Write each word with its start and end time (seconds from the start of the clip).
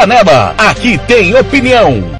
Canela, 0.00 0.54
aqui 0.56 0.96
tem 1.06 1.34
opinião. 1.34 2.19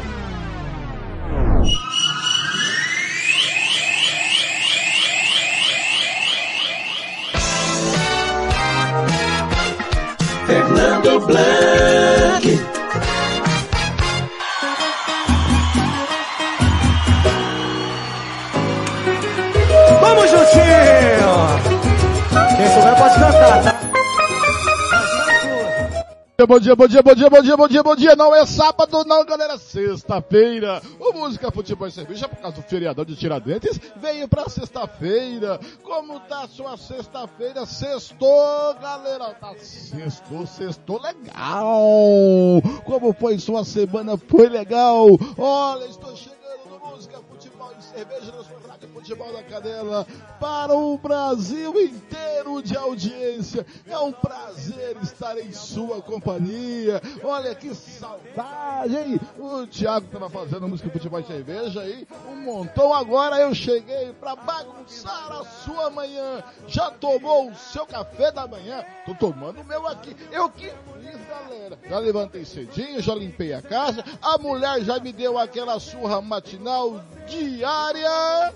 Bom 26.47 26.59
dia, 26.59 26.75
bom 26.75 26.87
dia, 26.87 27.01
bom 27.01 27.13
dia, 27.13 27.29
bom 27.29 27.41
dia, 27.41 27.57
bom 27.57 27.67
dia, 27.67 27.83
bom 27.83 27.95
dia. 27.95 28.15
Não 28.15 28.35
é 28.35 28.45
sábado, 28.45 29.03
não, 29.05 29.25
galera. 29.25 29.57
Sexta-feira. 29.57 30.81
O 30.99 31.13
Música 31.13 31.51
Futebol 31.51 31.87
e 31.87 31.91
Cerveja, 31.91 32.27
por 32.27 32.37
causa 32.37 32.57
do 32.57 32.63
feriadão 32.63 33.05
de 33.05 33.15
Tiradentes, 33.15 33.79
veio 33.97 34.27
pra 34.27 34.49
sexta-feira. 34.49 35.59
Como 35.83 36.19
tá 36.21 36.47
sua 36.47 36.77
sexta-feira? 36.77 37.65
Sextou, 37.65 38.73
galera. 38.81 39.33
Tá 39.35 39.53
sextou, 39.57 40.47
sextou 40.47 41.01
legal. 41.01 42.61
Como 42.85 43.13
foi 43.13 43.37
sua 43.37 43.63
semana? 43.63 44.17
Foi 44.17 44.49
legal. 44.49 45.07
Olha, 45.37 45.85
estou 45.85 46.15
chegando 46.15 46.39
no 46.69 46.79
Música 46.89 47.19
Futebol 47.29 47.71
e 47.77 47.83
Cerveja 47.83 48.31
na 48.31 48.43
sua 48.43 48.60
Futebol 48.93 49.31
da 49.31 49.41
Canela 49.43 50.05
para 50.39 50.73
o 50.75 50.97
Brasil 50.97 51.73
inteiro 51.79 52.61
de 52.61 52.75
audiência. 52.75 53.65
É 53.87 53.97
um 53.97 54.11
prazer 54.11 54.97
estar 55.01 55.37
em 55.37 55.51
sua 55.51 56.01
companhia. 56.01 57.01
Olha 57.23 57.55
que 57.55 57.73
saudade, 57.73 58.97
hein? 58.97 59.19
O 59.39 59.65
Thiago 59.65 60.05
estava 60.05 60.29
fazendo 60.29 60.67
música 60.67 60.89
futebol 60.89 61.19
e 61.19 61.23
cerveja 61.23 61.81
aí, 61.81 62.07
um 62.29 62.35
montão. 62.35 62.93
Agora 62.93 63.39
eu 63.39 63.53
cheguei 63.55 64.13
para 64.13 64.35
bagunçar 64.35 65.31
a 65.31 65.45
sua 65.45 65.89
manhã. 65.89 66.43
Já 66.67 66.91
tomou 66.91 67.49
o 67.49 67.55
seu 67.55 67.85
café 67.85 68.31
da 68.31 68.45
manhã? 68.45 68.83
Tô 69.05 69.15
tomando 69.15 69.61
o 69.61 69.65
meu 69.65 69.87
aqui. 69.87 70.15
Eu 70.31 70.49
que 70.49 70.71
galera. 71.01 71.79
Já 71.89 71.99
levantei 71.99 72.45
cedinho, 72.45 73.01
já 73.01 73.15
limpei 73.15 73.53
a 73.53 73.61
casa. 73.61 74.03
A 74.21 74.37
mulher 74.37 74.81
já 74.81 74.99
me 74.99 75.11
deu 75.11 75.37
aquela 75.37 75.79
surra 75.79 76.21
matinal 76.21 77.03
diária. 77.27 78.53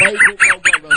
Vai 0.00 0.14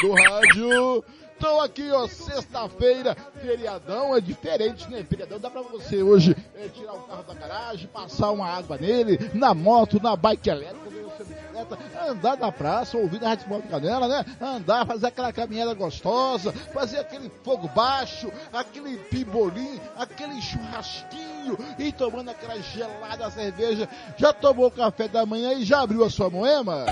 do 0.01 0.13
rádio. 0.13 1.03
Então 1.37 1.61
aqui, 1.61 1.91
ó, 1.91 2.07
sexta-feira, 2.07 3.15
feriadão 3.39 4.15
é 4.15 4.19
diferente, 4.19 4.89
né? 4.89 5.05
Feriadão 5.07 5.39
dá 5.39 5.51
pra 5.51 5.61
você 5.61 6.01
hoje 6.01 6.35
é, 6.55 6.67
tirar 6.67 6.93
o 6.93 7.01
carro 7.01 7.23
da 7.23 7.35
garagem, 7.35 7.87
passar 7.87 8.31
uma 8.31 8.47
água 8.47 8.75
nele, 8.75 9.29
na 9.35 9.53
moto, 9.53 10.01
na 10.01 10.15
bike 10.15 10.49
elétrica, 10.49 10.87
andar 12.09 12.37
na 12.37 12.51
praça, 12.51 12.97
ouvir 12.97 13.23
a 13.23 13.29
Rádio 13.29 13.49
Moto 13.49 13.67
Canela, 13.67 14.07
né? 14.07 14.25
Andar, 14.41 14.87
fazer 14.87 15.07
aquela 15.07 15.31
caminhada 15.31 15.75
gostosa, 15.75 16.51
fazer 16.73 16.99
aquele 16.99 17.31
fogo 17.43 17.67
baixo, 17.67 18.31
aquele 18.51 18.97
pibolim, 18.97 19.79
aquele 19.95 20.41
churrasquinho 20.41 21.55
e 21.77 21.91
tomando 21.91 22.31
aquela 22.31 22.59
gelada 22.59 23.29
cerveja. 23.29 23.87
Já 24.17 24.33
tomou 24.33 24.67
o 24.67 24.71
café 24.71 25.07
da 25.07 25.23
manhã 25.23 25.53
e 25.53 25.63
já 25.63 25.81
abriu 25.81 26.03
a 26.03 26.09
sua 26.09 26.31
moema? 26.31 26.85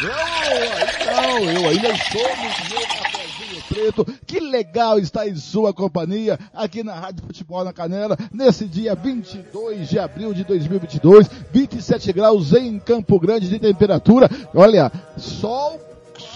Eu, 0.00 1.12
não, 1.12 1.50
eu 1.50 1.68
ainda 1.68 1.88
estou 1.88 2.22
no 2.22 2.76
meu 2.76 2.86
cafezinho 2.86 3.62
preto. 3.68 4.04
Que 4.26 4.38
legal 4.38 4.98
estar 4.98 5.26
em 5.26 5.34
sua 5.34 5.72
companhia 5.72 6.38
aqui 6.54 6.82
na 6.82 6.94
Rádio 6.94 7.24
Futebol 7.24 7.64
na 7.64 7.72
Canela, 7.72 8.16
nesse 8.32 8.66
dia 8.66 8.94
22 8.94 9.88
de 9.88 9.98
abril 9.98 10.32
de 10.32 10.44
2022, 10.44 11.28
27 11.52 12.12
graus 12.12 12.52
em 12.52 12.78
Campo 12.78 13.18
Grande 13.18 13.48
de 13.48 13.58
temperatura. 13.58 14.30
Olha, 14.54 14.92
sol 15.16 15.87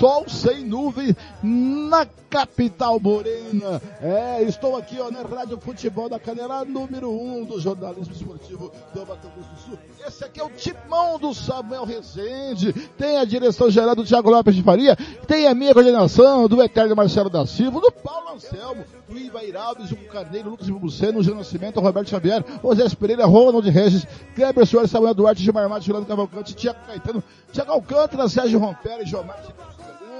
sol 0.02 0.28
sem 0.28 0.64
nuvem 0.64 1.14
na 1.40 2.04
capital 2.28 2.98
morena. 2.98 3.80
É, 4.00 4.42
estou 4.42 4.76
aqui 4.76 4.98
ó, 4.98 5.12
na 5.12 5.22
Rádio 5.22 5.60
Futebol 5.60 6.08
da 6.08 6.18
Canela, 6.18 6.64
número 6.64 7.08
1 7.08 7.38
um 7.38 7.44
do 7.44 7.60
jornalismo 7.60 8.12
esportivo 8.12 8.72
do 8.92 9.06
Mato 9.06 9.28
Grosso 9.28 9.50
do 9.50 9.60
Sul. 9.60 9.78
Esse 10.04 10.24
aqui 10.24 10.40
é 10.40 10.44
o 10.44 10.50
timão 10.50 11.20
do 11.20 11.32
Samuel 11.32 11.84
Rezende, 11.84 12.72
tem 12.98 13.18
a 13.18 13.24
direção 13.24 13.70
geral 13.70 13.94
do 13.94 14.04
Thiago 14.04 14.28
Lopes 14.28 14.56
de 14.56 14.62
Faria, 14.64 14.96
tem 15.28 15.46
a 15.46 15.54
minha 15.54 15.72
coordenação 15.72 16.48
do 16.48 16.60
Eterno 16.60 16.96
Marcelo 16.96 17.30
da 17.30 17.46
Silva, 17.46 17.80
do 17.80 17.92
Paulo 17.92 18.34
Anselmo, 18.34 18.84
do 19.08 19.16
Ivair 19.16 19.56
Alves, 19.56 19.92
o 19.92 19.96
Carneiro, 20.08 20.50
Lucas 20.50 20.68
Buceno, 20.68 21.20
o 21.20 21.22
Gil 21.22 21.36
Nascimento, 21.36 21.78
Roberto 21.78 22.10
Xavier, 22.10 22.44
o 22.60 22.74
Zé 22.74 22.88
Pereira, 22.88 23.24
Ronald 23.24 23.68
Regis, 23.70 24.04
Kleber 24.34 24.66
Soares, 24.66 24.90
Samuel 24.90 25.14
Duarte, 25.14 25.44
Gilmar 25.44 25.68
Matos, 25.68 25.84
Juliano 25.84 26.06
Cavalcante, 26.06 26.56
Tiago 26.56 26.80
Caetano, 26.88 27.22
Tiago 27.52 27.70
Alcântara, 27.70 28.28
Sérgio 28.28 28.58
Rompera 28.58 29.02
e 29.02 29.06
João 29.06 29.22
Marcos 29.22 29.52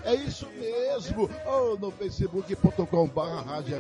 É 0.04 0.16
isso 0.16 0.48
mesmo. 0.60 1.30
Ou 1.46 1.78
no 1.78 1.92
facebook.com.br 1.92 3.22
Rádio. 3.46 3.80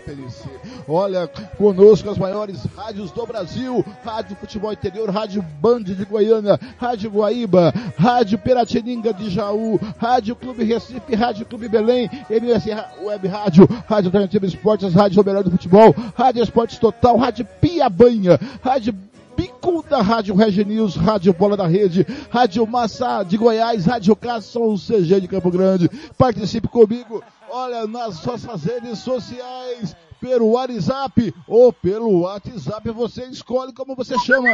Olha, 0.88 1.27
conosco 1.27 2.09
as 2.09 2.17
maiores 2.17 2.65
rádios 2.75 3.11
do 3.11 3.25
Brasil. 3.25 3.83
Rádio 4.03 4.35
Futebol 4.35 4.71
Interior, 4.71 5.09
Rádio 5.09 5.41
Band 5.41 5.83
de 5.83 6.06
Goiânia, 6.06 6.59
Rádio 6.77 7.09
Guaíba, 7.09 7.73
Rádio 7.97 8.38
Piratininga 8.38 9.13
de 9.13 9.29
Jaú, 9.29 9.79
Rádio 9.97 10.35
Clube 10.35 10.63
Recife, 10.63 11.15
Rádio 11.15 11.45
Clube 11.45 11.67
Belém, 11.67 12.09
MS 12.29 12.69
Web 13.03 13.27
Rádio, 13.27 13.67
Rádio 13.88 14.07
Alternativa 14.07 14.45
Esportes, 14.45 14.94
Rádio 14.94 15.23
Melhor 15.23 15.44
do 15.44 15.51
Futebol, 15.51 15.94
Rádio 16.15 16.44
Esportes 16.44 16.79
Total, 16.79 17.17
Rádio 17.17 17.45
Piabanha, 17.59 18.39
Rádio 18.62 18.94
Bico 19.39 19.71
Bicuda, 19.71 20.01
Rádio 20.01 20.36
Regi 20.36 20.65
News, 20.65 20.95
Rádio 20.95 21.33
Bola 21.33 21.56
da 21.56 21.65
Rede, 21.65 22.06
Rádio 22.30 22.68
Massa 22.68 23.24
de 23.24 23.38
Goiás, 23.38 23.86
Rádio 23.86 24.13
Cação 24.15 24.75
CG 24.77 25.21
de 25.21 25.27
Campo 25.30 25.50
Grande. 25.50 25.89
Participe 26.18 26.68
comigo, 26.68 27.24
olha, 27.50 27.88
nas 27.88 28.25
nossas 28.25 28.63
redes 28.65 29.00
sociais, 29.00 29.95
pelo 30.19 30.51
WhatsApp 30.51 31.33
ou 31.47 31.71
pelo 31.71 32.21
WhatsApp, 32.21 32.89
você 32.91 33.25
escolhe 33.27 33.71
como 33.71 33.95
você 33.95 34.18
chama. 34.19 34.50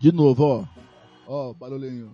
De 0.00 0.10
novo, 0.10 0.44
ó. 0.44 0.64
Ó, 1.28 1.54
barulhinho. 1.54 2.10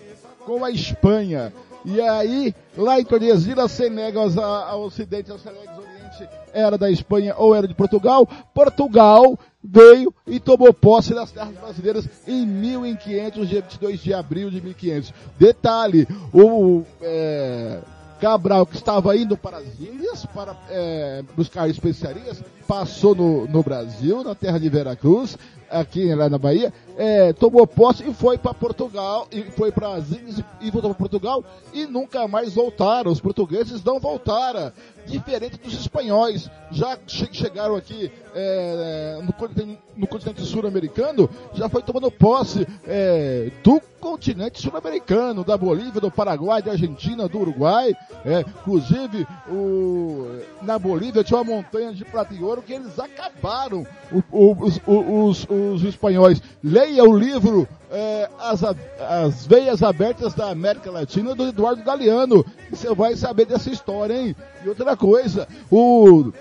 com 0.46 0.64
a 0.64 0.70
Espanha. 0.70 1.52
E 1.84 2.00
aí, 2.00 2.54
lá 2.74 2.98
em 2.98 3.04
Tordesilhas, 3.04 3.70
se 3.72 3.90
nega 3.90 4.20
aos, 4.20 4.38
ao 4.38 4.84
Ocidente, 4.84 5.30
aos 5.30 5.42
Senegas 5.42 5.76
Oriente, 5.76 6.28
era 6.54 6.78
da 6.78 6.90
Espanha 6.90 7.34
ou 7.36 7.54
era 7.54 7.68
de 7.68 7.74
Portugal. 7.74 8.26
Portugal 8.54 9.38
veio 9.62 10.14
e 10.26 10.40
tomou 10.40 10.72
posse 10.72 11.12
das 11.12 11.30
terras 11.30 11.54
brasileiras 11.56 12.08
em 12.26 12.46
1500, 12.46 13.48
dia 13.50 13.60
22 13.60 14.00
de 14.00 14.14
abril 14.14 14.50
de 14.50 14.62
1500. 14.62 15.12
Detalhe, 15.38 16.08
o... 16.32 16.84
É, 17.02 17.80
Cabral, 18.22 18.64
que 18.64 18.76
estava 18.76 19.16
indo 19.16 19.36
para 19.36 19.56
as 19.56 19.80
ilhas 19.80 20.24
para 20.26 20.56
é, 20.68 21.24
buscar 21.36 21.68
especiarias, 21.68 22.40
passou 22.72 23.14
no, 23.14 23.46
no 23.46 23.62
Brasil, 23.62 24.24
na 24.24 24.34
terra 24.34 24.58
de 24.58 24.66
Veracruz, 24.70 25.36
aqui 25.72 26.14
lá 26.14 26.30
na 26.30 26.38
Bahia, 26.38 26.72
é, 26.96 27.32
tomou 27.34 27.66
posse 27.66 28.02
e 28.08 28.14
foi 28.14 28.38
para 28.38 28.54
Portugal, 28.54 29.26
e 29.30 29.42
foi 29.42 29.70
para 29.70 29.94
as 29.94 30.10
ilhas 30.10 30.42
e 30.60 30.70
voltou 30.70 30.90
para 30.90 30.98
Portugal 30.98 31.44
e 31.72 31.86
nunca 31.86 32.26
mais 32.28 32.54
voltaram. 32.54 33.10
Os 33.10 33.20
portugueses 33.20 33.82
não 33.84 33.98
voltaram, 33.98 34.72
diferente 35.06 35.58
dos 35.58 35.74
espanhóis. 35.74 36.50
Já 36.70 36.98
che 37.06 37.28
chegaram 37.32 37.76
aqui 37.76 38.10
é, 38.34 39.20
no, 39.22 39.32
continente, 39.32 39.78
no 39.96 40.06
continente 40.06 40.42
sul-americano, 40.42 41.28
já 41.54 41.68
foi 41.68 41.82
tomando 41.82 42.10
posse 42.10 42.66
é, 42.86 43.50
do 43.62 43.80
continente 44.00 44.60
sul-americano, 44.60 45.44
da 45.44 45.56
Bolívia, 45.56 46.00
do 46.00 46.10
Paraguai, 46.10 46.62
da 46.62 46.72
Argentina, 46.72 47.28
do 47.28 47.38
Uruguai. 47.38 47.94
É, 48.24 48.40
inclusive, 48.40 49.26
o, 49.48 50.40
na 50.62 50.78
Bolívia 50.78 51.22
tinha 51.22 51.40
uma 51.40 51.56
montanha 51.56 51.92
de 51.92 52.04
prata 52.04 52.34
e 52.34 52.42
ouro 52.42 52.61
que 52.66 52.72
eles 52.72 52.98
acabaram, 52.98 53.86
o, 54.10 54.22
o, 54.30 54.64
os, 54.64 54.80
os, 54.86 55.46
os, 55.48 55.84
espanhóis. 55.84 56.42
Leia 56.62 57.04
o 57.04 57.16
livro 57.16 57.68
é, 57.90 58.28
as, 58.38 58.62
as 58.64 59.46
Veias 59.46 59.82
Abertas 59.82 60.34
da 60.34 60.50
América 60.50 60.90
Latina 60.90 61.34
do 61.34 61.48
Eduardo 61.48 61.82
Galeano. 61.82 62.44
Você 62.70 62.94
vai 62.94 63.16
saber 63.16 63.46
dessa 63.46 63.70
história, 63.70 64.14
hein? 64.14 64.36
E 64.64 64.68
outra 64.68 64.96
coisa, 64.96 65.46
o 65.70 66.32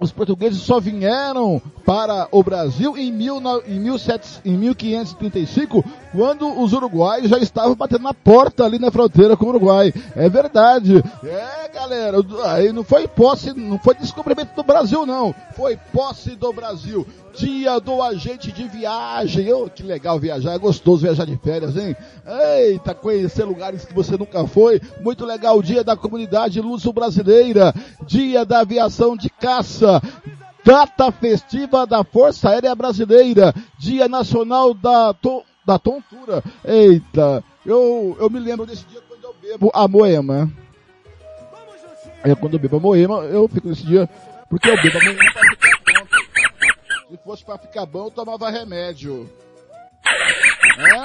os 0.00 0.10
portugueses 0.10 0.62
só 0.62 0.80
vieram 0.80 1.60
para 1.84 2.26
o 2.32 2.42
Brasil 2.42 2.96
em, 2.96 3.12
mil, 3.12 3.36
em, 3.66 3.82
17, 3.82 4.40
em 4.44 4.56
1535, 4.56 5.84
quando 6.12 6.58
os 6.58 6.72
uruguaios 6.72 7.28
já 7.28 7.38
estavam 7.38 7.74
batendo 7.74 8.04
na 8.04 8.14
porta 8.14 8.64
ali 8.64 8.78
na 8.78 8.90
fronteira 8.90 9.36
com 9.36 9.44
o 9.44 9.48
Uruguai. 9.50 9.92
É 10.16 10.28
verdade. 10.28 11.04
É, 11.22 11.68
galera, 11.68 12.16
aí 12.46 12.72
não 12.72 12.82
foi 12.82 13.06
posse, 13.06 13.52
não 13.52 13.78
foi 13.78 13.94
descobrimento 13.94 14.54
do 14.56 14.62
Brasil, 14.62 15.04
não. 15.04 15.34
Foi 15.54 15.76
posse 15.92 16.34
do 16.34 16.52
Brasil. 16.52 17.06
Dia 17.34 17.78
do 17.78 18.02
agente 18.02 18.50
de 18.50 18.66
viagem. 18.68 19.52
Oh, 19.52 19.68
que 19.68 19.82
legal 19.82 20.18
viajar, 20.18 20.52
é 20.52 20.58
gostoso 20.58 21.02
viajar 21.02 21.24
de 21.24 21.36
férias, 21.36 21.76
hein? 21.76 21.96
Eita, 22.26 22.94
conhecer 22.94 23.44
lugares 23.44 23.84
que 23.84 23.94
você 23.94 24.16
nunca 24.16 24.46
foi. 24.46 24.80
Muito 25.00 25.24
legal 25.24 25.58
o 25.58 25.62
dia 25.62 25.84
da 25.84 25.96
comunidade 25.96 26.60
luso 26.60 26.92
brasileira. 26.92 27.74
Dia 28.06 28.44
da 28.44 28.60
aviação 28.60 29.16
de 29.16 29.30
caça. 29.30 30.02
Data 30.64 31.10
festiva 31.12 31.86
da 31.86 32.04
Força 32.04 32.50
Aérea 32.50 32.74
Brasileira. 32.74 33.54
Dia 33.78 34.08
nacional 34.08 34.74
da, 34.74 35.14
to, 35.14 35.42
da 35.64 35.78
tontura. 35.78 36.42
Eita, 36.64 37.42
eu, 37.64 38.16
eu 38.18 38.28
me 38.28 38.38
lembro 38.38 38.66
desse 38.66 38.84
dia 38.86 39.00
quando 39.08 39.24
eu 39.24 39.34
bebo 39.40 39.70
a 39.72 39.86
moema. 39.86 40.50
É, 42.22 42.34
quando 42.34 42.54
eu 42.54 42.60
bebo 42.60 42.76
a 42.76 42.80
moema, 42.80 43.20
eu 43.24 43.48
fico 43.48 43.68
nesse 43.68 43.86
dia, 43.86 44.08
porque 44.50 44.68
eu 44.68 44.76
bebo 44.82 44.98
a 44.98 45.04
moema 45.04 45.59
se 47.10 47.16
fosse 47.24 47.44
para 47.44 47.58
ficar 47.58 47.84
bom, 47.86 48.04
eu 48.06 48.10
tomava 48.10 48.48
remédio. 48.50 49.28
É? 50.78 51.02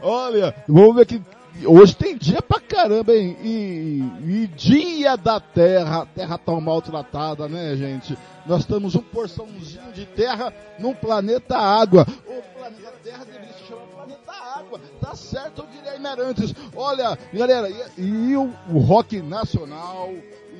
Olha, 0.00 0.54
vamos 0.68 0.94
ver 0.94 1.06
que 1.06 1.20
hoje 1.66 1.96
tem 1.96 2.16
dia 2.16 2.40
pra 2.40 2.60
caramba, 2.60 3.12
hein? 3.12 3.36
E, 3.42 4.02
e, 4.22 4.46
dia 4.46 5.16
da 5.16 5.40
terra, 5.40 6.06
terra 6.14 6.38
tão 6.38 6.60
maltratada, 6.60 7.48
né, 7.48 7.74
gente? 7.76 8.16
Nós 8.46 8.64
temos 8.64 8.94
um 8.94 9.02
porçãozinho 9.02 9.92
de 9.92 10.06
terra 10.06 10.54
num 10.78 10.94
planeta 10.94 11.58
água. 11.58 12.06
O 12.26 12.42
planeta 12.56 12.90
Terra 13.02 13.24
deveria 13.24 13.52
se 13.52 13.64
chamar 13.64 13.86
planeta 13.86 14.32
água. 14.32 14.80
Tá 15.00 15.14
certo, 15.16 15.62
eu 15.62 15.66
diria 15.66 15.96
Imerantes. 15.96 16.54
Olha, 16.74 17.18
galera, 17.32 17.68
e, 17.68 18.02
e 18.02 18.36
o, 18.36 18.52
o 18.70 18.78
rock 18.78 19.20
nacional, 19.20 20.10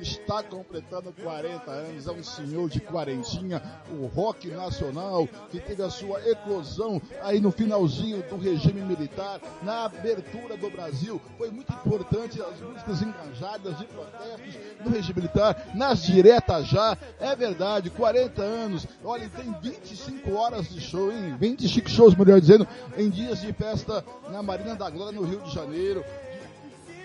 está 0.01 0.41
completando 0.41 1.13
40 1.21 1.69
anos, 1.69 2.07
é 2.07 2.11
um 2.11 2.23
senhor 2.23 2.69
de 2.69 2.79
quarentinha, 2.79 3.61
o 3.91 4.07
rock 4.07 4.49
nacional, 4.49 5.27
que 5.49 5.59
teve 5.59 5.83
a 5.83 5.89
sua 5.89 6.19
eclosão 6.27 7.01
aí 7.21 7.39
no 7.39 7.51
finalzinho 7.51 8.23
do 8.23 8.37
regime 8.37 8.81
militar, 8.81 9.39
na 9.61 9.85
abertura 9.85 10.57
do 10.57 10.69
Brasil. 10.69 11.21
Foi 11.37 11.51
muito 11.51 11.71
importante 11.71 12.41
as 12.41 12.59
músicas 12.59 13.01
engajadas 13.01 13.77
de 13.77 13.85
protestos 13.85 14.55
no 14.83 14.91
regime 14.91 15.21
militar, 15.21 15.71
nas 15.75 16.03
diretas 16.03 16.67
já. 16.67 16.97
É 17.19 17.35
verdade, 17.35 17.89
40 17.89 18.41
anos. 18.41 18.87
Olha, 19.03 19.29
tem 19.29 19.53
25 19.61 20.33
horas 20.33 20.69
de 20.69 20.81
show, 20.81 21.11
hein? 21.11 21.35
25 21.39 21.89
shows, 21.89 22.15
melhor 22.15 22.39
dizendo, 22.39 22.67
em 22.97 23.09
dias 23.09 23.41
de 23.41 23.53
festa 23.53 24.03
na 24.29 24.41
Marina 24.41 24.75
da 24.75 24.89
Glória, 24.89 25.19
no 25.19 25.25
Rio 25.25 25.41
de 25.41 25.53
Janeiro 25.53 26.03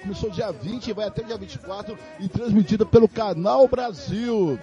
começou 0.07 0.31
dia 0.31 0.53
20 0.53 0.87
e 0.87 0.93
vai 0.93 1.09
até 1.09 1.25
dia 1.25 1.37
24 1.37 1.99
e 2.21 2.29
transmitida 2.29 2.87
pelo 2.87 3.09
Canal 3.09 3.67
Brasil. 3.67 4.57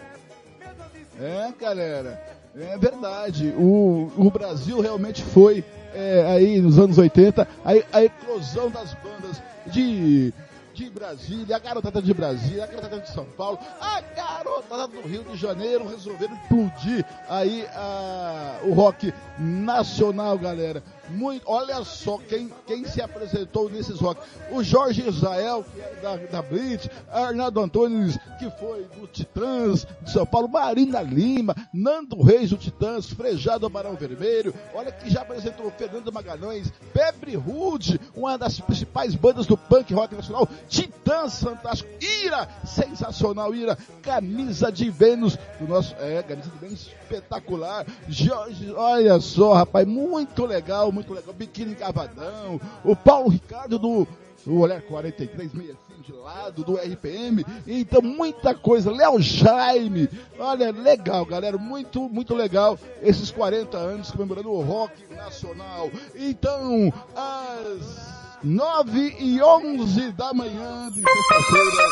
É, 1.20 1.52
galera, 1.60 2.24
é 2.56 2.78
verdade. 2.78 3.54
O, 3.58 4.10
o 4.16 4.32
Brasil 4.32 4.80
realmente 4.80 5.22
foi 5.22 5.64
é, 5.94 6.26
aí 6.32 6.62
nos 6.62 6.80
anos 6.80 6.98
80 6.98 7.46
a, 7.64 7.98
a 7.98 8.04
eclosão 8.04 8.70
das 8.70 8.94
bandas 8.94 9.42
de 9.68 10.34
de 10.74 10.90
Brasília, 10.90 11.56
a 11.56 11.60
garotada 11.60 12.02
de 12.02 12.14
Brasília, 12.14 12.64
a 12.64 12.68
garotada 12.68 13.00
de 13.00 13.10
São 13.12 13.26
Paulo, 13.26 13.60
a 13.80 14.02
garotada 14.02 14.88
do 14.88 15.08
Rio 15.08 15.24
de 15.24 15.38
Janeiro 15.38 15.88
resolveram 15.88 16.34
explodir 16.34 17.06
aí 17.30 17.66
a, 17.76 18.60
o 18.64 18.74
rock 18.74 19.14
nacional, 19.38 20.38
galera. 20.38 20.82
Muito, 21.14 21.44
olha 21.46 21.84
só 21.84 22.18
quem, 22.18 22.52
quem 22.66 22.86
se 22.86 23.02
apresentou 23.02 23.70
nesses 23.70 24.00
rock. 24.00 24.22
O 24.52 24.64
Jorge 24.64 25.08
Israel, 25.08 25.64
que 25.74 25.82
é 25.82 26.00
da, 26.02 26.16
da 26.16 26.42
Blitz, 26.42 26.90
Arnaldo 27.12 27.60
Antônio, 27.60 28.12
que 28.40 28.50
foi 28.60 28.86
do 29.00 29.08
Titãs 29.08 29.86
de 30.02 30.12
São 30.12 30.26
Paulo, 30.26 30.48
Marina 30.48 31.02
Lima, 31.02 31.56
Nando 31.74 32.22
Reis 32.22 32.50
do 32.50 32.58
Titãs, 32.58 33.10
Frejado 33.10 33.70
Barão 33.70 33.96
Vermelho, 33.96 34.54
olha 34.74 34.92
que 34.92 35.10
já 35.10 35.22
apresentou 35.22 35.72
Fernando 35.72 36.12
Magalhães, 36.12 36.72
Pebre 36.94 37.36
Rude, 37.36 38.00
uma 38.16 38.38
das 38.38 38.60
principais 38.60 39.16
bandas 39.16 39.46
do 39.46 39.58
punk 39.58 39.94
rock 39.94 40.16
nacional, 40.16 40.48
Titãs 40.68 41.42
Fantástico, 41.42 41.90
Ira, 42.24 42.48
sensacional, 42.66 43.54
Ira, 43.54 43.78
Camisa 44.02 44.72
de 44.72 44.90
Vênus, 44.90 45.38
do 45.60 45.68
nosso, 45.68 45.96
é, 46.00 46.24
Camisa 46.24 46.50
de 46.50 46.58
Vênus 46.58 46.88
espetacular, 46.88 47.86
Jorge, 48.08 48.72
olha 48.72 49.20
só, 49.20 49.54
rapaz, 49.54 49.88
muito 49.88 50.46
legal, 50.46 50.92
muito 50.92 51.03
legal. 51.12 51.34
Biquíni 51.34 51.76
Cavadão, 51.76 52.62
o 52.84 52.96
Paulo 52.96 53.30
Ricardo 53.30 53.80
do 53.80 54.08
o 54.46 54.60
Olhar 54.60 54.82
4365 54.82 56.02
de 56.02 56.12
lado, 56.12 56.64
do 56.64 56.76
RPM. 56.76 57.46
Então, 57.66 58.02
muita 58.02 58.54
coisa. 58.54 58.92
Léo 58.92 59.20
Jaime. 59.22 60.10
Olha, 60.38 60.72
legal, 60.72 61.26
galera. 61.26 61.58
Muito, 61.58 62.10
muito 62.10 62.36
legal. 62.36 62.78
Esses 63.02 63.32
40 63.32 63.78
anos 63.78 64.12
comemorando 64.12 64.52
o 64.52 64.62
rock 64.62 64.94
nacional. 65.16 65.90
Então, 66.16 66.94
às 67.16 68.44
9 68.44 69.16
e 69.20 69.42
11 69.42 70.12
da 70.12 70.34
manhã 70.34 70.90
de 70.90 71.02
sexta-feira. 71.02 71.90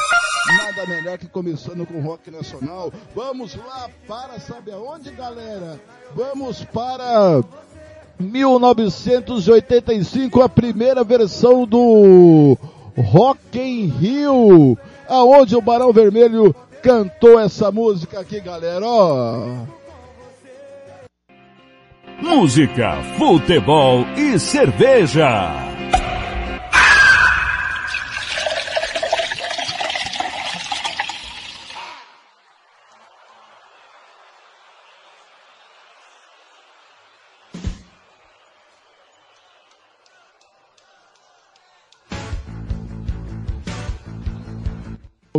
Nada 0.58 0.88
melhor 0.88 1.18
que 1.18 1.28
começando 1.28 1.86
com 1.86 2.02
rock 2.02 2.30
nacional. 2.30 2.92
Vamos 3.16 3.56
lá 3.56 3.90
para, 4.08 4.40
sabe 4.40 4.72
aonde, 4.72 5.12
galera? 5.12 5.80
Vamos 6.14 6.66
para 6.66 7.42
1985, 8.22 10.42
a 10.42 10.48
primeira 10.48 11.04
versão 11.04 11.66
do 11.66 12.56
Rock 12.98 13.60
in 13.60 13.88
Rio, 13.88 14.78
aonde 15.08 15.56
o 15.56 15.62
Barão 15.62 15.92
Vermelho 15.92 16.56
cantou 16.82 17.40
essa 17.40 17.72
música 17.72 18.20
aqui, 18.20 18.40
galera, 18.40 18.86
ó. 18.86 19.66
Música, 22.22 23.02
futebol 23.18 24.06
e 24.16 24.40
cerveja. 24.40 25.81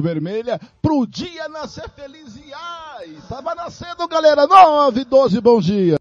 Vermelha 0.01 0.61
pro 0.81 1.07
dia 1.07 1.49
nascer 1.49 1.89
feliz 1.91 2.37
e 2.37 2.53
ai, 2.55 3.17
tava 3.29 3.55
nascendo 3.55 4.09
galera, 4.09 4.47
9, 4.47 5.05
12, 5.05 5.41
bom 5.41 5.61
dia. 5.61 5.99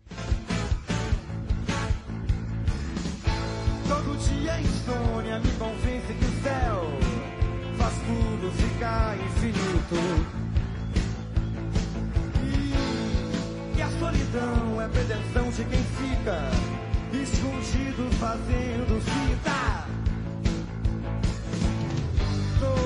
Todo 3.87 4.17
dia 4.17 4.61
insônia 4.61 5.39
me 5.39 5.51
convence 5.51 6.13
que 6.13 6.25
o 6.25 6.43
céu 6.43 6.85
faz 7.77 7.93
tudo 8.05 8.51
ficar 8.51 9.17
infinito. 9.17 9.95
E, 12.43 13.77
e 13.77 13.81
a 13.81 13.89
solidão 13.99 14.81
é 14.81 14.87
pretensão 14.87 15.49
de 15.49 15.65
quem 15.65 15.83
fica 15.83 16.49
escondido 17.13 18.09
fazendo 18.17 19.01
fita. 19.01 20.00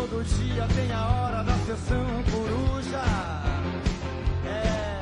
Todo 0.08 0.24
dia 0.24 0.68
tem 0.76 0.92
a 0.92 1.04
hora 1.04 1.44
da 1.44 1.56
sessão 1.66 2.06
coruja. 2.32 3.04
É, 4.46 5.00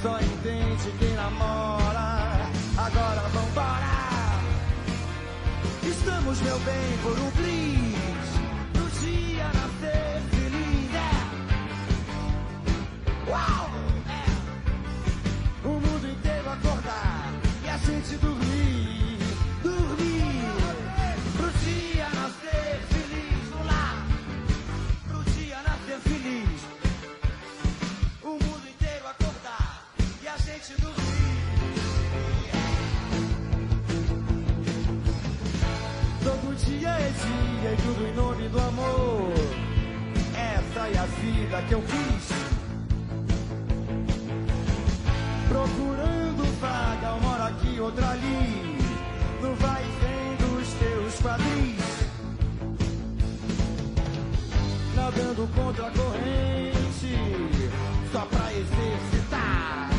só 0.00 0.20
entende 0.20 0.92
quem 0.96 1.12
namora. 1.14 2.48
Agora 2.76 3.22
vambora. 3.34 4.38
Estamos, 5.82 6.40
meu 6.40 6.56
bem, 6.60 6.98
por 7.02 7.18
um 7.18 7.30
bliss. 7.30 8.30
No 8.76 8.88
dia 9.00 9.46
nascer 9.46 10.22
feliz. 10.30 10.94
É. 10.94 11.14
Uau! 13.28 13.70
É. 14.08 15.66
O 15.66 15.70
mundo 15.80 16.08
inteiro 16.08 16.48
acordar 16.48 17.32
e 17.64 17.68
a 17.68 17.76
gente 17.78 18.16
dormir. 18.18 18.35
Nome 38.16 38.48
do 38.48 38.58
amor. 38.58 39.32
Essa 40.34 40.88
é 40.88 40.98
a 40.98 41.06
vida 41.20 41.62
que 41.68 41.74
eu 41.74 41.82
quis. 41.82 42.28
Procurando 45.48 46.60
vaga, 46.60 47.12
uma 47.14 47.32
hora 47.32 47.44
aqui, 47.48 47.78
outra 47.78 48.10
ali. 48.10 48.78
No 49.42 49.54
vai 49.56 49.82
e 49.82 49.92
vem 50.00 50.36
dos 50.48 50.68
teus 50.74 51.14
quadris. 51.20 51.86
Nadando 54.94 55.48
contra 55.54 55.86
a 55.86 55.90
corrente, 55.90 57.18
só 58.10 58.22
pra 58.24 58.50
exercitar 58.52 59.90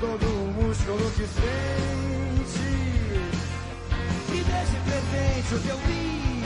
todo 0.00 0.24
o 0.24 0.62
músculo 0.62 1.10
que 1.10 1.26
sente. 1.26 2.68
E 4.30 4.44
deixe 4.44 4.76
presente 4.86 5.54
o 5.54 5.60
teu 5.60 5.76
bis 5.86 6.37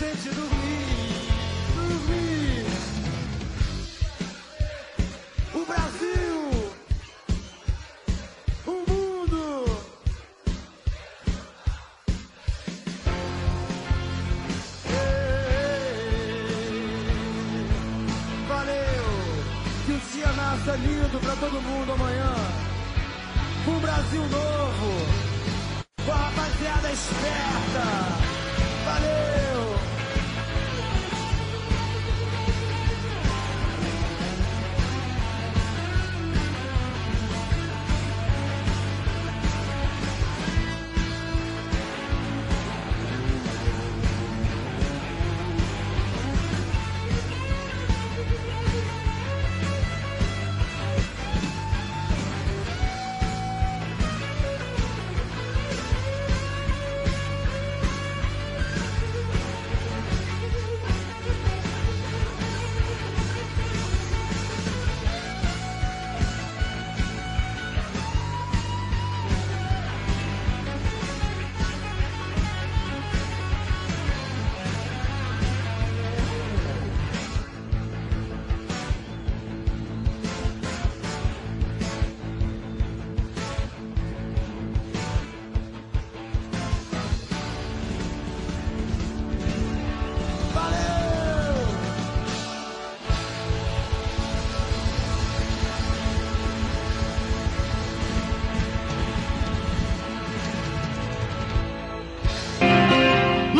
E 0.00 0.02
a 0.02 0.08
gente 0.08 0.30
dormir, 0.30 0.50
dormir. 0.50 0.89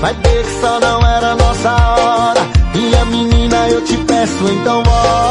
Vai 0.00 0.14
ver 0.14 0.44
que 0.44 0.60
só 0.60 0.80
não 0.80 1.06
era 1.06 1.34
nossa 1.34 1.70
hora. 1.70 2.40
Minha 2.74 3.04
menina, 3.04 3.68
eu 3.68 3.84
te 3.84 3.96
peço, 3.98 4.48
então 4.48 4.82
bora. 4.82 5.30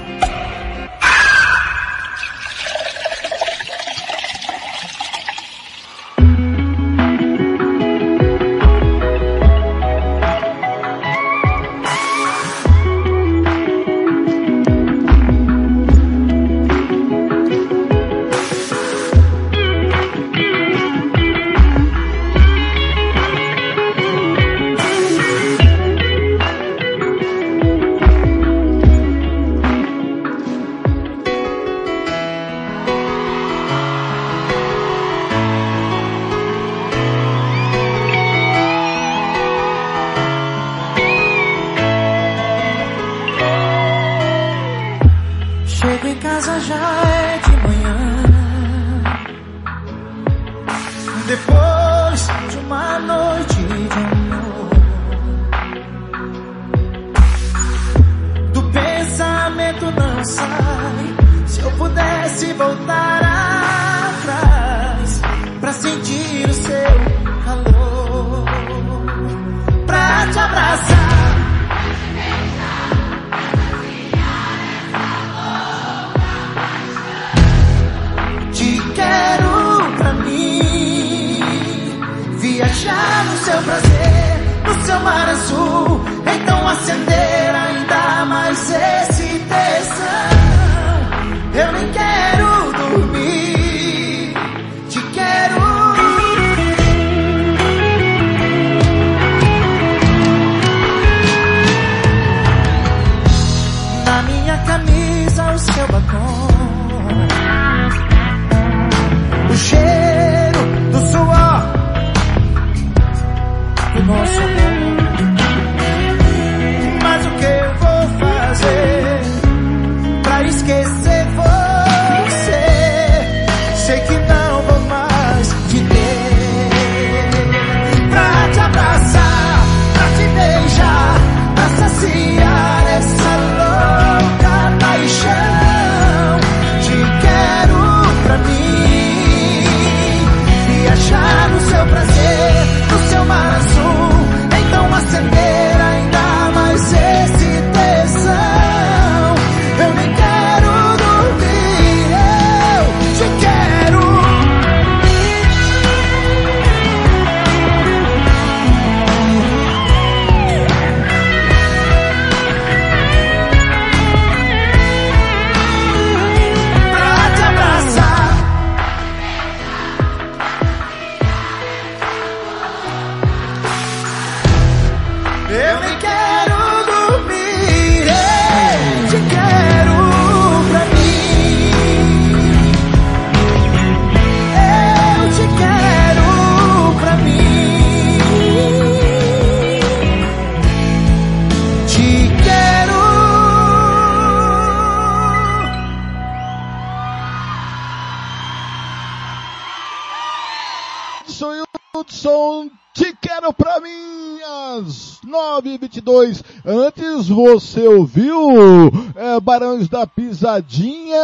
9h22. 206.01 206.43
Antes 206.65 207.27
você 207.27 207.87
ouviu 207.87 208.91
é, 209.15 209.39
Barões 209.39 209.87
da 209.87 210.05
Pisadinha, 210.05 211.17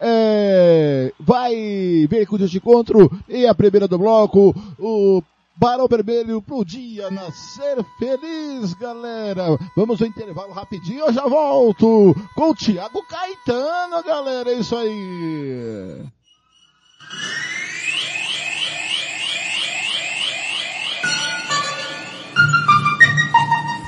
é, 0.00 1.12
vai 1.18 2.06
veículo 2.08 2.46
de 2.46 2.58
encontro 2.58 3.10
e 3.28 3.46
a 3.46 3.54
primeira 3.54 3.88
do 3.88 3.98
bloco, 3.98 4.54
o 4.78 5.22
Barão 5.56 5.88
Vermelho 5.88 6.40
pro 6.40 6.64
dia 6.64 7.10
nascer 7.10 7.84
feliz, 7.98 8.74
galera. 8.74 9.58
Vamos 9.76 10.00
ao 10.00 10.06
intervalo 10.06 10.52
rapidinho, 10.52 11.00
eu 11.00 11.12
já 11.12 11.26
volto 11.26 12.14
com 12.36 12.50
o 12.50 12.54
Thiago 12.54 13.02
Caetano, 13.08 14.02
galera. 14.04 14.50
É 14.50 14.54
isso 14.54 14.76
aí. 14.76 16.04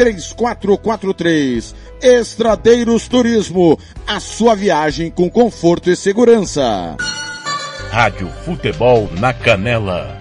3443. 0.00 1.74
Estradeiros 2.00 3.06
Turismo, 3.06 3.78
a 4.06 4.18
sua 4.18 4.54
viagem 4.54 5.10
com 5.10 5.28
conforto 5.28 5.90
e 5.90 5.96
segurança. 5.96 6.96
Rádio 7.90 8.30
Futebol 8.46 9.10
na 9.18 9.34
Canela. 9.34 10.18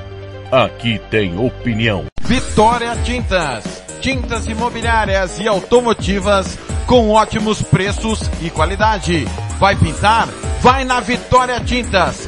Aqui 0.52 1.00
tem 1.10 1.38
opinião. 1.40 2.08
Vitória 2.24 2.94
Tintas. 3.06 3.64
Tintas 4.02 4.48
imobiliárias 4.48 5.40
e 5.40 5.48
automotivas 5.48 6.58
com 6.86 7.12
ótimos 7.12 7.62
preços 7.62 8.20
e 8.42 8.50
qualidade. 8.50 9.26
Vai 9.60 9.78
pintar? 9.78 10.28
Vai 10.62 10.84
na 10.84 11.00
Vitória 11.00 11.58
Tintas. 11.62 12.28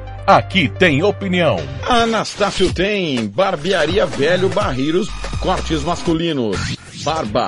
Aqui 0.25 0.69
tem 0.69 1.03
opinião. 1.03 1.57
Anastácio 1.87 2.71
tem 2.73 3.27
barbearia 3.27 4.05
velho 4.05 4.49
barreiros, 4.49 5.09
cortes 5.39 5.83
masculinos, 5.83 6.57
barba, 7.03 7.47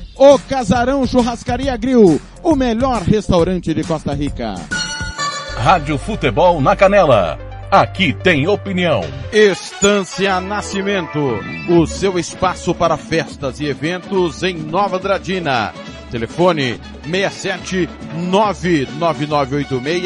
O 0.15 0.37
Casarão 0.39 1.05
Churrascaria 1.05 1.75
Grill, 1.77 2.21
o 2.43 2.55
melhor 2.55 3.01
restaurante 3.01 3.73
de 3.73 3.83
Costa 3.83 4.13
Rica. 4.13 4.55
Rádio 5.55 5.97
Futebol 5.97 6.59
na 6.61 6.75
Canela. 6.75 7.39
Aqui 7.71 8.13
tem 8.13 8.47
opinião. 8.47 9.01
Estância 9.31 10.41
Nascimento, 10.41 11.39
o 11.69 11.87
seu 11.87 12.19
espaço 12.19 12.75
para 12.75 12.97
festas 12.97 13.61
e 13.61 13.65
eventos 13.65 14.43
em 14.43 14.55
Nova 14.55 14.97
Andradina. 14.97 15.73
Telefone 16.11 16.79
67 17.09 17.89
99986 18.13 20.03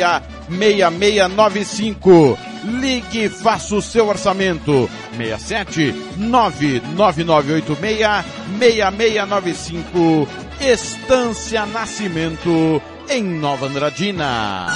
6695. 0.47 2.37
Ligue 2.65 3.25
e 3.25 3.29
faça 3.29 3.75
o 3.75 3.81
seu 3.81 4.07
orçamento. 4.07 4.89
67 5.15 5.93
99986 6.17 8.25
6695. 8.59 10.27
Estância 10.59 11.65
Nascimento 11.65 12.81
em 13.09 13.23
Nova 13.23 13.67
Andradina. 13.67 14.67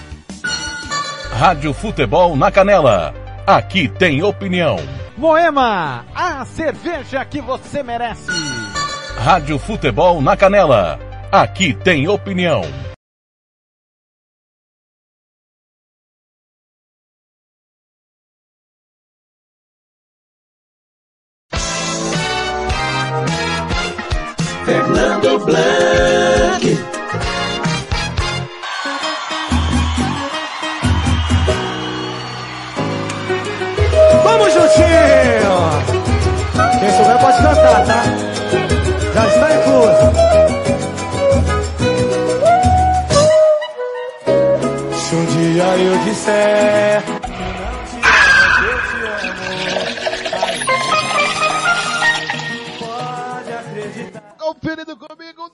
Rádio 1.32 1.74
Futebol 1.74 2.36
na 2.36 2.52
Canela. 2.52 3.14
Aqui 3.46 3.88
tem 3.88 4.24
opinião. 4.24 4.78
Moema, 5.18 6.06
a 6.16 6.46
cerveja 6.46 7.24
que 7.26 7.42
você 7.42 7.84
merece. 7.84 8.32
Rádio 9.18 9.60
Futebol 9.60 10.22
na 10.22 10.36
Canela. 10.36 11.00
Aqui 11.32 11.74
tem 11.74 12.08
opinião. 12.08 12.62
Fernando 24.66 25.46
Blanc. 25.46 25.75
Coutinho. 34.66 35.56
Quem 36.80 36.90
souber 36.98 37.20
pode 37.20 37.38
cantar, 37.38 37.86
tá? 37.86 38.02
Já 39.14 39.28
está 39.28 39.48
incluso. 39.56 40.06
Se 44.98 45.16
um 45.16 45.26
dia 45.26 45.78
eu 45.78 45.98
disser 46.00 47.04
que 47.06 48.02
não 48.66 48.82
te 48.82 48.98
amo, 54.02 54.40
conferindo 54.40 54.98
comigo, 54.98 55.52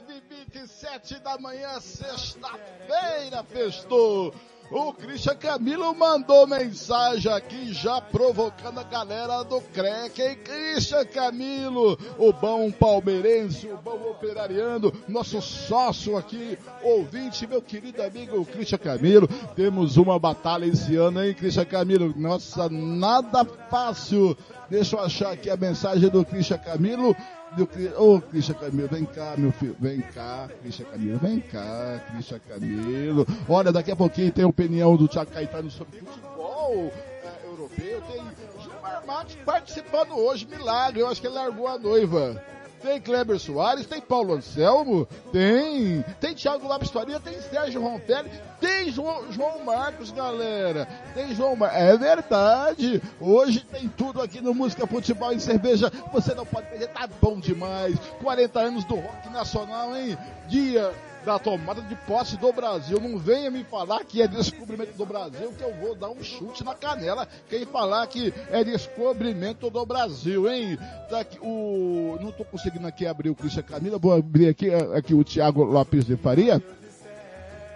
9h27 0.00 1.20
da 1.20 1.36
manhã, 1.38 1.78
sexta-feira, 1.78 3.44
festou. 3.44 4.32
O 4.70 4.92
Christian 4.92 5.36
Camilo 5.36 5.94
mandou 5.94 6.44
mensagem 6.44 7.32
aqui 7.32 7.72
já 7.72 8.00
provocando 8.00 8.80
a 8.80 8.82
galera 8.82 9.44
do 9.44 9.60
CREC, 9.60 10.20
hein? 10.20 10.38
Christian 10.42 11.04
Camilo, 11.04 11.96
o 12.18 12.32
bom 12.32 12.72
palmeirense, 12.72 13.68
o 13.68 13.76
bom 13.76 14.10
operariano, 14.10 14.92
nosso 15.06 15.40
sócio 15.40 16.16
aqui, 16.16 16.58
ouvinte, 16.82 17.46
meu 17.46 17.62
querido 17.62 18.02
amigo 18.02 18.44
Christian 18.44 18.78
Camilo. 18.78 19.28
Temos 19.54 19.96
uma 19.96 20.18
batalha 20.18 20.66
esse 20.66 20.96
ano, 20.96 21.24
hein, 21.24 21.32
Christian 21.32 21.64
Camilo? 21.64 22.12
Nossa, 22.16 22.68
nada 22.68 23.44
fácil. 23.70 24.36
Deixa 24.68 24.96
eu 24.96 25.00
achar 25.00 25.32
aqui 25.32 25.48
a 25.48 25.56
mensagem 25.56 26.10
do 26.10 26.24
Christian 26.24 26.58
Camilo. 26.58 27.14
Do, 27.56 27.68
ô, 27.96 28.20
Christian 28.20 28.54
Camilo, 28.54 28.88
vem 28.88 29.04
cá, 29.06 29.34
meu 29.38 29.50
filho. 29.50 29.74
Vem 29.80 30.00
cá, 30.00 30.48
Christian 30.60 30.84
Camilo, 30.86 31.18
vem 31.18 31.40
cá, 31.40 32.02
Christian 32.12 32.40
Camilo. 32.46 33.26
Olha, 33.48 33.72
daqui 33.72 33.90
a 33.90 33.96
pouquinho 33.96 34.30
tem 34.30 34.44
a 34.44 34.48
opinião 34.48 34.94
do 34.94 35.08
Thiago 35.08 35.30
Caetano 35.30 35.70
sobre 35.70 36.00
futebol 36.00 36.92
é, 37.24 37.46
europeu. 37.46 38.02
Tem 38.02 38.22
Gilmar 38.62 39.06
Matos 39.06 39.36
participando 39.36 40.12
hoje, 40.16 40.46
milagre. 40.46 41.00
Eu 41.00 41.08
acho 41.08 41.20
que 41.20 41.26
ele 41.26 41.34
largou 41.34 41.66
a 41.66 41.78
noiva. 41.78 42.42
Tem 42.86 43.00
Kleber 43.00 43.36
Soares, 43.40 43.84
tem 43.84 44.00
Paulo 44.00 44.34
Anselmo, 44.34 45.08
tem, 45.32 46.04
tem 46.20 46.36
Thiago 46.36 46.68
Lopes 46.68 46.88
Faria, 46.88 47.18
tem 47.18 47.40
Sérgio 47.40 47.82
Ronfelli, 47.82 48.30
tem 48.60 48.92
João, 48.92 49.24
João 49.32 49.64
Marcos, 49.64 50.12
galera. 50.12 50.86
Tem 51.12 51.34
João 51.34 51.56
Marcos. 51.56 51.76
É 51.76 51.96
verdade. 51.96 53.02
Hoje 53.20 53.58
tem 53.72 53.88
tudo 53.88 54.22
aqui 54.22 54.40
no 54.40 54.54
Música, 54.54 54.86
Futebol 54.86 55.32
e 55.32 55.40
Cerveja. 55.40 55.90
Você 56.12 56.32
não 56.32 56.46
pode 56.46 56.68
perder, 56.68 56.86
tá 56.86 57.08
bom 57.20 57.40
demais. 57.40 57.98
40 58.22 58.60
anos 58.60 58.84
do 58.84 58.94
rock 58.94 59.30
nacional, 59.30 59.96
hein? 59.96 60.16
Dia 60.46 60.94
da 61.26 61.40
tomada 61.40 61.82
de 61.82 61.96
posse 61.96 62.36
do 62.36 62.52
Brasil. 62.52 63.00
Não 63.00 63.18
venha 63.18 63.50
me 63.50 63.64
falar 63.64 64.04
que 64.04 64.22
é 64.22 64.28
descobrimento 64.28 64.96
do 64.96 65.04
Brasil, 65.04 65.52
que 65.52 65.62
eu 65.62 65.74
vou 65.74 65.96
dar 65.96 66.08
um 66.08 66.22
chute 66.22 66.62
na 66.62 66.72
canela. 66.72 67.26
Quem 67.50 67.66
falar 67.66 68.06
que 68.06 68.32
é 68.48 68.62
descobrimento 68.62 69.68
do 69.68 69.84
Brasil, 69.84 70.48
hein? 70.48 70.78
Tá 71.10 71.20
aqui, 71.20 71.38
o... 71.42 72.16
Não 72.20 72.30
tô 72.30 72.44
conseguindo 72.44 72.86
aqui 72.86 73.04
abrir 73.04 73.30
o 73.30 73.34
Cristian 73.34 73.64
Camila, 73.64 73.98
vou 73.98 74.14
abrir 74.14 74.48
aqui, 74.48 74.72
aqui 74.72 75.14
o 75.14 75.24
Thiago 75.24 75.64
Lopes 75.64 76.06
de 76.06 76.16
Faria. 76.16 76.62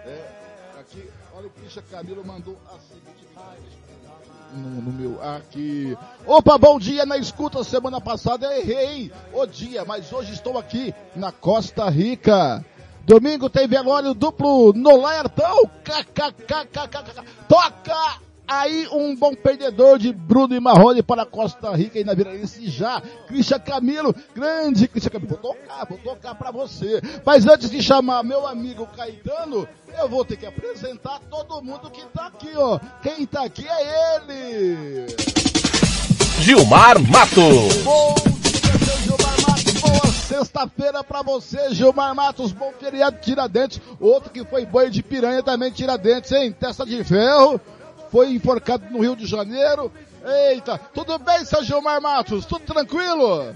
É, 0.05 0.79
aqui, 0.79 1.09
olha 1.35 1.47
o 1.47 1.49
Cristian 1.49 1.83
Camilo 1.91 2.25
mandou 2.25 2.57
a 2.73 2.79
seguinte 2.79 3.21
no, 4.53 4.81
no, 4.81 4.91
meu 4.91 5.23
aqui. 5.23 5.97
Opa, 6.25 6.57
bom 6.57 6.77
dia 6.77 7.05
na 7.05 7.17
escuta. 7.17 7.63
Semana 7.63 8.01
passada 8.01 8.47
eu 8.47 8.59
errei 8.59 9.11
o 9.33 9.45
dia, 9.45 9.85
mas 9.85 10.11
hoje 10.11 10.33
estou 10.33 10.57
aqui 10.57 10.93
na 11.15 11.31
Costa 11.31 11.89
Rica. 11.89 12.63
Domingo 13.05 13.49
tem 13.49 13.67
velório 13.67 14.13
duplo 14.13 14.73
no 14.73 15.01
Laertão. 15.01 15.69
Toca 17.47 18.19
aí 18.47 18.87
um 18.91 19.15
bom 19.15 19.33
perdedor 19.33 19.97
de 19.97 20.11
Bruno 20.11 20.55
e 20.55 20.59
Marrone 20.59 21.01
para 21.01 21.25
Costa 21.25 21.71
Rica 21.75 21.99
e 21.99 22.03
na 22.03 22.13
Virarense 22.13 22.69
já. 22.69 23.01
Cristian 23.27 23.59
Camilo, 23.59 24.13
grande 24.35 24.87
Cristian 24.87 25.11
Camilo. 25.11 25.39
Vou 25.41 25.53
tocar, 25.53 25.85
vou 25.87 25.97
tocar 25.97 26.35
para 26.35 26.51
você. 26.51 27.01
Mas 27.25 27.47
antes 27.47 27.69
de 27.69 27.81
chamar 27.81 28.23
meu 28.23 28.45
amigo 28.45 28.85
Caetano, 28.95 29.67
eu 29.97 30.09
vou 30.09 30.23
ter 30.23 30.37
que 30.37 30.45
apresentar 30.45 31.19
todo 31.29 31.61
mundo 31.63 31.89
que 31.89 32.05
tá 32.07 32.27
aqui, 32.27 32.51
ó. 32.55 32.79
Quem 33.01 33.25
tá 33.25 33.45
aqui 33.45 33.65
é 33.67 34.15
ele. 34.17 35.07
Gilmar 36.39 36.99
Matos. 36.99 37.83
Bom 37.83 38.15
dia, 38.15 38.85
seu 38.85 38.97
Gilmar 39.03 39.41
Matos. 39.47 39.73
Boa 39.81 40.10
sexta-feira 40.31 41.03
pra 41.03 41.21
você, 41.21 41.73
Gilmar 41.73 42.15
Matos. 42.15 42.53
Bom 42.53 42.71
feriado 42.79 43.17
Tiradentes. 43.21 43.81
Outro 43.99 44.29
que 44.29 44.45
foi 44.45 44.65
boi 44.65 44.89
de 44.89 45.03
piranha 45.03 45.43
também 45.43 45.71
Tiradentes, 45.71 46.31
hein? 46.31 46.55
Testa 46.57 46.85
de 46.85 47.03
ferro. 47.03 47.59
Foi 48.09 48.31
enforcado 48.31 48.85
no 48.89 49.01
Rio 49.01 49.15
de 49.15 49.25
Janeiro. 49.25 49.91
Eita, 50.49 50.79
tudo 50.93 51.17
bem, 51.19 51.43
seu 51.43 51.63
Gilmar 51.63 52.01
Matos? 52.01 52.45
Tudo 52.45 52.61
tranquilo? 52.61 53.53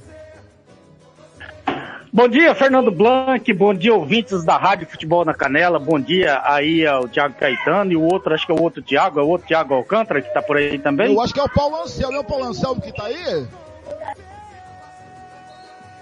Bom 2.12 2.28
dia, 2.28 2.56
Fernando 2.56 2.92
Blanc. 2.92 3.54
Bom 3.54 3.74
dia, 3.74 3.94
ouvintes 3.94 4.44
da 4.44 4.58
Rádio 4.58 4.88
Futebol 4.88 5.24
na 5.24 5.34
Canela. 5.34 5.80
Bom 5.80 6.00
dia 6.00 6.42
aí 6.44 6.86
ao 6.86 7.08
Thiago 7.08 7.36
Caetano 7.36 7.92
e 7.92 7.96
o 7.96 8.04
outro, 8.04 8.34
acho 8.34 8.46
que 8.46 8.52
é 8.52 8.56
o 8.56 8.62
outro 8.62 8.82
Thiago, 8.82 9.20
é 9.20 9.24
o 9.24 9.28
outro 9.28 9.48
Thiago 9.48 9.74
Alcântara 9.74 10.22
que 10.22 10.34
tá 10.34 10.42
por 10.42 10.58
aí 10.58 10.78
também. 10.80 11.14
Eu 11.14 11.22
acho 11.22 11.34
que 11.34 11.40
é 11.40 11.44
o 11.44 11.50
Paulo 11.50 11.82
Anselmo, 11.82 12.18
é 12.18 12.20
o 12.20 12.24
Paulo 12.24 12.46
Anselmo 12.46 12.82
que 12.82 12.94
tá 12.94 13.06
aí? 13.06 13.46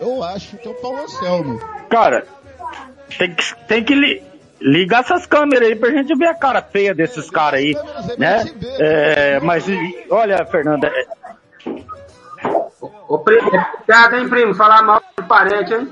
Eu 0.03 0.21
acho 0.21 0.57
que 0.57 0.67
é 0.67 0.71
o 0.71 0.73
Paulo 0.73 1.01
Anselmo. 1.01 1.59
Cara, 1.89 2.25
tem 3.17 3.33
que, 3.33 3.55
tem 3.67 3.83
que 3.85 3.95
li, 3.95 4.21
ligar 4.59 4.99
essas 4.99 5.25
câmeras 5.25 5.69
aí 5.69 5.77
pra 5.77 5.91
gente 5.91 6.13
ver 6.13 6.27
a 6.27 6.35
cara 6.35 6.61
feia 6.61 6.93
desses 6.93 7.29
caras 7.29 7.61
aí, 7.61 7.73
né? 8.17 8.43
É, 8.79 9.39
mas, 9.39 9.63
olha, 10.09 10.45
Fernanda... 10.45 10.87
É... 10.87 11.05
Ô, 13.07 13.17
primo, 13.19 13.49
cuidado, 13.49 14.17
hein, 14.17 14.27
primo? 14.27 14.53
Falar 14.53 14.81
mal 14.81 15.01
do 15.15 15.23
parente, 15.23 15.73
hein? 15.73 15.89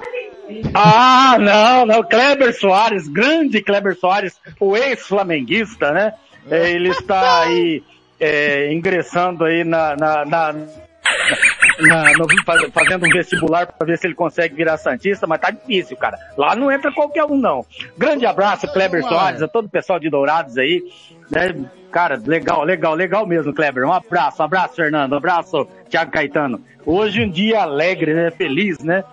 Ah, 0.74 1.38
não, 1.40 1.86
não. 1.86 2.04
Kleber 2.04 2.54
Soares, 2.54 3.08
grande 3.08 3.62
Kleber 3.62 3.96
Soares, 3.96 4.38
o 4.60 4.76
ex-flamenguista, 4.76 5.94
né? 5.94 6.14
É, 6.50 6.72
ele 6.72 6.90
está 6.90 7.44
aí 7.44 7.82
é, 8.20 8.74
ingressando 8.74 9.46
aí 9.46 9.64
na, 9.64 9.96
na, 9.96 10.26
na, 10.26 10.56
na, 11.82 12.12
no, 12.14 12.28
fazendo 12.72 13.06
um 13.06 13.10
vestibular 13.10 13.68
para 13.68 13.88
ver 13.88 13.98
se 13.98 14.08
ele 14.08 14.16
consegue 14.16 14.56
virar 14.56 14.78
Santista, 14.78 15.28
mas 15.28 15.40
tá 15.40 15.52
difícil, 15.52 15.98
cara. 15.98 16.18
Lá 16.38 16.56
não 16.56 16.72
entra 16.72 16.92
qualquer 16.92 17.26
um, 17.26 17.38
não. 17.38 17.66
Grande 17.98 18.26
abraço, 18.26 18.72
Kleber 18.72 19.04
Soares, 19.04 19.42
a 19.42 19.48
todo 19.48 19.66
o 19.66 19.70
pessoal 19.70 20.00
de 20.00 20.10
Dourados 20.10 20.58
aí. 20.58 20.84
Né? 21.30 21.66
Cara, 21.92 22.22
legal, 22.26 22.64
legal, 22.64 22.94
legal 22.94 23.26
mesmo, 23.26 23.54
Kleber. 23.54 23.86
Um 23.86 23.94
abraço, 23.94 24.42
um 24.42 24.46
abraço, 24.46 24.76
Fernando, 24.76 25.14
um 25.14 25.18
abraço, 25.18 25.68
Thiago 25.90 26.12
Caetano. 26.12 26.62
Hoje 26.86 27.24
um 27.24 27.30
dia 27.30 27.62
alegre, 27.62 28.14
né? 28.14 28.32
Feliz, 28.32 28.80
né? 28.80 29.04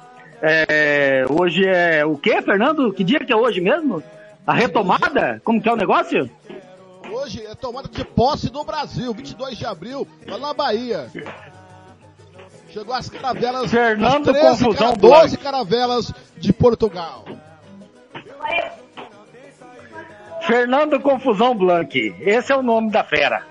É, 0.40 1.24
hoje 1.28 1.66
é 1.66 2.04
o 2.04 2.16
que, 2.16 2.40
Fernando? 2.42 2.92
Que 2.92 3.02
dia 3.02 3.18
que 3.18 3.32
é 3.32 3.36
hoje 3.36 3.60
mesmo? 3.60 4.02
A 4.46 4.52
retomada? 4.54 5.40
Como 5.44 5.60
que 5.60 5.68
é 5.68 5.72
o 5.72 5.76
negócio? 5.76 6.30
Hoje 7.10 7.44
é 7.44 7.54
tomada 7.54 7.88
de 7.88 8.04
posse 8.04 8.50
do 8.50 8.62
Brasil, 8.62 9.12
22 9.12 9.58
de 9.58 9.66
abril, 9.66 10.06
lá 10.26 10.38
na 10.38 10.54
Bahia. 10.54 11.10
Chegou 12.68 12.94
as 12.94 13.08
caravelas. 13.08 13.70
Fernando 13.70 14.30
as 14.30 14.36
13, 14.36 14.64
Confusão 14.64 14.96
cara, 14.96 14.98
12 14.98 15.38
caravelas 15.38 16.12
de 16.36 16.52
Portugal. 16.52 17.24
Fernando 20.46 21.00
Confusão 21.00 21.54
Blanc. 21.54 21.96
Esse 22.20 22.52
é 22.52 22.56
o 22.56 22.62
nome 22.62 22.90
da 22.90 23.04
fera. 23.04 23.42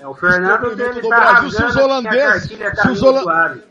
É 0.00 0.06
o 0.06 0.14
Fernando 0.14 0.74
dele 0.74 1.00
do 1.00 1.08
tá 1.08 1.16
Brasil, 1.16 1.50
se 1.50 1.64
os 1.64 1.76
holandeses, 1.76 2.48
cartilha 2.50 2.74
se 2.74 2.88
os, 2.88 3.00
Camilo 3.00 3.62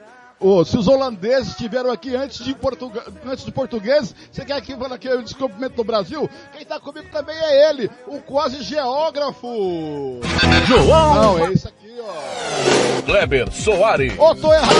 Ô, 0.42 0.66
se 0.66 0.76
os 0.76 0.88
holandeses 0.88 1.50
estiveram 1.50 1.92
aqui 1.92 2.16
antes 2.16 2.44
de 2.44 2.56
Portugal, 2.56 3.04
antes 3.24 3.46
de 3.46 3.52
português, 3.52 4.16
você 4.32 4.44
quer 4.44 4.60
que 4.62 4.76
fale 4.76 4.96
aqui 4.96 5.08
o 5.08 5.22
descobrimento 5.22 5.76
do 5.76 5.84
Brasil? 5.84 6.28
Quem 6.52 6.66
tá 6.66 6.80
comigo 6.80 7.08
também 7.12 7.38
é 7.38 7.70
ele, 7.70 7.92
o 8.08 8.20
quase 8.22 8.64
geógrafo. 8.64 10.20
João 10.66 11.14
Não, 11.14 11.46
é 11.46 11.52
esse 11.54 11.68
aqui, 11.68 11.96
ó. 12.00 13.02
Kleber 13.04 13.52
Soares. 13.52 14.18
Ô, 14.18 14.34
tô 14.34 14.52
errado, 14.52 14.74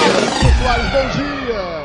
Soares, 0.64 0.92
bom 0.92 1.08
dia. 1.16 1.82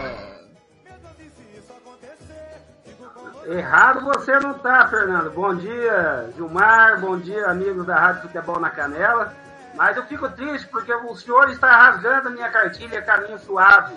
Errado 3.59 4.05
você 4.07 4.41
não 4.41 4.55
tá, 4.55 4.89
Fernando. 4.89 5.31
Bom 5.33 5.55
dia, 5.55 6.31
Gilmar. 6.35 6.99
Bom 7.01 7.19
dia, 7.19 7.47
amigos 7.49 7.87
da 7.87 7.95
Rádio 7.95 8.23
Futebol 8.23 8.59
na 8.59 8.71
Canela. 8.71 9.35
Mas 9.77 9.97
eu 9.97 10.07
fico 10.07 10.29
triste 10.31 10.67
porque 10.69 10.93
o 10.93 11.15
senhor 11.15 11.51
está 11.51 11.71
rasgando 11.71 12.29
a 12.29 12.31
minha 12.31 12.51
cartilha 12.51 13.03
Caminho 13.03 13.39
Suave. 13.39 13.95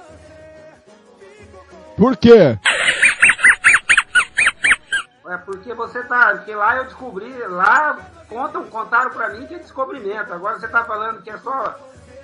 Por 1.96 2.18
quê? 2.18 2.60
É 5.28 5.38
porque 5.38 5.74
você 5.74 6.04
tá. 6.04 6.36
Porque 6.36 6.54
lá 6.54 6.78
eu 6.78 6.84
descobri, 6.86 7.34
lá 7.48 7.98
contam, 8.28 8.66
contaram 8.66 9.12
pra 9.12 9.30
mim 9.30 9.48
que 9.48 9.56
é 9.56 9.60
descobrimento. 9.60 10.34
Agora 10.34 10.60
você 10.60 10.68
tá 10.68 10.84
falando 10.84 11.22
que 11.22 11.30
é 11.30 11.38
só 11.38 11.76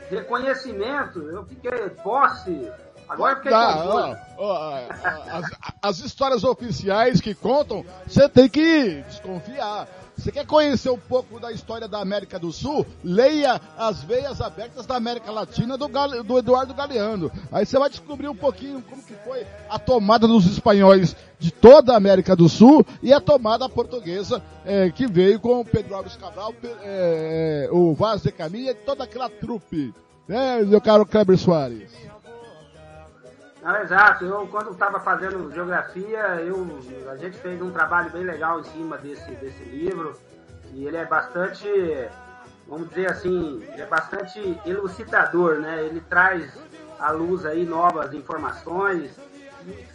reconhecimento. 0.09 1.19
Eu 1.19 1.45
fiquei 1.45 1.89
posse. 2.03 2.69
Agora 3.07 3.33
eu 3.33 3.37
fiquei 3.37 3.51
Tá, 3.51 3.85
ó, 3.85 4.15
ó, 4.37 4.79
as, 5.31 5.51
as 5.81 5.99
histórias 5.99 6.43
oficiais 6.43 7.21
que 7.21 7.35
contam, 7.35 7.85
você 8.05 8.27
tem 8.27 8.49
que 8.49 9.01
desconfiar. 9.03 9.87
Você 10.17 10.31
quer 10.31 10.45
conhecer 10.45 10.89
um 10.89 10.97
pouco 10.97 11.39
da 11.39 11.51
história 11.51 11.87
da 11.87 11.99
América 11.99 12.39
do 12.39 12.51
Sul? 12.51 12.85
Leia 13.03 13.59
As 13.77 14.01
Veias 14.03 14.39
Abertas 14.41 14.85
da 14.85 14.95
América 14.95 15.31
Latina 15.31 15.77
do, 15.77 15.87
Gale- 15.87 16.23
do 16.23 16.39
Eduardo 16.39 16.73
Galeano. 16.73 17.31
Aí 17.51 17.65
você 17.65 17.77
vai 17.77 17.89
descobrir 17.89 18.27
um 18.29 18.35
pouquinho 18.35 18.81
como 18.81 19.03
que 19.03 19.13
foi 19.25 19.45
a 19.69 19.77
tomada 19.77 20.27
dos 20.27 20.45
espanhóis 20.45 21.15
de 21.37 21.51
toda 21.51 21.93
a 21.93 21.97
América 21.97 22.35
do 22.35 22.47
Sul 22.47 22.85
e 23.03 23.11
a 23.13 23.19
tomada 23.19 23.67
portuguesa 23.67 24.41
eh, 24.65 24.89
que 24.89 25.05
veio 25.05 25.39
com 25.39 25.59
o 25.59 25.65
Pedro 25.65 25.95
Alves 25.95 26.15
Cabral, 26.15 26.53
pe- 26.53 26.75
eh, 26.83 27.67
o 27.71 27.93
Vaz 27.93 28.21
de 28.21 28.31
Caminha 28.31 28.71
e 28.71 28.75
toda 28.75 29.03
aquela 29.03 29.29
trupe. 29.29 29.93
Né, 30.27 30.63
meu 30.63 30.81
caro 30.81 31.05
Kleber 31.05 31.37
Soares? 31.37 31.91
Não, 33.65 33.75
exato. 33.81 34.23
Eu, 34.23 34.47
quando 34.47 34.69
estava 34.69 34.99
fazendo 34.99 35.51
geografia, 35.51 36.19
eu, 36.41 36.79
a 37.11 37.17
gente 37.17 37.35
fez 37.39 37.59
um 37.59 37.71
trabalho 37.71 38.11
bem 38.11 38.21
legal 38.21 38.59
em 38.59 38.63
cima 38.65 38.95
desse, 38.95 39.31
desse 39.31 39.63
livro. 39.63 40.15
E 40.71 40.85
ele 40.85 40.97
é 40.97 41.05
bastante, 41.05 41.67
vamos 42.67 42.89
dizer 42.89 43.09
assim, 43.09 43.67
é 43.75 43.83
bastante 43.87 44.61
elucidador, 44.67 45.61
né? 45.61 45.83
Ele 45.83 45.99
traz 46.01 46.55
à 46.99 47.09
luz 47.09 47.43
aí 47.43 47.65
novas 47.65 48.13
informações 48.13 49.17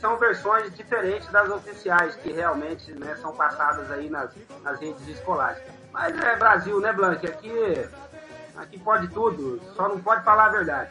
são 0.00 0.16
versões 0.18 0.74
diferentes 0.74 1.28
das 1.28 1.48
oficiais 1.48 2.16
que 2.16 2.32
realmente 2.32 2.92
né, 2.92 3.14
são 3.22 3.32
passadas 3.36 3.88
aí 3.92 4.10
nas, 4.10 4.32
nas 4.64 4.80
redes 4.80 5.06
escolares. 5.06 5.62
Mas 5.92 6.20
é 6.20 6.34
Brasil, 6.34 6.80
né, 6.80 6.92
Blanque? 6.92 7.28
Aqui, 7.28 7.88
aqui 8.56 8.80
pode 8.80 9.06
tudo, 9.08 9.60
só 9.76 9.88
não 9.88 10.00
pode 10.00 10.24
falar 10.24 10.46
a 10.46 10.48
verdade. 10.48 10.90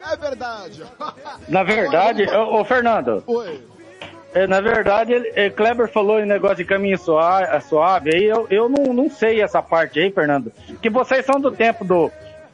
É 0.00 0.16
verdade. 0.16 0.82
Na 1.48 1.62
verdade, 1.62 2.24
ô, 2.30 2.60
ô, 2.60 2.64
Fernando, 2.64 3.22
Oi. 3.26 3.60
é, 4.34 4.46
na 4.46 4.60
verdade, 4.60 5.12
ele, 5.12 5.32
é, 5.34 5.50
Kleber 5.50 5.88
falou 5.88 6.20
em 6.20 6.26
negócio 6.26 6.56
de 6.58 6.64
caminho 6.64 6.98
suave, 6.98 7.60
suave 7.62 8.10
aí 8.14 8.24
eu, 8.24 8.46
eu 8.50 8.68
não, 8.68 8.92
não 8.92 9.10
sei 9.10 9.40
essa 9.40 9.62
parte 9.62 9.98
aí, 9.98 10.10
Fernando. 10.10 10.52
Que 10.82 10.90
vocês 10.90 11.24
são 11.24 11.40
do 11.40 11.50
tempo 11.50 11.84
do, 11.84 12.10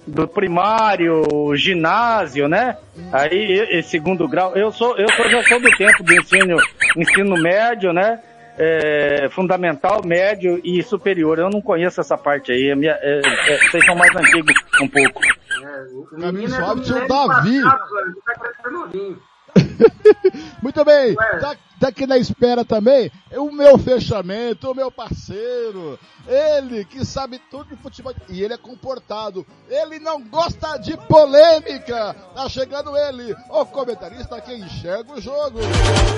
do 0.06 0.26
primário, 0.28 1.22
ginásio, 1.56 2.48
né? 2.48 2.76
Aí, 3.12 3.82
segundo 3.82 4.26
grau. 4.28 4.56
Eu 4.56 4.72
sou, 4.72 4.96
eu 4.96 5.10
sou, 5.12 5.28
já 5.28 5.42
sou 5.44 5.60
do 5.60 5.70
tempo 5.76 6.02
do 6.02 6.14
ensino, 6.14 6.56
ensino 6.96 7.36
médio, 7.42 7.92
né? 7.92 8.20
É, 8.58 9.28
fundamental, 9.30 10.02
médio 10.04 10.60
e 10.62 10.82
superior. 10.82 11.38
Eu 11.38 11.48
não 11.48 11.60
conheço 11.62 12.00
essa 12.00 12.18
parte 12.18 12.52
aí. 12.52 12.70
A 12.70 12.76
minha- 12.76 12.98
é, 13.00 13.20
é, 13.24 13.58
vocês 13.70 13.84
são 13.86 13.94
mais 13.96 14.14
antigos 14.14 14.54
um 14.80 14.88
pouco. 14.88 15.20
É, 15.62 15.82
o 15.94 16.04
Caminho 16.04 16.32
menino 16.32 16.54
é 16.54 16.74
do 16.74 17.04
o 17.04 17.08
Davi. 17.08 17.62
passado, 17.62 18.22
tá 18.26 18.34
crescendo 18.34 18.70
novinho. 18.70 19.22
Muito 20.62 20.84
bem, 20.84 21.14
Ué. 21.14 21.38
tá, 21.38 21.56
tá 21.78 21.88
aqui 21.88 22.06
na 22.06 22.16
espera 22.16 22.64
também 22.64 23.12
o 23.36 23.52
meu 23.52 23.76
fechamento, 23.76 24.70
o 24.70 24.74
meu 24.74 24.90
parceiro, 24.90 25.98
ele 26.26 26.84
que 26.84 27.04
sabe 27.04 27.38
tudo 27.50 27.74
de 27.74 27.82
futebol 27.82 28.14
e 28.28 28.42
ele 28.42 28.54
é 28.54 28.58
comportado, 28.58 29.46
ele 29.68 29.98
não 29.98 30.22
gosta 30.22 30.78
de 30.78 30.96
polêmica. 31.06 32.14
Tá 32.34 32.48
chegando 32.48 32.96
ele, 32.96 33.34
o 33.50 33.66
comentarista 33.66 34.40
que 34.40 34.54
enxerga 34.54 35.12
o 35.12 35.20
jogo. 35.20 35.58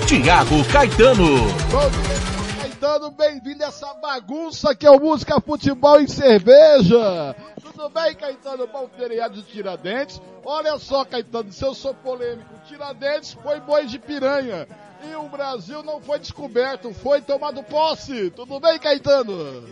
Tiago 0.07 0.63
Caetano. 0.71 1.37
Bom 1.71 2.44
Caetano, 2.65 3.11
bem-vindo 3.11 3.63
a 3.63 3.67
essa 3.67 3.93
bagunça 3.93 4.73
que 4.73 4.87
é 4.87 4.89
o 4.89 4.99
Música 4.99 5.39
Futebol 5.39 6.01
e 6.01 6.07
Cerveja. 6.07 7.35
Tudo 7.61 7.87
bem, 7.89 8.15
Caetano? 8.15 8.65
Bom 8.65 8.89
feriado 8.97 9.35
de 9.35 9.43
Tiradentes. 9.43 10.19
Olha 10.43 10.75
só, 10.79 11.05
Caetano, 11.05 11.51
se 11.51 11.63
eu 11.63 11.75
sou 11.75 11.93
polêmico, 11.93 12.49
Tiradentes 12.67 13.33
foi 13.33 13.59
boi 13.59 13.85
de 13.85 13.99
piranha. 13.99 14.67
E 15.07 15.15
o 15.15 15.29
Brasil 15.29 15.83
não 15.83 16.01
foi 16.01 16.17
descoberto, 16.17 16.91
foi 16.91 17.21
tomado 17.21 17.61
posse. 17.61 18.31
Tudo 18.31 18.59
bem, 18.59 18.79
Caetano? 18.79 19.63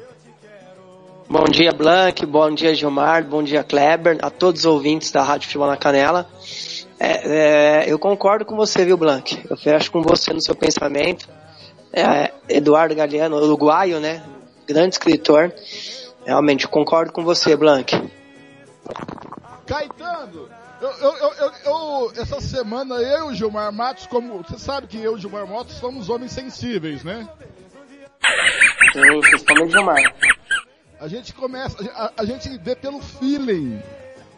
Bom 1.27 1.45
dia, 1.45 1.71
Blank, 1.71 2.23
bom 2.27 2.53
dia, 2.53 2.75
Gilmar, 2.75 3.25
bom 3.25 3.41
dia, 3.41 3.63
Kleber, 3.63 4.19
a 4.21 4.29
todos 4.29 4.61
os 4.61 4.65
ouvintes 4.67 5.09
da 5.09 5.23
Rádio 5.23 5.47
Futebol 5.47 5.67
na 5.67 5.77
Canela. 5.77 6.29
É, 6.99 7.85
é, 7.85 7.91
eu 7.91 7.97
concordo 7.97 8.45
com 8.45 8.55
você, 8.55 8.85
viu, 8.85 8.97
Blank? 8.97 9.47
Eu 9.49 9.57
fecho 9.57 9.91
com 9.91 10.03
você 10.03 10.31
no 10.31 10.43
seu 10.43 10.53
pensamento. 10.53 11.27
É, 11.93 12.31
Eduardo 12.49 12.95
Galeano, 12.95 13.37
uruguaio, 13.37 13.99
né? 13.99 14.23
Grande 14.67 14.95
escritor. 14.95 15.53
Realmente, 16.25 16.67
concordo 16.67 17.11
com 17.11 17.23
você, 17.23 17.55
Blank. 17.55 17.95
Caetano, 19.67 20.49
eu, 20.81 20.89
eu, 20.89 21.13
eu, 21.17 21.33
eu- 21.33 21.51
eu- 21.65 22.11
essa 22.21 22.41
semana 22.41 22.95
eu 22.95 23.29
e 23.29 23.31
o 23.31 23.35
Gilmar 23.35 23.71
Matos, 23.71 24.07
como 24.07 24.43
você 24.43 24.57
sabe 24.57 24.87
que 24.87 24.97
eu 24.97 25.13
e 25.13 25.15
o 25.15 25.17
Gilmar 25.17 25.47
Matos 25.47 25.75
somos 25.77 26.09
homens 26.09 26.31
sensíveis, 26.31 27.03
né? 27.03 27.27
Sim, 28.93 29.19
principalmente 29.21 29.71
Gilmar. 29.71 29.97
A 30.99 31.07
gente 31.07 31.33
começa, 31.33 31.77
a, 31.93 32.11
a 32.17 32.25
gente 32.25 32.49
vê 32.57 32.75
pelo 32.75 33.01
feeling, 33.01 33.81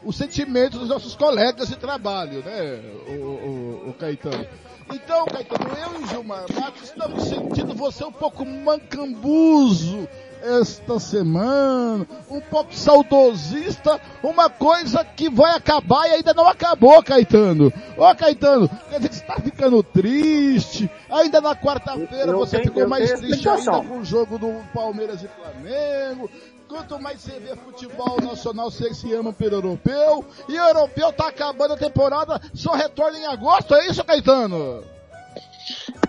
o 0.03 0.11
sentimento 0.11 0.77
dos 0.79 0.89
nossos 0.89 1.15
colegas 1.15 1.69
de 1.69 1.75
trabalho, 1.75 2.43
né, 2.43 2.81
o, 3.07 3.11
o, 3.11 3.89
o 3.89 3.93
Caetano. 3.93 4.45
Então, 4.93 5.25
Caetano, 5.25 5.69
eu 5.77 5.99
e 5.99 6.03
o 6.03 6.07
Gilmar 6.07 6.45
Matos 6.53 6.83
estamos 6.83 7.23
sentindo 7.23 7.73
você 7.73 8.03
um 8.03 8.11
pouco 8.11 8.45
mancambuzo 8.45 10.07
esta 10.43 10.99
semana, 10.99 12.05
um 12.29 12.39
pouco 12.39 12.71
saudosista, 12.75 13.99
uma 14.21 14.47
coisa 14.47 15.03
que 15.03 15.27
vai 15.27 15.55
acabar 15.55 16.07
e 16.07 16.11
ainda 16.13 16.35
não 16.35 16.47
acabou, 16.47 17.01
Caetano. 17.01 17.73
Ô, 17.97 18.15
Caetano, 18.15 18.69
quer 18.89 18.97
dizer 18.97 19.09
que 19.09 19.15
você 19.15 19.21
está 19.21 19.35
ficando 19.41 19.81
triste, 19.81 20.87
ainda 21.09 21.41
na 21.41 21.55
quarta-feira 21.55 22.31
você 22.33 22.57
tenho- 22.57 22.67
ficou 22.69 22.87
mais 22.87 23.11
triste 23.13 23.49
ainda 23.49 23.71
com 23.87 23.97
o 23.97 24.05
jogo 24.05 24.37
do 24.37 24.61
Palmeiras 24.71 25.23
e 25.23 25.27
Flamengo. 25.27 26.29
Quanto 26.75 26.99
mais 27.01 27.21
você 27.21 27.39
vê 27.39 27.55
futebol 27.55 28.19
nacional, 28.21 28.69
você 28.69 28.93
se 28.93 29.13
ama 29.13 29.31
pelo 29.31 29.55
europeu. 29.55 30.25
E 30.49 30.59
o 30.59 30.61
europeu 30.67 31.13
tá 31.13 31.29
acabando 31.29 31.73
a 31.73 31.77
temporada, 31.77 32.41
só 32.53 32.73
retorna 32.73 33.17
em 33.17 33.25
agosto, 33.25 33.73
é 33.75 33.87
isso, 33.87 34.03
Caetano? 34.03 34.83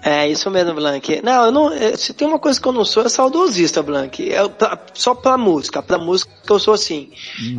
É, 0.03 0.29
isso 0.29 0.51
mesmo, 0.51 0.75
Blank. 0.75 1.23
Não, 1.23 1.47
eu 1.47 1.53
não. 1.53 1.73
é, 1.73 1.97
Se 1.97 2.13
tem 2.13 2.27
uma 2.27 2.39
coisa 2.39 2.61
que 2.61 2.67
eu 2.67 2.73
não 2.73 2.85
sou, 2.85 3.05
é 3.05 3.09
saudosista, 3.09 3.81
Blank. 3.83 4.29
É 4.31 4.47
pra- 4.49 4.79
só 4.93 5.15
pra 5.15 5.39
música. 5.39 5.81
Pra 5.83 5.99
música 5.99 6.31
eu 6.51 6.59
sou 6.59 6.75
assim. 6.75 7.11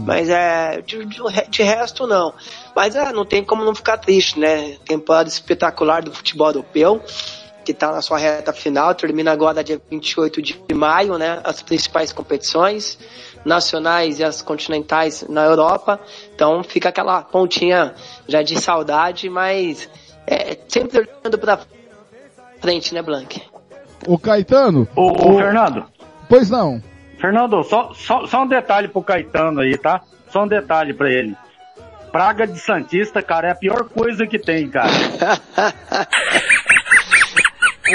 Mas 0.06 0.28
é. 0.30 0.82
De, 0.82 1.04
de, 1.06 1.18
de 1.50 1.64
resto, 1.64 2.06
não. 2.06 2.34
Mas 2.76 2.96
é, 2.96 3.12
não 3.14 3.26
tem 3.26 3.44
como 3.44 3.64
não 3.66 3.74
ficar 3.74 3.98
triste, 3.98 4.38
né? 4.38 4.78
Temporada 4.86 5.28
espetacular 5.30 6.04
do 6.04 6.14
futebol 6.14 6.48
europeu, 6.48 7.02
que 7.68 7.74
tá 7.74 7.92
na 7.92 8.02
sua 8.02 8.18
reta 8.18 8.54
final. 8.54 8.96
Termina 8.96 9.30
agora 9.30 9.62
dia 9.62 9.82
28 9.92 10.42
de 10.42 10.74
maio, 10.74 11.18
né? 11.18 11.42
As 11.44 11.62
principais 11.62 12.14
competições 12.14 12.98
nacionais 13.44 14.20
e 14.20 14.24
as 14.24 14.42
continentais 14.42 15.26
na 15.28 15.44
Europa. 15.44 16.00
Então 16.34 16.64
fica 16.64 16.88
aquela 16.88 17.22
pontinha 17.22 17.94
já 18.26 18.42
de 18.42 18.58
saudade, 18.58 19.30
mas 19.30 19.90
é, 20.26 20.58
sempre 20.70 21.00
olhando 21.00 21.38
pra 21.38 21.60
frente, 22.62 22.94
né, 22.94 23.02
Blank? 23.02 23.42
O 24.08 24.18
Caetano? 24.18 24.88
Ô, 24.96 25.08
ô, 25.12 25.38
Fernando. 25.38 25.86
Pois 26.30 26.50
não. 26.50 26.82
Fernando, 27.20 27.62
só, 27.64 27.92
só, 27.94 28.26
só 28.26 28.44
um 28.44 28.48
detalhe 28.48 28.88
pro 28.88 29.04
Caetano 29.04 29.60
aí, 29.60 29.78
tá? 29.78 30.02
Só 30.30 30.44
um 30.44 30.48
detalhe 30.48 30.94
pra 30.94 31.12
ele. 31.12 31.36
Praga 32.14 32.48
de 32.48 32.58
Santista, 32.60 33.22
cara, 33.22 33.50
é 33.50 33.52
a 33.52 33.56
pior 33.56 33.90
coisa 33.90 34.26
que 34.26 34.40
tem, 34.40 34.70
cara. 34.70 34.90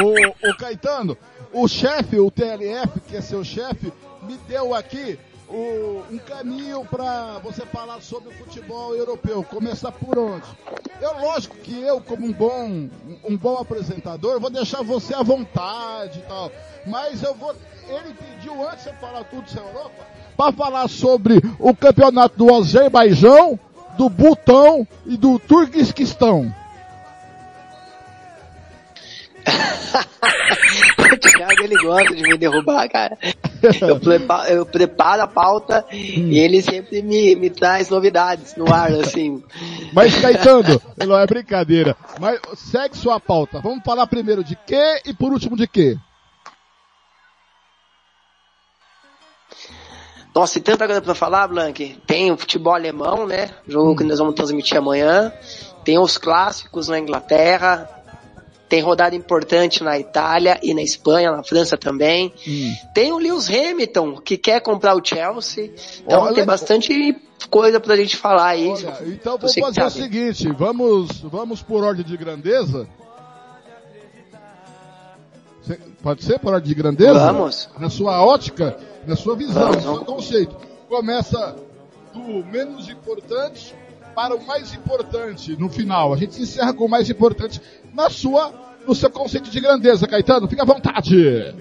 O, 0.01 0.51
o 0.51 0.57
Caetano, 0.57 1.17
o 1.53 1.69
chefe, 1.69 2.19
o 2.19 2.31
TLF, 2.31 3.01
que 3.01 3.17
é 3.17 3.21
seu 3.21 3.45
chefe, 3.45 3.93
me 4.23 4.37
deu 4.49 4.75
aqui 4.75 5.19
o- 5.49 6.03
um 6.11 6.19
caminho 6.19 6.85
para 6.85 7.39
você 7.41 7.67
falar 7.67 8.01
sobre 8.01 8.31
o 8.31 8.33
futebol 8.33 8.95
europeu. 8.95 9.43
Começar 9.45 9.93
por 9.93 10.19
onde? 10.19 10.47
Eu, 11.01 11.19
lógico 11.21 11.57
que 11.57 11.79
eu, 11.83 12.01
como 12.01 12.27
um 12.27 12.33
bom, 12.33 12.89
um 13.29 13.37
bom 13.37 13.57
apresentador, 13.59 14.41
vou 14.41 14.49
deixar 14.51 14.83
você 14.83 15.15
à 15.15 15.23
vontade 15.23 16.21
e 16.21 16.23
tal. 16.23 16.51
Mas 16.87 17.23
eu 17.23 17.35
vou. 17.35 17.55
Ele 17.89 18.15
pediu 18.15 18.67
antes 18.67 18.85
de 18.85 18.91
você 18.91 18.97
falar 18.97 19.25
tudo 19.25 19.49
sobre 19.51 19.65
a 19.65 19.73
Europa, 19.73 20.07
para 20.37 20.53
falar 20.53 20.89
sobre 20.89 21.43
o 21.59 21.75
campeonato 21.75 22.39
do 22.39 22.55
Azerbaijão, 22.55 23.59
do 23.99 24.09
Butão 24.09 24.87
e 25.05 25.17
do 25.17 25.39
Turquistão. 25.39 26.55
o 31.13 31.19
Thiago 31.19 31.63
ele 31.63 31.77
gosta 31.83 32.15
de 32.15 32.23
me 32.23 32.39
derrubar, 32.39 32.89
cara. 32.89 33.17
Eu, 33.81 33.99
prepa- 34.01 34.49
eu 34.49 34.67
preparo 34.67 35.23
a 35.23 35.27
pauta 35.27 35.85
e 35.93 36.39
ele 36.39 36.61
sempre 36.63 37.03
me, 37.03 37.35
me 37.37 37.51
traz 37.51 37.89
novidades 37.91 38.57
no 38.57 38.73
ar, 38.73 38.91
assim. 38.93 39.43
Mas 39.93 40.19
Caetano, 40.21 40.81
não 41.07 41.19
é 41.19 41.27
brincadeira. 41.27 41.97
Mas 42.21 42.41
segue 42.57 42.97
sua 42.97 43.21
pauta. 43.21 43.61
Vamos 43.61 43.85
falar 43.85 44.07
primeiro 44.07 44.43
de 44.43 44.57
quê 44.67 45.01
e 45.05 45.15
por 45.15 45.33
último 45.33 45.57
de 45.57 45.67
quê? 45.69 45.97
Nossa, 50.35 50.59
e 50.59 50.63
tanta 50.63 50.87
coisa 50.87 51.03
pra 51.03 51.15
falar, 51.15 51.47
Blank. 51.49 52.01
Tem 52.07 52.33
o 52.33 52.39
futebol 52.39 52.75
alemão, 52.75 53.27
né? 53.27 53.51
Jogo 53.69 53.97
que 53.97 54.05
nós 54.05 54.19
vamos 54.19 54.35
transmitir 54.35 54.79
amanhã. 54.79 55.31
Tem 55.85 55.99
os 55.99 56.17
clássicos 56.17 56.89
na 56.89 56.99
Inglaterra. 56.99 58.02
Tem 58.73 58.81
rodada 58.81 59.15
importante 59.15 59.85
na 59.85 59.99
Itália 59.99 60.59
e 60.63 60.73
na 60.73 60.81
Espanha, 60.81 61.31
na 61.31 61.43
França 61.45 61.77
também. 61.77 62.33
Tem 62.95 63.13
o 63.13 63.19
Lewis 63.19 63.47
Hamilton, 63.51 64.17
que 64.19 64.39
quer 64.39 64.63
comprar 64.63 64.97
o 64.97 65.05
Chelsea. 65.05 65.75
Então 66.01 66.23
Olha- 66.23 66.35
tem 66.37 66.47
bastante 66.47 67.15
coisa 67.51 67.79
pra 67.79 67.95
gente 67.97 68.17
falar 68.17 68.47
aí. 68.47 68.71
Então 69.09 69.37
Você 69.37 69.61
vamos 69.61 69.77
fazer 69.77 69.87
o 69.89 70.03
seguinte, 70.03 70.51
vamos, 70.53 71.21
vamos 71.21 71.63
por 71.63 71.85
ordem 71.85 72.03
de 72.03 72.17
grandeza. 72.17 72.89
Pode 76.03 76.25
ser 76.25 76.39
por 76.39 76.55
ordem 76.55 76.69
de 76.71 76.75
grandeza? 76.75 77.13
Vamos. 77.13 77.69
Na 77.79 77.91
sua 77.91 78.25
ótica, 78.25 78.79
na 79.07 79.17
sua 79.17 79.37
visão, 79.37 79.71
Vamos, 79.71 79.85
no 79.85 79.97
seu 79.97 80.05
conceito. 80.07 80.57
Começa 80.89 81.57
do 82.15 82.43
menos 82.47 82.89
importante 82.89 83.75
para 84.15 84.35
o 84.35 84.47
mais 84.47 84.73
importante 84.75 85.57
no 85.57 85.69
final. 85.69 86.13
A 86.13 86.17
gente 86.17 86.41
encerra 86.41 86.73
com 86.73 86.85
o 86.85 86.89
mais 86.89 87.09
importante 87.09 87.61
na 87.95 88.09
sua, 88.09 88.53
no 88.87 88.95
seu 88.95 89.11
conceito 89.11 89.51
de 89.51 89.61
grandeza, 89.61 90.07
Caetano. 90.07 90.49
Fica 90.49 90.63
à 90.63 90.67
vontade. 90.67 91.55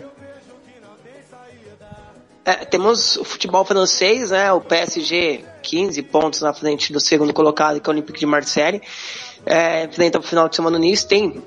É, 2.43 2.65
temos 2.65 3.17
o 3.17 3.23
futebol 3.23 3.63
francês, 3.63 4.31
né? 4.31 4.51
O 4.51 4.61
PSG 4.61 5.45
15 5.61 6.01
pontos 6.03 6.41
na 6.41 6.53
frente 6.53 6.91
do 6.91 6.99
segundo 6.99 7.33
colocado, 7.33 7.79
que 7.79 7.87
é 7.87 7.91
o 7.91 7.93
Olympique 7.93 8.19
de 8.19 8.25
Marseille. 8.25 8.81
É, 9.45 9.85
enfrenta 9.85 10.19
o 10.19 10.23
final 10.23 10.49
de 10.49 10.55
semana 10.55 10.79
nisso. 10.79 11.07
Tem 11.07 11.41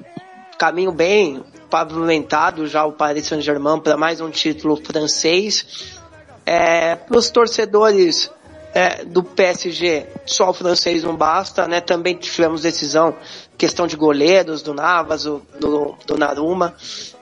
caminho 0.56 0.92
bem 0.92 1.42
pavimentado 1.68 2.66
já 2.66 2.84
o 2.84 2.92
Paris 2.92 3.26
Saint-Germain 3.26 3.80
para 3.80 3.96
mais 3.96 4.20
um 4.20 4.30
título 4.30 4.76
francês. 4.76 5.98
É, 6.46 6.94
para 6.94 7.18
os 7.18 7.30
torcedores 7.30 8.30
é, 8.74 9.04
do 9.04 9.22
PSG, 9.22 10.06
só 10.26 10.50
o 10.50 10.52
francês 10.52 11.04
não 11.04 11.16
basta, 11.16 11.68
né? 11.68 11.80
Também 11.80 12.16
tivemos 12.16 12.62
decisão, 12.62 13.14
questão 13.56 13.86
de 13.86 13.96
goleiros, 13.96 14.62
do 14.62 14.74
Navas, 14.74 15.22
do, 15.22 15.40
do, 15.60 15.94
do 16.04 16.18
Naruma. 16.18 16.74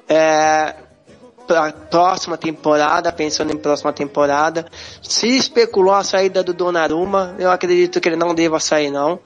É, 0.09 0.75
para 1.47 1.67
a 1.67 1.73
próxima 1.73 2.39
temporada, 2.39 3.13
pensando 3.13 3.53
em 3.53 3.59
próxima 3.59 3.93
temporada. 3.93 4.65
Se 5.03 5.29
especulou 5.29 5.93
a 5.93 6.05
saída 6.05 6.43
do 6.43 6.55
Donnarumma, 6.55 7.35
eu 7.39 7.51
acredito 7.51 8.01
que 8.01 8.09
ele 8.09 8.17
não 8.17 8.35
deva 8.35 8.59
sair 8.59 8.91
não. 8.91 9.19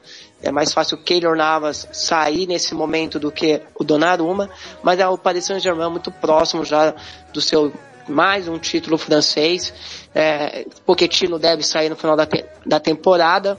É 0.42 0.50
mais 0.50 0.72
fácil 0.72 0.96
o 0.96 1.00
Keylor 1.00 1.36
Navas 1.36 1.88
sair 1.92 2.46
nesse 2.46 2.74
momento 2.74 3.18
do 3.18 3.32
que 3.32 3.62
o 3.74 3.84
Donnarumma, 3.84 4.50
mas 4.82 4.98
é 4.98 5.08
o 5.08 5.16
Paris 5.16 5.44
Saint-Germain 5.44 5.90
muito 5.90 6.10
próximo 6.10 6.64
já 6.64 6.94
do 7.32 7.40
seu 7.40 7.72
mais 8.08 8.48
um 8.48 8.58
título 8.58 8.98
francês. 8.98 9.72
É, 10.14 10.66
Pochettino 10.84 11.38
deve 11.38 11.62
sair 11.62 11.88
no 11.88 11.96
final 11.96 12.16
da, 12.16 12.26
te 12.26 12.44
da 12.64 12.80
temporada, 12.80 13.58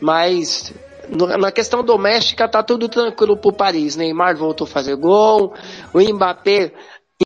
mas 0.00 0.72
na 1.38 1.50
questão 1.50 1.82
doméstica 1.82 2.48
tá 2.48 2.62
tudo 2.62 2.88
tranquilo 2.88 3.36
pro 3.36 3.52
Paris. 3.52 3.96
Neymar 3.96 4.36
voltou 4.36 4.66
a 4.66 4.68
fazer 4.68 4.96
gol, 4.96 5.54
o 5.92 6.00
Mbappé 6.00 6.72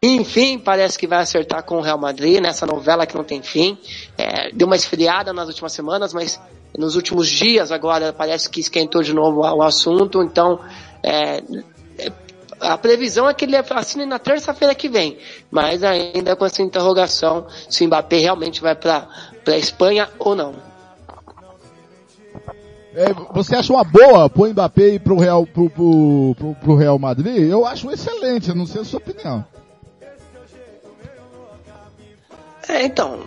enfim, 0.03 0.59
parece 0.59 0.99
que 0.99 1.07
vai 1.07 1.21
acertar 1.21 1.63
com 1.63 1.77
o 1.77 1.81
Real 1.81 1.99
Madrid 1.99 2.41
nessa 2.41 2.67
novela 2.67 3.07
que 3.07 3.15
não 3.15 3.23
tem 3.23 3.43
fim. 3.43 3.79
É, 4.19 4.51
deu 4.53 4.67
uma 4.67 4.77
esfriada 4.77 5.33
nas 5.33 5.49
últimas 5.49 5.73
semanas, 5.73 6.13
mas 6.13 6.41
nos 6.77 6.97
últimos 6.97 7.29
dias 7.29 7.71
agora 7.71 8.13
parece 8.13 8.51
que 8.51 8.61
esquentou 8.61 9.03
de 9.03 9.15
novo 9.15 9.41
o 9.41 9.63
assunto. 9.63 10.23
Então, 10.23 10.59
é, 11.03 11.41
a 12.65 12.79
previsão 12.79 13.29
é 13.29 13.35
que 13.35 13.45
ele 13.45 13.57
assine 13.57 14.07
na 14.07 14.19
terça-feira 14.19 14.75
que 14.75 14.89
vem, 14.89 15.19
mas 15.51 15.83
ainda 15.83 16.35
com 16.35 16.45
essa 16.45 16.63
interrogação 16.63 17.47
se 17.69 17.85
o 17.85 17.87
Mbappé 17.87 18.19
realmente 18.19 18.61
vai 18.61 18.75
para 18.75 19.09
a 19.47 19.57
Espanha 19.57 20.09
ou 20.19 20.35
não. 20.35 20.55
É, 22.97 23.13
você 23.33 23.57
acha 23.57 23.73
uma 23.73 23.83
boa 23.83 24.31
pôr 24.31 24.49
o 24.49 24.51
Mbappé 24.51 24.99
para 24.99 25.13
o 25.13 25.19
Real, 25.19 25.45
pro, 25.47 25.69
pro, 25.69 26.35
pro, 26.39 26.55
pro 26.55 26.77
Real 26.77 26.99
Madrid? 26.99 27.51
Eu 27.51 27.67
acho 27.67 27.91
excelente, 27.91 28.55
não 28.55 28.67
sei 28.67 28.83
a 28.83 28.85
sua 28.85 28.99
opinião. 28.99 29.45
É, 32.69 32.85
então, 32.85 33.25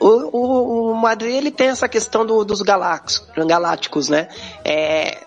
o, 0.00 0.06
o, 0.06 0.90
o, 0.90 0.94
Madrid 0.94 1.34
ele 1.34 1.50
tem 1.50 1.68
essa 1.68 1.88
questão 1.88 2.24
do, 2.24 2.44
dos 2.44 2.62
galácticos, 2.62 3.46
galácticos, 3.46 4.08
né? 4.08 4.28
É, 4.64 5.18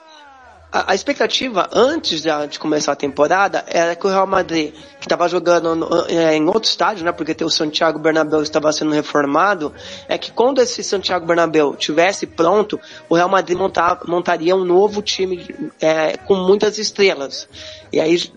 a, 0.73 0.91
a, 0.91 0.95
expectativa 0.95 1.69
antes 1.71 2.23
de, 2.23 2.29
de, 2.47 2.57
começar 2.57 2.93
a 2.93 2.95
temporada 2.95 3.63
era 3.67 3.95
que 3.95 4.07
o 4.07 4.09
Real 4.09 4.25
Madrid, 4.25 4.73
que 4.99 5.05
estava 5.05 5.29
jogando 5.29 5.75
no, 5.75 6.07
é, 6.07 6.35
em 6.35 6.47
outro 6.47 6.63
estádio, 6.63 7.05
né? 7.05 7.11
Porque 7.11 7.43
o 7.43 7.49
Santiago 7.49 7.99
Bernabéu 7.99 8.41
estava 8.41 8.71
sendo 8.71 8.91
reformado, 8.91 9.71
é 10.09 10.17
que 10.17 10.31
quando 10.31 10.59
esse 10.59 10.83
Santiago 10.83 11.27
Bernabéu 11.27 11.75
tivesse 11.75 12.25
pronto, 12.25 12.79
o 13.07 13.13
Real 13.13 13.29
Madrid 13.29 13.55
montar, 13.55 13.99
montaria 14.07 14.55
um 14.55 14.65
novo 14.65 15.03
time 15.03 15.45
é, 15.79 16.17
com 16.17 16.33
muitas 16.33 16.79
estrelas. 16.79 17.47
E 17.91 17.99
aí, 17.99 18.31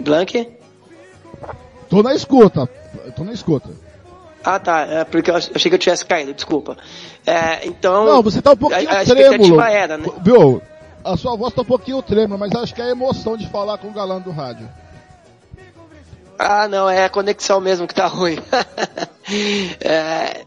Blanque? 0.00 0.48
Tô 1.88 2.02
na 2.02 2.14
escuta, 2.14 2.68
tô 3.14 3.22
na 3.22 3.32
escuta. 3.32 3.70
Ah, 4.42 4.58
tá. 4.58 4.80
É 4.80 5.04
porque 5.04 5.30
eu 5.30 5.36
achei 5.36 5.70
que 5.70 5.74
eu 5.74 5.78
tivesse 5.78 6.04
caído, 6.04 6.34
desculpa. 6.34 6.76
É, 7.24 7.64
então. 7.66 8.06
Não, 8.06 8.22
você 8.22 8.42
tá 8.42 8.52
um 8.52 8.56
pouquinho 8.56 8.88
a, 8.88 9.00
a 9.00 9.04
trêmulo. 9.04 9.60
Era, 9.60 9.98
né? 9.98 10.08
Viu? 10.22 10.62
A 11.04 11.16
sua 11.16 11.36
voz 11.36 11.54
tá 11.54 11.62
um 11.62 11.64
pouquinho 11.64 12.02
trêmula, 12.02 12.38
mas 12.38 12.54
acho 12.54 12.74
que 12.74 12.82
é 12.82 12.84
a 12.84 12.90
emoção 12.90 13.36
de 13.36 13.48
falar 13.48 13.78
com 13.78 13.88
o 13.88 13.92
galã 13.92 14.20
do 14.20 14.30
rádio. 14.30 14.68
Ah, 16.38 16.66
não, 16.68 16.88
é 16.88 17.04
a 17.04 17.10
conexão 17.10 17.60
mesmo 17.60 17.86
que 17.86 17.94
tá 17.94 18.06
ruim. 18.06 18.38
é, 19.80 20.44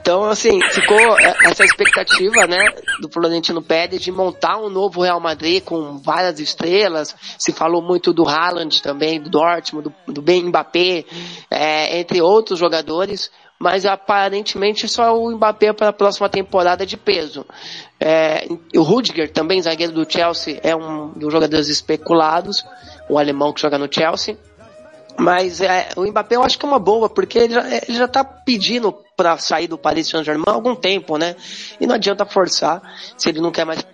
então, 0.00 0.24
assim, 0.24 0.58
ficou 0.70 0.98
essa 1.44 1.64
expectativa, 1.64 2.46
né, 2.48 2.58
do 3.00 3.08
Florentino 3.08 3.62
Pérez 3.62 4.02
de 4.02 4.10
montar 4.10 4.58
um 4.58 4.68
novo 4.68 5.02
Real 5.02 5.20
Madrid 5.20 5.62
com 5.62 5.98
várias 5.98 6.40
estrelas. 6.40 7.14
Se 7.38 7.52
falou 7.52 7.80
muito 7.80 8.12
do 8.12 8.28
Haaland 8.28 8.82
também, 8.82 9.20
do 9.20 9.30
Dortmund, 9.30 9.88
do, 9.88 10.12
do 10.12 10.20
Ben 10.20 10.44
Mbappé, 10.44 11.04
é, 11.48 12.00
entre 12.00 12.20
outros 12.20 12.58
jogadores. 12.58 13.30
Mas 13.62 13.86
aparentemente 13.86 14.88
só 14.88 15.16
o 15.16 15.30
Mbappé 15.30 15.72
para 15.72 15.90
a 15.90 15.92
próxima 15.92 16.28
temporada 16.28 16.84
de 16.84 16.96
peso. 16.96 17.46
É, 18.00 18.48
o 18.74 18.82
Rudiger, 18.82 19.30
também 19.30 19.62
zagueiro 19.62 19.92
do 19.92 20.04
Chelsea, 20.10 20.58
é 20.64 20.74
um 20.74 21.10
dos 21.10 21.32
jogadores 21.32 21.68
especulados, 21.68 22.64
o 23.08 23.16
alemão 23.16 23.52
que 23.52 23.60
joga 23.60 23.78
no 23.78 23.86
Chelsea. 23.88 24.36
Mas 25.16 25.60
é, 25.60 25.90
o 25.94 26.04
Mbappé 26.04 26.34
eu 26.34 26.42
acho 26.42 26.58
que 26.58 26.66
é 26.66 26.68
uma 26.68 26.80
boa, 26.80 27.08
porque 27.08 27.38
ele 27.38 27.54
já, 27.54 27.68
ele 27.68 27.96
já 27.96 28.08
tá 28.08 28.24
pedindo 28.24 28.92
para 29.16 29.38
sair 29.38 29.68
do 29.68 29.78
Paris 29.78 30.08
Saint-Germain 30.08 30.42
há 30.48 30.50
algum 30.50 30.74
tempo, 30.74 31.16
né? 31.16 31.36
E 31.80 31.86
não 31.86 31.94
adianta 31.94 32.26
forçar 32.26 32.82
se 33.16 33.28
ele 33.28 33.40
não 33.40 33.52
quer 33.52 33.64
mais 33.64 33.86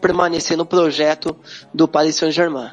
permanecer 0.00 0.56
no 0.56 0.64
projeto 0.64 1.36
do 1.74 1.88
Paris 1.88 2.14
Saint-Germain. 2.14 2.70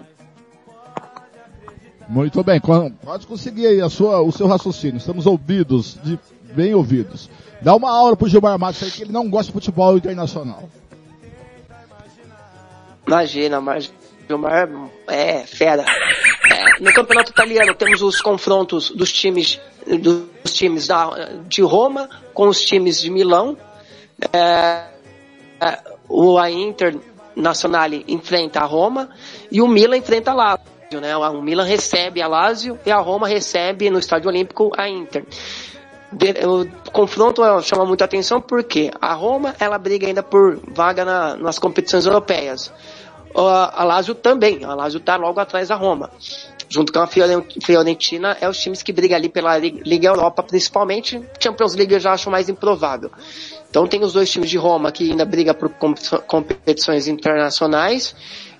Muito 2.08 2.44
bem, 2.44 2.62
pode 3.04 3.26
conseguir 3.26 3.68
aí 3.68 3.82
a 3.82 3.90
sua, 3.90 4.22
o 4.22 4.32
seu 4.32 4.48
raciocínio. 4.48 4.98
Estamos 4.98 5.26
ouvidos, 5.26 5.98
de, 6.04 6.20
bem 6.54 6.74
ouvidos. 6.74 7.30
Dá 7.62 7.76
uma 7.76 7.92
aula 7.92 8.16
pro 8.16 8.28
Gilmar 8.28 8.60
Matos 8.60 8.84
aí 8.84 8.92
que 8.92 9.04
ele 9.04 9.12
não 9.12 9.30
gosta 9.30 9.48
de 9.48 9.54
futebol 9.54 9.98
internacional. 9.98 10.70
Imagina, 13.08 13.60
mas 13.60 13.92
Gilmar 14.28 14.70
é 15.08 15.46
fera. 15.46 15.84
É, 15.84 16.84
no 16.84 16.94
campeonato 16.94 17.32
italiano 17.32 17.74
temos 17.76 18.02
os 18.02 18.22
confrontos 18.22 18.92
dos 18.92 19.12
times 19.12 19.60
dos 19.86 20.54
times 20.54 20.88
da, 20.88 21.30
de 21.48 21.62
Roma 21.62 22.10
com 22.34 22.48
os 22.48 22.62
times 22.62 23.00
de 23.02 23.10
Milão. 23.10 23.58
É, 24.32 24.86
é, 25.62 25.80
o 26.10 26.38
a 26.38 26.50
Internazionale 26.50 28.04
enfrenta 28.08 28.62
a 28.62 28.66
Roma 28.66 29.10
e 29.52 29.62
o 29.62 29.68
Milan 29.68 29.98
enfrenta 29.98 30.32
a 30.32 30.34
Lazio. 30.34 30.75
Né? 30.92 31.16
O 31.18 31.42
Milan 31.42 31.64
recebe 31.64 32.22
a 32.22 32.28
Lazio 32.28 32.80
e 32.86 32.92
a 32.92 32.98
Roma 32.98 33.28
recebe 33.28 33.90
no 33.90 34.00
Estádio 34.00 34.30
Olímpico 34.30 34.72
a 34.78 34.88
Inter. 34.88 35.26
O 36.48 36.92
confronto 36.92 37.42
chama 37.62 37.86
muita 37.86 38.06
atenção 38.06 38.40
porque 38.40 38.92
a 39.02 39.14
Roma 39.14 39.56
ela 39.60 39.78
briga 39.78 40.08
ainda 40.08 40.24
por 40.24 40.60
vaga 40.68 41.04
na, 41.04 41.36
nas 41.36 41.60
competições 41.60 42.06
europeias. 42.06 42.72
A 43.36 43.84
Lazio 43.84 44.16
também, 44.16 44.64
a 44.64 44.74
Lazio 44.74 45.00
está 45.00 45.18
logo 45.18 45.40
atrás 45.40 45.68
da 45.68 45.76
Roma 45.76 46.10
junto 46.70 46.92
com 46.92 47.00
a 47.00 47.08
Fiorentina, 47.08 48.38
é 48.40 48.50
os 48.50 48.58
times 48.58 48.82
que 48.82 48.92
brigam 48.92 49.18
ali 49.18 49.30
pela 49.30 49.58
Liga 49.58 50.08
Europa, 50.08 50.44
principalmente. 50.44 51.22
Champions 51.40 51.76
League 51.76 51.94
eu 51.94 52.00
já 52.00 52.14
acho 52.14 52.30
mais 52.30 52.50
improvável. 52.50 53.12
Então 53.70 53.88
tem 53.88 54.04
os 54.04 54.14
dois 54.14 54.30
times 54.30 54.50
de 54.50 54.58
Roma 54.58 54.92
que 54.92 55.12
ainda 55.12 55.26
brigam 55.26 55.54
por 55.54 55.70
competições 56.28 57.08
internacionais. 57.08 58.16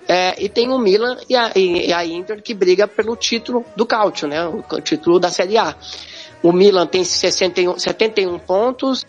É, 0.08 0.40
e 0.42 0.48
tem 0.48 0.70
o 0.70 0.78
Milan 0.78 1.16
e 1.28 1.34
a, 1.34 1.50
e 1.56 1.92
a, 1.92 2.04
Inter 2.04 2.40
que 2.40 2.54
briga 2.54 2.86
pelo 2.86 3.16
título 3.16 3.64
do 3.74 3.84
Calcio, 3.84 4.28
né? 4.28 4.46
O 4.46 4.80
título 4.80 5.18
da 5.18 5.30
Série 5.30 5.58
A. 5.58 5.74
O 6.42 6.52
Milan 6.52 6.86
tem 6.86 7.02
61, 7.02 7.78
71 7.78 8.38
pontos, 8.38 9.04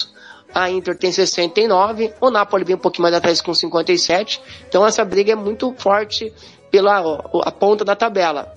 a 0.53 0.71
Inter 0.71 0.97
tem 0.97 1.11
69, 1.11 2.13
o 2.19 2.31
Napoli 2.31 2.63
vem 2.63 2.75
um 2.75 2.79
pouquinho 2.79 3.03
mais 3.03 3.13
atrás 3.13 3.41
com 3.41 3.53
57. 3.53 4.41
Então 4.67 4.85
essa 4.85 5.05
briga 5.05 5.33
é 5.33 5.35
muito 5.35 5.73
forte 5.77 6.33
pela 6.71 7.21
a 7.43 7.51
ponta 7.51 7.85
da 7.85 7.95
tabela. 7.95 8.53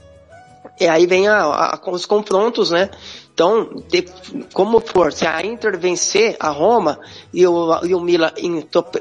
E 0.78 0.88
aí 0.88 1.06
vem 1.06 1.28
a, 1.28 1.42
a, 1.42 1.90
os 1.90 2.06
confrontos, 2.06 2.70
né? 2.70 2.88
Então, 3.34 3.70
de, 3.88 4.06
como 4.52 4.80
for, 4.80 5.12
se 5.12 5.26
a 5.26 5.44
Inter 5.44 5.78
vencer 5.78 6.36
a 6.40 6.48
Roma 6.48 6.98
e 7.32 7.46
o, 7.46 7.84
e 7.84 7.94
o 7.94 8.00
Milan 8.00 8.32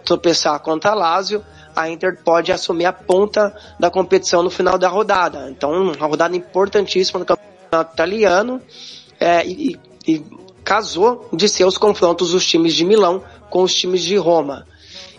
tropeçar 0.03 0.59
contra 0.59 0.91
a 0.91 0.95
Lazio, 0.95 1.43
a 1.79 1.89
Inter 1.89 2.19
pode 2.23 2.51
assumir 2.51 2.85
a 2.85 2.93
ponta 2.93 3.55
da 3.79 3.89
competição 3.89 4.43
no 4.43 4.49
final 4.49 4.77
da 4.77 4.89
rodada. 4.89 5.49
Então, 5.49 5.71
uma 5.71 6.07
rodada 6.07 6.35
importantíssima 6.35 7.19
no 7.19 7.25
campeonato 7.25 7.93
italiano 7.93 8.61
é, 9.19 9.45
e, 9.45 9.79
e 10.05 10.25
casou 10.63 11.29
de 11.31 11.47
ser 11.47 11.65
os 11.65 11.77
confrontos 11.77 12.31
dos 12.31 12.45
times 12.45 12.73
de 12.73 12.83
Milão 12.83 13.23
com 13.49 13.63
os 13.63 13.73
times 13.73 14.01
de 14.03 14.17
Roma. 14.17 14.67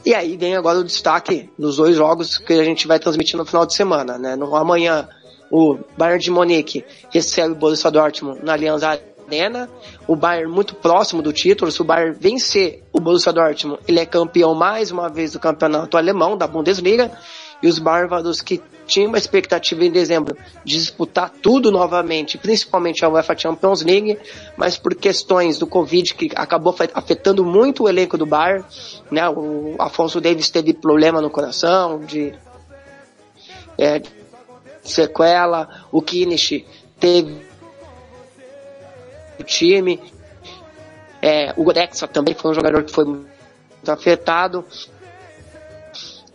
E 0.05 0.15
aí 0.15 0.37
vem 0.37 0.57
agora 0.57 0.79
o 0.79 0.85
destaque 0.85 1.51
dos 1.59 1.77
dois 1.77 1.97
jogos 1.97 2.39
que 2.39 2.53
a 2.53 2.65
gente 2.65 2.87
vai 2.87 2.99
transmitir 2.99 3.37
no 3.37 3.45
final 3.45 3.67
de 3.67 3.75
semana, 3.75 4.19
né? 4.19 4.37
No, 4.37 4.55
amanhã 4.55 5.09
o 5.51 5.79
Bayern 5.97 6.23
de 6.23 6.31
Munique 6.31 6.85
recebe 7.11 7.53
o 7.53 7.57
Borussia 7.57 7.91
Dortmund 7.91 8.45
na 8.45 8.53
Allianz 8.53 8.83
Arena, 8.83 9.05
o 10.07 10.17
Bayern 10.17 10.53
muito 10.53 10.75
próximo 10.75 11.23
do 11.23 11.33
título. 11.33 11.71
Se 11.71 11.81
o 11.81 11.85
Bayern 11.85 12.17
vencer 12.19 12.83
o 12.93 13.01
Borussia 13.01 13.33
Dortmund, 13.33 13.81
ele 13.87 14.01
é 14.01 14.07
campeão 14.07 14.55
mais 14.55 14.91
uma 14.91 15.09
vez 15.09 15.33
do 15.33 15.41
campeonato 15.41 15.97
alemão, 15.97 16.37
da 16.37 16.47
Bundesliga. 16.47 17.11
E 17.63 17.69
os 17.69 17.79
bárbaros 17.79 18.41
que 18.41 18.61
tinham 18.87 19.09
uma 19.09 19.19
expectativa 19.19 19.85
em 19.85 19.91
dezembro 19.91 20.37
de 20.65 20.79
disputar 20.79 21.31
tudo 21.31 21.71
novamente, 21.71 22.37
principalmente 22.39 23.05
a 23.05 23.09
UEFA 23.09 23.39
Champions 23.39 23.83
League, 23.83 24.19
mas 24.57 24.77
por 24.77 24.95
questões 24.95 25.59
do 25.59 25.67
Covid 25.67 26.15
que 26.15 26.31
acabou 26.35 26.75
afetando 26.95 27.45
muito 27.45 27.85
o 27.85 27.89
elenco 27.89 28.19
do 28.19 28.27
Bayern, 28.27 28.65
né? 29.11 29.29
O 29.29 29.77
Afonso 29.79 30.21
Davis 30.21 30.51
teve 30.51 30.73
problema 30.73 31.21
no 31.21 31.31
coração, 31.31 32.01
de 32.01 32.35
é, 33.79 34.03
sequela, 34.83 35.87
o 35.93 36.03
Kimmich 36.03 36.67
teve 36.99 37.50
o 39.41 39.45
time, 39.45 40.01
é, 41.23 41.53
o 41.57 41.65
Gorexa 41.65 42.07
também 42.07 42.35
foi 42.35 42.51
um 42.51 42.55
jogador 42.55 42.83
que 42.83 42.93
foi 42.93 43.05
muito 43.05 43.29
afetado. 43.89 44.65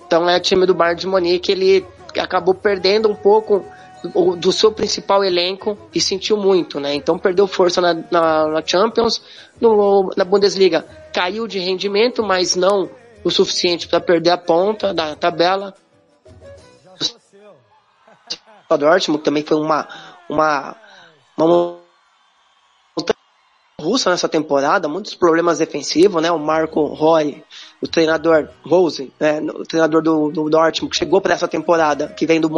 Então 0.06 0.30
é 0.30 0.38
o 0.38 0.40
time 0.40 0.66
do 0.66 0.76
Bayern 0.76 1.00
de 1.00 1.08
Munique, 1.08 1.52
ele 1.52 1.86
acabou 2.18 2.54
perdendo 2.54 3.10
um 3.10 3.16
pouco 3.16 3.66
do 4.38 4.52
seu 4.52 4.72
principal 4.72 5.24
elenco 5.24 5.78
e 5.94 6.00
sentiu 6.00 6.38
muito, 6.38 6.80
né? 6.80 6.94
Então 6.94 7.18
perdeu 7.18 7.48
força 7.48 7.82
na, 7.82 7.94
na, 8.12 8.48
na 8.48 8.64
Champions, 8.64 9.22
no, 9.60 10.12
na 10.16 10.24
Bundesliga 10.24 10.86
caiu 11.12 11.48
de 11.48 11.60
rendimento, 11.60 12.22
mas 12.22 12.56
não 12.56 12.90
o 13.24 13.32
suficiente 13.32 13.88
para 13.88 14.00
perder 14.00 14.32
a 14.32 14.38
ponta 14.38 14.94
da 14.94 15.16
tabela. 15.16 15.74
O 18.70 18.78
Dortmund 18.78 19.24
também 19.24 19.44
foi 19.44 19.58
uma 19.58 19.88
uma 20.30 20.76
uma 21.38 21.78
russa 23.80 24.10
nessa 24.10 24.30
temporada, 24.30 24.88
muitos 24.88 25.14
problemas 25.16 25.60
defensivos, 25.60 26.22
né? 26.22 26.32
O 26.32 26.40
Marco 26.40 26.86
Roy, 26.86 27.44
o 27.82 27.88
treinador 27.88 28.48
Rose, 28.66 29.12
né? 29.20 29.42
o 29.42 29.66
treinador 29.66 30.02
do, 30.02 30.32
do 30.32 30.50
Dortmund, 30.50 30.92
que 30.92 30.98
chegou 30.98 31.20
para 31.20 31.34
essa 31.34 31.48
temporada, 31.48 32.08
que 32.08 32.26
vem 32.26 32.40
do 32.40 32.50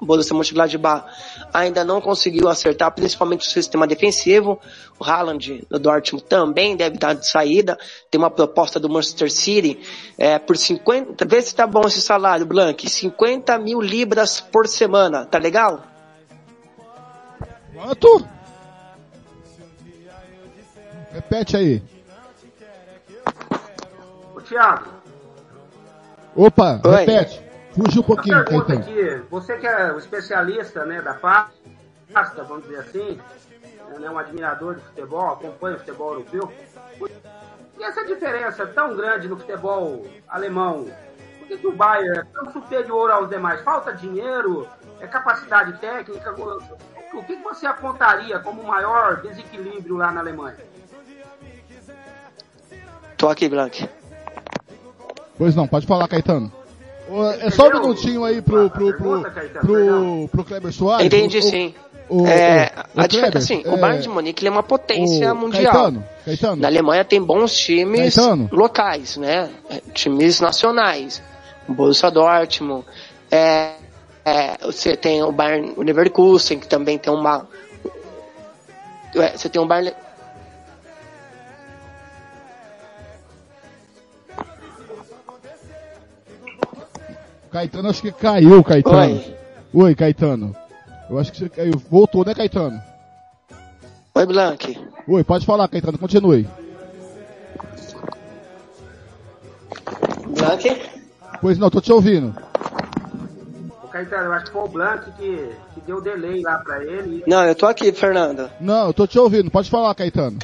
Borussia 0.00 0.34
Mönchengladbach, 0.34 1.04
ainda 1.52 1.84
não 1.84 2.00
conseguiu 2.00 2.48
acertar, 2.48 2.90
principalmente 2.94 3.46
o 3.46 3.50
sistema 3.50 3.86
defensivo. 3.86 4.58
O 4.98 5.04
Haaland, 5.04 5.66
do 5.68 5.78
Dortmund, 5.78 6.24
também 6.24 6.74
deve 6.74 6.94
estar 6.94 7.12
de 7.12 7.28
saída. 7.28 7.78
Tem 8.10 8.18
uma 8.18 8.30
proposta 8.30 8.80
do 8.80 8.88
Manchester 8.88 9.30
City 9.30 9.78
é, 10.16 10.38
por 10.38 10.56
50... 10.56 11.24
Vê 11.26 11.42
se 11.42 11.54
tá 11.54 11.66
bom 11.66 11.82
esse 11.86 12.00
salário, 12.00 12.46
Blank. 12.46 12.88
50 12.88 13.58
mil 13.58 13.80
libras 13.80 14.40
por 14.40 14.66
semana, 14.66 15.26
tá 15.26 15.38
legal? 15.38 15.82
Quanto? 17.74 18.41
Repete 21.12 21.56
aí. 21.56 21.82
Ô, 24.34 24.40
Thiago. 24.40 24.86
Opa, 26.34 26.80
Oi. 26.84 26.96
repete. 26.96 27.42
Fugiu 27.72 28.02
um 28.02 28.04
pouquinho, 28.04 28.44
Caetano. 28.44 28.80
aqui, 28.80 29.22
você 29.30 29.56
que 29.56 29.66
é 29.66 29.92
o 29.92 29.98
especialista 29.98 30.84
né, 30.84 31.00
da 31.00 31.14
pasta, 31.14 32.44
vamos 32.44 32.64
dizer 32.64 32.80
assim, 32.80 33.18
né, 33.98 34.10
um 34.10 34.18
admirador 34.18 34.74
de 34.74 34.82
futebol, 34.82 35.32
acompanha 35.32 35.76
o 35.76 35.78
futebol 35.78 36.12
europeu, 36.12 36.52
e 37.78 37.82
essa 37.82 38.04
diferença 38.04 38.66
tão 38.66 38.94
grande 38.94 39.26
no 39.26 39.38
futebol 39.38 40.06
alemão? 40.28 40.86
Por 41.38 41.48
que, 41.48 41.58
que 41.58 41.66
o 41.66 41.72
Bayern 41.72 42.18
é 42.18 42.24
tão 42.24 42.52
superior 42.52 43.10
aos 43.10 43.28
demais? 43.28 43.62
Falta 43.62 43.92
dinheiro? 43.92 44.68
É 45.00 45.06
capacidade 45.06 45.78
técnica? 45.78 46.32
O 46.32 47.24
que, 47.24 47.36
que 47.36 47.42
você 47.42 47.66
apontaria 47.66 48.38
como 48.38 48.62
o 48.62 48.66
maior 48.66 49.20
desequilíbrio 49.22 49.96
lá 49.96 50.12
na 50.12 50.20
Alemanha? 50.20 50.56
Tô 53.22 53.28
aqui, 53.28 53.48
Blank. 53.48 53.88
Pois 55.38 55.54
não, 55.54 55.68
pode 55.68 55.86
falar, 55.86 56.08
Caetano. 56.08 56.50
É 57.38 57.50
só 57.52 57.68
um 57.68 57.74
minutinho 57.74 58.24
aí 58.24 58.42
pro, 58.42 58.68
pro, 58.68 58.92
pro, 58.96 59.22
pro, 59.60 60.28
pro 60.28 60.44
Kleber 60.44 60.72
Soares. 60.72 61.06
Entendi, 61.06 61.38
O- 61.38 61.42
sim. 61.42 61.72
o- 62.08 62.26
é, 62.26 62.72
o- 62.96 63.00
a 63.00 63.06
diferença, 63.06 63.30
Kleber, 63.30 63.36
assim, 63.38 63.62
é, 63.64 63.68
o 63.72 63.76
Bayern 63.76 64.02
de 64.02 64.08
Munique 64.08 64.42
ele 64.42 64.48
é 64.48 64.50
uma 64.50 64.64
potência 64.64 65.32
mundial. 65.34 65.72
Caetano, 65.72 66.04
Caetano. 66.24 66.56
Na 66.62 66.66
Alemanha 66.66 67.04
tem 67.04 67.22
bons 67.22 67.56
times 67.56 68.16
Caetano. 68.16 68.48
locais, 68.50 69.16
né? 69.16 69.50
É, 69.70 69.80
Times 69.94 70.40
nacionais. 70.40 71.22
O 71.68 71.72
Borussia 71.74 72.10
Dortmund. 72.10 72.84
É, 73.30 73.74
é, 74.24 74.56
você 74.64 74.96
tem 74.96 75.22
o 75.22 75.30
Bayern 75.30 75.74
o 75.76 75.82
Leverkusen, 75.84 76.58
que 76.58 76.66
também 76.66 76.98
tem 76.98 77.12
uma... 77.12 77.46
é, 79.14 79.36
Você 79.36 79.48
tem 79.48 79.62
o 79.62 79.66
Bayern... 79.66 79.94
Caetano 87.52 87.90
acho 87.90 88.00
que 88.00 88.10
caiu, 88.10 88.64
Caetano. 88.64 88.96
Oi. 88.98 89.36
Oi, 89.74 89.94
Caetano. 89.94 90.56
Eu 91.10 91.18
acho 91.18 91.30
que 91.30 91.38
você 91.38 91.48
caiu. 91.50 91.74
Voltou, 91.90 92.24
né, 92.24 92.34
Caetano? 92.34 92.82
Oi, 94.14 94.26
Blank. 94.26 94.78
Oi, 95.06 95.22
pode 95.22 95.44
falar, 95.44 95.68
Caetano. 95.68 95.98
Continue. 95.98 96.48
Blank? 100.28 100.82
Pois 101.42 101.58
não, 101.58 101.68
tô 101.68 101.82
te 101.82 101.92
ouvindo. 101.92 102.34
O 103.82 103.88
Caetano, 103.88 104.24
eu 104.24 104.32
acho 104.32 104.46
que 104.46 104.52
foi 104.52 104.62
o 104.62 104.68
Blanc 104.68 105.10
que, 105.12 105.50
que 105.74 105.80
deu 105.86 106.00
delay 106.00 106.40
lá 106.40 106.56
pra 106.58 106.82
ele. 106.82 107.22
Não, 107.26 107.44
eu 107.44 107.54
tô 107.54 107.66
aqui, 107.66 107.92
Fernando. 107.92 108.50
Não, 108.58 108.86
eu 108.86 108.94
tô 108.94 109.06
te 109.06 109.18
ouvindo. 109.18 109.50
Pode 109.50 109.68
falar, 109.68 109.94
Caetano. 109.94 110.38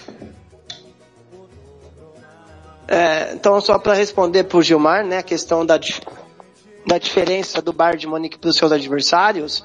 É, 2.86 3.32
então, 3.32 3.58
só 3.62 3.78
para 3.78 3.94
responder 3.94 4.44
pro 4.44 4.62
Gilmar, 4.62 5.04
né, 5.06 5.18
a 5.18 5.22
questão 5.22 5.64
da, 5.64 5.78
da 6.88 6.98
diferença 6.98 7.60
do 7.60 7.72
Bayern 7.72 8.00
de 8.00 8.06
Munique 8.06 8.38
para 8.38 8.50
os 8.50 8.56
seus 8.56 8.72
adversários, 8.72 9.62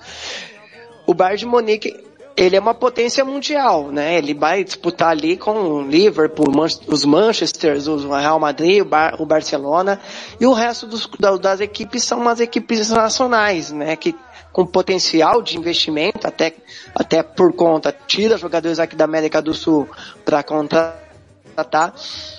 o 1.08 1.14
Bayern 1.14 1.40
de 1.40 1.46
Munique 1.46 2.04
ele 2.36 2.56
é 2.56 2.60
uma 2.60 2.74
potência 2.74 3.24
mundial, 3.24 3.92
né? 3.92 4.18
Ele 4.18 4.34
vai 4.34 4.64
disputar 4.64 5.10
ali 5.10 5.38
com 5.38 5.52
o 5.52 5.82
Liverpool, 5.84 6.48
os 6.88 7.06
Manchesters, 7.06 7.86
o 7.88 8.10
Real 8.12 8.40
Madrid, 8.40 8.82
o, 8.82 8.86
Bar- 8.86 9.22
o 9.22 9.26
Barcelona 9.26 10.00
e 10.40 10.46
o 10.48 10.52
resto 10.52 10.88
dos- 10.88 11.08
da- 11.20 11.38
das 11.38 11.60
equipes 11.62 12.04
são 12.04 12.20
umas 12.20 12.40
equipes 12.40 12.90
nacionais, 12.90 13.72
né? 13.72 13.96
Que 13.96 14.16
com 14.52 14.66
potencial 14.66 15.42
de 15.44 15.58
investimento, 15.58 16.26
até, 16.28 16.54
até 16.96 17.22
por 17.24 17.54
conta, 17.54 17.96
tira 18.08 18.36
jogadores 18.38 18.80
aqui 18.80 18.96
da 18.96 19.06
América 19.06 19.40
do 19.42 19.54
Sul 19.54 19.88
para 20.26 20.42
contratar? 20.44 21.94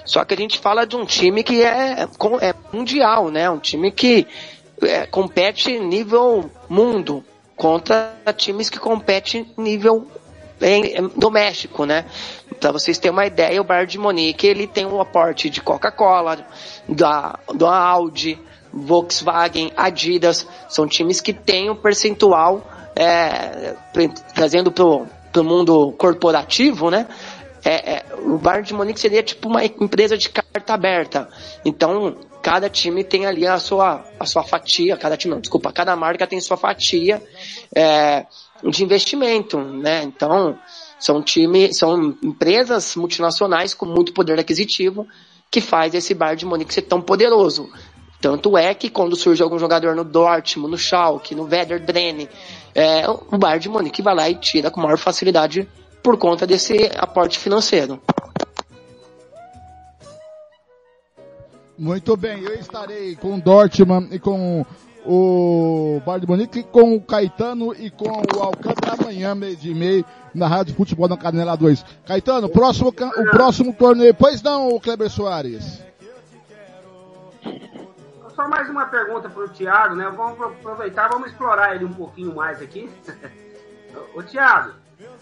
Só 0.05 0.25
que 0.25 0.35
a 0.35 0.37
gente 0.37 0.59
fala 0.59 0.85
de 0.85 0.97
um 0.97 1.05
time 1.05 1.45
que 1.45 1.63
é, 1.63 2.03
é 2.03 2.55
mundial, 2.73 3.31
né? 3.31 3.49
Um 3.49 3.59
time 3.61 3.93
que 3.93 4.27
é, 4.85 5.07
compete 5.07 5.79
nível 5.79 6.51
mundo 6.69 7.25
contra 7.57 8.15
times 8.37 8.69
que 8.69 8.79
competem 8.79 9.53
nível 9.57 10.07
em- 10.61 11.09
doméstico, 11.17 11.85
né? 11.85 12.05
Para 12.61 12.73
vocês 12.73 12.99
terem 12.99 13.13
uma 13.17 13.27
ideia, 13.27 13.61
o 13.61 13.65
Bayern 13.65 13.91
de 13.91 13.99
Munique 13.99 14.47
ele 14.47 14.67
tem 14.67 14.87
um 14.87 15.01
aporte 15.01 15.51
de 15.51 15.61
Coca-Cola, 15.61 16.47
da, 16.89 17.39
da 17.55 17.77
Audi, 17.77 18.39
Volkswagen, 18.73 19.73
Adidas, 19.77 20.47
são 20.69 20.87
times 20.87 21.21
que 21.21 21.33
têm 21.33 21.71
um 21.71 21.77
percentual 21.77 22.67
é, 22.97 23.75
trazendo 24.35 24.71
pro, 24.73 25.07
mundo 25.43 25.93
corporativo, 25.99 26.91
né? 26.91 27.07
É, 27.65 27.95
é, 27.95 28.05
o 28.19 28.37
Bayern 28.37 28.67
de 28.67 28.75
Munique 28.75 29.01
seria 29.01 29.23
tipo 29.23 29.49
uma 29.49 29.65
empresa 29.65 30.19
de 30.19 30.29
carta 30.29 30.75
aberta. 30.75 31.29
Então, 31.65 32.17
cada 32.45 32.69
time 32.69 33.03
tem 33.03 33.25
ali 33.25 33.47
a 33.47 33.59
sua, 33.59 34.05
a 34.21 34.27
sua 34.27 34.45
fatia, 34.45 34.99
cada 34.99 35.17
time, 35.17 35.33
não, 35.33 35.41
desculpa, 35.41 35.73
cada 35.73 35.97
marca 35.97 36.27
tem 36.27 36.39
sua 36.43 36.59
fatia 36.59 37.23
é, 37.75 38.27
de 38.63 38.85
investimento, 38.85 39.59
né? 39.59 40.03
Então, 40.03 40.59
são 40.99 41.23
time, 41.23 41.73
são 41.73 42.15
empresas 42.23 42.97
multinacionais 42.97 43.73
com 43.73 43.87
muito 43.87 44.13
poder 44.13 44.39
aquisitivo 44.39 45.09
que 45.51 45.63
faz 45.63 45.95
esse 45.95 46.13
Bayern 46.13 46.41
de 46.41 46.45
Munique 46.45 46.75
ser 46.75 46.83
tão 46.83 47.01
poderoso. 47.01 47.67
Tanto 48.21 48.59
é 48.59 48.75
que 48.75 48.91
quando 48.91 49.17
surge 49.17 49.43
algum 49.43 49.59
jogador 49.59 49.97
no 49.97 50.05
Dortmund, 50.05 50.71
no 50.71 50.77
Schalke, 50.77 51.35
no 51.35 51.45
Werder 51.45 51.83
Bremen, 51.83 52.29
é, 52.75 53.09
o 53.09 53.39
Bayern 53.39 53.63
de 53.63 53.69
Munique 53.71 54.03
vai 54.03 54.15
lá 54.15 54.29
e 54.29 54.35
tira 54.35 54.71
com 54.71 54.83
maior 54.83 54.99
facilidade 54.99 55.67
por 56.03 56.19
conta 56.19 56.47
desse 56.47 56.91
aporte 56.99 57.39
financeiro. 57.39 57.99
Muito 61.77 62.17
bem, 62.17 62.41
eu 62.41 62.55
estarei 62.55 63.17
com 63.17 63.35
o 63.35 63.41
Dortmund 63.41 64.15
e 64.15 64.19
com 64.21 64.65
o 65.05 66.01
Bayern 66.07 66.21
de 66.21 66.31
Munique, 66.31 66.63
com 66.63 66.95
o 66.95 67.01
Caetano 67.01 67.75
e 67.75 67.91
com 67.91 68.09
o 68.09 68.41
Alcântara 68.41 68.95
amanhã, 69.03 69.35
meio 69.35 69.57
de 69.57 69.75
meio, 69.75 70.05
na 70.33 70.47
Rádio 70.47 70.75
Futebol 70.75 71.09
na 71.09 71.17
Canela 71.17 71.57
2. 71.57 71.85
Caetano, 72.07 72.49
próximo, 72.49 72.91
o 72.91 73.31
próximo 73.31 73.75
torneio, 73.75 74.15
pois 74.15 74.41
não, 74.41 74.79
Kleber 74.79 75.11
Soares? 75.11 75.83
Só 78.35 78.49
mais 78.49 78.69
uma 78.71 78.87
pergunta 78.87 79.29
pro 79.29 79.49
Thiago, 79.49 79.97
né? 79.97 80.11
Vamos 80.17 80.41
aproveitar, 80.41 81.09
vamos 81.09 81.31
explorar 81.31 81.75
ele 81.75 81.85
um 81.85 81.93
pouquinho 81.93 82.35
mais 82.35 82.63
aqui. 82.63 82.89
Ô 84.15 84.23
Thiago, 84.23 84.73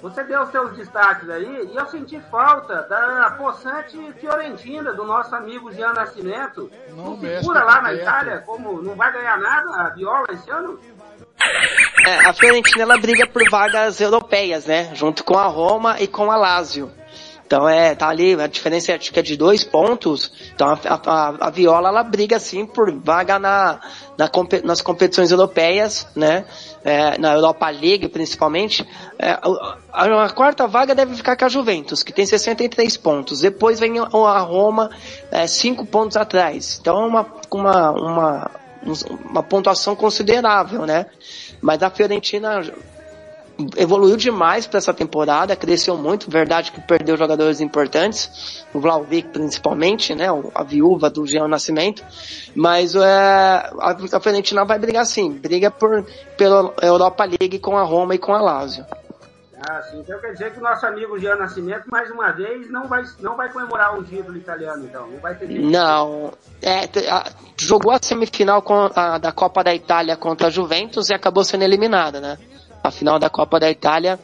Você 0.00 0.24
deu 0.24 0.42
os 0.42 0.50
seus 0.50 0.76
destaques 0.76 1.28
aí 1.30 1.70
e 1.72 1.76
eu 1.76 1.86
senti 1.86 2.20
falta 2.30 2.82
da 2.82 3.34
possante 3.38 3.96
Fiorentina, 4.14 4.92
do 4.92 5.04
nosso 5.04 5.34
amigo 5.34 5.72
Jean 5.72 5.92
Nascimento. 5.92 6.70
Não, 6.90 7.16
figura 7.18 7.62
lá 7.62 7.80
na 7.80 7.90
perto. 7.90 8.02
Itália, 8.02 8.38
como 8.40 8.82
não 8.82 8.94
vai 8.94 9.12
ganhar 9.12 9.38
nada 9.38 9.70
a 9.70 9.90
Viola 9.90 10.26
esse 10.32 10.50
ano? 10.50 10.80
É, 12.06 12.26
a 12.28 12.32
Fiorentina 12.32 12.82
ela 12.82 12.98
briga 12.98 13.26
por 13.26 13.42
vagas 13.50 14.00
europeias, 14.00 14.66
né? 14.66 14.94
Junto 14.94 15.24
com 15.24 15.38
a 15.38 15.46
Roma 15.46 16.00
e 16.00 16.06
com 16.06 16.30
a 16.30 16.36
Lazio. 16.36 16.90
Então 17.52 17.68
é, 17.68 17.94
tá 17.94 18.08
ali, 18.08 18.32
a 18.40 18.46
diferença 18.46 18.94
acho 18.94 19.12
que 19.12 19.20
é 19.20 19.22
de 19.22 19.36
dois 19.36 19.62
pontos. 19.62 20.32
Então 20.54 20.68
a, 20.68 20.78
a, 20.88 21.48
a 21.48 21.50
Viola 21.50 21.90
ela 21.90 22.02
briga 22.02 22.36
assim 22.36 22.64
por 22.64 22.90
vaga 22.90 23.38
na, 23.38 23.78
na 24.16 24.30
nas 24.64 24.80
competições 24.80 25.30
europeias, 25.30 26.08
né? 26.16 26.46
É, 26.82 27.18
na 27.18 27.34
Europa 27.34 27.68
League 27.68 28.08
principalmente. 28.08 28.88
É, 29.18 29.32
a, 29.92 30.24
a 30.24 30.30
quarta 30.30 30.66
vaga 30.66 30.94
deve 30.94 31.14
ficar 31.14 31.36
com 31.36 31.44
a 31.44 31.48
Juventus, 31.50 32.02
que 32.02 32.10
tem 32.10 32.24
63 32.24 32.96
pontos. 32.96 33.40
Depois 33.40 33.78
vem 33.78 33.98
a 33.98 34.04
a 34.04 34.38
Roma, 34.38 34.88
é, 35.30 35.46
cinco 35.46 35.84
pontos 35.84 36.16
atrás. 36.16 36.78
Então 36.80 37.02
é 37.02 37.06
uma, 37.06 37.26
uma, 37.50 37.90
uma, 37.90 38.50
uma 39.28 39.42
pontuação 39.42 39.94
considerável, 39.94 40.86
né? 40.86 41.04
Mas 41.60 41.82
a 41.82 41.90
Fiorentina 41.90 42.62
evoluiu 43.76 44.16
demais 44.16 44.66
para 44.66 44.78
essa 44.78 44.92
temporada, 44.94 45.54
cresceu 45.56 45.96
muito, 45.96 46.30
verdade 46.30 46.72
que 46.72 46.80
perdeu 46.80 47.16
jogadores 47.16 47.60
importantes, 47.60 48.64
o 48.72 48.80
Vlaovic 48.80 49.28
principalmente, 49.28 50.14
né, 50.14 50.26
a 50.54 50.62
viúva 50.62 51.08
do 51.10 51.26
Jean 51.26 51.48
Nascimento, 51.48 52.02
mas 52.54 52.94
é, 52.94 53.00
a, 53.02 53.96
a 54.12 54.20
Fiorentina 54.20 54.64
vai 54.64 54.78
brigar 54.78 55.06
sim, 55.06 55.30
briga 55.32 55.70
por, 55.70 56.04
pela 56.36 56.72
Europa 56.82 57.24
League 57.24 57.58
com 57.58 57.76
a 57.76 57.82
Roma 57.82 58.14
e 58.14 58.18
com 58.18 58.32
a 58.32 58.40
Lazio. 58.40 58.84
Ah, 59.64 59.80
sim. 59.82 60.00
Então 60.00 60.18
quer 60.20 60.32
dizer 60.32 60.52
que 60.52 60.58
o 60.58 60.62
nosso 60.62 60.84
amigo 60.84 61.16
Jean 61.20 61.36
Nascimento, 61.36 61.84
mais 61.88 62.10
uma 62.10 62.32
vez, 62.32 62.68
não 62.68 62.88
vai, 62.88 63.04
não 63.20 63.36
vai 63.36 63.48
comemorar 63.48 63.96
um 63.96 64.02
título 64.02 64.36
italiano, 64.36 64.84
então. 64.84 65.06
Não 65.06 65.20
vai 65.20 65.36
ter. 65.36 65.48
Não, 65.48 66.32
é, 66.60 66.80
a- 67.08 67.30
jogou 67.56 67.92
a 67.92 67.98
semifinal 68.02 68.60
com 68.60 68.90
a- 68.92 69.18
da 69.18 69.30
Copa 69.30 69.62
da 69.62 69.72
Itália 69.72 70.16
contra 70.16 70.48
a 70.48 70.50
Juventus 70.50 71.10
e 71.10 71.14
acabou 71.14 71.44
sendo 71.44 71.62
eliminada, 71.62 72.20
né? 72.20 72.38
A 72.82 72.90
final 72.90 73.18
da 73.18 73.30
Copa 73.30 73.60
da 73.60 73.70
Itália, 73.70 74.18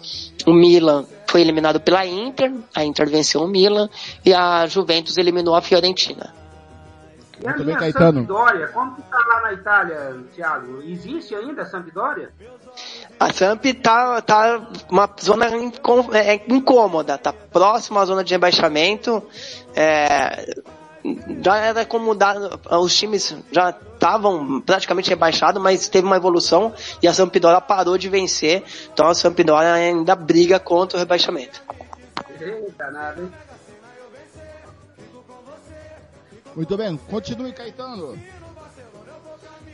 o 0.47 0.53
Milan 0.53 1.05
foi 1.29 1.41
eliminado 1.43 1.79
pela 1.81 2.05
Inter, 2.05 2.53
a 2.75 2.85
Inter 2.85 3.09
venceu 3.09 3.43
o 3.43 3.49
Milan 3.49 3.89
e 4.25 4.35
a 4.35 4.67
Juventus 4.67 5.17
eliminou 5.17 5.55
a 5.55 5.63
Fiorentina. 5.63 6.35
E 7.41 7.47
a 7.47 7.57
minha 7.57 7.77
Caetano. 7.77 8.21
Sampdoria, 8.21 8.67
como 8.69 8.97
que 8.97 9.03
tá 9.03 9.17
lá 9.29 9.43
na 9.43 9.53
Itália, 9.53 10.17
Thiago? 10.35 10.83
Existe 10.83 11.35
ainda 11.37 11.63
a 11.63 11.67
Sampdoria? 11.67 12.31
A 13.21 13.33
Samp 13.33 13.65
tá, 13.81 14.21
tá 14.23 14.69
uma 14.91 15.09
zona 15.21 15.49
incô- 15.57 16.13
é, 16.13 16.43
incômoda, 16.49 17.17
tá 17.17 17.33
próxima 17.33 18.01
à 18.01 18.05
zona 18.05 18.25
de 18.25 18.33
rebaixamento. 18.35 19.23
É, 19.77 20.53
já 21.43 21.57
era 21.59 21.85
como 21.85 22.15
dar, 22.15 22.37
os 22.73 22.97
times 22.97 23.37
já 23.53 23.73
estavam 23.99 24.61
praticamente 24.61 25.11
rebaixados, 25.11 25.61
mas 25.61 25.89
teve 25.89 26.07
uma 26.07 26.17
evolução 26.17 26.73
e 27.03 27.09
a 27.09 27.13
Sampdoria 27.13 27.61
parou 27.61 27.99
de 27.99 28.09
vencer. 28.09 28.63
Então 28.93 29.09
a 29.09 29.15
Sampdoria 29.15 29.73
ainda 29.73 30.15
briga 30.15 30.61
contra 30.61 30.97
o 30.97 31.01
rebaixamento. 31.01 31.61
Eita, 32.41 32.91
nada, 32.91 33.21
hein? 33.21 33.33
Muito 36.55 36.77
bem, 36.77 36.97
continue, 36.97 37.53
Caetano. 37.53 38.19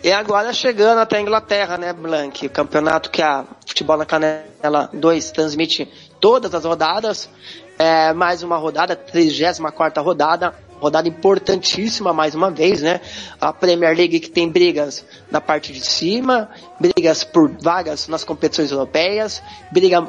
E 0.02 0.12
agora 0.12 0.52
chegando 0.52 0.98
até 0.98 1.16
a 1.16 1.20
Inglaterra, 1.20 1.78
né, 1.78 1.92
Blank? 1.94 2.46
O 2.46 2.50
campeonato 2.50 3.10
que 3.10 3.22
a 3.22 3.44
Futebol 3.66 3.96
na 3.96 4.04
Canela 4.04 4.90
2 4.92 5.30
transmite 5.30 5.90
todas 6.20 6.54
as 6.54 6.64
rodadas. 6.64 7.28
É, 7.78 8.12
mais 8.12 8.42
uma 8.42 8.58
rodada, 8.58 8.94
34 8.94 10.02
rodada. 10.02 10.54
Rodada 10.80 11.08
importantíssima 11.08 12.12
mais 12.12 12.34
uma 12.34 12.50
vez, 12.50 12.82
né? 12.82 13.00
A 13.40 13.52
Premier 13.52 13.96
League 13.96 14.20
que 14.20 14.30
tem 14.30 14.48
brigas 14.48 15.04
na 15.30 15.40
parte 15.40 15.72
de 15.72 15.80
cima, 15.80 16.50
brigas 16.78 17.24
por 17.24 17.50
vagas 17.60 18.08
nas 18.08 18.24
competições 18.24 18.70
europeias, 18.70 19.42
briga 19.72 20.06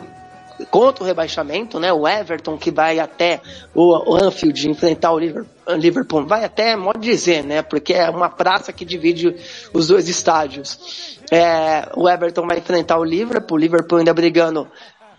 contra 0.70 1.04
o 1.04 1.08
rebaixamento, 1.08 1.80
né? 1.80 1.92
O 1.92 2.08
Everton 2.08 2.58
que 2.58 2.72
vai 2.72 3.00
até 3.00 3.42
o, 3.74 4.16
Anfield 4.16 4.70
enfrentar 4.70 5.12
o 5.12 5.20
Liverpool, 5.20 6.26
vai 6.26 6.44
até, 6.44 6.76
modo 6.76 7.00
dizer, 7.00 7.44
né? 7.44 7.62
Porque 7.62 7.94
é 7.94 8.10
uma 8.10 8.30
praça 8.30 8.72
que 8.72 8.86
divide 8.86 9.36
os 9.74 9.88
dois 9.88 10.08
estádios. 10.08 11.20
É, 11.32 11.90
o 11.96 12.08
Everton 12.08 12.48
vai 12.48 12.60
enfrentar 12.60 12.98
o 12.98 13.04
Liverpool, 13.04 13.58
o 13.58 13.60
Liverpool 13.60 14.00
ainda 14.00 14.14
brigando 14.14 14.68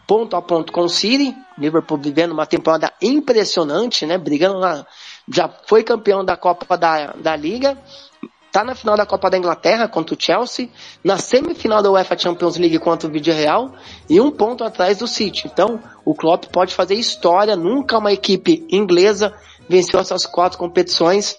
ponto 0.06 0.36
a 0.36 0.42
ponto 0.42 0.72
com 0.72 0.82
o 0.82 0.88
City, 0.88 1.36
Liverpool 1.58 1.98
vivendo 1.98 2.30
uma 2.30 2.46
temporada 2.46 2.92
impressionante, 3.02 4.06
né? 4.06 4.16
Brigando 4.16 4.60
na, 4.60 4.86
já 5.32 5.48
foi 5.66 5.82
campeão 5.82 6.24
da 6.24 6.36
Copa 6.36 6.76
da, 6.76 7.12
da 7.12 7.34
Liga, 7.36 7.76
tá 8.52 8.64
na 8.64 8.74
final 8.74 8.96
da 8.96 9.04
Copa 9.04 9.28
da 9.28 9.36
Inglaterra 9.36 9.86
contra 9.88 10.14
o 10.14 10.18
Chelsea, 10.20 10.68
na 11.04 11.18
semifinal 11.18 11.82
da 11.82 11.90
UEFA 11.90 12.16
Champions 12.16 12.56
League 12.56 12.78
contra 12.78 13.08
o 13.08 13.12
Villarreal 13.12 13.72
e 14.08 14.20
um 14.20 14.30
ponto 14.30 14.64
atrás 14.64 14.98
do 14.98 15.06
City. 15.06 15.46
Então, 15.52 15.80
o 16.04 16.14
Klopp 16.14 16.44
pode 16.46 16.74
fazer 16.74 16.94
história, 16.94 17.54
nunca 17.56 17.98
uma 17.98 18.12
equipe 18.12 18.66
inglesa 18.70 19.34
venceu 19.68 19.98
essas 20.00 20.24
quatro 20.24 20.58
competições 20.58 21.36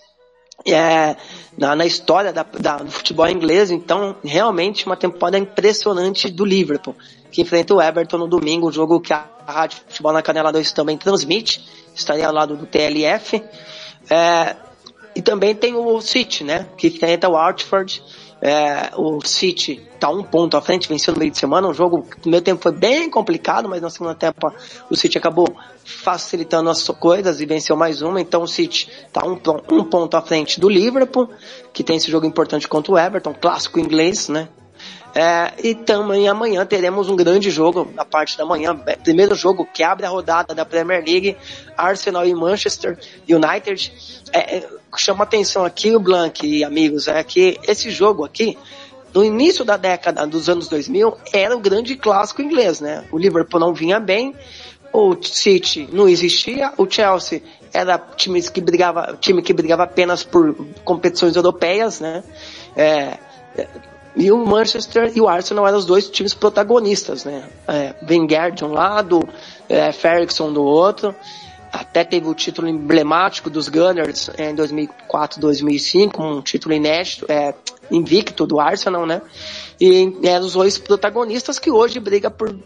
é, 0.65 1.15
na, 1.57 1.75
na 1.75 1.85
história 1.85 2.33
da, 2.33 2.43
da- 2.43 2.77
do 2.77 2.91
futebol 2.91 3.27
inglês, 3.27 3.71
então 3.71 4.15
realmente 4.23 4.85
uma 4.85 4.97
temporada 4.97 5.37
impressionante 5.37 6.29
do 6.29 6.43
Liverpool, 6.43 6.95
que 7.31 7.41
enfrenta 7.41 7.73
o 7.73 7.81
Everton 7.81 8.17
no 8.17 8.27
domingo, 8.27 8.67
um 8.67 8.71
jogo 8.71 8.99
que 8.99 9.13
a 9.13 9.25
Rádio 9.47 9.79
Futebol 9.87 10.11
na 10.11 10.21
Canela 10.21 10.51
2 10.51 10.71
também 10.73 10.97
transmite, 10.97 11.65
estaria 11.95 12.27
ao 12.27 12.33
lado 12.33 12.55
do 12.57 12.65
TLF. 12.65 13.41
É, 14.09 14.55
e 15.15 15.21
também 15.21 15.55
tem 15.55 15.75
o 15.75 15.99
City, 15.99 16.43
né? 16.43 16.67
Que 16.77 16.87
enfrenta 16.87 17.27
o 17.27 17.33
Watford. 17.33 18.03
É, 18.39 18.91
o 18.95 19.19
City 19.25 19.81
tá 19.99 20.09
um 20.09 20.21
ponto 20.21 20.55
à 20.55 20.61
frente, 20.61 20.87
venceu 20.87 21.13
no 21.13 21.19
meio 21.19 21.31
de 21.31 21.39
semana. 21.39 21.67
Um 21.67 21.73
jogo 21.73 22.03
que 22.03 22.17
no 22.17 22.21
primeiro 22.21 22.45
tempo 22.45 22.61
foi 22.61 22.71
bem 22.71 23.09
complicado, 23.09 23.67
mas 23.67 23.81
na 23.81 23.89
segunda 23.89 24.13
tempo 24.13 24.51
o 24.89 24.95
City 24.95 25.17
acabou 25.17 25.47
facilitando 25.83 26.69
as 26.69 26.87
coisas 26.87 27.41
e 27.41 27.45
venceu 27.45 27.75
mais 27.75 28.01
uma. 28.01 28.21
Então 28.21 28.43
o 28.43 28.47
City 28.47 28.91
tá 29.11 29.25
um, 29.25 29.39
um 29.71 29.83
ponto 29.83 30.15
à 30.15 30.21
frente 30.21 30.59
do 30.59 30.69
Liverpool, 30.69 31.29
que 31.73 31.83
tem 31.83 31.97
esse 31.97 32.11
jogo 32.11 32.27
importante 32.27 32.67
contra 32.67 32.93
o 32.93 32.97
Everton, 32.97 33.33
clássico 33.33 33.79
inglês, 33.79 34.29
né? 34.29 34.47
É, 35.19 35.51
e 35.63 35.73
também 35.73 36.29
amanhã 36.29 36.63
teremos 36.63 37.09
um 37.09 37.15
grande 37.15 37.49
jogo 37.49 37.91
na 37.95 38.05
parte 38.05 38.37
da 38.37 38.45
manhã. 38.45 38.79
É, 38.85 38.95
Primeiro 38.95 39.33
jogo 39.33 39.65
que 39.65 39.81
abre 39.81 40.05
a 40.05 40.09
rodada 40.09 40.53
da 40.53 40.63
Premier 40.63 41.03
League, 41.03 41.35
Arsenal 41.75 42.27
e 42.27 42.35
Manchester 42.35 42.99
United. 43.27 43.91
É, 44.31 44.57
é, 44.57 44.69
chama 44.95 45.23
atenção 45.23 45.65
aqui 45.65 45.95
o 45.95 45.99
Blank 45.99 46.63
amigos, 46.63 47.07
é 47.07 47.23
que 47.23 47.59
esse 47.67 47.89
jogo 47.89 48.23
aqui, 48.23 48.59
no 49.11 49.25
início 49.25 49.65
da 49.65 49.75
década 49.75 50.27
dos 50.27 50.49
anos 50.49 50.67
2000, 50.67 51.17
era 51.33 51.57
o 51.57 51.59
grande 51.59 51.95
clássico 51.95 52.43
inglês, 52.43 52.79
né? 52.79 53.03
O 53.11 53.17
Liverpool 53.17 53.59
não 53.59 53.73
vinha 53.73 53.99
bem, 53.99 54.35
o 54.93 55.15
City 55.19 55.89
não 55.91 56.07
existia, 56.07 56.73
o 56.77 56.87
Chelsea 56.87 57.41
era 57.73 57.97
time 57.97 58.39
que 58.39 58.61
brigava, 58.61 59.17
time 59.19 59.41
que 59.41 59.51
brigava 59.51 59.81
apenas 59.81 60.23
por 60.23 60.55
competições 60.83 61.35
europeias, 61.35 61.99
né? 61.99 62.23
É, 62.75 63.17
e 64.17 64.31
o 64.31 64.43
Manchester 64.43 65.11
e 65.15 65.21
o 65.21 65.29
Arsenal 65.29 65.67
eram 65.67 65.77
os 65.77 65.85
dois 65.85 66.09
times 66.09 66.33
protagonistas, 66.33 67.23
né? 67.23 67.47
É, 67.67 67.93
Wenger 68.09 68.51
de 68.51 68.65
um 68.65 68.73
lado, 68.73 69.21
é, 69.69 69.91
Ferguson 69.91 70.51
do 70.51 70.63
outro. 70.63 71.13
Até 71.71 72.03
teve 72.03 72.27
o 72.27 72.33
título 72.33 72.67
emblemático 72.67 73.49
dos 73.49 73.69
Gunners 73.69 74.31
é, 74.35 74.49
em 74.49 74.55
2004, 74.55 75.39
2005, 75.39 76.23
um 76.23 76.41
título 76.41 76.73
inédito, 76.73 77.25
é, 77.29 77.53
invicto 77.91 78.47
do 78.47 78.59
Arsenal, 78.59 79.05
né? 79.05 79.21
E 79.79 80.11
eram 80.23 80.47
os 80.47 80.53
dois 80.53 80.79
protagonistas 80.79 81.59
que 81.59 81.69
hoje 81.69 81.99
briga 81.99 82.31
por 82.31 82.57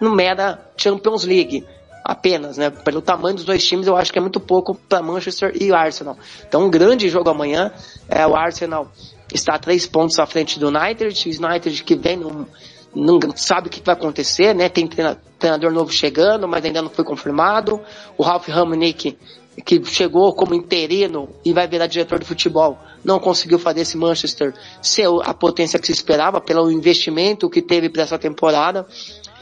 no 0.00 0.14
mera 0.14 0.60
Champions 0.76 1.24
League 1.24 1.66
apenas, 2.04 2.56
né? 2.56 2.70
Pelo 2.70 3.02
tamanho 3.02 3.34
dos 3.34 3.44
dois 3.44 3.64
times, 3.64 3.88
eu 3.88 3.96
acho 3.96 4.12
que 4.12 4.18
é 4.18 4.22
muito 4.22 4.38
pouco 4.38 4.76
para 4.88 5.02
Manchester 5.02 5.52
e 5.60 5.72
Arsenal. 5.72 6.16
Então, 6.46 6.66
um 6.66 6.70
grande 6.70 7.08
jogo 7.08 7.28
amanhã. 7.28 7.72
É, 8.08 8.24
o 8.24 8.36
Arsenal 8.36 8.88
está 9.32 9.58
três 9.58 9.86
pontos 9.86 10.18
à 10.18 10.26
frente 10.26 10.58
do 10.58 10.68
United. 10.68 11.28
O 11.28 11.46
United 11.46 11.84
que 11.84 11.94
vem 11.94 12.16
não, 12.16 12.46
não 12.94 13.20
sabe 13.36 13.68
o 13.68 13.70
que 13.70 13.82
vai 13.84 13.94
acontecer, 13.94 14.54
né? 14.54 14.68
Tem 14.68 14.86
treina- 14.86 15.20
treinador 15.38 15.72
novo 15.72 15.92
chegando, 15.92 16.46
mas 16.46 16.64
ainda 16.64 16.82
não 16.82 16.90
foi 16.90 17.04
confirmado. 17.04 17.80
O 18.16 18.22
Ralph 18.22 18.48
Rangnick 18.48 19.16
que 19.64 19.84
chegou 19.84 20.32
como 20.32 20.54
interino 20.54 21.28
e 21.44 21.52
vai 21.52 21.68
virar 21.68 21.86
diretor 21.86 22.18
de 22.18 22.24
futebol, 22.24 22.78
não 23.04 23.18
conseguiu 23.18 23.58
fazer 23.58 23.82
esse 23.82 23.96
Manchester 23.98 24.54
ser 24.80 25.06
a 25.24 25.34
potência 25.34 25.78
que 25.78 25.86
se 25.86 25.92
esperava 25.92 26.40
pelo 26.40 26.70
investimento 26.70 27.50
que 27.50 27.60
teve 27.60 27.90
para 27.90 28.02
essa 28.02 28.18
temporada. 28.18 28.86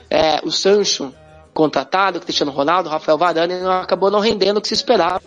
É, 0.09 0.41
o 0.45 0.51
Sancho 0.51 1.15
contratado, 1.55 2.21
Cristiano 2.21 2.51
Ronaldo, 2.51 2.89
Rafael 2.89 3.19
Varane, 3.19 3.55
acabou 3.81 4.11
não 4.11 4.21
rendendo 4.21 4.57
o 4.57 4.61
que 4.61 4.69
se 4.69 4.75
esperava. 4.75 5.21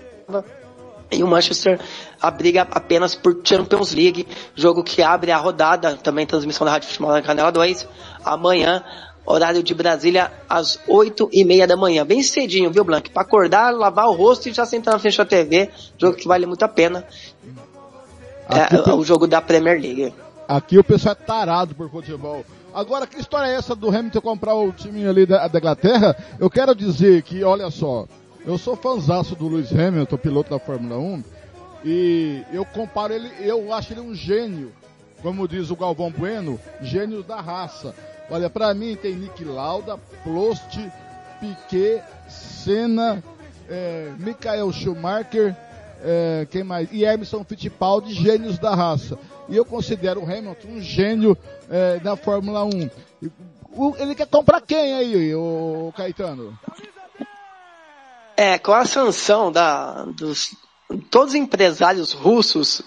E 1.14 1.24
o 1.24 1.28
Manchester 1.28 1.80
a 2.22 2.32
briga 2.32 2.68
apenas 2.72 3.14
por 3.16 3.39
Champions 3.43 3.93
League, 3.93 4.28
jogo 4.55 4.84
que 4.84 5.01
abre 5.01 5.32
a 5.32 5.38
rodada, 5.38 5.95
também 5.97 6.26
transmissão 6.26 6.66
da 6.66 6.72
Rádio 6.72 6.88
Futebol 6.89 7.11
na 7.11 7.22
Canela 7.22 7.51
2, 7.51 7.88
amanhã 8.24 8.84
horário 9.26 9.64
de 9.64 9.74
Brasília, 9.74 10.32
às 10.49 10.78
8 10.88 11.30
e 11.32 11.45
meia 11.45 11.66
da 11.66 11.78
manhã. 11.78 12.05
Bem 12.05 12.22
cedinho, 12.22 12.70
viu, 12.72 12.84
Blank? 12.84 13.09
Pra 13.09 13.22
acordar, 13.22 13.74
lavar 13.74 14.07
o 14.07 14.11
rosto 14.14 14.49
e 14.49 14.53
já 14.53 14.66
sentar 14.66 14.93
na 14.93 14.99
frente 14.99 15.18
da 15.18 15.24
TV. 15.26 15.70
Jogo 15.97 16.18
que 16.18 16.28
vale 16.28 16.45
muito 16.45 16.64
a 16.64 16.68
pena. 16.68 17.05
Aqui 18.47 18.76
é, 18.76 18.80
o 18.80 18.84
pe- 18.84 18.91
o 18.91 19.03
jogo 19.03 19.26
da 19.28 19.41
Premier 19.41 19.80
League. 19.80 20.14
Aqui 20.47 20.78
o 20.78 20.84
pessoal 20.84 21.14
é 21.20 21.26
tarado 21.26 21.74
por 21.74 21.89
futebol. 21.89 22.43
Agora, 22.74 23.07
que 23.07 23.18
história 23.20 23.47
é 23.47 23.55
essa 23.55 23.76
do 23.76 23.88
Hamilton 23.89 24.20
comprar 24.20 24.55
o 24.55 24.72
time 24.74 25.07
ali 25.07 25.26
da, 25.26 25.47
da 25.47 25.59
Inglaterra? 25.59 26.18
Eu 26.39 26.49
quero 26.49 26.76
dizer 26.76 27.22
que, 27.22 27.43
olha 27.43 27.70
só, 27.72 28.05
eu 28.46 28.58
sou 28.58 28.76
fãzaço 28.76 29.36
do 29.36 29.48
Lewis 29.48 29.72
Hamilton, 29.72 30.18
piloto 30.18 30.50
da 30.50 30.60
Fórmula 30.60 30.98
1, 30.98 31.24
e 31.86 32.44
eu 32.52 32.66
comparo 32.66 33.14
ele, 33.14 33.30
eu 33.39 33.74
acho 33.74 33.94
ele 33.94 34.02
um 34.02 34.14
gênio. 34.16 34.72
Como 35.22 35.48
diz 35.48 35.70
o 35.72 35.76
Galvão 35.76 36.12
Bueno, 36.12 36.60
gênio 36.82 37.24
da 37.24 37.39
raça. 37.39 37.96
Olha, 38.30 38.50
pra 38.50 38.74
mim 38.74 38.96
tem 38.96 39.16
Nick 39.16 39.44
Lauda, 39.46 39.98
Prost, 40.24 40.78
Piquet, 41.39 42.02
Senna, 42.30 43.24
é, 43.70 44.12
Michael 44.20 44.72
Schumacher, 44.74 45.56
é, 46.04 46.46
quem 46.52 46.64
mais? 46.64 46.89
E 46.91 47.06
Emerson 47.06 47.41
Fittipaldi, 47.46 48.14
gênios 48.14 48.60
da 48.60 48.76
raça. 48.76 49.18
E 49.48 49.56
eu 49.56 49.64
considero 49.64 50.22
o 50.22 50.24
Hamilton 50.26 50.68
um 50.70 50.82
gênio 50.82 51.38
é, 51.70 52.00
da 52.00 52.18
Fórmula 52.18 52.66
1. 52.66 52.89
E 53.22 53.32
o- 53.72 53.96
ele 53.98 54.16
quer 54.16 54.28
comprar 54.28 54.60
quem 54.62 54.94
aí, 54.96 55.34
o 55.36 55.94
Caetano? 55.96 56.58
É, 58.44 58.58
com 58.58 58.74
a 58.74 58.84
sanção 58.84 59.50
da, 59.50 60.04
dos 60.04 60.54
todos 61.10 61.30
os 61.30 61.36
empresários 61.36 62.12
russos 62.12 62.82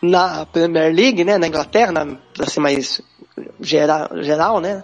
na 0.00 0.46
Premier 0.46 0.90
League, 0.90 1.22
né, 1.22 1.36
na 1.36 1.46
Inglaterra, 1.46 1.92
na, 1.92 2.16
pra 2.34 2.46
ser 2.46 2.60
mais 2.60 3.02
geral, 3.60 4.08
geral 4.22 4.58
né, 4.58 4.82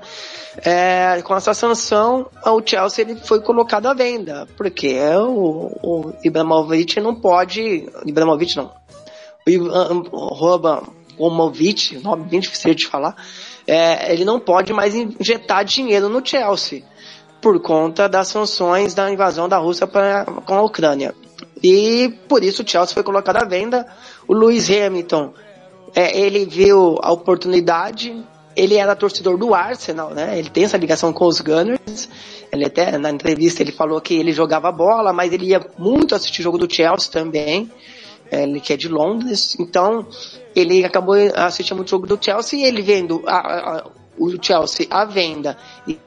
é, 0.59 1.23
com 1.23 1.35
essa 1.35 1.55
sanção, 1.55 2.29
o 2.45 2.61
Chelsea 2.63 3.07
ele 3.07 3.17
foi 3.17 3.41
colocado 3.41 3.87
à 3.87 3.95
venda, 3.95 4.47
porque 4.55 5.01
o, 5.17 5.73
o 5.83 6.13
Ibrahimovic 6.23 7.01
não 7.01 7.15
pode, 7.15 7.89
Ibrahimovic 8.05 8.55
não, 8.55 8.71
o 11.17 12.01
nome 12.03 12.25
bem 12.25 12.41
difícil 12.41 12.75
de 12.75 12.87
falar, 12.87 13.17
é, 13.67 14.13
ele 14.13 14.27
não 14.27 14.39
pode 14.39 14.75
mais 14.75 14.95
injetar 14.95 15.65
dinheiro 15.65 16.11
no 16.11 16.21
Chelsea 16.23 16.85
por 17.41 17.61
conta 17.61 18.09
das 18.09 18.29
sanções 18.29 18.95
da 18.95 19.11
invasão 19.11 19.49
da 19.49 19.59
Rússia 19.59 19.87
pra, 19.87 20.25
com 20.25 20.55
a 20.55 20.63
Ucrânia. 20.63 21.15
E 21.63 22.09
por 22.29 22.43
isso 22.43 22.63
o 22.63 22.69
Chelsea 22.69 22.95
foi 22.95 23.03
colocado 23.03 23.37
à 23.37 23.45
venda. 23.45 23.87
O 24.27 24.35
Lewis 24.35 24.69
Hamilton, 24.71 25.33
é, 25.95 26.19
ele 26.19 26.45
viu 26.45 26.97
a 27.03 27.13
oportunidade, 27.13 28.25
ele 28.57 28.75
era 28.77 28.95
torcedor 28.97 29.37
do 29.39 29.55
Arsenal, 29.55 30.11
né? 30.11 30.39
Ele 30.39 30.51
tem 30.51 30.65
essa 30.65 30.77
ligação 30.77 31.13
com 31.13 31.27
os 31.27 31.41
Gunners. 31.41 32.09
Ele 32.53 32.65
até 32.65 32.97
na 32.99 33.11
entrevista 33.11 33.63
ele 33.63 33.73
falou 33.73 34.01
que 34.01 34.15
ele 34.15 34.33
jogava 34.33 34.71
bola, 34.73 35.13
mas 35.13 35.33
ele 35.33 35.47
ia 35.47 35.61
muito 35.79 36.15
assistir 36.15 36.43
jogo 36.43 36.59
do 36.59 36.73
Chelsea 36.73 37.11
também. 37.11 37.71
É, 38.31 38.43
Ele 38.43 38.61
que 38.61 38.75
é 38.75 38.77
de 38.77 38.89
Londres, 38.89 39.57
então 39.59 40.07
ele 40.55 40.85
acabou 40.85 41.15
assistindo 41.35 41.79
muito 41.79 41.89
jogo 41.91 42.07
do 42.07 42.19
Chelsea 42.23 42.59
e 42.59 42.65
ele 42.65 42.83
vendo 42.83 43.23
a- 43.27 43.39
a- 43.79 43.87
o 44.19 44.31
Chelsea 44.43 44.87
à 44.91 45.07
venda 45.07 45.57
e, 45.87 45.99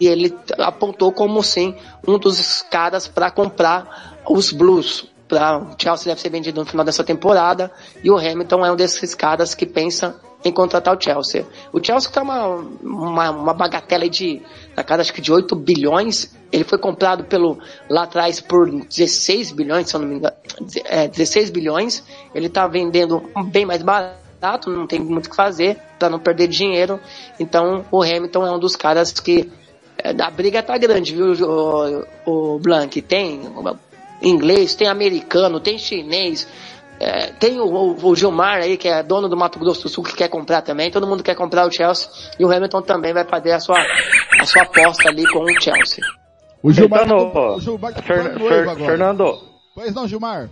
e 0.00 0.06
ele 0.06 0.36
apontou 0.58 1.12
como 1.12 1.42
sim 1.42 1.74
um 2.06 2.18
dos 2.18 2.62
caras 2.62 3.06
para 3.06 3.30
comprar 3.30 4.20
os 4.28 4.52
Blues. 4.52 5.06
Pra, 5.26 5.58
o 5.58 5.74
Chelsea 5.78 6.06
deve 6.06 6.20
ser 6.20 6.28
vendido 6.28 6.60
no 6.60 6.66
final 6.66 6.84
dessa 6.84 7.02
temporada 7.02 7.72
e 8.02 8.10
o 8.10 8.18
Hamilton 8.18 8.64
é 8.66 8.72
um 8.72 8.76
desses 8.76 9.14
caras 9.14 9.54
que 9.54 9.64
pensa 9.64 10.20
em 10.44 10.52
contratar 10.52 10.94
o 10.94 11.00
Chelsea. 11.00 11.46
O 11.72 11.82
Chelsea 11.82 12.10
tá 12.10 12.22
uma, 12.22 12.46
uma, 12.82 13.30
uma 13.30 13.54
bagatela 13.54 14.08
de, 14.08 14.42
na 14.76 14.84
casa 14.84 15.00
acho 15.00 15.12
que 15.12 15.22
de 15.22 15.32
8 15.32 15.56
bilhões. 15.56 16.36
Ele 16.52 16.64
foi 16.64 16.76
comprado 16.76 17.24
pelo, 17.24 17.58
lá 17.88 18.02
atrás 18.02 18.40
por 18.40 18.68
16 18.70 19.52
bilhões, 19.52 19.88
se 19.88 19.96
eu 19.96 20.00
não 20.00 20.08
me 20.08 20.16
engano. 20.16 20.36
É, 20.84 21.08
16 21.08 21.48
bilhões. 21.48 22.04
Ele 22.34 22.50
tá 22.50 22.68
vendendo 22.68 23.22
bem 23.46 23.64
mais 23.64 23.82
barato, 23.82 24.68
não 24.68 24.86
tem 24.86 25.00
muito 25.00 25.26
o 25.26 25.30
que 25.30 25.36
fazer 25.36 25.78
para 25.98 26.10
não 26.10 26.18
perder 26.18 26.46
dinheiro. 26.46 27.00
Então 27.40 27.86
o 27.90 28.02
Hamilton 28.02 28.46
é 28.46 28.50
um 28.50 28.58
dos 28.58 28.76
caras 28.76 29.10
que 29.12 29.50
a 30.18 30.30
briga 30.30 30.62
tá 30.62 30.76
grande, 30.76 31.14
viu, 31.14 31.32
o, 32.26 32.54
o 32.54 32.58
Blank? 32.58 33.00
Tem 33.02 33.40
inglês, 34.22 34.74
tem 34.74 34.88
americano, 34.88 35.60
tem 35.60 35.78
chinês, 35.78 36.46
é, 37.00 37.26
tem 37.32 37.58
o, 37.60 37.64
o- 37.66 38.06
o 38.06 38.16
Gilmar 38.16 38.58
aí, 38.62 38.76
que 38.76 38.88
é 38.88 39.02
dono 39.02 39.28
do 39.28 39.36
Mato 39.36 39.58
Grosso 39.58 39.82
do 39.82 39.88
Sul, 39.88 40.04
que 40.04 40.14
quer 40.14 40.28
comprar 40.28 40.62
também. 40.62 40.90
Todo 40.90 41.06
mundo 41.06 41.22
quer 41.22 41.34
comprar 41.34 41.66
o 41.66 41.70
Chelsea. 41.72 42.08
E 42.38 42.44
o 42.44 42.50
Hamilton 42.52 42.82
também 42.82 43.12
vai 43.12 43.24
fazer 43.24 43.52
a 43.52 43.60
sua, 43.60 43.78
a 44.40 44.46
sua 44.46 44.62
aposta 44.62 45.08
ali 45.08 45.26
com 45.30 45.40
o 45.40 45.60
Chelsea. 45.60 46.04
O 46.62 46.72
Gilmar, 46.72 47.04
Então, 47.04 47.30
tá- 47.30 47.54
o 47.56 47.60
Gilmar 47.60 47.92
tá 47.94 48.02
Fer- 48.02 48.38
Fer- 48.38 48.60
agora. 48.68 48.76
Fernando, 48.76 49.38
Pois 49.74 49.92
não, 49.94 50.06
Gilmar? 50.06 50.48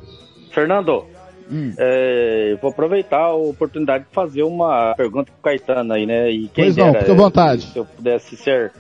Fernando, 0.51 1.05
Hum. 1.51 1.73
é, 1.79 2.57
vou 2.61 2.71
aproveitar 2.71 3.21
a 3.27 3.35
oportunidade 3.35 4.05
de 4.05 4.11
fazer 4.15 4.43
uma 4.43 4.95
pergunta 4.97 5.31
pro 5.33 5.43
Caetano 5.43 5.93
aí, 5.95 6.05
né? 6.07 6.31
E 6.31 6.49
quem 6.49 6.65
Pois 6.65 6.77
não, 6.77 6.87
dera, 6.93 7.01
fica 7.01 7.13
à 7.13 7.17
vontade. 7.17 7.63
Se 7.73 7.79
eu 7.79 7.85
pudesse 7.85 8.37
ser- 8.37 8.73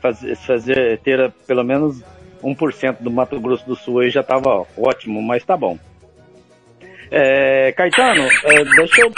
fazer, 0.00 0.36
fazer 0.36 0.98
ter 0.98 1.32
pelo 1.46 1.64
menos 1.64 2.02
1% 2.42 2.96
do 3.00 3.10
Mato 3.10 3.40
Grosso 3.40 3.66
do 3.66 3.76
Sul 3.76 4.00
aí 4.00 4.10
já 4.10 4.22
tava 4.22 4.66
ótimo, 4.76 5.22
mas 5.22 5.44
tá 5.44 5.56
bom. 5.56 5.78
É, 7.10 7.72
Caetano, 7.72 8.28
é, 8.44 8.64
deixa 8.64 9.02
eu 9.02 9.12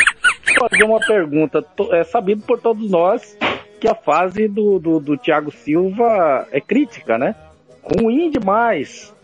fazer 0.59 0.85
uma 0.85 1.01
pergunta. 1.01 1.65
É 1.93 2.05
sabido 2.05 2.43
por 2.43 2.61
todos 2.61 2.89
nós 2.91 3.37
que 3.81 3.89
a 3.89 3.95
fase 3.95 4.47
do, 4.47 4.79
do, 4.79 5.01
do 5.01 5.17
Thiago 5.17 5.51
Silva 5.51 6.47
é 6.53 6.61
crítica, 6.61 7.19
né? 7.19 7.35
Ruim 7.83 8.31
demais. 8.31 9.15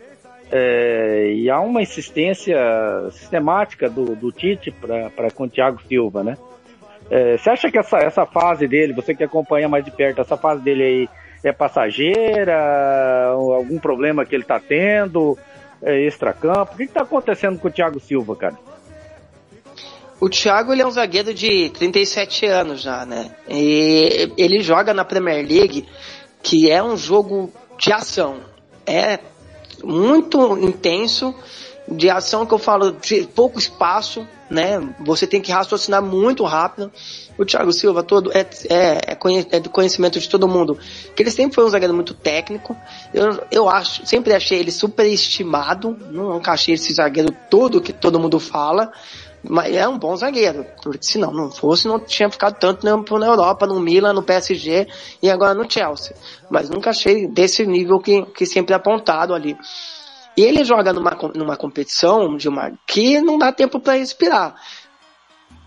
É, 0.50 1.32
e 1.32 1.50
há 1.50 1.60
uma 1.60 1.82
insistência 1.82 2.56
sistemática 3.10 3.90
do, 3.90 4.16
do 4.16 4.30
Tite 4.32 4.70
para 4.70 5.30
com 5.30 5.44
o 5.44 5.48
Thiago 5.48 5.82
Silva, 5.82 6.24
né? 6.24 6.36
É, 7.10 7.36
você 7.36 7.50
acha 7.50 7.70
que 7.70 7.78
essa, 7.78 7.98
essa 7.98 8.26
fase 8.26 8.66
dele, 8.66 8.92
você 8.92 9.14
que 9.14 9.24
acompanha 9.24 9.68
mais 9.68 9.84
de 9.84 9.90
perto, 9.90 10.20
essa 10.20 10.36
fase 10.36 10.62
dele 10.62 10.82
aí 10.82 11.08
é 11.44 11.52
passageira? 11.52 13.28
Algum 13.30 13.78
problema 13.78 14.24
que 14.24 14.34
ele 14.34 14.44
tá 14.44 14.60
tendo? 14.60 15.38
É, 15.82 16.06
extracampo? 16.06 16.74
O 16.74 16.76
que, 16.76 16.86
que 16.86 16.92
tá 16.92 17.02
acontecendo 17.02 17.58
com 17.58 17.68
o 17.68 17.70
Thiago 17.70 18.00
Silva, 18.00 18.34
cara? 18.34 18.56
O 20.18 20.30
Thiago 20.30 20.72
ele 20.72 20.82
é 20.82 20.86
um 20.86 20.90
zagueiro 20.90 21.34
de 21.34 21.68
37 21.70 22.46
anos 22.46 22.80
já, 22.80 23.04
né? 23.04 23.30
E 23.48 24.32
ele 24.38 24.60
joga 24.60 24.94
na 24.94 25.04
Premier 25.04 25.46
League, 25.46 25.86
que 26.42 26.70
é 26.70 26.82
um 26.82 26.96
jogo 26.96 27.52
de 27.78 27.92
ação. 27.92 28.40
É 28.86 29.18
muito 29.84 30.56
intenso, 30.58 31.34
de 31.86 32.08
ação 32.08 32.46
que 32.46 32.54
eu 32.54 32.58
falo 32.58 32.92
de 32.92 33.26
pouco 33.34 33.58
espaço, 33.58 34.26
né? 34.50 34.80
Você 35.00 35.26
tem 35.26 35.40
que 35.40 35.52
raciocinar 35.52 36.02
muito 36.02 36.44
rápido. 36.44 36.90
O 37.38 37.44
Thiago 37.44 37.72
Silva 37.72 38.02
todo 38.02 38.32
é, 38.32 38.40
é, 38.70 39.12
é, 39.12 39.56
é 39.56 39.60
do 39.60 39.70
conhecimento 39.70 40.18
de 40.18 40.28
todo 40.28 40.48
mundo, 40.48 40.78
que 41.14 41.22
ele 41.22 41.30
sempre 41.30 41.54
foi 41.54 41.64
um 41.64 41.68
zagueiro 41.68 41.94
muito 41.94 42.14
técnico. 42.14 42.76
Eu, 43.12 43.42
eu 43.50 43.68
acho, 43.68 44.06
sempre 44.06 44.32
achei 44.32 44.58
ele 44.58 44.70
superestimado, 44.70 45.96
nunca 46.10 46.52
achei 46.52 46.74
esse 46.74 46.92
zagueiro 46.94 47.34
todo 47.50 47.80
que 47.80 47.92
todo 47.92 48.18
mundo 48.18 48.40
fala. 48.40 48.90
Mas 49.48 49.74
é 49.76 49.86
um 49.86 49.98
bom 49.98 50.16
zagueiro, 50.16 50.66
porque 50.82 51.06
se 51.06 51.18
não, 51.18 51.32
não 51.32 51.50
fosse, 51.50 51.86
não 51.86 52.00
tinha 52.00 52.28
ficado 52.28 52.58
tanto 52.58 52.82
tempo 52.82 53.18
na 53.18 53.26
Europa, 53.26 53.66
no 53.66 53.78
Milan, 53.78 54.12
no 54.12 54.22
PSG 54.22 54.88
e 55.22 55.30
agora 55.30 55.54
no 55.54 55.70
Chelsea. 55.70 56.16
Mas 56.50 56.68
nunca 56.68 56.90
achei 56.90 57.28
desse 57.28 57.64
nível 57.64 58.00
que, 58.00 58.22
que 58.26 58.44
sempre 58.44 58.72
é 58.72 58.76
apontado 58.76 59.34
ali. 59.34 59.56
E 60.36 60.42
ele 60.42 60.64
joga 60.64 60.92
numa, 60.92 61.16
numa 61.34 61.56
competição, 61.56 62.38
Gilmar, 62.38 62.74
que 62.86 63.20
não 63.20 63.38
dá 63.38 63.50
tempo 63.50 63.80
para 63.80 63.94
respirar. 63.94 64.54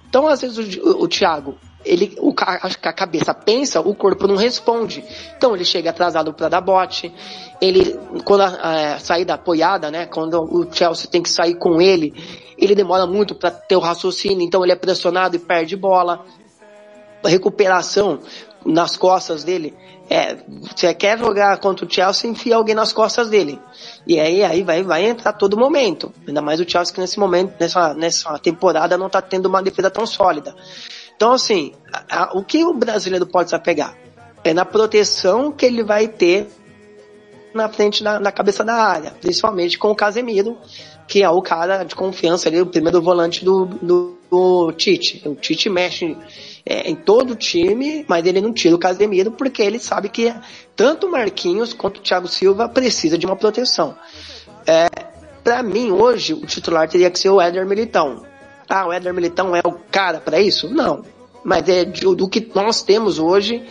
Então, 0.07 0.28
às 0.28 0.41
vezes, 0.41 0.78
o, 0.78 1.03
o, 1.03 1.07
Thiago, 1.07 1.55
ele, 1.84 2.15
o, 2.20 2.34
que 2.34 2.88
a 2.88 2.93
cabeça 2.93 3.34
pensa, 3.34 3.80
o 3.80 3.95
corpo 3.95 4.28
não 4.28 4.36
responde. 4.36 5.03
Então, 5.38 5.55
ele 5.55 5.65
chega 5.65 5.89
atrasado 5.89 6.34
para 6.34 6.49
dar 6.49 6.61
bote. 6.61 7.13
Ele, 7.61 7.99
quando 8.24 8.41
a, 8.41 8.95
a 8.95 8.99
saída 8.99 9.36
apoiada, 9.36 9.89
né, 9.89 10.05
quando 10.05 10.41
o 10.41 10.72
Chelsea 10.72 11.09
tem 11.09 11.22
que 11.22 11.30
sair 11.30 11.55
com 11.55 11.82
ele, 11.82 12.13
ele 12.57 12.76
demora 12.76 13.07
muito 13.07 13.34
para 13.34 13.51
ter 13.51 13.76
o 13.76 13.80
raciocínio, 13.80 14.41
então 14.41 14.63
ele 14.63 14.74
é 14.74 14.76
pressionado 14.76 15.36
e 15.36 15.39
perde 15.39 15.76
bola. 15.76 16.26
A 17.24 17.30
recuperação 17.30 18.20
nas 18.65 18.97
costas 18.97 19.43
dele, 19.43 19.76
é, 20.10 20.38
você 20.47 20.93
quer 20.93 21.18
jogar 21.20 21.57
contra 21.60 21.86
o 21.86 21.89
Chelsea, 21.91 22.30
enfia 22.30 22.55
alguém 22.55 22.74
nas 22.74 22.91
costas 22.91 23.30
dele. 23.30 23.60
E 24.07 24.20
aí, 24.20 24.43
aí 24.43 24.64
vai, 24.64 24.82
vai 24.82 25.05
entrar 25.05 25.34
todo 25.34 25.55
momento. 25.57 26.12
Ainda 26.28 26.41
mais 26.41 26.60
o 26.60 26.68
Chelsea 26.68 26.93
que 26.93 26.99
nesse 26.99 27.20
momento, 27.20 27.53
nessa, 27.60 27.93
nessa 27.93 28.38
temporada, 28.39 28.97
não 28.97 29.10
tá 29.10 29.22
tendo 29.22 29.45
uma 29.47 29.62
defesa 29.62 29.89
tão 29.91 30.05
sólida. 30.07 30.55
Então, 31.16 31.32
assim, 31.34 31.74
a- 31.93 32.24
a- 32.24 32.32
o 32.38 32.43
que 32.43 32.64
o 32.64 32.74
brasileiro 32.74 33.28
pode 33.28 33.49
se 33.49 33.55
apegar? 33.55 33.95
É 34.43 34.53
na 34.53 34.66
proteção 34.66 35.51
que 35.51 35.66
ele 35.66 35.84
vai 35.84 36.07
ter 36.07 36.47
na 37.53 37.68
frente 37.68 38.03
da 38.03 38.32
cabeça 38.32 38.64
da 38.64 38.76
área, 38.76 39.12
principalmente 39.20 39.78
com 39.78 39.89
o 39.89 39.95
Casemiro, 39.95 40.57
que 41.07 41.24
é 41.24 41.30
o 41.30 41.41
cara 41.41 41.84
de 41.84 41.95
confiança 41.95 42.47
ali, 42.47 42.62
o 42.62 42.66
primeiro 42.66 43.01
volante 43.01 43.43
do, 43.43 43.66
do, 43.66 44.18
do 44.30 44.72
Tite. 44.74 45.22
O 45.28 45.34
Tite 45.36 45.68
mexe 45.70 46.16
é, 46.70 46.88
em 46.88 46.95
todo 46.95 47.32
o 47.32 47.36
time, 47.36 48.05
mas 48.07 48.24
ele 48.28 48.39
não 48.39 48.53
tira 48.53 48.76
o 48.76 48.80
Casemiro 48.80 49.32
porque 49.32 49.63
ele 49.63 49.80
sabe 49.80 50.07
que 50.07 50.32
tanto 50.76 51.07
o 51.07 51.11
Marquinhos 51.11 51.74
quanto 51.74 51.97
o 51.97 52.01
Thiago 52.03 52.28
Silva 52.28 52.70
precisa 52.70 53.17
de 53.17 53.26
uma 53.26 53.36
proteção. 53.36 53.97
É, 54.67 54.88
para 55.43 55.63
mim, 55.63 55.91
hoje, 55.91 56.36
o 56.36 56.45
titular 56.45 56.88
teria 56.88 57.09
que 57.09 57.17
ser 57.17 57.32
o 57.32 57.41
Éder 57.41 57.65
Militão. 57.65 58.24
Ah, 58.70 58.86
o 58.86 58.93
Éder 58.93 59.11
Militão 59.11 59.55
é 59.55 59.61
o 59.65 59.72
cara 59.89 60.20
para 60.20 60.39
isso? 60.39 60.70
Não. 60.70 61.03
Mas 61.43 61.67
é 61.67 61.86
do, 61.86 62.15
do 62.15 62.30
que 62.30 62.51
nós 62.53 62.84
temos 62.84 63.17
hoje 63.17 63.65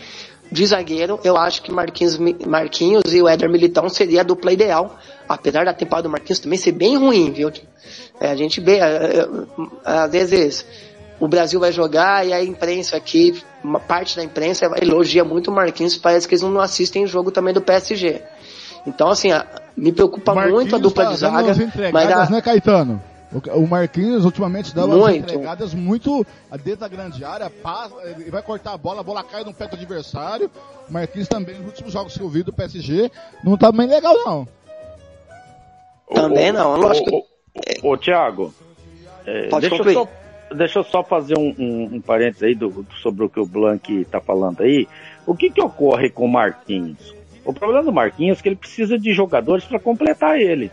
de 0.50 0.66
zagueiro, 0.66 1.20
eu 1.22 1.36
acho 1.36 1.62
que 1.62 1.70
Marquinhos, 1.70 2.18
Marquinhos 2.18 3.12
e 3.12 3.22
o 3.22 3.28
Éder 3.28 3.48
Militão 3.48 3.88
seria 3.88 4.22
a 4.22 4.24
dupla 4.24 4.52
ideal. 4.52 4.98
Apesar 5.28 5.64
da 5.64 5.72
temporada 5.72 6.08
do 6.08 6.10
Marquinhos 6.10 6.40
também 6.40 6.58
ser 6.58 6.72
bem 6.72 6.96
ruim, 6.96 7.30
viu? 7.30 7.52
É, 8.18 8.30
a 8.30 8.34
gente 8.34 8.60
vê, 8.60 8.78
é, 8.78 8.80
é, 8.80 9.28
às 9.84 10.10
vezes, 10.10 10.66
o 11.20 11.26
Brasil 11.26 11.58
vai 11.58 11.72
jogar 11.72 12.26
e 12.26 12.32
a 12.32 12.42
imprensa 12.42 12.96
aqui, 12.96 13.42
uma 13.62 13.80
parte 13.80 14.16
da 14.16 14.22
imprensa 14.22 14.70
elogia 14.80 15.24
muito 15.24 15.50
o 15.50 15.54
Marquinhos, 15.54 15.96
parece 15.96 16.28
que 16.28 16.34
eles 16.34 16.42
não 16.42 16.60
assistem 16.60 17.04
o 17.04 17.06
jogo 17.06 17.30
também 17.30 17.52
do 17.52 17.60
PSG. 17.60 18.22
Então, 18.86 19.08
assim, 19.08 19.30
me 19.76 19.92
preocupa 19.92 20.34
Marquinhos 20.34 20.60
muito 20.60 20.76
a 20.76 20.78
dupla 20.78 21.04
tá 21.04 21.10
de 21.10 21.16
zaga. 21.16 21.54
Mas 21.92 22.10
a... 22.10 22.30
né, 22.30 22.40
Caetano? 22.40 23.02
O 23.54 23.66
Marquinhos 23.66 24.24
ultimamente 24.24 24.74
dá 24.74 24.86
umas 24.86 24.98
muito. 24.98 25.18
entregadas 25.18 25.74
muito 25.74 26.26
dentro 26.64 26.80
da 26.80 26.88
grande 26.88 27.22
área, 27.22 27.50
passa, 27.50 27.94
ele 28.04 28.30
vai 28.30 28.40
cortar 28.40 28.72
a 28.72 28.78
bola, 28.78 29.00
a 29.00 29.02
bola 29.02 29.22
cai 29.22 29.44
no 29.44 29.52
pé 29.52 29.66
do 29.66 29.76
adversário. 29.76 30.50
O 30.88 30.92
Marquinhos 30.92 31.28
também, 31.28 31.56
nos 31.56 31.66
últimos 31.66 31.92
jogos 31.92 32.16
que 32.16 32.22
eu 32.22 32.28
vi 32.28 32.42
do 32.42 32.54
PSG, 32.54 33.10
não 33.44 33.58
tá 33.58 33.70
bem 33.70 33.86
legal 33.86 34.14
não. 34.24 34.48
Também 36.14 36.52
não, 36.52 36.76
lógico. 36.76 37.26
Ô, 37.82 37.96
Thiago, 37.98 38.54
é, 39.26 39.48
deixa, 39.60 39.76
eu 39.76 39.92
só, 39.92 40.08
deixa 40.54 40.78
eu 40.78 40.84
só 40.84 41.02
fazer 41.02 41.38
um, 41.38 41.54
um, 41.58 41.96
um 41.96 42.00
parênteses 42.00 42.42
aí 42.42 42.54
do, 42.54 42.86
sobre 43.02 43.24
o 43.24 43.28
que 43.28 43.40
o 43.40 43.46
Blank 43.46 44.04
tá 44.06 44.20
falando 44.20 44.62
aí. 44.62 44.86
O 45.26 45.34
que 45.34 45.50
que 45.50 45.60
ocorre 45.60 46.10
com 46.10 46.24
o 46.24 46.28
Marquinhos? 46.28 47.14
O 47.44 47.52
problema 47.52 47.82
do 47.82 47.92
Marquinhos 47.92 48.38
é 48.38 48.42
que 48.42 48.48
ele 48.48 48.56
precisa 48.56 48.98
de 48.98 49.12
jogadores 49.12 49.64
para 49.64 49.78
completar 49.78 50.40
ele. 50.40 50.70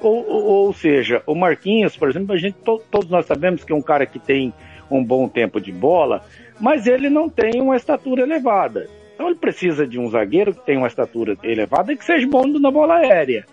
Ou, 0.00 0.26
ou, 0.26 0.44
ou, 0.44 0.72
seja, 0.72 1.22
o 1.26 1.34
Marquinhos, 1.34 1.96
por 1.96 2.08
exemplo, 2.08 2.34
a 2.34 2.38
gente 2.38 2.54
to, 2.54 2.80
todos 2.90 3.10
nós 3.10 3.26
sabemos 3.26 3.64
que 3.64 3.72
é 3.72 3.76
um 3.76 3.82
cara 3.82 4.06
que 4.06 4.18
tem 4.18 4.52
um 4.90 5.04
bom 5.04 5.28
tempo 5.28 5.60
de 5.60 5.70
bola, 5.70 6.24
mas 6.58 6.86
ele 6.86 7.08
não 7.08 7.28
tem 7.28 7.60
uma 7.60 7.76
estatura 7.76 8.22
elevada. 8.22 8.88
Então 9.14 9.28
ele 9.28 9.38
precisa 9.38 9.86
de 9.86 9.98
um 9.98 10.08
zagueiro 10.08 10.54
que 10.54 10.64
tenha 10.64 10.78
uma 10.78 10.88
estatura 10.88 11.36
elevada 11.42 11.92
e 11.92 11.96
que 11.96 12.04
seja 12.04 12.26
bom 12.26 12.46
na 12.46 12.70
bola 12.70 12.96
aérea. 12.96 13.44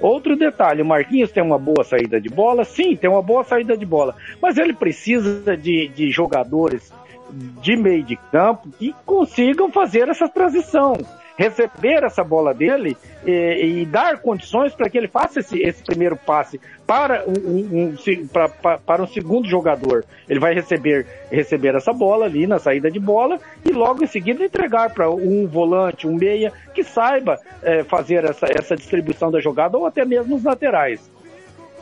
Outro 0.00 0.36
detalhe, 0.36 0.82
o 0.82 0.86
Marquinhos 0.86 1.30
tem 1.30 1.42
uma 1.42 1.58
boa 1.58 1.84
saída 1.84 2.20
de 2.20 2.28
bola, 2.28 2.64
sim, 2.64 2.96
tem 2.96 3.08
uma 3.08 3.22
boa 3.22 3.44
saída 3.44 3.76
de 3.76 3.86
bola, 3.86 4.14
mas 4.40 4.58
ele 4.58 4.72
precisa 4.72 5.56
de, 5.56 5.88
de 5.88 6.10
jogadores 6.10 6.92
de 7.30 7.76
meio 7.76 8.02
de 8.02 8.16
campo 8.30 8.68
que 8.78 8.94
consigam 9.04 9.70
fazer 9.70 10.08
essa 10.08 10.28
transição 10.28 10.96
receber 11.36 12.04
essa 12.04 12.22
bola 12.22 12.54
dele 12.54 12.96
e, 13.26 13.80
e 13.82 13.86
dar 13.86 14.18
condições 14.18 14.74
para 14.74 14.88
que 14.88 14.96
ele 14.96 15.08
faça 15.08 15.40
esse, 15.40 15.60
esse 15.60 15.82
primeiro 15.82 16.16
passe 16.16 16.60
para 16.86 17.24
um, 17.26 17.94
um, 17.94 18.26
pra, 18.26 18.48
pra, 18.48 18.78
para 18.78 19.02
um 19.02 19.06
segundo 19.06 19.48
jogador. 19.48 20.04
Ele 20.28 20.38
vai 20.38 20.54
receber, 20.54 21.06
receber 21.30 21.74
essa 21.74 21.92
bola 21.92 22.26
ali 22.26 22.46
na 22.46 22.58
saída 22.58 22.90
de 22.90 23.00
bola 23.00 23.40
e 23.64 23.72
logo 23.72 24.04
em 24.04 24.06
seguida 24.06 24.44
entregar 24.44 24.92
para 24.92 25.10
um 25.10 25.46
volante, 25.46 26.06
um 26.06 26.14
meia, 26.14 26.52
que 26.74 26.84
saiba 26.84 27.38
é, 27.62 27.82
fazer 27.82 28.24
essa, 28.24 28.46
essa 28.46 28.76
distribuição 28.76 29.30
da 29.30 29.40
jogada 29.40 29.76
ou 29.76 29.86
até 29.86 30.04
mesmo 30.04 30.36
os 30.36 30.44
laterais. 30.44 31.12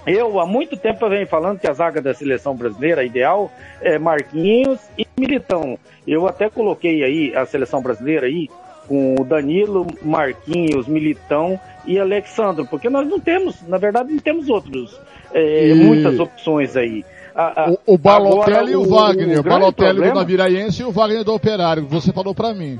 Eu, 0.05 0.40
há 0.40 0.46
muito 0.46 0.76
tempo, 0.76 1.09
venho 1.09 1.26
falando 1.28 1.61
que 1.61 1.68
a 1.68 1.72
zaga 1.72 2.03
da 2.03 2.12
seleção 2.12 2.57
brasileira 2.57 3.05
ideal 3.05 3.53
é 3.80 3.98
Marquinhos 4.00 4.80
e 4.98 5.07
Militão. 5.16 5.78
Eu 6.05 6.26
até 6.26 6.50
coloquei 6.50 7.05
aí 7.05 7.36
a 7.36 7.46
seleção 7.46 7.80
brasileira 7.80 8.26
aí 8.26 8.48
com 8.93 9.14
o 9.18 9.24
Danilo, 9.24 9.86
Marquinhos, 10.03 10.86
Militão 10.86 11.59
e 11.86 11.99
Alexandro, 11.99 12.66
porque 12.66 12.90
nós 12.90 13.09
não 13.09 13.18
temos, 13.18 13.66
na 13.66 13.78
verdade, 13.78 14.12
não 14.12 14.18
temos 14.18 14.51
outros, 14.51 15.01
é, 15.32 15.68
e... 15.68 15.74
muitas 15.74 16.20
opções 16.20 16.76
aí. 16.76 17.03
A, 17.34 17.62
a, 17.62 17.70
o, 17.70 17.78
o 17.86 17.97
Balotelli 17.97 18.55
agora, 18.55 18.70
e 18.70 18.76
o, 18.76 18.82
o 18.82 18.88
Wagner, 18.90 19.40
o, 19.40 19.43
Balotelli 19.43 19.93
problema... 19.93 20.12
do 20.12 20.18
Naviraense 20.20 20.82
e 20.82 20.84
o 20.84 20.90
Wagner 20.90 21.24
do 21.24 21.32
Operário, 21.32 21.86
você 21.86 22.12
falou 22.12 22.34
para 22.34 22.53
mim. 22.53 22.78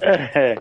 É, 0.00 0.56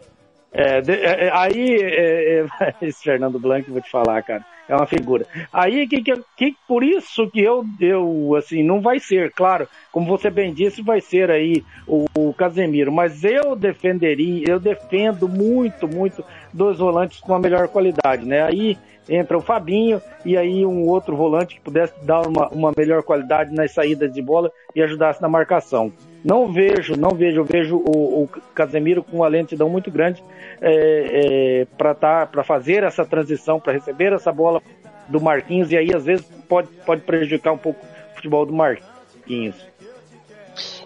é, 0.52 0.82
de, 0.82 0.94
é, 0.94 1.26
é 1.26 1.32
aí, 1.34 1.78
é, 1.82 2.40
é, 2.40 2.76
esse 2.82 3.04
Fernando 3.04 3.40
Blanco, 3.40 3.72
vou 3.72 3.82
te 3.82 3.90
falar, 3.90 4.22
cara 4.24 4.46
é 4.70 4.76
uma 4.76 4.86
figura. 4.86 5.26
Aí 5.52 5.88
que, 5.88 6.02
que, 6.02 6.24
que 6.38 6.56
por 6.68 6.84
isso 6.84 7.28
que 7.32 7.42
eu, 7.42 7.66
eu 7.82 8.36
assim 8.38 8.64
não 8.64 8.80
vai 8.80 9.00
ser, 9.00 9.32
claro, 9.32 9.68
como 9.92 10.06
você 10.06 10.30
bem 10.30 10.54
disse, 10.54 10.84
vai 10.84 11.02
ser 11.02 11.32
aí 11.32 11.66
o, 11.88 12.06
o 12.16 12.34
Casemiro, 12.34 12.92
mas 12.92 13.24
eu 13.24 13.56
defenderia, 13.56 14.46
eu 14.48 14.60
defendo 14.60 15.28
muito, 15.28 15.88
muito 15.88 16.24
dois 16.54 16.78
volantes 16.78 17.20
com 17.20 17.34
a 17.34 17.40
melhor 17.40 17.68
qualidade, 17.68 18.26
né? 18.26 18.44
Aí 18.44 18.78
entra 19.10 19.36
o 19.36 19.42
Fabinho 19.42 20.00
e 20.24 20.38
aí 20.38 20.64
um 20.64 20.88
outro 20.88 21.16
volante 21.16 21.56
que 21.56 21.62
pudesse 21.62 21.94
dar 22.06 22.28
uma, 22.28 22.48
uma 22.50 22.72
melhor 22.78 23.02
qualidade 23.02 23.52
nas 23.52 23.72
saídas 23.72 24.14
de 24.14 24.22
bola 24.22 24.52
e 24.76 24.84
ajudasse 24.84 25.20
na 25.20 25.28
marcação. 25.28 25.92
Não 26.24 26.52
vejo, 26.52 26.96
não 26.96 27.12
vejo, 27.12 27.40
eu 27.42 27.46
vejo 27.46 27.78
o, 27.78 28.24
o 28.24 28.28
Casemiro 28.54 29.04
com 29.04 29.18
uma 29.18 29.28
lentidão 29.28 29.70
muito 29.70 29.90
grande 29.90 30.24
é, 30.62 31.62
é, 31.62 31.68
para 31.78 31.96
tá, 31.96 32.28
fazer 32.44 32.84
essa 32.84 33.06
transição, 33.06 33.60
para 33.60 33.74
receber 33.74 34.12
essa 34.14 34.32
bola 34.32 34.62
do 35.08 35.22
Marquinhos 35.22 35.72
e 35.72 35.78
aí 35.78 35.94
às 35.94 36.06
vezes 36.06 36.26
pode, 36.48 36.68
pode 36.86 37.02
prejudicar 37.02 37.54
um 37.54 37.58
pouco 37.58 37.86
o 37.86 38.16
futebol 38.16 38.46
do 38.46 38.54
Marquinhos. 38.54 39.56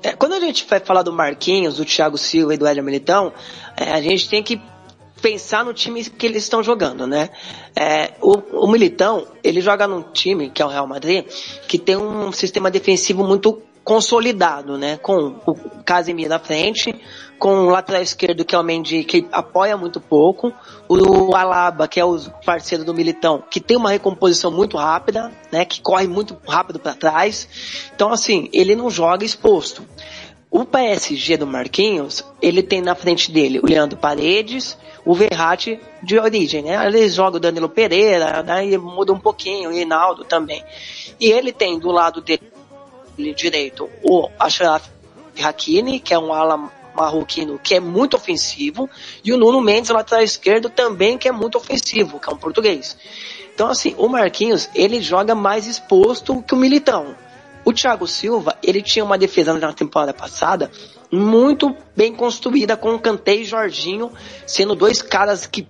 É, 0.03 0.11
quando 0.13 0.33
a 0.33 0.39
gente 0.39 0.65
vai 0.67 0.79
falar 0.79 1.01
do 1.01 1.11
Marquinhos, 1.11 1.77
do 1.77 1.85
Thiago 1.85 2.17
Silva 2.17 2.53
e 2.53 2.57
do 2.57 2.67
Hélio 2.67 2.83
Militão, 2.83 3.33
é, 3.75 3.91
a 3.91 4.01
gente 4.01 4.29
tem 4.29 4.43
que 4.43 4.61
pensar 5.21 5.63
no 5.63 5.73
time 5.73 6.03
que 6.03 6.25
eles 6.25 6.43
estão 6.43 6.61
jogando, 6.61 7.07
né? 7.07 7.29
É, 7.73 8.11
o, 8.21 8.65
o, 8.65 8.67
Militão, 8.69 9.25
ele 9.41 9.61
joga 9.61 9.87
num 9.87 10.01
time, 10.01 10.49
que 10.49 10.61
é 10.61 10.65
o 10.65 10.67
Real 10.67 10.85
Madrid, 10.85 11.25
que 11.67 11.79
tem 11.79 11.95
um 11.95 12.31
sistema 12.33 12.69
defensivo 12.69 13.23
muito 13.23 13.61
consolidado, 13.83 14.77
né? 14.77 14.97
Com 14.97 15.35
o 15.45 15.55
Casemiro 15.83 16.29
na 16.29 16.39
frente, 16.39 16.95
com 17.37 17.65
o 17.65 17.69
lateral 17.69 18.01
esquerdo, 18.01 18.45
que 18.45 18.55
é 18.55 18.59
o 18.59 18.63
Mendy, 18.63 19.03
que 19.03 19.27
apoia 19.31 19.75
muito 19.75 19.99
pouco, 19.99 20.53
o 20.87 21.35
Alaba, 21.35 21.87
que 21.87 21.99
é 21.99 22.05
o 22.05 22.17
parceiro 22.45 22.85
do 22.85 22.93
Militão, 22.93 23.43
que 23.49 23.59
tem 23.59 23.75
uma 23.75 23.89
recomposição 23.89 24.49
muito 24.49 24.77
rápida, 24.77 25.31
né? 25.51 25.65
Que 25.65 25.81
corre 25.81 26.07
muito 26.07 26.37
rápido 26.47 26.79
para 26.79 26.93
trás. 26.93 27.89
Então, 27.93 28.11
assim, 28.11 28.49
ele 28.53 28.75
não 28.75 28.89
joga 28.89 29.25
exposto. 29.25 29.85
O 30.49 30.63
PSG 30.63 31.35
do 31.35 31.47
Marquinhos, 31.47 32.23
ele 32.41 32.61
tem 32.61 32.79
na 32.79 32.93
frente 32.93 33.31
dele 33.31 33.59
o 33.59 33.65
Leandro 33.65 33.97
Paredes, 33.97 34.77
o 35.03 35.13
Verratti 35.13 35.79
de 36.01 36.17
origem, 36.17 36.61
né? 36.61 36.85
Ele 36.85 37.09
joga 37.09 37.37
o 37.37 37.39
Danilo 37.39 37.67
Pereira, 37.67 38.41
daí 38.43 38.77
muda 38.77 39.11
um 39.11 39.19
pouquinho, 39.19 39.69
o 39.69 39.73
Reinaldo 39.73 40.23
também. 40.23 40.63
E 41.19 41.29
ele 41.29 41.51
tem 41.51 41.79
do 41.79 41.89
lado 41.89 42.21
dele 42.21 42.52
direito 43.17 43.89
o 44.03 44.29
Ashraf 44.39 44.87
Hakimi, 45.41 45.99
que 45.99 46.13
é 46.13 46.19
um 46.19 46.33
ala 46.33 46.71
marroquino 46.95 47.59
que 47.59 47.75
é 47.75 47.79
muito 47.79 48.15
ofensivo, 48.15 48.89
e 49.23 49.33
o 49.33 49.37
Nuno 49.37 49.61
Mendes, 49.61 49.89
lateral 49.89 50.23
esquerdo, 50.23 50.69
também 50.69 51.17
que 51.17 51.27
é 51.27 51.31
muito 51.31 51.57
ofensivo, 51.57 52.19
que 52.19 52.29
é 52.29 52.33
um 52.33 52.37
português. 52.37 52.95
Então, 53.53 53.69
assim, 53.69 53.95
o 53.97 54.07
Marquinhos, 54.07 54.69
ele 54.73 55.01
joga 55.01 55.35
mais 55.35 55.67
exposto 55.67 56.41
que 56.41 56.53
o 56.53 56.57
Militão. 56.57 57.15
O 57.65 57.71
Thiago 57.71 58.07
Silva, 58.07 58.57
ele 58.61 58.81
tinha 58.81 59.05
uma 59.05 59.17
defesa 59.17 59.53
na 59.53 59.73
temporada 59.73 60.13
passada 60.13 60.69
muito 61.11 61.75
bem 61.95 62.13
construída 62.13 62.75
com 62.75 62.95
o 62.95 62.99
Kanté 62.99 63.35
e 63.35 63.45
Jorginho, 63.45 64.11
sendo 64.47 64.75
dois 64.75 65.01
caras 65.01 65.45
que 65.45 65.67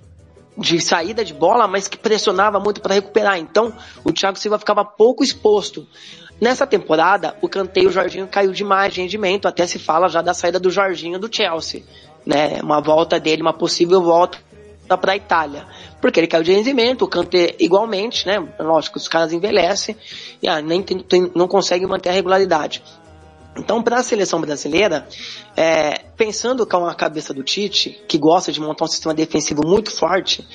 de 0.57 0.79
saída 0.79 1.25
de 1.25 1.33
bola, 1.33 1.67
mas 1.67 1.87
que 1.87 1.97
pressionava 1.97 2.59
muito 2.59 2.79
para 2.79 2.93
recuperar. 2.93 3.37
Então, 3.37 3.73
o 4.03 4.11
Thiago 4.11 4.37
Silva 4.37 4.59
ficava 4.59 4.85
pouco 4.85 5.23
exposto. 5.23 5.85
Nessa 6.41 6.67
temporada, 6.67 7.35
o 7.41 7.47
Kanté 7.47 7.81
e 7.81 7.87
o 7.87 7.91
Jorginho 7.91 8.27
caiu 8.27 8.51
demais 8.51 8.93
de 8.93 9.01
rendimento, 9.01 9.47
até 9.47 9.65
se 9.65 9.79
fala 9.79 10.09
já 10.09 10.21
da 10.21 10.33
saída 10.33 10.59
do 10.59 10.69
Jorginho 10.69 11.19
do 11.19 11.33
Chelsea, 11.33 11.83
né? 12.25 12.59
Uma 12.61 12.81
volta 12.81 13.19
dele, 13.19 13.41
uma 13.41 13.53
possível 13.53 14.01
volta 14.01 14.39
para 14.97 15.13
a 15.13 15.15
Itália, 15.15 15.65
porque 16.01 16.19
ele 16.19 16.27
caiu 16.27 16.43
de 16.43 16.51
rendimento, 16.51 17.03
o 17.03 17.07
Kanté 17.07 17.55
igualmente, 17.59 18.27
né? 18.27 18.45
Lógico, 18.59 18.97
os 18.97 19.07
caras 19.07 19.31
envelhecem 19.31 19.95
e 20.41 20.47
ah, 20.47 20.61
nem 20.61 20.83
tem, 20.83 20.99
tem, 20.99 21.31
não 21.33 21.47
conseguem 21.47 21.87
manter 21.87 22.09
a 22.09 22.13
regularidade. 22.13 22.83
Então, 23.55 23.83
para 23.83 23.97
a 23.97 24.03
seleção 24.03 24.41
brasileira, 24.41 25.07
é, 25.55 26.05
pensando 26.17 26.65
com 26.65 26.85
a 26.87 26.95
cabeça 26.95 27.33
do 27.33 27.43
Tite, 27.43 28.01
que 28.07 28.17
gosta 28.17 28.51
de 28.51 28.59
montar 28.59 28.85
um 28.85 28.87
sistema 28.87 29.13
defensivo 29.13 29.61
muito 29.65 29.91
forte, 29.91 30.47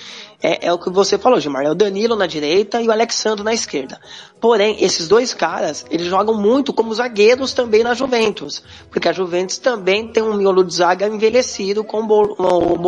é, 0.43 0.67
é, 0.67 0.73
o 0.73 0.79
que 0.79 0.91
você 0.91 1.17
falou, 1.17 1.41
Gilmar. 1.41 1.65
É 1.65 1.71
o 1.71 1.75
Danilo 1.75 2.17
na 2.17 2.27
direita 2.27 2.81
e 2.81 2.89
o 2.89 2.93
Alexandre 2.93 3.45
na 3.45 3.53
esquerda. 3.53 4.01
Porém, 4.41 4.77
esses 4.81 5.09
dois 5.09 5.33
caras, 5.35 5.85
eles 5.91 6.07
jogam 6.07 6.35
muito 6.35 6.73
como 6.73 6.95
zagueiros 6.95 7.53
também 7.53 7.83
na 7.83 7.95
Juventus. 7.95 8.63
Porque 8.91 9.09
a 9.09 9.13
Juventus 9.13 9.59
também 9.59 10.09
tem 10.13 10.23
um 10.23 10.35
miolo 10.35 10.65
de 10.65 10.75
zaga 10.75 11.07
envelhecido 11.07 11.85
com 11.85 12.03
o 12.03 12.79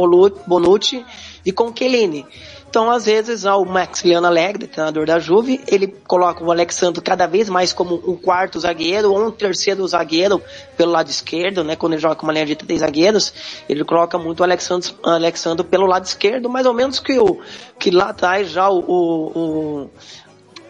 Bonucci 0.47 1.05
e 1.45 1.53
com 1.53 1.65
o 1.69 1.77
Chiellini. 1.77 2.27
Então, 2.71 2.89
às 2.89 3.05
vezes, 3.05 3.45
ó, 3.45 3.61
o 3.61 3.67
Maximiliano 3.67 4.29
Alegre, 4.29 4.69
treinador 4.69 5.05
da 5.05 5.19
Juve, 5.19 5.61
ele 5.67 5.89
coloca 5.89 6.45
o 6.45 6.53
Alexandre 6.53 7.03
cada 7.03 7.27
vez 7.27 7.49
mais 7.49 7.73
como 7.73 7.97
um 8.07 8.15
quarto 8.15 8.61
zagueiro 8.61 9.11
ou 9.11 9.27
um 9.27 9.31
terceiro 9.33 9.85
zagueiro 9.89 10.41
pelo 10.77 10.93
lado 10.93 11.11
esquerdo, 11.11 11.65
né? 11.65 11.75
Quando 11.75 11.95
ele 11.95 12.01
joga 12.01 12.15
com 12.15 12.23
uma 12.23 12.33
linha 12.33 12.47
de 12.47 12.55
três 12.55 12.79
zagueiros, 12.79 13.35
ele 13.69 13.85
coloca 13.85 14.17
muito 14.19 14.39
o 14.39 14.45
Alexandre, 14.45 14.95
Alexandre 15.03 15.67
pelo 15.67 15.85
lado 15.85 16.05
esquerdo, 16.05 16.49
mais 16.49 16.65
ou 16.65 16.73
menos 16.73 17.01
que 17.01 17.19
o 17.19 17.41
que 17.77 17.91
lá 17.91 18.11
atrás 18.11 18.49
já 18.49 18.71
o, 18.71 18.79
o, 18.79 19.91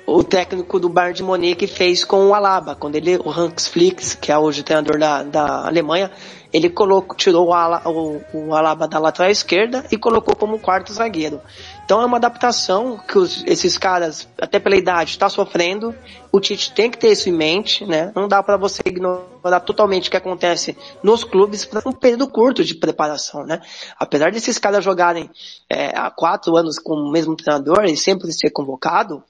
o 0.06 0.24
técnico 0.24 0.80
do 0.80 0.88
Bayern 0.88 1.14
de 1.14 1.22
Munique 1.22 1.66
fez 1.66 2.02
com 2.02 2.28
o 2.28 2.34
Alaba, 2.34 2.74
quando 2.74 2.96
ele, 2.96 3.18
o 3.18 3.30
Hans 3.30 3.68
Flick, 3.68 4.16
que 4.16 4.32
é 4.32 4.38
hoje 4.38 4.62
treinador 4.62 4.98
da, 4.98 5.22
da 5.22 5.66
Alemanha, 5.66 6.10
ele 6.52 6.68
colocou, 6.68 7.16
tirou 7.16 7.48
o, 7.48 7.54
Ala, 7.54 7.82
o, 7.86 8.20
o 8.32 8.54
Alaba 8.54 8.88
da 8.88 8.98
lateral 8.98 9.30
esquerda 9.30 9.84
e 9.90 9.96
colocou 9.96 10.34
como 10.34 10.58
quarto 10.58 10.92
zagueiro. 10.92 11.40
Então 11.84 12.00
é 12.00 12.06
uma 12.06 12.18
adaptação 12.18 12.98
que 12.98 13.18
os, 13.18 13.44
esses 13.46 13.76
caras, 13.76 14.28
até 14.40 14.60
pela 14.60 14.76
idade, 14.76 15.10
está 15.10 15.28
sofrendo. 15.28 15.94
O 16.30 16.40
Tite 16.40 16.72
tem 16.72 16.90
que 16.90 16.98
ter 16.98 17.10
isso 17.10 17.28
em 17.28 17.32
mente, 17.32 17.84
né? 17.84 18.12
Não 18.14 18.28
dá 18.28 18.42
para 18.42 18.56
você 18.56 18.80
ignorar 18.86 19.60
totalmente 19.60 20.08
o 20.08 20.10
que 20.10 20.16
acontece 20.16 20.76
nos 21.02 21.24
clubes 21.24 21.64
para 21.64 21.82
um 21.88 21.92
período 21.92 22.28
curto 22.28 22.64
de 22.64 22.74
preparação, 22.74 23.44
né? 23.44 23.60
Apesar 23.98 24.30
desses 24.30 24.58
caras 24.58 24.84
jogarem 24.84 25.28
é, 25.68 25.88
há 25.96 26.10
quatro 26.10 26.56
anos 26.56 26.78
com 26.78 26.94
o 26.94 27.10
mesmo 27.10 27.34
treinador 27.34 27.84
e 27.84 27.96
sempre 27.96 28.32
ser 28.32 28.50
convocado, 28.50 29.24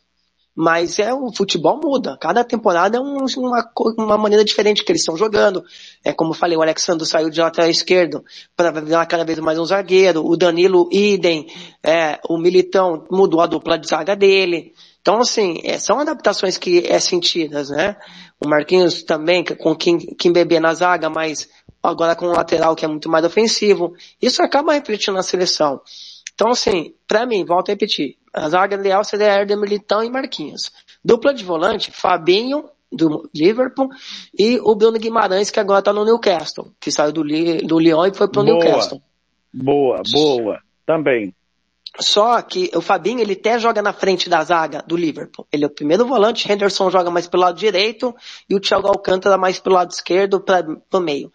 mas 0.54 0.98
é 0.98 1.14
o 1.14 1.32
futebol 1.32 1.80
muda. 1.82 2.16
Cada 2.20 2.44
temporada 2.44 2.98
é 2.98 3.00
um, 3.00 3.24
uma, 3.38 3.70
uma 3.98 4.18
maneira 4.18 4.44
diferente 4.44 4.84
que 4.84 4.92
eles 4.92 5.02
estão 5.02 5.16
jogando. 5.16 5.64
É 6.04 6.12
como 6.12 6.30
eu 6.30 6.34
falei, 6.34 6.56
o 6.56 6.62
Alexandre 6.62 7.06
saiu 7.06 7.30
de 7.30 7.40
lateral 7.40 7.70
esquerdo 7.70 8.24
para 8.56 8.70
virar 8.70 9.06
cada 9.06 9.24
vez 9.24 9.38
mais 9.38 9.58
um 9.58 9.64
zagueiro. 9.64 10.24
O 10.26 10.36
Danilo 10.36 10.88
idem, 10.92 11.46
é, 11.82 12.18
o 12.28 12.36
Militão 12.36 13.06
mudou 13.10 13.40
a 13.40 13.46
dupla 13.46 13.78
de 13.78 13.88
zaga 13.88 14.16
dele. 14.16 14.74
Então, 15.00 15.18
assim, 15.20 15.60
é, 15.64 15.78
são 15.78 15.98
adaptações 15.98 16.58
que 16.58 16.84
é 16.86 16.98
sentidas, 16.98 17.70
né? 17.70 17.96
O 18.38 18.48
Marquinhos 18.48 19.02
também, 19.02 19.42
com 19.44 19.74
quem, 19.74 19.98
quem 19.98 20.32
bebê 20.32 20.60
na 20.60 20.74
zaga, 20.74 21.08
mas 21.08 21.48
agora 21.82 22.14
com 22.14 22.26
um 22.26 22.32
lateral 22.32 22.76
que 22.76 22.84
é 22.84 22.88
muito 22.88 23.08
mais 23.08 23.24
ofensivo. 23.24 23.94
Isso 24.20 24.42
acaba 24.42 24.74
refletindo 24.74 25.16
na 25.16 25.22
seleção. 25.22 25.80
Então, 26.40 26.52
assim, 26.52 26.94
para 27.06 27.26
mim, 27.26 27.44
volto 27.44 27.68
a 27.68 27.72
repetir, 27.72 28.16
a 28.32 28.48
zaga 28.48 28.74
ideal 28.74 29.04
seria 29.04 29.26
Herder, 29.26 29.58
Militão 29.58 30.02
e 30.02 30.08
Marquinhos. 30.08 30.72
Dupla 31.04 31.34
de 31.34 31.44
volante, 31.44 31.90
Fabinho, 31.92 32.64
do 32.90 33.28
Liverpool, 33.34 33.90
e 34.32 34.58
o 34.58 34.74
Bruno 34.74 34.98
Guimarães, 34.98 35.50
que 35.50 35.60
agora 35.60 35.82
tá 35.82 35.92
no 35.92 36.02
Newcastle, 36.02 36.72
que 36.80 36.90
saiu 36.90 37.12
do, 37.12 37.22
do 37.22 37.78
Lyon 37.78 38.06
e 38.06 38.14
foi 38.14 38.26
pro 38.26 38.42
boa, 38.42 38.56
Newcastle. 38.56 39.02
Boa, 39.52 40.00
boa, 40.10 40.60
também. 40.86 41.34
Só 41.98 42.40
que 42.40 42.70
o 42.74 42.80
Fabinho, 42.80 43.20
ele 43.20 43.34
até 43.34 43.58
joga 43.58 43.82
na 43.82 43.92
frente 43.92 44.30
da 44.30 44.42
zaga 44.42 44.82
do 44.86 44.96
Liverpool. 44.96 45.46
Ele 45.52 45.64
é 45.64 45.66
o 45.66 45.74
primeiro 45.74 46.06
volante, 46.06 46.50
Henderson 46.50 46.88
joga 46.88 47.10
mais 47.10 47.26
pelo 47.26 47.42
lado 47.42 47.58
direito 47.58 48.16
e 48.48 48.54
o 48.54 48.60
Thiago 48.60 48.88
Alcântara 48.88 49.36
mais 49.36 49.60
pelo 49.60 49.74
lado 49.74 49.90
esquerdo 49.90 50.40
para 50.40 50.64
o 50.90 51.00
meio. 51.00 51.30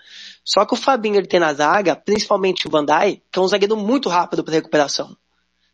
Só 0.45 0.63
que 0.63 0.75
o 0.75 0.77
Fabinho 0.77 1.15
ele 1.15 1.27
tem 1.27 1.39
na 1.39 1.53
zaga, 1.53 1.95
principalmente 1.95 2.67
o 2.67 2.69
Van 2.69 2.85
Dijk, 2.85 3.23
que 3.31 3.39
é 3.39 3.41
um 3.41 3.47
zagueiro 3.47 3.75
muito 3.75 4.07
rápido 4.07 4.43
para 4.43 4.53
recuperação. 4.53 5.17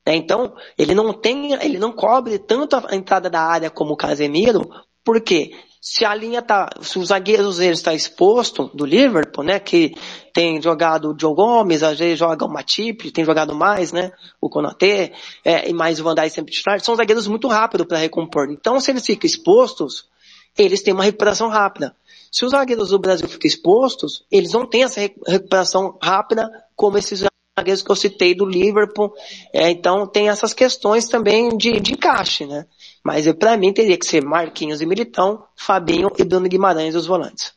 Né? 0.07 0.15
Então, 0.15 0.55
ele 0.77 0.95
não 0.95 1.11
tem, 1.13 1.53
ele 1.53 1.77
não 1.77 1.91
cobre 1.91 2.39
tanto 2.39 2.77
a 2.77 2.95
entrada 2.95 3.29
da 3.29 3.41
área 3.41 3.69
como 3.69 3.93
o 3.93 3.97
Casemiro, 3.97 4.69
porque 5.03 5.51
se 5.81 6.05
a 6.05 6.13
linha 6.13 6.43
tá, 6.43 6.69
se 6.81 6.99
o 6.99 7.05
zagueiro 7.05 7.49
está 7.49 7.93
exposto 7.93 8.69
do 8.73 8.85
Liverpool, 8.85 9.43
né, 9.43 9.59
que 9.59 9.93
tem 10.31 10.61
jogado 10.61 11.11
o 11.11 11.19
Joe 11.19 11.33
Gomes, 11.33 11.81
às 11.81 11.97
vezes 11.97 12.19
joga 12.19 12.45
o 12.45 12.49
Matip, 12.49 13.11
tem 13.11 13.25
jogado 13.25 13.55
mais, 13.55 13.91
né, 13.91 14.11
o 14.39 14.47
Konaté, 14.47 15.11
é, 15.43 15.67
e 15.67 15.73
mais 15.73 15.99
o 15.99 16.03
Van 16.03 16.13
Dijk 16.13 16.29
sempre 16.29 16.53
titular, 16.53 16.79
são 16.79 16.95
zagueiros 16.95 17.27
muito 17.27 17.47
rápidos 17.47 17.87
para 17.87 17.97
recompor. 17.97 18.51
Então, 18.51 18.79
se 18.79 18.91
eles 18.91 19.05
ficam 19.05 19.27
expostos, 19.27 20.07
eles 20.55 20.83
têm 20.83 20.93
uma 20.93 21.03
recuperação 21.03 21.49
rápida. 21.49 21.95
Se 22.31 22.45
os 22.45 22.51
zagueiros 22.51 22.89
do 22.89 22.99
Brasil 22.99 23.27
ficam 23.27 23.47
expostos, 23.47 24.25
eles 24.31 24.53
não 24.53 24.65
têm 24.65 24.83
essa 24.83 25.01
recuperação 25.27 25.97
rápida 26.01 26.49
como 26.75 26.97
esses 26.97 27.25
zagueiros 27.57 27.83
que 27.83 27.91
eu 27.91 27.95
citei 27.95 28.33
do 28.33 28.45
Liverpool. 28.45 29.13
É, 29.53 29.69
então 29.69 30.07
tem 30.07 30.29
essas 30.29 30.53
questões 30.53 31.09
também 31.09 31.57
de, 31.57 31.79
de 31.81 31.91
encaixe, 31.93 32.45
né? 32.45 32.65
Mas 33.03 33.29
para 33.33 33.57
mim 33.57 33.73
teria 33.73 33.97
que 33.97 34.05
ser 34.05 34.23
Marquinhos 34.23 34.81
e 34.81 34.85
Militão, 34.85 35.43
Fabinho 35.57 36.09
e 36.17 36.23
Bruno 36.23 36.47
Guimarães 36.47 36.95
os 36.95 37.05
volantes. 37.05 37.53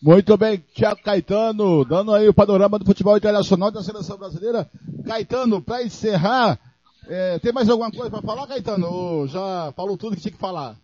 Muito 0.00 0.34
bem, 0.38 0.64
Tiago 0.74 1.02
Caetano, 1.02 1.84
dando 1.84 2.14
aí 2.14 2.26
o 2.26 2.32
panorama 2.32 2.78
do 2.78 2.86
futebol 2.86 3.18
internacional 3.18 3.70
da 3.70 3.82
seleção 3.82 4.16
brasileira. 4.16 4.70
Caetano, 5.06 5.60
para 5.60 5.82
encerrar, 5.82 6.58
é, 7.06 7.38
tem 7.38 7.52
mais 7.52 7.68
alguma 7.68 7.90
coisa 7.90 8.08
para 8.08 8.22
falar, 8.22 8.46
Caetano? 8.46 8.86
Ou 8.86 9.28
já 9.28 9.70
falou 9.76 9.98
tudo 9.98 10.16
que 10.16 10.22
tinha 10.22 10.32
que 10.32 10.38
falar? 10.38 10.74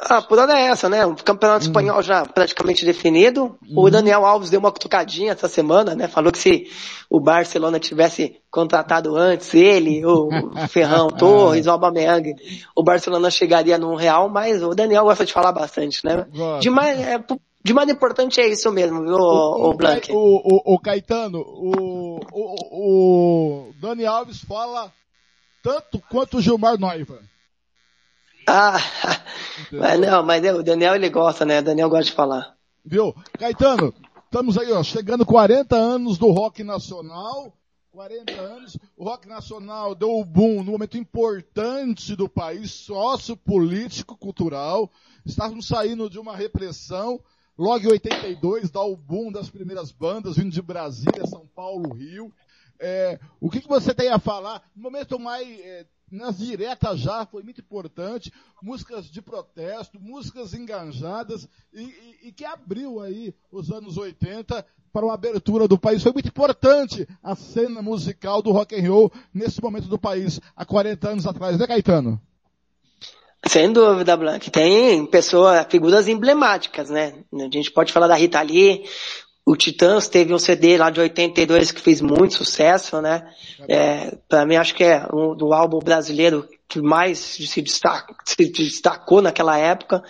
Ah, 0.00 0.20
por 0.20 0.38
hora 0.38 0.58
é 0.58 0.66
essa, 0.66 0.88
né? 0.88 1.06
O 1.06 1.14
campeonato 1.14 1.64
hum. 1.64 1.68
espanhol 1.68 2.02
já 2.02 2.24
praticamente 2.26 2.84
definido. 2.84 3.56
Hum. 3.62 3.74
O 3.76 3.90
Daniel 3.90 4.26
Alves 4.26 4.50
deu 4.50 4.60
uma 4.60 4.72
tocadinha 4.72 5.32
essa 5.32 5.48
semana, 5.48 5.94
né? 5.94 6.08
Falou 6.08 6.32
que 6.32 6.38
se 6.38 6.66
o 7.08 7.20
Barcelona 7.20 7.78
tivesse 7.78 8.40
contratado 8.50 9.16
antes 9.16 9.54
ele, 9.54 10.04
o 10.04 10.28
Ferrão 10.68 11.08
Torres, 11.08 11.66
o 11.66 11.70
Aubameyang, 11.70 12.34
o 12.74 12.82
Barcelona 12.82 13.30
chegaria 13.30 13.78
no 13.78 13.94
Real, 13.94 14.28
mas 14.28 14.62
o 14.62 14.74
Daniel 14.74 15.04
gosta 15.04 15.24
de 15.24 15.32
falar 15.32 15.52
bastante, 15.52 16.04
né? 16.04 16.26
De 16.60 16.68
mais, 16.68 16.98
é, 16.98 17.22
de 17.64 17.72
mais 17.72 17.88
importante 17.88 18.40
é 18.40 18.48
isso 18.48 18.72
mesmo, 18.72 19.02
viu, 19.02 19.14
o, 19.14 19.68
o, 19.68 19.70
o? 19.70 19.76
O, 20.12 20.72
o, 20.72 20.74
o 20.74 20.78
Caetano, 20.80 21.38
o, 21.38 22.18
o, 22.32 23.68
o 23.68 23.72
Dani 23.80 24.04
Alves 24.04 24.40
fala 24.40 24.92
tanto 25.62 26.02
quanto 26.10 26.38
o 26.38 26.40
Gilmar 26.42 26.78
Noiva. 26.78 27.20
Ah, 28.46 28.78
mas 29.72 30.00
não, 30.00 30.22
mas 30.22 30.44
o 30.54 30.62
Daniel 30.62 30.94
ele 30.94 31.08
gosta, 31.08 31.44
né? 31.44 31.60
O 31.60 31.64
Daniel 31.64 31.88
gosta 31.88 32.04
de 32.04 32.12
falar. 32.12 32.56
Viu? 32.84 33.14
Caetano, 33.38 33.94
estamos 34.24 34.58
aí, 34.58 34.72
ó, 34.72 34.82
chegando 34.82 35.24
40 35.24 35.76
anos 35.76 36.18
do 36.18 36.30
rock 36.30 36.62
nacional. 36.64 37.56
40 37.92 38.32
anos, 38.32 38.78
o 38.96 39.04
rock 39.04 39.28
nacional 39.28 39.94
deu 39.94 40.18
o 40.18 40.24
boom 40.24 40.62
num 40.64 40.72
momento 40.72 40.96
importante 40.96 42.16
do 42.16 42.26
país, 42.26 42.70
sociopolítico, 42.70 44.16
cultural. 44.16 44.90
Estávamos 45.26 45.66
saindo 45.66 46.08
de 46.08 46.18
uma 46.18 46.34
repressão. 46.34 47.20
Logo 47.56 47.84
em 47.84 47.88
82 47.88 48.70
dá 48.70 48.80
o 48.80 48.96
boom 48.96 49.30
das 49.30 49.50
primeiras 49.50 49.92
bandas 49.92 50.36
vindo 50.36 50.50
de 50.50 50.62
Brasília, 50.62 51.26
São 51.26 51.46
Paulo, 51.54 51.92
Rio. 51.92 52.32
É, 52.80 53.20
o 53.38 53.50
que, 53.50 53.60
que 53.60 53.68
você 53.68 53.94
tem 53.94 54.08
a 54.08 54.18
falar? 54.18 54.62
No 54.74 54.82
momento 54.82 55.18
mais 55.18 55.46
é, 55.60 55.86
nas 56.12 56.38
diretas 56.38 57.00
já 57.00 57.24
foi 57.24 57.42
muito 57.42 57.60
importante, 57.60 58.32
músicas 58.62 59.06
de 59.06 59.22
protesto, 59.22 59.98
músicas 59.98 60.52
engajadas 60.52 61.48
e, 61.72 61.80
e, 61.82 62.28
e, 62.28 62.32
que 62.32 62.44
abriu 62.44 63.00
aí 63.00 63.34
os 63.50 63.70
anos 63.70 63.96
80 63.96 64.64
para 64.92 65.06
uma 65.06 65.14
abertura 65.14 65.66
do 65.66 65.78
país. 65.78 66.02
Foi 66.02 66.12
muito 66.12 66.28
importante 66.28 67.08
a 67.22 67.34
cena 67.34 67.80
musical 67.80 68.42
do 68.42 68.52
rock 68.52 68.74
and 68.74 68.88
roll 68.88 69.10
nesse 69.32 69.62
momento 69.62 69.88
do 69.88 69.98
país, 69.98 70.38
há 70.54 70.64
40 70.64 71.08
anos 71.08 71.26
atrás, 71.26 71.58
né 71.58 71.66
Caetano? 71.66 72.20
Sem 73.44 73.72
dúvida, 73.72 74.16
Blanc. 74.16 74.50
Tem 74.50 75.04
pessoas, 75.06 75.66
figuras 75.68 76.06
emblemáticas, 76.06 76.88
né? 76.88 77.24
A 77.34 77.42
gente 77.52 77.72
pode 77.72 77.92
falar 77.92 78.06
da 78.06 78.14
Rita 78.14 78.40
Lee, 78.40 78.84
o 79.44 79.56
Titãs 79.56 80.08
teve 80.08 80.32
um 80.32 80.38
CD 80.38 80.76
lá 80.76 80.88
de 80.88 81.00
82 81.00 81.72
que 81.72 81.80
fez 81.80 82.00
muito 82.00 82.34
sucesso, 82.34 83.00
né? 83.00 83.28
É, 83.68 84.16
para 84.28 84.46
mim 84.46 84.54
acho 84.54 84.74
que 84.74 84.84
é 84.84 85.04
um 85.12 85.34
do 85.34 85.52
álbum 85.52 85.80
brasileiro 85.80 86.48
que 86.68 86.80
mais 86.80 87.18
se, 87.18 87.60
destaca, 87.60 88.14
se 88.24 88.50
destacou 88.50 89.20
naquela 89.20 89.58
época. 89.58 90.02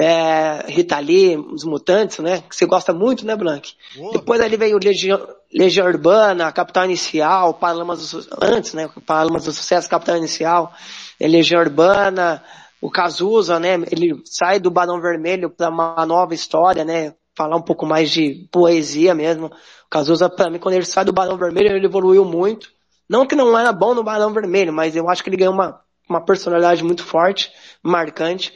É, 0.00 0.64
Rita 0.66 0.98
Lee, 0.98 1.36
Os 1.36 1.64
Mutantes, 1.64 2.18
né? 2.18 2.42
Que 2.48 2.56
você 2.56 2.64
gosta 2.64 2.94
muito, 2.94 3.26
né, 3.26 3.36
Blank? 3.36 3.74
Depois 4.12 4.40
ali 4.40 4.56
veio 4.56 4.78
Legião, 4.82 5.20
Legião 5.52 5.86
Urbana, 5.86 6.50
Capital 6.50 6.86
Inicial, 6.86 7.54
Paralamas 7.54 8.10
do, 8.10 8.26
antes, 8.40 8.72
né? 8.72 8.88
Paralamas 9.06 9.44
do 9.44 9.52
Sucesso, 9.52 9.88
Capital 9.88 10.16
Inicial, 10.16 10.72
é, 11.20 11.28
Legião 11.28 11.60
Urbana, 11.60 12.42
o 12.80 12.90
Cazuza, 12.90 13.60
né? 13.60 13.74
Ele 13.90 14.20
sai 14.24 14.58
do 14.58 14.70
Barão 14.70 15.00
Vermelho 15.00 15.50
para 15.50 15.68
uma 15.68 16.06
nova 16.06 16.34
história, 16.34 16.84
né? 16.84 17.14
Falar 17.36 17.56
um 17.56 17.62
pouco 17.62 17.86
mais 17.86 18.10
de 18.10 18.48
poesia 18.50 19.14
mesmo. 19.14 19.46
O 19.46 19.90
Cazuza, 19.90 20.28
pra 20.28 20.50
mim, 20.50 20.58
quando 20.58 20.74
ele 20.74 20.84
sai 20.84 21.04
do 21.04 21.12
Balão 21.12 21.36
Vermelho, 21.36 21.74
ele 21.74 21.86
evoluiu 21.86 22.24
muito. 22.24 22.68
Não 23.08 23.26
que 23.26 23.34
não 23.34 23.58
era 23.58 23.72
bom 23.72 23.94
no 23.94 24.04
Balão 24.04 24.32
Vermelho, 24.32 24.72
mas 24.72 24.96
eu 24.96 25.08
acho 25.08 25.22
que 25.22 25.28
ele 25.28 25.36
ganhou 25.36 25.54
uma, 25.54 25.80
uma 26.08 26.24
personalidade 26.24 26.82
muito 26.82 27.04
forte, 27.04 27.50
marcante. 27.82 28.52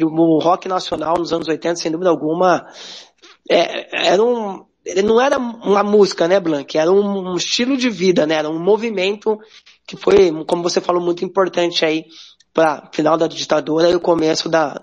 O 0.00 0.38
rock 0.38 0.68
nacional 0.68 1.16
nos 1.18 1.32
anos 1.32 1.48
80, 1.48 1.76
sem 1.76 1.90
dúvida 1.90 2.10
alguma, 2.10 2.66
é, 3.50 4.10
era 4.12 4.22
um, 4.22 4.64
ele 4.84 5.02
não 5.02 5.20
era 5.20 5.38
uma 5.38 5.82
música, 5.82 6.28
né, 6.28 6.38
Blanc? 6.40 6.76
Era 6.76 6.90
um, 6.90 7.32
um 7.32 7.34
estilo 7.36 7.76
de 7.76 7.90
vida, 7.90 8.26
né? 8.26 8.36
Era 8.36 8.48
um 8.48 8.58
movimento 8.58 9.38
que 9.86 9.96
foi, 9.96 10.30
como 10.44 10.62
você 10.62 10.80
falou, 10.80 11.02
muito 11.02 11.24
importante 11.24 11.84
aí 11.84 12.04
para 12.52 12.88
final 12.92 13.16
da 13.16 13.26
ditadura 13.26 13.90
e 13.90 13.94
o 13.94 14.00
começo 14.00 14.48
da, 14.48 14.80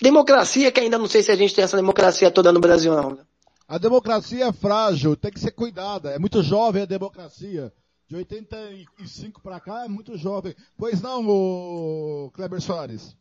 Democracia, 0.00 0.70
que 0.70 0.80
ainda 0.80 0.98
não 0.98 1.06
sei 1.06 1.22
se 1.22 1.32
a 1.32 1.36
gente 1.36 1.54
tem 1.54 1.64
essa 1.64 1.76
democracia 1.76 2.30
toda 2.30 2.52
no 2.52 2.60
Brasil, 2.60 2.94
não. 2.94 3.18
A 3.66 3.76
democracia 3.76 4.46
é 4.46 4.52
frágil, 4.52 5.16
tem 5.16 5.30
que 5.30 5.40
ser 5.40 5.50
cuidada. 5.50 6.10
É 6.10 6.18
muito 6.18 6.42
jovem 6.42 6.82
a 6.82 6.86
democracia. 6.86 7.72
De 8.06 8.16
85 8.16 9.42
para 9.42 9.60
cá 9.60 9.84
é 9.84 9.88
muito 9.88 10.16
jovem. 10.16 10.54
Pois 10.78 11.02
não, 11.02 11.28
o 11.28 12.30
Kleber 12.32 12.60
Soares? 12.62 13.14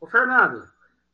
Ô 0.00 0.06
Fernando, 0.08 0.68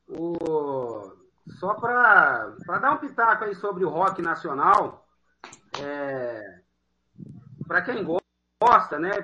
o... 0.09 1.13
só 1.59 1.75
para 1.75 2.57
dar 2.81 2.93
um 2.95 2.99
pitaco 2.99 3.45
aí 3.45 3.55
sobre 3.55 3.85
o 3.85 3.91
rock 3.91 4.23
nacional, 4.23 5.07
é... 5.79 6.61
para 7.69 7.83
quem 7.83 8.03
gosta, 8.03 8.20
né? 8.99 9.23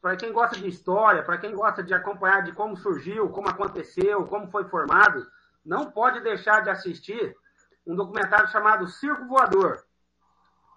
Para 0.00 0.16
quem 0.16 0.32
gosta 0.32 0.56
de 0.56 0.68
história, 0.68 1.22
para 1.24 1.38
quem 1.38 1.54
gosta 1.54 1.82
de 1.82 1.92
acompanhar 1.92 2.44
de 2.44 2.52
como 2.52 2.76
surgiu, 2.76 3.28
como 3.30 3.48
aconteceu, 3.48 4.24
como 4.26 4.48
foi 4.48 4.64
formado, 4.68 5.26
não 5.64 5.90
pode 5.90 6.20
deixar 6.20 6.62
de 6.62 6.70
assistir 6.70 7.36
um 7.84 7.96
documentário 7.96 8.48
chamado 8.48 8.86
Circo 8.86 9.26
Voador. 9.26 9.84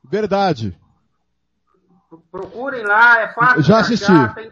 Verdade. 0.03 0.80
Procurem 2.32 2.84
lá, 2.84 3.20
é 3.20 3.28
fácil 3.32 3.62
Já 3.62 3.76
de 3.76 3.82
assisti. 3.82 4.12
achar. 4.12 4.34
Tem, 4.34 4.51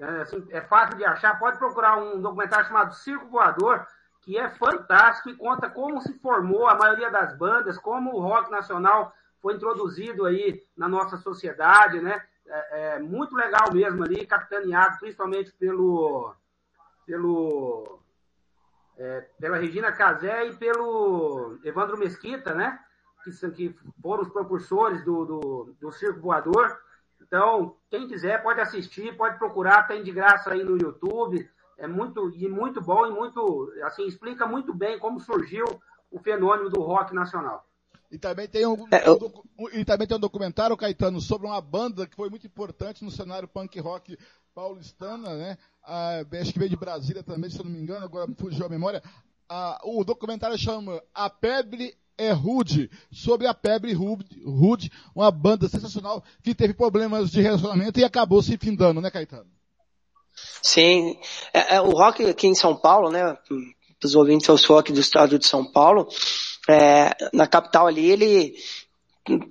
é, 0.00 0.22
assim, 0.22 0.46
é 0.50 0.60
fácil 0.62 0.96
de 0.96 1.04
achar. 1.04 1.38
Pode 1.38 1.56
procurar 1.58 1.98
um 1.98 2.20
documentário 2.20 2.66
chamado 2.66 2.94
Circo 2.94 3.28
Voador, 3.28 3.86
que 4.22 4.36
é 4.36 4.50
fantástico 4.50 5.30
e 5.30 5.36
conta 5.36 5.70
como 5.70 6.00
se 6.00 6.18
formou 6.18 6.66
a 6.66 6.74
maioria 6.74 7.12
das 7.12 7.36
bandas, 7.38 7.78
como 7.78 8.12
o 8.12 8.20
rock 8.20 8.50
nacional 8.50 9.12
foi 9.44 9.56
introduzido 9.56 10.24
aí 10.24 10.62
na 10.74 10.88
nossa 10.88 11.18
sociedade, 11.18 12.00
né? 12.00 12.24
É, 12.46 12.94
é 12.94 12.98
muito 12.98 13.36
legal 13.36 13.70
mesmo 13.74 14.02
ali, 14.02 14.26
capitaneado 14.26 14.98
principalmente 14.98 15.52
pelo 15.52 16.34
pelo 17.06 17.98
é, 18.96 19.28
pela 19.38 19.58
Regina 19.58 19.92
Casé 19.92 20.46
e 20.46 20.56
pelo 20.56 21.58
Evandro 21.62 21.98
Mesquita, 21.98 22.54
né? 22.54 22.80
Que, 23.22 23.32
são, 23.32 23.50
que 23.50 23.76
foram 24.00 24.22
os 24.22 24.30
propulsores 24.30 25.04
do, 25.04 25.26
do, 25.26 25.74
do 25.78 25.92
Circo 25.92 26.20
Voador. 26.20 26.80
Então, 27.20 27.76
quem 27.90 28.08
quiser 28.08 28.42
pode 28.42 28.62
assistir, 28.62 29.14
pode 29.14 29.38
procurar, 29.38 29.86
tem 29.86 30.02
de 30.02 30.10
graça 30.10 30.52
aí 30.52 30.64
no 30.64 30.78
YouTube. 30.78 31.46
É 31.76 31.86
muito, 31.86 32.30
e 32.30 32.48
muito 32.48 32.80
bom 32.80 33.06
e 33.06 33.10
muito, 33.10 33.70
assim, 33.82 34.06
explica 34.06 34.46
muito 34.46 34.72
bem 34.72 34.98
como 34.98 35.20
surgiu 35.20 35.66
o 36.10 36.18
fenômeno 36.18 36.70
do 36.70 36.80
rock 36.80 37.14
nacional. 37.14 37.66
E 38.14 38.18
também 38.18 38.46
tem 38.46 38.64
um, 38.64 38.86
É, 38.92 39.08
eu- 39.08 39.18
um 39.58 39.68
e 39.70 39.84
também 39.84 40.06
tem 40.06 40.16
um 40.16 40.20
documentário, 40.20 40.76
Caetano, 40.76 41.20
sobre 41.20 41.48
uma 41.48 41.60
banda 41.60 42.06
que 42.06 42.14
foi 42.14 42.30
muito 42.30 42.46
importante 42.46 43.02
no 43.02 43.10
cenário 43.10 43.48
punk 43.48 43.80
rock 43.80 44.16
paulistana, 44.54 45.34
né? 45.34 45.58
Ah, 45.82 46.20
acho 46.40 46.52
que 46.52 46.58
veio 46.60 46.70
de 46.70 46.76
Brasília 46.76 47.24
também, 47.24 47.50
se 47.50 47.58
eu 47.58 47.64
não 47.64 47.72
me 47.72 47.80
engano, 47.80 48.04
agora 48.04 48.30
fugiu 48.38 48.64
a 48.64 48.68
memória. 48.68 49.02
Ah, 49.48 49.80
o 49.82 50.04
documentário 50.04 50.56
chama 50.56 51.02
A 51.12 51.28
Pebre 51.28 51.96
é 52.16 52.30
Rude, 52.30 52.88
sobre 53.10 53.48
a 53.48 53.52
Pebre 53.52 53.92
Rude, 53.92 54.40
Rude, 54.44 54.92
uma 55.12 55.32
banda 55.32 55.68
sensacional 55.68 56.22
que 56.40 56.54
teve 56.54 56.72
problemas 56.72 57.32
de 57.32 57.40
relacionamento 57.40 57.98
e 57.98 58.04
acabou 58.04 58.40
se 58.44 58.56
findando, 58.56 59.00
né, 59.00 59.10
Caetano? 59.10 59.50
Sim, 60.62 61.18
é, 61.52 61.74
é, 61.74 61.80
o 61.80 61.90
rock 61.90 62.24
aqui 62.24 62.46
em 62.46 62.54
São 62.54 62.76
Paulo, 62.76 63.10
né? 63.10 63.36
Para 63.98 64.06
os 64.06 64.14
ouvintes, 64.14 64.46
eu 64.46 64.56
sou 64.56 64.78
aqui 64.78 64.92
do 64.92 65.00
estado 65.00 65.36
de 65.36 65.48
São 65.48 65.64
Paulo. 65.64 66.08
É, 66.68 67.14
na 67.32 67.46
capital 67.46 67.86
ali, 67.86 68.10
ele, 68.10 68.54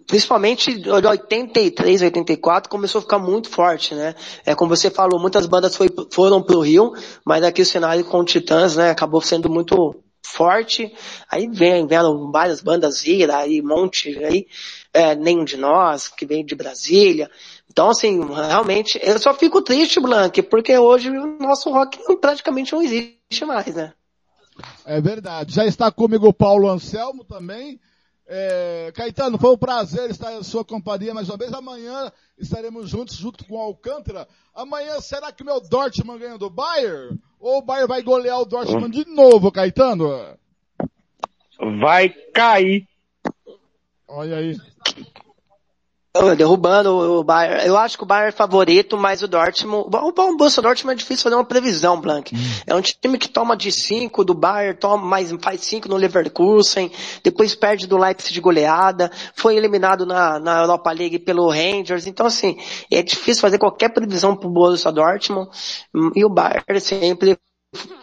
principalmente 0.07 0.75
de 0.79 0.89
83, 0.89 2.01
84, 2.03 2.69
começou 2.69 2.99
a 2.99 3.01
ficar 3.01 3.19
muito 3.19 3.49
forte, 3.49 3.95
né? 3.95 4.15
É 4.45 4.55
como 4.55 4.75
você 4.75 4.89
falou, 4.89 5.19
muitas 5.19 5.45
bandas 5.45 5.75
foi, 5.75 5.89
foram 6.11 6.41
pro 6.41 6.61
Rio, 6.61 6.93
mas 7.25 7.43
aqui 7.43 7.61
o 7.61 7.65
cenário 7.65 8.05
com 8.05 8.19
o 8.19 8.25
Titãs, 8.25 8.75
né? 8.75 8.89
Acabou 8.89 9.21
sendo 9.21 9.49
muito 9.49 9.95
forte. 10.25 10.93
Aí 11.29 11.47
vem, 11.47 11.85
vieram 11.85 12.31
várias 12.31 12.61
bandas 12.61 13.05
Ira, 13.05 13.37
aí 13.37 13.61
monte 13.61 14.17
aí, 14.23 14.47
é, 14.93 15.15
nenhum 15.15 15.43
de 15.43 15.57
nós, 15.57 16.07
que 16.07 16.25
veio 16.25 16.45
de 16.45 16.55
Brasília. 16.55 17.29
Então, 17.69 17.89
assim, 17.89 18.19
realmente, 18.33 18.99
eu 19.01 19.19
só 19.19 19.33
fico 19.33 19.61
triste, 19.61 19.99
Blank, 19.99 20.41
porque 20.43 20.77
hoje 20.77 21.09
o 21.09 21.37
nosso 21.39 21.71
rock 21.71 21.99
praticamente 22.17 22.73
não 22.73 22.81
existe 22.81 23.45
mais, 23.45 23.73
né? 23.73 23.93
É 24.85 25.01
verdade. 25.01 25.53
Já 25.53 25.65
está 25.65 25.91
comigo 25.91 26.27
o 26.27 26.33
Paulo 26.33 26.69
Anselmo 26.69 27.23
também. 27.23 27.79
É, 28.25 28.91
Caetano, 28.95 29.37
foi 29.37 29.51
um 29.51 29.57
prazer 29.57 30.09
estar 30.09 30.33
em 30.33 30.43
sua 30.43 30.63
companhia 30.63 31.13
mais 31.13 31.29
uma 31.29 31.37
vez. 31.37 31.53
Amanhã 31.53 32.11
estaremos 32.37 32.89
juntos, 32.89 33.15
junto 33.15 33.45
com 33.45 33.55
o 33.55 33.59
Alcântara. 33.59 34.27
Amanhã, 34.55 34.99
será 34.99 35.31
que 35.31 35.43
o 35.43 35.45
meu 35.45 35.59
Dortmund 35.59 36.19
ganha 36.19 36.37
do 36.37 36.49
Bayern? 36.49 37.19
Ou 37.39 37.57
o 37.57 37.61
Bayern 37.61 37.87
vai 37.87 38.01
golear 38.01 38.39
o 38.39 38.45
Dortmund 38.45 39.03
de 39.03 39.09
novo, 39.11 39.51
Caetano? 39.51 40.09
Vai 41.79 42.09
cair. 42.09 42.87
Olha 44.07 44.37
aí. 44.37 44.57
Derrubando 46.37 46.95
o 46.95 47.23
Bayern. 47.23 47.65
Eu 47.65 47.75
acho 47.75 47.97
que 47.97 48.03
o 48.03 48.05
Bayern 48.05 48.29
é 48.29 48.31
favorito, 48.31 48.95
mas 48.95 49.23
o 49.23 49.27
Dortmund... 49.27 49.87
O 49.87 50.11
bom 50.11 50.37
Borussia 50.37 50.61
Dortmund 50.61 50.93
é 50.93 50.97
difícil 50.97 51.23
fazer 51.23 51.35
uma 51.35 51.43
previsão, 51.43 51.99
Blank. 51.99 52.35
É 52.67 52.75
um 52.75 52.81
time 52.81 53.17
que 53.17 53.27
toma 53.27 53.57
de 53.57 53.71
5 53.71 54.23
do 54.23 54.35
Bayern, 54.35 54.77
toma 54.77 55.03
mais, 55.03 55.31
faz 55.41 55.61
5 55.61 55.89
no 55.89 55.97
Leverkusen, 55.97 56.91
depois 57.23 57.55
perde 57.55 57.87
do 57.87 57.97
Leipzig 57.97 58.31
de 58.31 58.39
goleada, 58.39 59.11
foi 59.35 59.55
eliminado 59.57 60.05
na, 60.05 60.37
na 60.39 60.59
Europa 60.61 60.91
League 60.91 61.17
pelo 61.17 61.49
Rangers. 61.49 62.05
Então, 62.05 62.27
assim, 62.27 62.59
é 62.91 63.01
difícil 63.01 63.41
fazer 63.41 63.57
qualquer 63.57 63.89
previsão 63.89 64.35
pro 64.35 64.49
Borussia 64.49 64.91
Dortmund. 64.91 65.49
Hum, 65.95 66.11
E 66.15 66.23
o 66.23 66.29
Bayern 66.29 66.79
sempre 66.79 67.39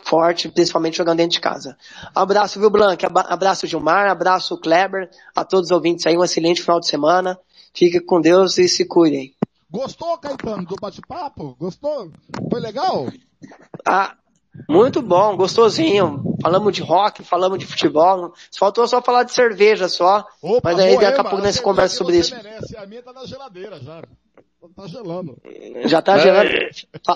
forte, 0.02 0.48
principalmente 0.48 0.96
jogando 0.96 1.18
dentro 1.18 1.34
de 1.34 1.40
casa. 1.40 1.76
Abraço, 2.12 2.58
viu, 2.58 2.68
Blank? 2.68 3.06
Abraço, 3.06 3.68
Gilmar. 3.68 4.10
Abraço, 4.10 4.58
Kleber. 4.58 5.08
A 5.32 5.44
todos 5.44 5.66
os 5.66 5.70
ouvintes 5.70 6.04
aí, 6.06 6.18
um 6.18 6.24
excelente 6.24 6.60
final 6.60 6.80
de 6.80 6.88
semana. 6.88 7.38
Fique 7.74 8.00
com 8.00 8.20
Deus 8.20 8.58
e 8.58 8.68
se 8.68 8.84
cuidem. 8.86 9.34
Gostou, 9.70 10.18
Caetano, 10.18 10.64
do 10.66 10.74
bate-papo? 10.76 11.56
Gostou? 11.58 12.10
Foi 12.50 12.60
legal? 12.60 13.06
Ah, 13.86 14.14
muito 14.68 15.00
bom, 15.00 15.36
gostosinho. 15.36 16.22
Falamos 16.42 16.72
de 16.72 16.82
rock, 16.82 17.22
falamos 17.22 17.58
de 17.58 17.66
futebol. 17.66 18.32
Faltou 18.58 18.86
só 18.88 19.00
falar 19.00 19.22
de 19.22 19.32
cerveja 19.32 19.88
só. 19.88 20.24
mas 20.62 20.78
aí 20.78 20.98
daqui 20.98 21.20
a 21.20 21.24
pouco 21.24 21.38
nós 21.38 21.60
conversa 21.60 21.96
sobre 21.96 22.18
isso. 22.18 22.34
merece. 22.34 22.76
A 22.76 22.86
minha 22.86 23.02
tá 23.02 23.12
na 23.12 23.24
geladeira 23.24 23.78
já. 23.80 24.02
Tá 24.76 24.86
gelando. 24.86 25.38
Já 25.86 26.02
tá 26.02 26.18
gelando. 26.18 26.50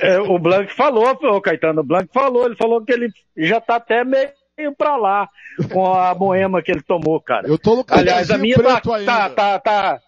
É, 0.01 0.19
o 0.21 0.39
Blanc 0.39 0.73
falou, 0.75 1.05
ô 1.11 1.41
Caetano, 1.41 1.81
o 1.83 1.85
Blanc 1.85 2.09
falou, 2.13 2.47
ele 2.47 2.57
falou 2.57 2.83
que 2.85 2.93
ele 2.93 3.13
já 3.37 3.61
tá 3.61 3.77
até 3.77 4.03
meio 4.05 4.75
pra 4.79 4.97
lá 4.97 5.29
com 5.73 5.93
a 5.93 6.15
moema 6.15 6.63
que 6.63 6.71
ele 6.73 6.83
tomou, 6.83 7.21
cara. 7.21 7.47
Eu 7.47 7.59
tô 7.59 7.77
no 7.77 7.85
Aliás, 7.89 8.31
a 8.31 8.39
minha 8.39 8.57
tá, 8.57 8.81
tá, 8.81 9.31
tá, 9.31 9.59
tá- 9.59 10.01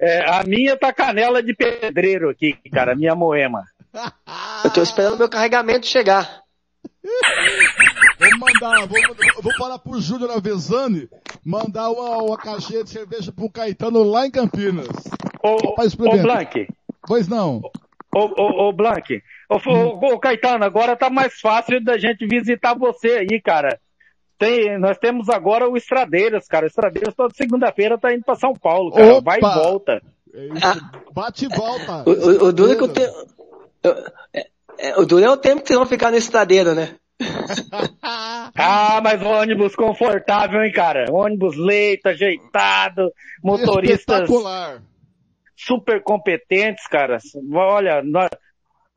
é, 0.00 0.28
a 0.28 0.42
minha 0.44 0.76
tá 0.76 0.92
canela 0.92 1.42
de 1.42 1.54
pedreiro 1.54 2.30
aqui, 2.30 2.54
cara, 2.72 2.92
a 2.92 2.96
minha 2.96 3.14
moema. 3.14 3.64
Eu 4.64 4.70
tô 4.70 4.82
esperando 4.82 5.18
meu 5.18 5.28
carregamento 5.28 5.86
chegar. 5.86 6.42
Vou 8.18 8.38
mandar, 8.38 8.86
vou, 8.86 8.98
vou 9.42 9.54
falar 9.56 9.78
pro 9.78 10.00
Júnior 10.00 10.30
Avezzani 10.30 11.08
mandar 11.44 11.90
uma, 11.90 12.22
uma 12.22 12.38
caixinha 12.38 12.82
de 12.82 12.90
cerveja 12.90 13.30
pro 13.30 13.50
Caetano 13.50 14.02
lá 14.02 14.26
em 14.26 14.30
Campinas. 14.30 14.88
Ô, 15.42 15.56
ô. 15.56 16.22
Blanc, 16.22 16.66
Pois 17.06 17.28
não. 17.28 17.60
ô, 18.14 18.20
ô, 18.20 18.68
ô 18.68 18.72
Blanc, 18.72 19.22
ô, 19.50 19.56
ô, 19.56 20.14
ô, 20.14 20.18
Caetano, 20.18 20.64
agora 20.64 20.96
tá 20.96 21.10
mais 21.10 21.38
fácil 21.38 21.84
da 21.84 21.98
gente 21.98 22.26
visitar 22.26 22.74
você 22.74 23.26
aí, 23.30 23.40
cara. 23.40 23.78
Tem, 24.38 24.78
nós 24.78 24.98
temos 24.98 25.28
agora 25.28 25.68
o 25.68 25.76
Estradeiras, 25.76 26.46
cara. 26.46 26.64
O 26.64 26.68
Estradeiras 26.68 27.14
toda 27.14 27.34
segunda-feira 27.34 27.98
tá 27.98 28.12
indo 28.12 28.24
pra 28.24 28.34
São 28.34 28.52
Paulo, 28.54 28.92
cara. 28.92 29.20
Vai 29.20 29.38
e 29.38 29.44
Opa! 29.44 29.54
volta. 29.54 30.02
É. 30.34 30.48
Bate 31.12 31.44
e 31.44 31.48
volta. 31.48 32.02
O, 32.06 32.10
o, 32.10 32.48
o 32.48 32.52
duro 32.52 32.72
é 32.72 32.76
que 32.88 33.00
é- 33.02 34.44
é, 34.78 34.98
o 34.98 35.06
duro 35.06 35.24
é 35.24 35.30
o 35.30 35.36
tempo 35.36 35.62
que 35.62 35.68
vocês 35.68 35.78
vão 35.78 35.86
ficar 35.86 36.10
nesse 36.10 36.26
estradeiro, 36.26 36.74
né? 36.74 36.96
Ah, 38.56 39.00
mas 39.02 39.22
ônibus 39.22 39.74
confortável, 39.74 40.62
hein, 40.62 40.72
cara? 40.72 41.06
Ônibus 41.10 41.56
leito, 41.56 42.08
ajeitado, 42.08 43.10
motoristas 43.42 44.28
super 45.56 46.02
competentes, 46.02 46.86
cara. 46.88 47.18
Olha, 47.54 48.02
nós, 48.02 48.28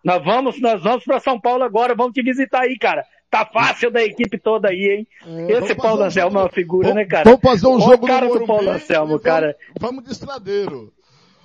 nós 0.04 0.24
vamos, 0.24 0.60
nós 0.60 0.82
vamos 0.82 1.04
para 1.06 1.20
São 1.20 1.40
Paulo 1.40 1.64
agora, 1.64 1.96
vamos 1.96 2.14
te 2.14 2.22
visitar 2.22 2.62
aí, 2.62 2.78
cara. 2.78 3.06
Tá 3.30 3.45
fácil 3.45 3.91
da 3.91 4.02
equipe 4.04 4.38
toda 4.38 4.70
aí, 4.70 4.98
hein? 4.99 5.08
É, 5.26 5.52
Esse 5.52 5.60
vamos 5.62 5.76
Paulo 5.76 5.98
fazer 5.98 6.02
um 6.04 6.06
Anselmo 6.08 6.38
é 6.38 6.41
uma 6.44 6.49
figura, 6.49 6.88
vamos- 6.90 7.04
né, 7.04 7.06
cara? 7.10 7.24
Vamos 7.26 7.41
fazer 7.41 7.68
um 7.68 7.72
Olha 7.74 7.82
jogo 7.86 8.06
o 8.06 8.08
cara 8.08 8.22
do 8.26 8.28
Morumbi 8.34 8.48
Paulo 8.48 8.70
Anselmo, 8.70 9.08
vamos- 9.08 9.22
cara. 9.24 9.58
Vamos 9.80 10.04
de 10.06 10.12
estradeiro. 10.12 10.94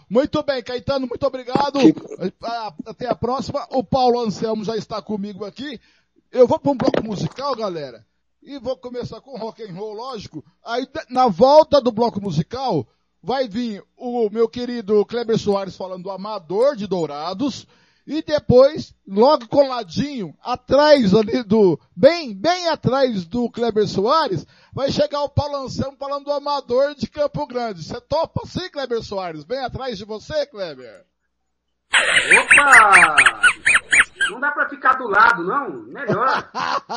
Muito 0.09 0.43
bem, 0.43 0.63
Caetano, 0.63 1.07
muito 1.07 1.27
obrigado. 1.27 1.79
Ah, 2.45 2.73
Até 2.87 3.09
a 3.09 3.15
próxima. 3.15 3.67
O 3.71 3.83
Paulo 3.83 4.21
Anselmo 4.21 4.63
já 4.65 4.77
está 4.77 5.01
comigo 5.03 5.45
aqui. 5.45 5.81
Eu 6.31 6.47
vou 6.47 6.59
para 6.59 6.71
um 6.73 6.77
bloco 6.77 7.03
musical, 7.05 7.57
galera. 7.57 8.05
E 8.43 8.59
vou 8.59 8.77
começar 8.77 9.21
com 9.21 9.37
rock 9.39 9.63
and 9.63 9.73
roll, 9.75 9.95
lógico. 9.95 10.45
Aí, 10.65 10.87
na 11.09 11.29
volta 11.29 11.81
do 11.81 11.91
bloco 11.93 12.21
musical, 12.21 12.87
vai 13.23 13.49
vir 13.49 13.83
o 13.97 14.29
meu 14.31 14.49
querido 14.49 15.05
Kleber 15.07 15.39
Soares 15.39 15.77
falando 15.77 16.03
do 16.05 16.11
Amador 16.11 16.77
de 16.77 16.87
Dourados. 16.87 17.67
E 18.07 18.21
depois, 18.23 18.95
logo 19.07 19.47
coladinho, 19.49 20.35
atrás 20.43 21.15
ali 21.15 21.43
do, 21.45 21.79
bem, 21.95 22.35
bem 22.35 22.69
atrás 22.69 23.25
do 23.25 23.49
Kleber 23.51 23.87
Soares, 23.87 24.45
vai 24.73 24.91
chegar 24.91 25.23
o 25.23 25.29
Paulo 25.29 25.57
Anselmo 25.65 25.97
falando 25.97 26.25
do 26.25 26.33
amador 26.33 26.95
de 26.97 27.07
Campo 27.09 27.47
Grande. 27.47 27.83
Você 27.85 28.01
topa 28.01 28.43
sim, 28.47 28.69
Kleber 28.71 29.03
Soares? 29.03 29.45
Bem 29.45 29.61
atrás 29.61 29.97
de 29.97 30.05
você, 30.05 30.45
Kleber? 30.47 31.05
Opa! 31.95 33.17
Não 34.31 34.41
dá 34.41 34.51
pra 34.51 34.69
ficar 34.69 34.95
do 34.95 35.09
lado, 35.09 35.45
não? 35.45 35.71
Melhor. 35.85 36.51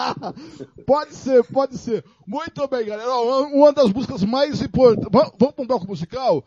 pode 0.88 1.14
ser, 1.14 1.44
pode 1.52 1.78
ser. 1.78 2.04
Muito 2.26 2.68
bem, 2.68 2.86
galera. 2.86 3.14
Uma 3.14 3.74
das 3.74 3.92
músicas 3.92 4.24
mais 4.24 4.62
importantes. 4.62 5.10
Vamos, 5.12 5.32
para 5.36 5.64
um 5.64 5.68
bloco 5.68 5.88
musical? 5.88 6.44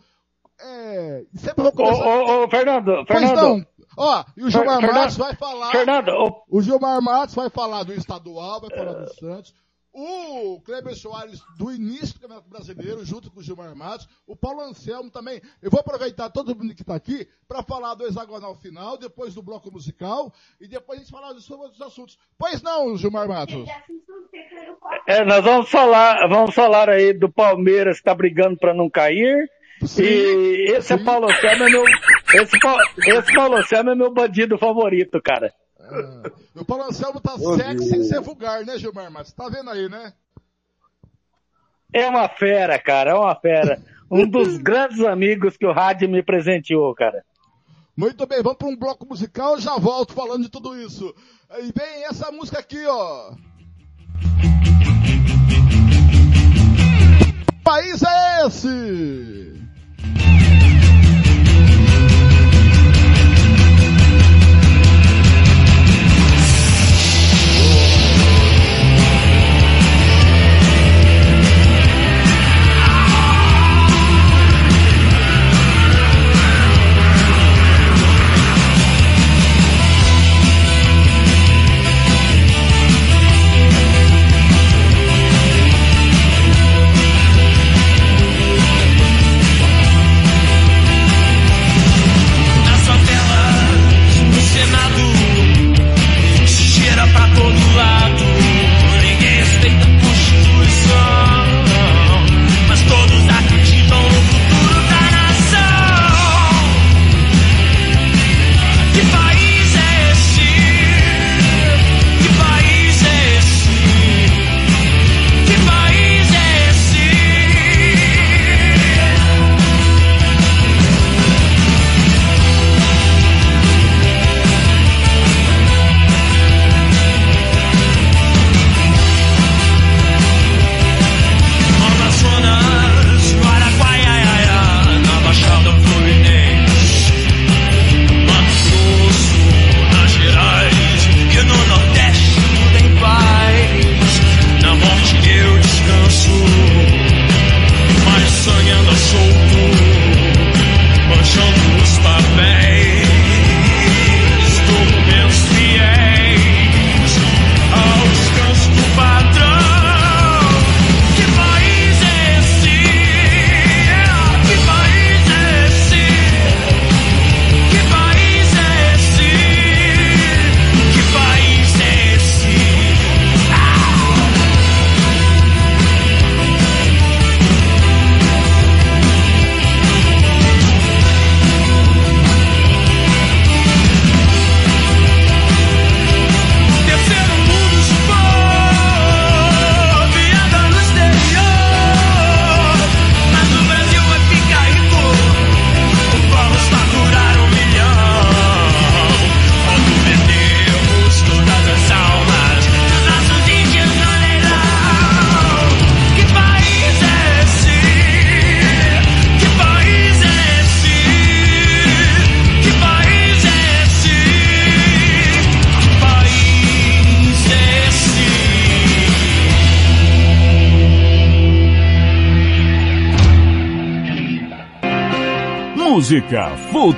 É. 0.60 1.24
Sempre 1.36 1.62
vou 1.62 1.72
Ô, 1.72 1.72
começar. 1.72 2.04
ô, 2.04 2.44
ô, 2.44 2.48
Fernando, 2.48 3.04
Pois 3.06 3.20
Fernando. 3.20 3.66
Ó, 3.98 4.24
e 4.36 4.44
o 4.44 4.50
Gilmar 4.50 4.80
Fer- 4.80 4.92
Matos 4.94 5.16
Fernando- 5.16 5.18
vai 5.18 5.34
falar. 5.36 5.70
Fernando, 5.72 6.08
ô- 6.10 6.42
O 6.48 6.62
Gilmar 6.62 7.02
Matos 7.02 7.34
vai 7.34 7.50
falar 7.50 7.82
do 7.84 7.92
estadual, 7.92 8.60
vai 8.60 8.70
falar 8.70 8.92
do 8.92 9.14
Santos. 9.14 9.54
O 10.00 10.60
Kleber 10.60 10.94
Soares 10.94 11.40
do 11.58 11.72
início 11.72 12.14
do 12.14 12.20
Campeonato 12.20 12.48
Brasileiro, 12.48 13.04
junto 13.04 13.30
com 13.32 13.40
o 13.40 13.42
Gilmar 13.42 13.74
Matos. 13.74 14.06
O 14.28 14.36
Paulo 14.36 14.60
Anselmo 14.60 15.10
também. 15.10 15.40
Eu 15.60 15.70
vou 15.70 15.80
aproveitar 15.80 16.30
todo 16.30 16.54
mundo 16.54 16.72
que 16.74 16.82
está 16.82 16.94
aqui 16.94 17.26
para 17.48 17.62
falar 17.64 17.94
do 17.94 18.06
hexagonal 18.06 18.54
final, 18.54 18.96
depois 18.96 19.34
do 19.34 19.42
bloco 19.42 19.72
musical 19.72 20.32
e 20.60 20.68
depois 20.68 21.00
a 21.00 21.02
gente 21.02 21.10
falar 21.10 21.34
sobre 21.40 21.64
outros 21.64 21.82
assuntos. 21.82 22.16
Pois 22.38 22.62
não, 22.62 22.96
Gilmar 22.96 23.26
Matos? 23.26 23.66
É, 25.06 25.24
nós 25.24 25.42
vamos 25.42 25.68
falar, 25.70 26.28
vamos 26.28 26.54
falar 26.54 26.88
aí 26.90 27.12
do 27.12 27.28
Palmeiras 27.32 27.98
que 27.98 28.04
tá 28.04 28.14
brigando 28.14 28.56
para 28.58 28.74
não 28.74 28.88
cair. 28.88 29.50
e 29.98 30.72
esse 30.72 30.92
é 30.92 30.98
Paulo 30.98 31.28
Anselmo 31.30 31.64
é 31.64 31.70
meu, 31.70 31.84
esse, 32.34 32.58
Paulo, 32.60 32.80
esse 32.98 33.34
Paulo 33.34 33.56
Anselmo 33.56 33.90
é 33.90 33.94
meu 33.94 34.12
bandido 34.12 34.58
favorito, 34.58 35.20
cara. 35.22 35.52
O 36.54 36.64
Paulo 36.64 36.84
Anselmo 36.84 37.20
tá 37.20 37.38
sexy 37.38 37.88
sem 37.88 38.04
ser 38.04 38.20
vulgar, 38.20 38.64
né, 38.64 38.78
Gilmar 38.78 39.10
Matos? 39.10 39.32
Tá 39.32 39.48
vendo 39.48 39.70
aí, 39.70 39.88
né? 39.88 40.12
É 41.92 42.06
uma 42.06 42.28
fera, 42.28 42.78
cara, 42.78 43.12
é 43.12 43.14
uma 43.14 43.34
fera. 43.34 43.82
Um 44.10 44.28
dos 44.28 44.58
grandes 44.62 45.00
amigos 45.00 45.56
que 45.56 45.66
o 45.66 45.72
rádio 45.72 46.08
me 46.08 46.22
presenteou, 46.22 46.94
cara. 46.94 47.24
Muito 47.96 48.26
bem, 48.26 48.42
vamos 48.42 48.58
para 48.58 48.68
um 48.68 48.76
bloco 48.76 49.06
musical, 49.06 49.58
já 49.58 49.76
volto 49.76 50.12
falando 50.12 50.42
de 50.42 50.50
tudo 50.50 50.78
isso. 50.80 51.14
E 51.58 51.72
vem 51.76 52.04
essa 52.04 52.30
música 52.30 52.58
aqui, 52.58 52.84
ó. 52.86 53.32
Que 57.48 57.64
país 57.64 58.02
é 58.02 58.46
esse? 58.46 59.67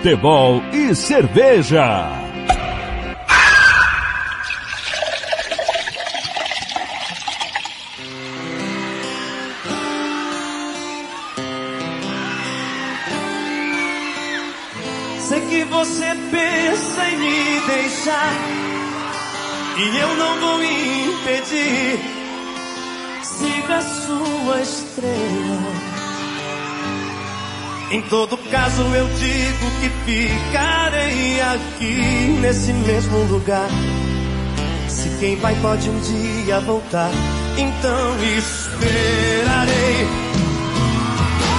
Futebol 0.00 0.62
e 0.72 0.94
cerveja. 0.94 2.19
Mesmo 33.10 33.32
lugar. 33.32 33.68
Se 34.88 35.08
quem 35.18 35.36
vai 35.36 35.54
pode 35.56 35.88
um 35.88 36.00
dia 36.00 36.60
voltar, 36.60 37.10
então 37.58 38.16
esperarei. 38.36 40.06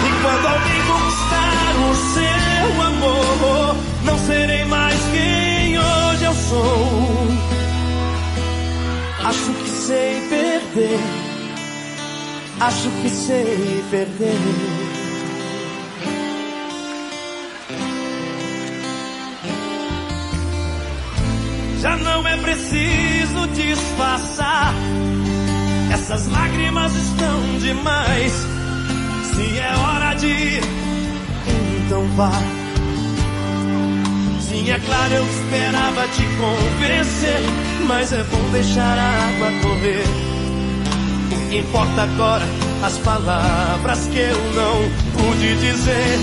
E 0.06 0.22
quando 0.22 0.48
alguém 0.48 0.82
conquistar 0.88 1.74
o 1.90 1.96
seu 2.14 2.82
amor, 2.82 3.76
não 4.06 4.18
serei 4.18 4.66
mais 4.66 4.98
quem 5.12 5.76
sou. 6.50 7.28
Acho 9.24 9.54
que 9.54 9.70
sei 9.70 10.22
perder. 10.30 11.00
Acho 12.60 12.90
que 13.02 13.10
sei 13.10 13.84
perder. 13.90 14.71
Disfarçar. 24.02 24.74
Essas 25.94 26.28
lágrimas 26.28 26.92
estão 26.96 27.60
demais. 27.60 28.34
Se 29.34 29.60
é 29.60 29.74
hora 29.78 30.14
de 30.16 30.28
ir, 30.28 30.64
então 31.78 32.06
vá. 32.16 32.32
Sim, 34.42 34.70
é 34.70 34.80
claro, 34.80 35.14
eu 35.14 35.26
esperava 35.26 36.08
te 36.10 36.24
convencer. 36.24 37.42
Mas 37.88 38.12
é 38.12 38.24
bom 38.24 38.52
deixar 38.52 38.98
a 38.98 39.28
água 39.28 39.52
correr. 39.62 40.06
O 41.32 41.50
que 41.50 41.58
importa 41.58 42.04
agora, 42.04 42.46
as 42.84 42.98
palavras 43.00 44.08
que 44.08 44.20
eu 44.20 44.38
não 44.56 44.82
pude 45.14 45.56
dizer. 45.56 46.20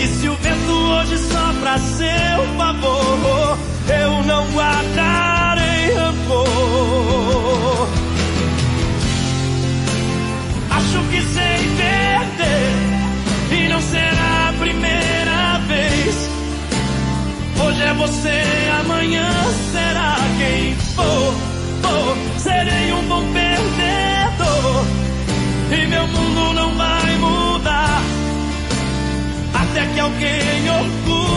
E 0.00 0.06
se 0.08 0.28
o 0.28 0.36
vento 0.36 0.72
hoje 0.72 1.18
sopra 1.18 1.74
a 1.74 1.78
seu 1.78 2.56
favor, 2.58 3.58
eu 3.88 4.22
não 4.24 4.46
guardarei 4.52 5.35
Acho 10.70 10.98
que 11.10 11.20
sei 11.22 11.58
perder 11.76 13.58
e 13.58 13.68
não 13.68 13.80
será 13.80 14.48
a 14.48 14.52
primeira 14.58 15.58
vez. 15.66 16.30
Hoje 17.60 17.82
é 17.82 17.94
você, 17.94 18.42
amanhã 18.80 19.28
será 19.72 20.16
quem 20.38 20.74
for. 20.94 21.34
for. 21.82 22.16
Serei 22.38 22.92
um 22.92 23.02
bom 23.08 23.24
perdedor 23.32 24.86
e 25.72 25.86
meu 25.88 26.06
mundo 26.06 26.52
não 26.54 26.74
vai 26.76 27.16
mudar 27.18 28.02
até 29.54 29.86
que 29.86 30.00
alguém 30.00 30.70
ocupe 30.70 31.35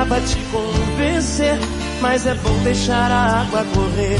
esperava 0.00 0.20
te 0.22 0.36
convencer, 0.50 1.58
mas 2.00 2.26
é 2.26 2.34
bom 2.34 2.56
deixar 2.64 3.10
a 3.10 3.42
água 3.42 3.64
correr. 3.74 4.18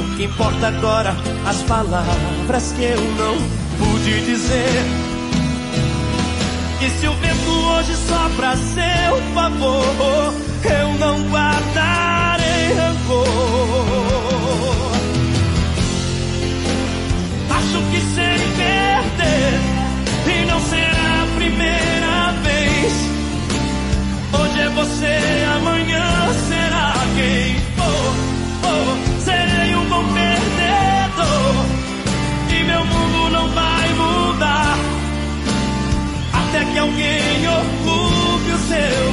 O 0.00 0.16
que 0.16 0.24
importa 0.24 0.68
agora, 0.68 1.14
as 1.46 1.62
palavras 1.62 2.72
que 2.72 2.82
eu 2.82 3.00
não 3.16 3.36
pude 3.78 4.24
dizer. 4.26 4.84
E 6.80 6.90
se 6.98 7.06
o 7.06 7.12
vento 7.14 7.50
hoje 7.50 7.94
sopra 7.94 8.50
a 8.50 8.56
seu 8.56 9.34
favor, 9.34 10.34
eu 10.64 10.98
não 10.98 11.28
guardarei 11.30 12.72
rancor. 12.74 13.49
Você, 24.74 25.18
amanhã 25.56 26.32
será 26.48 26.94
quem 27.16 27.54
for. 27.76 28.14
for. 28.62 29.20
Serei 29.20 29.74
um 29.74 29.88
bom 29.88 30.04
perdedor 30.14 31.66
e 32.48 32.64
meu 32.64 32.84
mundo 32.84 33.30
não 33.30 33.48
vai 33.50 33.88
mudar 33.94 34.78
até 36.32 36.64
que 36.64 36.78
alguém 36.78 37.48
ocupe 37.48 38.52
o 38.52 38.58
seu 38.68 39.09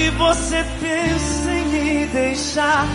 que 0.00 0.10
você 0.12 0.64
pensa 0.80 1.52
em 1.52 1.64
me 1.66 2.06
deixar 2.06 2.86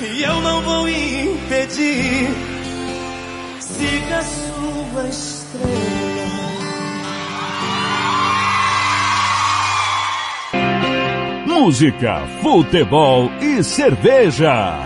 e 0.00 0.22
eu 0.22 0.40
não 0.40 0.62
vou 0.62 0.88
impedir. 0.88 2.28
Siga 3.58 4.18
a 4.18 4.22
sua 4.22 5.08
estrela. 5.08 5.64
Música, 11.44 12.22
futebol 12.40 13.28
e 13.40 13.64
cerveja. 13.64 14.78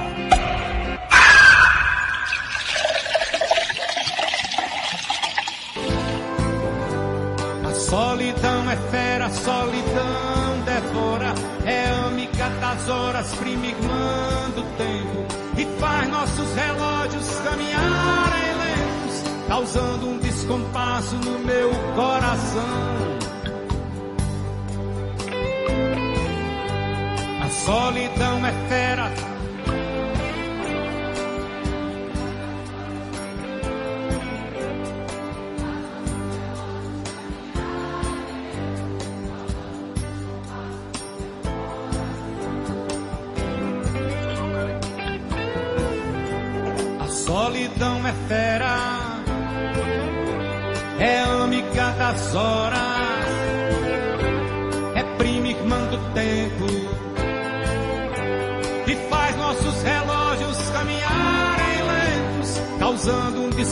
A 7.63 7.75
solidão 7.75 8.71
é 8.71 8.77
fera, 8.91 9.27
a 9.27 9.31
solidão 9.31 10.28
devora. 10.89 11.35
É 11.65 11.89
amiga 12.07 12.49
das 12.61 12.89
horas, 12.89 13.35
prima 13.35 13.67
irmã 13.67 14.51
do 14.55 14.63
tempo. 14.77 15.27
E 15.57 15.81
faz 15.81 16.09
nossos 16.09 16.55
relógios 16.55 17.41
caminharem 17.41 18.55
lentos, 18.59 19.23
causando 19.49 20.09
um 20.09 20.19
descompasso 20.19 21.17
no 21.17 21.39
meu 21.41 21.71
coração. 21.95 23.19
A 27.43 27.51
solidão 27.51 28.47
é 28.47 28.53
fera. 28.69 28.78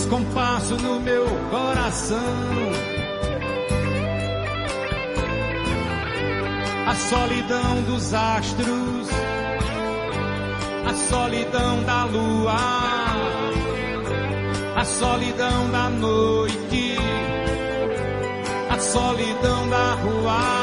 Descompasso 0.07 0.77
no 0.77 1.01
meu 1.01 1.27
coração. 1.51 2.19
A 6.87 6.95
solidão 6.95 7.83
dos 7.83 8.15
astros, 8.15 9.09
a 10.87 10.95
solidão 10.95 11.83
da 11.83 12.05
lua, 12.05 12.57
a 14.77 14.85
solidão 14.85 15.70
da 15.73 15.91
noite, 15.91 16.97
a 18.70 18.78
solidão 18.78 19.69
da 19.69 19.95
rua. 19.95 20.56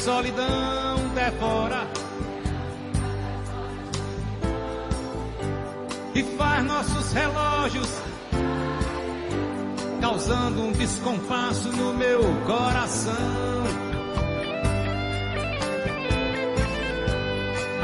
solidão 0.00 1.08
devora 1.14 1.86
e 6.14 6.22
faz 6.38 6.64
nossos 6.64 7.12
relógios, 7.12 7.88
causando 10.00 10.62
um 10.62 10.72
descompasso 10.72 11.68
no 11.68 11.92
meu 11.92 12.20
coração. 12.46 13.14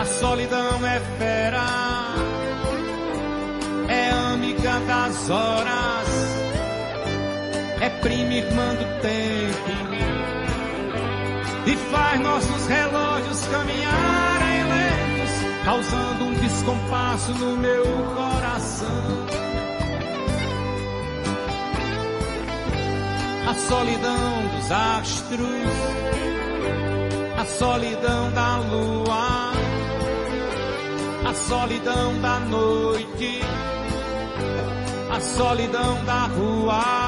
A 0.00 0.04
solidão 0.06 0.86
é 0.86 1.00
fera, 1.18 1.66
é 3.88 4.10
amiga 4.32 4.80
das 4.80 5.30
horas, 5.30 6.08
é 7.82 7.90
prima 8.00 8.32
irmã 8.32 8.74
do 8.74 9.00
tempo 9.02 9.85
nossos 12.14 12.66
relógios 12.66 13.46
caminharem 13.46 14.64
lentos, 14.64 15.64
causando 15.64 16.24
um 16.24 16.34
descompasso 16.34 17.32
no 17.32 17.56
meu 17.56 17.84
coração. 18.14 19.26
A 23.48 23.54
solidão 23.54 24.48
dos 24.54 24.72
astros, 24.72 25.48
a 27.38 27.44
solidão 27.44 28.30
da 28.32 28.56
lua, 28.58 29.52
a 31.28 31.34
solidão 31.34 32.20
da 32.20 32.40
noite, 32.40 33.40
a 35.10 35.20
solidão 35.20 36.04
da 36.04 36.26
rua. 36.26 37.05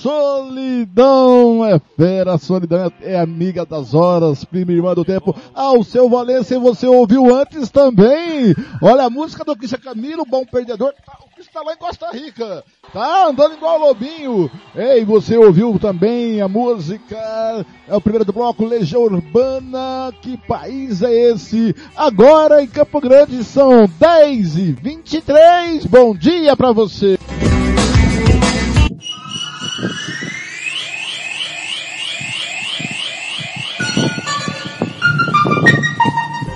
Solidão 0.00 1.62
é 1.62 1.78
fera, 1.94 2.38
solidão 2.38 2.90
é, 3.02 3.20
amiga 3.20 3.66
das 3.66 3.92
horas, 3.92 4.46
prima 4.46 4.72
irmã 4.72 4.94
do 4.94 5.04
tempo. 5.04 5.36
Ao 5.54 5.84
seu 5.84 6.08
Valência, 6.08 6.58
você 6.58 6.86
ouviu 6.86 7.34
antes 7.34 7.68
também. 7.68 8.54
Olha 8.80 9.04
a 9.04 9.10
música 9.10 9.44
do 9.44 9.54
Cristian 9.54 9.78
Camilo, 9.78 10.24
bom 10.24 10.42
perdedor. 10.46 10.94
Tá, 11.04 11.18
o 11.20 11.34
Cristian 11.34 11.52
tá 11.52 11.66
lá 11.66 11.74
em 11.74 11.76
Costa 11.76 12.10
Rica. 12.12 12.64
Tá 12.90 13.26
andando 13.28 13.56
igual 13.56 13.78
Lobinho. 13.78 14.50
Ei, 14.74 15.04
você 15.04 15.36
ouviu 15.36 15.78
também 15.78 16.40
a 16.40 16.48
música, 16.48 17.18
é 17.86 17.94
o 17.94 18.00
primeiro 18.00 18.24
do 18.24 18.32
bloco, 18.32 18.64
Legião 18.64 19.02
Urbana. 19.02 20.14
Que 20.22 20.38
país 20.38 21.02
é 21.02 21.12
esse? 21.12 21.76
Agora 21.94 22.62
em 22.62 22.66
Campo 22.66 23.02
Grande 23.02 23.44
são 23.44 23.86
10 23.98 24.56
e 24.56 24.72
23. 24.72 25.84
Bom 25.84 26.14
dia 26.14 26.56
pra 26.56 26.72
você. 26.72 27.18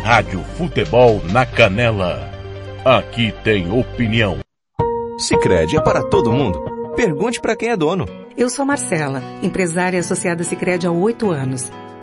Rádio 0.05 0.44
Futebol 0.59 1.22
na 1.32 1.47
Canela. 1.47 2.31
Aqui 2.85 3.32
tem 3.43 3.72
opinião. 3.72 4.39
Sicredi 5.18 5.78
é 5.78 5.81
para 5.81 6.02
todo 6.02 6.31
mundo. 6.31 6.62
Pergunte 6.94 7.40
para 7.40 7.56
quem 7.56 7.70
é 7.70 7.76
dono. 7.76 8.05
Eu 8.36 8.51
sou 8.51 8.66
Marcela, 8.66 9.22
empresária 9.43 9.98
associada 9.98 10.44
Sicredi 10.44 10.86
há 10.86 10.90
oito 10.90 11.31
anos. 11.31 11.72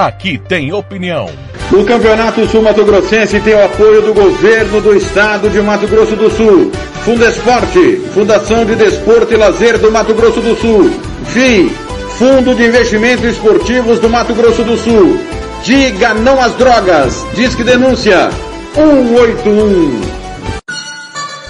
Aqui 0.00 0.38
tem 0.38 0.72
opinião. 0.72 1.28
O 1.70 1.84
Campeonato 1.84 2.48
Sul 2.48 2.62
Mato 2.62 2.82
Grossense 2.86 3.38
tem 3.40 3.54
o 3.54 3.62
apoio 3.62 4.00
do 4.00 4.14
governo 4.14 4.80
do 4.80 4.96
estado 4.96 5.50
de 5.50 5.60
Mato 5.60 5.86
Grosso 5.86 6.16
do 6.16 6.30
Sul. 6.30 6.72
Fundesporte, 7.04 7.96
Fundação 8.14 8.64
de 8.64 8.76
Desporto 8.76 9.34
e 9.34 9.36
Lazer 9.36 9.78
do 9.78 9.92
Mato 9.92 10.14
Grosso 10.14 10.40
do 10.40 10.56
Sul. 10.56 10.90
FI, 11.26 11.68
Fundo 12.16 12.54
de 12.54 12.64
Investimentos 12.64 13.26
Esportivos 13.26 13.98
do 13.98 14.08
Mato 14.08 14.32
Grosso 14.32 14.64
do 14.64 14.74
Sul. 14.78 15.20
Diga 15.62 16.14
não 16.14 16.40
às 16.40 16.54
drogas. 16.54 17.26
Disque 17.34 17.62
denúncia 17.62 18.30
181. 18.74 20.00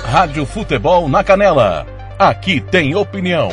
Rádio 0.07 0.45
Futebol 0.45 1.09
na 1.09 1.23
Canela. 1.23 1.87
Aqui 2.19 2.61
tem 2.61 2.97
opinião. 2.97 3.53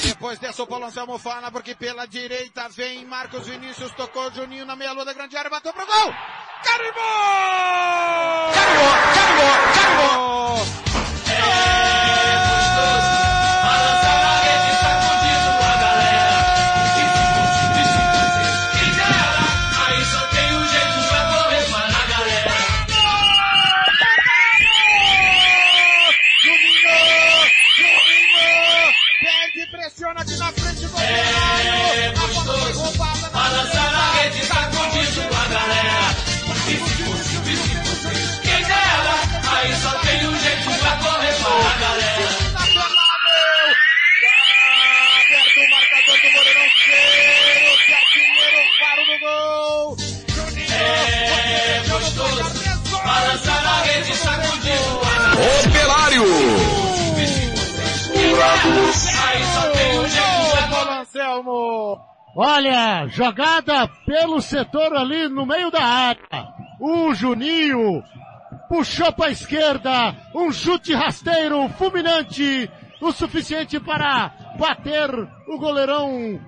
Depois 0.04 0.38
dessa 0.38 0.62
o 0.62 0.66
Paulo 0.68 0.84
Anselmo 0.84 1.18
fala, 1.18 1.50
porque 1.50 1.74
pela 1.74 2.06
direita 2.06 2.68
vem 2.68 3.04
Marcos 3.04 3.48
Vinícius, 3.48 3.90
tocou 3.96 4.30
Juninho 4.30 4.64
na 4.64 4.76
meia 4.76 4.92
lua 4.92 5.04
da 5.04 5.12
grande 5.12 5.36
área, 5.36 5.50
bateu 5.50 5.72
pro 5.72 5.84
gol! 5.84 6.14
Carimbou! 6.62 7.02
Carimbou! 8.54 8.92
Carimbou! 9.12 9.54
Carimbou! 9.74 10.58
É 13.14 13.17
Olha, 62.40 63.08
jogada 63.08 63.88
pelo 64.06 64.40
setor 64.40 64.94
ali 64.94 65.28
no 65.28 65.44
meio 65.44 65.72
da 65.72 65.82
área. 65.82 66.54
O 66.78 67.12
Juninho 67.12 68.00
puxou 68.68 69.12
para 69.12 69.26
a 69.26 69.32
esquerda, 69.32 70.14
um 70.32 70.52
chute 70.52 70.94
rasteiro, 70.94 71.68
fulminante, 71.70 72.70
o 73.00 73.10
suficiente 73.10 73.80
para 73.80 74.30
bater 74.56 75.10
o 75.48 75.58
goleirão 75.58 76.40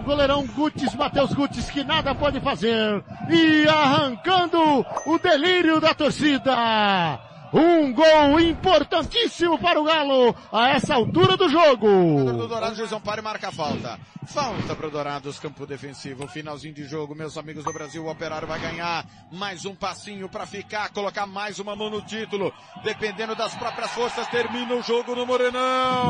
o 0.00 0.02
goleirão 0.02 0.44
Gutis, 0.48 0.92
Matheus 0.96 1.32
Gutis, 1.32 1.70
que 1.70 1.84
nada 1.84 2.12
pode 2.12 2.40
fazer. 2.40 3.04
E 3.30 3.68
arrancando 3.68 4.84
o 5.06 5.18
delírio 5.20 5.80
da 5.80 5.94
torcida. 5.94 7.30
Um 7.52 7.92
gol 7.92 8.40
importantíssimo 8.40 9.58
para 9.58 9.78
o 9.78 9.84
Galo 9.84 10.34
a 10.50 10.70
essa 10.70 10.94
altura 10.94 11.36
do 11.36 11.50
jogo. 11.50 11.86
do 12.32 12.48
Dourados, 12.48 12.78
Juizão 12.78 13.00
para 13.00 13.20
e 13.20 13.24
marca 13.24 13.48
a 13.48 13.52
falta. 13.52 13.98
Falta 14.26 14.74
para 14.74 14.86
o 14.86 14.90
Dourados, 14.90 15.38
campo 15.38 15.66
defensivo. 15.66 16.26
Finalzinho 16.28 16.72
de 16.72 16.84
jogo, 16.84 17.14
meus 17.14 17.36
amigos 17.36 17.64
do 17.64 17.72
Brasil. 17.72 18.04
O 18.04 18.10
Operário 18.10 18.48
vai 18.48 18.58
ganhar 18.58 19.04
mais 19.30 19.66
um 19.66 19.74
passinho 19.74 20.30
para 20.30 20.46
ficar, 20.46 20.90
colocar 20.90 21.26
mais 21.26 21.58
uma 21.58 21.76
mão 21.76 21.90
no 21.90 22.00
título. 22.00 22.50
Dependendo 22.82 23.34
das 23.34 23.54
próprias 23.54 23.90
forças, 23.90 24.26
termina 24.28 24.74
o 24.74 24.82
jogo 24.82 25.14
no 25.14 25.26
Morenão. 25.26 26.08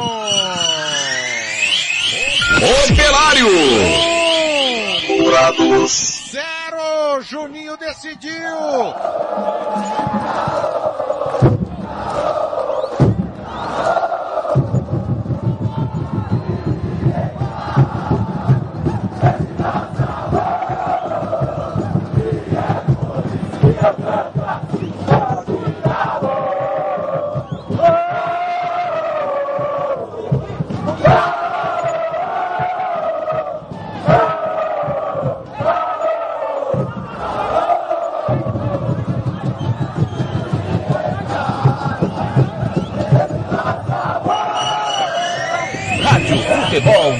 Operário! 2.92 3.48
Dourados. 5.08 6.30
Zero! 6.30 7.20
Juninho 7.22 7.76
decidiu! 7.76 8.32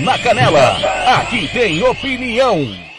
Na 0.03 0.19
Canela. 0.19 0.77
Aqui 1.07 1.49
tem 1.49 1.83
opinião. 1.83 2.92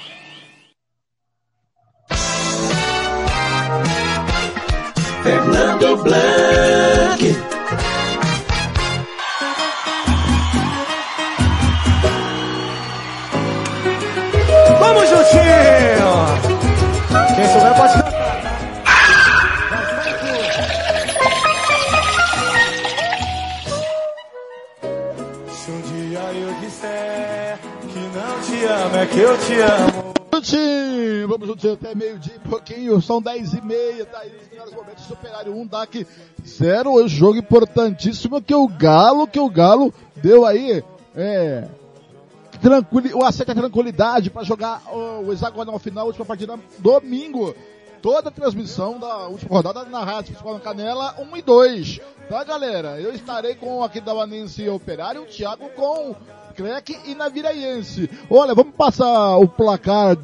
Até 31.84 31.94
meio-dia 31.94 32.36
e 32.38 32.48
pouquinho, 32.48 33.02
são 33.02 33.22
10 33.22 33.56
e 33.56 33.62
meia, 33.62 34.06
tá 34.06 34.20
aí 34.20 34.32
nos 34.32 34.50
melhores 34.50 34.74
momentos, 34.74 35.04
Superário 35.04 35.54
1, 35.54 35.68
DAC 35.68 36.08
0, 36.46 36.94
o 36.94 37.08
jogo 37.10 37.38
importantíssimo 37.38 38.42
que 38.42 38.56
o 38.56 38.70
Galo, 38.70 39.28
que 39.28 39.40
o 39.40 39.50
Galo 39.50 39.94
deu 40.16 40.46
aí, 40.46 40.82
é, 41.14 41.68
tranquili, 42.62 43.14
uma 43.14 43.30
certa 43.34 43.54
tranquilidade 43.54 44.30
para 44.30 44.44
jogar 44.44 44.82
o, 44.94 45.28
o 45.28 45.34
hexagonal 45.34 45.78
final, 45.78 46.08
última 46.08 46.26
partida 46.26 46.58
domingo. 46.80 47.54
Toda 48.02 48.28
a 48.28 48.32
transmissão 48.32 49.00
da 49.00 49.28
última 49.28 49.56
rodada 49.56 49.86
na 49.86 50.04
Rádio 50.04 50.34
Futebol 50.34 50.60
Canela 50.60 51.16
1 51.20 51.38
e 51.38 51.42
2. 51.42 52.02
Tá, 52.28 52.44
galera? 52.44 53.00
Eu 53.00 53.14
estarei 53.14 53.56
com 53.56 53.82
aqui 53.82 54.02
da 54.02 54.14
Vanense 54.14 54.68
Operário, 54.68 55.22
o 55.22 55.26
Thiago 55.26 55.70
com 55.70 56.14
Crack 56.54 56.98
e 57.06 57.16
Naviraense. 57.16 58.10
Olha, 58.30 58.54
vamos 58.54 58.76
passar 58.76 59.38
o 59.38 59.48
placar 59.48 60.18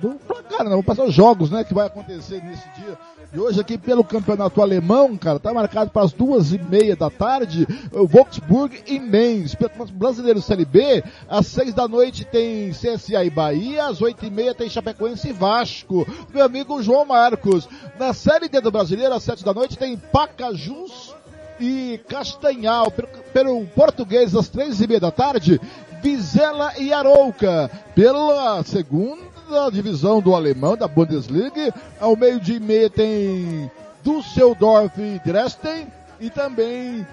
Vamos 0.00 0.22
placar, 0.22 0.64
não, 0.64 0.70
vamos 0.70 0.86
passar 0.86 1.04
os 1.04 1.14
jogos, 1.14 1.50
né, 1.50 1.64
que 1.64 1.72
vai 1.72 1.86
acontecer 1.86 2.42
nesse 2.42 2.68
dia. 2.74 2.98
E 3.32 3.38
hoje 3.40 3.60
aqui 3.60 3.76
pelo 3.76 4.04
campeonato 4.04 4.62
alemão, 4.62 5.16
cara, 5.16 5.38
tá 5.38 5.52
marcado 5.52 5.90
para 5.90 6.02
as 6.02 6.12
duas 6.12 6.52
e 6.52 6.58
meia 6.58 6.94
da 6.94 7.10
tarde, 7.10 7.66
o 7.92 8.06
Wolfsburg 8.06 8.82
e 8.86 9.00
Mainz. 9.00 9.54
Pelo 9.54 9.70
brasileiro 9.92 10.40
Série 10.40 10.64
B, 10.64 11.02
às 11.28 11.46
seis 11.46 11.74
da 11.74 11.88
noite 11.88 12.24
tem 12.24 12.70
CSA 12.70 13.24
e 13.24 13.30
Bahia, 13.30 13.86
às 13.86 14.00
oito 14.00 14.24
e 14.24 14.30
meia 14.30 14.54
tem 14.54 14.70
Chapecoense 14.70 15.28
e 15.28 15.32
Vasco. 15.32 16.06
Meu 16.32 16.44
amigo 16.44 16.82
João 16.82 17.04
Marcos. 17.04 17.68
Na 17.98 18.12
Série 18.12 18.48
D 18.48 18.60
do 18.60 18.70
Brasileiro, 18.70 19.14
às 19.14 19.22
sete 19.22 19.44
da 19.44 19.52
noite 19.52 19.76
tem 19.76 19.96
Pacajus 19.96 21.14
e 21.58 22.00
Castanhal. 22.08 22.90
Pelo, 22.90 23.08
pelo 23.32 23.66
português, 23.66 24.34
às 24.34 24.48
três 24.48 24.80
e 24.80 24.86
meia 24.86 25.00
da 25.00 25.10
tarde, 25.10 25.60
Vizela 26.00 26.72
e 26.78 26.92
Arouca. 26.92 27.70
Pela 27.94 28.62
segunda 28.62 29.35
divisão 29.70 30.20
do 30.20 30.34
alemão, 30.34 30.76
da 30.76 30.88
Bundesliga, 30.88 31.72
ao 32.00 32.16
meio-dia 32.16 32.56
e 32.56 32.60
meia 32.60 32.90
tem 32.90 33.70
Düsseldorf 34.02 34.98
e 34.98 35.20
Dresden 35.24 35.88
e 36.20 36.30
também 36.30 37.06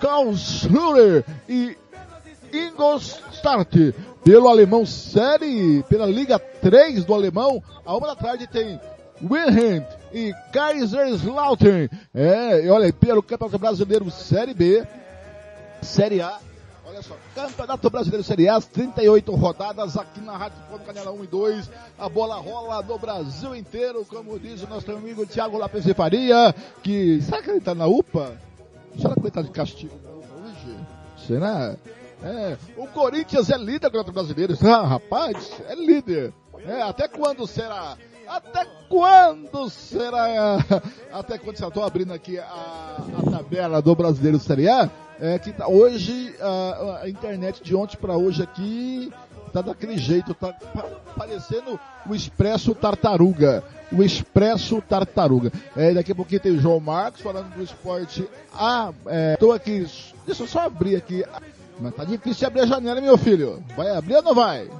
Karlsruhe 0.00 1.24
e 1.48 1.76
Ingolstadt. 2.52 3.94
Pelo 4.24 4.48
alemão 4.48 4.84
série, 4.84 5.82
pela 5.88 6.06
Liga 6.06 6.38
3 6.38 7.04
do 7.04 7.14
alemão, 7.14 7.62
a 7.84 7.96
uma 7.96 8.08
da 8.08 8.16
tarde 8.16 8.46
tem 8.46 8.78
Wilhelm 9.22 9.82
e 10.12 10.32
Kaiserslautern. 10.52 11.88
É, 12.14 12.70
olha, 12.70 12.92
pelo 12.92 13.22
Campeonato 13.22 13.58
Brasileiro 13.58 14.10
Série 14.10 14.54
B, 14.54 14.86
Série 15.80 16.20
A, 16.20 16.38
olha 17.00 17.02
só, 17.02 17.16
Campeonato 17.34 17.90
Brasileiro 17.90 18.22
Série 18.24 18.48
A, 18.48 18.60
38 18.60 19.34
rodadas 19.34 19.96
aqui 19.96 20.20
na 20.20 20.36
Rádio 20.36 20.58
Fono 20.68 20.84
Canela 20.84 21.10
1 21.12 21.24
e 21.24 21.26
2. 21.26 21.70
A 21.98 22.08
bola 22.08 22.36
rola 22.36 22.82
no 22.82 22.98
Brasil 22.98 23.54
inteiro, 23.54 24.04
como 24.04 24.38
diz 24.38 24.62
o 24.62 24.68
nosso 24.68 24.90
amigo 24.92 25.26
Thiago 25.26 25.58
Lopes 25.58 25.84
de 25.84 25.94
Faria, 25.94 26.54
que, 26.82 27.20
será 27.22 27.42
que 27.42 27.50
ele 27.50 27.60
tá 27.60 27.74
na 27.74 27.86
UPA? 27.86 28.38
Será 29.00 29.14
que 29.14 29.20
ele 29.20 29.30
tá 29.30 29.42
de 29.42 29.50
castigo 29.50 29.98
na 30.04 30.10
UPA 30.10 30.34
hoje? 30.44 31.26
Será? 31.26 31.76
É, 32.22 32.58
o 32.76 32.86
Corinthians 32.88 33.48
é 33.48 33.56
líder 33.56 33.88
do 33.88 33.92
Campeonato 33.92 34.12
Brasileiro. 34.12 34.54
Ah, 34.62 34.86
rapaz, 34.86 35.52
é 35.68 35.74
líder. 35.74 36.34
É, 36.66 36.82
até 36.82 37.08
quando 37.08 37.46
será? 37.46 37.96
Até 38.28 38.66
quando 38.88 39.70
será? 39.70 40.58
Até 41.10 41.38
quando 41.38 41.56
será? 41.56 41.68
Estou 41.68 41.82
abrindo 41.82 42.12
aqui 42.12 42.38
a, 42.38 42.44
a, 42.44 43.30
tabela 43.30 43.80
do 43.80 43.94
Brasileiro 43.94 44.38
Série 44.38 44.68
A. 44.68 44.90
É 45.20 45.38
que 45.38 45.52
tá, 45.52 45.68
hoje, 45.68 46.34
a, 46.40 47.00
a, 47.02 47.10
internet 47.10 47.62
de 47.62 47.76
ontem 47.76 47.96
para 47.98 48.16
hoje 48.16 48.42
aqui 48.42 49.12
tá 49.52 49.60
daquele 49.60 49.98
jeito, 49.98 50.32
tá 50.32 50.52
pa, 50.52 50.82
parecendo 51.14 51.78
o 52.08 52.14
Expresso 52.14 52.74
Tartaruga. 52.74 53.62
O 53.92 54.02
Expresso 54.02 54.80
Tartaruga. 54.80 55.52
É, 55.76 55.92
daqui 55.92 56.12
a 56.12 56.14
pouquinho 56.14 56.40
tem 56.40 56.52
o 56.52 56.58
João 56.58 56.80
Marcos 56.80 57.20
falando 57.20 57.54
do 57.54 57.62
esporte. 57.62 58.26
Ah, 58.54 58.92
é, 59.06 59.36
tô 59.36 59.52
aqui, 59.52 59.86
deixa 60.24 60.42
eu 60.42 60.46
só 60.46 60.60
abrir 60.60 60.96
aqui. 60.96 61.22
Mas 61.78 61.94
tá 61.94 62.04
difícil 62.04 62.46
abrir 62.46 62.62
a 62.62 62.66
janela, 62.66 63.00
meu 63.00 63.18
filho. 63.18 63.62
Vai 63.76 63.90
abrir 63.90 64.16
ou 64.16 64.22
não 64.22 64.34
vai? 64.34 64.70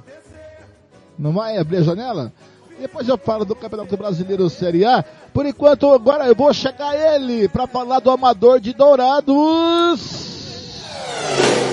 Não 1.19 1.33
vai 1.33 1.57
abrir 1.57 1.77
a 1.77 1.83
janela? 1.83 2.33
Depois 2.79 3.07
eu 3.07 3.17
falo 3.17 3.45
do 3.45 3.55
Campeonato 3.55 3.95
Brasileiro 3.95 4.49
Série 4.49 4.85
A. 4.85 5.03
Por 5.31 5.45
enquanto, 5.45 5.91
agora 5.91 6.25
eu 6.25 6.35
vou 6.35 6.51
chegar 6.51 6.95
ele 6.95 7.47
para 7.47 7.67
falar 7.67 7.99
do 7.99 8.09
Amador 8.09 8.59
de 8.59 8.73
Dourados. 8.73 10.30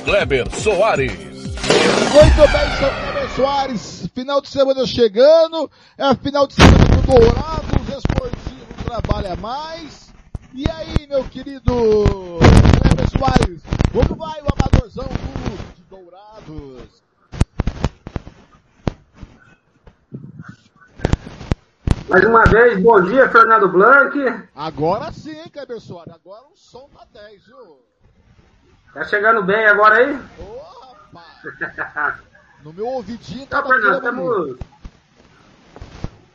Kleber 0.05 0.51
Soares. 0.55 1.13
Muito 1.13 2.53
bem, 2.53 2.77
São 2.79 2.91
Kleber 2.91 3.31
Soares. 3.37 4.09
Final 4.15 4.41
de 4.41 4.49
semana 4.49 4.87
chegando. 4.87 5.71
É 5.97 6.15
final 6.15 6.47
de 6.47 6.55
semana 6.55 6.85
do 6.85 7.03
Dourados. 7.07 7.89
Esportivo 7.89 8.85
trabalha 8.85 9.37
mais. 9.37 10.13
E 10.55 10.65
aí, 10.71 11.07
meu 11.09 11.25
querido 11.25 11.73
Kleber 12.81 13.11
Soares? 13.11 13.63
Como 13.93 14.15
vai 14.17 14.41
o 14.41 14.47
amadorzão 14.57 15.05
do, 15.05 15.75
de 15.75 15.83
Dourados? 15.91 17.03
Mais 22.09 22.25
uma 22.25 22.45
vez, 22.45 22.83
bom 22.83 23.03
dia, 23.03 23.29
Fernando 23.29 23.69
Blanc. 23.69 24.17
Agora 24.55 25.13
sim, 25.13 25.43
Kleber 25.53 25.81
Soares. 25.81 26.15
Agora 26.15 26.47
o 26.53 26.57
som 26.57 26.89
tá 26.93 27.07
10, 27.13 27.45
viu? 27.45 27.88
Tá 28.93 29.05
chegando 29.05 29.43
bem 29.45 29.67
agora 29.67 29.97
aí? 29.97 30.15
Ô, 30.39 30.59
No 32.63 32.73
meu 32.73 32.87
ouvidinho 32.87 33.47
tá 33.47 33.63
tá 33.63 33.69
Fernando, 33.69 34.03
temos... 34.03 34.59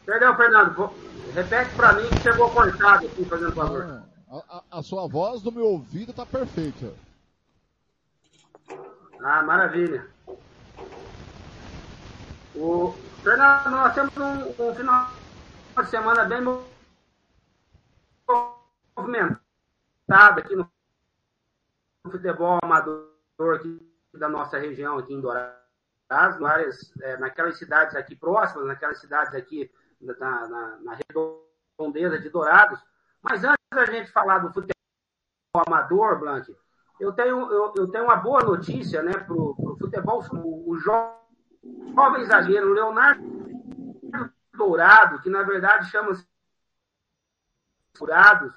Perdão, 0.06 0.36
Fernando. 0.36 1.04
Repete 1.34 1.76
pra 1.76 1.94
mim 1.94 2.10
que 2.10 2.20
chegou 2.20 2.52
cortado 2.52 3.08
aqui, 3.08 3.26
fazendo 3.26 3.54
favor. 3.54 4.04
A, 4.30 4.38
a- 4.58 4.64
a 4.80 4.84
sua 4.84 5.08
voz 5.08 5.42
do 5.42 5.52
meu 5.52 5.66
ouvido 5.66 6.14
tá 6.14 6.26
perfeita. 6.26 6.94
Ah, 9.22 9.42
maravilha. 9.44 10.06
O... 12.56 12.94
Fernando, 13.24 13.70
nós 13.72 13.94
temos 13.94 14.12
um, 14.18 14.70
um 14.70 14.76
final 14.76 15.18
de 15.80 15.90
semana 15.90 16.26
bem 16.26 16.42
mo- 16.42 16.68
movimentado 18.98 19.40
aqui 20.40 20.56
no 20.56 20.70
futebol 22.12 22.60
amador 22.62 23.10
aqui 23.56 23.80
da 24.14 24.30
nossa 24.30 24.58
região, 24.58 24.98
aqui 24.98 25.14
em 25.14 25.22
Dourados, 25.22 25.60
várias, 26.40 26.94
é, 27.02 27.18
naquelas 27.18 27.58
cidades 27.58 27.96
aqui 27.96 28.16
próximas, 28.16 28.68
naquelas 28.68 29.00
cidades 29.00 29.34
aqui 29.34 29.72
na, 30.00 30.48
na, 30.48 30.78
na 30.78 30.98
redondeza 30.98 32.20
de 32.20 32.30
Dourados. 32.30 32.80
Mas 33.22 33.44
antes 33.44 33.58
da 33.74 33.86
gente 33.86 34.12
falar 34.12 34.40
do 34.40 34.54
futebol 34.54 34.74
amador, 35.66 36.20
Blank, 36.20 36.56
eu 37.00 37.12
tenho, 37.14 37.52
eu, 37.52 37.74
eu 37.76 37.88
tenho 37.88 38.04
uma 38.04 38.18
boa 38.18 38.42
notícia 38.44 39.02
né, 39.02 39.14
para 39.14 39.34
o 39.34 39.76
futebol. 39.80 40.24
O, 40.34 40.72
o 40.72 40.78
jo- 40.78 41.94
jovem 41.96 42.26
zagueiro 42.26 42.74
Leonardo 42.74 43.24
Dourado, 44.54 45.22
que 45.22 45.30
na 45.30 45.42
verdade 45.44 45.90
chama-se 45.90 46.28
Dourados, 47.98 48.54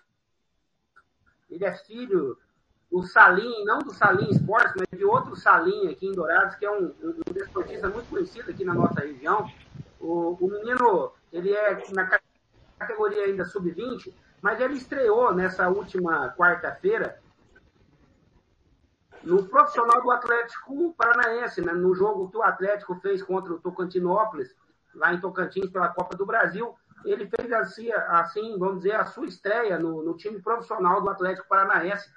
ele 1.48 1.64
é 1.64 1.74
filho 1.74 2.38
do 2.96 3.02
Salim, 3.02 3.62
não 3.64 3.78
do 3.78 3.92
Salim 3.92 4.30
Esportes, 4.30 4.72
mas 4.74 4.98
de 4.98 5.04
outro 5.04 5.36
Salim 5.36 5.88
aqui 5.90 6.06
em 6.06 6.12
Dourados, 6.12 6.54
que 6.54 6.64
é 6.64 6.70
um, 6.70 6.86
um, 7.02 7.32
desportista 7.32 7.90
muito 7.90 8.08
conhecido 8.08 8.50
aqui 8.50 8.64
na 8.64 8.72
nossa 8.72 9.00
região. 9.00 9.46
O, 10.00 10.34
o 10.40 10.48
menino, 10.48 11.12
ele 11.30 11.52
é 11.52 11.82
na 11.92 12.06
ca- 12.06 12.18
categoria 12.78 13.24
ainda 13.26 13.44
sub-20, 13.44 14.14
mas 14.40 14.60
ele 14.60 14.78
estreou 14.78 15.34
nessa 15.34 15.68
última 15.68 16.30
quarta-feira 16.30 17.20
no 19.22 19.44
profissional 19.44 20.00
do 20.00 20.10
Atlético 20.10 20.94
Paranaense, 20.94 21.60
né, 21.60 21.74
no 21.74 21.94
jogo 21.94 22.30
que 22.30 22.38
o 22.38 22.42
Atlético 22.42 22.94
fez 23.00 23.22
contra 23.22 23.52
o 23.52 23.60
Tocantinópolis, 23.60 24.56
lá 24.94 25.12
em 25.12 25.20
Tocantins, 25.20 25.68
pela 25.68 25.88
Copa 25.88 26.16
do 26.16 26.24
Brasil. 26.24 26.74
Ele 27.04 27.28
fez 27.28 27.52
assim, 27.52 27.92
assim 27.92 28.58
vamos 28.58 28.78
dizer, 28.78 28.94
a 28.94 29.04
sua 29.04 29.26
estreia 29.26 29.78
no, 29.78 30.02
no 30.02 30.16
time 30.16 30.40
profissional 30.40 31.02
do 31.02 31.10
Atlético 31.10 31.46
Paranaense. 31.46 32.08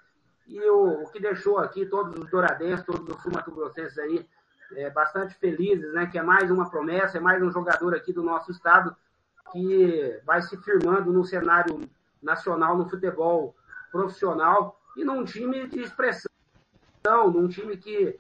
E 0.49 0.59
o, 0.67 1.03
o 1.03 1.11
que 1.11 1.19
deixou 1.19 1.59
aqui 1.59 1.85
todos 1.85 2.19
os 2.19 2.29
douradenses, 2.29 2.83
todos 2.83 3.07
os 3.07 3.21
sul-mato-grossenses 3.21 3.99
aí, 3.99 4.27
é, 4.73 4.89
bastante 4.89 5.35
felizes, 5.35 5.93
né? 5.93 6.07
Que 6.07 6.17
é 6.17 6.23
mais 6.23 6.49
uma 6.49 6.69
promessa, 6.69 7.17
é 7.17 7.21
mais 7.21 7.41
um 7.41 7.51
jogador 7.51 7.95
aqui 7.95 8.11
do 8.11 8.23
nosso 8.23 8.51
estado 8.51 8.95
que 9.51 10.19
vai 10.25 10.41
se 10.41 10.57
firmando 10.57 11.13
no 11.13 11.23
cenário 11.23 11.87
nacional, 12.21 12.75
no 12.75 12.89
futebol 12.89 13.55
profissional 13.91 14.79
e 14.97 15.03
num 15.03 15.23
time 15.23 15.67
de 15.67 15.81
expressão, 15.81 16.31
num 17.31 17.47
time 17.47 17.77
que, 17.77 18.19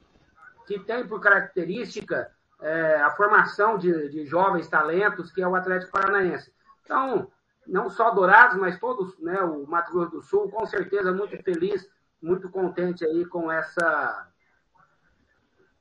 que 0.67 0.79
tem 0.79 1.07
por 1.07 1.19
característica 1.19 2.31
é, 2.61 3.01
a 3.01 3.09
formação 3.11 3.77
de, 3.77 4.09
de 4.09 4.25
jovens 4.25 4.67
talentos, 4.67 5.31
que 5.31 5.41
é 5.41 5.47
o 5.47 5.55
Atlético 5.55 5.91
Paranaense. 5.91 6.53
Então, 6.83 7.31
não 7.65 7.89
só 7.89 8.11
Dourados, 8.11 8.57
mas 8.57 8.79
todos, 8.79 9.17
né, 9.19 9.41
o 9.41 9.65
Mato 9.67 9.91
Grosso 9.91 10.11
do 10.11 10.21
Sul, 10.21 10.49
com 10.49 10.65
certeza 10.65 11.11
muito 11.11 11.41
feliz, 11.43 11.89
muito 12.21 12.49
contente 12.49 13.05
aí 13.05 13.25
com 13.25 13.51
essa 13.51 14.27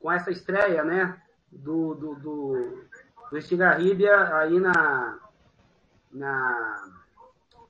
com 0.00 0.12
essa 0.12 0.30
estreia, 0.30 0.84
né, 0.84 1.20
do, 1.50 1.94
do, 1.94 2.14
do, 2.14 2.84
do 3.30 3.36
Estigarribia 3.36 4.36
aí 4.36 4.60
na, 4.60 5.18
na, 6.12 6.88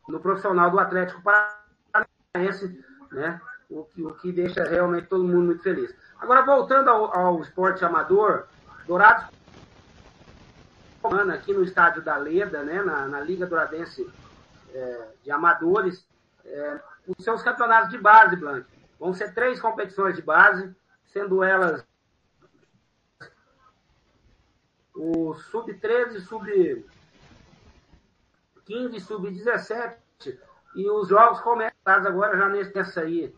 no 0.06 0.20
profissional 0.20 0.70
do 0.70 0.78
Atlético 0.78 1.22
Paranaense, 1.22 2.84
né, 3.10 3.40
o 3.70 3.84
que, 3.84 4.02
o 4.04 4.14
que 4.14 4.30
deixa 4.30 4.62
realmente 4.64 5.08
todo 5.08 5.24
mundo 5.24 5.46
muito 5.46 5.62
feliz. 5.62 5.94
Agora, 6.18 6.44
voltando 6.44 6.90
ao, 6.90 7.16
ao 7.16 7.40
esporte 7.40 7.82
amador, 7.82 8.46
Dourados 8.86 9.26
aqui 11.32 11.54
no 11.54 11.62
estádio 11.62 12.02
da 12.02 12.16
Leda, 12.16 12.62
né, 12.62 12.82
na, 12.82 13.06
na 13.06 13.20
Liga 13.20 13.46
Douradense 13.46 14.06
é, 14.74 15.08
de 15.22 15.30
Amadores, 15.30 16.06
é, 16.44 16.80
os 17.08 17.24
seus 17.24 17.42
campeonatos 17.42 17.90
de 17.90 17.98
base, 17.98 18.36
Blanc. 18.36 18.66
Vão 18.98 19.14
ser 19.14 19.32
três 19.32 19.60
competições 19.60 20.16
de 20.16 20.22
base, 20.22 20.74
sendo 21.06 21.42
elas 21.42 21.86
o 24.94 25.32
sub-13, 25.34 26.20
sub-15, 26.20 26.84
sub-17, 29.00 29.96
e 30.74 30.90
os 30.90 31.08
jogos 31.08 31.40
começam 31.40 31.76
agora 31.84 32.36
já 32.36 32.48
nesse 32.48 32.98
aí, 32.98 33.32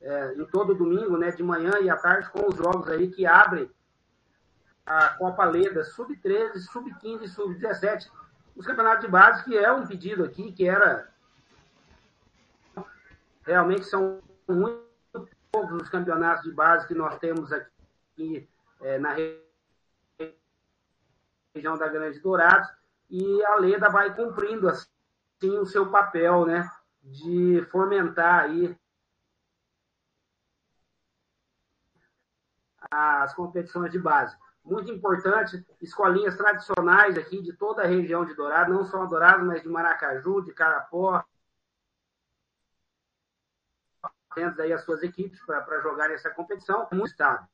é, 0.00 0.34
em 0.34 0.44
todo 0.46 0.74
domingo, 0.74 1.16
né, 1.16 1.30
de 1.30 1.42
manhã 1.42 1.70
e 1.80 1.88
à 1.88 1.96
tarde, 1.96 2.28
com 2.30 2.48
os 2.48 2.56
jogos 2.56 2.88
aí 2.88 3.08
que 3.08 3.24
abrem 3.24 3.70
a 4.84 5.10
Copa 5.10 5.44
Leda, 5.44 5.84
sub-13, 5.84 6.58
sub-15, 6.72 7.28
sub-17, 7.28 8.10
os 8.56 8.66
campeonatos 8.66 9.04
de 9.04 9.10
base, 9.10 9.44
que 9.44 9.56
é 9.56 9.70
um 9.72 9.86
pedido 9.86 10.24
aqui, 10.24 10.50
que 10.50 10.68
era 10.68 11.08
realmente 13.50 13.84
são 13.84 14.22
muito 14.48 14.88
poucos 15.50 15.82
os 15.82 15.88
campeonatos 15.88 16.44
de 16.44 16.52
base 16.52 16.86
que 16.86 16.94
nós 16.94 17.18
temos 17.18 17.52
aqui 17.52 18.48
é, 18.80 18.98
na 18.98 19.14
região 21.54 21.76
da 21.76 21.88
Grande 21.88 22.20
Dourados, 22.20 22.68
e 23.10 23.44
a 23.44 23.56
Leda 23.56 23.88
vai 23.90 24.14
cumprindo 24.14 24.68
assim 24.68 24.88
o 25.42 25.66
seu 25.66 25.90
papel, 25.90 26.46
né, 26.46 26.70
de 27.02 27.66
fomentar 27.72 28.44
aí 28.44 28.78
as 32.90 33.34
competições 33.34 33.90
de 33.90 33.98
base. 33.98 34.36
Muito 34.64 34.92
importante, 34.92 35.64
escolinhas 35.80 36.36
tradicionais 36.36 37.18
aqui 37.18 37.42
de 37.42 37.52
toda 37.54 37.82
a 37.82 37.86
região 37.86 38.24
de 38.24 38.34
Dourado, 38.34 38.72
não 38.72 38.84
só 38.84 39.04
Dourado, 39.06 39.44
mas 39.44 39.62
de 39.62 39.68
Maracaju, 39.68 40.42
de 40.42 40.52
Carapó, 40.52 41.24
tendo 44.34 44.60
aí 44.60 44.72
as 44.72 44.84
suas 44.84 45.02
equipes 45.02 45.40
para 45.44 45.80
jogar 45.80 46.10
essa 46.10 46.30
competição, 46.30 46.86
muito 46.92 47.10
estado. 47.10 47.46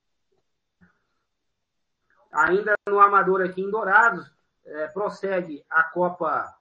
Ainda 2.33 2.75
no 2.89 3.01
Amador 3.01 3.41
aqui 3.43 3.63
em 3.63 3.71
Dourados, 3.71 4.31
é, 4.65 4.89
prossegue 4.89 5.65
a 5.71 5.83
Copa 5.85 6.53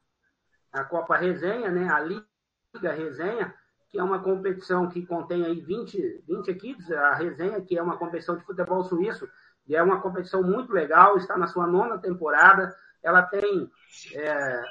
a 0.72 0.84
Copa 0.84 1.16
Resenha, 1.16 1.72
né, 1.72 1.90
a 1.90 2.00
Liga 2.02 2.92
Resenha, 2.92 3.54
que 3.90 3.98
é 3.98 4.04
uma 4.04 4.20
competição 4.22 4.90
que 4.90 5.06
contém 5.06 5.46
aí 5.46 5.62
20, 5.62 6.24
20 6.28 6.48
equipes, 6.50 6.92
a 6.92 7.14
Resenha, 7.14 7.62
que 7.62 7.78
é 7.78 7.82
uma 7.82 7.98
competição 7.98 8.36
de 8.36 8.44
futebol 8.44 8.84
suíço, 8.84 9.26
e 9.66 9.76
é 9.76 9.82
uma 9.82 10.02
competição 10.02 10.44
muito 10.44 10.74
legal, 10.74 11.16
está 11.16 11.38
na 11.38 11.48
sua 11.48 11.66
nona 11.66 11.98
temporada, 11.98 12.76
ela 13.02 13.22
tem 13.22 13.72
é, 14.14 14.62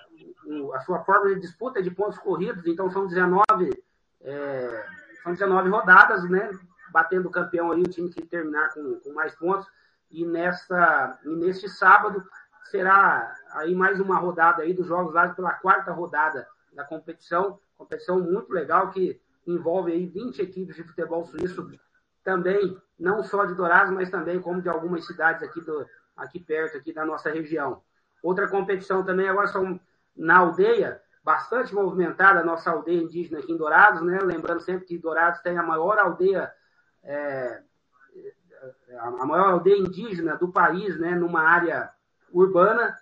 a 0.75 0.81
sua 0.81 1.03
forma 1.05 1.35
de 1.35 1.41
disputa 1.41 1.83
de 1.83 1.91
pontos 1.91 2.19
corridos, 2.19 2.66
então 2.66 2.91
são 2.91 3.07
19, 3.07 3.71
é, 4.21 4.87
são 5.25 5.33
19 5.33 5.71
rodadas, 5.71 6.29
né, 6.29 6.51
batendo 6.93 7.27
o 7.29 7.31
campeão 7.31 7.73
aí, 7.73 7.81
o 7.81 7.89
time 7.89 8.11
que 8.11 8.25
terminar 8.25 8.73
com, 8.75 9.01
com 9.01 9.13
mais 9.13 9.35
pontos, 9.35 9.67
e, 10.11 10.25
nessa, 10.25 11.19
e 11.25 11.29
neste 11.31 11.69
sábado 11.69 12.23
será 12.71 13.35
aí 13.53 13.75
mais 13.75 13.99
uma 13.99 14.19
rodada 14.19 14.63
aí 14.63 14.75
dos 14.75 14.87
jogos 14.87 15.15
lá 15.15 15.29
pela 15.31 15.55
quarta 15.55 15.91
rodada 15.93 16.47
da 16.73 16.85
competição, 16.85 17.59
competição 17.77 18.21
muito 18.21 18.53
legal 18.53 18.91
que 18.91 19.21
envolve 19.47 19.93
aí 19.93 20.07
20 20.07 20.41
equipes 20.41 20.77
de 20.77 20.85
futebol 20.85 21.25
suíço, 21.25 21.71
também 22.23 22.77
não 22.99 23.23
só 23.23 23.45
de 23.45 23.55
Dourados, 23.55 23.93
mas 23.93 24.11
também 24.11 24.41
como 24.41 24.63
de 24.63 24.69
algumas 24.69 25.07
cidades 25.07 25.43
aqui 25.43 25.61
do 25.61 25.87
aqui 26.17 26.39
perto 26.39 26.77
aqui 26.77 26.93
da 26.93 27.05
nossa 27.05 27.31
região. 27.31 27.83
Outra 28.23 28.49
competição 28.49 29.05
também 29.05 29.29
agora 29.29 29.49
são 29.49 29.81
na 30.17 30.39
aldeia, 30.39 31.03
bastante 31.25 31.75
movimentada 31.75 32.41
a 32.41 32.45
nossa 32.45 32.71
aldeia 32.71 33.03
indígena 33.03 33.39
aqui 33.39 33.53
em 33.53 33.57
Dourados, 33.57 34.03
né? 34.03 34.19
Lembrando 34.23 34.61
sempre 34.61 34.85
que 34.85 34.99
Dourados 34.99 35.41
tem 35.41 35.57
a 35.57 35.63
maior 35.63 35.99
aldeia 35.99 36.53
é, 37.03 37.63
a 38.99 39.27
maior 39.27 39.51
aldeia 39.51 39.79
indígena 39.79 40.37
do 40.37 40.53
país, 40.53 40.99
né? 40.99 41.15
Numa 41.15 41.43
área 41.43 41.91
urbana 42.33 42.97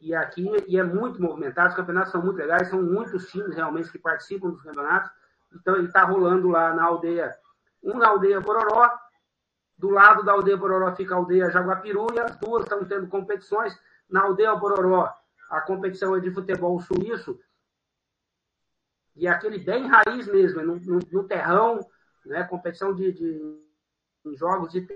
e 0.00 0.14
aqui 0.14 0.50
e 0.66 0.78
é 0.78 0.82
muito 0.82 1.22
movimentado. 1.22 1.70
Os 1.70 1.76
campeonatos 1.76 2.12
são 2.12 2.22
muito 2.22 2.36
legais, 2.36 2.68
são 2.68 2.82
muitos 2.82 3.28
times 3.28 3.54
realmente 3.54 3.90
que 3.90 3.98
participam 3.98 4.50
dos 4.50 4.62
campeonatos. 4.62 5.10
Então 5.54 5.76
ele 5.76 5.86
está 5.86 6.04
rolando 6.04 6.48
lá 6.48 6.74
na 6.74 6.84
aldeia, 6.84 7.34
um 7.82 7.98
na 7.98 8.08
aldeia 8.08 8.40
Bororó, 8.40 8.90
do 9.78 9.88
lado 9.90 10.24
da 10.24 10.32
aldeia 10.32 10.56
Bororó 10.56 10.94
fica 10.94 11.14
a 11.14 11.18
aldeia 11.18 11.50
Jaguapiru 11.50 12.08
e 12.12 12.18
as 12.18 12.36
duas 12.36 12.64
estão 12.64 12.84
tendo 12.84 13.06
competições. 13.06 13.78
Na 14.10 14.22
aldeia 14.22 14.54
Bororó, 14.54 15.12
a 15.48 15.60
competição 15.60 16.14
é 16.14 16.20
de 16.20 16.30
futebol 16.30 16.80
suíço 16.80 17.38
e 19.18 19.26
é 19.26 19.30
aquele 19.30 19.58
bem 19.58 19.86
raiz 19.86 20.28
mesmo, 20.28 20.62
no, 20.62 20.76
no, 20.76 20.98
no 21.10 21.24
terrão, 21.24 21.80
né? 22.24 22.44
Competição 22.44 22.94
de, 22.94 23.12
de 23.12 24.36
jogos 24.36 24.70
de 24.70 24.86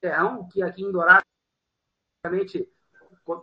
terrão, 0.00 0.48
que 0.48 0.62
aqui 0.62 0.82
em 0.82 0.90
Dourado 0.90 1.24
realmente 2.24 2.66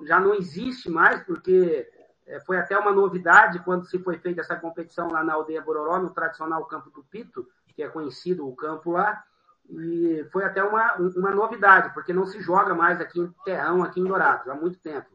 já 0.03 0.19
não 0.19 0.33
existe 0.33 0.89
mais, 0.89 1.23
porque 1.23 1.87
é, 2.25 2.39
foi 2.41 2.57
até 2.57 2.77
uma 2.77 2.91
novidade 2.91 3.59
quando 3.59 3.85
se 3.85 3.99
foi 3.99 4.17
feita 4.17 4.41
essa 4.41 4.55
competição 4.55 5.11
lá 5.11 5.23
na 5.23 5.33
aldeia 5.33 5.61
Bororó, 5.61 5.99
no 5.99 6.09
tradicional 6.09 6.65
campo 6.65 6.89
do 6.89 7.03
Pito, 7.03 7.47
que 7.75 7.83
é 7.83 7.89
conhecido 7.89 8.47
o 8.47 8.55
campo 8.55 8.91
lá, 8.91 9.23
e 9.69 10.25
foi 10.31 10.45
até 10.45 10.63
uma, 10.63 10.95
uma 10.95 11.31
novidade, 11.31 11.93
porque 11.93 12.13
não 12.13 12.25
se 12.25 12.41
joga 12.41 12.73
mais 12.73 12.99
aqui 12.99 13.19
em 13.19 13.31
terrão, 13.45 13.83
aqui 13.83 13.99
em 13.99 14.05
Dourados, 14.05 14.47
há 14.47 14.55
muito 14.55 14.79
tempo. 14.79 15.09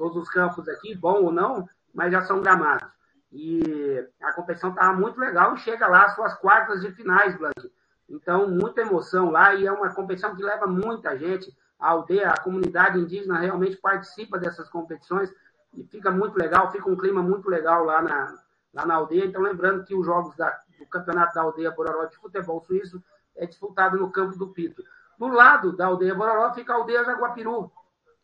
Todos 0.00 0.16
os 0.16 0.30
campos 0.30 0.66
aqui, 0.66 0.94
bom 0.94 1.24
ou 1.24 1.30
não, 1.30 1.68
mas 1.92 2.10
já 2.10 2.22
são 2.22 2.40
gramados. 2.40 2.88
E 3.30 4.02
a 4.22 4.32
competição 4.32 4.70
estava 4.70 4.94
muito 4.94 5.20
legal 5.20 5.54
e 5.54 5.58
chega 5.58 5.86
lá 5.86 6.06
às 6.06 6.14
suas 6.14 6.32
quartas 6.36 6.80
de 6.80 6.90
finais, 6.92 7.36
Blanque. 7.36 7.70
Então, 8.08 8.48
muita 8.48 8.80
emoção 8.80 9.30
lá 9.30 9.54
e 9.54 9.66
é 9.66 9.70
uma 9.70 9.92
competição 9.92 10.34
que 10.34 10.42
leva 10.42 10.66
muita 10.66 11.18
gente. 11.18 11.54
A 11.78 11.90
aldeia, 11.90 12.30
a 12.30 12.40
comunidade 12.40 12.98
indígena 12.98 13.38
realmente 13.40 13.76
participa 13.76 14.38
dessas 14.38 14.70
competições 14.70 15.30
e 15.74 15.84
fica 15.84 16.10
muito 16.10 16.34
legal, 16.38 16.72
fica 16.72 16.88
um 16.88 16.96
clima 16.96 17.22
muito 17.22 17.50
legal 17.50 17.84
lá 17.84 18.00
na, 18.00 18.38
lá 18.72 18.86
na 18.86 18.94
aldeia. 18.94 19.26
Então, 19.26 19.42
lembrando 19.42 19.84
que 19.84 19.94
os 19.94 20.06
jogos 20.06 20.34
da, 20.34 20.48
do 20.78 20.86
Campeonato 20.86 21.34
da 21.34 21.42
Aldeia 21.42 21.72
Bororó 21.72 22.06
de 22.06 22.16
Futebol 22.16 22.62
Suíço 22.62 23.04
é 23.36 23.44
disputado 23.44 23.98
no 23.98 24.10
campo 24.10 24.38
do 24.38 24.48
Pito. 24.48 24.82
Do 25.18 25.28
lado 25.28 25.76
da 25.76 25.88
aldeia 25.88 26.14
Bororó 26.14 26.54
fica 26.54 26.72
a 26.72 26.76
aldeia 26.76 27.04
Jaguapiru, 27.04 27.70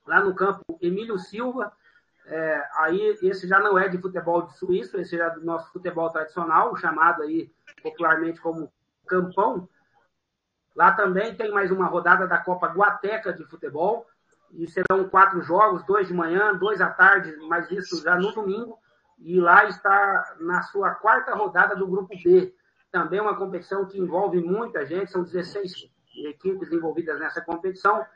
lá 0.07 0.21
no 0.21 0.35
campo 0.35 0.63
Emílio 0.81 1.19
Silva. 1.19 1.73
É, 2.27 2.69
aí 2.77 3.19
esse 3.23 3.47
já 3.47 3.61
não 3.61 3.79
é 3.79 3.89
de 3.89 3.99
futebol 3.99 4.43
de 4.43 4.57
suíço, 4.57 4.99
esse 4.99 5.21
é 5.21 5.31
do 5.31 5.45
nosso 5.45 5.73
futebol 5.73 6.11
tradicional, 6.11 6.75
chamado 6.77 7.23
aí 7.23 7.53
popularmente 7.83 8.41
como 8.41 8.73
campão. 9.07 9.69
Lá 10.75 10.93
também 10.93 11.35
tem 11.35 11.51
mais 11.51 11.71
uma 11.71 11.87
rodada 11.87 12.27
da 12.27 12.39
Copa 12.39 12.69
Guateca 12.69 13.33
de 13.33 13.45
futebol. 13.45 14.07
E 14.53 14.67
serão 14.69 15.09
quatro 15.09 15.43
jogos, 15.43 15.85
dois 15.85 16.07
de 16.07 16.15
manhã, 16.15 16.55
dois 16.55 16.81
à 16.81 16.89
tarde, 16.89 17.37
mas 17.49 17.71
isso 17.71 18.03
já 18.03 18.17
no 18.17 18.33
domingo. 18.33 18.79
E 19.19 19.41
lá 19.41 19.65
está 19.65 20.37
na 20.39 20.63
sua 20.63 20.95
quarta 20.95 21.35
rodada 21.35 21.75
do 21.75 21.87
Grupo 21.87 22.15
B. 22.23 22.55
Também 22.93 23.21
uma 23.21 23.37
competição 23.37 23.87
que 23.87 23.99
envolve 23.99 24.41
muita 24.41 24.87
gente, 24.87 25.11
são 25.11 25.25
16 25.25 25.91
equipes 26.25 26.71
envolvidas 26.73 27.19
nessa 27.19 27.41
competição 27.41 28.07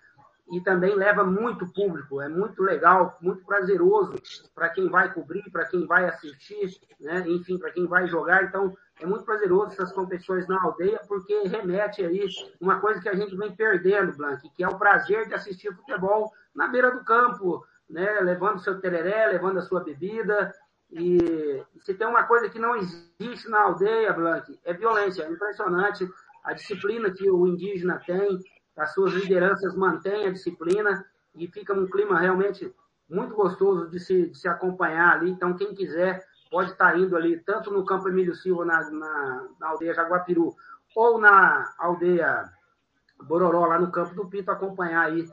e 0.50 0.60
também 0.60 0.94
leva 0.94 1.22
muito 1.22 1.66
público. 1.72 2.20
É 2.20 2.28
muito 2.28 2.62
legal, 2.62 3.16
muito 3.20 3.44
prazeroso 3.44 4.14
para 4.54 4.68
quem 4.68 4.88
vai 4.88 5.12
cobrir, 5.12 5.48
para 5.50 5.64
quem 5.64 5.86
vai 5.86 6.06
assistir, 6.06 6.76
né? 6.98 7.24
enfim, 7.28 7.56
para 7.56 7.70
quem 7.70 7.86
vai 7.86 8.08
jogar. 8.08 8.44
Então, 8.44 8.76
é 9.00 9.06
muito 9.06 9.24
prazeroso 9.24 9.72
essas 9.72 9.92
competições 9.92 10.48
na 10.48 10.60
aldeia, 10.60 11.00
porque 11.06 11.46
remete 11.46 12.04
aí 12.04 12.26
uma 12.60 12.80
coisa 12.80 13.00
que 13.00 13.08
a 13.08 13.14
gente 13.14 13.36
vem 13.36 13.54
perdendo, 13.54 14.16
Blank, 14.16 14.50
que 14.50 14.64
é 14.64 14.68
o 14.68 14.76
prazer 14.76 15.28
de 15.28 15.34
assistir 15.34 15.74
futebol 15.74 16.32
na 16.54 16.66
beira 16.66 16.90
do 16.90 17.04
campo, 17.04 17.64
né? 17.88 18.20
levando 18.20 18.58
seu 18.58 18.80
tereré, 18.80 19.28
levando 19.28 19.58
a 19.58 19.62
sua 19.62 19.84
bebida. 19.84 20.52
E 20.90 21.62
se 21.78 21.94
tem 21.94 22.08
uma 22.08 22.24
coisa 22.24 22.48
que 22.48 22.58
não 22.58 22.74
existe 22.74 23.48
na 23.48 23.62
aldeia, 23.62 24.12
Blank, 24.12 24.58
é 24.64 24.74
violência. 24.74 25.22
É 25.22 25.30
impressionante 25.30 26.08
a 26.42 26.52
disciplina 26.52 27.10
que 27.10 27.30
o 27.30 27.46
indígena 27.46 28.02
tem, 28.04 28.40
as 28.80 28.94
suas 28.94 29.12
lideranças 29.12 29.74
mantêm 29.76 30.26
a 30.26 30.32
disciplina 30.32 31.04
e 31.34 31.46
fica 31.46 31.74
um 31.74 31.86
clima 31.86 32.18
realmente 32.18 32.74
muito 33.08 33.34
gostoso 33.34 33.90
de 33.90 34.00
se, 34.00 34.28
de 34.28 34.38
se 34.38 34.48
acompanhar 34.48 35.12
ali. 35.12 35.30
Então, 35.30 35.54
quem 35.54 35.74
quiser 35.74 36.26
pode 36.50 36.72
estar 36.72 36.98
indo 36.98 37.14
ali, 37.14 37.38
tanto 37.40 37.70
no 37.70 37.84
Campo 37.84 38.08
Emílio 38.08 38.34
Silva, 38.34 38.64
na, 38.64 38.90
na, 38.90 39.48
na 39.60 39.68
aldeia 39.68 39.92
Jaguapiru, 39.92 40.56
ou 40.96 41.18
na 41.18 41.74
aldeia 41.78 42.50
Bororó, 43.22 43.66
lá 43.66 43.78
no 43.78 43.92
Campo 43.92 44.14
do 44.14 44.26
Pito, 44.28 44.50
acompanhar 44.50 45.06
aí 45.06 45.28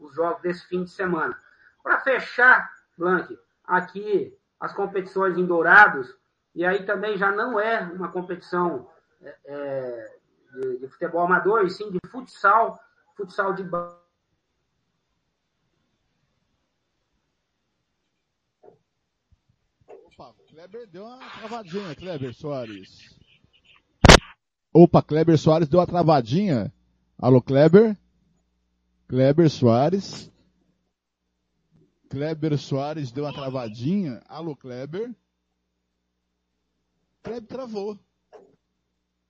os 0.00 0.12
jogos 0.14 0.42
desse 0.42 0.66
fim 0.66 0.82
de 0.82 0.90
semana. 0.90 1.38
Para 1.84 2.00
fechar, 2.00 2.68
Blank, 2.98 3.38
aqui 3.64 4.36
as 4.58 4.72
competições 4.72 5.38
em 5.38 5.46
Dourados, 5.46 6.12
e 6.52 6.64
aí 6.64 6.84
também 6.84 7.16
já 7.16 7.30
não 7.30 7.60
é 7.60 7.80
uma 7.94 8.08
competição 8.08 8.90
é, 9.22 9.36
é, 9.44 10.15
de, 10.56 10.78
de, 10.78 10.88
futebol 10.88 11.22
amador, 11.22 11.64
e 11.64 11.70
sim 11.70 11.90
de 11.90 11.98
futsal, 12.08 12.80
futsal 13.16 13.52
de 13.54 13.62
Opa, 19.88 20.34
Kleber 20.48 20.86
deu 20.86 21.04
uma 21.04 21.18
travadinha, 21.18 21.94
Kleber 21.94 22.34
Soares. 22.34 23.14
Opa, 24.72 25.02
Kleber 25.02 25.38
Soares 25.38 25.68
deu 25.68 25.80
uma 25.80 25.86
travadinha. 25.86 26.72
Alô, 27.18 27.42
Kleber? 27.42 27.96
Kleber 29.08 29.50
Soares. 29.50 30.30
Kleber 32.08 32.58
Soares 32.58 33.12
deu 33.12 33.24
uma 33.24 33.32
travadinha. 33.32 34.22
Alô, 34.26 34.56
Kleber? 34.56 35.14
Kleber 37.22 37.46
travou. 37.46 37.98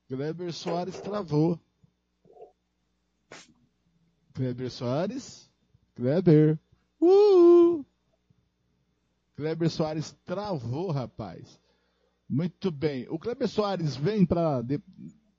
Kleber 0.09 0.53
Soares 0.53 1.01
travou. 1.01 1.59
Kleber 4.35 4.71
Soares. 4.71 5.51
Kleber. 5.97 6.59
Uh! 7.01 7.85
Kleber 9.35 9.69
Soares 9.69 10.17
travou, 10.25 10.93
rapaz. 10.93 11.59
Muito 12.29 12.71
bem. 12.71 13.07
O 13.11 13.19
Kleber 13.19 13.49
Soares 13.49 13.97
vem 13.97 14.25
para. 14.25 14.63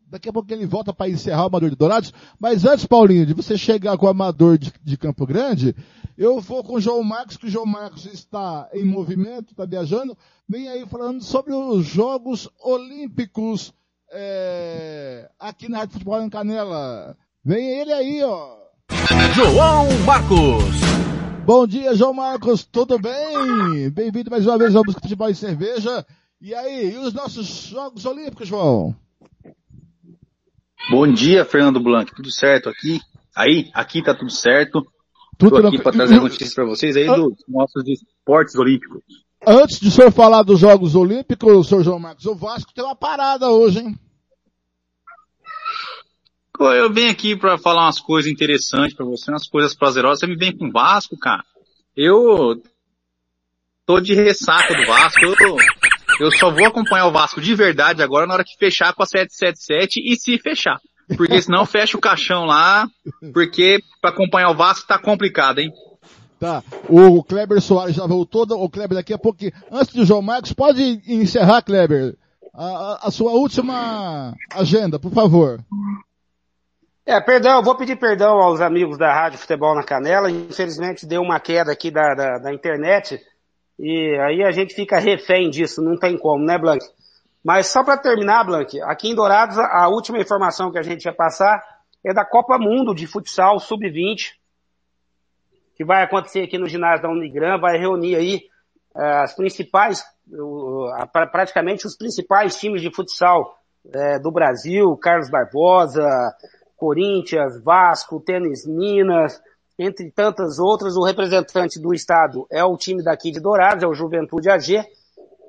Daqui 0.05 0.27
a 0.27 0.33
pouco 0.33 0.51
ele 0.51 0.65
volta 0.65 0.93
para 0.93 1.09
encerrar 1.09 1.43
o 1.43 1.47
Amador 1.47 1.69
de 1.69 1.75
Dourados. 1.75 2.13
Mas 2.37 2.65
antes, 2.65 2.85
Paulinho, 2.85 3.25
de 3.25 3.33
você 3.33 3.57
chegar 3.57 3.97
com 3.97 4.05
o 4.05 4.09
Amador 4.09 4.57
de, 4.57 4.73
de, 4.83 4.97
Campo 4.97 5.25
Grande, 5.25 5.75
eu 6.17 6.41
vou 6.41 6.63
com 6.63 6.75
o 6.75 6.81
João 6.81 7.03
Marcos, 7.03 7.37
que 7.37 7.45
o 7.45 7.49
João 7.49 7.65
Marcos 7.65 8.05
está 8.05 8.69
em 8.73 8.83
movimento, 8.85 9.51
está 9.51 9.65
viajando. 9.65 10.17
Vem 10.47 10.67
aí 10.67 10.85
falando 10.85 11.21
sobre 11.23 11.53
os 11.53 11.85
Jogos 11.85 12.49
Olímpicos 12.59 13.73
é, 14.11 15.29
aqui 15.39 15.69
na 15.69 15.79
Rádio 15.79 15.93
Futebol 15.93 16.21
em 16.21 16.29
Canela. 16.29 17.17
Vem 17.43 17.79
ele 17.79 17.93
aí, 17.93 18.23
ó. 18.23 18.57
João 19.33 19.87
Marcos. 20.05 20.87
Bom 21.45 21.65
dia, 21.65 21.95
João 21.95 22.13
Marcos, 22.13 22.65
tudo 22.65 22.99
bem? 22.99 23.89
Bem-vindo 23.89 24.29
mais 24.29 24.45
uma 24.45 24.57
vez 24.57 24.75
ao 24.75 24.83
Busca 24.83 25.01
Futebol 25.01 25.29
e 25.29 25.35
Cerveja. 25.35 26.05
E 26.41 26.53
aí, 26.53 26.93
e 26.93 26.97
os 26.97 27.13
nossos 27.13 27.47
Jogos 27.47 28.05
Olímpicos, 28.05 28.47
João? 28.47 28.95
Bom 30.89 31.11
dia, 31.11 31.45
Fernando 31.45 31.79
Blanc. 31.79 32.13
Tudo 32.13 32.31
certo 32.31 32.69
aqui? 32.69 32.99
Aí, 33.35 33.69
aqui 33.73 34.01
tá 34.01 34.13
tudo 34.13 34.31
certo. 34.31 34.85
Tudo 35.37 35.61
Tô 35.61 35.67
aqui 35.67 35.81
para 35.81 35.91
trazer 35.91 36.19
notícias 36.19 36.53
para 36.53 36.65
vocês 36.65 36.95
aí 36.97 37.05
dos 37.05 37.35
nossos 37.47 37.83
esportes 37.87 38.55
olímpicos. 38.55 39.03
Antes 39.45 39.79
de 39.79 39.87
o 39.87 39.91
senhor 39.91 40.11
falar 40.11 40.43
dos 40.43 40.59
Jogos 40.59 40.95
Olímpicos, 40.95 41.67
senhor 41.67 41.83
João 41.83 41.99
Marcos, 41.99 42.25
o 42.25 42.35
Vasco 42.35 42.73
tem 42.73 42.83
uma 42.83 42.95
parada 42.95 43.49
hoje, 43.49 43.79
hein? 43.79 43.95
Eu 46.59 46.91
venho 46.91 47.11
aqui 47.11 47.35
para 47.35 47.57
falar 47.57 47.85
umas 47.85 47.99
coisas 47.99 48.31
interessantes 48.31 48.95
para 48.95 49.05
você, 49.05 49.29
umas 49.29 49.47
coisas 49.47 49.75
prazerosas. 49.75 50.19
Você 50.19 50.27
me 50.27 50.35
vem 50.35 50.55
com 50.55 50.67
o 50.67 50.71
Vasco, 50.71 51.15
cara. 51.17 51.43
Eu 51.95 52.61
tô 53.85 53.99
de 53.99 54.15
ressaca 54.15 54.73
do 54.73 54.85
Vasco. 54.87 55.19
Eu, 55.23 55.35
eu 56.19 56.31
só 56.31 56.49
vou 56.49 56.65
acompanhar 56.65 57.05
o 57.05 57.11
Vasco 57.11 57.39
de 57.39 57.53
verdade 57.53 58.01
agora 58.01 58.25
na 58.25 58.33
hora 58.33 58.43
que 58.43 58.57
fechar 58.57 58.93
com 58.93 59.03
a 59.03 59.05
777 59.05 60.01
e 60.03 60.15
se 60.15 60.39
fechar. 60.39 60.79
Porque 61.15 61.41
senão 61.41 61.65
fecha 61.65 61.95
o 61.95 62.01
caixão 62.01 62.45
lá, 62.45 62.87
porque 63.33 63.79
para 64.01 64.09
acompanhar 64.09 64.49
o 64.49 64.55
Vasco 64.55 64.87
tá 64.87 64.97
complicado, 64.97 65.59
hein? 65.59 65.71
Tá. 66.39 66.63
O 66.87 67.23
Kleber 67.23 67.59
Soares 67.59 67.95
já 67.95 68.05
voltou. 68.05 68.45
O 68.51 68.69
Kleber 68.69 68.95
daqui 68.95 69.13
a 69.13 69.17
pouco. 69.17 69.39
Antes 69.71 69.93
do 69.93 70.05
João 70.05 70.21
Marcos, 70.21 70.53
pode 70.53 71.01
encerrar, 71.07 71.61
Kleber, 71.63 72.15
a, 72.53 73.07
a 73.07 73.11
sua 73.11 73.31
última 73.31 74.35
agenda, 74.51 74.99
por 74.99 75.11
favor. 75.11 75.59
É, 77.05 77.19
perdão, 77.21 77.63
vou 77.63 77.75
pedir 77.75 77.95
perdão 77.95 78.37
aos 78.39 78.59
amigos 78.59 78.97
da 78.97 79.13
Rádio 79.13 79.39
Futebol 79.39 79.73
na 79.73 79.83
Canela. 79.83 80.29
Infelizmente 80.29 81.05
deu 81.05 81.21
uma 81.21 81.39
queda 81.39 81.71
aqui 81.71 81.89
da, 81.89 82.13
da, 82.13 82.37
da 82.37 82.53
internet. 82.53 83.19
E 83.79 84.17
aí 84.19 84.43
a 84.43 84.51
gente 84.51 84.73
fica 84.73 84.99
refém 84.99 85.49
disso, 85.49 85.81
não 85.81 85.97
tem 85.97 86.17
como, 86.17 86.43
né, 86.43 86.57
Blank? 86.57 86.83
Mas 87.43 87.67
só 87.67 87.83
para 87.83 87.97
terminar, 87.97 88.43
Blank, 88.43 88.81
aqui 88.81 89.09
em 89.09 89.15
Dourados, 89.15 89.57
a 89.57 89.87
última 89.87 90.19
informação 90.19 90.71
que 90.71 90.77
a 90.77 90.83
gente 90.83 91.05
ia 91.05 91.13
passar 91.13 91.63
é 92.03 92.13
da 92.13 92.25
Copa 92.25 92.57
Mundo 92.57 92.93
de 92.93 93.07
Futsal 93.07 93.59
Sub-20, 93.59 94.31
que 95.77 95.85
vai 95.85 96.03
acontecer 96.03 96.41
aqui 96.41 96.57
no 96.57 96.67
ginásio 96.67 97.03
da 97.03 97.09
Unigran, 97.09 97.59
vai 97.59 97.77
reunir 97.77 98.15
aí 98.15 98.41
uh, 98.95 99.21
as 99.23 99.35
principais, 99.35 100.03
praticamente 101.31 101.85
os 101.85 101.95
principais 101.95 102.55
times 102.57 102.81
de 102.81 102.91
futsal 102.91 103.55
uh, 103.85 104.21
do 104.21 104.31
Brasil, 104.31 104.97
Carlos 104.97 105.29
Barbosa, 105.29 106.09
Corinthians, 106.75 107.61
Vasco, 107.63 108.19
Tênis 108.19 108.65
Minas, 108.65 109.39
entre 109.77 110.11
tantas 110.11 110.57
outras. 110.57 110.97
O 110.97 111.05
representante 111.05 111.79
do 111.79 111.93
estado 111.93 112.47
é 112.51 112.63
o 112.63 112.75
time 112.75 113.03
daqui 113.03 113.29
de 113.29 113.39
Dourados, 113.39 113.83
é 113.83 113.87
o 113.87 113.93
Juventude 113.93 114.49
AG. 114.49 114.83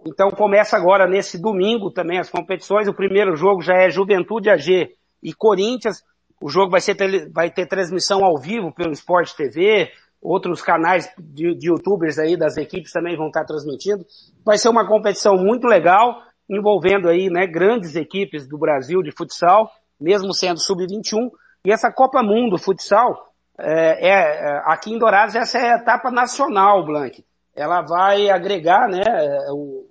Então 0.06 0.30
começa 0.30 0.76
agora 0.76 1.08
nesse 1.08 1.40
domingo 1.40 1.90
também 1.90 2.18
as 2.18 2.28
competições. 2.28 2.86
O 2.86 2.94
primeiro 2.94 3.34
jogo 3.34 3.62
já 3.62 3.74
é 3.74 3.88
Juventude 3.88 4.50
AG 4.50 4.90
e 5.22 5.32
Corinthians. 5.32 6.02
O 6.40 6.50
jogo 6.50 6.70
vai, 6.70 6.80
ser 6.80 6.96
vai 7.32 7.50
ter 7.50 7.66
transmissão 7.66 8.24
ao 8.24 8.38
vivo 8.38 8.72
pelo 8.72 8.92
Sport 8.92 9.32
TV, 9.34 9.90
outros 10.20 10.62
canais 10.62 11.10
de, 11.18 11.54
de 11.54 11.68
youtubers 11.68 12.18
aí 12.18 12.36
das 12.36 12.56
equipes 12.56 12.92
também 12.92 13.16
vão 13.16 13.28
estar 13.28 13.44
transmitindo. 13.44 14.04
Vai 14.44 14.58
ser 14.58 14.68
uma 14.68 14.86
competição 14.86 15.36
muito 15.36 15.66
legal, 15.66 16.22
envolvendo 16.48 17.08
aí, 17.08 17.28
né, 17.30 17.46
grandes 17.46 17.94
equipes 17.94 18.46
do 18.46 18.58
Brasil 18.58 19.02
de 19.02 19.12
futsal, 19.12 19.70
mesmo 20.00 20.32
sendo 20.32 20.60
sub-21. 20.60 21.30
E 21.64 21.72
essa 21.72 21.92
Copa 21.92 22.22
Mundo 22.22 22.58
Futsal, 22.58 23.32
é, 23.58 24.08
é, 24.08 24.62
aqui 24.64 24.92
em 24.92 24.98
Dourados, 24.98 25.34
essa 25.34 25.58
é 25.58 25.72
a 25.72 25.76
etapa 25.76 26.10
nacional, 26.10 26.84
Blank. 26.84 27.24
Ela 27.54 27.82
vai 27.82 28.30
agregar, 28.30 28.88
né, 28.88 29.02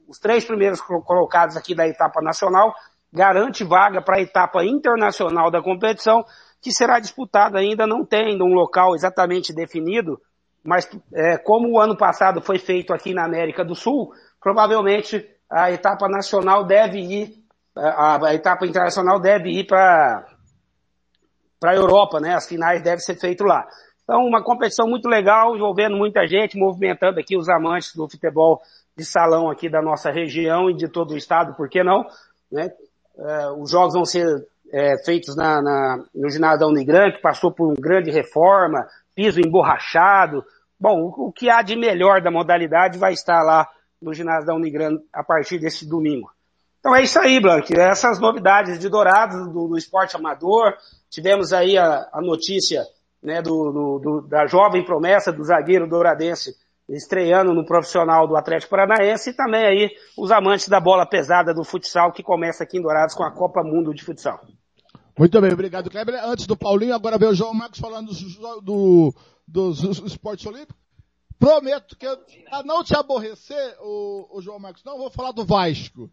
os 0.08 0.18
três 0.20 0.45
primeiros 0.45 0.80
colocados 0.82 1.58
aqui 1.58 1.76
da 1.76 1.86
etapa 1.86 2.22
nacional, 2.22 2.74
garante 3.12 3.64
vaga 3.64 4.02
para 4.02 4.18
a 4.18 4.22
etapa 4.22 4.64
internacional 4.64 5.52
da 5.52 5.62
competição, 5.62 6.24
que 6.68 6.73
será 6.73 6.99
disputada 6.99 7.57
ainda, 7.57 7.88
não 7.88 8.03
tem 8.03 8.41
um 8.41 8.53
local 8.53 8.94
exatamente 8.94 9.53
definido, 9.53 10.19
mas 10.61 10.85
é, 11.14 11.38
como 11.38 11.72
o 11.72 11.80
ano 11.80 11.95
passado 11.95 12.41
foi 12.41 12.60
feito 12.60 12.94
aqui 12.94 13.14
na 13.14 13.23
América 13.23 13.64
do 13.64 13.73
Sul, 13.73 14.11
provavelmente 14.41 15.26
a 15.49 15.72
etapa 15.72 16.10
nacional 16.10 16.65
deve 16.65 16.99
ir, 16.99 17.34
a, 17.73 18.27
a 18.27 18.35
etapa 18.35 18.65
internacional 18.65 19.18
deve 19.18 19.49
ir 19.49 19.65
para 19.65 20.26
para 21.57 21.72
a 21.72 21.76
Europa, 21.76 22.19
né? 22.19 22.35
As 22.35 22.48
finais 22.48 22.84
devem 22.84 22.99
ser 22.99 23.15
feitas 23.15 23.48
lá. 23.48 23.65
Então, 24.03 24.19
uma 24.26 24.44
competição 24.44 24.88
muito 24.88 25.07
legal, 25.07 25.56
envolvendo 25.56 25.95
muita 25.95 26.27
gente, 26.27 26.57
movimentando 26.57 27.19
aqui 27.19 27.35
os 27.35 27.49
amantes 27.49 27.95
do 27.95 28.07
futebol 28.07 28.61
de 28.95 29.06
salão 29.06 29.49
aqui 29.49 29.69
da 29.69 29.81
nossa 29.81 30.11
região 30.11 30.69
e 30.69 30.76
de 30.76 30.88
todo 30.88 31.14
o 31.14 31.18
estado, 31.18 31.56
por 31.56 31.68
que 31.68 31.81
não? 31.81 32.06
Né? 32.52 32.69
É, 33.18 33.52
os 33.52 33.72
jogos 33.72 33.94
vão 33.94 34.06
ser 34.06 34.27
é, 34.72 34.98
feitos 35.03 35.35
na, 35.35 35.61
na, 35.61 36.03
no 36.14 36.30
ginásio 36.30 36.60
da 36.60 36.68
Unigran, 36.68 37.11
que 37.11 37.22
passou 37.22 37.52
por 37.52 37.68
uma 37.68 37.76
grande 37.80 38.11
reforma, 38.11 38.88
piso 39.15 39.39
emborrachado. 39.39 40.44
Bom, 40.80 41.02
o, 41.02 41.27
o, 41.27 41.31
que 41.31 41.49
há 41.49 41.61
de 41.61 41.76
melhor 41.76 42.22
da 42.22 42.31
modalidade 42.31 42.98
vai 42.98 43.14
estar 43.14 43.41
lá 43.44 43.68
no 44.02 44.14
ginásio 44.14 44.45
da 44.45 44.56
Unigran 44.56 44.98
a 45.14 45.23
partir 45.23 45.60
desse 45.60 45.88
domingo. 45.88 46.30
Então 46.80 46.95
é 46.95 47.02
isso 47.02 47.19
aí, 47.19 47.39
Blank. 47.39 47.77
Essas 47.77 48.19
novidades 48.19 48.80
de 48.80 48.88
Dourados, 48.88 49.52
do, 49.52 49.68
do 49.68 49.77
esporte 49.77 50.15
amador. 50.15 50.76
Tivemos 51.10 51.52
aí 51.52 51.77
a, 51.77 52.07
a 52.14 52.22
notícia 52.22 52.84
né, 53.22 53.41
do, 53.41 53.72
do, 53.72 53.99
do, 53.99 54.27
da 54.27 54.45
jovem 54.45 54.85
promessa 54.85 55.31
do 55.31 55.44
zagueiro 55.44 55.88
douradense 55.88 56.56
estreando 56.89 57.53
no 57.53 57.65
profissional 57.65 58.27
do 58.27 58.38
Atlético 58.38 58.72
Paranaense 58.72 59.31
e 59.31 59.34
também 59.34 59.65
aí 59.65 59.89
os 60.18 60.31
amantes 60.31 60.69
da 60.69 60.80
bola 60.80 61.06
pesada 61.06 61.53
do 61.53 61.64
futsal 61.64 62.14
que 62.14 62.23
começa 62.23 62.64
aqui 62.64 62.77
em 62.77 62.81
Dourados 62.81 63.14
com 63.14 63.23
a 63.23 63.31
Copa 63.31 63.61
Mundo 63.64 63.94
de 63.94 64.03
Futsal. 64.03 64.39
Muito 65.18 65.41
bem, 65.41 65.52
obrigado, 65.52 65.89
Kleber. 65.89 66.23
Antes 66.23 66.45
do 66.45 66.56
Paulinho, 66.56 66.94
agora 66.94 67.18
vem 67.18 67.30
o 67.30 67.34
João 67.34 67.53
Marcos 67.53 67.80
falando 67.80 68.14
do, 68.14 68.61
do, 68.61 69.14
dos 69.48 69.99
esportes 70.06 70.45
olímpicos. 70.45 70.76
Prometo 71.39 71.95
que 71.95 72.07
pra 72.49 72.64
não 72.64 72.84
te 72.84 72.95
aborrecer, 72.95 73.76
o, 73.81 74.38
o 74.38 74.41
João 74.41 74.60
Marcos, 74.60 74.84
não 74.84 74.98
vou 74.98 75.10
falar 75.10 75.31
do 75.31 75.45
Vasco. 75.45 76.10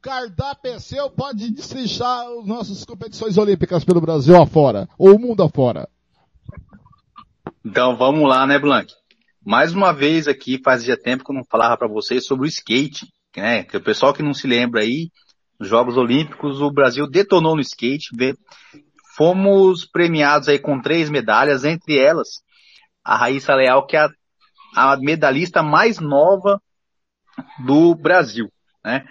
Cardápio 0.00 0.72
é 0.72 0.78
seu, 0.78 1.10
pode 1.10 1.50
destrinchar 1.50 2.26
as 2.26 2.46
nossas 2.46 2.84
competições 2.84 3.36
olímpicas 3.36 3.84
pelo 3.84 4.00
Brasil 4.00 4.40
afora, 4.40 4.88
ou 4.98 5.16
o 5.16 5.18
mundo 5.18 5.42
afora. 5.42 5.88
Então 7.64 7.96
vamos 7.96 8.26
lá, 8.26 8.46
né, 8.46 8.58
Blank? 8.58 8.92
Mais 9.44 9.72
uma 9.74 9.92
vez 9.92 10.26
aqui, 10.26 10.60
fazia 10.62 10.96
tempo 10.96 11.24
que 11.24 11.30
eu 11.30 11.34
não 11.34 11.44
falava 11.44 11.76
para 11.76 11.88
vocês 11.88 12.24
sobre 12.24 12.46
o 12.46 12.48
skate, 12.48 13.06
né? 13.36 13.64
Que 13.64 13.76
o 13.76 13.82
pessoal 13.82 14.14
que 14.14 14.22
não 14.22 14.32
se 14.32 14.46
lembra 14.46 14.80
aí, 14.80 15.10
nos 15.60 15.68
Jogos 15.68 15.98
Olímpicos, 15.98 16.62
o 16.62 16.70
Brasil 16.70 17.06
detonou 17.06 17.54
no 17.54 17.60
skate, 17.60 18.08
fomos 19.14 19.84
premiados 19.84 20.48
aí 20.48 20.58
com 20.58 20.80
três 20.80 21.10
medalhas, 21.10 21.64
entre 21.64 21.98
elas 21.98 22.42
a 23.04 23.14
Raíssa 23.14 23.54
Leal, 23.54 23.86
que 23.86 23.94
é 23.94 24.00
a, 24.00 24.92
a 24.92 24.96
medalhista 24.96 25.62
mais 25.62 25.98
nova 25.98 26.60
do 27.66 27.94
Brasil, 27.94 28.50
né? 28.82 29.04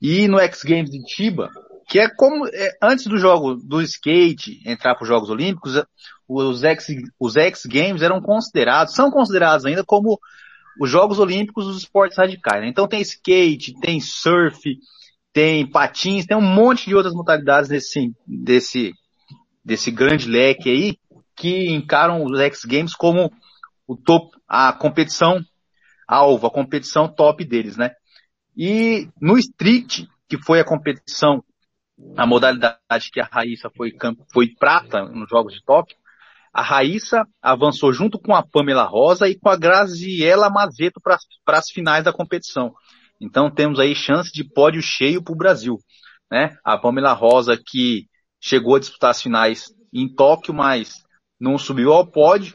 E 0.00 0.26
no 0.26 0.40
X 0.40 0.64
Games 0.64 0.90
de 0.90 1.00
Tiba, 1.04 1.48
que 1.88 2.00
é 2.00 2.08
como 2.08 2.48
é, 2.48 2.72
antes 2.82 3.06
do 3.06 3.16
jogo 3.16 3.54
do 3.54 3.80
skate 3.80 4.60
entrar 4.66 4.96
para 4.96 5.04
os 5.04 5.08
Jogos 5.08 5.30
Olímpicos, 5.30 5.80
os 6.28 6.64
X, 6.64 6.86
os 7.20 7.36
X 7.36 7.62
Games 7.66 8.02
eram 8.02 8.20
considerados, 8.20 8.94
são 8.94 9.10
considerados 9.10 9.64
ainda 9.64 9.84
como 9.84 10.18
os 10.80 10.90
Jogos 10.90 11.20
Olímpicos 11.20 11.66
dos 11.66 11.78
esportes 11.78 12.18
radicais. 12.18 12.60
Né? 12.62 12.68
Então 12.68 12.88
tem 12.88 13.00
skate, 13.00 13.78
tem 13.80 14.00
surf, 14.00 14.76
tem 15.32 15.66
patins, 15.66 16.26
tem 16.26 16.36
um 16.36 16.40
monte 16.40 16.86
de 16.86 16.94
outras 16.94 17.14
modalidades 17.14 17.68
desse, 17.68 18.12
desse, 18.26 18.92
desse 19.64 19.90
grande 19.90 20.28
leque 20.28 20.68
aí 20.68 20.96
que 21.34 21.70
encaram 21.70 22.24
os 22.24 22.38
X 22.38 22.64
Games 22.64 22.94
como 22.94 23.32
o 23.86 23.96
top, 23.96 24.30
a 24.46 24.72
competição 24.72 25.40
alvo, 26.06 26.46
a 26.46 26.50
competição 26.50 27.08
top 27.08 27.44
deles, 27.44 27.76
né? 27.76 27.90
E 28.56 29.08
no 29.20 29.38
street, 29.38 30.04
que 30.28 30.36
foi 30.36 30.60
a 30.60 30.64
competição, 30.64 31.42
a 32.16 32.26
modalidade 32.26 33.10
que 33.10 33.20
a 33.20 33.24
Raíssa 33.24 33.70
foi, 33.74 33.92
foi 34.32 34.48
prata 34.48 35.04
nos 35.04 35.28
Jogos 35.30 35.54
de 35.54 35.64
Tóquio, 35.64 35.96
a 36.52 36.60
Raíssa 36.60 37.26
avançou 37.40 37.94
junto 37.94 38.18
com 38.18 38.34
a 38.34 38.42
Pamela 38.42 38.84
Rosa 38.84 39.26
e 39.26 39.38
com 39.38 39.48
a 39.48 39.56
Graziela 39.56 40.50
Mazeto 40.50 41.00
para 41.00 41.18
as 41.58 41.70
finais 41.70 42.04
da 42.04 42.12
competição. 42.12 42.74
Então 43.22 43.50
temos 43.50 43.78
aí 43.78 43.94
chance 43.94 44.32
de 44.32 44.44
pódio 44.44 44.82
cheio 44.82 45.22
para 45.22 45.32
o 45.32 45.36
Brasil. 45.36 45.78
Né? 46.30 46.56
A 46.64 46.76
Pamela 46.76 47.12
Rosa 47.12 47.56
que 47.56 48.06
chegou 48.40 48.76
a 48.76 48.80
disputar 48.80 49.10
as 49.10 49.22
finais 49.22 49.72
em 49.92 50.12
Tóquio, 50.12 50.52
mas 50.52 51.04
não 51.40 51.56
subiu 51.56 51.92
ao 51.92 52.06
pódio. 52.06 52.54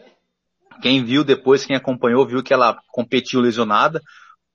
Quem 0.82 1.04
viu 1.04 1.24
depois, 1.24 1.66
quem 1.66 1.76
acompanhou, 1.76 2.28
viu 2.28 2.44
que 2.44 2.54
ela 2.54 2.78
competiu 2.92 3.40
lesionada 3.40 4.02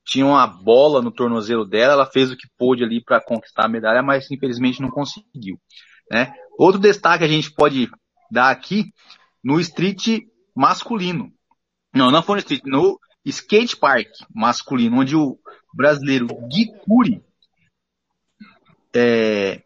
tinha 0.04 0.26
uma 0.26 0.46
bola 0.46 1.00
no 1.00 1.12
tornozelo 1.12 1.64
dela, 1.64 1.92
ela 1.92 2.06
fez 2.06 2.30
o 2.30 2.36
que 2.36 2.48
pôde 2.58 2.82
ali 2.82 3.02
para 3.02 3.20
conquistar 3.20 3.64
a 3.64 3.68
medalha, 3.68 4.02
mas 4.02 4.30
infelizmente 4.30 4.80
não 4.80 4.90
conseguiu. 4.90 5.58
Né? 6.10 6.34
Outro 6.58 6.80
destaque 6.80 7.24
a 7.24 7.28
gente 7.28 7.52
pode 7.52 7.88
dar 8.30 8.50
aqui 8.50 8.92
no 9.42 9.60
street 9.60 10.24
masculino. 10.54 11.32
Não, 11.94 12.10
não 12.10 12.22
foi 12.22 12.36
no 12.36 12.40
street, 12.40 12.62
no 12.64 12.98
skate 13.24 13.76
park 13.76 14.08
masculino, 14.34 14.98
onde 14.98 15.16
o 15.16 15.38
brasileiro 15.74 16.26
Gui 16.48 16.66
é, 18.94 19.62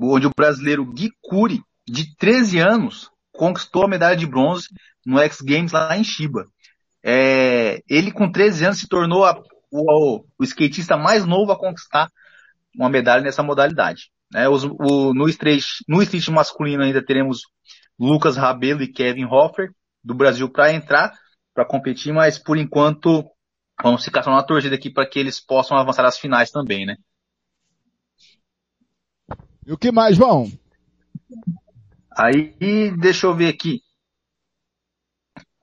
onde 0.00 0.26
o 0.26 0.32
brasileiro 0.34 0.84
Gui 0.84 1.10
Curi, 1.20 1.62
de 1.86 2.16
13 2.16 2.58
anos, 2.58 3.10
conquistou 3.32 3.84
a 3.84 3.88
medalha 3.88 4.16
de 4.16 4.26
bronze 4.26 4.68
no 5.04 5.18
X 5.18 5.40
Games 5.40 5.72
lá 5.72 5.96
em 5.96 6.04
Chiba. 6.04 6.46
É, 7.04 7.82
ele 7.88 8.12
com 8.12 8.30
13 8.30 8.66
anos 8.66 8.78
se 8.78 8.88
tornou 8.88 9.24
a 9.24 9.42
o, 9.72 10.24
o 10.38 10.44
skatista 10.44 10.96
mais 10.98 11.24
novo 11.24 11.50
a 11.50 11.58
conquistar 11.58 12.08
uma 12.76 12.90
medalha 12.90 13.22
nessa 13.22 13.42
modalidade. 13.42 14.10
Né? 14.30 14.48
Os, 14.48 14.64
o, 14.64 15.14
no, 15.14 15.28
street, 15.28 15.64
no 15.88 16.02
street 16.02 16.28
masculino 16.28 16.82
ainda 16.82 17.04
teremos 17.04 17.40
Lucas 17.98 18.36
Rabelo 18.36 18.82
e 18.82 18.92
Kevin 18.92 19.24
Hoffer 19.24 19.70
do 20.04 20.14
Brasil 20.14 20.48
para 20.50 20.72
entrar, 20.72 21.12
para 21.54 21.64
competir, 21.64 22.12
mas 22.12 22.38
por 22.38 22.58
enquanto 22.58 23.24
vamos 23.82 24.04
ficar 24.04 24.22
só 24.22 24.30
na 24.30 24.42
torcida 24.42 24.74
aqui 24.74 24.90
para 24.90 25.06
que 25.06 25.18
eles 25.18 25.40
possam 25.40 25.76
avançar 25.76 26.04
às 26.04 26.18
finais 26.18 26.50
também, 26.50 26.86
né? 26.86 26.96
E 29.66 29.72
o 29.72 29.78
que 29.78 29.92
mais, 29.92 30.16
João? 30.16 30.50
Aí, 32.16 32.54
deixa 32.98 33.26
eu 33.26 33.34
ver 33.34 33.48
aqui. 33.48 33.80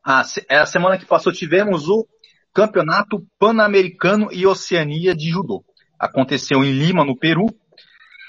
Ah, 0.06 0.24
é 0.50 0.58
a 0.58 0.66
semana 0.66 0.98
que 0.98 1.06
passou 1.06 1.32
tivemos 1.32 1.88
o 1.88 2.08
Campeonato 2.54 3.26
Pan-Americano 3.38 4.30
e 4.32 4.48
Oceania 4.48 5.16
de 5.16 5.30
Judô. 5.30 5.64
Aconteceu 6.00 6.64
em 6.64 6.72
Lima, 6.72 7.06
no 7.06 7.18
Peru, 7.18 7.46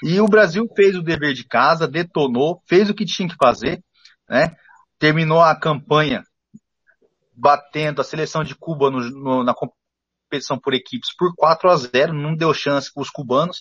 e 0.03 0.19
o 0.19 0.27
Brasil 0.27 0.67
fez 0.75 0.95
o 0.95 1.01
dever 1.01 1.33
de 1.33 1.45
casa, 1.45 1.87
detonou, 1.87 2.61
fez 2.67 2.89
o 2.89 2.93
que 2.93 3.05
tinha 3.05 3.27
que 3.27 3.35
fazer, 3.35 3.83
né? 4.29 4.55
Terminou 4.99 5.41
a 5.41 5.55
campanha 5.55 6.23
batendo 7.33 8.01
a 8.01 8.03
seleção 8.03 8.43
de 8.43 8.53
Cuba 8.53 8.91
no, 8.91 8.99
no, 8.99 9.43
na 9.43 9.53
competição 10.31 10.57
por 10.57 10.73
equipes 10.73 11.13
por 11.17 11.35
4 11.35 11.69
a 11.69 11.75
0, 11.75 12.13
não 12.13 12.35
deu 12.35 12.53
chance 12.53 12.91
para 12.93 13.01
os 13.01 13.09
cubanos, 13.09 13.59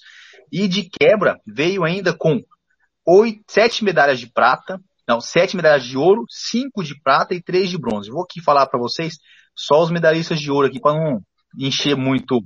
e 0.53 0.69
de 0.69 0.89
quebra 0.89 1.37
veio 1.47 1.85
ainda 1.85 2.15
com 2.15 2.41
oito, 3.05 3.43
sete 3.49 3.85
medalhas 3.85 4.21
de 4.21 4.31
prata, 4.33 4.81
não, 5.09 5.21
sete 5.21 5.57
medalhas 5.57 5.85
de 5.85 5.99
ouro, 5.99 6.25
cinco 6.29 6.85
de 6.85 7.01
prata 7.03 7.35
e 7.35 7.43
três 7.43 7.69
de 7.69 7.79
bronze. 7.79 8.11
Vou 8.11 8.23
aqui 8.23 8.41
falar 8.41 8.67
para 8.67 8.79
vocês 8.79 9.15
só 9.57 9.83
os 9.83 9.91
medalhistas 9.91 10.39
de 10.39 10.51
ouro 10.51 10.69
aqui 10.69 10.81
para 10.81 10.95
não 10.95 11.21
encher 11.59 11.97
muito 11.97 12.41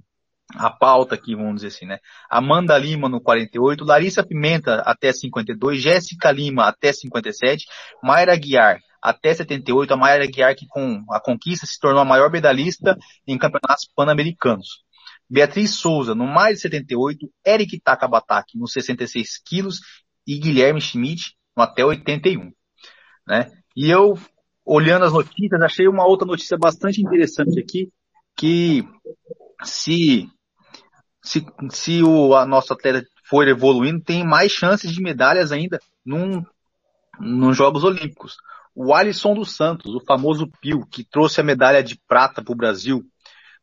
a 0.56 0.70
pauta 0.70 1.14
aqui, 1.14 1.34
vamos 1.34 1.56
dizer 1.56 1.68
assim, 1.68 1.86
né? 1.86 1.98
Amanda 2.30 2.76
Lima 2.78 3.08
no 3.08 3.20
48, 3.20 3.84
Larissa 3.84 4.24
Pimenta 4.24 4.76
até 4.86 5.12
52, 5.12 5.80
Jéssica 5.80 6.30
Lima 6.30 6.66
até 6.66 6.92
57, 6.92 7.66
Mayra 8.02 8.36
Guiar 8.36 8.78
até 9.04 9.34
78, 9.34 9.92
a 9.92 9.96
Mayra 9.98 10.26
Guiar 10.26 10.56
que 10.56 10.66
com 10.66 11.04
a 11.10 11.20
conquista 11.20 11.66
se 11.66 11.78
tornou 11.78 12.00
a 12.00 12.06
maior 12.06 12.30
medalhista 12.30 12.96
em 13.26 13.36
campeonatos 13.36 13.86
pan-americanos. 13.94 14.82
Beatriz 15.28 15.74
Souza 15.74 16.14
no 16.14 16.26
mais 16.26 16.56
de 16.56 16.62
78, 16.62 17.30
Eric 17.46 17.78
Takabataki 17.80 18.58
nos 18.58 18.72
66 18.72 19.42
quilos 19.44 19.80
e 20.26 20.38
Guilherme 20.38 20.80
Schmidt 20.80 21.36
no 21.54 21.62
até 21.62 21.84
81. 21.84 22.50
né? 23.26 23.52
E 23.76 23.90
eu, 23.90 24.18
olhando 24.64 25.04
as 25.04 25.12
notícias, 25.12 25.60
achei 25.60 25.86
uma 25.86 26.06
outra 26.06 26.26
notícia 26.26 26.56
bastante 26.56 27.02
interessante 27.02 27.60
aqui, 27.60 27.92
que 28.34 28.88
se, 29.62 30.26
se, 31.22 31.44
se 31.70 32.02
o 32.02 32.34
a 32.34 32.46
nosso 32.46 32.72
atleta 32.72 33.06
for 33.28 33.46
evoluindo, 33.46 34.02
tem 34.02 34.24
mais 34.24 34.50
chances 34.50 34.90
de 34.90 35.02
medalhas 35.02 35.52
ainda 35.52 35.78
num, 36.04 36.42
nos 37.20 37.54
Jogos 37.54 37.84
Olímpicos. 37.84 38.36
O 38.74 38.92
Alisson 38.92 39.34
dos 39.34 39.54
Santos, 39.54 39.94
o 39.94 40.04
famoso 40.04 40.50
Pio, 40.60 40.86
que 40.86 41.04
trouxe 41.04 41.40
a 41.40 41.44
medalha 41.44 41.82
de 41.82 41.98
prata 42.08 42.42
para 42.42 42.52
o 42.52 42.56
Brasil 42.56 43.02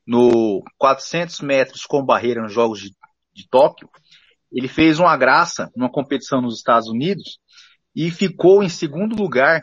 no 0.07 0.63
400 0.77 1.41
metros 1.41 1.85
com 1.85 2.03
barreira 2.03 2.41
nos 2.41 2.53
Jogos 2.53 2.79
de, 2.79 2.91
de 3.33 3.47
Tóquio, 3.49 3.89
ele 4.51 4.67
fez 4.67 4.99
uma 4.99 5.15
graça 5.15 5.69
numa 5.75 5.91
competição 5.91 6.41
nos 6.41 6.57
Estados 6.57 6.88
Unidos 6.88 7.39
e 7.95 8.09
ficou 8.09 8.63
em 8.63 8.69
segundo 8.69 9.15
lugar 9.15 9.61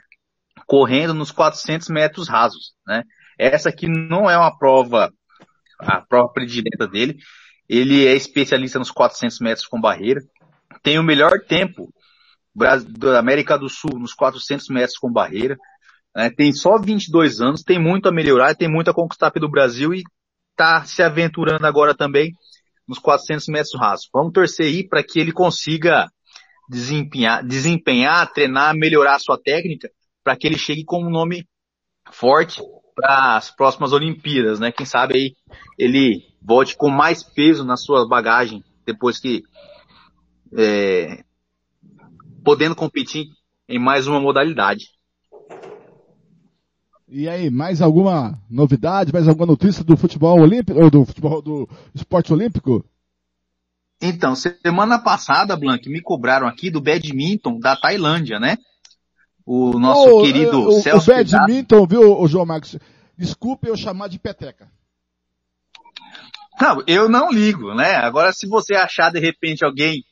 correndo 0.67 1.15
nos 1.15 1.31
400 1.31 1.89
metros 1.89 2.29
rasos, 2.29 2.75
né? 2.87 3.03
Essa 3.39 3.69
aqui 3.69 3.87
não 3.87 4.29
é 4.29 4.37
uma 4.37 4.57
prova, 4.57 5.13
a 5.79 6.01
prova 6.01 6.33
predileta 6.33 6.89
dele. 6.89 7.17
Ele 7.69 8.07
é 8.07 8.15
especialista 8.15 8.79
nos 8.79 8.91
400 8.91 9.39
metros 9.39 9.67
com 9.67 9.81
barreira. 9.81 10.21
Tem 10.83 10.99
o 10.99 11.05
melhor 11.05 11.41
tempo 11.47 11.93
da 12.59 13.19
América 13.19 13.57
do 13.57 13.69
Sul 13.69 13.99
nos 13.99 14.13
400 14.13 14.69
metros 14.69 14.99
com 14.99 15.11
barreira. 15.11 15.57
Né? 16.15 16.31
Tem 16.31 16.53
só 16.53 16.79
22 16.79 17.41
anos, 17.41 17.63
tem 17.63 17.79
muito 17.79 18.09
a 18.09 18.13
melhorar, 18.13 18.55
tem 18.55 18.69
muito 18.69 18.91
a 18.91 18.95
conquistar 18.95 19.31
pelo 19.31 19.51
Brasil 19.51 19.95
e 19.95 20.03
está 20.51 20.85
se 20.85 21.03
aventurando 21.03 21.67
agora 21.67 21.95
também 21.95 22.33
nos 22.87 22.99
400 22.99 23.47
metros 23.49 23.79
rasos. 23.79 24.09
Vamos 24.13 24.33
torcer 24.33 24.67
aí 24.67 24.87
para 24.87 25.03
que 25.03 25.21
ele 25.21 25.33
consiga 25.33 26.09
desempenhar, 26.69 27.45
desempenhar, 27.45 28.31
treinar, 28.33 28.75
melhorar 28.75 29.17
a 29.17 29.21
sua 29.21 29.39
técnica 29.39 29.91
para 30.25 30.37
que 30.37 30.47
ele 30.47 30.59
chegue 30.59 30.85
com 30.85 31.03
um 31.03 31.11
nome 31.11 31.47
forte 32.11 32.61
para 32.95 33.37
as 33.37 33.51
próximas 33.51 33.93
Olimpíadas, 33.93 34.59
né? 34.59 34.73
Quem 34.73 34.85
sabe 34.85 35.15
aí 35.15 35.33
ele 35.79 36.25
volte 36.43 36.77
com 36.77 36.91
mais 36.91 37.23
peso 37.23 37.65
na 37.65 37.77
sua 37.77 38.07
bagagem 38.09 38.65
depois 38.85 39.21
que 39.21 39.43
é, 40.57 41.23
podendo 42.45 42.75
competir 42.75 43.27
em 43.69 43.79
mais 43.79 44.07
uma 44.07 44.21
modalidade. 44.21 44.87
E 47.11 47.29
aí, 47.29 47.49
mais 47.49 47.81
alguma 47.81 48.39
novidade, 48.51 49.13
mais 49.13 49.27
alguma 49.27 49.47
notícia 49.47 49.83
do 49.83 49.97
futebol 49.97 50.41
olímpico, 50.41 50.79
ou 50.79 50.91
do 50.91 51.07
futebol, 51.07 51.41
do 51.41 51.69
esporte 51.95 52.33
olímpico? 52.33 52.85
Então, 54.01 54.35
semana 54.35 54.99
passada, 54.99 55.57
Blank, 55.57 55.89
me 55.89 56.03
cobraram 56.03 56.47
aqui 56.47 56.71
do 56.71 56.81
badminton 56.81 57.59
da 57.59 57.75
Tailândia, 57.75 58.39
né? 58.39 58.59
O 59.45 59.79
nosso 59.79 60.19
oh, 60.19 60.23
querido 60.23 60.69
o, 60.69 60.73
Celso 60.83 61.11
O 61.11 61.15
badminton, 61.15 61.87
viu, 61.87 62.21
o 62.21 62.29
João 62.29 62.45
Marcos? 62.45 62.79
Desculpe 63.17 63.69
eu 63.69 63.77
chamar 63.77 64.09
de 64.09 64.19
peteca. 64.19 64.71
Não, 66.61 66.83
eu 66.87 67.09
não 67.09 67.33
ligo, 67.33 67.75
né? 67.75 67.97
Agora, 67.97 68.33
se 68.33 68.47
você 68.47 68.75
achar 68.75 69.11
de 69.11 69.19
repente 69.19 69.65
alguém 69.65 70.05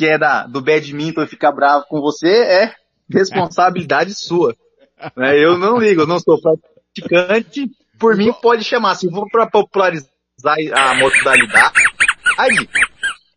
que 0.00 0.06
é 0.06 0.16
da, 0.16 0.46
do 0.46 0.62
badminton 0.62 1.24
e 1.24 1.28
ficar 1.28 1.52
bravo 1.52 1.84
com 1.86 2.00
você, 2.00 2.26
é 2.26 2.74
responsabilidade 3.12 4.14
sua. 4.16 4.56
Né? 5.14 5.36
Eu 5.38 5.58
não 5.58 5.76
ligo, 5.76 6.00
eu 6.00 6.06
não 6.06 6.18
sou 6.18 6.40
praticante, 6.40 7.70
por 7.98 8.16
mim 8.16 8.32
pode 8.40 8.64
chamar. 8.64 8.94
Se 8.94 9.10
for 9.10 9.28
para 9.30 9.46
popularizar 9.46 10.08
a 10.72 10.94
modalidade, 10.94 11.74
aí 12.38 12.66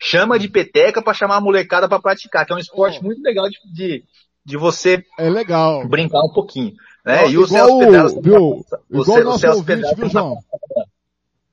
chama 0.02 0.40
de 0.40 0.48
peteca 0.48 1.02
para 1.02 1.14
chamar 1.14 1.35
a 1.35 1.41
molecada 1.41 1.90
para 1.90 1.99
praticar, 1.99 2.45
que 2.45 2.53
é 2.53 2.56
um 2.56 2.60
esporte 2.60 3.03
muito 3.03 3.22
legal 3.22 3.49
de, 3.49 3.57
de, 3.73 4.03
de, 4.45 4.57
você 4.57 5.03
é 5.19 5.30
legal. 5.30 5.85
brincar 5.85 6.23
um 6.23 6.31
pouquinho. 6.31 6.72
Né? 7.06 7.26
Ó, 7.26 7.30
e 7.30 7.38
o 7.38 7.45
Celso 7.45 7.80
Pedraza, 7.80 8.22
viu, 8.22 8.65
o, 8.90 9.03
Celso 9.03 9.48
ouvinte, 9.48 9.65
Pedraza 9.65 9.95
viu, 9.98 10.10
João? 10.10 10.38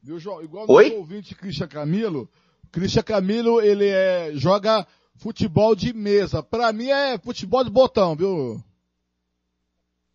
Viu, 0.05 0.19
João? 0.21 0.41
Igual 0.41 0.67
o 0.69 0.73
nosso 0.73 0.95
ouvinte, 0.95 1.35
Christian 1.35 1.67
Camilo. 1.67 2.29
Christian 2.71 3.03
Camilo, 3.03 3.61
ele 3.61 3.89
é, 3.89 4.31
joga 4.35 4.87
futebol 5.21 5.77
de 5.77 5.93
mesa. 5.93 6.43
Pra 6.43 6.73
mim 6.73 6.89
é 6.89 7.19
futebol 7.19 7.63
de 7.63 7.71
botão, 7.71 8.17
viu? 8.17 8.63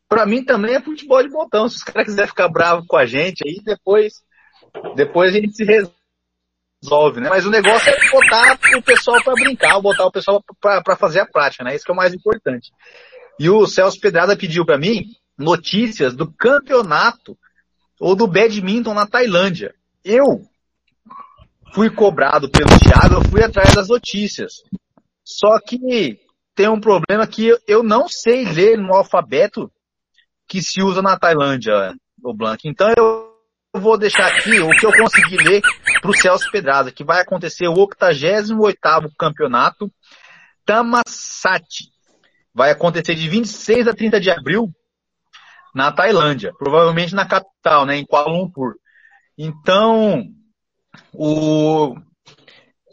Pra 0.09 0.25
mim 0.25 0.43
também 0.43 0.75
é 0.75 0.81
futebol 0.81 1.21
de 1.21 1.29
botão. 1.29 1.69
Se 1.69 1.77
os 1.77 1.83
caras 1.83 2.05
quiserem 2.05 2.27
ficar 2.27 2.49
bravos 2.49 2.85
com 2.87 2.97
a 2.97 3.05
gente, 3.05 3.47
aí 3.47 3.61
depois, 3.63 4.23
depois 4.95 5.33
a 5.33 5.39
gente 5.39 5.55
se 5.55 5.63
resolve, 5.63 7.21
né? 7.21 7.29
Mas 7.29 7.45
o 7.45 7.51
negócio 7.51 7.89
é 7.89 8.11
botar 8.11 8.59
o 8.77 8.81
pessoal 8.81 9.23
pra 9.23 9.33
brincar, 9.33 9.79
botar 9.79 10.05
o 10.05 10.11
pessoal 10.11 10.43
pra 10.59 10.95
fazer 10.95 11.19
a 11.19 11.25
prática, 11.25 11.63
né? 11.63 11.75
Isso 11.75 11.85
que 11.85 11.91
é 11.91 11.93
o 11.93 11.97
mais 11.97 12.13
importante. 12.13 12.71
E 13.39 13.49
o 13.49 13.65
Celso 13.67 13.99
Pedrada 13.99 14.35
pediu 14.35 14.65
pra 14.65 14.77
mim 14.77 15.03
notícias 15.37 16.15
do 16.15 16.31
campeonato 16.31 17.37
ou 17.99 18.15
do 18.15 18.27
badminton 18.27 18.93
na 18.93 19.05
Tailândia. 19.05 19.75
Eu 20.03 20.41
fui 21.73 21.89
cobrado 21.89 22.49
pelo 22.49 22.69
Thiago, 22.79 23.15
eu 23.15 23.29
fui 23.29 23.43
atrás 23.43 23.73
das 23.73 23.89
notícias. 23.89 24.63
Só 25.25 25.59
que 25.59 26.19
tem 26.53 26.69
um 26.69 26.79
problema 26.79 27.25
que 27.27 27.57
eu- 27.67 27.83
não 27.83 28.07
sei 28.07 28.45
ler 28.45 28.77
no 28.77 28.93
alfabeto 28.93 29.71
que 30.47 30.61
se 30.61 30.81
usa 30.83 31.01
na 31.01 31.17
Tailândia, 31.17 31.93
o 32.23 32.33
Blank. 32.33 32.67
Então 32.67 32.93
eu 32.95 33.81
vou 33.81 33.97
deixar 33.97 34.27
aqui 34.27 34.59
o 34.59 34.69
que 34.69 34.85
eu 34.85 34.91
consegui 34.91 35.37
ler 35.37 35.61
para 35.99 36.11
o 36.11 36.15
Celso 36.15 36.49
Pedraza, 36.51 36.91
que 36.91 37.03
vai 37.03 37.21
acontecer 37.21 37.67
o 37.67 37.73
88º 37.73 39.11
campeonato 39.17 39.91
Tamasat. 40.63 41.89
Vai 42.53 42.71
acontecer 42.71 43.15
de 43.15 43.27
26 43.27 43.87
a 43.87 43.93
30 43.93 44.19
de 44.19 44.29
abril 44.29 44.71
na 45.73 45.91
Tailândia, 45.91 46.53
provavelmente 46.57 47.13
na 47.13 47.27
capital, 47.27 47.85
né, 47.85 47.97
em 47.97 48.05
Kuala 48.05 48.31
Lumpur. 48.31 48.75
Então, 49.37 50.23
o 51.11 51.95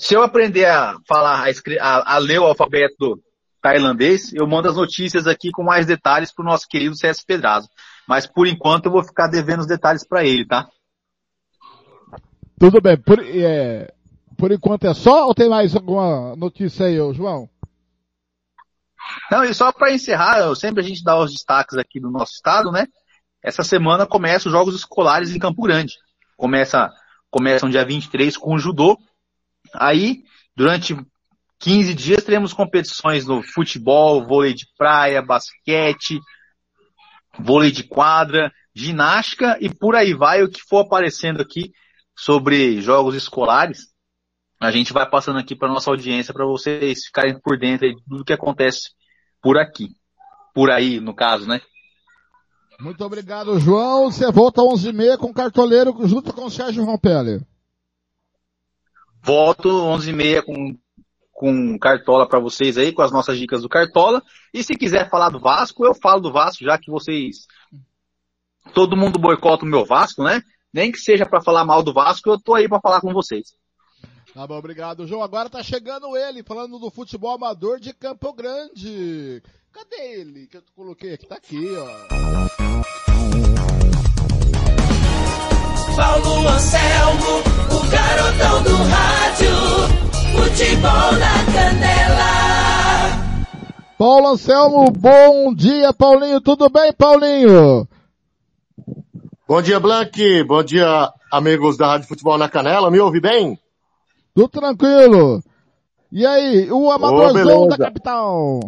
se 0.02 0.14
eu 0.14 0.22
aprender 0.24 0.64
a 0.64 0.96
falar, 1.06 1.44
a, 1.80 2.14
a- 2.14 2.18
ler 2.18 2.40
o 2.40 2.44
alfabeto 2.44 3.22
tailandês, 3.60 4.32
eu 4.32 4.48
mando 4.48 4.68
as 4.68 4.74
notícias 4.74 5.28
aqui 5.28 5.52
com 5.52 5.62
mais 5.62 5.86
detalhes 5.86 6.34
para 6.34 6.42
o 6.42 6.46
nosso 6.48 6.66
querido 6.66 6.96
César 6.96 7.22
Pedraza. 7.24 7.68
Mas 8.08 8.26
por 8.26 8.48
enquanto 8.48 8.86
eu 8.86 8.92
vou 8.92 9.04
ficar 9.04 9.28
devendo 9.28 9.60
os 9.60 9.66
detalhes 9.68 10.04
para 10.04 10.24
ele, 10.24 10.44
tá? 10.44 10.68
Tudo 12.58 12.80
bem. 12.80 13.00
Por, 13.00 13.20
é, 13.24 13.94
por 14.36 14.50
enquanto 14.50 14.88
é 14.88 14.92
só 14.92 15.28
ou 15.28 15.34
tem 15.36 15.48
mais 15.48 15.76
alguma 15.76 16.34
notícia 16.34 16.86
aí, 16.86 16.96
João? 17.14 17.48
Não, 19.30 19.44
e 19.44 19.54
só 19.54 19.70
para 19.70 19.92
encerrar, 19.92 20.40
eu, 20.40 20.56
sempre 20.56 20.82
a 20.82 20.84
gente 20.84 21.04
dá 21.04 21.16
os 21.16 21.30
destaques 21.30 21.78
aqui 21.78 22.00
do 22.00 22.10
nosso 22.10 22.32
estado, 22.32 22.72
né? 22.72 22.86
Essa 23.40 23.62
semana 23.62 24.04
começa 24.04 24.48
os 24.48 24.52
Jogos 24.52 24.74
Escolares 24.74 25.30
em 25.30 25.38
Campo 25.38 25.62
Grande. 25.62 25.94
Começa, 26.36 26.90
começam 27.30 27.70
dia 27.70 27.84
23 27.84 28.36
com 28.36 28.54
o 28.54 28.58
judô. 28.58 28.98
Aí, 29.74 30.22
durante 30.56 30.96
15 31.58 31.94
dias, 31.94 32.24
teremos 32.24 32.52
competições 32.52 33.26
no 33.26 33.42
futebol, 33.42 34.26
vôlei 34.26 34.52
de 34.52 34.66
praia, 34.76 35.22
basquete, 35.22 36.20
vôlei 37.38 37.70
de 37.70 37.84
quadra, 37.84 38.52
ginástica 38.74 39.56
e 39.60 39.68
por 39.68 39.94
aí 39.94 40.14
vai 40.14 40.42
o 40.42 40.50
que 40.50 40.60
for 40.60 40.80
aparecendo 40.80 41.40
aqui 41.40 41.72
sobre 42.16 42.80
jogos 42.80 43.14
escolares. 43.14 43.92
A 44.60 44.70
gente 44.70 44.92
vai 44.92 45.08
passando 45.08 45.38
aqui 45.38 45.56
para 45.56 45.68
nossa 45.68 45.90
audiência 45.90 46.32
para 46.32 46.46
vocês 46.46 47.04
ficarem 47.06 47.38
por 47.40 47.58
dentro 47.58 47.88
de 47.88 48.02
tudo 48.08 48.24
que 48.24 48.32
acontece 48.32 48.90
por 49.40 49.58
aqui. 49.58 49.88
Por 50.54 50.70
aí, 50.70 51.00
no 51.00 51.14
caso, 51.14 51.46
né? 51.46 51.60
Muito 52.78 53.04
obrigado, 53.04 53.58
João. 53.58 54.10
Você 54.10 54.30
volta 54.30 54.60
às 54.60 54.84
11h30 54.84 55.16
com 55.16 55.28
o 55.28 55.34
cartoleiro 55.34 55.96
junto 56.06 56.32
com 56.32 56.46
o 56.46 56.50
Sérgio 56.50 56.84
Rompelli. 56.84 57.40
Volto 59.22 59.68
11h30 59.68 60.42
com, 60.42 60.76
com 61.32 61.78
Cartola 61.78 62.28
para 62.28 62.40
vocês 62.40 62.76
aí, 62.76 62.92
com 62.92 63.02
as 63.02 63.12
nossas 63.12 63.38
dicas 63.38 63.62
do 63.62 63.68
Cartola. 63.68 64.22
E 64.52 64.62
se 64.64 64.74
quiser 64.74 65.08
falar 65.08 65.28
do 65.30 65.40
Vasco, 65.40 65.86
eu 65.86 65.94
falo 65.94 66.20
do 66.20 66.32
Vasco, 66.32 66.64
já 66.64 66.76
que 66.78 66.90
vocês... 66.90 67.46
Todo 68.74 68.96
mundo 68.96 69.18
boicota 69.18 69.64
o 69.64 69.68
meu 69.68 69.84
Vasco, 69.84 70.22
né? 70.22 70.42
Nem 70.72 70.90
que 70.90 70.98
seja 70.98 71.26
para 71.26 71.42
falar 71.42 71.64
mal 71.64 71.82
do 71.82 71.92
Vasco, 71.92 72.30
eu 72.30 72.40
tô 72.40 72.54
aí 72.54 72.68
para 72.68 72.80
falar 72.80 73.00
com 73.00 73.12
vocês. 73.12 73.54
Tá 74.32 74.46
bom, 74.46 74.56
obrigado, 74.56 75.06
João. 75.06 75.22
Agora 75.22 75.50
tá 75.50 75.62
chegando 75.62 76.16
ele, 76.16 76.42
falando 76.42 76.78
do 76.78 76.90
futebol 76.90 77.34
amador 77.34 77.78
de 77.78 77.92
Campo 77.92 78.32
Grande. 78.32 79.42
Cadê 79.70 80.20
ele? 80.20 80.46
Que 80.46 80.56
eu 80.56 80.62
coloquei 80.74 81.14
aqui, 81.14 81.26
tá 81.26 81.36
aqui, 81.36 81.68
ó. 81.76 83.51
Paulo 85.96 86.48
Anselmo, 86.48 87.42
o 87.70 87.90
garotão 87.90 88.62
do 88.62 88.76
rádio. 88.84 89.54
Futebol 90.32 91.12
na 91.18 91.44
canela. 91.52 92.32
Paulo 93.98 94.28
Anselmo, 94.28 94.90
bom 94.90 95.54
dia, 95.54 95.92
Paulinho. 95.92 96.40
Tudo 96.40 96.70
bem, 96.70 96.92
Paulinho? 96.92 97.86
Bom 99.46 99.60
dia, 99.60 99.78
Blank. 99.78 100.44
Bom 100.44 100.62
dia, 100.62 101.12
amigos 101.30 101.76
da 101.76 101.88
Rádio 101.88 102.08
Futebol 102.08 102.38
na 102.38 102.48
Canela. 102.48 102.90
Me 102.90 102.98
ouve 102.98 103.20
bem? 103.20 103.58
Tudo 104.34 104.48
tranquilo. 104.48 105.42
E 106.10 106.24
aí, 106.24 106.70
o 106.72 106.90
Amadorzão 106.90 107.44
beleza. 107.44 107.68
da 107.68 107.84
capital? 107.84 108.60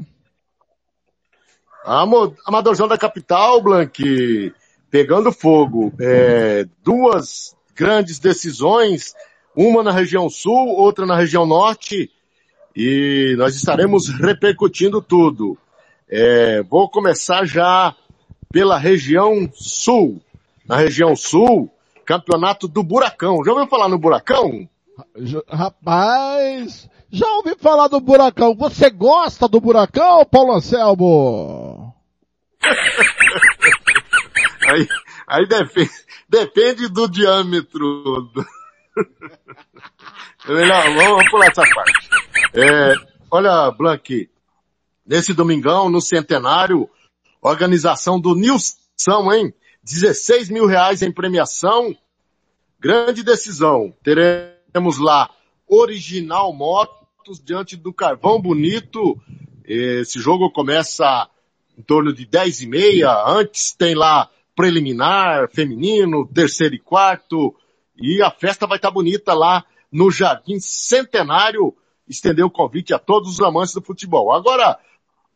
Amadorzão 2.47 2.87
da 2.87 2.99
capital, 2.99 3.63
Blank, 3.63 4.53
pegando 4.95 5.33
fogo. 5.33 5.93
É, 5.99 6.69
duas 6.85 7.57
grandes 7.75 8.21
decisões, 8.21 9.13
uma 9.53 9.83
na 9.83 9.91
região 9.91 10.31
sul, 10.31 10.69
outra 10.69 11.05
na 11.05 11.17
região 11.17 11.45
norte, 11.45 12.13
e 12.77 13.35
nós 13.37 13.57
estaremos 13.57 14.09
repercutindo 14.09 15.03
tudo. 15.03 15.59
É, 16.09 16.63
vou 16.63 16.89
começar 16.89 17.45
já 17.45 17.93
pela 18.53 18.79
região 18.79 19.51
sul. 19.53 20.23
Na 20.65 20.77
região 20.77 21.17
sul, 21.17 21.69
campeonato 22.07 22.69
do 22.69 22.85
Buracão. 22.85 23.45
Já 23.45 23.51
ouviu 23.51 23.67
falar 23.67 23.89
no 23.89 23.99
Buracão? 23.99 24.69
Rapaz, 25.49 26.89
já 27.11 27.27
ouvi 27.39 27.57
falar 27.59 27.89
do 27.89 27.99
buracão. 27.99 28.55
Você 28.55 28.91
gosta 28.91 29.49
do 29.49 29.61
buracão, 29.61 30.25
Paulo 30.25 30.53
Anselmo? 30.53 31.93
Aí, 34.75 34.89
aí 35.27 35.47
depende, 35.47 35.91
depende 36.29 36.89
do 36.89 37.09
diâmetro. 37.09 38.29
do- 38.35 38.47
vamos, 40.47 40.95
vamos 40.97 41.31
pular 41.31 41.47
essa 41.47 41.63
parte. 41.75 42.09
É, 42.55 42.95
olha, 43.31 43.71
Blank, 43.71 44.29
nesse 45.07 45.33
domingão, 45.33 45.89
no 45.89 46.01
centenário, 46.01 46.89
organização 47.41 48.19
do 48.19 48.35
Nilson, 48.35 49.33
hein? 49.33 49.55
16 49.83 50.49
mil 50.49 50.67
reais 50.67 51.03
em 51.03 51.13
premiação. 51.13 51.95
Grande 52.81 53.23
decisão. 53.23 53.95
Teremos 54.03 54.99
lá 54.99 55.31
Original 55.69 56.53
Motos 56.53 57.41
diante 57.43 57.77
do 57.77 57.93
Carvão 57.93 58.41
Bonito. 58.41 59.21
Esse 59.65 60.21
jogo 60.21 60.51
começa 60.51 61.29
em 61.77 61.83
torno 61.83 62.13
de 62.15 62.25
10 62.25 62.63
e 62.63 62.67
meia. 62.67 63.25
Antes 63.27 63.73
tem 63.73 63.95
lá 63.95 64.31
preliminar, 64.55 65.49
feminino, 65.51 66.27
terceiro 66.27 66.75
e 66.75 66.79
quarto. 66.79 67.55
E 67.97 68.23
a 68.23 68.31
festa 68.31 68.67
vai 68.67 68.77
estar 68.77 68.91
bonita 68.91 69.35
lá 69.35 69.65
no 69.91 70.11
Jardim 70.11 70.59
Centenário. 70.59 71.75
Estender 72.09 72.45
o 72.45 72.51
convite 72.51 72.93
a 72.93 72.99
todos 72.99 73.31
os 73.31 73.41
amantes 73.41 73.75
do 73.75 73.83
futebol. 73.83 74.33
Agora, 74.33 74.79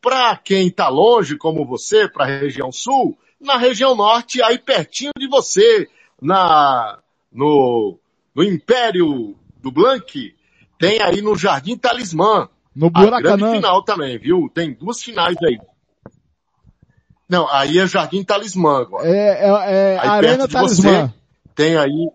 para 0.00 0.36
quem 0.36 0.68
está 0.68 0.88
longe, 0.88 1.36
como 1.36 1.64
você, 1.64 2.08
para 2.08 2.24
a 2.24 2.28
região 2.40 2.70
sul, 2.70 3.18
na 3.40 3.56
região 3.56 3.94
norte, 3.94 4.42
aí 4.42 4.58
pertinho 4.58 5.12
de 5.16 5.26
você, 5.26 5.88
na 6.20 6.98
no, 7.32 7.98
no 8.34 8.42
Império 8.42 9.36
do 9.60 9.70
Blank, 9.70 10.34
tem 10.78 11.00
aí 11.02 11.20
no 11.20 11.36
Jardim 11.36 11.76
Talismã. 11.76 12.48
No 12.74 12.86
A 12.86 12.90
grande 12.90 13.22
Buracanã. 13.22 13.54
final 13.54 13.82
também, 13.82 14.18
viu? 14.18 14.48
Tem 14.54 14.72
duas 14.72 15.02
finais 15.02 15.36
aí. 15.42 15.58
Não, 17.28 17.46
aí 17.48 17.78
é 17.78 17.86
Jardim 17.86 18.24
Talismã 18.24 18.80
agora. 18.80 19.06
É, 19.06 19.44
é, 19.44 19.94
é 19.94 19.98
Aí 19.98 20.08
Arena 20.08 20.36
perto 20.38 20.46
de 20.48 20.52
Talismã. 20.54 21.06
você, 21.06 21.14
tem 21.54 21.76
aí. 21.76 22.10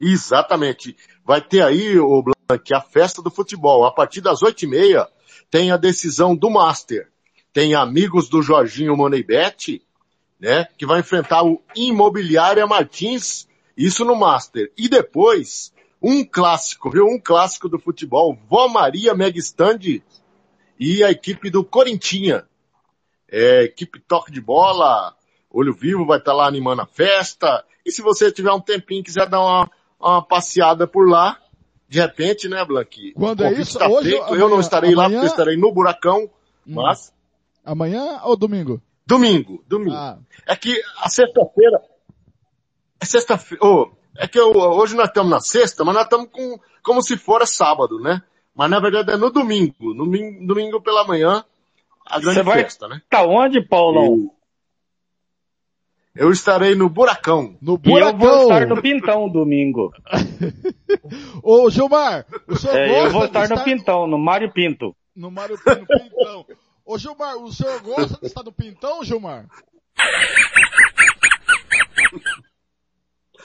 Exatamente. 0.00 0.96
Vai 1.24 1.40
ter 1.40 1.62
aí, 1.62 1.98
o 1.98 2.22
Blank, 2.22 2.74
a 2.74 2.80
festa 2.80 3.22
do 3.22 3.30
futebol. 3.30 3.86
A 3.86 3.90
partir 3.90 4.20
das 4.20 4.42
oito 4.42 4.64
e 4.64 4.68
meia 4.68 5.08
tem 5.50 5.70
a 5.70 5.76
decisão 5.76 6.36
do 6.36 6.50
Master. 6.50 7.08
Tem 7.52 7.74
amigos 7.74 8.28
do 8.28 8.42
Jorginho 8.42 8.96
Moneybet, 8.96 9.82
né? 10.38 10.66
Que 10.76 10.84
vai 10.84 11.00
enfrentar 11.00 11.42
o 11.42 11.62
Imobiliária 11.74 12.66
Martins, 12.66 13.48
isso 13.76 14.04
no 14.04 14.14
Master. 14.14 14.70
E 14.76 14.88
depois, 14.88 15.72
um 16.02 16.22
clássico, 16.22 16.90
viu? 16.90 17.06
Um 17.06 17.18
clássico 17.18 17.68
do 17.68 17.78
futebol. 17.78 18.38
Vó 18.48 18.68
Maria 18.68 19.14
Mega 19.14 19.38
Stand 19.38 20.02
e 20.78 21.02
a 21.04 21.10
equipe 21.10 21.50
do 21.50 21.64
Corintinha. 21.64 22.44
É, 23.30 23.64
equipe 23.64 24.00
toque 24.00 24.32
de 24.32 24.40
bola, 24.40 25.14
olho 25.50 25.74
vivo 25.74 26.06
vai 26.06 26.18
estar 26.18 26.32
lá 26.32 26.46
animando 26.46 26.82
a 26.82 26.86
festa. 26.86 27.64
E 27.84 27.92
se 27.92 28.00
você 28.00 28.32
tiver 28.32 28.52
um 28.52 28.60
tempinho 28.60 29.00
e 29.00 29.04
quiser 29.04 29.28
dar 29.28 29.40
uma, 29.40 29.70
uma 30.00 30.22
passeada 30.22 30.86
por 30.86 31.08
lá, 31.08 31.38
de 31.88 32.00
repente, 32.00 32.48
né, 32.48 32.64
Blanqui? 32.64 33.12
Quando 33.12 33.44
é 33.44 33.52
isso? 33.52 33.72
está 33.78 33.88
Hoje, 33.88 34.10
feito. 34.10 34.22
eu 34.22 34.26
amanhã- 34.28 34.48
não 34.48 34.60
estarei 34.60 34.94
lá 34.94 35.04
amanhã- 35.06 35.20
porque 35.20 35.26
eu 35.28 35.30
estarei 35.32 35.56
no 35.58 35.72
Buracão, 35.72 36.30
mas 36.66 37.12
Amanhã 37.64 38.20
ou 38.24 38.34
domingo? 38.36 38.80
domingo, 39.06 39.62
domingo. 39.66 39.94
Ah. 39.96 40.18
É 40.46 40.56
que 40.56 40.80
a 40.98 41.08
sexta-feira, 41.10 41.80
é 43.00 43.04
sexta-feira, 43.04 43.64
ô, 43.64 43.90
é 44.16 44.26
que 44.26 44.38
eu- 44.38 44.52
hoje 44.52 44.94
nós 44.96 45.08
estamos 45.08 45.30
na 45.30 45.40
sexta, 45.40 45.84
mas 45.84 45.94
nós 45.94 46.04
estamos 46.04 46.28
com, 46.30 46.58
como 46.82 47.02
se 47.02 47.16
fora 47.16 47.44
sábado, 47.46 48.00
né? 48.00 48.22
Mas 48.58 48.70
na 48.70 48.80
verdade 48.80 49.12
é 49.12 49.16
no 49.16 49.30
domingo, 49.30 49.94
no 49.94 50.04
domingo, 50.04 50.44
domingo 50.44 50.82
pela 50.82 51.06
manhã, 51.06 51.44
a 52.04 52.18
grande 52.18 52.38
Você 52.38 52.42
vai 52.42 52.62
festa, 52.64 52.88
né? 52.88 53.00
Tá 53.08 53.22
onde, 53.22 53.64
Paulão? 53.64 54.32
Eu 56.12 56.32
estarei 56.32 56.74
no 56.74 56.88
Buracão. 56.88 57.56
No 57.62 57.80
E 57.84 57.92
eu 57.92 58.16
vou 58.16 58.42
estar 58.42 58.66
no 58.66 58.82
Pintão 58.82 59.28
domingo. 59.28 59.92
Ô, 61.40 61.70
Gilmar, 61.70 62.26
o 62.48 62.56
senhor 62.56 62.76
É, 62.76 62.88
gosta 62.88 63.06
eu 63.06 63.10
vou 63.12 63.20
de 63.20 63.26
estar 63.28 63.48
no 63.48 63.62
Pintão, 63.62 64.06
no 64.08 64.18
Mário 64.18 64.52
Pinto. 64.52 64.96
No 65.14 65.30
Mário 65.30 65.56
Pinto 65.56 65.86
Pintão. 65.86 66.44
Ô, 66.84 66.98
Gilmar, 66.98 67.36
o 67.36 67.52
senhor 67.52 67.80
gosta 67.80 68.18
de 68.20 68.26
estar 68.26 68.42
no 68.42 68.50
Pintão, 68.52 69.04
Gilmar? 69.04 69.46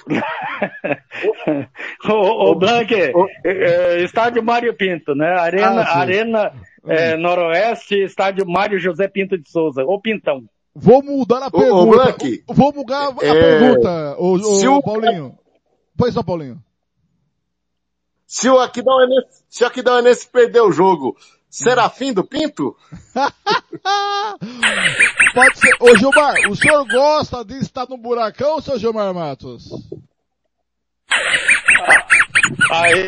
ô, 2.10 2.52
ô 2.52 2.56
Blanque, 2.56 2.96
é, 2.96 3.12
é, 3.46 4.04
estádio 4.04 4.44
Mário 4.44 4.74
Pinto, 4.76 5.16
né? 5.16 5.28
Arena, 5.40 5.82
Ah. 5.82 5.98
Arena 6.00 6.52
é, 6.86 7.16
Noroeste, 7.18 7.96
estádio 8.04 8.46
Mário 8.48 8.80
José 8.80 9.08
Pinto 9.08 9.38
de 9.38 9.50
Souza, 9.50 9.84
ou 9.84 10.00
Pintão. 10.02 10.44
Vou 10.76 11.04
mudar 11.04 11.44
a 11.44 11.46
Ô, 11.46 11.48
ô, 11.48 11.52
pergunta. 11.60 11.98
Blank, 12.04 12.44
Vou 12.48 12.74
mudar 12.74 13.10
a 13.10 13.26
é, 13.26 13.34
pergunta, 13.34 14.16
ô, 14.18 14.34
ô, 14.34 14.40
se 14.60 14.68
o- 14.68 14.82
Paulinho. 14.82 15.38
Pois 15.96 16.16
não, 16.16 16.24
Paulinho. 16.24 16.58
Se 18.26 18.50
o 18.50 18.60
Aquidão 18.60 19.00
Enes, 19.04 19.26
se 19.48 19.64
o 19.64 20.00
Enes 20.00 20.26
perder 20.26 20.62
o 20.62 20.72
jogo, 20.72 21.16
será 21.54 21.90
fim 21.90 22.12
do 22.12 22.24
Pinto? 22.24 22.76
Pode 25.36 25.60
ser. 25.60 25.76
Ô, 25.80 25.96
Gilmar, 25.96 26.34
o 26.50 26.56
senhor 26.56 26.84
gosta 26.88 27.46
de 27.46 27.60
estar 27.60 27.88
no 27.88 27.98
buracão, 27.98 28.60
seu 28.60 28.80
Gilmar 28.80 29.14
Matos? 29.14 29.70
Aí 32.72 33.08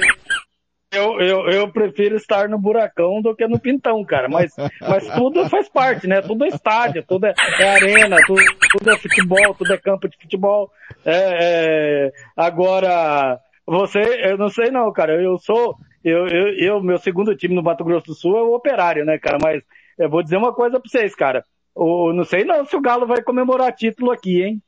eu, 0.91 1.19
eu, 1.19 1.49
eu 1.49 1.71
prefiro 1.71 2.15
estar 2.15 2.47
no 2.47 2.59
buracão 2.59 3.19
do 3.19 3.35
que 3.35 3.47
no 3.47 3.59
pintão, 3.59 4.05
cara. 4.05 4.29
Mas, 4.29 4.53
mas 4.79 5.07
tudo 5.15 5.49
faz 5.49 5.67
parte, 5.67 6.05
né? 6.07 6.21
Tudo 6.21 6.45
é 6.45 6.49
estádio, 6.49 7.03
tudo 7.03 7.25
é, 7.25 7.33
é 7.59 7.67
arena, 7.67 8.17
tudo, 8.27 8.43
tudo 8.77 8.91
é 8.91 8.97
futebol, 8.97 9.55
tudo 9.55 9.73
é 9.73 9.77
campo 9.77 10.07
de 10.07 10.15
futebol. 10.17 10.71
É, 11.03 11.39
é, 11.41 12.11
agora, 12.37 13.39
você, 13.65 14.01
eu 14.23 14.37
não 14.37 14.49
sei 14.49 14.69
não, 14.69 14.93
cara. 14.93 15.19
Eu 15.19 15.39
sou, 15.39 15.75
eu, 16.05 16.27
eu, 16.27 16.47
eu, 16.59 16.83
meu 16.83 16.99
segundo 16.99 17.35
time 17.35 17.55
no 17.55 17.63
Mato 17.63 17.83
Grosso 17.83 18.05
do 18.05 18.13
Sul 18.13 18.37
é 18.37 18.43
o 18.43 18.53
Operário, 18.53 19.03
né, 19.03 19.17
cara? 19.17 19.39
Mas 19.41 19.63
eu 19.97 20.07
vou 20.07 20.21
dizer 20.21 20.37
uma 20.37 20.53
coisa 20.53 20.79
pra 20.79 20.87
vocês, 20.87 21.15
cara. 21.15 21.43
O, 21.73 22.13
não 22.13 22.23
sei 22.23 22.45
não 22.45 22.63
se 22.63 22.75
o 22.75 22.81
Galo 22.81 23.07
vai 23.07 23.23
comemorar 23.23 23.73
título 23.73 24.11
aqui, 24.11 24.43
hein? 24.43 24.61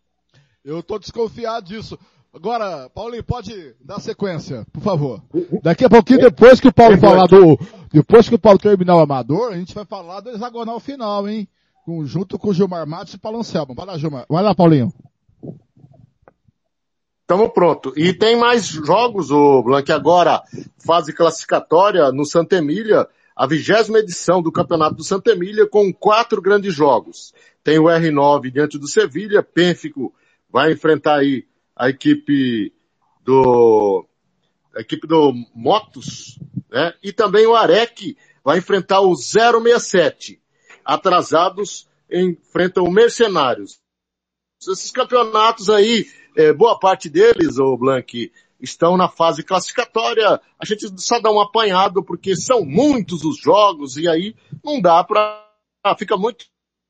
Eu 0.66 0.82
tô 0.82 0.98
desconfiado 0.98 1.68
disso. 1.68 1.98
Agora, 2.34 2.90
Paulinho, 2.90 3.24
pode 3.24 3.76
dar 3.80 4.00
sequência, 4.00 4.66
por 4.74 4.82
favor. 4.82 5.22
Daqui 5.62 5.86
a 5.86 5.90
pouquinho, 5.90 6.20
depois 6.20 6.60
que 6.60 6.68
o 6.68 6.74
Paulo 6.74 6.98
falar 6.98 7.28
do, 7.28 7.58
depois 7.94 8.28
que 8.28 8.36
o 8.36 8.40
Paulo 8.40 8.58
terminar 8.58 8.96
o 8.96 9.00
amador, 9.00 9.54
a 9.54 9.58
gente 9.58 9.76
vai 9.76 9.86
falar 9.86 10.22
do 10.22 10.32
hexagonal 10.32 10.80
final, 10.80 11.28
hein? 11.30 11.48
Junto 12.04 12.38
com 12.38 12.50
o 12.50 12.54
Gilmar 12.54 12.86
Matos 12.86 13.14
e 13.14 13.18
Paulo 13.18 13.40
Anselmo. 13.40 13.76
Vai 13.76 13.86
lá, 13.86 13.98
Gilmar. 13.98 14.26
Vai 14.28 14.44
lá, 14.44 14.54
Paulinho. 14.54 14.92
Tamo 17.28 17.50
pronto. 17.50 17.92
E 17.98 18.14
tem 18.14 18.38
mais 18.38 18.66
jogos, 18.66 19.30
o 19.30 19.62
Blanque, 19.62 19.92
agora, 19.92 20.42
fase 20.78 21.12
classificatória 21.12 22.10
no 22.14 22.24
Santa 22.26 22.56
Emília, 22.56 23.06
a 23.36 23.46
vigésima 23.46 24.00
edição 24.00 24.42
do 24.42 24.50
Campeonato 24.50 24.96
do 24.96 25.04
Santa 25.04 25.32
Emília 25.32 25.68
com 25.68 25.94
quatro 25.94 26.42
grandes 26.42 26.74
jogos. 26.74 27.34
Tem 27.62 27.78
o 27.78 27.84
R9 27.84 28.50
diante 28.50 28.80
do 28.80 28.88
Sevilha, 28.88 29.44
Pênfico 29.44 30.16
vai 30.50 30.72
enfrentar 30.72 31.20
aí 31.20 31.46
a 31.76 31.90
equipe 31.90 32.74
do, 33.22 34.08
a 34.74 34.80
equipe 34.80 35.06
do 35.06 35.34
Motos, 35.54 36.40
né? 36.72 36.94
E 37.04 37.12
também 37.12 37.46
o 37.46 37.56
Arec 37.56 38.18
vai 38.42 38.60
enfrentar 38.60 39.02
o 39.02 39.14
067. 39.16 40.42
Atrasados 40.86 41.90
enfrentam 42.10 42.86
o 42.86 42.92
Mercenários. 42.92 43.80
Esses 44.62 44.92
campeonatos 44.92 45.70
aí, 45.70 46.08
é, 46.38 46.54
boa 46.54 46.78
parte 46.78 47.10
deles, 47.10 47.58
o 47.58 47.76
Blank, 47.76 48.32
estão 48.62 48.96
na 48.96 49.10
fase 49.10 49.44
classificatória. 49.44 50.40
A 50.60 50.66
gente 50.66 50.88
só 51.02 51.20
dá 51.20 51.32
um 51.32 51.40
apanhado 51.40 52.04
porque 52.04 52.36
são 52.36 52.64
muitos 52.64 53.26
os 53.26 53.40
jogos 53.40 53.98
e 53.98 54.08
aí 54.08 54.36
não 54.64 54.80
dá 54.80 55.04
para 55.04 55.44
fica 55.98 56.16
muito 56.16 56.46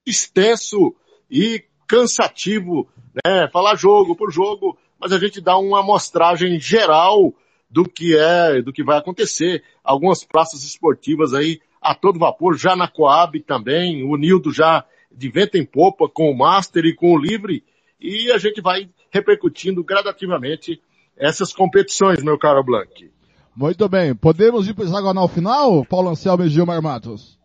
extenso 0.06 0.94
e 1.32 1.64
cansativo, 1.88 2.90
né? 3.26 3.48
Falar 3.53 3.76
jogo 3.76 4.15
por 4.15 4.32
jogo, 4.32 4.78
mas 4.99 5.14
a 5.14 5.19
gente 5.19 5.40
dá 5.40 5.57
uma 5.57 5.80
amostragem 5.80 6.60
geral 6.60 7.34
do 7.69 7.88
que 7.88 8.18
é, 8.18 8.61
do 8.61 8.74
que 8.74 8.84
vai 8.84 8.98
acontecer. 8.98 9.64
Algumas 9.82 10.26
praças 10.26 10.64
esportivas 10.64 11.34
aí 11.34 11.61
a 11.82 11.95
todo 11.95 12.19
vapor, 12.19 12.57
já 12.57 12.76
na 12.76 12.88
Coab 12.88 13.40
também, 13.41 14.03
o 14.03 14.18
Nildo 14.18 14.52
já 14.52 14.84
de 15.10 15.30
vento 15.30 15.57
em 15.57 15.65
popa 15.65 16.10
com 16.10 16.30
o 16.30 16.38
Master 16.38 16.84
e 16.86 16.94
com 16.94 17.14
o 17.14 17.18
Livre, 17.18 17.64
e 17.99 18.32
a 18.32 18.38
gente 18.38 18.61
vai 18.61 18.90
repercutindo 19.12 19.84
gradativamente 19.84 20.82
essas 21.16 21.52
competições, 21.54 22.24
meu 22.24 22.38
caro 22.38 22.64
Blank. 22.64 23.12
Muito 23.56 23.90
bem. 23.90 24.14
Podemos 24.14 24.68
ir 24.68 24.74
para 24.74 24.84
o 24.84 24.88
hexagonal 24.88 25.28
final, 25.28 25.84
Paulo 25.86 26.10
Anselmo 26.10 26.44
e 26.44 26.50
Gilmar 26.50 26.82
Matos? 26.82 27.38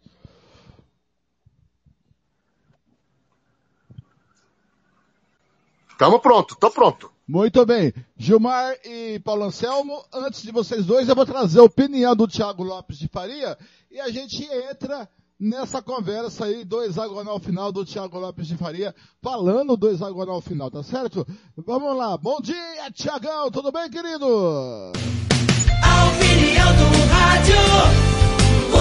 Tamo 5.99 6.19
pronto, 6.19 6.57
tô 6.57 6.71
pronto. 6.71 7.11
Muito 7.27 7.65
bem. 7.65 7.95
Gilmar 8.17 8.75
e 8.85 9.21
Paulo 9.21 9.45
Anselmo, 9.45 10.05
antes 10.13 10.43
de 10.43 10.51
vocês 10.51 10.85
dois, 10.85 11.09
eu 11.09 11.15
vou 11.15 11.25
trazer 11.25 11.61
a 11.61 11.65
opinião 11.65 12.15
do 12.15 12.29
Thiago 12.29 12.63
Lopes 12.63 12.99
de 12.99 13.09
Faria 13.09 13.57
e 13.91 14.01
a 14.01 14.11
gente 14.11 14.45
entra 14.45 15.09
nessa 15.43 15.83
conversa 15.83 16.45
aí 16.45 16.65
do 16.65 16.81
hexagonal 16.85 17.41
final 17.41 17.73
do 17.73 17.85
Thiago 17.85 18.17
Lopes 18.17 18.47
de 18.47 18.57
Faria, 18.57 18.95
falando 19.21 19.77
do 19.77 19.91
hexagonal 19.91 20.41
final, 20.41 20.71
tá 20.71 20.85
certo? 20.85 21.27
Vamos 21.57 21.97
lá. 21.97 22.17
Bom 22.17 22.41
dia, 22.41 22.89
Tiagão. 22.95 23.51
Tudo 23.51 23.73
bem, 23.73 23.91
querido? 23.91 24.93
A 25.83 26.07
opinião 26.07 26.69
do 26.77 26.87
rádio, 27.13 27.57
o 28.73 28.77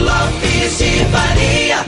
Lopes 0.00 0.78
de 0.78 1.04
Faria. 1.04 1.81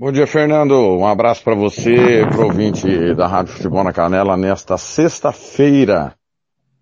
Bom 0.00 0.10
dia, 0.10 0.26
Fernando. 0.26 0.72
Um 0.96 1.06
abraço 1.06 1.44
para 1.44 1.54
você, 1.54 2.26
pro 2.30 2.46
ouvinte 2.46 3.14
da 3.14 3.26
Rádio 3.26 3.52
Futebol 3.52 3.84
na 3.84 3.92
Canela, 3.92 4.34
nesta 4.34 4.78
sexta-feira. 4.78 6.14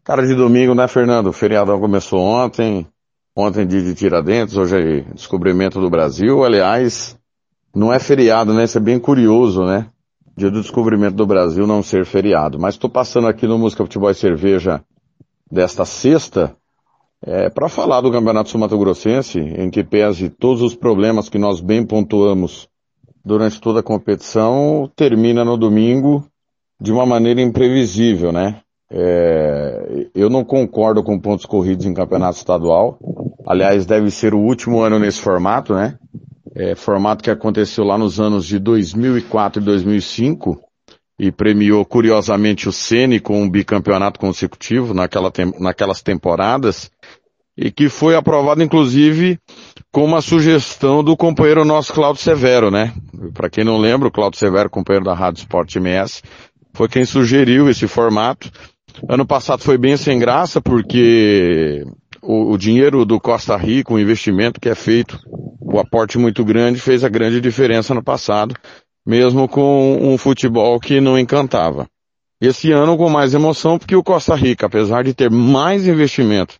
Cara 0.04 0.24
de 0.24 0.36
domingo, 0.36 0.72
né, 0.72 0.86
Fernando? 0.86 1.26
O 1.26 1.32
feriadão 1.32 1.80
começou 1.80 2.20
ontem. 2.20 2.86
Ontem 3.34 3.66
dia 3.66 3.82
de 3.82 3.92
Tiradentes, 3.92 4.56
hoje 4.56 4.76
é 4.76 5.00
descobrimento 5.12 5.80
do 5.80 5.90
Brasil. 5.90 6.44
Aliás, 6.44 7.18
não 7.74 7.92
é 7.92 7.98
feriado, 7.98 8.54
né? 8.54 8.62
Isso 8.62 8.78
é 8.78 8.80
bem 8.80 9.00
curioso, 9.00 9.64
né? 9.64 9.88
Dia 10.36 10.48
do 10.48 10.62
descobrimento 10.62 11.16
do 11.16 11.26
Brasil 11.26 11.66
não 11.66 11.82
ser 11.82 12.06
feriado. 12.06 12.56
Mas 12.56 12.76
estou 12.76 12.88
passando 12.88 13.26
aqui 13.26 13.48
no 13.48 13.58
Música 13.58 13.82
Futebol 13.82 14.12
e 14.12 14.14
Cerveja 14.14 14.80
desta 15.50 15.84
sexta, 15.84 16.54
é, 17.26 17.50
para 17.50 17.68
falar 17.68 18.00
do 18.00 18.12
Campeonato 18.12 18.48
Sul 18.48 18.60
Mato 18.60 18.78
Grossense, 18.78 19.40
em 19.40 19.70
que 19.70 19.82
pese 19.82 20.30
todos 20.30 20.62
os 20.62 20.76
problemas 20.76 21.28
que 21.28 21.36
nós 21.36 21.60
bem 21.60 21.84
pontuamos 21.84 22.68
durante 23.28 23.60
toda 23.60 23.80
a 23.80 23.82
competição, 23.82 24.90
termina 24.96 25.44
no 25.44 25.58
domingo 25.58 26.26
de 26.80 26.90
uma 26.90 27.04
maneira 27.04 27.42
imprevisível, 27.42 28.32
né? 28.32 28.62
É, 28.90 30.06
eu 30.14 30.30
não 30.30 30.42
concordo 30.42 31.04
com 31.04 31.20
pontos 31.20 31.44
corridos 31.44 31.84
em 31.84 31.92
campeonato 31.92 32.38
estadual. 32.38 32.98
Aliás, 33.46 33.84
deve 33.84 34.10
ser 34.10 34.32
o 34.32 34.38
último 34.38 34.80
ano 34.80 34.98
nesse 34.98 35.20
formato, 35.20 35.74
né? 35.74 35.98
É, 36.54 36.74
formato 36.74 37.22
que 37.22 37.30
aconteceu 37.30 37.84
lá 37.84 37.98
nos 37.98 38.18
anos 38.18 38.46
de 38.46 38.58
2004 38.58 39.60
e 39.60 39.64
2005 39.64 40.58
e 41.18 41.30
premiou 41.30 41.84
curiosamente 41.84 42.66
o 42.66 42.72
Ceni 42.72 43.20
com 43.20 43.42
um 43.42 43.50
bicampeonato 43.50 44.18
consecutivo 44.18 44.94
naquela 44.94 45.30
naquelas 45.60 46.00
temporadas 46.00 46.90
e 47.56 47.70
que 47.70 47.88
foi 47.88 48.14
aprovado 48.14 48.62
inclusive 48.62 49.38
com 49.92 50.04
uma 50.04 50.20
sugestão 50.20 51.02
do 51.02 51.16
companheiro 51.16 51.64
nosso 51.64 51.92
Claudio 51.92 52.22
Severo, 52.22 52.70
né? 52.70 52.92
Para 53.32 53.48
quem 53.48 53.64
não 53.64 53.78
lembra, 53.78 54.08
o 54.08 54.12
Claudio 54.12 54.38
Severo, 54.38 54.70
companheiro 54.70 55.04
da 55.04 55.14
Rádio 55.14 55.40
Sport 55.40 55.76
MS, 55.76 56.22
foi 56.74 56.88
quem 56.88 57.04
sugeriu 57.04 57.68
esse 57.68 57.86
formato. 57.88 58.50
Ano 59.08 59.26
passado 59.26 59.62
foi 59.62 59.78
bem 59.78 59.96
sem 59.96 60.18
graça 60.18 60.60
porque 60.60 61.84
o, 62.22 62.52
o 62.52 62.58
dinheiro 62.58 63.04
do 63.04 63.20
Costa 63.20 63.56
Rica, 63.56 63.92
o 63.92 63.98
investimento 63.98 64.60
que 64.60 64.68
é 64.68 64.74
feito, 64.74 65.18
o 65.60 65.78
aporte 65.78 66.18
muito 66.18 66.44
grande, 66.44 66.80
fez 66.80 67.04
a 67.04 67.08
grande 67.08 67.40
diferença 67.40 67.94
no 67.94 68.02
passado, 68.02 68.54
mesmo 69.06 69.48
com 69.48 69.98
um 70.00 70.18
futebol 70.18 70.78
que 70.78 71.00
não 71.00 71.18
encantava. 71.18 71.86
Esse 72.40 72.70
ano 72.70 72.96
com 72.96 73.08
mais 73.08 73.34
emoção 73.34 73.78
porque 73.78 73.96
o 73.96 74.02
Costa 74.02 74.34
Rica, 74.34 74.66
apesar 74.66 75.02
de 75.02 75.14
ter 75.14 75.30
mais 75.30 75.88
investimento 75.88 76.54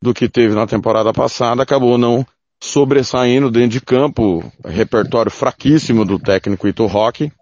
do 0.00 0.14
que 0.14 0.28
teve 0.28 0.54
na 0.54 0.66
temporada 0.66 1.12
passada, 1.12 1.62
acabou 1.62 1.98
não 1.98 2.24
sobressaindo 2.60 3.50
dentro 3.50 3.70
de 3.70 3.80
campo, 3.80 4.44
repertório 4.64 5.30
fraquíssimo 5.30 6.04
do 6.04 6.18
técnico 6.18 6.68
Ito 6.68 6.86
Roque. 6.86 7.32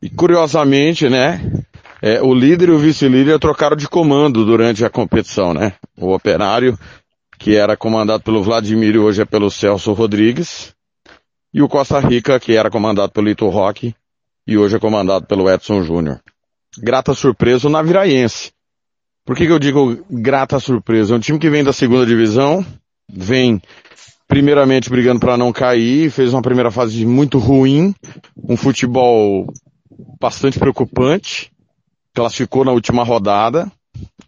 E 0.00 0.10
curiosamente, 0.10 1.08
né, 1.08 1.40
é, 2.00 2.20
o 2.20 2.34
líder 2.34 2.68
e 2.68 2.72
o 2.72 2.78
vice-líder 2.78 3.38
trocaram 3.38 3.76
de 3.76 3.88
comando 3.88 4.44
durante 4.44 4.84
a 4.84 4.90
competição, 4.90 5.54
né? 5.54 5.74
O 5.96 6.12
operário, 6.12 6.78
que 7.38 7.54
era 7.54 7.76
comandado 7.76 8.22
pelo 8.22 8.42
Vladimir 8.42 8.94
e 8.94 8.98
hoje 8.98 9.22
é 9.22 9.24
pelo 9.24 9.50
Celso 9.50 9.92
Rodrigues, 9.92 10.74
e 11.54 11.62
o 11.62 11.68
Costa 11.68 12.00
Rica, 12.00 12.40
que 12.40 12.56
era 12.56 12.70
comandado 12.70 13.12
pelo 13.12 13.28
Ito 13.28 13.48
Roque 13.48 13.94
e 14.46 14.56
hoje 14.56 14.76
é 14.76 14.78
comandado 14.78 15.26
pelo 15.26 15.48
Edson 15.48 15.82
Júnior. 15.82 16.20
Grata 16.78 17.14
surpresa 17.14 17.68
o 17.68 17.70
Naviraense. 17.70 18.52
Por 19.24 19.36
que, 19.36 19.46
que 19.46 19.52
eu 19.52 19.58
digo 19.58 20.04
grata 20.10 20.58
surpresa? 20.58 21.14
É 21.14 21.16
um 21.16 21.20
time 21.20 21.38
que 21.38 21.50
vem 21.50 21.62
da 21.62 21.72
segunda 21.72 22.04
divisão, 22.04 22.64
vem 23.08 23.60
primeiramente 24.32 24.88
brigando 24.88 25.20
para 25.20 25.36
não 25.36 25.52
cair, 25.52 26.10
fez 26.10 26.32
uma 26.32 26.40
primeira 26.40 26.70
fase 26.70 27.04
muito 27.04 27.38
ruim, 27.38 27.94
um 28.48 28.56
futebol 28.56 29.46
bastante 30.18 30.58
preocupante, 30.58 31.52
classificou 32.14 32.64
na 32.64 32.72
última 32.72 33.04
rodada 33.04 33.70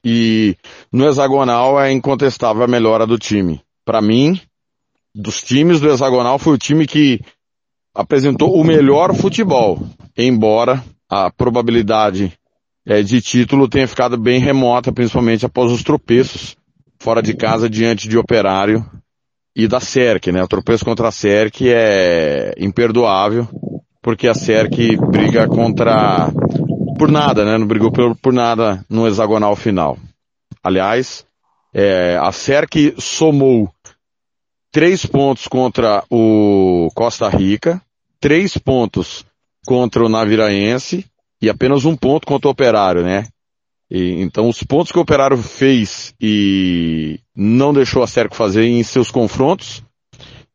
e 0.05 0.57
no 0.93 1.07
hexagonal 1.09 1.81
é 1.81 1.91
incontestável 1.91 2.63
a 2.63 2.69
melhora 2.69 3.07
do 3.07 3.19
time. 3.19 3.63
Para 3.83 4.03
mim, 4.03 4.39
dos 5.15 5.43
times 5.43 5.81
do 5.81 5.91
hexagonal 5.91 6.39
foi 6.39 6.53
o 6.53 6.59
time 6.59 6.87
que 6.87 7.21
apresentou 7.95 8.55
o 8.55 8.63
melhor 8.63 9.15
futebol, 9.15 9.87
embora 10.15 10.85
a 11.09 11.31
probabilidade 11.31 12.33
é, 12.85 13.03
de 13.03 13.23
título 13.23 13.69
tenha 13.69 13.89
ficado 13.89 14.19
bem 14.19 14.39
remota, 14.39 14.93
principalmente 14.93 15.47
após 15.47 15.73
os 15.73 15.83
tropeços 15.83 16.57
fora 17.05 17.21
de 17.21 17.35
casa 17.35 17.69
diante 17.69 18.09
de 18.09 18.17
Operário 18.17 18.83
e 19.55 19.69
da 19.69 19.79
SERC, 19.79 20.33
né? 20.33 20.43
O 20.43 20.49
tropeço 20.49 20.87
contra 20.87 21.09
a 21.09 21.13
SERC 21.13 21.69
é 21.69 22.55
imperdoável, 22.59 23.47
porque 24.01 24.27
a 24.27 24.33
SERC 24.33 24.97
briga 25.11 25.47
contra, 25.47 26.31
por 26.99 27.11
nada, 27.11 27.45
né? 27.45 27.59
Não 27.59 27.67
brigou 27.67 27.93
por, 27.93 28.17
por 28.17 28.33
nada 28.33 28.83
no 28.89 29.07
hexagonal 29.07 29.55
final. 29.55 29.99
Aliás, 30.63 31.27
é, 31.75 32.17
a 32.17 32.33
SERC 32.33 32.95
somou 32.99 33.71
três 34.73 35.05
pontos 35.05 35.47
contra 35.47 36.03
o 36.09 36.89
Costa 36.95 37.29
Rica, 37.29 37.83
três 38.19 38.57
pontos 38.57 39.27
contra 39.67 40.03
o 40.03 40.09
Naviraense 40.09 41.05
e 41.43 41.51
apenas 41.51 41.85
um 41.85 41.95
ponto 41.95 42.27
contra 42.27 42.49
o 42.49 42.53
Operário, 42.53 43.03
né? 43.03 43.27
E, 43.95 44.21
então 44.21 44.49
os 44.49 44.61
pontos 44.65 44.91
que 44.91 44.99
o 44.99 45.03
Operário 45.03 45.37
fez 45.37 46.13
e 46.21 47.21
não 47.35 47.73
deixou 47.73 48.03
a 48.03 48.09
Sérgio 48.09 48.35
fazer 48.35 48.65
em 48.65 48.83
seus 48.83 49.09
confrontos, 49.09 49.85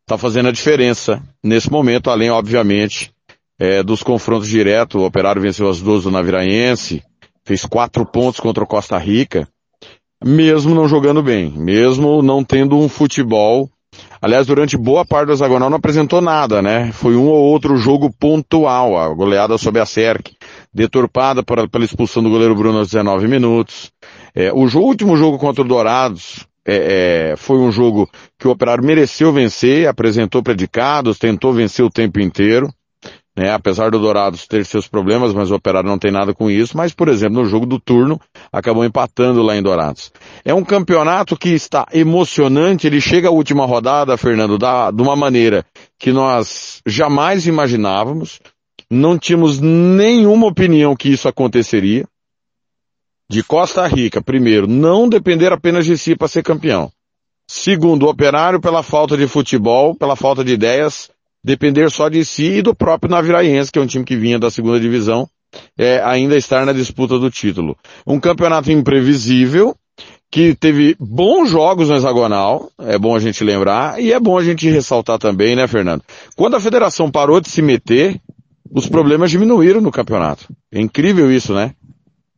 está 0.02 0.18
fazendo 0.18 0.50
a 0.50 0.52
diferença 0.52 1.24
nesse 1.42 1.72
momento, 1.72 2.10
além, 2.10 2.30
obviamente, 2.30 3.14
é, 3.58 3.82
dos 3.82 4.04
confrontos 4.04 4.50
diretos. 4.50 5.00
O 5.00 5.06
Operário 5.06 5.42
venceu 5.42 5.70
as 5.70 5.80
duas 5.80 6.04
do 6.04 6.12
Naviraense, 6.12 7.02
fez 7.46 7.64
quatro 7.64 8.06
pontos 8.06 8.42
contra 8.42 8.62
o 8.62 8.68
Costa 8.68 8.98
Rica, 8.98 9.48
mesmo 10.22 10.76
não 10.76 10.86
jogando 10.86 11.24
bem, 11.24 11.50
mesmo 11.50 12.22
não 12.22 12.44
tendo 12.44 12.78
um 12.78 12.90
futebol. 12.90 13.70
Aliás, 14.22 14.48
durante 14.48 14.76
boa 14.76 15.06
parte 15.06 15.28
do 15.28 15.32
hexagonal 15.32 15.70
não 15.70 15.78
apresentou 15.78 16.20
nada, 16.20 16.62
né? 16.62 16.92
Foi 16.92 17.16
um 17.16 17.30
ou 17.30 17.38
outro 17.38 17.78
jogo 17.78 18.14
pontual, 18.20 18.98
a 18.98 19.08
goleada 19.14 19.58
sobre 19.58 19.80
a 19.80 19.86
SERC 19.86 20.34
deturpada 20.74 21.44
pela 21.44 21.86
expulsão 21.86 22.22
do 22.22 22.30
goleiro 22.30 22.56
Bruno 22.56 22.80
aos 22.80 22.90
19 22.90 23.28
minutos. 23.28 23.92
É, 24.36 24.52
o, 24.54 24.68
jogo, 24.68 24.88
último 24.88 25.18
jogo 25.18 25.38
contra 25.38 25.64
o 25.64 25.68
Dourados 25.68 26.48
é, 26.66 27.32
é, 27.32 27.36
foi 27.36 27.58
um 27.58 27.72
jogo 27.72 28.08
que 28.38 28.48
o 28.48 28.52
Operário 28.52 28.86
mereceu 28.86 29.34
vencer, 29.34 29.88
apresentou 29.88 30.44
predicados, 30.44 31.18
tentou 31.18 31.52
vencer 31.52 31.84
o 31.84 31.90
tempo 31.90 32.20
inteiro. 32.20 32.72
Né, 33.38 33.54
apesar 33.54 33.90
do 33.90 34.00
Dourados 34.00 34.46
ter 34.46 34.66
seus 34.66 34.86
problemas, 34.86 35.34
mas 35.34 35.50
o 35.50 35.56
Operário 35.56 35.90
não 35.90 35.98
tem 35.98 36.12
nada 36.12 36.34
com 36.34 36.50
isso. 36.50 36.76
Mas, 36.76 36.94
por 36.94 37.08
exemplo, 37.08 37.42
no 37.42 37.46
jogo 37.46 37.66
do 37.66 37.80
turno, 37.80 38.20
acabou 38.52 38.84
empatando 38.84 39.42
lá 39.42 39.56
em 39.56 39.64
Dourados. 39.64 40.12
É 40.44 40.54
um 40.54 40.64
campeonato 40.64 41.38
que 41.38 41.50
está 41.50 41.86
emocionante, 41.94 42.86
ele 42.86 43.00
chega 43.00 43.30
à 43.30 43.32
última 43.32 43.66
rodada, 43.66 44.18
Fernando, 44.18 44.58
da, 44.58 44.92
de 44.92 45.02
uma 45.02 45.16
maneira 45.16 45.66
que 45.98 46.12
nós 46.12 46.82
jamais 46.86 47.48
imaginávamos 47.48 48.42
não 48.90 49.18
tínhamos 49.18 49.60
nenhuma 49.60 50.48
opinião 50.48 50.96
que 50.96 51.10
isso 51.10 51.28
aconteceria. 51.28 52.08
de 53.30 53.44
Costa 53.44 53.86
Rica, 53.86 54.22
primeiro, 54.22 54.66
não 54.66 55.08
depender 55.08 55.54
apenas 55.54 55.86
de 55.86 55.96
si 55.96 56.16
para 56.16 56.28
ser 56.28 56.42
campeão. 56.42 56.92
Segundo, 57.48 58.08
o 58.08 58.10
operário 58.10 58.60
pela 58.60 58.82
falta 58.82 59.16
de 59.16 59.28
futebol, 59.28 59.94
pela 59.94 60.16
falta 60.16 60.44
de 60.44 60.54
ideias, 60.54 61.12
depender 61.44 61.92
só 61.92 62.10
de 62.10 62.26
si 62.26 62.58
e 62.58 62.62
do 62.62 62.74
próprio 62.74 63.12
Naviraense, 63.12 63.72
que 63.72 63.78
é 63.78 63.82
um 63.82 63.88
time 63.88 64.04
que 64.04 64.16
vinha 64.16 64.40
da 64.40 64.50
segunda 64.50 64.80
divisão, 64.80 65.30
é, 65.78 66.02
ainda 66.04 66.36
estar 66.36 66.66
na 66.66 66.74
disputa 66.74 67.20
do 67.20 67.30
título. 67.30 67.78
Um 68.06 68.20
campeonato 68.20 68.72
imprevisível, 68.72 69.76
que 70.32 70.56
teve 70.56 70.96
bons 71.00 71.50
jogos 71.50 71.90
no 71.90 71.96
hexagonal, 71.96 72.72
é 72.80 72.98
bom 72.98 73.16
a 73.16 73.20
gente 73.20 73.44
lembrar, 73.44 74.00
e 74.02 74.12
é 74.12 74.20
bom 74.20 74.38
a 74.38 74.44
gente 74.44 74.70
ressaltar 74.70 75.18
também, 75.18 75.56
né, 75.56 75.68
Fernando? 75.68 76.04
Quando 76.36 76.56
a 76.56 76.60
federação 76.60 77.10
parou 77.10 77.42
de 77.42 77.50
se 77.50 77.62
meter, 77.62 78.20
os 78.72 78.88
problemas 78.88 79.32
diminuíram 79.32 79.82
no 79.82 79.92
campeonato. 79.92 80.48
É 80.72 80.80
incrível 80.80 81.32
isso, 81.32 81.54
né? 81.54 81.74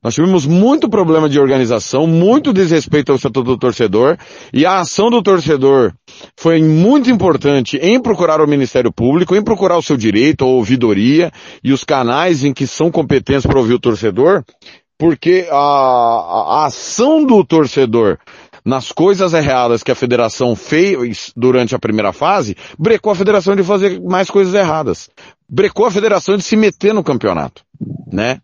Nós 0.04 0.16
tivemos 0.16 0.48
muito 0.48 0.90
problema 0.90 1.30
de 1.30 1.40
organização, 1.40 2.08
muito 2.08 2.52
desrespeito 2.52 3.12
ao 3.12 3.18
estatuto 3.18 3.52
do 3.52 3.58
torcedor, 3.58 4.18
e 4.52 4.66
a 4.66 4.80
ação 4.80 5.12
do 5.12 5.22
torcedor 5.22 5.94
foi 6.36 6.60
muito 6.60 7.12
importante 7.12 7.78
em 7.78 8.02
procurar 8.02 8.42
o 8.42 8.48
Ministério 8.48 8.92
Público, 8.92 9.36
em 9.36 9.44
procurar 9.44 9.78
o 9.78 9.82
seu 9.84 9.96
direito, 9.96 10.44
a 10.44 10.48
ouvidoria 10.48 11.32
e 11.64 11.72
os 11.72 11.84
canais 11.84 12.44
em 12.44 12.52
que 12.52 12.66
são 12.66 12.90
competentes 12.90 13.46
para 13.46 13.60
ouvir 13.60 13.76
o 13.76 13.80
torcedor, 13.80 14.44
porque 14.98 15.48
a, 15.52 15.56
a 15.56 16.66
ação 16.66 17.24
do 17.24 17.44
torcedor 17.44 18.18
nas 18.66 18.92
coisas 18.92 19.34
erradas 19.34 19.84
que 19.84 19.92
a 19.92 19.96
federação 19.96 20.56
fez 20.56 21.32
durante 21.36 21.76
a 21.76 21.80
primeira 21.80 22.14
fase, 22.14 22.56
brecou 22.78 23.12
a 23.12 23.16
federação 23.16 23.56
de 23.56 23.64
fazer 23.64 24.00
mais 24.02 24.30
coisas 24.30 24.54
erradas. 24.54 25.10
Brecou 25.54 25.86
a 25.86 25.92
federação 25.92 26.38
de 26.38 26.44
se 26.44 26.56
meter 26.56 26.94
no 26.94 27.04
campeonato, 27.04 27.62
né? 28.12 28.40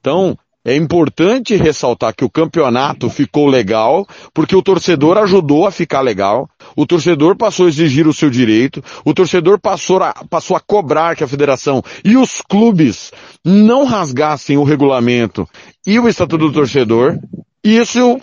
Então, 0.00 0.36
é 0.64 0.74
importante 0.74 1.54
ressaltar 1.54 2.14
que 2.14 2.24
o 2.24 2.30
campeonato 2.30 3.08
ficou 3.08 3.46
legal, 3.46 4.06
porque 4.34 4.56
o 4.56 4.62
torcedor 4.62 5.16
ajudou 5.16 5.66
a 5.66 5.70
ficar 5.70 6.00
legal, 6.00 6.50
o 6.76 6.84
torcedor 6.84 7.36
passou 7.36 7.66
a 7.66 7.68
exigir 7.68 8.06
o 8.08 8.12
seu 8.12 8.28
direito, 8.28 8.82
o 9.04 9.14
torcedor 9.14 9.58
passou 9.60 10.02
a, 10.02 10.12
passou 10.28 10.56
a 10.56 10.60
cobrar 10.60 11.16
que 11.16 11.24
a 11.24 11.28
federação 11.28 11.82
e 12.04 12.16
os 12.16 12.42
clubes 12.42 13.12
não 13.44 13.84
rasgassem 13.86 14.58
o 14.58 14.64
regulamento 14.64 15.48
e 15.86 15.98
o 15.98 16.08
estatuto 16.08 16.48
do 16.48 16.52
torcedor, 16.52 17.16
e 17.64 17.78
isso 17.78 18.20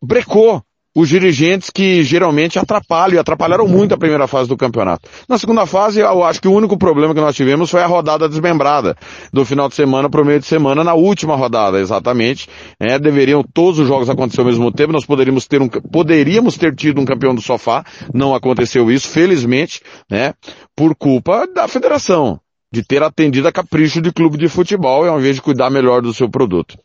brecou 0.00 0.62
os 0.94 1.08
dirigentes 1.08 1.70
que 1.70 2.02
geralmente 2.02 2.58
atrapalham 2.58 3.14
e 3.14 3.18
atrapalharam 3.18 3.66
muito 3.66 3.94
a 3.94 3.98
primeira 3.98 4.26
fase 4.26 4.48
do 4.48 4.56
campeonato. 4.56 5.08
Na 5.28 5.38
segunda 5.38 5.64
fase, 5.66 6.00
eu 6.00 6.24
acho 6.24 6.40
que 6.40 6.48
o 6.48 6.52
único 6.52 6.76
problema 6.76 7.14
que 7.14 7.20
nós 7.20 7.36
tivemos 7.36 7.70
foi 7.70 7.82
a 7.82 7.86
rodada 7.86 8.28
desmembrada 8.28 8.96
do 9.32 9.44
final 9.44 9.68
de 9.68 9.76
semana 9.76 10.10
para 10.10 10.20
o 10.20 10.24
meio 10.24 10.40
de 10.40 10.46
semana 10.46 10.82
na 10.82 10.94
última 10.94 11.36
rodada, 11.36 11.80
exatamente. 11.80 12.48
É, 12.78 12.98
deveriam 12.98 13.42
todos 13.42 13.78
os 13.78 13.86
jogos 13.86 14.10
acontecer 14.10 14.40
ao 14.40 14.46
mesmo 14.46 14.72
tempo, 14.72 14.92
nós 14.92 15.06
poderíamos 15.06 15.46
ter 15.46 15.62
um, 15.62 15.68
poderíamos 15.68 16.56
ter 16.56 16.74
tido 16.74 17.00
um 17.00 17.04
campeão 17.04 17.34
do 17.34 17.40
sofá, 17.40 17.84
não 18.12 18.34
aconteceu 18.34 18.90
isso, 18.90 19.08
felizmente, 19.08 19.80
né, 20.10 20.34
por 20.74 20.96
culpa 20.96 21.46
da 21.46 21.68
federação 21.68 22.40
de 22.72 22.84
ter 22.84 23.02
atendido 23.02 23.48
a 23.48 23.52
capricho 23.52 24.00
de 24.00 24.12
clube 24.12 24.38
de 24.38 24.48
futebol 24.48 25.04
ao 25.04 25.18
invés 25.18 25.36
de 25.36 25.42
cuidar 25.42 25.70
melhor 25.70 26.02
do 26.02 26.14
seu 26.14 26.28
produto. 26.28 26.78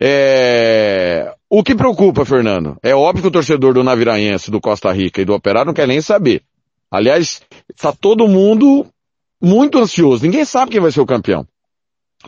É... 0.00 1.32
O 1.56 1.62
que 1.62 1.72
preocupa, 1.72 2.24
Fernando, 2.24 2.76
é 2.82 2.92
óbvio 2.96 3.22
que 3.22 3.28
o 3.28 3.30
torcedor 3.30 3.72
do 3.74 3.84
Naviraense, 3.84 4.50
do 4.50 4.60
Costa 4.60 4.90
Rica 4.90 5.22
e 5.22 5.24
do 5.24 5.34
Operário 5.34 5.68
não 5.68 5.72
quer 5.72 5.86
nem 5.86 6.00
saber. 6.00 6.42
Aliás, 6.90 7.42
está 7.72 7.92
todo 7.92 8.26
mundo 8.26 8.84
muito 9.40 9.78
ansioso. 9.78 10.24
Ninguém 10.24 10.44
sabe 10.44 10.72
quem 10.72 10.80
vai 10.80 10.90
ser 10.90 11.00
o 11.00 11.06
campeão. 11.06 11.46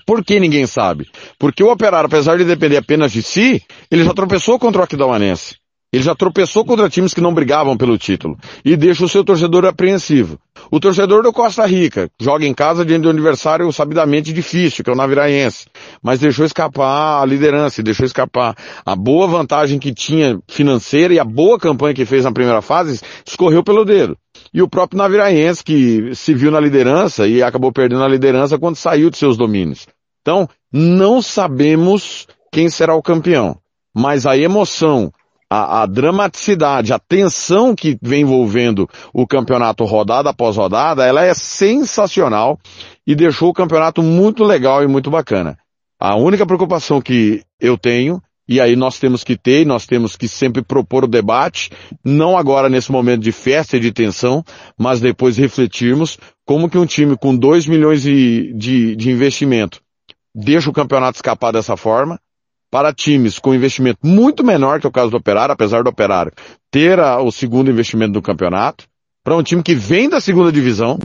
Por 0.07 0.25
que 0.25 0.39
ninguém 0.39 0.65
sabe? 0.65 1.11
Porque 1.41 1.61
o 1.61 1.73
Operário, 1.73 2.07
apesar 2.07 2.39
de 2.39 2.45
depender 2.45 2.77
apenas 2.77 3.11
de 3.11 3.21
si, 3.21 3.61
ele 3.91 4.05
já 4.05 4.15
tropeçou 4.15 4.61
contra 4.61 4.83
o 4.83 4.85
Aquidauanense. 4.85 5.57
Ele 5.97 6.05
já 6.05 6.15
tropeçou 6.15 6.63
contra 6.63 6.91
times 6.91 7.15
que 7.15 7.23
não 7.23 7.33
brigavam 7.33 7.75
pelo 7.75 7.97
título. 7.97 8.37
E 8.63 8.77
deixa 8.77 9.03
o 9.03 9.09
seu 9.09 9.25
torcedor 9.25 9.65
apreensivo. 9.65 10.39
O 10.71 10.79
torcedor 10.79 11.23
do 11.23 11.33
Costa 11.33 11.65
Rica 11.65 12.11
joga 12.21 12.45
em 12.45 12.53
casa 12.53 12.85
diante 12.85 13.05
do 13.05 13.09
adversário 13.09 13.73
sabidamente 13.73 14.31
difícil, 14.31 14.85
que 14.85 14.91
é 14.91 14.93
o 14.93 14.97
Naviraense. 14.97 15.69
Mas 16.03 16.21
deixou 16.21 16.45
escapar 16.45 17.23
a 17.23 17.25
liderança, 17.25 17.83
deixou 17.83 18.05
escapar 18.05 18.55
a 18.85 18.95
boa 18.95 19.27
vantagem 19.27 19.79
que 19.79 19.95
tinha 19.95 20.39
financeira 20.47 21.15
e 21.15 21.19
a 21.19 21.25
boa 21.25 21.59
campanha 21.59 21.95
que 21.95 22.05
fez 22.05 22.25
na 22.25 22.33
primeira 22.33 22.61
fase, 22.61 23.01
escorreu 23.25 23.65
pelo 23.65 23.83
dedo. 23.83 24.19
E 24.53 24.61
o 24.61 24.69
próprio 24.69 24.99
Naviraense, 24.99 25.65
que 25.65 26.15
se 26.15 26.35
viu 26.35 26.51
na 26.51 26.61
liderança 26.61 27.27
e 27.27 27.43
acabou 27.43 27.73
perdendo 27.73 28.05
a 28.05 28.09
liderança 28.09 28.59
quando 28.59 28.77
saiu 28.77 29.09
de 29.09 29.17
seus 29.17 29.39
domínios. 29.39 29.87
Então, 30.21 30.47
não 30.71 31.23
sabemos 31.23 32.27
quem 32.53 32.69
será 32.69 32.95
o 32.95 33.03
campeão. 33.03 33.57
Mas 33.95 34.27
a 34.27 34.37
emoção, 34.37 35.11
a, 35.51 35.83
a, 35.83 35.87
dramaticidade, 35.87 36.93
a 36.93 36.99
tensão 36.99 37.75
que 37.75 37.99
vem 38.03 38.23
envolvendo 38.23 38.89
o 39.13 39.27
campeonato 39.27 39.85
rodada 39.85 40.31
após 40.31 40.57
rodada, 40.57 41.05
ela 41.05 41.25
é 41.25 41.33
sensacional 41.35 42.59
e 43.07 43.15
deixou 43.15 43.51
o 43.51 43.55
campeonato 43.55 44.03
muito 44.03 44.45
legal 44.45 44.83
e 44.83 44.89
muito 44.89 45.11
bacana. 45.11 45.57
A 45.99 46.17
única 46.17 46.45
preocupação 46.45 47.01
que 47.01 47.43
eu 47.61 47.79
tenho, 47.79 48.21
e 48.49 48.61
aí 48.61 48.77
nós 48.77 48.99
temos 48.99 49.25
que 49.25 49.37
ter, 49.37 49.65
nós 49.65 49.87
temos 49.87 50.17
que 50.17 50.29
sempre 50.29 50.63
propor 50.63 51.05
o 51.05 51.09
debate, 51.09 51.71
não 52.05 52.37
agora 52.37 52.69
nesse 52.69 52.93
momento 52.93 53.23
de 53.23 53.33
festa 53.33 53.77
e 53.77 53.81
de 53.81 53.93
tensão, 53.93 54.45
mas 54.79 55.01
depois 55.01 55.37
refletirmos 55.37 56.19
como 56.45 56.69
que 56.69 56.79
um 56.79 56.87
time 56.87 57.17
com 57.17 57.35
2 57.35 57.67
milhões 57.67 58.03
de, 58.03 58.53
de, 58.55 58.97
de 58.97 59.11
investimento 59.11 59.81
deixa 60.37 60.69
o 60.69 60.73
campeonato 60.73 61.17
escapar 61.17 61.51
dessa 61.51 61.79
forma, 61.79 62.21
para 62.77 62.93
times 62.93 63.39
com 63.39 63.55
investimento 63.55 64.01
muito 64.03 64.45
menor 64.45 64.79
que 64.79 64.87
o 64.87 64.91
caso 64.91 65.11
do 65.11 65.17
Operário, 65.17 65.51
apesar 65.51 65.83
do 65.83 65.89
Operário 65.89 66.31
ter 66.71 67.01
a, 67.01 67.23
o 67.23 67.33
segundo 67.33 67.71
investimento 67.71 68.13
do 68.13 68.21
campeonato, 68.21 68.85
para 69.25 69.35
um 69.35 69.43
time 69.43 69.63
que 69.63 69.75
vem 69.75 70.11
da 70.11 70.21
segunda 70.21 70.53
divisão, 70.53 70.99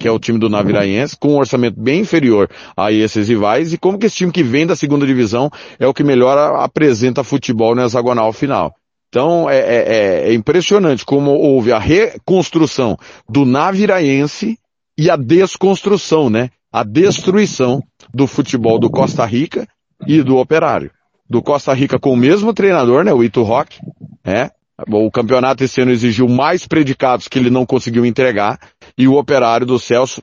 que 0.00 0.06
é 0.06 0.10
o 0.12 0.20
time 0.20 0.38
do 0.38 0.48
Naviraense, 0.48 1.16
com 1.18 1.30
um 1.30 1.38
orçamento 1.38 1.80
bem 1.80 2.02
inferior 2.02 2.48
a 2.76 2.92
esses 2.92 3.26
rivais, 3.26 3.72
e 3.72 3.76
como 3.76 3.98
que 3.98 4.06
esse 4.06 4.18
time 4.18 4.30
que 4.30 4.44
vem 4.44 4.64
da 4.64 4.76
segunda 4.76 5.04
divisão 5.04 5.50
é 5.80 5.86
o 5.88 5.92
que 5.92 6.04
melhor 6.04 6.38
apresenta 6.60 7.24
futebol 7.24 7.74
no 7.74 7.82
hexagonal 7.82 8.32
final. 8.32 8.72
Então 9.08 9.50
é, 9.50 9.58
é, 9.58 9.64
é, 9.64 10.28
é 10.28 10.32
impressionante 10.32 11.04
como 11.04 11.32
houve 11.32 11.72
a 11.72 11.78
reconstrução 11.80 12.96
do 13.28 13.44
Naviraense 13.44 14.56
e 14.96 15.10
a 15.10 15.16
desconstrução, 15.16 16.30
né? 16.30 16.50
A 16.72 16.84
destruição 16.84 17.82
do 18.14 18.28
futebol 18.28 18.78
do 18.78 18.88
Costa 18.88 19.26
Rica 19.26 19.66
e 20.06 20.22
do 20.22 20.36
Operário 20.36 20.92
do 21.30 21.40
Costa 21.40 21.72
Rica 21.72 21.98
com 21.98 22.12
o 22.12 22.16
mesmo 22.16 22.52
treinador, 22.52 23.04
né, 23.04 23.12
o 23.12 23.22
Ito 23.22 23.42
Rock, 23.42 23.78
né? 24.24 24.50
O 24.88 25.10
campeonato 25.10 25.62
esse 25.62 25.82
ano 25.82 25.90
exigiu 25.90 26.26
mais 26.26 26.66
predicados 26.66 27.28
que 27.28 27.38
ele 27.38 27.50
não 27.50 27.66
conseguiu 27.66 28.06
entregar, 28.06 28.58
e 28.96 29.06
o 29.06 29.14
operário 29.18 29.66
do 29.66 29.78
Celso 29.78 30.22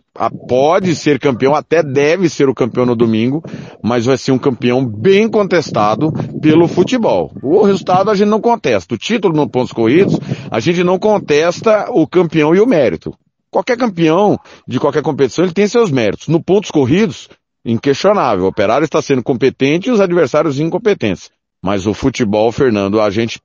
pode 0.49 0.95
ser 0.95 1.19
campeão, 1.19 1.53
até 1.53 1.83
deve 1.83 2.27
ser 2.27 2.49
o 2.49 2.55
campeão 2.55 2.83
no 2.83 2.95
domingo, 2.95 3.43
mas 3.83 4.05
vai 4.05 4.17
ser 4.17 4.31
um 4.31 4.39
campeão 4.39 4.83
bem 4.83 5.29
contestado 5.29 6.11
pelo 6.41 6.67
futebol. 6.67 7.31
O 7.43 7.63
resultado 7.63 8.09
a 8.09 8.15
gente 8.15 8.29
não 8.29 8.41
contesta. 8.41 8.95
O 8.95 8.97
título 8.97 9.35
no 9.35 9.47
pontos 9.47 9.71
corridos, 9.71 10.19
a 10.49 10.59
gente 10.59 10.83
não 10.83 10.97
contesta 10.97 11.85
o 11.91 12.07
campeão 12.07 12.55
e 12.55 12.59
o 12.59 12.65
mérito. 12.65 13.13
Qualquer 13.51 13.77
campeão 13.77 14.39
de 14.67 14.79
qualquer 14.79 15.03
competição, 15.03 15.45
ele 15.45 15.53
tem 15.53 15.67
seus 15.67 15.91
méritos. 15.91 16.27
No 16.27 16.43
pontos 16.43 16.71
corridos, 16.71 17.29
inquestionável. 17.67 18.45
O 18.45 18.47
operário 18.47 18.85
está 18.85 19.01
sendo 19.01 19.21
competente 19.21 19.89
e 19.89 19.91
os 19.91 19.99
adversários 19.99 20.59
incompetentes. 20.59 21.29
Mas 21.61 21.85
o 21.85 21.93
futebol, 21.93 22.51
Fernando, 22.51 23.01
a 23.01 23.09
gente 23.09 23.39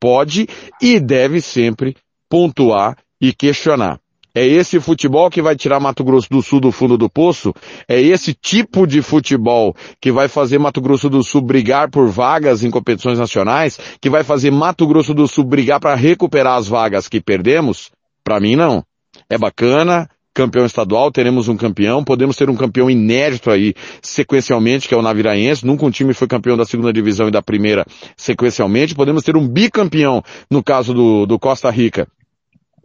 pode 0.00 0.48
e 0.80 0.98
deve 0.98 1.40
sempre 1.40 1.96
pontuar 2.28 2.96
e 3.20 3.32
questionar. 3.32 4.00
É 4.34 4.46
esse 4.46 4.78
futebol 4.78 5.30
que 5.30 5.40
vai 5.40 5.56
tirar 5.56 5.80
Mato 5.80 6.04
Grosso 6.04 6.28
do 6.28 6.42
Sul 6.42 6.60
do 6.60 6.70
fundo 6.70 6.98
do 6.98 7.08
poço? 7.08 7.54
É 7.88 7.98
esse 7.98 8.34
tipo 8.34 8.86
de 8.86 9.00
futebol 9.00 9.74
que 9.98 10.12
vai 10.12 10.28
fazer 10.28 10.58
Mato 10.58 10.78
Grosso 10.78 11.08
do 11.08 11.22
Sul 11.22 11.40
brigar 11.40 11.90
por 11.90 12.10
vagas 12.10 12.62
em 12.62 12.70
competições 12.70 13.18
nacionais? 13.18 13.78
Que 13.98 14.10
vai 14.10 14.22
fazer 14.22 14.50
Mato 14.50 14.86
Grosso 14.86 15.14
do 15.14 15.26
Sul 15.26 15.42
brigar 15.42 15.80
para 15.80 15.94
recuperar 15.94 16.58
as 16.58 16.68
vagas 16.68 17.08
que 17.08 17.18
perdemos? 17.18 17.90
Para 18.22 18.38
mim 18.38 18.56
não. 18.56 18.84
É 19.30 19.38
bacana, 19.38 20.06
campeão 20.36 20.66
estadual, 20.66 21.10
teremos 21.10 21.48
um 21.48 21.56
campeão, 21.56 22.04
podemos 22.04 22.36
ter 22.36 22.50
um 22.50 22.54
campeão 22.54 22.90
inédito 22.90 23.50
aí, 23.50 23.72
sequencialmente, 24.02 24.86
que 24.86 24.92
é 24.92 24.96
o 24.96 25.00
Naviraense, 25.00 25.64
nunca 25.64 25.86
um 25.86 25.90
time 25.90 26.12
foi 26.12 26.28
campeão 26.28 26.58
da 26.58 26.66
segunda 26.66 26.92
divisão 26.92 27.28
e 27.28 27.30
da 27.30 27.40
primeira 27.40 27.86
sequencialmente, 28.18 28.94
podemos 28.94 29.24
ter 29.24 29.34
um 29.34 29.48
bicampeão, 29.48 30.22
no 30.50 30.62
caso 30.62 30.92
do, 30.92 31.24
do 31.24 31.38
Costa 31.38 31.70
Rica, 31.70 32.06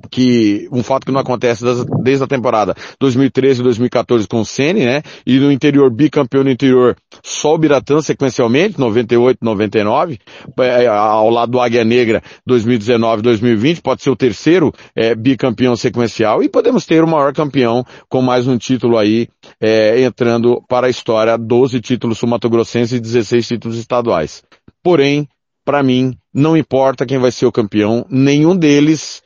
que 0.10 0.68
um 0.72 0.82
fato 0.82 1.06
que 1.06 1.12
não 1.12 1.20
acontece 1.20 1.64
desde 2.02 2.24
a 2.24 2.28
temporada 2.28 2.74
2013 3.00 3.60
e 3.60 3.64
2014 3.64 4.28
com 4.28 4.40
o 4.40 4.46
Ceni, 4.46 4.86
né? 4.86 5.04
E 5.26 5.38
no 5.38 5.52
interior 5.52 5.92
bicampeão 5.92 6.44
no 6.44 6.50
interior 6.50 6.96
só 7.24 7.56
o 7.56 7.58
Biratã 7.58 8.02
sequencialmente, 8.02 8.80
98, 8.80 9.40
99, 9.42 10.20
é, 10.60 10.88
ao 10.88 11.30
lado 11.30 11.52
do 11.52 11.60
Águia 11.60 11.84
Negra 11.84 12.22
2019, 12.46 13.22
2020, 13.22 13.82
pode 13.82 14.04
ser 14.04 14.10
o 14.10 14.16
terceiro 14.16 14.74
é, 14.96 15.16
bicampeão 15.16 15.76
sequencial 15.76 16.44
e 16.44 16.50
podemos 16.50 16.86
ter 16.86 17.04
o 17.04 17.08
maior 17.08 17.34
campeão 17.34 17.84
com 18.10 18.22
mais 18.22 18.48
um 18.48 18.58
título 18.58 18.98
aí 18.98 19.28
é, 19.60 20.02
entrando 20.02 20.62
para 20.68 20.88
a 20.88 20.90
história, 20.90 21.38
12 21.38 21.80
títulos 21.82 22.18
sumatogrossenses 22.18 22.94
e 22.94 23.00
16 23.00 23.48
títulos 23.48 23.78
estaduais. 23.78 24.44
Porém, 24.84 25.28
para 25.64 25.84
mim, 25.84 26.16
não 26.34 26.58
importa 26.58 27.06
quem 27.06 27.20
vai 27.20 27.32
ser 27.32 27.46
o 27.46 27.52
campeão, 27.52 28.06
nenhum 28.10 28.56
deles 28.56 29.22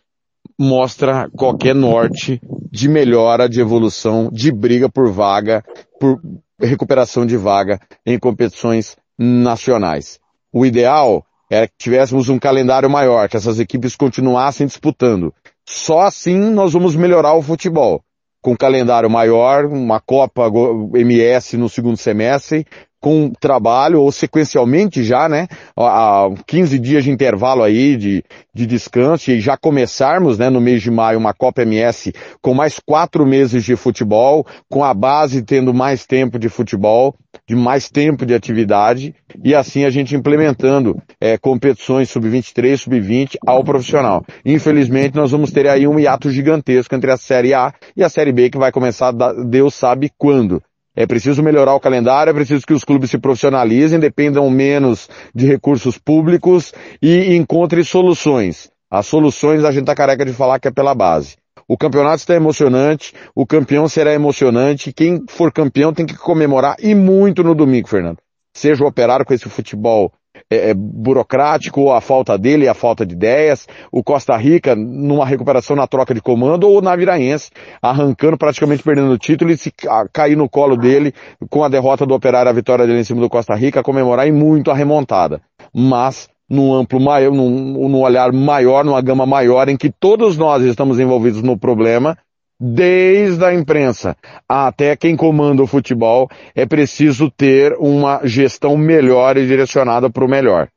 mostra 0.59 1.29
qualquer 1.31 1.75
norte 1.75 2.39
de 2.71 2.87
melhora, 2.87 3.49
de 3.49 3.59
evolução, 3.59 4.29
de 4.31 4.51
briga 4.51 4.89
por 4.89 5.11
vaga, 5.11 5.63
por 5.99 6.19
recuperação 6.59 7.25
de 7.25 7.37
vaga 7.37 7.79
em 8.05 8.17
competições 8.17 8.97
nacionais. 9.17 10.19
O 10.51 10.65
ideal 10.65 11.25
era 11.49 11.67
que 11.67 11.73
tivéssemos 11.77 12.29
um 12.29 12.39
calendário 12.39 12.89
maior, 12.89 13.29
que 13.29 13.37
essas 13.37 13.59
equipes 13.59 13.95
continuassem 13.95 14.65
disputando. 14.65 15.33
Só 15.65 16.01
assim 16.01 16.37
nós 16.37 16.73
vamos 16.73 16.95
melhorar 16.95 17.33
o 17.33 17.41
futebol. 17.41 18.03
Com 18.41 18.51
um 18.51 18.55
calendário 18.55 19.09
maior, 19.09 19.65
uma 19.65 19.99
Copa 19.99 20.51
MS 20.93 21.57
no 21.57 21.67
segundo 21.67 21.97
semestre, 21.97 22.65
com 23.05 23.31
trabalho, 23.39 24.01
ou 24.01 24.11
sequencialmente 24.11 25.03
já, 25.03 25.29
né? 25.29 25.47
Há 25.77 26.27
15 26.47 26.79
dias 26.79 27.03
de 27.03 27.11
intervalo 27.11 27.61
aí 27.61 27.95
de, 27.95 28.23
de 28.51 28.65
descanso 28.65 29.29
e 29.29 29.39
já 29.39 29.55
começarmos, 29.55 30.39
né, 30.39 30.49
no 30.49 30.59
mês 30.59 30.81
de 30.81 30.89
maio, 30.89 31.19
uma 31.19 31.31
Copa 31.31 31.61
MS 31.61 32.11
com 32.41 32.55
mais 32.55 32.79
quatro 32.83 33.23
meses 33.23 33.63
de 33.63 33.75
futebol, 33.75 34.43
com 34.67 34.83
a 34.83 34.91
base 34.91 35.43
tendo 35.43 35.71
mais 35.71 36.03
tempo 36.07 36.39
de 36.39 36.49
futebol, 36.49 37.13
de 37.47 37.55
mais 37.55 37.91
tempo 37.91 38.25
de 38.25 38.33
atividade, 38.33 39.13
e 39.43 39.53
assim 39.53 39.85
a 39.85 39.91
gente 39.91 40.15
implementando 40.15 40.99
é, 41.21 41.37
competições 41.37 42.09
sub-23, 42.09 42.75
sub-20 42.75 43.35
ao 43.45 43.63
profissional. 43.63 44.25
Infelizmente 44.43 45.15
nós 45.15 45.29
vamos 45.29 45.51
ter 45.51 45.67
aí 45.67 45.87
um 45.87 45.99
hiato 45.99 46.31
gigantesco 46.31 46.95
entre 46.95 47.11
a 47.11 47.17
Série 47.17 47.53
A 47.53 47.71
e 47.95 48.03
a 48.03 48.09
Série 48.09 48.31
B 48.31 48.49
que 48.49 48.57
vai 48.57 48.71
começar, 48.71 49.13
Deus 49.47 49.75
sabe 49.75 50.09
quando. 50.17 50.59
É 50.95 51.05
preciso 51.05 51.43
melhorar 51.43 51.75
o 51.75 51.79
calendário, 51.79 52.31
é 52.31 52.33
preciso 52.33 52.65
que 52.65 52.73
os 52.73 52.85
clubes 52.85 53.11
se 53.11 53.17
profissionalizem, 53.17 53.99
dependam 53.99 54.49
menos 54.49 55.09
de 55.33 55.45
recursos 55.45 55.97
públicos 55.97 56.73
e 57.01 57.35
encontrem 57.35 57.83
soluções. 57.83 58.69
As 58.89 59.05
soluções 59.07 59.65
a 59.65 59.71
gente 59.71 59.85
tá 59.85 59.95
careca 59.95 60.23
de 60.23 60.31
falar 60.31 60.59
que 60.59 60.67
é 60.67 60.71
pela 60.71 60.95
base. 60.95 61.35
O 61.67 61.77
campeonato 61.77 62.17
está 62.17 62.35
emocionante, 62.35 63.13
o 63.35 63.45
campeão 63.45 63.89
será 63.89 64.13
emocionante, 64.13 64.93
quem 64.93 65.25
for 65.27 65.51
campeão 65.51 65.91
tem 65.91 66.05
que 66.05 66.15
comemorar 66.15 66.75
e 66.79 66.93
muito 66.93 67.43
no 67.43 67.55
domingo, 67.55 67.89
Fernando. 67.89 68.19
Seja 68.55 68.83
o 68.83 68.87
operário 68.87 69.25
com 69.25 69.33
esse 69.33 69.49
futebol 69.49 70.13
é, 70.49 70.69
é, 70.69 70.73
burocrático, 70.73 71.81
ou 71.81 71.93
a 71.93 72.01
falta 72.01 72.37
dele, 72.37 72.67
a 72.67 72.73
falta 72.73 73.05
de 73.05 73.13
ideias, 73.13 73.67
o 73.91 74.03
Costa 74.03 74.35
Rica 74.37 74.75
numa 74.75 75.25
recuperação 75.25 75.75
na 75.75 75.87
troca 75.87 76.13
de 76.13 76.21
comando, 76.21 76.67
ou 76.67 76.77
o 76.77 76.81
Naviraense 76.81 77.51
arrancando, 77.81 78.37
praticamente 78.37 78.83
perdendo 78.83 79.11
o 79.11 79.17
título 79.17 79.51
e 79.51 79.57
se 79.57 79.71
cair 80.13 80.35
no 80.35 80.49
colo 80.49 80.77
dele 80.77 81.13
com 81.49 81.63
a 81.63 81.69
derrota 81.69 82.05
do 82.05 82.13
Operário, 82.13 82.49
a 82.49 82.53
vitória 82.53 82.85
dele 82.85 82.99
em 82.99 83.03
cima 83.03 83.21
do 83.21 83.29
Costa 83.29 83.55
Rica, 83.55 83.83
comemorar 83.83 84.27
e 84.27 84.31
muito 84.31 84.71
a 84.71 84.73
remontada. 84.73 85.41
Mas 85.73 86.29
num 86.49 86.73
amplo 86.73 86.99
maior, 86.99 87.31
num, 87.31 87.89
num 87.89 88.01
olhar 88.01 88.31
maior, 88.31 88.85
numa 88.85 89.01
gama 89.01 89.25
maior, 89.25 89.67
em 89.67 89.75
que 89.75 89.91
todos 89.91 90.37
nós 90.37 90.63
estamos 90.63 90.99
envolvidos 90.99 91.41
no 91.41 91.57
problema, 91.57 92.17
desde 92.59 93.43
a 93.43 93.53
imprensa 93.53 94.15
até 94.47 94.95
quem 94.95 95.15
comanda 95.15 95.61
o 95.61 95.67
futebol, 95.67 96.29
é 96.53 96.65
preciso 96.65 97.29
ter 97.29 97.73
uma 97.79 98.21
gestão 98.23 98.77
melhor 98.77 99.37
e 99.37 99.45
direcionada 99.45 100.09
para 100.09 100.25
o 100.25 100.29
melhor. 100.29 100.69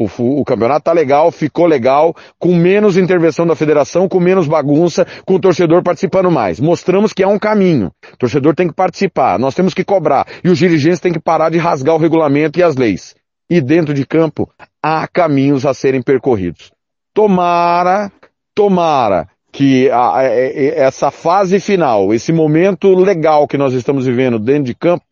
O, 0.00 0.44
campeonato 0.44 0.84
tá 0.84 0.92
legal, 0.92 1.32
ficou 1.32 1.66
legal, 1.66 2.14
com 2.38 2.54
menos 2.54 2.96
intervenção 2.96 3.44
da 3.44 3.56
federação, 3.56 4.08
com 4.08 4.20
menos 4.20 4.46
bagunça, 4.46 5.04
com 5.26 5.34
o 5.34 5.40
torcedor 5.40 5.82
participando 5.82 6.30
mais. 6.30 6.60
Mostramos 6.60 7.12
que 7.12 7.24
é 7.24 7.26
um 7.26 7.38
caminho. 7.38 7.90
O 8.12 8.16
torcedor 8.16 8.54
tem 8.54 8.68
que 8.68 8.74
participar, 8.74 9.40
nós 9.40 9.56
temos 9.56 9.74
que 9.74 9.82
cobrar. 9.82 10.24
E 10.44 10.48
os 10.48 10.56
dirigentes 10.56 11.00
têm 11.00 11.12
que 11.12 11.18
parar 11.18 11.50
de 11.50 11.58
rasgar 11.58 11.96
o 11.96 11.98
regulamento 11.98 12.60
e 12.60 12.62
as 12.62 12.76
leis. 12.76 13.16
E 13.50 13.60
dentro 13.60 13.92
de 13.92 14.06
campo, 14.06 14.48
há 14.80 15.08
caminhos 15.08 15.66
a 15.66 15.74
serem 15.74 16.00
percorridos. 16.00 16.70
Tomara, 17.12 18.12
tomara 18.54 19.26
que 19.52 19.90
a, 19.90 20.18
a, 20.18 20.24
essa 20.24 21.10
fase 21.10 21.58
final, 21.60 22.12
esse 22.12 22.32
momento 22.32 22.94
legal 22.94 23.46
que 23.46 23.58
nós 23.58 23.72
estamos 23.72 24.06
vivendo 24.06 24.38
dentro 24.38 24.64
de 24.64 24.74
campo, 24.74 25.04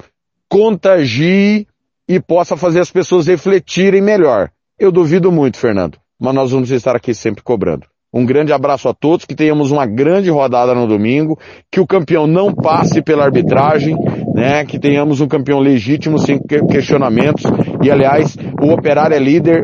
contagie 0.48 1.66
e 2.08 2.20
possa 2.20 2.56
fazer 2.56 2.80
as 2.80 2.90
pessoas 2.90 3.26
refletirem 3.26 4.00
melhor. 4.00 4.50
Eu 4.78 4.92
duvido 4.92 5.32
muito, 5.32 5.56
Fernando, 5.56 5.98
mas 6.20 6.34
nós 6.34 6.52
vamos 6.52 6.70
estar 6.70 6.94
aqui 6.94 7.14
sempre 7.14 7.42
cobrando. 7.42 7.86
Um 8.12 8.24
grande 8.24 8.52
abraço 8.52 8.88
a 8.88 8.94
todos, 8.94 9.26
que 9.26 9.34
tenhamos 9.34 9.70
uma 9.70 9.84
grande 9.84 10.30
rodada 10.30 10.74
no 10.74 10.86
domingo, 10.86 11.38
que 11.70 11.80
o 11.80 11.86
campeão 11.86 12.26
não 12.26 12.54
passe 12.54 13.02
pela 13.02 13.24
arbitragem, 13.24 13.96
né, 14.34 14.64
que 14.64 14.78
tenhamos 14.78 15.20
um 15.20 15.28
campeão 15.28 15.58
legítimo, 15.58 16.18
sem 16.18 16.40
questionamentos, 16.70 17.44
e 17.82 17.90
aliás, 17.90 18.36
o 18.62 18.72
Operário 18.72 19.14
é 19.14 19.18
líder 19.18 19.62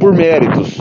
por 0.00 0.12
méritos, 0.12 0.78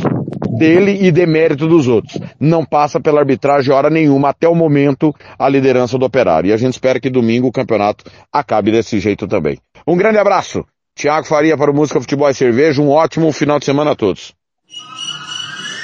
dele 0.61 0.97
e 1.01 1.11
demérito 1.11 1.67
dos 1.67 1.87
outros. 1.87 2.19
Não 2.39 2.63
passa 2.63 2.99
pela 2.99 3.19
arbitragem 3.19 3.73
hora 3.73 3.89
nenhuma 3.89 4.29
até 4.29 4.47
o 4.47 4.53
momento 4.53 5.13
a 5.37 5.49
liderança 5.49 5.97
do 5.97 6.05
operário. 6.05 6.49
E 6.49 6.53
a 6.53 6.57
gente 6.57 6.73
espera 6.73 6.99
que 6.99 7.09
domingo 7.09 7.47
o 7.47 7.51
campeonato 7.51 8.05
acabe 8.31 8.71
desse 8.71 8.99
jeito 8.99 9.27
também. 9.27 9.57
Um 9.87 9.97
grande 9.97 10.19
abraço. 10.19 10.63
Tiago 10.95 11.25
Faria 11.25 11.57
para 11.57 11.71
o 11.71 11.73
Música 11.73 11.99
Futebol 11.99 12.29
e 12.29 12.33
Cerveja. 12.33 12.81
Um 12.81 12.89
ótimo 12.89 13.31
final 13.31 13.57
de 13.57 13.65
semana 13.65 13.91
a 13.91 13.95
todos. 13.95 14.33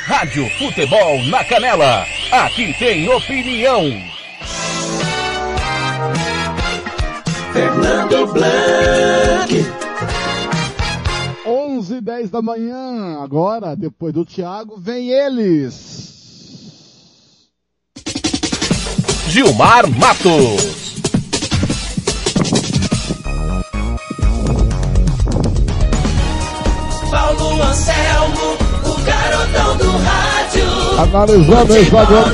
Rádio 0.06 0.48
Futebol 0.52 1.24
na 1.24 1.44
Canela. 1.44 2.06
Aqui 2.32 2.74
tem 2.78 3.10
opinião. 3.10 3.84
Fernando 7.52 8.28
Blanc. 8.28 9.67
11 11.98 12.00
e 12.00 12.02
10 12.02 12.30
da 12.30 12.42
manhã. 12.42 13.20
Agora, 13.22 13.76
depois 13.76 14.14
do 14.14 14.24
Thiago, 14.26 14.78
vem 14.78 15.10
eles. 15.10 16.16
Gilmar 19.30 19.90
Matos. 19.90 20.78
Paulo 27.10 27.64
Anselmo, 27.64 28.58
o 28.86 28.96
garotão 29.04 29.78
do 29.78 29.92
rádio. 29.98 31.00
Analisando 31.00 31.74
o 31.74 31.84
jogador. 31.84 32.26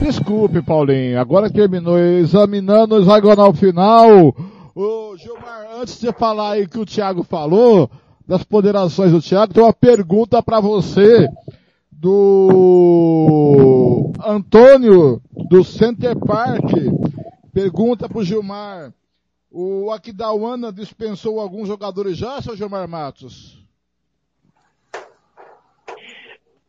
Desculpe, 0.00 0.62
Paulinho. 0.62 1.20
Agora 1.20 1.50
terminou 1.50 1.98
examinando 1.98 2.96
o 2.96 3.00
hexagonal 3.00 3.52
final. 3.54 4.34
Ô, 4.74 5.16
Gilmar, 5.16 5.63
antes 5.74 6.00
de 6.00 6.12
falar 6.12 6.52
aí 6.52 6.68
que 6.68 6.78
o 6.78 6.86
Thiago 6.86 7.24
falou, 7.24 7.90
das 8.26 8.44
ponderações 8.44 9.12
do 9.12 9.20
Thiago, 9.20 9.52
tem 9.52 9.62
uma 9.62 9.72
pergunta 9.72 10.42
para 10.42 10.60
você 10.60 11.28
do 11.90 12.52
Antônio 14.24 15.20
do 15.50 15.64
Center 15.64 16.16
Park. 16.18 16.70
Pergunta 17.52 18.08
pro 18.08 18.24
Gilmar. 18.24 18.92
O 19.50 19.90
Aquidauana 19.90 20.72
dispensou 20.72 21.38
alguns 21.40 21.68
jogadores 21.68 22.16
já, 22.16 22.40
seu 22.40 22.56
Gilmar 22.56 22.88
Matos? 22.88 23.62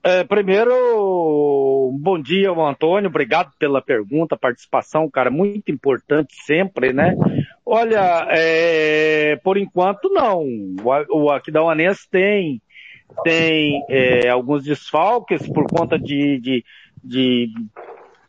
É, 0.03 0.23
primeiro, 0.23 1.91
bom 1.99 2.21
dia 2.21 2.51
Antônio, 2.51 3.09
obrigado 3.09 3.51
pela 3.57 3.81
pergunta, 3.81 4.37
participação, 4.37 5.09
cara, 5.09 5.31
muito 5.31 5.71
importante 5.71 6.35
sempre, 6.45 6.93
né? 6.93 7.15
Olha, 7.65 8.27
é, 8.29 9.35
por 9.37 9.57
enquanto 9.57 10.09
não. 10.09 10.43
O, 10.83 11.23
o 11.23 11.31
Aquidauanense 11.31 12.07
tem, 12.09 12.61
tem 13.23 13.83
é, 13.89 14.29
alguns 14.29 14.63
desfalques 14.63 15.47
por 15.51 15.65
conta 15.65 15.97
de, 15.97 16.39
de, 16.39 16.63
de 17.03 17.49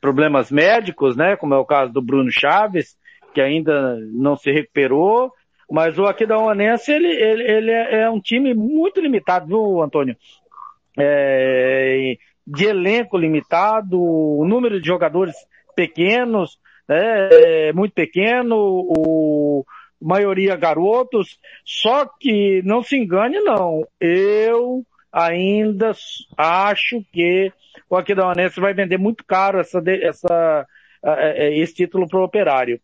problemas 0.00 0.50
médicos, 0.50 1.16
né? 1.16 1.36
Como 1.36 1.54
é 1.54 1.58
o 1.58 1.66
caso 1.66 1.92
do 1.92 2.00
Bruno 2.00 2.30
Chaves, 2.30 2.96
que 3.34 3.40
ainda 3.40 3.98
não 4.12 4.36
se 4.36 4.50
recuperou. 4.50 5.30
Mas 5.70 5.98
o 5.98 6.06
Aquidauanense, 6.06 6.90
ele, 6.92 7.08
ele, 7.08 7.42
ele 7.42 7.70
é, 7.70 8.02
é 8.02 8.10
um 8.10 8.20
time 8.20 8.54
muito 8.54 9.00
limitado, 9.00 9.46
viu, 9.46 9.82
Antônio? 9.82 10.16
é, 10.96 12.16
de 12.46 12.64
elenco 12.64 13.18
limitado, 13.18 13.98
número 14.44 14.80
de 14.80 14.86
jogadores 14.86 15.34
pequenos, 15.74 16.58
é, 16.88 17.72
muito 17.72 17.92
pequeno, 17.92 18.56
o, 18.56 19.64
maioria 20.00 20.56
garotos, 20.56 21.38
só 21.64 22.06
que 22.06 22.62
não 22.64 22.82
se 22.82 22.96
engane 22.96 23.40
não, 23.40 23.86
eu 24.00 24.84
ainda 25.10 25.92
acho 26.36 27.02
que 27.12 27.52
o 27.88 27.96
Aquidauanense 27.96 28.60
vai 28.60 28.74
vender 28.74 28.98
muito 28.98 29.24
caro 29.24 29.58
essa, 29.58 29.82
essa, 30.02 30.66
esse 31.52 31.74
título 31.74 32.06
para 32.08 32.20
o 32.20 32.24
operário 32.24 32.80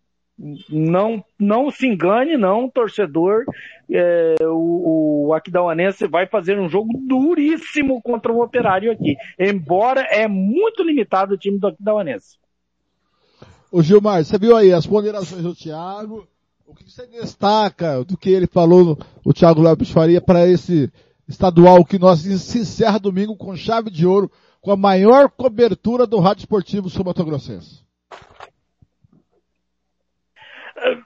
não, 0.69 1.24
não 1.39 1.70
se 1.70 1.87
engane, 1.87 2.37
não, 2.37 2.69
torcedor. 2.69 3.45
É, 3.91 4.35
o, 4.43 5.29
o 5.29 5.35
Aquidauanense 5.35 6.07
vai 6.07 6.27
fazer 6.27 6.59
um 6.59 6.69
jogo 6.69 6.91
duríssimo 7.07 8.01
contra 8.03 8.33
o 8.33 8.43
Operário 8.43 8.91
aqui. 8.91 9.16
Embora 9.39 10.03
é 10.03 10.27
muito 10.27 10.83
limitado 10.83 11.35
o 11.35 11.39
time 11.39 11.59
do 11.59 11.69
Aquidauanense. 11.69 12.39
O 13.73 13.82
Gilmar, 13.82 14.23
você 14.23 14.39
viu 14.39 14.55
aí 14.55 14.70
as 14.70 14.86
ponderações 14.86 15.43
do 15.43 15.55
Thiago, 15.55 16.28
O 16.66 16.74
que 16.74 16.85
você 16.85 17.07
destaca 17.07 18.05
do 18.05 18.19
que 18.19 18.28
ele 18.28 18.47
falou, 18.47 18.99
o 19.24 19.32
Thiago 19.32 19.62
Lopes 19.62 19.90
Faria, 19.90 20.20
para 20.20 20.47
esse 20.47 20.93
estadual 21.27 21.82
que 21.82 21.99
nós 21.99 22.20
se 22.20 22.59
encerra 22.59 22.99
domingo 22.99 23.35
com 23.35 23.57
chave 23.57 23.90
de 23.90 24.07
ouro, 24.07 24.31
com 24.61 24.70
a 24.70 24.77
maior 24.77 25.31
cobertura 25.31 26.07
do 26.07 26.20
rádio 26.20 26.40
esportivo 26.40 26.90
sul-mato-grossense? 26.90 27.82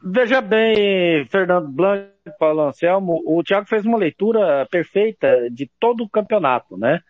Veja 0.02 0.40
bem, 0.40 1.24
Fernando 1.26 1.68
Blanc, 1.68 2.10
Paulo 2.38 2.62
Anselmo, 2.62 3.22
o 3.26 3.43
Thiago 3.44 3.66
fez 3.66 3.84
uma 3.84 3.98
leitura 3.98 4.66
perfeita 4.70 5.48
de 5.51 5.70
todo 5.78 6.02
o 6.02 6.09
campeonato, 6.09 6.76
né? 6.76 7.01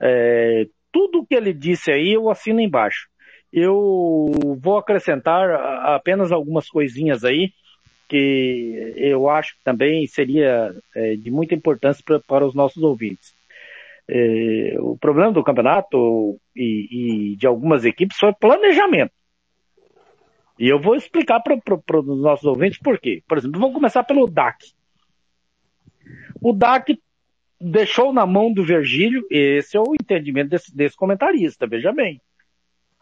É, 0.00 0.66
tudo 0.90 1.26
que 1.26 1.34
ele 1.34 1.52
disse 1.52 1.90
aí 1.90 2.12
eu 2.14 2.30
assino 2.30 2.60
embaixo. 2.60 3.11
Eu 3.52 4.56
vou 4.60 4.78
acrescentar 4.78 5.50
apenas 5.94 6.32
algumas 6.32 6.68
coisinhas 6.68 7.24
aí 7.24 7.52
que 8.08 8.92
eu 8.96 9.28
acho 9.28 9.56
que 9.56 9.64
também 9.64 10.06
seria 10.06 10.74
é, 10.94 11.16
de 11.16 11.30
muita 11.30 11.54
importância 11.54 12.04
para 12.26 12.46
os 12.46 12.54
nossos 12.54 12.82
ouvintes. 12.82 13.34
É, 14.08 14.76
o 14.80 14.96
problema 14.98 15.32
do 15.32 15.42
campeonato 15.42 16.38
e, 16.54 17.34
de 17.38 17.46
algumas 17.46 17.84
equipes 17.84 18.18
foi 18.18 18.32
planejamento. 18.34 19.12
E 20.58 20.68
eu 20.68 20.78
vou 20.78 20.94
explicar 20.94 21.40
para 21.40 22.00
os 22.00 22.20
nossos 22.20 22.44
ouvintes 22.44 22.78
por 22.78 22.98
quê. 22.98 23.22
Por 23.26 23.38
exemplo, 23.38 23.58
vamos 23.58 23.74
começar 23.74 24.04
pelo 24.04 24.26
DAC. 24.26 24.58
O 26.40 26.52
DAC 26.52 26.98
deixou 27.60 28.12
na 28.12 28.26
mão 28.26 28.52
do 28.52 28.64
Virgílio, 28.64 29.26
esse 29.30 29.76
é 29.76 29.80
o 29.80 29.94
entendimento 29.94 30.50
desse, 30.50 30.76
desse 30.76 30.96
comentarista, 30.96 31.66
veja 31.66 31.92
bem. 31.92 32.20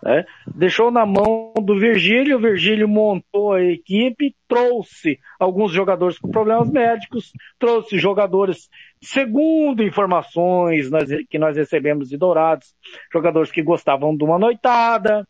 Né? 0.02 0.24
Deixou 0.54 0.90
na 0.90 1.04
mão 1.04 1.52
do 1.62 1.78
Virgílio, 1.78 2.38
o 2.38 2.40
Virgílio 2.40 2.88
montou 2.88 3.52
a 3.52 3.62
equipe, 3.62 4.34
trouxe 4.48 5.18
alguns 5.38 5.72
jogadores 5.72 6.18
com 6.18 6.30
problemas 6.30 6.70
médicos, 6.70 7.32
trouxe 7.58 7.98
jogadores, 7.98 8.68
segundo 9.02 9.82
informações 9.82 10.88
que 11.28 11.38
nós 11.38 11.56
recebemos 11.56 12.08
de 12.08 12.16
Dourados, 12.16 12.74
jogadores 13.12 13.52
que 13.52 13.62
gostavam 13.62 14.16
de 14.16 14.24
uma 14.24 14.38
noitada, 14.38 15.26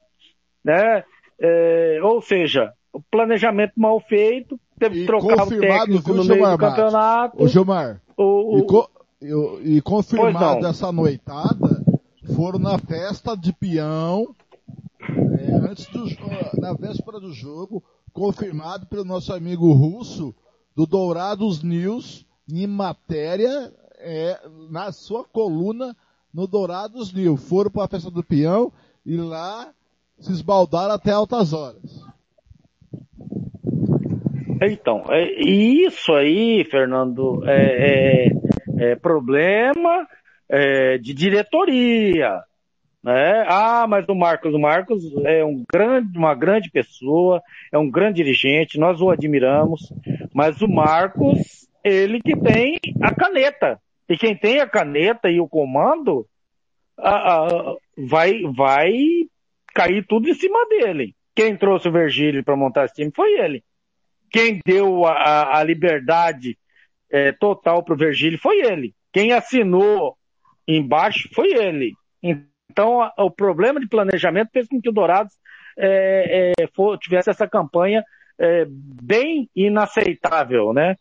né? 0.65 1.05
É, 1.43 1.99
ou 2.03 2.21
seja, 2.21 2.73
o 2.93 3.01
planejamento 3.01 3.73
mal 3.77 3.99
feito, 4.01 4.59
teve 4.79 5.01
que 5.01 5.07
trocar 5.07 5.47
o 5.47 5.51
técnico 5.51 6.13
no 6.13 6.25
meio 6.25 6.51
do 6.51 6.59
campeonato. 6.59 7.43
Ô 7.43 7.49
Gilmar, 7.49 8.01
o, 8.17 8.57
o, 8.57 8.59
e, 8.59 8.67
co 8.67 8.91
e, 9.23 9.77
e 9.77 9.83
confirmado 9.83 10.67
essa 10.67 10.93
noitada, 10.93 11.83
foram 12.35 12.59
na 12.59 12.79
festa 12.79 13.37
de 13.37 13.53
peão, 13.53 14.35
antes 15.52 15.86
do, 15.86 16.05
na 16.60 16.72
véspera 16.72 17.20
do 17.20 17.32
jogo, 17.32 17.82
confirmado 18.12 18.86
pelo 18.86 19.05
nosso 19.05 19.32
amigo 19.32 19.72
russo, 19.72 20.35
do 20.74 20.86
Dourados 20.86 21.62
News, 21.62 22.24
em 22.51 22.66
matéria, 22.66 23.72
é, 23.98 24.40
na 24.70 24.93
sua 24.93 25.24
coluna 25.24 25.97
no 26.32 26.47
Dourados 26.47 27.12
News. 27.12 27.47
Foram 27.48 27.70
para 27.70 27.85
a 27.85 27.89
festa 27.89 28.10
do 28.10 28.22
peão 28.22 28.72
e 29.05 29.16
lá 29.16 29.72
se 30.18 30.32
esbaldaram 30.32 30.94
até 30.94 31.12
altas 31.12 31.52
horas. 31.52 32.02
Então, 34.62 35.05
é, 35.09 35.40
isso 35.43 36.12
aí, 36.12 36.64
Fernando, 36.70 37.43
é, 37.47 38.28
é, 38.78 38.90
é 38.90 38.97
problema 38.97 40.06
é, 40.48 40.98
de 40.98 41.14
diretoria. 41.14 42.43
Né? 43.02 43.44
Ah, 43.48 43.86
mas 43.89 44.06
o 44.09 44.14
Marcos, 44.14 44.55
o 44.55 44.59
Marcos 44.59 45.02
é 45.24 45.44
um 45.44 45.64
grande, 45.72 46.18
uma 46.18 46.35
grande 46.35 46.70
pessoa, 46.70 47.43
é 47.72 47.78
um 47.78 47.90
grande 47.90 48.22
dirigente, 48.22 48.78
nós 48.78 49.01
o 49.01 49.10
admiramos, 49.10 49.93
mas 50.35 50.60
o 50.60 50.68
Marcos, 50.68 51.66
ele 51.82 52.20
que 52.20 52.36
tem 52.36 52.78
a 53.01 53.14
caneta. 53.14 53.81
E 54.09 54.18
quem 54.18 54.36
tem 54.36 54.60
a 54.60 54.68
caneta 54.68 55.31
e 55.31 55.40
o 55.40 55.48
comando, 55.48 56.27
vai, 57.97 58.43
vai 58.55 58.93
cair 59.74 60.05
tudo 60.06 60.28
em 60.28 60.35
cima 60.35 60.66
dele. 60.68 61.14
Quem 61.35 61.56
trouxe 61.56 61.89
o 61.89 61.93
Virgílio 61.93 62.44
para 62.44 62.56
montar 62.56 62.85
esse 62.85 62.94
time 62.94 63.12
foi 63.14 63.39
ele. 63.39 63.62
Quem 64.31 64.60
deu 64.64 65.06
a, 65.06 65.59
a 65.59 65.64
liberdade 65.64 66.59
é, 67.10 67.32
total 67.32 67.82
para 67.82 67.94
o 67.94 67.98
Virgílio 67.98 68.39
foi 68.39 68.60
ele. 68.60 68.94
Quem 69.12 69.32
assinou 69.32 70.16
embaixo 70.66 71.28
foi 71.32 71.52
ele. 71.52 71.94
Então, 72.71 73.11
o 73.19 73.31
problema 73.31 73.81
de 73.81 73.89
planejamento 73.89 74.51
fez 74.53 74.69
com 74.69 74.81
que 74.81 74.89
o 74.89 74.93
Dourados 74.93 75.35
é, 75.77 76.53
é, 76.57 76.67
for, 76.69 76.97
tivesse 76.99 77.29
essa 77.29 77.49
campanha 77.49 78.05
é, 78.39 78.65
bem 78.69 79.51
inaceitável, 79.57 80.73
né? 80.73 80.97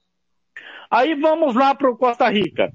Aí 0.90 1.14
vamos 1.14 1.54
lá 1.54 1.76
para 1.76 1.90
o 1.90 1.96
Costa 1.96 2.28
Rica. 2.28 2.72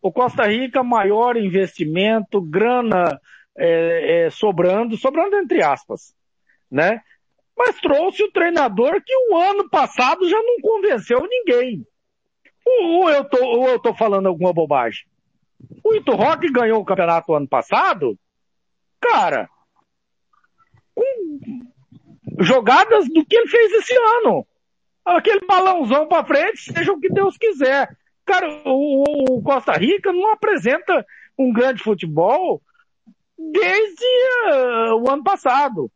O 0.00 0.12
Costa 0.12 0.46
Rica, 0.46 0.84
maior 0.84 1.36
investimento, 1.36 2.40
grana 2.40 3.20
é, 3.56 4.26
é, 4.26 4.30
sobrando, 4.30 4.96
sobrando 4.96 5.36
entre 5.36 5.60
aspas, 5.62 6.14
né? 6.70 7.00
Mas 7.58 7.80
trouxe 7.80 8.22
o 8.22 8.30
treinador 8.30 9.02
que 9.04 9.14
o 9.30 9.36
ano 9.36 9.68
passado 9.68 10.28
já 10.28 10.40
não 10.40 10.60
convenceu 10.60 11.26
ninguém. 11.28 11.84
Ou 12.64 13.10
eu 13.10 13.24
tô, 13.24 13.44
ou 13.44 13.68
eu 13.68 13.78
tô 13.80 13.92
falando 13.94 14.26
alguma 14.26 14.52
bobagem? 14.52 15.04
O 15.82 15.94
Ito 15.94 16.12
Rock 16.12 16.50
ganhou 16.52 16.80
o 16.80 16.84
campeonato 16.84 17.34
ano 17.34 17.48
passado, 17.48 18.16
cara, 19.10 19.48
com 20.94 21.04
jogadas 22.40 23.06
do 23.08 23.24
que 23.24 23.36
ele 23.36 23.48
fez 23.48 23.72
esse 23.72 23.94
ano. 23.96 24.46
Aquele 25.04 25.46
balãozão 25.46 26.08
para 26.08 26.26
frente, 26.26 26.72
seja 26.72 26.92
o 26.92 27.00
que 27.00 27.08
Deus 27.08 27.36
quiser. 27.36 27.96
Cara, 28.24 28.48
o, 28.64 29.36
o 29.36 29.42
Costa 29.42 29.72
Rica 29.72 30.12
não 30.12 30.32
apresenta 30.32 31.06
um 31.38 31.52
grande 31.52 31.82
futebol 31.82 32.60
desde 33.38 34.04
uh, 34.50 34.96
o 34.96 35.10
ano 35.10 35.22
passado. 35.22 35.90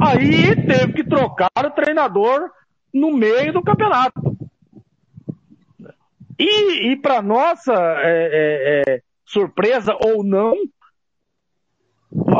Aí 0.00 0.54
teve 0.66 0.92
que 0.92 1.04
trocar 1.04 1.50
o 1.64 1.70
treinador 1.70 2.50
no 2.92 3.12
meio 3.12 3.52
do 3.52 3.62
campeonato. 3.62 4.36
E, 6.38 6.92
e 6.92 6.96
para 6.96 7.22
nossa 7.22 7.72
é, 7.72 8.82
é, 8.86 8.94
é, 8.94 9.02
surpresa 9.24 9.96
ou 10.04 10.22
não, 10.22 10.54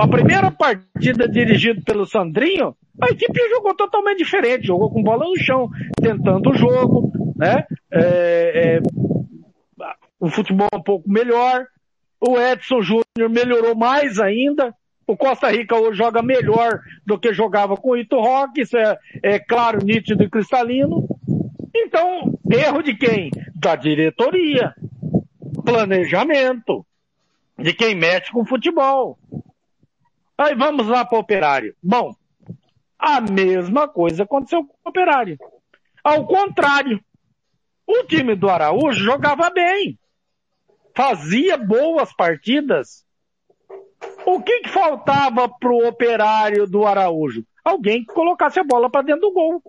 a 0.01 0.09
primeira 0.09 0.51
partida 0.51 1.29
dirigida 1.29 1.81
pelo 1.85 2.07
Sandrinho, 2.07 2.75
a 3.01 3.07
equipe 3.07 3.49
jogou 3.51 3.75
totalmente 3.75 4.19
diferente, 4.19 4.67
jogou 4.67 4.91
com 4.91 5.03
bola 5.03 5.25
no 5.25 5.37
chão, 5.39 5.69
tentando 6.01 6.51
o 6.51 6.55
jogo, 6.55 7.13
né? 7.37 7.65
É, 7.93 8.81
é, 8.81 8.81
o 10.19 10.29
futebol 10.29 10.69
um 10.75 10.83
pouco 10.83 11.11
melhor, 11.11 11.67
o 12.21 12.39
Edson 12.39 12.81
Júnior 12.81 13.31
melhorou 13.31 13.75
mais 13.75 14.19
ainda. 14.19 14.75
O 15.07 15.17
Costa 15.17 15.51
Rica 15.51 15.77
hoje 15.77 15.99
joga 15.99 16.21
melhor 16.23 16.81
do 17.07 17.19
que 17.19 17.33
jogava 17.33 17.77
com 17.77 17.91
o 17.91 17.97
Ito 17.97 18.19
Rock, 18.19 18.61
isso 18.61 18.77
é, 18.77 18.99
é 19.23 19.39
claro, 19.39 19.85
nítido 19.85 20.25
e 20.25 20.31
cristalino. 20.31 21.07
Então, 21.75 22.37
erro 22.51 22.83
de 22.83 22.95
quem? 22.95 23.31
Da 23.55 23.77
diretoria. 23.77 24.75
Planejamento. 25.65 26.85
De 27.59 27.73
quem 27.73 27.95
mexe 27.95 28.33
com 28.33 28.45
futebol. 28.45 29.19
Aí 30.39 30.55
vamos 30.55 30.87
lá 30.87 31.05
para 31.05 31.17
o 31.17 31.21
operário. 31.21 31.75
Bom, 31.83 32.15
a 32.99 33.21
mesma 33.21 33.89
coisa 33.89 34.25
aconteceu 34.25 34.65
com 34.65 34.75
o 34.85 34.89
operário. 34.89 35.39
Ao 36.03 36.27
contrário, 36.27 37.01
o 37.87 38.05
time 38.05 38.35
do 38.35 38.49
Araújo 38.49 39.03
jogava 39.03 39.51
bem 39.51 39.99
fazia 40.97 41.59
boas 41.59 42.13
partidas. 42.15 43.05
O 44.25 44.43
que, 44.43 44.61
que 44.61 44.71
faltava 44.71 45.49
pro 45.49 45.87
operário 45.87 46.67
do 46.67 46.87
Araújo? 46.87 47.45
Alguém 47.63 48.05
que 48.05 48.13
colocasse 48.13 48.59
a 48.59 48.65
bola 48.65 48.91
para 48.91 49.03
dentro 49.03 49.23
do 49.23 49.33
gol. 49.33 49.63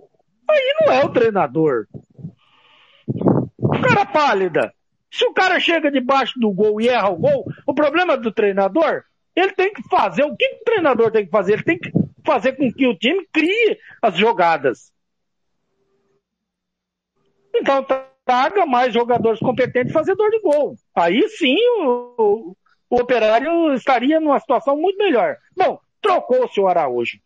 Aí 0.49 0.75
não 0.79 0.93
é 0.93 1.05
o 1.05 1.09
treinador. 1.09 1.87
O 3.57 3.69
cara 3.81 4.05
pálida. 4.05 4.73
Se 5.11 5.25
o 5.25 5.33
cara 5.33 5.59
chega 5.59 5.91
debaixo 5.91 6.39
do 6.39 6.51
gol 6.51 6.79
e 6.79 6.87
erra 6.87 7.09
o 7.09 7.17
gol, 7.17 7.45
o 7.65 7.73
problema 7.73 8.17
do 8.17 8.31
treinador, 8.31 9.03
ele 9.37 9.51
tem 9.51 9.71
que 9.71 9.83
fazer. 9.83 10.23
O 10.23 10.35
que 10.35 10.45
o 10.45 10.63
treinador 10.63 11.11
tem 11.11 11.23
que 11.23 11.31
fazer? 11.31 11.53
Ele 11.53 11.63
tem 11.63 11.77
que 11.77 11.91
fazer 12.25 12.53
com 12.53 12.73
que 12.73 12.87
o 12.87 12.97
time 12.97 13.25
crie 13.31 13.79
as 14.01 14.17
jogadas. 14.17 14.91
Então, 17.55 17.85
traga 18.25 18.65
mais 18.65 18.93
jogadores 18.93 19.39
competentes 19.39 19.93
fazedor 19.93 20.29
de 20.31 20.39
gol. 20.41 20.75
Aí 20.95 21.29
sim 21.29 21.55
o, 21.79 22.55
o 22.89 22.95
operário 22.99 23.73
estaria 23.73 24.19
numa 24.19 24.39
situação 24.39 24.75
muito 24.75 24.97
melhor. 24.97 25.37
Bom, 25.55 25.79
trocou-se 26.01 26.59
o 26.59 26.67
Araújo. 26.67 27.19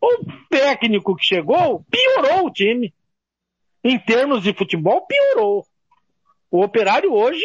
O 0.00 0.24
técnico 0.48 1.16
que 1.16 1.24
chegou 1.24 1.84
piorou 1.90 2.46
o 2.46 2.52
time. 2.52 2.94
Em 3.84 3.98
termos 3.98 4.44
de 4.44 4.54
futebol, 4.54 5.04
piorou. 5.04 5.66
O 6.48 6.62
operário 6.62 7.12
hoje 7.12 7.44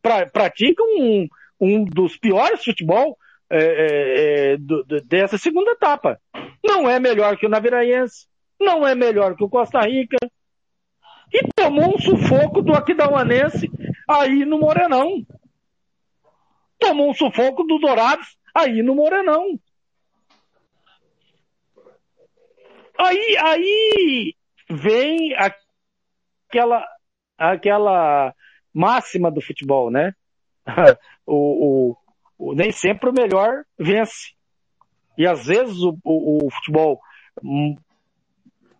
pra, 0.00 0.26
pratica 0.26 0.82
um, 0.82 1.28
um 1.60 1.84
dos 1.84 2.16
piores 2.16 2.64
futebol 2.64 3.16
é, 3.50 3.58
é, 3.58 4.52
é, 4.52 4.56
do, 4.56 4.84
do, 4.84 5.00
dessa 5.02 5.36
segunda 5.36 5.72
etapa. 5.72 6.20
não 6.64 6.88
é 6.88 7.00
melhor 7.00 7.36
que 7.36 7.46
o 7.46 7.48
Naviraense, 7.48 8.26
não 8.60 8.86
é 8.86 8.94
melhor 8.94 9.34
que 9.36 9.42
o 9.42 9.48
Costa 9.48 9.80
Rica. 9.80 10.16
E 11.32 11.40
tomou 11.54 11.94
um 11.94 11.98
sufoco 11.98 12.62
do 12.62 12.72
Aquidauanense 12.72 13.70
aí 14.08 14.44
no 14.44 14.58
Morenão. 14.58 15.24
Tomou 16.78 17.10
um 17.10 17.14
sufoco 17.14 17.62
do 17.64 17.78
Dourados 17.78 18.36
aí 18.54 18.82
no 18.82 18.94
Morenão. 18.94 19.58
Aí, 22.98 23.36
aí 23.38 24.34
vem 24.68 25.34
aquela, 25.34 26.86
aquela 27.38 28.34
máxima 28.72 29.30
do 29.30 29.40
futebol, 29.40 29.90
né? 29.90 30.12
o, 31.26 31.90
o, 31.90 31.96
o, 32.38 32.54
nem 32.54 32.70
sempre 32.70 33.10
o 33.10 33.12
melhor 33.12 33.64
vence. 33.78 34.34
E 35.16 35.26
às 35.26 35.46
vezes 35.46 35.76
o, 35.78 35.96
o, 36.04 36.46
o 36.46 36.50
futebol 36.50 37.00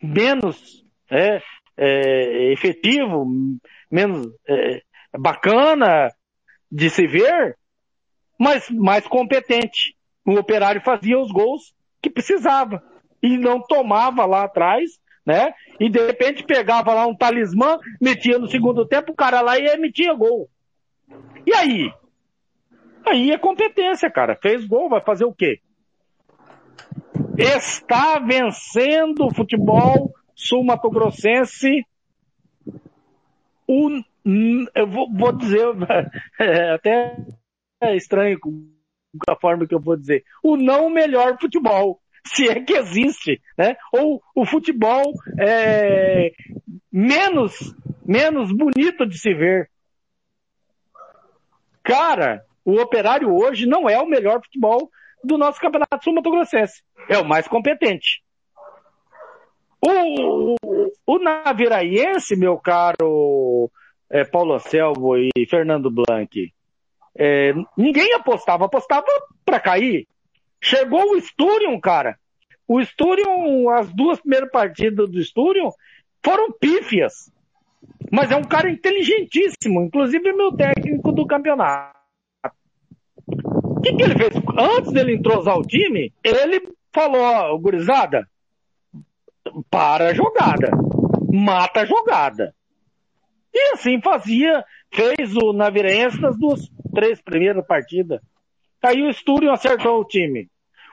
menos 0.03 0.85
é, 1.11 1.43
é, 1.77 2.53
efetivo, 2.53 3.27
menos 3.91 4.29
é, 4.49 4.83
bacana 5.19 6.11
de 6.71 6.89
se 6.89 7.07
ver, 7.07 7.57
mas 8.39 8.71
mais 8.71 9.07
competente. 9.07 9.97
O 10.25 10.35
operário 10.35 10.81
fazia 10.83 11.19
os 11.19 11.33
gols 11.33 11.75
que 12.01 12.11
precisava 12.11 12.83
e 13.23 13.37
não 13.37 13.61
tomava 13.61 14.25
lá 14.25 14.45
atrás, 14.45 14.99
né? 15.25 15.53
E 15.79 15.89
de 15.89 16.05
repente 16.07 16.45
pegava 16.45 16.95
lá 16.95 17.07
um 17.07 17.15
talismã, 17.15 17.79
metia 18.01 18.39
no 18.39 18.49
segundo 18.49 18.87
tempo, 18.87 19.13
o 19.13 19.17
cara 19.17 19.41
lá 19.41 19.59
e 19.59 19.77
metia 19.77 20.15
gol. 20.15 20.49
E 21.47 21.55
aí? 21.55 21.93
Aí 23.07 23.31
é 23.31 23.39
competência, 23.39 24.11
cara. 24.11 24.39
Fez 24.41 24.67
gol, 24.67 24.89
vai 24.89 25.01
fazer 25.01 25.25
o 25.25 25.33
quê? 25.33 25.61
Está 27.37 28.19
vencendo 28.19 29.27
o 29.27 29.35
futebol 29.35 30.13
sul-mato-grossense. 30.35 31.85
O, 33.67 33.89
eu 34.75 34.87
vou, 34.87 35.13
vou 35.13 35.33
dizer, 35.33 35.67
é 36.39 36.73
até 36.75 37.17
é 37.81 37.97
estranho 37.97 38.39
a 39.29 39.37
forma 39.37 39.67
que 39.67 39.75
eu 39.75 39.81
vou 39.81 39.97
dizer. 39.97 40.25
O 40.43 40.57
não 40.57 40.91
melhor 40.91 41.39
futebol, 41.41 42.01
se 42.27 42.49
é 42.49 42.61
que 42.61 42.75
existe, 42.75 43.41
né? 43.57 43.77
Ou 43.93 44.23
o 44.35 44.45
futebol 44.45 45.13
é, 45.39 46.33
menos, 46.93 47.75
menos 48.05 48.53
bonito 48.53 49.07
de 49.07 49.19
se 49.19 49.35
ver. 49.35 49.71
Cara, 51.83 52.45
o 52.65 52.81
Operário 52.81 53.35
hoje 53.35 53.67
não 53.67 53.89
é 53.89 53.99
o 53.99 54.07
melhor 54.07 54.41
futebol 54.43 54.91
do 55.25 55.37
nosso 55.37 55.61
campeonato 55.61 56.05
sul-mato-grossense. 56.05 56.83
É 57.09 57.19
o 57.19 57.25
mais 57.25 57.49
competente. 57.49 58.23
O, 59.83 60.55
o, 60.63 60.93
o 61.07 61.19
Naviraense, 61.19 62.37
meu 62.37 62.59
caro 62.59 63.71
é, 64.11 64.25
Paulo 64.25 64.55
Anselmo 64.55 65.17
e 65.17 65.47
Fernando 65.49 65.91
Blanc, 65.91 66.53
é, 67.17 67.53
ninguém 67.77 68.13
apostava, 68.15 68.67
apostava 68.67 69.07
para 69.45 69.61
cair. 69.61 70.07
Chegou 70.61 71.13
o 71.13 71.17
Sturion, 71.21 71.81
cara. 71.81 72.19
O 72.69 72.81
Sturion, 72.81 73.69
as 73.71 73.93
duas 73.93 74.21
primeiras 74.21 74.51
partidas 74.51 75.11
do 75.11 75.21
Sturion 75.21 75.71
foram 76.25 76.53
pífias. 76.53 77.33
Mas 78.13 78.31
é 78.31 78.37
um 78.37 78.45
cara 78.45 78.71
inteligentíssimo, 78.71 79.83
inclusive 79.83 80.33
meu 80.33 80.53
técnico 80.53 81.13
do 81.13 81.27
campeonato. 81.27 81.99
O 83.33 83.81
que, 83.81 83.95
que 83.95 84.03
ele 84.03 84.15
fez? 84.15 84.35
Antes 84.59 84.93
dele 84.93 85.15
entrosar 85.15 85.57
o 85.57 85.67
time, 85.67 86.13
ele 86.23 86.61
falou, 86.93 87.23
ó, 87.23 87.57
gurizada, 87.57 88.29
para 89.71 90.09
a 90.09 90.15
jogada, 90.15 90.71
mata 91.33 91.81
a 91.81 91.87
jogada. 91.87 92.55
E 93.53 93.73
assim 93.73 94.01
fazia, 94.01 94.65
fez 94.93 95.35
o 95.37 95.53
Navirense 95.53 96.21
nas 96.21 96.39
duas, 96.39 96.71
três 96.95 97.21
primeiras 97.21 97.67
partidas. 97.67 98.21
Aí 98.83 99.03
o 99.03 99.11
Stúrio 99.11 99.53
acertou 99.53 100.01
o 100.01 100.05
time. 100.05 100.49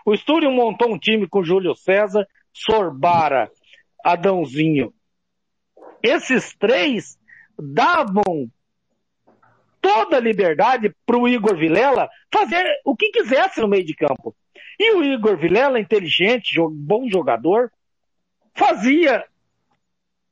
O 0.05 0.13
Stúrio 0.13 0.51
montou 0.51 0.91
um 0.91 0.99
time 0.99 1.27
com 1.27 1.43
Júlio 1.43 1.75
César, 1.75 2.27
Sorbara, 2.53 3.49
Adãozinho. 4.03 4.93
Esses 6.01 6.55
três 6.55 7.17
davam 7.57 8.49
toda 9.81 10.17
a 10.17 10.21
liberdade 10.21 10.93
para 11.05 11.17
o 11.17 11.27
Igor 11.27 11.57
Vilela 11.57 12.09
fazer 12.31 12.65
o 12.85 12.95
que 12.95 13.09
quisesse 13.09 13.61
no 13.61 13.67
meio 13.67 13.85
de 13.85 13.95
campo. 13.95 14.35
E 14.79 14.93
o 14.93 15.03
Igor 15.03 15.37
Vilela, 15.37 15.79
inteligente, 15.79 16.59
bom 16.71 17.09
jogador, 17.09 17.71
fazia 18.53 19.25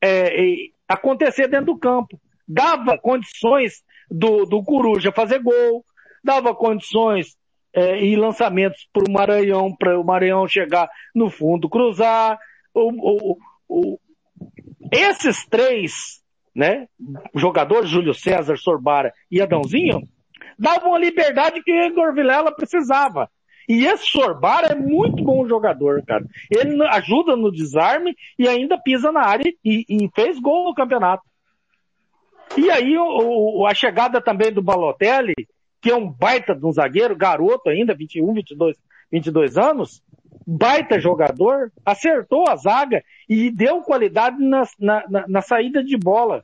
é, 0.02 0.56
acontecer 0.88 1.48
dentro 1.48 1.68
do 1.68 1.78
campo. 1.78 2.20
Dava 2.48 2.98
condições 2.98 3.84
do, 4.10 4.46
do 4.46 4.64
Coruja 4.64 5.12
fazer 5.12 5.40
gol, 5.40 5.84
dava 6.24 6.54
condições 6.54 7.36
é, 7.76 8.02
e 8.02 8.16
lançamentos 8.16 8.88
para 8.94 9.04
o 9.04 9.12
Maranhão, 9.12 9.76
para 9.76 10.00
o 10.00 10.04
Maranhão 10.04 10.48
chegar 10.48 10.90
no 11.14 11.30
fundo, 11.30 11.70
cruzar. 11.70 12.40
O, 12.74 13.34
o, 13.34 13.38
o, 13.68 14.00
esses 14.92 15.46
três 15.46 16.22
né, 16.56 16.88
jogadores, 17.36 17.90
Júlio 17.90 18.14
César, 18.14 18.56
Sorbara 18.56 19.14
e 19.30 19.42
Adãozinho, 19.42 20.02
davam 20.58 20.96
a 20.96 21.00
liberdade 21.00 21.62
que 21.62 21.72
o 21.72 21.86
Igor 21.86 22.14
Vilela 22.14 22.56
precisava. 22.56 23.30
E 23.68 23.86
esse 23.86 24.06
Sorbara 24.06 24.68
é 24.68 24.76
muito 24.76 25.22
bom 25.24 25.46
jogador, 25.48 26.02
cara. 26.06 26.24
Ele 26.50 26.82
ajuda 26.88 27.36
no 27.36 27.52
desarme 27.52 28.16
e 28.40 28.48
ainda 28.48 28.80
pisa 28.80 29.12
na 29.12 29.22
área 29.22 29.52
e, 29.66 29.86
e 29.90 30.10
fez 30.16 30.40
gol 30.40 30.66
no 30.66 30.76
campeonato. 30.76 31.24
E 32.56 32.70
aí 32.70 32.98
o, 32.98 33.62
o, 33.62 33.66
a 33.66 33.74
chegada 33.74 34.22
também 34.22 34.54
do 34.54 34.62
Balotelli, 34.62 35.34
que 35.86 35.92
é 35.92 35.96
um 35.96 36.10
baita 36.10 36.56
de 36.56 36.66
um 36.66 36.72
zagueiro, 36.72 37.16
garoto 37.16 37.70
ainda, 37.70 37.94
21, 37.94 38.34
22, 38.34 38.76
22 39.12 39.56
anos, 39.56 40.02
baita 40.48 41.00
jogador, 41.00 41.72
acertou 41.86 42.50
a 42.50 42.56
zaga 42.56 43.04
e 43.30 43.52
deu 43.52 43.84
qualidade 43.84 44.36
na, 44.44 44.64
na, 44.80 45.28
na 45.28 45.42
saída 45.44 45.84
de 45.84 45.96
bola. 45.96 46.44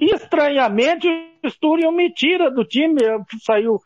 E 0.00 0.12
estranhamente 0.12 1.06
o 1.06 1.48
Sturion 1.48 1.92
me 1.92 2.12
tira 2.12 2.50
do 2.50 2.64
time, 2.64 2.98
saiu 3.40 3.80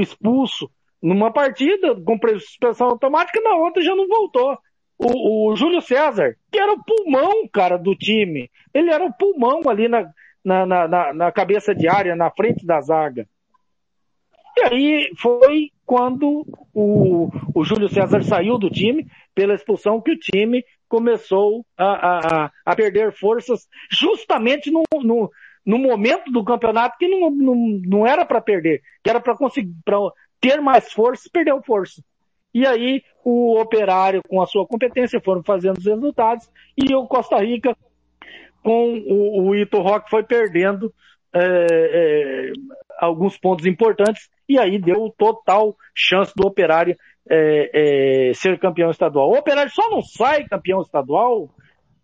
expulso 0.00 0.70
numa 1.02 1.30
partida 1.30 1.94
com 1.94 2.18
suspensão 2.40 2.88
automática, 2.88 3.38
na 3.42 3.54
outra 3.54 3.82
já 3.82 3.94
não 3.94 4.08
voltou. 4.08 4.56
O, 4.98 5.50
o 5.50 5.56
Júlio 5.56 5.82
César, 5.82 6.38
que 6.50 6.58
era 6.58 6.72
o 6.72 6.82
pulmão, 6.82 7.46
cara, 7.52 7.76
do 7.76 7.94
time. 7.94 8.50
Ele 8.72 8.90
era 8.90 9.04
o 9.04 9.12
pulmão 9.12 9.68
ali 9.68 9.88
na, 9.88 10.10
na, 10.44 10.66
na, 10.66 11.12
na 11.12 11.32
cabeça 11.32 11.74
de 11.74 11.88
área, 11.88 12.16
na 12.16 12.30
frente 12.30 12.64
da 12.64 12.80
zaga. 12.80 13.26
E 14.56 14.62
aí 14.62 15.10
foi 15.16 15.70
quando 15.86 16.44
o, 16.74 17.30
o 17.54 17.64
Júlio 17.64 17.88
César 17.88 18.22
saiu 18.22 18.58
do 18.58 18.68
time, 18.68 19.06
pela 19.34 19.54
expulsão, 19.54 20.00
que 20.00 20.10
o 20.10 20.18
time 20.18 20.64
começou 20.88 21.64
a, 21.76 22.44
a, 22.44 22.50
a 22.64 22.76
perder 22.76 23.12
forças 23.12 23.68
justamente 23.90 24.70
no, 24.70 24.82
no, 25.02 25.30
no, 25.64 25.78
momento 25.78 26.30
do 26.32 26.44
campeonato 26.44 26.96
que 26.98 27.06
não, 27.06 27.30
não, 27.30 27.54
não 27.86 28.06
era 28.06 28.24
para 28.24 28.40
perder, 28.40 28.82
que 29.02 29.10
era 29.10 29.20
para 29.20 29.36
conseguir 29.36 29.72
pra 29.84 29.98
ter 30.40 30.60
mais 30.60 30.92
força, 30.92 31.28
perdeu 31.32 31.62
força. 31.62 32.02
E 32.52 32.66
aí 32.66 33.02
o 33.24 33.60
operário, 33.60 34.22
com 34.26 34.42
a 34.42 34.46
sua 34.46 34.66
competência, 34.66 35.20
foram 35.20 35.42
fazendo 35.44 35.78
os 35.78 35.84
resultados, 35.84 36.50
e 36.76 36.94
o 36.94 37.06
Costa 37.06 37.36
Rica 37.38 37.76
com 38.62 38.94
o, 39.06 39.48
o 39.48 39.54
Ito 39.54 39.80
Rock 39.80 40.10
foi 40.10 40.22
perdendo 40.22 40.92
é, 41.32 41.40
é, 41.40 42.52
alguns 42.98 43.38
pontos 43.38 43.66
importantes 43.66 44.28
e 44.48 44.58
aí 44.58 44.78
deu 44.78 45.14
total 45.16 45.76
chance 45.94 46.32
do 46.34 46.46
Operário 46.46 46.96
é, 47.28 48.28
é, 48.30 48.34
ser 48.34 48.58
campeão 48.58 48.90
estadual. 48.90 49.30
O 49.30 49.38
Operário 49.38 49.70
só 49.70 49.90
não 49.90 50.02
sai 50.02 50.48
campeão 50.48 50.80
estadual, 50.80 51.50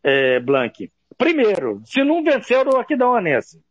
é, 0.03 0.39
Blank. 0.41 0.91
Primeiro, 1.17 1.81
se 1.85 2.05
não 2.05 2.23
vencer 2.23 2.67
o 2.69 2.77
Aquidauanense. 2.77 3.63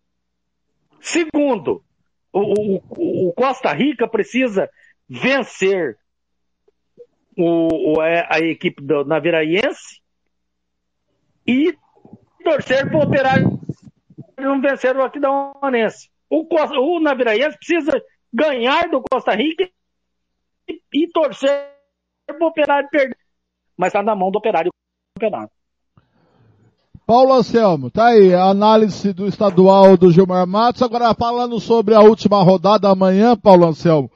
Segundo, 0.99 1.83
o, 2.31 2.39
o, 2.39 3.27
o, 3.29 3.33
Costa 3.33 3.71
Rica 3.73 4.07
precisa 4.07 4.69
vencer 5.07 5.97
o, 7.37 7.99
a 8.01 8.39
equipe 8.39 8.81
do 8.81 9.03
Naviraense 9.05 10.01
e 11.45 11.75
torcer 12.43 12.89
para 12.89 12.99
o 12.99 13.03
Operário 13.03 13.59
não 14.37 14.61
vencer 14.61 14.95
o 14.95 15.03
Aquidauanense. 15.03 16.09
O, 16.29 16.45
o 16.45 16.99
Naviraense 16.99 17.57
precisa 17.57 18.03
ganhar 18.31 18.89
do 18.89 19.01
Costa 19.01 19.33
Rica 19.35 19.69
e, 20.67 20.81
e 20.93 21.07
torcer 21.07 21.69
para 22.27 22.43
o 22.43 22.49
Operário 22.49 22.89
perder. 22.89 23.17
Mas 23.77 23.87
está 23.87 24.03
na 24.03 24.15
mão 24.15 24.31
do 24.31 24.37
Operário 24.37 24.69
o 24.69 25.19
campeonato. 25.19 25.53
Paulo 27.05 27.33
Anselmo, 27.33 27.91
tá 27.91 28.07
aí, 28.07 28.33
a 28.33 28.45
análise 28.45 29.11
do 29.11 29.27
estadual 29.27 29.97
do 29.97 30.11
Gilmar 30.11 30.47
Matos. 30.47 30.81
Agora 30.81 31.13
falando 31.13 31.59
sobre 31.59 31.93
a 31.93 31.99
última 31.99 32.41
rodada 32.41 32.89
amanhã, 32.89 33.35
Paulo 33.35 33.65
Anselmo. 33.67 34.09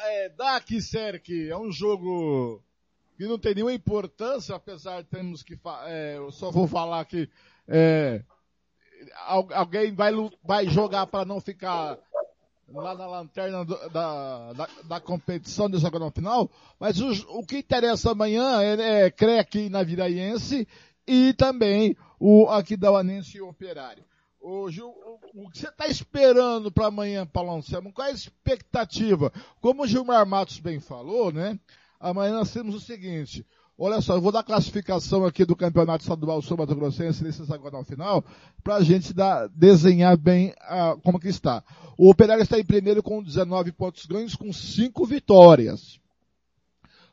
É, 0.00 0.28
Dak 0.28 0.80
Serk, 0.82 1.48
é 1.48 1.56
um 1.56 1.72
jogo 1.72 2.62
que 3.22 3.28
não 3.28 3.38
tem 3.38 3.54
nenhuma 3.54 3.72
importância, 3.72 4.54
apesar 4.54 5.00
de 5.02 5.08
termos 5.08 5.44
que, 5.44 5.56
é, 5.86 6.16
eu 6.16 6.32
só 6.32 6.50
vou 6.50 6.66
falar 6.66 7.04
que, 7.04 7.28
é, 7.68 8.20
al- 9.26 9.48
alguém 9.52 9.94
vai, 9.94 10.12
vai 10.44 10.66
jogar 10.68 11.06
para 11.06 11.24
não 11.24 11.40
ficar 11.40 11.96
lá 12.68 12.94
na 12.96 13.06
lanterna 13.06 13.64
do- 13.64 13.88
da, 13.90 14.52
da, 14.54 14.68
da 14.84 15.00
competição 15.00 15.70
de 15.70 15.78
jogar 15.78 16.00
no 16.00 16.10
final, 16.10 16.50
mas 16.80 17.00
o, 17.00 17.12
que 17.46 17.58
interessa 17.58 18.10
amanhã 18.10 18.60
é, 18.60 19.06
é 19.06 19.10
na 19.68 19.84
Viraiense 19.84 20.66
e 21.06 21.32
também 21.34 21.96
o 22.18 22.48
Aquidauanense 22.48 23.36
e 23.36 23.40
o 23.40 23.48
Operário. 23.48 24.04
Gil, 24.68 24.88
o, 24.88 25.44
o 25.44 25.50
que 25.50 25.58
você 25.58 25.68
está 25.68 25.86
esperando 25.86 26.72
para 26.72 26.86
amanhã, 26.86 27.24
Anselmo? 27.58 27.92
Qual 27.92 28.08
é 28.08 28.10
a 28.10 28.14
expectativa? 28.14 29.32
Como 29.60 29.84
o 29.84 29.86
Gilmar 29.86 30.26
Matos 30.26 30.58
bem 30.58 30.80
falou, 30.80 31.30
né? 31.30 31.56
Amanhã 32.02 32.32
nós 32.32 32.52
temos 32.52 32.74
o 32.74 32.80
seguinte. 32.80 33.46
Olha 33.78 34.00
só, 34.00 34.16
eu 34.16 34.20
vou 34.20 34.32
dar 34.32 34.40
a 34.40 34.44
classificação 34.44 35.24
aqui 35.24 35.44
do 35.44 35.54
Campeonato 35.54 36.02
Estadual 36.02 36.42
Sul 36.42 36.56
Mato 36.56 36.74
Grossense 36.74 37.22
nesse 37.22 37.40
no 37.40 37.84
final, 37.84 38.24
para 38.62 38.76
a 38.76 38.82
gente 38.82 39.14
dar, 39.14 39.48
desenhar 39.48 40.16
bem 40.16 40.52
ah, 40.62 40.96
como 41.02 41.20
que 41.20 41.28
está. 41.28 41.62
O 41.96 42.10
Operário 42.10 42.42
está 42.42 42.58
em 42.58 42.64
primeiro 42.64 43.04
com 43.04 43.22
19 43.22 43.70
pontos 43.70 44.04
ganhos, 44.04 44.34
com 44.34 44.52
5 44.52 45.06
vitórias. 45.06 46.00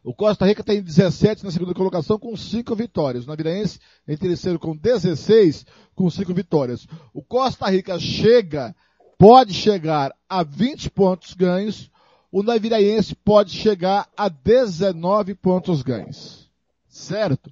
O 0.04 0.12
Costa 0.12 0.46
Rica 0.46 0.62
está 0.62 0.74
em 0.74 0.82
17 0.82 1.44
na 1.44 1.52
segunda 1.52 1.74
colocação 1.76 2.18
com 2.18 2.36
5 2.36 2.76
vitórias. 2.76 3.26
O 3.26 3.28
Naviraense 3.28 3.80
em 4.08 4.18
terceiro 4.18 4.58
com 4.58 4.76
16 4.76 5.68
com 5.94 6.10
5 6.10 6.34
vitórias. 6.34 6.88
O 7.14 7.22
Costa 7.22 7.70
Rica 7.70 8.00
chega, 8.00 8.76
pode 9.20 9.54
chegar 9.54 10.16
a 10.28 10.42
20 10.42 10.90
pontos 10.90 11.36
ganhos. 11.36 11.92
O 12.32 12.44
Naviraense 12.44 13.16
pode 13.16 13.52
chegar 13.52 14.08
a 14.16 14.30
19 14.30 15.34
pontos 15.36 15.82
ganhos. 15.82 16.50
Certo? 16.88 17.52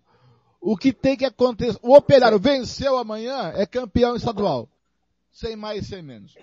O 0.62 0.78
que 0.78 0.92
tem 0.92 1.16
que 1.16 1.26
acontecer? 1.26 1.80
O 1.82 1.96
Operário 1.96 2.40
venceu 2.40 2.98
amanhã, 2.98 3.52
é 3.56 3.66
campeão 3.66 4.16
estadual. 4.16 4.70
Sem 5.32 5.56
mais, 5.56 5.88
sem 5.88 6.02
menos. 6.02 6.36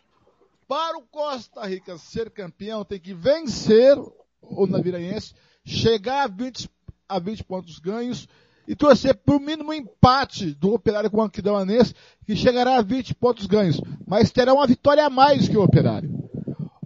Para 0.67 0.97
o 0.97 1.03
Costa 1.03 1.65
Rica 1.67 1.99
ser 1.99 2.31
campeão, 2.31 2.85
tem 2.85 2.99
que 2.99 3.13
vencer 3.13 3.97
o 4.41 4.67
Naviraense, 4.67 5.35
chegar 5.65 6.25
a 6.25 6.27
20, 6.27 6.69
a 7.09 7.19
20 7.19 7.45
pontos 7.45 7.79
ganhos 7.79 8.27
e 8.67 8.75
torcer 8.75 9.15
por 9.15 9.39
mínimo 9.41 9.73
empate 9.73 10.55
do 10.55 10.73
Operário 10.73 11.11
com 11.11 11.19
o 11.19 11.23
Aquidauanense, 11.23 11.95
que 12.27 12.35
chegará 12.35 12.79
a 12.79 12.83
20 12.83 13.15
pontos 13.15 13.47
ganhos, 13.47 13.81
mas 14.07 14.31
terá 14.31 14.55
uma 14.55 14.67
vitória 14.67 15.05
a 15.05 15.11
mais 15.11 15.49
que 15.49 15.57
o 15.57 15.63
Operário. 15.63 16.24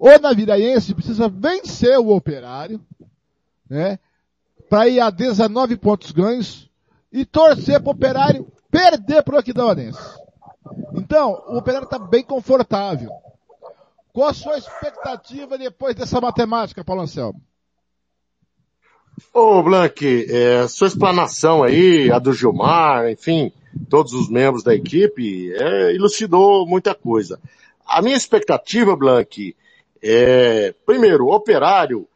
O 0.01 0.19
Naviraense 0.19 0.95
precisa 0.95 1.29
vencer 1.29 1.99
o 1.99 2.15
Operário, 2.15 2.81
né, 3.69 3.99
para 4.69 4.89
ir 4.89 5.01
a 5.01 5.11
19 5.11 5.77
pontos 5.77 6.13
ganhos 6.13 6.71
e 7.13 7.25
torcer 7.25 7.81
para 7.81 7.89
o 7.89 7.93
Operário 7.93 8.47
perder 8.71 9.23
para 9.23 9.37
o 9.37 9.39
Aquidauanense. 9.39 9.99
Então, 10.95 11.43
o 11.49 11.57
Operário 11.57 11.87
está 11.87 11.99
bem 11.99 12.23
confortável. 12.23 13.11
Qual 14.13 14.29
a 14.29 14.35
sua 14.35 14.59
expectativa 14.59 15.57
depois 15.57 15.95
dessa 15.95 16.21
matemática, 16.21 16.85
Paulo 16.85 17.03
Anselmo? 17.03 17.41
Ô, 19.33 19.63
Blank, 19.63 20.27
é, 20.31 20.67
sua 20.69 20.89
explanação 20.89 21.63
aí, 21.63 22.11
a 22.11 22.19
do 22.19 22.33
Gilmar, 22.33 23.09
enfim, 23.11 23.53
todos 23.89 24.13
os 24.13 24.29
membros 24.29 24.63
da 24.63 24.75
equipe, 24.75 25.53
é, 25.55 25.95
elucidou 25.95 26.67
muita 26.67 26.95
coisa. 26.95 27.41
A 27.87 28.03
minha 28.03 28.17
expectativa, 28.17 28.97
Blank, 28.97 29.57
é, 30.03 30.75
primeiro, 30.87 31.27
o 31.27 31.35
operário 31.35 32.07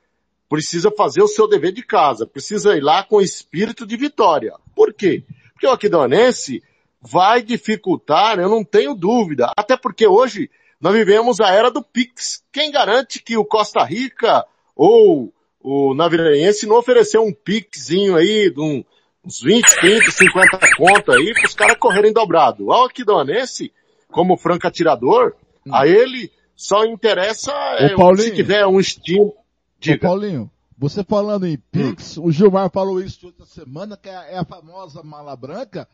precisa 0.49 0.91
fazer 0.91 1.23
o 1.23 1.29
seu 1.29 1.49
dever 1.49 1.73
de 1.73 1.83
casa, 1.83 2.27
precisa 2.27 2.77
ir 2.77 2.83
lá 2.83 3.03
com 3.03 3.21
espírito 3.21 3.87
de 3.87 3.97
vitória. 3.97 4.55
Por 4.75 4.93
quê? 4.93 5.25
Porque 5.53 5.67
o 5.67 5.71
Aquidauanense 5.71 6.63
vai 7.01 7.43
dificultar, 7.43 8.39
eu 8.39 8.49
não 8.49 8.63
tenho 8.63 8.95
dúvida, 8.95 9.51
até 9.57 9.77
porque 9.77 10.07
hoje 10.07 10.51
nós 10.81 10.93
vivemos 10.93 11.41
a 11.41 11.51
era 11.51 11.71
do 11.71 11.83
Pix. 11.83 12.45
Quem 12.53 12.71
garante 12.71 13.23
que 13.23 13.37
o 13.37 13.45
Costa 13.45 13.83
Rica 13.85 14.45
ou 14.77 15.33
o 15.61 15.95
Naviraense 15.95 16.67
não 16.67 16.77
ofereceu 16.77 17.23
um 17.23 17.33
Pixzinho 17.33 18.17
aí 18.17 18.51
de 18.51 18.61
um, 18.61 18.85
uns 19.25 19.41
20, 19.41 19.81
30, 19.81 20.11
50 20.11 20.59
conto 20.77 21.13
aí 21.13 21.33
para 21.33 21.47
os 21.47 21.55
caras 21.55 21.77
correrem 21.79 22.13
dobrado. 22.13 22.67
O 22.67 22.73
Aquidauanense, 22.73 23.73
como 24.11 24.37
franco 24.37 24.67
atirador, 24.67 25.35
a 25.71 25.87
ele 25.87 26.31
só 26.63 26.85
interessa 26.85 27.53
é, 27.79 27.95
Paulinho. 27.95 28.29
se 28.29 28.35
tiver 28.35 28.67
um 28.67 28.79
estímulo. 28.79 29.35
Ô, 29.35 29.99
Paulinho, 30.01 30.51
você 30.79 31.03
falando 31.03 31.47
em 31.47 31.59
Pix, 31.59 32.17
o 32.17 32.31
Gilmar 32.31 32.71
falou 32.71 33.01
isso 33.01 33.27
outra 33.27 33.45
semana, 33.45 33.97
que 33.97 34.09
é 34.09 34.39
a 34.39 34.45
famosa 34.45 35.03
mala 35.03 35.35
branca, 35.37 35.89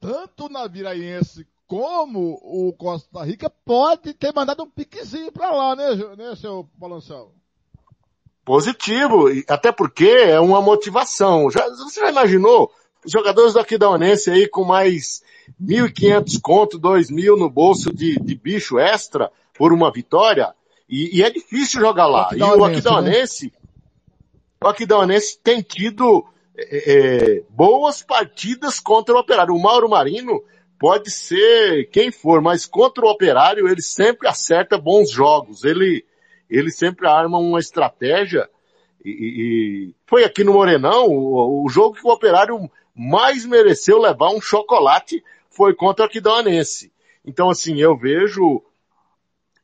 tanto 0.00 0.46
o 0.46 0.48
Naviraense 0.48 1.46
como 1.66 2.38
o 2.42 2.72
Costa 2.72 3.24
Rica 3.24 3.50
pode 3.50 4.14
ter 4.14 4.32
mandado 4.32 4.62
um 4.62 4.70
piquezinho 4.70 5.32
pra 5.32 5.50
lá, 5.50 5.76
né, 5.76 5.94
né 6.16 6.34
seu 6.36 6.68
Anselmo? 6.82 7.34
Positivo, 8.44 9.24
até 9.48 9.72
porque 9.72 10.06
é 10.06 10.38
uma 10.38 10.62
motivação. 10.62 11.50
Já, 11.50 11.68
você 11.68 12.00
já 12.00 12.10
imaginou 12.10 12.70
jogadores 13.04 13.52
do 13.52 13.60
Aquidauanense 13.60 14.30
aí 14.30 14.48
com 14.48 14.64
mais 14.64 15.22
1.500 15.62 16.40
conto, 16.40 16.80
2.000 16.80 17.36
no 17.36 17.50
bolso 17.50 17.92
de, 17.92 18.16
de 18.20 18.34
bicho 18.34 18.78
extra 18.78 19.30
por 19.58 19.72
uma 19.72 19.90
vitória? 19.92 20.54
E, 20.88 21.18
e 21.18 21.22
é 21.22 21.30
difícil 21.30 21.80
jogar 21.80 22.06
lá. 22.06 22.28
E 22.32 22.36
o 22.42 22.64
Aquidauanense, 22.64 23.46
Aquidauanense, 23.46 23.52
o 24.62 24.68
Aquidauanense 24.68 25.38
tem 25.42 25.60
tido 25.62 26.24
é, 26.56 26.92
é, 27.38 27.42
boas 27.50 28.02
partidas 28.02 28.78
contra 28.80 29.14
o 29.14 29.18
Operário. 29.18 29.54
O 29.54 29.60
Mauro 29.62 29.88
Marino 29.88 30.42
pode 30.78 31.10
ser 31.10 31.88
quem 31.90 32.10
for, 32.12 32.40
mas 32.40 32.66
contra 32.66 33.04
o 33.04 33.10
Operário 33.10 33.66
ele 33.68 33.82
sempre 33.82 34.28
acerta 34.28 34.78
bons 34.78 35.10
jogos. 35.10 35.64
Ele, 35.64 36.04
ele 36.48 36.70
sempre 36.70 37.08
arma 37.08 37.38
uma 37.38 37.58
estratégia 37.58 38.48
e, 39.04 39.10
e- 39.10 39.88
e 39.90 39.94
foi 40.06 40.24
aqui 40.24 40.42
no 40.42 40.52
Morenão, 40.54 41.06
o, 41.06 41.64
o 41.64 41.68
jogo 41.68 41.94
que 41.96 42.06
o 42.06 42.10
Operário 42.10 42.70
mais 42.94 43.44
mereceu 43.44 43.98
levar 44.00 44.30
um 44.30 44.40
chocolate 44.40 45.22
foi 45.50 45.74
contra 45.74 46.04
o 46.04 46.08
Aquidauanense. 46.08 46.92
Então 47.24 47.48
assim, 47.50 47.80
eu 47.80 47.96
vejo 47.96 48.62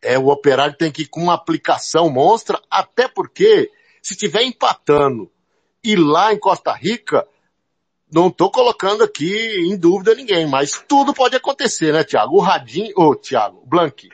é, 0.02 0.18
o 0.18 0.28
Operário 0.28 0.76
tem 0.76 0.90
que 0.90 1.02
ir 1.02 1.06
com 1.06 1.22
uma 1.22 1.34
aplicação 1.34 2.10
monstra, 2.10 2.60
até 2.68 3.06
porque 3.06 3.70
se 4.02 4.16
tiver 4.16 4.42
empatando 4.42 5.30
e 5.82 5.94
lá 5.94 6.32
em 6.32 6.38
Costa 6.38 6.72
Rica, 6.72 7.26
não 8.12 8.28
estou 8.28 8.50
colocando 8.50 9.04
aqui 9.04 9.32
em 9.66 9.76
dúvida 9.76 10.14
ninguém, 10.14 10.46
mas 10.46 10.84
tudo 10.86 11.14
pode 11.14 11.36
acontecer, 11.36 11.92
né, 11.92 12.04
Thiago? 12.04 12.36
O 12.36 12.40
Radinho, 12.40 12.92
ô, 12.96 13.14
Thiago, 13.14 13.62
Blank, 13.64 14.08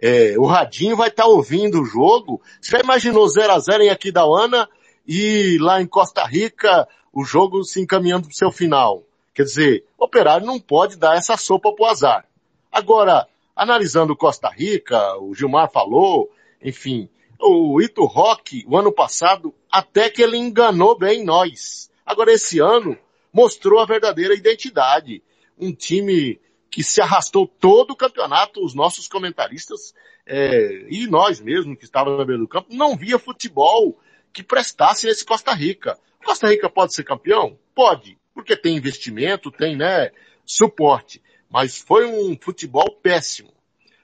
é, 0.00 0.34
o 0.38 0.46
Radinho 0.46 0.96
vai 0.96 1.08
estar 1.08 1.26
ouvindo 1.26 1.82
o 1.82 1.84
jogo. 1.84 2.40
Você 2.60 2.78
imaginou 2.78 3.28
0 3.28 3.52
a 3.52 3.58
0 3.58 3.82
em 3.82 3.90
Aquidauana 3.90 4.68
e 5.06 5.58
lá 5.60 5.80
em 5.80 5.86
Costa 5.86 6.24
Rica 6.24 6.88
o 7.12 7.24
jogo 7.24 7.64
se 7.64 7.80
encaminhando 7.80 8.24
para 8.24 8.32
o 8.32 8.36
seu 8.36 8.50
final? 8.50 9.02
Quer 9.34 9.44
dizer, 9.44 9.84
o 9.98 10.04
Operário 10.04 10.46
não 10.46 10.60
pode 10.60 10.96
dar 10.96 11.16
essa 11.16 11.36
sopa 11.36 11.72
pro 11.72 11.86
azar. 11.86 12.24
Agora, 12.70 13.26
analisando 13.54 14.16
Costa 14.16 14.48
Rica, 14.48 15.16
o 15.18 15.34
Gilmar 15.34 15.70
falou, 15.70 16.30
enfim, 16.62 17.08
o 17.38 17.80
Ito 17.80 18.04
Rock, 18.04 18.64
o 18.66 18.76
ano 18.76 18.92
passado, 18.92 19.54
até 19.70 20.08
que 20.08 20.22
ele 20.22 20.36
enganou 20.36 20.96
bem 20.98 21.24
nós. 21.24 21.90
Agora, 22.04 22.32
esse 22.32 22.58
ano, 22.58 22.98
mostrou 23.32 23.80
a 23.80 23.86
verdadeira 23.86 24.34
identidade. 24.34 25.22
Um 25.58 25.72
time 25.72 26.40
que 26.70 26.82
se 26.82 27.00
arrastou 27.00 27.46
todo 27.46 27.92
o 27.92 27.96
campeonato, 27.96 28.64
os 28.64 28.74
nossos 28.74 29.08
comentaristas, 29.08 29.94
é, 30.26 30.86
e 30.88 31.06
nós 31.06 31.40
mesmos 31.40 31.78
que 31.78 31.84
estávamos 31.84 32.18
na 32.18 32.24
beira 32.24 32.40
do 32.40 32.48
campo, 32.48 32.74
não 32.74 32.96
via 32.96 33.18
futebol 33.18 33.98
que 34.32 34.42
prestasse 34.42 35.06
nesse 35.06 35.24
Costa 35.24 35.52
Rica. 35.52 35.98
Costa 36.24 36.48
Rica 36.48 36.68
pode 36.70 36.94
ser 36.94 37.04
campeão? 37.04 37.58
Pode, 37.74 38.18
porque 38.32 38.56
tem 38.56 38.76
investimento, 38.76 39.50
tem, 39.50 39.76
né, 39.76 40.10
suporte. 40.44 41.22
Mas 41.54 41.78
foi 41.78 42.04
um 42.04 42.36
futebol 42.36 42.90
péssimo. 43.00 43.54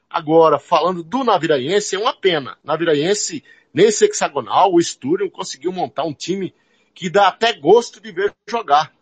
Agora, 0.08 0.56
falando 0.60 1.02
do 1.02 1.24
Naviraense, 1.24 1.96
é 1.96 1.98
uma 1.98 2.14
pena. 2.14 2.56
Naviraense, 2.62 3.42
nesse 3.74 4.04
hexagonal, 4.04 4.72
o 4.72 4.80
Sturion 4.80 5.28
conseguiu 5.28 5.72
montar 5.72 6.04
um 6.04 6.14
time 6.14 6.54
que 6.94 7.10
dá 7.10 7.26
até 7.26 7.52
gosto 7.52 8.00
de 8.00 8.12
ver 8.12 8.32
jogar. 8.48 8.94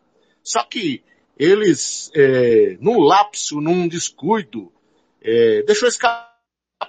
Só 0.43 0.65
que 0.65 1.05
eles, 1.39 2.11
é, 2.15 2.79
num 2.81 3.01
lapso, 3.01 3.61
num 3.61 3.87
descuido, 3.87 4.73
é, 5.21 5.63
deixou 5.65 5.87
escapar 5.87 6.33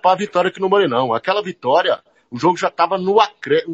a 0.02 0.16
vitória 0.16 0.48
aqui 0.48 0.62
no 0.62 0.70
Morenão. 0.70 1.14
Aquela 1.14 1.44
vitória, 1.44 2.02
o 2.32 2.40
jogo 2.40 2.56
já 2.56 2.70
estava 2.70 2.98
no 2.98 3.20
acré... 3.20 3.66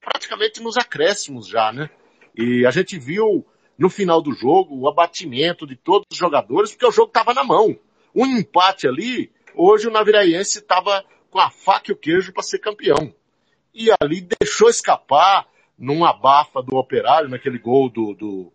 praticamente 0.00 0.62
nos 0.62 0.78
acréscimos 0.78 1.46
já, 1.46 1.70
né? 1.70 1.90
E 2.34 2.64
a 2.64 2.70
gente 2.70 2.98
viu 2.98 3.46
no 3.78 3.90
final 3.90 4.22
do 4.22 4.32
jogo 4.32 4.78
o 4.78 4.88
abatimento 4.88 5.66
de 5.66 5.76
todos 5.76 6.06
os 6.10 6.18
jogadores, 6.18 6.70
porque 6.70 6.86
o 6.86 6.92
jogo 6.92 7.08
estava 7.08 7.34
na 7.34 7.44
mão. 7.44 7.78
Um 8.14 8.26
empate 8.26 8.88
ali, 8.88 9.30
hoje 9.54 9.88
o 9.88 9.90
Naviraense 9.90 10.58
estava 10.58 11.04
com 11.30 11.38
a 11.38 11.50
faca 11.50 11.90
e 11.90 11.92
o 11.92 11.96
queijo 11.96 12.32
para 12.32 12.42
ser 12.42 12.58
campeão. 12.58 13.12
E 13.74 13.90
ali 14.00 14.26
deixou 14.40 14.70
escapar, 14.70 15.46
num 15.78 16.04
abafa 16.04 16.62
do 16.62 16.76
operário, 16.76 17.28
naquele 17.28 17.58
gol 17.58 17.90
do, 17.90 18.14
do, 18.14 18.52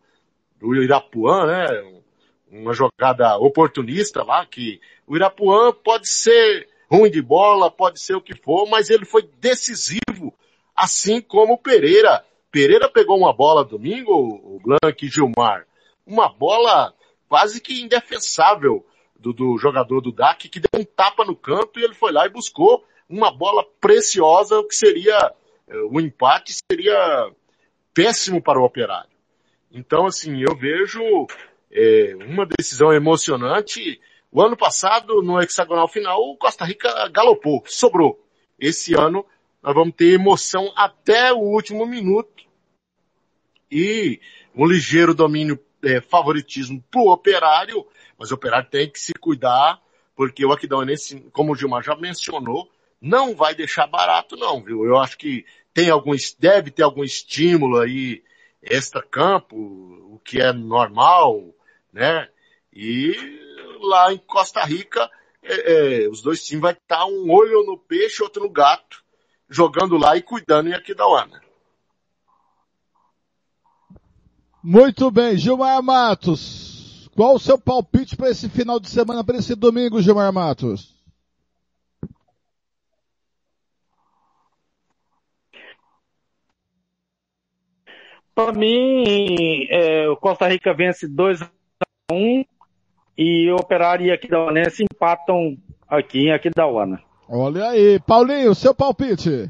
do 0.59 0.75
Irapuã, 0.75 1.45
né? 1.45 2.01
Uma 2.49 2.73
jogada 2.73 3.37
oportunista 3.37 4.23
lá, 4.23 4.45
que 4.45 4.81
o 5.05 5.15
Irapuã 5.15 5.71
pode 5.71 6.09
ser 6.09 6.67
ruim 6.91 7.09
de 7.09 7.21
bola, 7.21 7.71
pode 7.71 8.01
ser 8.01 8.15
o 8.15 8.21
que 8.21 8.35
for, 8.35 8.67
mas 8.67 8.89
ele 8.89 9.05
foi 9.05 9.29
decisivo, 9.39 10.33
assim 10.75 11.21
como 11.21 11.53
o 11.53 11.57
Pereira. 11.57 12.25
Pereira 12.51 12.89
pegou 12.89 13.17
uma 13.17 13.33
bola 13.33 13.63
domingo, 13.63 14.11
o 14.13 14.59
Blanc 14.59 15.05
e 15.05 15.09
Gilmar, 15.09 15.65
uma 16.05 16.27
bola 16.29 16.93
quase 17.29 17.61
que 17.61 17.81
indefensável 17.81 18.85
do, 19.15 19.31
do 19.31 19.57
jogador 19.57 20.01
do 20.01 20.11
DAC, 20.11 20.49
que 20.49 20.59
deu 20.59 20.81
um 20.81 20.83
tapa 20.83 21.23
no 21.23 21.35
canto 21.35 21.79
e 21.79 21.83
ele 21.83 21.93
foi 21.93 22.11
lá 22.11 22.25
e 22.25 22.29
buscou 22.29 22.83
uma 23.07 23.31
bola 23.31 23.65
preciosa, 23.79 24.63
que 24.67 24.75
seria, 24.75 25.33
o 25.89 25.99
empate 25.99 26.53
seria 26.69 27.31
péssimo 27.93 28.41
para 28.41 28.59
o 28.59 28.65
operário. 28.65 29.11
Então, 29.71 30.05
assim, 30.05 30.41
eu 30.41 30.55
vejo 30.57 31.01
é, 31.71 32.15
uma 32.27 32.45
decisão 32.45 32.91
emocionante. 32.91 34.01
O 34.31 34.41
ano 34.41 34.57
passado, 34.57 35.21
no 35.21 35.41
hexagonal 35.41 35.87
final, 35.87 36.19
o 36.21 36.37
Costa 36.37 36.65
Rica 36.65 37.07
galopou, 37.09 37.63
sobrou. 37.65 38.19
Esse 38.59 38.93
ano, 38.93 39.25
nós 39.61 39.75
vamos 39.75 39.95
ter 39.95 40.13
emoção 40.13 40.71
até 40.75 41.31
o 41.31 41.39
último 41.39 41.85
minuto 41.85 42.43
e 43.71 44.19
um 44.55 44.65
ligeiro 44.65 45.13
domínio, 45.13 45.59
é, 45.83 46.01
favoritismo 46.01 46.83
pro 46.91 47.11
operário, 47.11 47.85
mas 48.17 48.31
o 48.31 48.35
operário 48.35 48.69
tem 48.69 48.89
que 48.89 48.99
se 48.99 49.13
cuidar, 49.13 49.81
porque 50.15 50.45
o 50.45 50.51
Aquidauanense, 50.51 51.21
como 51.31 51.53
o 51.53 51.55
Gilmar 51.55 51.83
já 51.83 51.95
mencionou, 51.95 52.69
não 52.99 53.35
vai 53.35 53.55
deixar 53.55 53.87
barato 53.87 54.35
não, 54.35 54.61
viu? 54.61 54.85
Eu 54.85 54.97
acho 54.99 55.17
que 55.17 55.45
tem 55.73 55.89
algum, 55.89 56.11
deve 56.37 56.69
ter 56.69 56.83
algum 56.83 57.03
estímulo 57.03 57.79
aí 57.79 58.23
extra-campo, 58.61 59.55
o 59.55 60.21
que 60.23 60.39
é 60.39 60.53
normal, 60.53 61.55
né? 61.91 62.29
E 62.73 63.15
lá 63.79 64.13
em 64.13 64.17
Costa 64.17 64.63
Rica, 64.63 65.09
é, 65.41 66.03
é, 66.03 66.09
os 66.09 66.21
dois 66.21 66.43
times 66.45 66.61
vai 66.61 66.73
estar 66.73 67.05
um 67.05 67.31
olho 67.31 67.63
no 67.65 67.77
peixe, 67.77 68.21
outro 68.21 68.43
no 68.43 68.49
gato, 68.49 69.00
jogando 69.51 69.97
lá 69.97 70.15
e 70.15 70.21
cuidando 70.21 70.69
em 70.69 70.73
Aquidauana. 70.73 71.41
Muito 74.63 75.11
bem, 75.11 75.37
Gilmar 75.37 75.83
Matos. 75.83 77.09
Qual 77.15 77.35
o 77.35 77.39
seu 77.39 77.59
palpite 77.59 78.15
para 78.15 78.29
esse 78.29 78.49
final 78.49 78.79
de 78.79 78.89
semana, 78.89 79.23
para 79.23 79.37
esse 79.37 79.53
domingo, 79.53 80.01
Gilmar 80.01 80.31
Matos? 80.31 80.95
Para 88.33 88.53
mim, 88.53 89.67
é, 89.69 90.07
o 90.07 90.15
Costa 90.15 90.47
Rica 90.47 90.73
vence 90.73 91.07
2 91.07 91.41
a 91.41 91.49
1 92.13 92.45
e 93.17 93.51
o 93.51 93.55
Operário 93.55 94.05
e 94.05 94.11
Aquidauanense 94.11 94.83
empatam 94.83 95.57
aqui 95.87 96.27
em 96.27 96.31
Aquidauana. 96.31 97.10
Olha 97.33 97.69
aí, 97.69 97.97
Paulinho, 97.97 98.53
seu 98.53 98.75
palpite. 98.75 99.49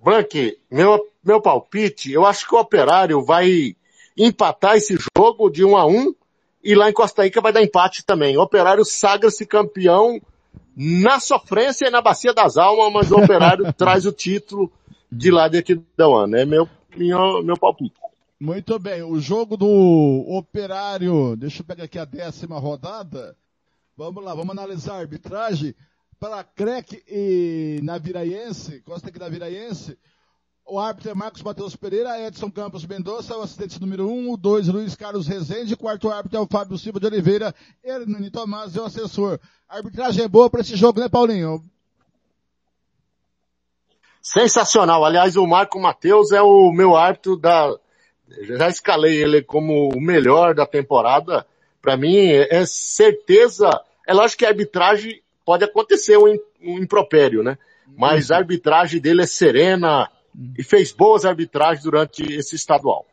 Blanque, 0.00 0.56
meu, 0.70 1.04
meu 1.24 1.42
palpite, 1.42 2.12
eu 2.12 2.24
acho 2.24 2.46
que 2.46 2.54
o 2.54 2.60
Operário 2.60 3.24
vai 3.24 3.74
empatar 4.16 4.76
esse 4.76 4.96
jogo 5.18 5.50
de 5.50 5.64
1 5.64 5.76
a 5.76 5.84
1 5.84 6.14
e 6.62 6.76
lá 6.76 6.88
em 6.88 6.92
Costa 6.92 7.24
Rica 7.24 7.40
vai 7.40 7.52
dar 7.52 7.64
empate 7.64 8.06
também. 8.06 8.36
O 8.36 8.42
Operário 8.42 8.84
sagra-se 8.84 9.44
campeão 9.44 10.20
na 10.76 11.18
sofrência 11.18 11.88
e 11.88 11.90
na 11.90 12.00
bacia 12.00 12.32
das 12.32 12.56
almas, 12.56 12.92
mas 12.92 13.10
o 13.10 13.16
Operário 13.16 13.72
traz 13.74 14.06
o 14.06 14.12
título 14.12 14.70
de 15.10 15.28
lá 15.28 15.48
de 15.48 15.58
aqui 15.58 15.74
da 15.96 16.06
ano. 16.06 16.36
É 16.36 16.44
meu, 16.44 16.68
meu, 16.96 17.42
meu 17.42 17.58
palpite. 17.58 18.05
Muito 18.38 18.78
bem, 18.78 19.02
o 19.02 19.18
jogo 19.18 19.56
do 19.56 19.66
Operário, 20.28 21.34
deixa 21.36 21.62
eu 21.62 21.64
pegar 21.64 21.84
aqui 21.84 21.98
a 21.98 22.04
décima 22.04 22.58
rodada. 22.58 23.34
Vamos 23.96 24.22
lá, 24.22 24.34
vamos 24.34 24.50
analisar 24.50 24.96
a 24.96 24.98
arbitragem 24.98 25.74
para 26.20 26.44
Crec 26.44 27.02
e 27.08 27.80
Naviraense, 27.82 28.82
Costa 28.82 29.08
aqui 29.08 29.18
Naviraense. 29.18 29.98
O 30.66 30.78
árbitro 30.78 31.12
é 31.12 31.14
Marcos 31.14 31.42
Matheus 31.42 31.76
Pereira, 31.76 32.20
Edson 32.20 32.50
Campos 32.50 32.84
Mendonça, 32.84 33.38
o 33.38 33.40
assistente 33.40 33.80
número 33.80 34.06
1, 34.06 34.12
um, 34.12 34.32
o 34.32 34.36
2, 34.36 34.68
Luiz 34.68 34.94
Carlos 34.94 35.26
Rezende, 35.26 35.72
o 35.72 35.78
quarto 35.78 36.10
árbitro 36.10 36.36
é 36.36 36.40
o 36.42 36.46
Fábio 36.46 36.76
Silva 36.76 37.00
de 37.00 37.06
Oliveira, 37.06 37.54
Hernani 37.82 38.30
Tomás 38.30 38.74
e 38.74 38.78
o 38.78 38.84
assessor. 38.84 39.40
A 39.66 39.76
arbitragem 39.76 40.22
é 40.22 40.28
boa 40.28 40.50
para 40.50 40.60
esse 40.60 40.76
jogo, 40.76 41.00
né, 41.00 41.08
Paulinho? 41.08 41.64
Sensacional. 44.20 45.06
Aliás, 45.06 45.36
o 45.36 45.46
Marco 45.46 45.80
Matheus 45.80 46.32
é 46.32 46.42
o 46.42 46.70
meu 46.70 46.94
árbitro 46.94 47.34
da. 47.34 47.78
Já 48.42 48.68
escalei 48.68 49.22
ele 49.22 49.42
como 49.42 49.88
o 49.88 50.00
melhor 50.00 50.54
da 50.54 50.66
temporada. 50.66 51.46
Para 51.80 51.96
mim, 51.96 52.16
é 52.16 52.64
certeza. 52.66 53.70
É 54.06 54.12
lógico 54.12 54.40
que 54.40 54.46
a 54.46 54.48
arbitragem 54.48 55.20
pode 55.44 55.64
acontecer 55.64 56.16
um, 56.16 56.36
um 56.62 56.78
impropério, 56.78 57.42
né? 57.42 57.56
Mas 57.96 58.30
a 58.30 58.36
arbitragem 58.36 59.00
dele 59.00 59.22
é 59.22 59.26
serena 59.26 60.10
e 60.58 60.62
fez 60.62 60.92
boas 60.92 61.24
arbitragens 61.24 61.84
durante 61.84 62.22
esse 62.22 62.56
estadual. 62.56 63.06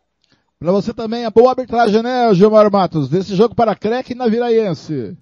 Para 0.60 0.72
você 0.72 0.94
também 0.94 1.26
é 1.26 1.30
boa 1.30 1.52
arbitragem, 1.52 2.02
né, 2.02 2.34
Gilmar 2.34 2.72
Matos? 2.72 3.10
Desse 3.10 3.36
jogo 3.36 3.54
para 3.54 3.76
Crec 3.76 4.12
e 4.12 4.16
Naviraense. 4.16 5.16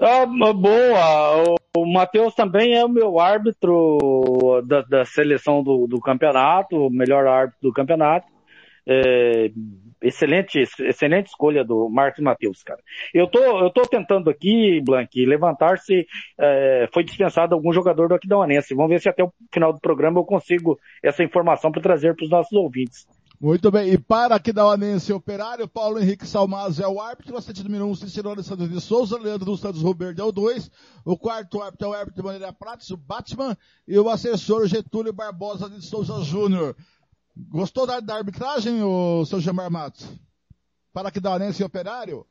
Ah, 0.00 0.24
boa. 0.26 1.56
O 1.76 1.86
Matheus 1.86 2.34
também 2.34 2.74
é 2.74 2.84
o 2.84 2.88
meu 2.88 3.18
árbitro 3.18 4.62
da, 4.64 4.82
da 4.82 5.04
seleção 5.04 5.62
do, 5.62 5.86
do, 5.86 6.00
campeonato, 6.00 6.76
o 6.76 6.90
melhor 6.90 7.26
árbitro 7.26 7.60
do 7.62 7.72
campeonato. 7.72 8.26
É, 8.86 9.50
excelente, 10.00 10.60
excelente 10.80 11.26
escolha 11.26 11.64
do 11.64 11.88
Marcos 11.90 12.22
Matheus, 12.22 12.62
cara. 12.62 12.80
Eu 13.12 13.26
tô, 13.26 13.40
eu 13.40 13.70
tô 13.70 13.82
tentando 13.82 14.30
aqui, 14.30 14.80
Blank, 14.84 15.26
levantar 15.26 15.78
se 15.78 16.06
é, 16.38 16.88
foi 16.92 17.02
dispensado 17.02 17.54
algum 17.54 17.72
jogador 17.72 18.08
do 18.08 18.14
Aquidauanense. 18.14 18.74
Vamos 18.74 18.90
ver 18.90 19.00
se 19.00 19.08
até 19.08 19.24
o 19.24 19.32
final 19.52 19.72
do 19.72 19.80
programa 19.80 20.20
eu 20.20 20.24
consigo 20.24 20.78
essa 21.02 21.24
informação 21.24 21.72
para 21.72 21.82
trazer 21.82 22.14
para 22.14 22.24
os 22.24 22.30
nossos 22.30 22.52
ouvintes. 22.52 23.06
Muito 23.40 23.70
bem. 23.70 23.92
E 23.92 23.96
para 23.96 24.34
aqui 24.34 24.52
da 24.52 24.66
Onense 24.66 25.12
Operário, 25.12 25.68
Paulo 25.68 26.00
Henrique 26.00 26.26
Salmaz 26.26 26.80
é 26.80 26.88
o 26.88 27.00
árbitro, 27.00 27.36
assistente 27.36 27.62
número 27.62 27.86
1, 27.86 27.90
um, 27.90 27.94
Cicero 27.94 28.30
Alessandro 28.30 28.66
de 28.66 28.80
Souza, 28.80 29.16
Leandro 29.16 29.44
dos 29.44 29.60
Santos 29.60 29.80
Roberto 29.80 30.20
é 30.20 30.24
o 30.24 30.32
2, 30.32 30.68
o 31.04 31.16
quarto 31.16 31.62
árbitro 31.62 31.86
é 31.86 31.90
o 31.90 31.92
árbitro 31.92 32.20
de 32.20 32.26
maneira 32.26 32.52
Prates, 32.52 32.90
o 32.90 32.96
Batman, 32.96 33.56
e 33.86 33.96
o 33.96 34.10
assessor 34.10 34.66
Getúlio 34.66 35.12
Barbosa 35.12 35.70
de 35.70 35.80
Souza 35.80 36.20
Júnior. 36.24 36.74
Gostou 37.48 37.86
da, 37.86 38.00
da, 38.00 38.16
arbitragem, 38.16 38.82
o 38.82 39.24
seu 39.24 39.40
Jamar 39.40 39.70
Matos? 39.70 40.12
Para 40.92 41.08
aqui 41.08 41.20
da 41.20 41.32
Onense 41.32 41.62
Operário? 41.62 42.26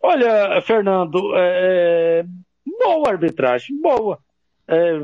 Olha, 0.00 0.62
Fernando, 0.62 1.32
é... 1.34 2.24
boa 2.78 3.08
arbitragem, 3.08 3.80
boa. 3.80 4.20
É 4.68 5.00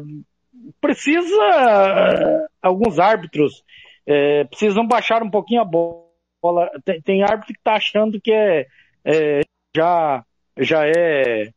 precisa, 0.80 2.46
alguns 2.60 2.98
árbitros 2.98 3.62
é, 4.06 4.44
precisam 4.44 4.86
baixar 4.86 5.22
um 5.22 5.30
pouquinho 5.30 5.60
a 5.60 5.64
bola. 5.64 6.70
Tem, 6.84 7.00
tem 7.00 7.22
árbitro 7.22 7.54
que 7.54 7.60
está 7.60 7.74
achando 7.74 8.20
que 8.20 8.32
é, 8.32 8.66
é, 9.04 9.40
já, 9.76 10.24
já 10.58 10.86
é, 10.86 11.50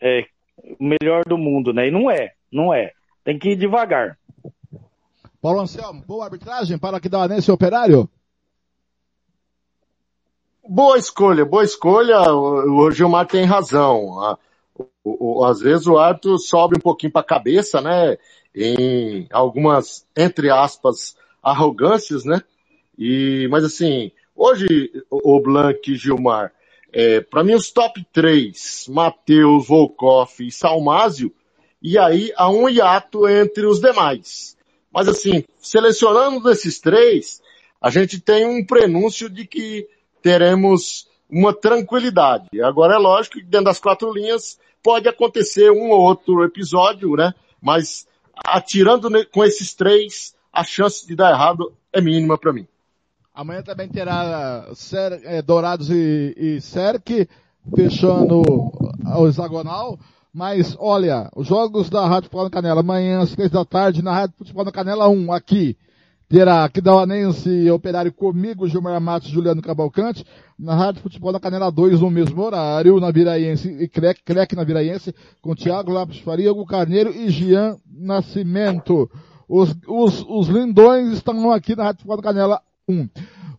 é 0.00 0.26
o 0.78 0.84
melhor 0.84 1.24
do 1.26 1.38
mundo, 1.38 1.72
né? 1.72 1.88
E 1.88 1.90
não 1.90 2.10
é, 2.10 2.32
não 2.52 2.72
é. 2.72 2.92
Tem 3.24 3.38
que 3.38 3.50
ir 3.50 3.56
devagar. 3.56 4.18
Paulo 5.40 5.60
Anselmo, 5.60 6.02
boa 6.06 6.24
arbitragem 6.24 6.78
para 6.78 7.00
que 7.00 7.08
dá 7.08 7.26
nesse 7.28 7.50
operário? 7.50 8.08
Boa 10.68 10.98
escolha, 10.98 11.44
boa 11.44 11.62
escolha. 11.62 12.20
O 12.32 12.90
Gilmar 12.90 13.26
tem 13.26 13.44
razão. 13.44 14.36
O, 15.06 15.38
o, 15.38 15.44
às 15.44 15.60
vezes 15.60 15.86
o 15.86 15.98
árbitro 15.98 16.36
sobe 16.36 16.76
um 16.76 16.80
pouquinho 16.80 17.12
para 17.12 17.20
a 17.20 17.24
cabeça, 17.24 17.80
né? 17.80 18.18
Em 18.52 19.28
algumas, 19.30 20.04
entre 20.16 20.50
aspas, 20.50 21.16
arrogâncias, 21.40 22.24
né? 22.24 22.42
E, 22.98 23.46
mas 23.48 23.62
assim, 23.62 24.10
hoje 24.34 24.66
o 25.08 25.40
Blanc 25.40 25.78
e 25.88 25.94
Gilmar, 25.94 26.52
é, 26.92 27.20
para 27.20 27.44
mim 27.44 27.54
os 27.54 27.70
top 27.70 28.04
3, 28.12 28.86
Matheus, 28.88 29.68
Volkov 29.68 30.40
e 30.40 30.50
Salmásio, 30.50 31.32
e 31.80 31.96
aí 31.96 32.32
há 32.36 32.50
um 32.50 32.68
hiato 32.68 33.28
entre 33.28 33.64
os 33.64 33.78
demais. 33.78 34.56
Mas 34.92 35.06
assim, 35.06 35.44
selecionando 35.58 36.50
esses 36.50 36.80
três, 36.80 37.40
a 37.80 37.90
gente 37.90 38.18
tem 38.18 38.44
um 38.44 38.66
prenúncio 38.66 39.30
de 39.30 39.46
que 39.46 39.86
teremos 40.20 41.06
uma 41.30 41.52
tranquilidade. 41.54 42.60
Agora 42.60 42.94
é 42.94 42.98
lógico 42.98 43.38
que 43.38 43.44
dentro 43.44 43.66
das 43.66 43.78
quatro 43.78 44.12
linhas 44.12 44.58
pode 44.86 45.08
acontecer 45.08 45.68
um 45.72 45.90
ou 45.90 45.98
outro 46.00 46.44
episódio, 46.44 47.16
né? 47.16 47.34
Mas 47.60 48.06
atirando 48.44 49.10
com 49.32 49.44
esses 49.44 49.74
três, 49.74 50.32
a 50.52 50.62
chance 50.62 51.04
de 51.04 51.16
dar 51.16 51.32
errado 51.32 51.72
é 51.92 52.00
mínima 52.00 52.38
para 52.38 52.52
mim. 52.52 52.68
Amanhã 53.34 53.64
também 53.64 53.88
terá 53.88 54.68
Ser, 54.74 55.20
é, 55.24 55.42
Dourados 55.42 55.90
e, 55.90 56.34
e 56.36 56.60
fechando 57.74 58.42
o 58.42 59.26
hexagonal. 59.26 59.98
Mas, 60.32 60.76
olha, 60.78 61.28
os 61.34 61.48
jogos 61.48 61.90
da 61.90 62.06
Rádio 62.06 62.30
Futebol 62.30 62.44
na 62.44 62.50
Canela, 62.50 62.80
amanhã 62.80 63.22
às 63.22 63.32
três 63.32 63.50
da 63.50 63.64
tarde, 63.64 64.04
na 64.04 64.12
Rádio 64.12 64.36
Futebol 64.38 64.64
na 64.64 64.70
Canela 64.70 65.08
1, 65.08 65.32
aqui. 65.32 65.76
Terá 66.28 66.64
Aquidauanense 66.64 67.70
Operário 67.70 68.12
comigo, 68.12 68.66
Gilmar 68.68 69.00
Matos 69.00 69.28
e 69.28 69.32
Juliano 69.32 69.62
Cavalcante. 69.62 70.24
Na 70.58 70.74
Rádio 70.74 71.02
Futebol 71.02 71.30
na 71.32 71.38
Canela 71.38 71.70
2, 71.70 72.00
no 72.00 72.10
mesmo 72.10 72.42
horário, 72.42 72.98
na 72.98 73.10
Viraiense 73.10 73.68
e 73.68 73.86
Crec, 73.86 74.22
Crec 74.24 74.54
na 74.56 74.64
Viraiense, 74.64 75.14
com 75.40 75.54
Thiago 75.54 75.92
Lopes 75.92 76.18
Faria, 76.18 76.50
Hugo 76.50 76.66
Carneiro 76.66 77.14
e 77.14 77.28
Gian 77.30 77.76
Nascimento. 77.88 79.08
Os, 79.48 79.72
os, 79.86 80.24
os 80.28 80.48
lindões 80.48 81.12
estão 81.12 81.50
aqui 81.52 81.76
na 81.76 81.84
Rádio 81.84 81.98
Futebol 82.00 82.16
na 82.16 82.22
Canela 82.22 82.62
1. 82.88 83.08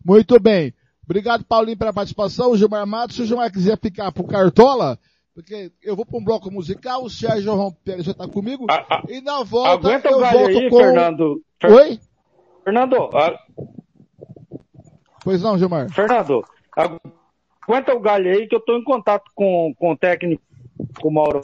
Muito 0.04 0.38
bem. 0.38 0.74
Obrigado, 1.04 1.44
Paulinho, 1.44 1.78
pela 1.78 1.92
participação. 1.92 2.54
Gilmar 2.56 2.86
Matos, 2.86 3.16
se 3.16 3.22
o 3.22 3.26
Gilmar 3.26 3.50
quiser 3.50 3.78
ficar 3.78 4.12
pro 4.12 4.24
Cartola, 4.24 4.98
porque 5.34 5.72
eu 5.82 5.96
vou 5.96 6.04
para 6.04 6.18
um 6.18 6.24
bloco 6.24 6.50
musical, 6.50 7.02
o 7.04 7.08
Sérgio 7.08 7.54
Romper 7.54 8.02
já 8.02 8.10
está 8.12 8.28
comigo, 8.28 8.66
e 9.08 9.20
na 9.22 9.42
volta 9.42 9.88
eu 10.04 10.20
volto 10.20 10.36
aí, 10.58 10.68
com... 10.68 10.76
Fernando. 10.76 11.40
Fer- 11.60 11.72
Oi? 11.72 12.00
Fernando, 12.68 12.96
a- 13.16 13.38
Pois 15.24 15.42
não, 15.42 15.56
Gilmar. 15.56 15.90
Fernando, 15.90 16.44
agu- 16.76 17.00
aguenta 17.62 17.94
o 17.94 18.00
galho 18.00 18.30
aí 18.30 18.46
que 18.46 18.54
eu 18.54 18.58
estou 18.58 18.76
em 18.76 18.84
contato 18.84 19.30
com, 19.34 19.72
com 19.78 19.92
o 19.92 19.96
técnico, 19.96 20.42
com 21.00 21.08
o 21.08 21.12
Mauro 21.12 21.40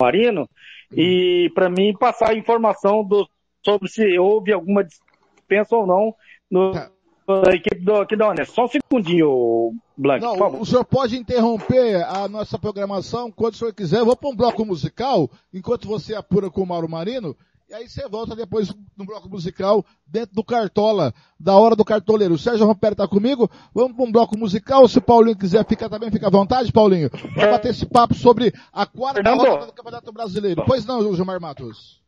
Marino, 0.00 0.48
e 0.92 1.48
para 1.54 1.70
mim 1.70 1.96
passar 1.96 2.30
a 2.30 2.34
informação 2.34 3.04
do, 3.04 3.28
sobre 3.64 3.88
se 3.88 4.18
houve 4.18 4.52
alguma 4.52 4.82
dispensa 4.84 5.76
ou 5.76 5.86
não 5.86 6.12
no, 6.50 6.72
na 6.72 7.54
equipe 7.54 7.84
do, 7.84 7.94
aqui 7.96 8.16
da 8.16 8.28
Unesco. 8.30 8.54
Só 8.54 8.64
um 8.64 8.68
segundinho, 8.68 9.72
Blank, 9.96 10.24
por 10.26 10.38
Não, 10.38 10.60
o 10.60 10.66
senhor 10.66 10.84
pode 10.84 11.16
interromper 11.16 12.02
a 12.04 12.26
nossa 12.28 12.58
programação 12.58 13.30
quando 13.30 13.54
o 13.54 13.56
senhor 13.56 13.72
quiser. 13.72 14.00
Eu 14.00 14.06
vou 14.06 14.16
para 14.16 14.28
um 14.28 14.36
bloco 14.36 14.64
musical, 14.66 15.30
enquanto 15.54 15.86
você 15.86 16.16
apura 16.16 16.50
com 16.50 16.62
o 16.62 16.66
Mauro 16.66 16.88
Marino, 16.88 17.36
e 17.68 17.74
aí 17.74 17.88
você 17.88 18.08
volta 18.08 18.36
depois 18.36 18.72
no 18.96 19.04
bloco 19.04 19.28
musical, 19.28 19.84
dentro 20.06 20.36
do 20.36 20.44
Cartola, 20.44 21.12
da 21.38 21.56
hora 21.56 21.74
do 21.74 21.84
cartoleiro. 21.84 22.34
O 22.34 22.38
Sérgio 22.38 22.64
Rompero 22.64 22.94
tá 22.94 23.08
comigo, 23.08 23.50
vamos 23.74 23.96
para 23.96 24.04
um 24.04 24.12
bloco 24.12 24.38
musical, 24.38 24.86
se 24.86 24.98
o 24.98 25.02
Paulinho 25.02 25.36
quiser 25.36 25.66
ficar 25.66 25.88
também, 25.88 26.10
fica 26.10 26.28
à 26.28 26.30
vontade, 26.30 26.72
Paulinho, 26.72 27.10
para 27.10 27.50
bater 27.50 27.72
esse 27.72 27.84
papo 27.84 28.14
sobre 28.14 28.54
a 28.72 28.86
quarta 28.86 29.22
Fernando. 29.22 29.38
rodada 29.40 29.66
do 29.66 29.72
Campeonato 29.72 30.12
Brasileiro. 30.12 30.64
Pois 30.64 30.86
não, 30.86 31.14
Gilmar 31.14 31.40
Matos. 31.40 32.00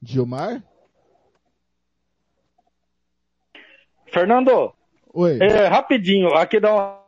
Gilmar? 0.00 0.62
Fernando, 4.12 4.72
Oi. 5.12 5.38
é, 5.42 5.66
rapidinho, 5.66 6.32
aqui 6.34 6.60
da 6.60 7.04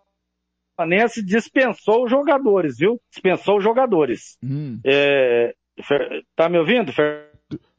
Unesco 0.78 1.23
dispensou 1.24 2.05
os 2.05 2.10
jogadores, 2.10 2.78
viu? 2.78 3.00
Dispensou 3.10 3.58
os 3.58 3.65
jogadores. 3.65 4.39
Hum. 4.42 4.81
É, 4.84 5.55
Fer- 5.82 6.24
tá 6.36 6.48
me 6.48 6.58
ouvindo, 6.58 6.92
Fer- 6.92 7.31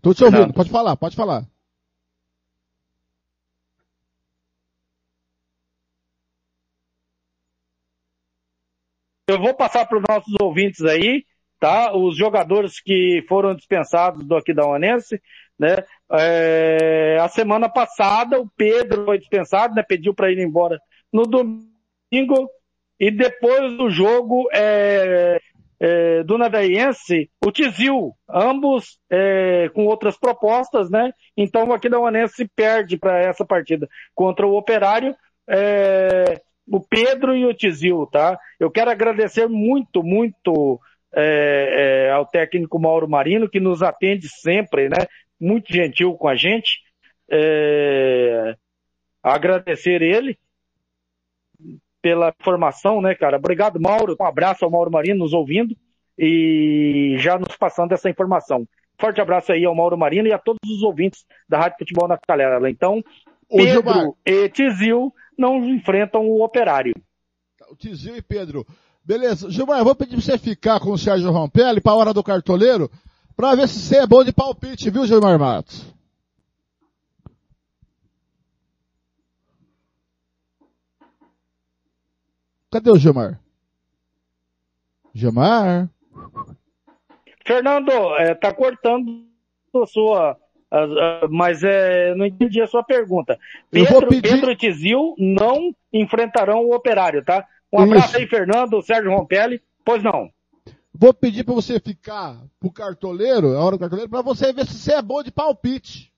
Tô 0.01 0.13
te 0.13 0.23
ouvindo, 0.23 0.37
Fernando? 0.39 0.53
pode 0.55 0.69
falar, 0.69 0.95
pode 0.95 1.15
falar. 1.15 1.45
Eu 9.27 9.39
vou 9.39 9.53
passar 9.53 9.85
para 9.85 9.97
os 9.97 10.03
nossos 10.09 10.33
ouvintes 10.41 10.83
aí, 10.83 11.23
tá? 11.59 11.95
Os 11.95 12.17
jogadores 12.17 12.81
que 12.81 13.23
foram 13.27 13.53
dispensados 13.55 14.25
do 14.25 14.35
aqui 14.35 14.53
da 14.53 14.65
Onense, 14.65 15.21
né? 15.57 15.83
É, 16.11 17.19
a 17.21 17.27
semana 17.27 17.69
passada 17.69 18.39
o 18.39 18.49
Pedro 18.49 19.05
foi 19.05 19.19
dispensado, 19.19 19.75
né? 19.75 19.83
Pediu 19.83 20.13
para 20.15 20.31
ir 20.31 20.39
embora 20.39 20.79
no 21.13 21.23
domingo 21.23 22.49
e 22.99 23.09
depois 23.09 23.77
do 23.77 23.89
jogo 23.89 24.49
é, 24.53 25.39
é, 25.79 26.23
do 26.23 26.37
Naveiense, 26.37 27.29
o 27.43 27.51
Tizil, 27.51 28.13
ambos 28.29 28.99
é, 29.09 29.69
com 29.69 29.85
outras 29.85 30.17
propostas, 30.17 30.89
né? 30.89 31.11
Então 31.37 31.67
o 31.67 31.73
aqui 31.73 31.87
da 31.87 31.99
Onense 31.99 32.49
perde 32.53 32.97
para 32.97 33.19
essa 33.19 33.45
partida 33.45 33.87
contra 34.13 34.45
o 34.45 34.57
Operário. 34.57 35.15
É, 35.47 36.41
o 36.67 36.79
Pedro 36.81 37.35
e 37.35 37.45
o 37.45 37.53
Tizil, 37.53 38.05
tá? 38.11 38.37
Eu 38.59 38.69
quero 38.69 38.91
agradecer 38.91 39.47
muito, 39.47 40.03
muito 40.03 40.79
é, 41.15 42.07
é, 42.07 42.11
ao 42.11 42.25
técnico 42.25 42.77
Mauro 42.77 43.09
Marino, 43.09 43.49
que 43.49 43.59
nos 43.59 43.81
atende 43.81 44.27
sempre, 44.27 44.89
né? 44.89 45.07
Muito 45.39 45.71
gentil 45.73 46.13
com 46.15 46.27
a 46.27 46.35
gente. 46.35 46.81
É, 47.31 48.55
agradecer 49.23 50.01
ele 50.01 50.37
pela 52.01 52.33
formação, 52.41 53.01
né, 53.01 53.15
cara? 53.15 53.37
Obrigado, 53.37 53.79
Mauro. 53.79 54.15
Um 54.19 54.25
abraço 54.25 54.65
ao 54.65 54.71
Mauro 54.71 54.91
Marino 54.91 55.19
nos 55.19 55.33
ouvindo 55.33 55.75
e 56.17 57.15
já 57.19 57.37
nos 57.37 57.55
passando 57.55 57.93
essa 57.93 58.09
informação. 58.09 58.67
Forte 58.99 59.21
abraço 59.21 59.53
aí 59.53 59.63
ao 59.63 59.75
Mauro 59.75 59.97
Marino 59.97 60.27
e 60.27 60.33
a 60.33 60.37
todos 60.37 60.59
os 60.69 60.83
ouvintes 60.83 61.25
da 61.47 61.57
Rádio 61.57 61.77
Futebol 61.79 62.07
na 62.07 62.17
Canela. 62.17 62.69
Então, 62.69 63.01
Ô. 63.49 63.57
Pedro 63.57 64.17
e 64.25 64.49
Tizil 64.49 65.13
não 65.37 65.63
enfrentam 65.65 66.27
o 66.27 66.43
operário. 66.43 66.93
O 67.71 67.75
Tizil 67.75 68.17
e 68.17 68.21
Pedro. 68.21 68.65
Beleza. 69.03 69.49
Gilmar, 69.49 69.79
eu 69.79 69.85
vou 69.85 69.95
pedir 69.95 70.15
pra 70.15 70.21
você 70.21 70.37
ficar 70.37 70.79
com 70.79 70.91
o 70.91 70.97
Sérgio 70.97 71.31
Rompelli 71.31 71.79
pra 71.79 71.95
hora 71.95 72.13
do 72.13 72.23
cartoleiro, 72.23 72.91
pra 73.35 73.55
ver 73.55 73.67
se 73.69 73.79
você 73.79 73.97
é 73.99 74.07
bom 74.07 74.23
de 74.23 74.33
palpite, 74.33 74.89
viu, 74.89 75.05
Gilmar 75.05 75.39
Matos? 75.39 75.98
Cadê 82.71 82.91
o 82.91 82.97
Gilmar? 82.97 83.39
Gilmar? 85.13 85.89
Fernando, 87.45 87.91
é, 88.17 88.35
tá 88.35 88.53
cortando 88.53 89.25
a 89.75 89.85
sua. 89.87 90.37
a- 90.71 90.83
a- 90.83 91.27
mas 91.29 91.63
é, 91.63 92.13
não 92.13 92.27
entendi 92.27 92.61
a 92.61 92.67
sua 92.67 92.83
pergunta. 92.83 93.39
Pedro, 93.71 94.07
pedir- 94.07 94.21
Pedro 94.33 94.51
e 94.51 94.55
Tizil 94.55 95.15
não 95.17 95.75
enfrentarão 95.91 96.59
o 96.63 96.75
operário, 96.75 97.25
tá? 97.25 97.43
Um 97.73 97.79
abraço 97.81 98.09
Isso. 98.09 98.17
aí, 98.17 98.27
Fernando, 98.27 98.79
Sérgio 98.83 99.11
Rompelli. 99.11 99.59
Pois 99.83 100.03
não. 100.03 100.29
Vou 100.93 101.11
pedir 101.11 101.43
pra 101.43 101.55
você 101.55 101.79
ficar 101.79 102.37
pro 102.59 102.71
cartoleiro, 102.71 103.55
a 103.55 103.63
hora 103.63 103.77
do 103.77 103.79
cartoleiro, 103.79 104.09
pra 104.11 104.21
você 104.21 104.53
ver 104.53 104.67
se 104.67 104.73
você 104.77 104.93
é 104.93 105.01
bom 105.01 105.23
de 105.23 105.31
palpite. 105.31 106.13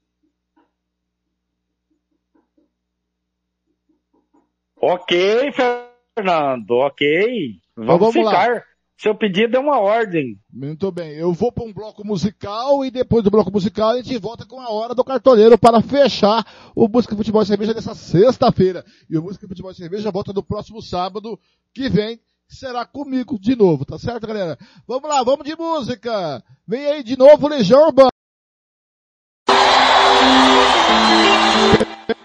Ok, 4.75 5.51
Fernando, 5.53 5.90
ok. 6.69 7.59
Vamos, 7.75 7.99
vamos 7.99 8.15
lá. 8.25 8.31
ficar. 8.31 8.72
Seu 9.01 9.15
pedido 9.15 9.57
é 9.57 9.59
uma 9.59 9.80
ordem. 9.80 10.38
Muito 10.53 10.91
bem, 10.91 11.14
eu 11.14 11.33
vou 11.33 11.51
para 11.51 11.64
um 11.64 11.73
bloco 11.73 12.06
musical 12.06 12.85
e 12.85 12.91
depois 12.91 13.23
do 13.23 13.31
bloco 13.31 13.51
musical 13.51 13.90
a 13.90 13.98
gente 13.98 14.15
volta 14.19 14.45
com 14.45 14.61
a 14.61 14.69
hora 14.69 14.93
do 14.93 15.03
cartoleiro 15.03 15.57
para 15.57 15.81
fechar 15.81 16.45
o 16.75 16.88
Música 16.88 17.15
Futebol 17.15 17.41
e 17.41 17.45
Cerveja 17.48 17.73
dessa 17.73 17.95
sexta-feira. 17.95 18.85
E 19.09 19.17
o 19.17 19.23
Música 19.23 19.48
Futebol 19.48 19.72
e 19.72 19.75
Cerveja 19.75 20.11
volta 20.11 20.31
no 20.31 20.43
próximo 20.43 20.83
sábado 20.83 21.40
que 21.73 21.90
vem, 21.90 22.19
será 22.48 22.85
comigo 22.85 23.40
de 23.40 23.56
novo, 23.56 23.85
tá 23.85 23.98
certo, 23.98 24.27
galera? 24.27 24.56
Vamos 24.88 25.09
lá, 25.09 25.23
vamos 25.23 25.48
de 25.48 25.56
música! 25.56 26.43
Vem 26.67 26.85
aí 26.85 27.03
de 27.03 27.17
novo 27.17 27.48
Legião 27.48 27.88
Urbana. 27.88 28.11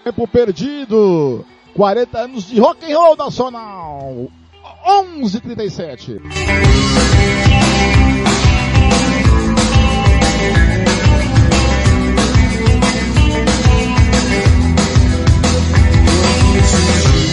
Tempo 0.03 0.27
perdido. 0.27 1.43
40 1.77 2.17
anos 2.17 2.49
de 2.49 2.59
rock 2.59 2.83
and 2.83 2.95
roll 2.95 3.15
nacional. 3.15 4.31
11:37. 4.83 6.19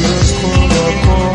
dias 0.05 0.34
quando 0.42 1.33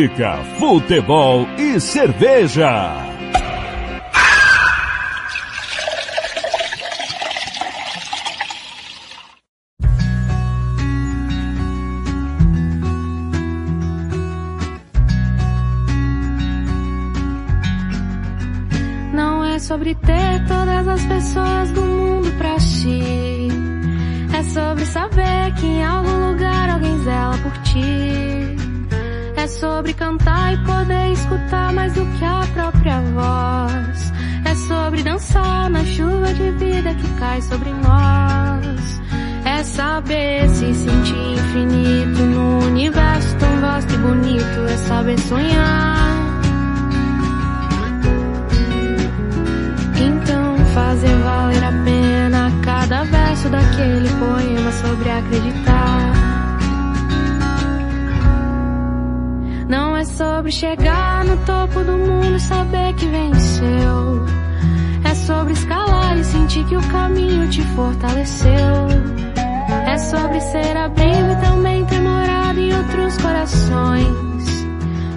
Música, 0.00 0.42
futebol 0.58 1.46
e 1.58 1.78
cerveja. 1.78 2.96
Não 19.12 19.44
é 19.44 19.58
sobre 19.58 19.94
ter 19.96 20.46
todas 20.48 20.88
as 20.88 21.04
pessoas 21.04 21.70
chuva 36.00 36.32
de 36.32 36.50
vida 36.52 36.94
que 36.94 37.08
cai 37.18 37.42
sobre 37.42 37.70
nós. 37.70 39.00
É 39.44 39.62
saber 39.62 40.48
se 40.48 40.72
sentir 40.72 41.32
infinito 41.32 42.22
no 42.22 42.66
universo 42.66 43.36
tão 43.36 43.60
vasto 43.60 43.92
e 43.92 43.98
bonito. 43.98 44.60
É 44.72 44.76
saber 44.78 45.18
sonhar. 45.20 46.16
Então 50.00 50.56
fazer 50.74 51.14
valer 51.18 51.64
a 51.64 51.72
pena 51.84 52.50
cada 52.62 53.04
verso 53.04 53.48
daquele 53.50 54.08
poema 54.08 54.72
sobre 54.72 55.10
acreditar. 55.10 56.12
Não 59.68 59.96
é 59.96 60.04
sobre 60.04 60.50
chegar 60.50 61.24
no 61.26 61.36
topo 61.44 61.84
do 61.84 61.92
mundo 61.92 62.36
e 62.36 62.40
saber 62.40 62.94
que 62.94 63.06
venceu. 63.06 64.39
Sobre 65.30 65.52
escalar 65.52 66.18
e 66.18 66.24
sentir 66.24 66.64
que 66.64 66.76
o 66.76 66.82
caminho 66.88 67.48
te 67.48 67.62
fortaleceu. 67.76 68.88
É 69.86 69.96
sobre 69.96 70.40
ser 70.40 70.76
abrigo 70.76 71.30
e 71.30 71.36
também 71.36 71.84
ter 71.84 72.00
morado 72.00 72.58
em 72.58 72.76
outros 72.76 73.16
corações. 73.18 74.66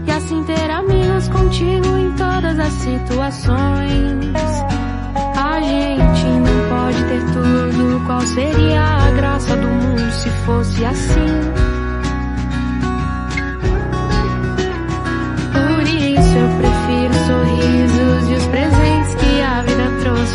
E 0.05 0.11
assim 0.11 0.43
ter 0.43 0.69
amigos 0.69 1.27
contigo 1.29 1.97
em 1.97 2.11
todas 2.11 2.59
as 2.59 2.73
situações. 2.73 4.35
A 5.35 5.59
gente 5.61 6.25
não 6.27 6.69
pode 6.69 7.03
ter 7.05 7.25
tudo. 7.33 8.05
Qual 8.05 8.21
seria 8.21 8.83
a 8.83 9.11
graça 9.15 9.55
do 9.55 9.67
mundo 9.67 10.11
se 10.11 10.29
fosse 10.45 10.85
assim? 10.85 11.72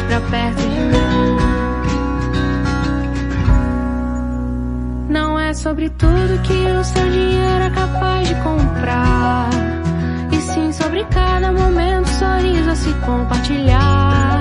Pra 0.06 0.20
perto 0.20 0.60
de 0.60 0.68
mim. 0.68 1.36
Não 5.08 5.38
é 5.38 5.54
sobre 5.54 5.88
tudo 5.90 6.42
que 6.42 6.52
o 6.52 6.84
seu 6.84 7.10
dinheiro 7.10 7.64
é 7.64 7.70
capaz 7.70 8.28
de 8.28 8.34
comprar. 8.36 9.48
E 10.30 10.36
sim 10.36 10.72
sobre 10.72 11.04
cada 11.04 11.50
momento, 11.52 12.06
sorriso 12.08 12.70
a 12.70 12.76
se 12.76 12.92
compartilhar. 13.06 14.40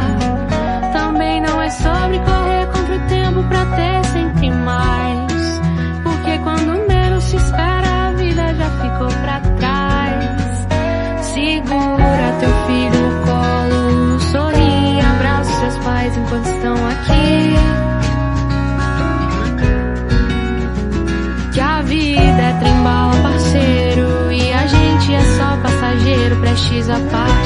Também 0.92 1.42
não 1.42 1.62
é 1.62 1.70
sobre 1.70 2.20
correr 2.20 2.66
contra 2.68 2.96
o 2.96 3.08
tempo 3.08 3.44
pra 3.44 3.66
ter 3.78 4.06
sempre 4.08 4.52
mais. 4.52 5.62
Porque 6.04 6.38
quando 6.40 6.88
menos 6.88 7.24
se 7.24 7.38
espera, 7.38 8.10
a 8.10 8.12
vida 8.14 8.54
já 8.54 8.70
ficou 8.82 9.08
pra 9.22 9.40
trás. 9.58 10.68
Segura 11.22 11.97
enquanto 16.28 16.46
estão 16.48 16.76
aqui. 16.88 17.56
Que 21.54 21.60
a 21.60 21.82
vida 21.82 22.42
é 22.42 22.60
trembala, 22.60 23.16
parceiro, 23.22 24.32
e 24.32 24.54
a 24.54 24.68
gente 24.68 25.14
é 25.14 25.22
só 25.38 25.58
passageiro, 25.62 26.36
prestes 26.38 26.90
a 26.90 27.00
parar. 27.12 27.37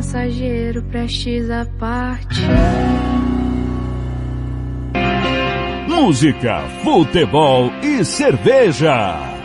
Passageiro, 0.00 0.82
prestes 0.84 1.50
à 1.50 1.66
parte. 1.78 2.40
Música, 5.86 6.62
futebol 6.82 7.70
e 7.82 8.02
cerveja. 8.02 9.39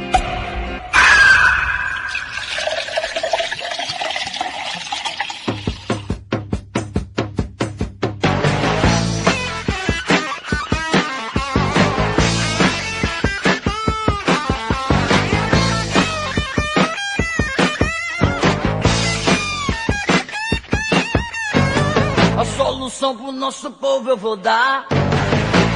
Nosso 23.56 23.72
povo 23.72 24.10
eu 24.10 24.18
vou 24.18 24.36
dar. 24.36 24.86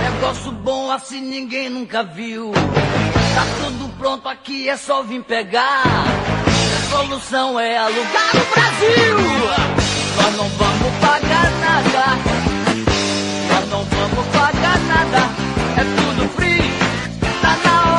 Negócio 0.04 0.52
bom 0.52 0.92
assim 0.92 1.22
ninguém 1.22 1.70
nunca 1.70 2.04
viu. 2.04 2.52
Tá 2.52 3.46
tudo 3.64 3.90
pronto 3.98 4.28
aqui, 4.28 4.68
é 4.68 4.76
só 4.76 5.02
vir 5.02 5.24
pegar. 5.24 5.84
A 5.86 6.90
solução 6.90 7.58
é 7.58 7.78
alugar 7.78 8.32
o 8.34 8.46
Brasil. 8.54 9.18
Nós 10.18 10.36
não 10.36 10.50
vamos 10.50 10.92
pagar 11.00 11.52
nada. 11.62 12.18
Nós 13.48 13.70
não 13.70 13.84
vamos 13.86 14.26
pagar 14.28 14.80
nada. 14.80 15.30
É 15.78 15.84
tudo 15.96 16.30
free. 16.36 16.74
Tá 17.42 17.56
na 17.64 17.76
hora, 17.94 17.99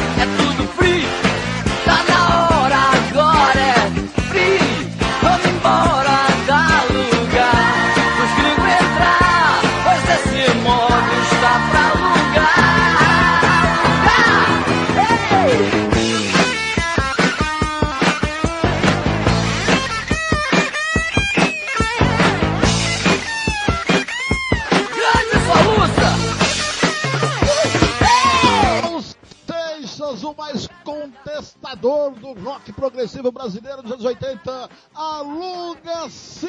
Contestador 31.81 32.11
do 32.11 32.33
rock 32.41 32.71
progressivo 32.71 33.31
brasileiro 33.31 33.81
dos 33.81 33.91
anos 33.93 34.05
80, 34.05 34.69
aluga-se! 34.93 36.47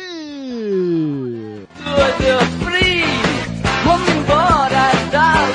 Vamos 3.85 4.09
embora 4.11 4.93
da 5.11 5.49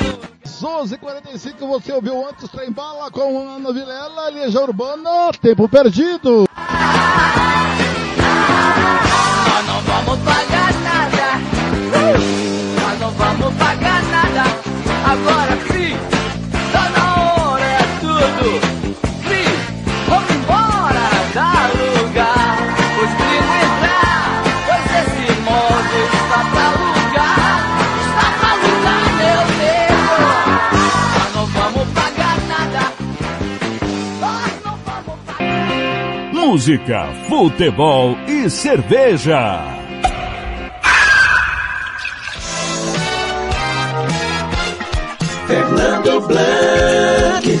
11h45 0.44 1.68
você 1.68 1.92
ouviu 1.92 2.28
antes 2.28 2.50
Trem 2.50 2.72
Bala 2.72 3.10
com 3.10 3.48
Ana 3.48 3.72
Vilela, 3.72 4.28
Legião 4.28 4.64
Urbana, 4.64 5.30
tempo 5.40 5.68
perdido. 5.68 6.46
Nós 9.46 9.66
não 9.66 9.80
vamos 9.82 10.18
pagar 10.24 10.74
nada. 10.82 11.38
Uh! 11.94 12.18
Nós 12.80 13.00
não 13.00 13.10
vamos 13.12 13.54
pagar 13.54 14.02
nada. 14.02 14.42
Agora 15.06 15.56
free. 15.58 16.17
Música, 36.52 37.06
futebol 37.28 38.16
e 38.26 38.48
cerveja. 38.48 39.62
Fernando 45.46 46.20
Blanc. 46.26 47.60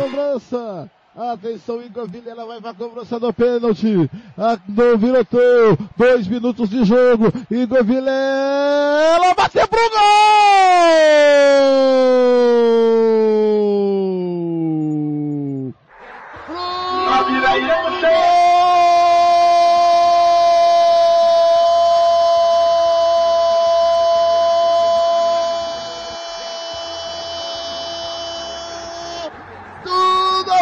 Cobrança. 0.00 0.90
Atenção, 1.14 1.82
Igor 1.82 2.08
Vilela 2.08 2.46
vai 2.46 2.60
pra 2.60 2.72
cobrança 2.72 3.20
do 3.20 3.32
pênalti. 3.32 4.10
A- 4.38 4.58
No 4.66 4.96
Viroteu, 4.96 5.76
dois 5.96 6.26
minutos 6.26 6.70
de 6.70 6.84
jogo. 6.84 7.30
Igor 7.50 7.84
Vilela 7.84 9.34
bateu 9.36 9.68
pro 9.68 9.78
gol! 14.72 14.91
Tudo 17.52 17.60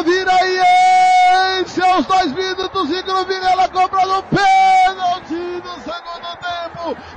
Viraense 0.05 1.81
aos 1.81 2.07
dois 2.07 2.33
minutos, 2.33 2.91
Igor 2.91 3.25
Vilela 3.25 3.69
pênalti 3.69 4.05
no 4.07 4.21
tempo. 4.23 5.00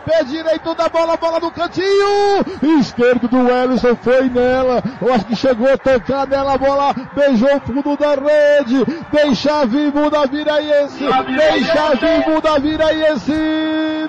Pé 0.05 0.23
direito 0.23 0.75
da 0.75 0.89
bola, 0.89 1.15
bola 1.17 1.39
no 1.39 1.51
cantinho. 1.51 2.43
Esquerdo 2.79 3.27
do 3.27 3.49
Ellison 3.49 3.95
foi 3.95 4.29
nela. 4.29 4.83
Eu 5.01 5.13
acho 5.13 5.25
que 5.25 5.35
chegou 5.35 5.71
a 5.71 5.77
tocar 5.77 6.27
nela, 6.27 6.53
a 6.53 6.57
bola 6.57 6.93
beijou 7.15 7.55
o 7.55 7.59
fundo 7.61 7.97
da 7.97 8.15
rede. 8.15 8.85
Deixa 9.11 9.65
vivo 9.65 10.09
da 10.09 10.25
Viraense. 10.25 10.99
Deixa 10.99 11.95
vivo 11.95 12.41
da 12.41 12.59
Viraense 12.59 13.33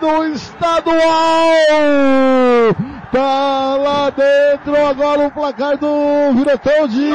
no 0.00 0.24
estadual. 0.26 0.94
Tá 3.14 3.76
lá 3.76 4.10
dentro 4.10 4.76
agora 4.84 5.28
o 5.28 5.30
placar 5.30 5.78
do 5.78 6.32
Virotão 6.34 6.88
de 6.88 7.12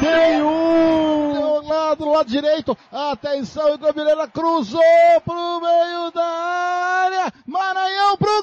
tem 0.00 0.42
um 0.42 1.60
lado, 1.68 2.08
lado 2.08 2.26
direito. 2.26 2.74
Atenção, 2.90 3.74
Igor 3.74 3.92
Vilela 3.92 4.26
cruzou 4.26 4.80
pro 5.22 5.60
meio 5.60 6.10
da 6.12 6.24
área. 6.24 7.30
Maranhão 7.46 8.16
pro 8.16 8.42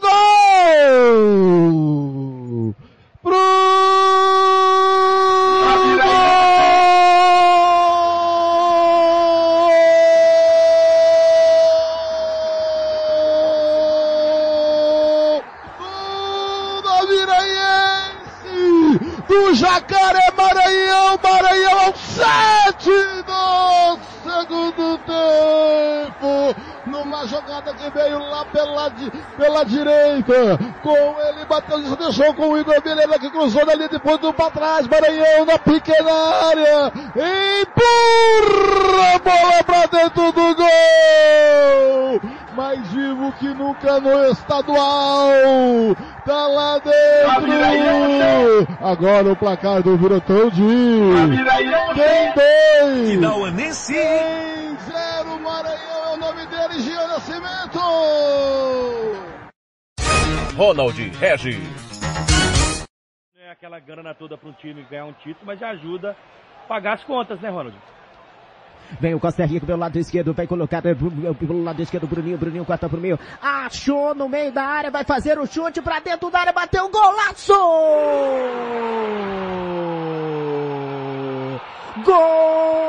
gol! 1.72 2.75
Pro 3.23 3.56
Jacaré 19.67 20.31
Maranhão, 20.37 21.19
Maranhão 21.21 21.79
ao 21.79 21.93
sete 21.97 22.89
do 23.25 23.99
segundo 24.23 24.97
tempo. 24.99 26.55
Numa 26.85 27.27
jogada 27.27 27.73
que 27.73 27.89
veio 27.89 28.17
lá 28.17 28.45
pela, 28.45 28.89
pela 29.35 29.65
direita. 29.65 30.57
Com 30.81 31.19
ele 31.19 31.43
bateu, 31.45 31.79
deixou 31.97 32.33
com 32.33 32.51
o 32.51 32.57
Igor 32.57 32.81
Vilela 32.81 33.19
que 33.19 33.29
cruzou 33.29 33.65
dali 33.65 33.89
depois 33.89 34.17
do 34.19 34.31
pra 34.31 34.49
trás. 34.49 34.87
Maranhão 34.87 35.45
na 35.45 35.59
pequena 35.59 36.13
área. 36.47 36.93
Empurra 37.65 39.15
a 39.15 39.19
bola 39.19 39.63
pra 39.65 39.85
dentro 39.87 40.31
do 40.31 40.55
gol. 40.55 40.65
Vivo 43.27 43.33
que 43.33 43.47
nunca 43.47 43.99
no 43.99 44.25
estadual. 44.31 45.95
Tá 46.25 46.47
lá 46.47 46.80
dentro. 46.80 48.67
Agora 48.81 49.31
o 49.31 49.35
placar 49.35 49.83
do 49.83 49.97
Virotão 49.97 50.49
de 50.49 50.61
tem 51.95 53.19
dois. 53.19 53.88
Tem 53.88 54.77
zero 54.77 55.39
Maranhão 55.41 56.06
é 56.06 56.14
o 56.14 56.17
nome 56.17 56.45
dele, 56.45 56.80
Gia 56.80 57.07
Nascimento. 57.07 57.80
Ronald 60.56 60.97
Regis. 61.19 61.59
Não 63.35 63.43
é 63.43 63.51
aquela 63.51 63.80
grana 63.80 64.14
toda 64.14 64.38
para 64.38 64.49
um 64.49 64.53
time 64.53 64.83
ganhar 64.89 65.06
um 65.06 65.14
título, 65.14 65.45
mas 65.45 65.59
já 65.59 65.69
ajuda 65.69 66.15
a 66.64 66.67
pagar 66.67 66.93
as 66.93 67.03
contas, 67.03 67.39
né, 67.39 67.49
Ronald? 67.49 67.75
Vem 68.99 69.14
o 69.14 69.19
Costa 69.19 69.45
Rica 69.45 69.66
pelo 69.66 69.80
lado 69.80 69.98
esquerdo, 69.98 70.33
vai 70.33 70.48
colocar 70.48 70.82
pelo 70.82 71.64
lado 71.64 71.82
esquerdo, 71.82 72.07
Bruninho, 72.07 72.38
Bruninho 72.38 72.66
corta 72.66 72.90
pro 72.90 72.99
meio. 72.99 73.19
Achou 73.41 74.16
no 74.16 74.30
meio 74.30 74.51
da 74.51 74.64
área, 74.64 74.90
vai 74.91 75.03
fazer 75.03 75.38
o 75.38 75.45
chute 75.45 75.82
pra 75.82 75.99
dentro 75.99 76.30
da 76.30 76.40
área, 76.40 76.53
bateu 76.53 76.85
o 76.85 76.90
golaço! 76.90 77.53
Gol! 82.03 82.88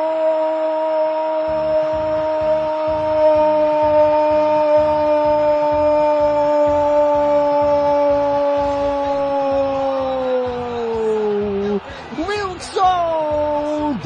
Wilson 12.18 13.98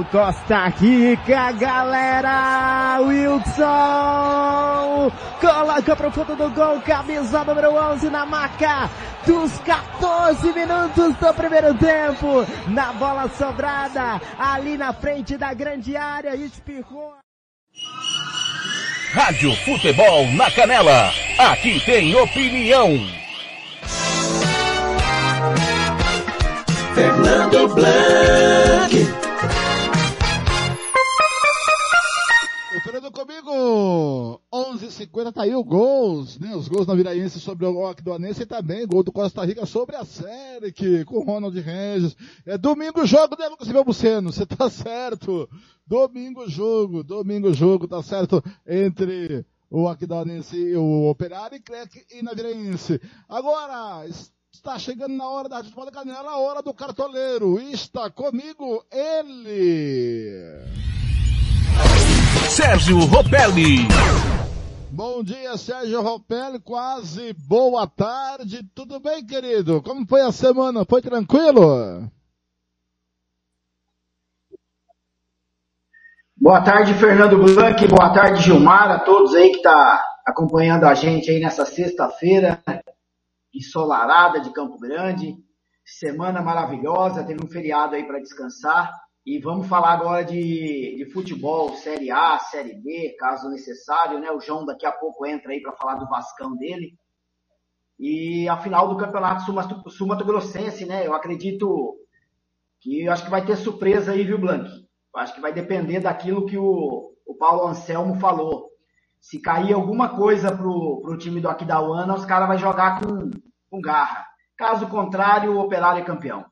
do 0.00 0.04
Costa 0.06 0.68
Rica, 0.68 1.52
galera! 1.52 3.00
Wilson 3.00 3.60
coloca 5.40 5.96
pro 5.96 6.10
fundo 6.10 6.36
do 6.36 6.50
gol, 6.50 6.80
camisa 6.80 7.44
número 7.44 7.74
11 7.74 8.08
na 8.10 8.24
marca 8.24 8.88
dos 9.26 9.52
14 9.58 10.52
minutos 10.52 11.14
do 11.16 11.34
primeiro 11.34 11.74
tempo. 11.74 12.46
Na 12.68 12.92
bola 12.94 13.28
sobrada, 13.36 14.20
ali 14.38 14.76
na 14.78 14.92
frente 14.92 15.36
da 15.36 15.52
grande 15.52 15.96
área, 15.96 16.34
espirrou. 16.34 17.14
Rádio 19.12 19.54
Futebol 19.64 20.26
na 20.32 20.50
Canela. 20.50 21.12
Aqui 21.38 21.80
tem 21.84 22.14
opinião. 22.14 22.88
Fernando 26.94 27.68
Blanc. 27.74 29.09
Comigo, 33.50 34.40
11h50 34.52 35.32
tá 35.32 35.42
aí 35.42 35.54
o 35.54 35.64
gols, 35.64 36.38
né? 36.38 36.54
Os 36.54 36.68
gols 36.68 36.86
na 36.86 36.94
Viraense 36.94 37.40
sobre 37.40 37.66
o 37.66 37.86
Aquidonense 37.86 38.42
e 38.42 38.46
também 38.46 38.86
gol 38.86 39.02
do 39.02 39.10
Costa 39.10 39.44
Rica 39.44 39.66
sobre 39.66 39.96
a 39.96 40.04
série 40.04 40.70
que 40.70 41.04
com 41.04 41.16
o 41.16 41.24
Ronald 41.24 41.58
Regis. 41.60 42.16
É 42.46 42.56
domingo 42.56 43.04
jogo, 43.04 43.36
né, 43.36 43.48
Lucas 43.48 43.68
Buceno? 43.84 44.32
Você 44.32 44.46
tá 44.46 44.70
certo. 44.70 45.48
Domingo 45.84 46.48
jogo, 46.48 47.02
domingo 47.02 47.52
jogo, 47.52 47.88
tá 47.88 48.00
certo, 48.00 48.42
entre 48.64 49.44
o 49.68 49.88
Aquidonense 49.88 50.56
e 50.56 50.76
o 50.76 51.10
Operário 51.10 51.56
e 51.56 51.60
Crec 51.60 52.06
e 52.12 52.22
na 52.22 52.32
Viraense. 52.32 53.00
Agora, 53.28 54.06
está 54.52 54.78
chegando 54.78 55.16
na 55.16 55.28
hora 55.28 55.48
da 55.48 55.56
Rádio 55.56 55.72
Futebol 55.72 55.86
da 55.86 55.98
Canela, 55.98 56.30
a 56.30 56.38
hora 56.38 56.62
do 56.62 56.72
cartoleiro. 56.72 57.58
Está 57.58 58.08
comigo 58.10 58.84
ele. 58.92 60.99
Sérgio 62.50 62.98
Ropelli. 63.06 63.86
Bom 64.90 65.22
dia, 65.22 65.56
Sérgio 65.56 66.02
Ropelli, 66.02 66.58
quase 66.58 67.32
boa 67.32 67.86
tarde. 67.86 68.64
Tudo 68.74 68.98
bem, 68.98 69.24
querido? 69.24 69.80
Como 69.80 70.04
foi 70.04 70.20
a 70.22 70.32
semana? 70.32 70.84
Foi 70.84 71.00
tranquilo? 71.00 72.10
Boa 76.36 76.60
tarde, 76.60 76.92
Fernando 76.94 77.38
Blanc. 77.38 77.86
Boa 77.86 78.12
tarde, 78.12 78.42
Gilmar, 78.42 78.90
a 78.90 78.98
todos 78.98 79.32
aí 79.36 79.50
que 79.50 79.58
está 79.58 80.04
acompanhando 80.26 80.86
a 80.86 80.94
gente 80.94 81.30
aí 81.30 81.38
nessa 81.38 81.64
sexta-feira 81.64 82.60
ensolarada 83.54 84.40
de 84.40 84.52
Campo 84.52 84.76
Grande. 84.76 85.36
Semana 85.84 86.42
maravilhosa, 86.42 87.22
teve 87.22 87.44
um 87.44 87.48
feriado 87.48 87.94
aí 87.94 88.04
para 88.04 88.18
descansar. 88.18 88.90
E 89.24 89.38
vamos 89.38 89.68
falar 89.68 89.92
agora 89.92 90.24
de, 90.24 90.96
de 90.96 91.04
futebol, 91.12 91.76
Série 91.76 92.10
A, 92.10 92.38
Série 92.38 92.74
B, 92.74 93.14
caso 93.18 93.50
necessário, 93.50 94.18
né? 94.18 94.30
O 94.30 94.40
João 94.40 94.64
daqui 94.64 94.86
a 94.86 94.92
pouco 94.92 95.26
entra 95.26 95.52
aí 95.52 95.60
para 95.60 95.72
falar 95.72 95.96
do 95.96 96.08
Vascão 96.08 96.56
dele. 96.56 96.98
E 97.98 98.48
a 98.48 98.56
final 98.56 98.88
do 98.88 98.96
Campeonato 98.96 99.42
Sul- 99.42 99.90
Sul-Mato 99.90 100.24
Grossense, 100.24 100.86
né? 100.86 101.06
Eu 101.06 101.12
acredito 101.14 101.98
que 102.80 103.04
eu 103.04 103.12
acho 103.12 103.24
que 103.24 103.30
vai 103.30 103.44
ter 103.44 103.56
surpresa 103.56 104.12
aí, 104.12 104.24
viu, 104.24 104.38
Blank? 104.38 104.70
Eu 105.14 105.20
acho 105.20 105.34
que 105.34 105.40
vai 105.40 105.52
depender 105.52 106.00
daquilo 106.00 106.46
que 106.46 106.56
o, 106.56 107.12
o 107.26 107.34
Paulo 107.38 107.68
Anselmo 107.68 108.14
falou. 108.18 108.70
Se 109.20 109.38
cair 109.38 109.74
alguma 109.74 110.16
coisa 110.16 110.50
pro, 110.56 111.02
pro 111.02 111.18
time 111.18 111.42
do 111.42 111.48
Aquidauana, 111.50 112.14
os 112.14 112.24
caras 112.24 112.48
vão 112.48 112.56
jogar 112.56 113.00
com, 113.00 113.30
com 113.68 113.80
garra. 113.82 114.24
Caso 114.56 114.88
contrário, 114.88 115.52
o 115.52 115.60
Operário 115.60 116.00
é 116.00 116.04
campeão. 116.04 116.46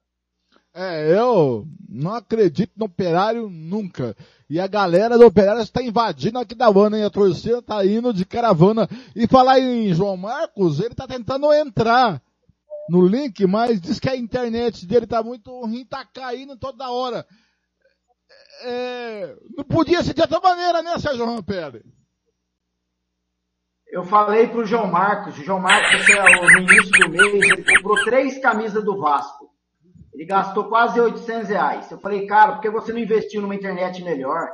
É, 0.81 1.13
eu 1.19 1.67
não 1.89 2.15
acredito 2.15 2.71
no 2.77 2.85
operário 2.85 3.51
nunca. 3.51 4.17
E 4.49 4.61
a 4.61 4.69
galera 4.69 5.19
do 5.19 5.27
operário 5.27 5.61
está 5.61 5.83
invadindo 5.83 6.39
aqui 6.39 6.55
da 6.55 6.69
Havana, 6.69 6.97
hein? 6.97 7.05
A 7.05 7.11
torcida 7.11 7.59
está 7.59 7.85
indo 7.85 8.15
de 8.15 8.25
caravana. 8.25 8.89
E 9.17 9.27
falar 9.27 9.59
em 9.59 9.93
João 9.93 10.17
Marcos, 10.17 10.79
ele 10.79 10.93
está 10.93 11.05
tentando 11.05 11.53
entrar 11.53 12.23
no 12.89 13.05
link, 13.05 13.45
mas 13.45 13.81
diz 13.81 13.99
que 13.99 14.09
a 14.09 14.17
internet 14.17 14.87
dele 14.87 15.05
tá 15.05 15.21
muito 15.21 15.51
ruim, 15.51 15.85
tá 15.85 16.05
caindo 16.05 16.57
toda 16.57 16.89
hora. 16.93 17.27
É, 18.63 19.37
não 19.57 19.65
podia 19.65 20.01
ser 20.05 20.15
de 20.15 20.21
outra 20.21 20.39
maneira, 20.39 20.81
né, 20.81 20.97
Sérgio 21.01 21.27
Rampelli? 21.27 21.83
Eu 23.91 24.05
falei 24.05 24.47
pro 24.47 24.65
João 24.65 24.87
Marcos, 24.87 25.37
o 25.39 25.43
João 25.43 25.59
Marcos, 25.59 26.09
é 26.09 26.53
no 26.53 26.61
início 26.61 26.91
do 26.93 27.11
mês, 27.11 27.51
ele 27.51 27.65
comprou 27.65 28.05
três 28.05 28.39
camisas 28.39 28.85
do 28.85 28.97
Vasco. 29.01 29.38
Ele 30.19 30.27
gastou 30.27 30.65
quase 30.65 31.01
800 31.01 31.49
reais. 31.49 31.89
Eu 31.93 31.99
falei, 32.01 32.27
cara, 32.27 32.55
por 32.55 32.61
que 32.61 32.69
você 32.69 32.93
não 32.93 32.99
investiu 32.99 33.41
numa 33.41 33.55
internet 33.55 34.03
melhor? 34.03 34.49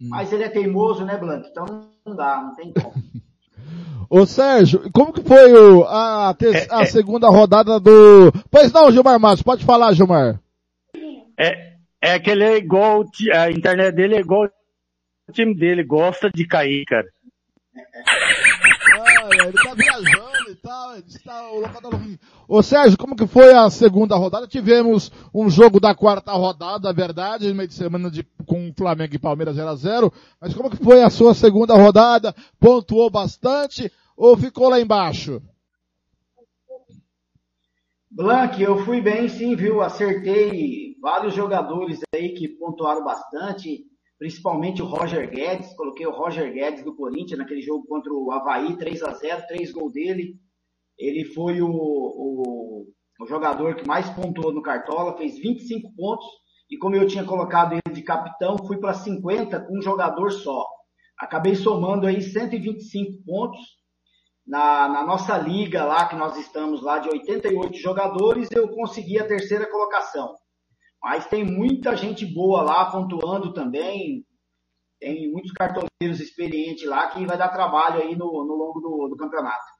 Mas 0.00 0.32
ele 0.32 0.42
é 0.42 0.48
teimoso, 0.48 1.04
né, 1.04 1.16
Blanco? 1.16 1.46
Então 1.48 1.64
não 2.04 2.16
dá, 2.16 2.42
não 2.42 2.52
tem 2.56 2.72
como. 2.72 2.92
Ô 4.10 4.26
Sérgio, 4.26 4.90
como 4.92 5.12
que 5.12 5.22
foi 5.22 5.52
o- 5.52 5.84
a, 5.84 6.34
ter- 6.36 6.66
a 6.68 6.84
segunda 6.84 7.28
rodada 7.28 7.78
do... 7.78 8.32
Pois 8.50 8.72
não, 8.72 8.90
Gilmar 8.90 9.20
Matos, 9.20 9.42
pode 9.44 9.64
falar, 9.64 9.92
Gilmar. 9.94 10.40
É, 11.38 11.74
é 12.02 12.18
que 12.18 12.30
ele 12.30 12.42
é 12.42 12.56
igual, 12.56 13.04
a 13.32 13.50
internet 13.52 13.94
dele 13.94 14.16
é 14.16 14.20
igual 14.20 14.48
o 15.28 15.32
time 15.32 15.54
dele, 15.54 15.84
gosta 15.84 16.28
de 16.28 16.44
cair, 16.44 16.84
cara. 16.86 17.06
Ah, 18.96 19.28
ele 19.32 19.52
tá 19.52 19.74
viajando 19.74 20.50
e 20.50 20.54
tal, 20.56 20.92
ele 20.92 21.04
está 21.08 21.50
o 21.50 21.62
tá 21.62 21.88
ruim. 21.96 22.18
Ô 22.46 22.62
Sérgio, 22.62 22.98
como 22.98 23.16
que 23.16 23.26
foi 23.26 23.54
a 23.54 23.70
segunda 23.70 24.16
rodada? 24.16 24.46
Tivemos 24.46 25.10
um 25.34 25.48
jogo 25.48 25.80
da 25.80 25.94
quarta 25.94 26.32
rodada, 26.32 26.92
verdade, 26.92 27.48
no 27.48 27.54
meio 27.54 27.68
de 27.68 27.74
semana 27.74 28.10
de, 28.10 28.22
com 28.46 28.72
Flamengo 28.76 29.14
e 29.14 29.18
Palmeiras 29.18 29.56
0 29.56 29.68
a 29.68 29.74
0 29.74 30.12
mas 30.40 30.54
como 30.54 30.70
que 30.70 30.76
foi 30.76 31.02
a 31.02 31.08
sua 31.08 31.34
segunda 31.34 31.74
rodada? 31.74 32.34
Pontuou 32.60 33.08
bastante 33.08 33.90
ou 34.16 34.36
ficou 34.36 34.68
lá 34.68 34.78
embaixo? 34.78 35.40
Blank, 38.10 38.62
eu 38.62 38.78
fui 38.84 39.00
bem 39.00 39.28
sim, 39.28 39.56
viu? 39.56 39.80
Acertei 39.80 40.94
vários 41.00 41.34
jogadores 41.34 42.00
aí 42.14 42.34
que 42.34 42.46
pontuaram 42.46 43.02
bastante, 43.02 43.84
principalmente 44.18 44.82
o 44.82 44.86
Roger 44.86 45.28
Guedes. 45.28 45.74
Coloquei 45.74 46.06
o 46.06 46.12
Roger 46.12 46.52
Guedes 46.52 46.84
do 46.84 46.94
Corinthians 46.94 47.38
naquele 47.38 47.62
jogo 47.62 47.84
contra 47.86 48.12
o 48.12 48.30
Havaí, 48.30 48.76
3 48.76 49.02
a 49.02 49.14
0 49.14 49.46
três 49.48 49.72
gols 49.72 49.92
dele. 49.94 50.38
Ele 50.98 51.24
foi 51.24 51.60
o, 51.60 51.68
o, 51.68 52.86
o 53.20 53.26
jogador 53.26 53.74
que 53.76 53.86
mais 53.86 54.08
pontuou 54.10 54.52
no 54.52 54.62
Cartola, 54.62 55.16
fez 55.16 55.38
25 55.38 55.94
pontos. 55.94 56.26
E 56.70 56.78
como 56.78 56.96
eu 56.96 57.06
tinha 57.06 57.24
colocado 57.24 57.72
ele 57.72 57.94
de 57.94 58.02
capitão, 58.02 58.56
fui 58.66 58.78
para 58.78 58.94
50 58.94 59.60
com 59.60 59.78
um 59.78 59.82
jogador 59.82 60.30
só. 60.30 60.66
Acabei 61.18 61.54
somando 61.54 62.06
aí 62.06 62.20
125 62.20 63.24
pontos. 63.24 63.60
na, 64.46 64.88
na 64.88 65.04
nossa 65.06 65.38
liga 65.38 65.84
lá, 65.84 66.06
que 66.08 66.16
nós 66.16 66.36
estamos 66.36 66.82
lá 66.82 66.98
de 66.98 67.08
88 67.08 67.76
jogadores, 67.78 68.48
eu 68.52 68.68
consegui 68.68 69.18
a 69.18 69.26
terceira 69.26 69.70
colocação. 69.70 70.34
Mas 71.02 71.26
tem 71.26 71.44
muita 71.44 71.96
gente 71.96 72.24
boa 72.26 72.62
lá 72.62 72.90
pontuando 72.90 73.52
também. 73.52 74.24
Tem 74.98 75.30
muitos 75.30 75.52
cartoleiros 75.52 76.20
experientes 76.20 76.86
lá 76.86 77.08
que 77.08 77.26
vai 77.26 77.36
dar 77.36 77.50
trabalho 77.50 78.02
aí 78.02 78.16
no, 78.16 78.26
no 78.26 78.54
longo 78.54 78.80
do, 78.80 79.08
do 79.08 79.16
campeonato. 79.16 79.73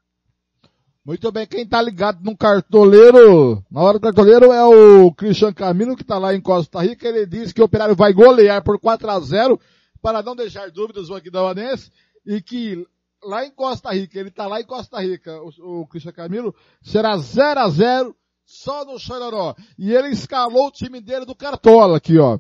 Muito 1.04 1.30
bem, 1.30 1.46
quem 1.46 1.66
tá 1.66 1.82
ligado 1.82 2.24
no 2.24 2.34
cartoleiro, 2.34 3.62
na 3.70 3.82
hora 3.82 3.98
do 3.98 4.02
cartoleiro 4.02 4.50
é 4.50 4.64
o 4.64 5.12
Cristian 5.12 5.52
Camilo, 5.52 5.94
que 5.94 6.02
tá 6.02 6.16
lá 6.16 6.34
em 6.34 6.40
Costa 6.40 6.80
Rica, 6.80 7.06
ele 7.06 7.26
disse 7.26 7.52
que 7.52 7.60
o 7.60 7.64
Operário 7.66 7.94
vai 7.94 8.10
golear 8.14 8.64
por 8.64 8.80
4 8.80 9.10
a 9.10 9.20
0 9.20 9.60
para 10.00 10.22
não 10.22 10.34
deixar 10.34 10.70
dúvidas 10.70 11.10
o 11.10 11.14
Aquidauanense, 11.14 11.92
e 12.24 12.40
que 12.40 12.86
lá 13.22 13.44
em 13.44 13.50
Costa 13.50 13.92
Rica, 13.92 14.18
ele 14.18 14.30
tá 14.30 14.46
lá 14.46 14.62
em 14.62 14.64
Costa 14.64 14.98
Rica, 15.02 15.42
o, 15.42 15.82
o 15.82 15.86
Cristian 15.88 16.12
Camilo, 16.12 16.54
será 16.80 17.18
0 17.18 17.60
a 17.60 17.68
0 17.68 18.16
só 18.46 18.86
no 18.86 18.98
Chororó. 18.98 19.54
E 19.78 19.92
ele 19.92 20.08
escalou 20.08 20.68
o 20.68 20.72
time 20.72 21.02
dele 21.02 21.26
do 21.26 21.34
Cartola 21.34 21.98
aqui, 21.98 22.18
ó. 22.18 22.38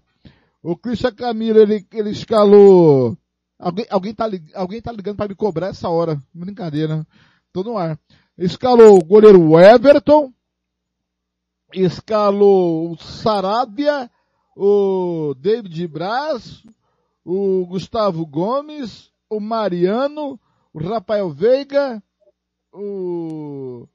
O 0.62 0.74
Christian 0.74 1.12
Camilo, 1.12 1.58
ele, 1.58 1.86
ele 1.92 2.10
escalou... 2.10 3.14
Alguém, 3.58 3.86
alguém, 3.90 4.14
tá, 4.14 4.24
alguém 4.54 4.80
tá 4.80 4.90
ligando 4.90 5.16
para 5.16 5.28
me 5.28 5.34
cobrar 5.34 5.68
essa 5.68 5.88
hora. 5.90 6.18
Brincadeira. 6.32 7.06
Tô 7.52 7.62
no 7.62 7.76
ar. 7.76 7.98
Escalou 8.36 8.98
o 8.98 9.04
goleiro 9.04 9.58
Everton. 9.58 10.32
Escalou 11.72 12.92
o 12.92 12.96
Sarabia. 12.96 14.10
O 14.56 15.34
David 15.38 15.86
Braz. 15.86 16.64
O 17.24 17.64
Gustavo 17.66 18.26
Gomes. 18.26 19.12
O 19.30 19.38
Mariano. 19.38 20.38
O 20.72 20.78
Rafael 20.78 21.30
Veiga. 21.30 22.02
O 22.72 23.88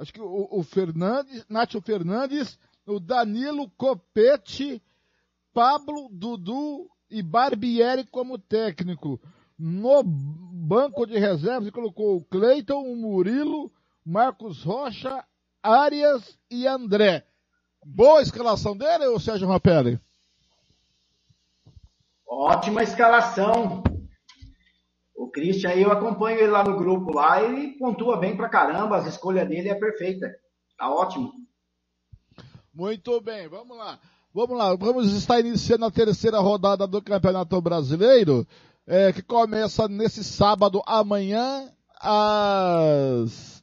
acho 0.00 0.12
que 0.12 0.20
o, 0.20 0.48
o 0.50 0.62
Fernandes, 0.62 1.44
Nacho 1.48 1.80
Fernandes, 1.80 2.58
o 2.86 2.98
Danilo 2.98 3.70
Copete, 3.76 4.82
Pablo, 5.52 6.08
Dudu 6.10 6.88
e 7.10 7.22
Barbieri 7.22 8.04
como 8.06 8.38
técnico. 8.38 9.20
No 9.62 10.02
banco 10.02 11.04
de 11.04 11.18
reservas 11.18 11.64
ele 11.64 11.70
colocou 11.70 12.16
o 12.16 12.24
Cleiton, 12.24 12.80
o 12.80 12.96
Murilo, 12.96 13.70
Marcos 14.02 14.62
Rocha, 14.62 15.22
Arias 15.62 16.38
e 16.50 16.66
André. 16.66 17.26
Boa 17.84 18.22
escalação 18.22 18.74
dele, 18.74 19.04
ou 19.08 19.20
Sérgio 19.20 19.46
Rapelli? 19.46 20.00
Ótima 22.26 22.82
escalação. 22.82 23.82
O 25.14 25.28
Christian 25.28 25.68
aí, 25.68 25.82
eu 25.82 25.92
acompanho 25.92 26.38
ele 26.38 26.50
lá 26.50 26.64
no 26.64 26.78
grupo 26.78 27.12
lá, 27.12 27.42
ele 27.42 27.76
pontua 27.76 28.16
bem 28.16 28.34
pra 28.34 28.48
caramba, 28.48 28.96
as 28.96 29.06
escolhas 29.06 29.46
dele 29.46 29.68
é 29.68 29.74
perfeita. 29.74 30.34
Tá 30.78 30.90
ótimo. 30.90 31.34
Muito 32.72 33.20
bem, 33.20 33.46
vamos 33.46 33.76
lá. 33.76 34.00
Vamos 34.32 34.56
lá, 34.56 34.74
vamos 34.74 35.12
estar 35.12 35.38
iniciando 35.38 35.84
a 35.84 35.90
terceira 35.90 36.38
rodada 36.38 36.86
do 36.86 37.02
Campeonato 37.02 37.60
Brasileiro, 37.60 38.46
é, 38.90 39.12
que 39.12 39.22
começa 39.22 39.86
nesse 39.86 40.24
sábado 40.24 40.82
amanhã, 40.84 41.70
às 42.00 43.62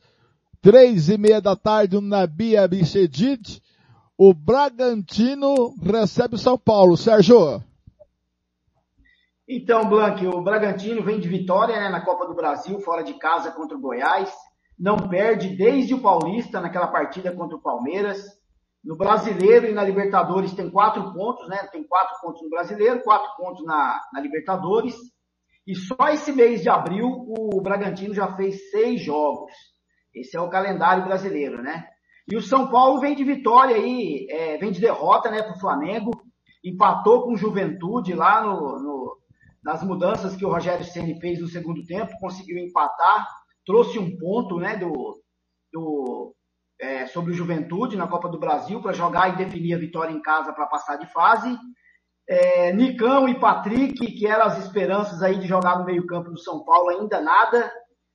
três 0.61 1.09
e 1.09 1.17
meia 1.17 1.41
da 1.41 1.53
tarde, 1.53 1.99
na 1.99 2.25
Bia 2.25 2.65
Bichedid. 2.65 3.61
O 4.17 4.33
Bragantino 4.33 5.75
recebe 5.83 6.35
o 6.35 6.37
São 6.37 6.57
Paulo. 6.57 6.95
Sérgio. 6.95 7.61
Então, 9.45 9.89
Blanque, 9.89 10.25
o 10.25 10.41
Bragantino 10.41 11.03
vem 11.03 11.19
de 11.19 11.27
vitória 11.27 11.77
né, 11.77 11.89
na 11.89 12.05
Copa 12.05 12.25
do 12.25 12.33
Brasil, 12.33 12.79
fora 12.79 13.03
de 13.03 13.15
casa 13.15 13.51
contra 13.51 13.75
o 13.77 13.81
Goiás. 13.81 14.33
Não 14.79 15.09
perde 15.09 15.57
desde 15.57 15.93
o 15.93 16.01
Paulista 16.01 16.61
naquela 16.61 16.87
partida 16.87 17.33
contra 17.35 17.57
o 17.57 17.61
Palmeiras. 17.61 18.23
No 18.81 18.95
Brasileiro 18.95 19.67
e 19.67 19.73
na 19.73 19.83
Libertadores 19.83 20.53
tem 20.53 20.69
quatro 20.69 21.13
pontos, 21.13 21.49
né? 21.49 21.67
Tem 21.69 21.83
quatro 21.85 22.15
pontos 22.21 22.41
no 22.41 22.49
Brasileiro, 22.49 23.03
quatro 23.03 23.35
pontos 23.35 23.65
na, 23.65 23.99
na 24.13 24.21
Libertadores. 24.21 24.95
E 25.67 25.75
só 25.75 26.07
esse 26.09 26.31
mês 26.31 26.61
de 26.61 26.69
abril 26.69 27.07
o 27.07 27.61
Bragantino 27.61 28.13
já 28.13 28.33
fez 28.35 28.69
seis 28.71 29.01
jogos. 29.01 29.51
Esse 30.15 30.37
é 30.37 30.41
o 30.41 30.49
calendário 30.49 31.03
brasileiro, 31.03 31.61
né? 31.61 31.85
E 32.27 32.37
o 32.37 32.41
São 32.41 32.71
Paulo 32.71 33.01
vem 33.01 33.15
de 33.15 33.23
vitória 33.23 33.75
aí, 33.75 34.27
é, 34.29 34.57
vem 34.57 34.71
de 34.71 34.79
derrota, 34.79 35.29
né, 35.29 35.43
para 35.43 35.55
o 35.55 35.59
Flamengo. 35.59 36.11
Empatou 36.63 37.23
com 37.23 37.35
Juventude 37.35 38.13
lá 38.13 38.41
no, 38.41 38.79
no 38.79 39.17
nas 39.63 39.83
mudanças 39.83 40.33
que 40.33 40.45
o 40.45 40.49
Rogério 40.49 40.85
Ceni 40.85 41.19
fez 41.19 41.41
no 41.41 41.47
segundo 41.47 41.85
tempo, 41.85 42.17
conseguiu 42.21 42.57
empatar, 42.57 43.27
trouxe 43.65 43.99
um 43.99 44.17
ponto 44.17 44.57
né, 44.57 44.77
do, 44.77 45.21
do 45.73 46.33
é, 46.79 47.05
sobre 47.07 47.31
o 47.31 47.35
Juventude 47.35 47.97
na 47.97 48.07
Copa 48.07 48.29
do 48.29 48.39
Brasil 48.39 48.81
para 48.81 48.93
jogar 48.93 49.33
e 49.33 49.35
definir 49.35 49.73
a 49.73 49.77
vitória 49.77 50.13
em 50.13 50.21
casa 50.21 50.53
para 50.53 50.67
passar 50.67 50.95
de 50.95 51.11
fase. 51.11 51.49
É, 52.29 52.73
Nicão 52.73 53.27
e 53.29 53.39
Patrick, 53.39 54.05
que 54.05 54.27
eram 54.27 54.45
as 54.45 54.57
esperanças 54.59 55.21
aí 55.21 55.39
de 55.39 55.47
jogar 55.47 55.79
no 55.79 55.85
meio-campo 55.85 56.29
do 56.29 56.39
São 56.39 56.63
Paulo, 56.65 56.89
ainda 56.89 57.21
nada, 57.21 57.71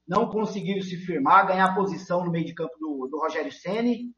não 0.07 0.29
conseguiram 0.29 0.83
se 0.83 0.97
firmar, 0.99 1.47
ganhar 1.47 1.75
posição 1.75 2.25
no 2.25 2.31
meio 2.31 2.45
de 2.45 2.55
campo 2.55 2.75
do, 2.79 3.09
do 3.11 3.19
Rogério 3.19 3.51
Ceni 3.51 4.11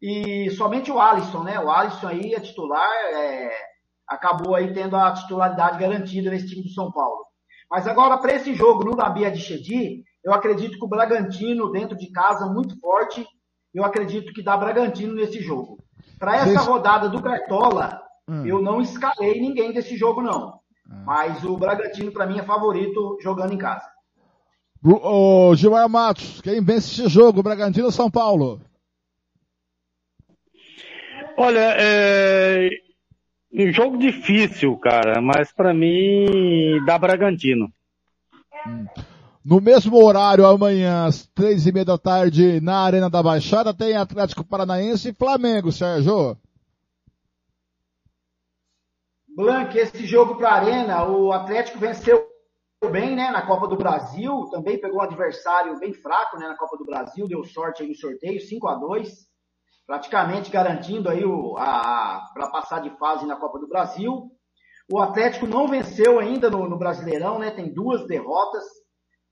e 0.00 0.50
somente 0.50 0.90
o 0.90 1.00
Alisson, 1.00 1.42
né? 1.42 1.58
O 1.58 1.70
Alisson 1.70 2.08
aí 2.08 2.32
é 2.32 2.40
titular, 2.40 2.88
é, 3.12 3.50
acabou 4.08 4.54
aí 4.54 4.72
tendo 4.72 4.96
a 4.96 5.12
titularidade 5.12 5.78
garantida 5.78 6.30
nesse 6.30 6.48
time 6.48 6.62
do 6.62 6.70
São 6.70 6.90
Paulo. 6.90 7.24
Mas 7.70 7.86
agora, 7.86 8.18
para 8.18 8.34
esse 8.34 8.54
jogo 8.54 8.84
no 8.84 8.96
Nabia 8.96 9.30
de 9.30 9.40
Chedi, 9.40 10.02
eu 10.24 10.32
acredito 10.32 10.78
que 10.78 10.84
o 10.84 10.88
Bragantino, 10.88 11.70
dentro 11.70 11.96
de 11.96 12.10
casa, 12.10 12.46
muito 12.46 12.78
forte, 12.80 13.26
eu 13.74 13.84
acredito 13.84 14.32
que 14.32 14.42
dá 14.42 14.56
Bragantino 14.56 15.14
nesse 15.14 15.40
jogo. 15.40 15.78
Para 16.18 16.36
essa 16.36 16.60
rodada 16.60 17.08
do 17.08 17.22
Cartola, 17.22 18.02
hum. 18.30 18.46
eu 18.46 18.62
não 18.62 18.80
escalei 18.80 19.40
ninguém 19.40 19.72
desse 19.72 19.96
jogo, 19.96 20.22
não. 20.22 20.60
Hum. 20.88 21.02
Mas 21.04 21.42
o 21.44 21.56
Bragantino, 21.56 22.12
para 22.12 22.26
mim, 22.26 22.38
é 22.38 22.42
favorito 22.42 23.18
jogando 23.20 23.52
em 23.52 23.58
casa. 23.58 23.86
O 24.82 25.54
Gilmar 25.54 25.88
Matos, 25.88 26.40
quem 26.40 26.62
vence 26.62 27.02
esse 27.02 27.08
jogo, 27.08 27.42
Bragantino 27.42 27.86
ou 27.86 27.92
São 27.92 28.10
Paulo? 28.10 28.60
Olha, 31.36 31.74
é, 31.78 32.70
um 33.52 33.72
jogo 33.72 33.98
difícil, 33.98 34.76
cara, 34.78 35.20
mas 35.20 35.52
para 35.52 35.74
mim 35.74 36.82
dá 36.86 36.98
Bragantino. 36.98 37.70
No 39.44 39.60
mesmo 39.60 40.02
horário, 40.02 40.46
amanhã, 40.46 41.06
às 41.06 41.26
três 41.34 41.66
e 41.66 41.72
meia 41.72 41.84
da 41.84 41.98
tarde, 41.98 42.60
na 42.60 42.80
Arena 42.80 43.10
da 43.10 43.22
Baixada, 43.22 43.74
tem 43.74 43.96
Atlético 43.96 44.44
Paranaense 44.44 45.08
e 45.08 45.14
Flamengo, 45.14 45.72
Sérgio. 45.72 46.36
Blanc, 49.40 49.76
esse 49.78 50.06
jogo 50.06 50.36
para 50.36 50.50
a 50.50 50.54
Arena, 50.54 51.08
o 51.08 51.32
Atlético 51.32 51.78
venceu 51.78 52.28
bem, 52.90 53.16
né, 53.16 53.30
na 53.30 53.46
Copa 53.46 53.66
do 53.66 53.76
Brasil, 53.76 54.48
também 54.50 54.78
pegou 54.78 54.98
um 54.98 55.02
adversário 55.02 55.78
bem 55.78 55.94
fraco, 55.94 56.38
né, 56.38 56.46
na 56.46 56.56
Copa 56.56 56.76
do 56.76 56.84
Brasil, 56.84 57.26
deu 57.26 57.42
sorte 57.44 57.82
aí 57.82 57.88
no 57.88 57.94
sorteio, 57.94 58.38
5 58.38 58.68
a 58.68 58.74
2 58.74 59.30
praticamente 59.86 60.52
garantindo 60.52 61.08
aí 61.08 61.24
o, 61.24 61.56
a, 61.58 62.24
para 62.32 62.48
passar 62.50 62.80
de 62.80 62.90
fase 62.96 63.26
na 63.26 63.34
Copa 63.34 63.58
do 63.58 63.66
Brasil. 63.66 64.30
O 64.88 65.00
Atlético 65.00 65.48
não 65.48 65.66
venceu 65.66 66.20
ainda 66.20 66.48
no, 66.48 66.68
no 66.68 66.78
Brasileirão, 66.78 67.40
né? 67.40 67.50
Tem 67.50 67.74
duas 67.74 68.06
derrotas 68.06 68.62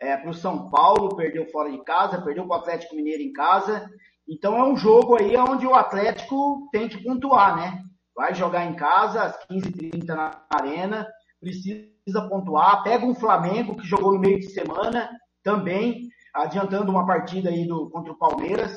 é, 0.01 0.17
para 0.17 0.31
o 0.31 0.35
São 0.35 0.69
Paulo, 0.69 1.15
perdeu 1.15 1.47
fora 1.51 1.71
de 1.71 1.85
casa, 1.85 2.21
perdeu 2.23 2.45
para 2.49 2.57
o 2.57 2.61
Atlético 2.61 2.97
Mineiro 2.97 3.23
em 3.23 3.33
casa. 3.33 3.89
Então 4.29 4.57
é 4.57 4.65
um 4.65 4.77
jogo 4.77 5.17
aí 5.17 5.37
onde 5.37 5.65
o 5.65 5.77
Atlético 5.77 6.69
tem 6.73 6.89
que 6.89 7.05
pontuar, 7.05 7.55
né? 7.55 7.81
Vai 8.19 8.35
jogar 8.35 8.67
em 8.67 8.75
casa 8.75 9.23
às 9.23 9.47
15h30 9.47 10.05
na 10.09 10.45
arena, 10.51 11.07
precisa 11.41 12.29
pontuar. 12.29 12.83
Pega 12.83 13.07
um 13.07 13.15
Flamengo 13.15 13.77
que 13.77 13.87
jogou 13.87 14.13
no 14.13 14.19
meio 14.19 14.41
de 14.41 14.51
semana 14.51 15.09
também, 15.43 16.09
adiantando 16.35 16.91
uma 16.91 17.07
partida 17.07 17.49
aí 17.49 17.65
do, 17.65 17.89
contra 17.91 18.13
o 18.13 18.19
Palmeiras 18.19 18.77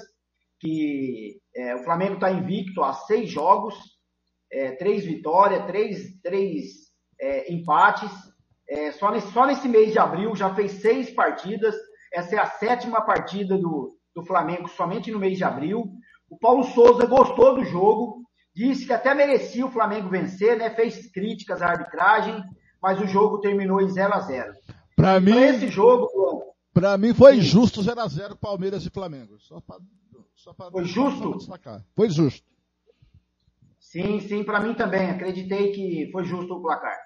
que 0.61 1.41
é, 1.55 1.75
o 1.75 1.83
Flamengo 1.83 2.13
está 2.13 2.31
invicto 2.31 2.83
a 2.83 2.93
seis 2.93 3.29
jogos, 3.29 3.75
é, 4.53 4.73
três 4.73 5.03
vitórias, 5.03 5.65
três, 5.65 6.21
três 6.21 6.91
é, 7.19 7.51
empates. 7.51 8.11
É, 8.69 8.91
só, 8.91 9.11
nesse, 9.11 9.31
só 9.31 9.45
nesse 9.47 9.67
mês 9.67 9.91
de 9.91 9.97
abril 9.97 10.35
já 10.35 10.53
fez 10.53 10.73
seis 10.73 11.09
partidas. 11.09 11.75
Essa 12.13 12.35
é 12.35 12.39
a 12.39 12.45
sétima 12.45 13.01
partida 13.01 13.57
do, 13.57 13.97
do 14.15 14.23
Flamengo 14.23 14.67
somente 14.69 15.09
no 15.09 15.17
mês 15.17 15.37
de 15.37 15.43
abril. 15.43 15.91
O 16.29 16.37
Paulo 16.37 16.63
Souza 16.63 17.07
gostou 17.07 17.55
do 17.55 17.65
jogo, 17.65 18.20
disse 18.53 18.85
que 18.85 18.93
até 18.93 19.13
merecia 19.13 19.65
o 19.65 19.71
Flamengo 19.71 20.09
vencer, 20.09 20.57
né? 20.57 20.69
Fez 20.69 21.11
críticas 21.11 21.61
à 21.61 21.67
arbitragem, 21.67 22.43
mas 22.81 22.99
o 22.99 23.07
jogo 23.07 23.39
terminou 23.39 23.81
em 23.81 23.89
0 23.89 24.13
a 24.13 24.19
0 24.19 24.53
Para 24.95 25.19
mim, 25.19 25.37
esse 25.37 25.67
jogo, 25.67 26.07
para 26.73 26.97
mim 26.97 27.13
foi 27.13 27.35
sim. 27.35 27.41
justo 27.41 27.81
0 27.81 27.99
a 27.99 28.07
0 28.07 28.35
Palmeiras 28.37 28.85
e 28.85 28.89
Flamengo. 28.89 29.37
Só 29.39 29.59
pra 29.61 29.77
foi 30.71 30.85
justo? 30.85 31.37
Foi 31.95 32.09
justo. 32.09 32.47
Sim, 33.79 34.19
sim, 34.21 34.43
para 34.43 34.59
mim 34.59 34.73
também. 34.73 35.09
Acreditei 35.09 35.71
que 35.71 36.09
foi 36.11 36.23
justo 36.23 36.55
o 36.55 36.61
placar. 36.61 36.97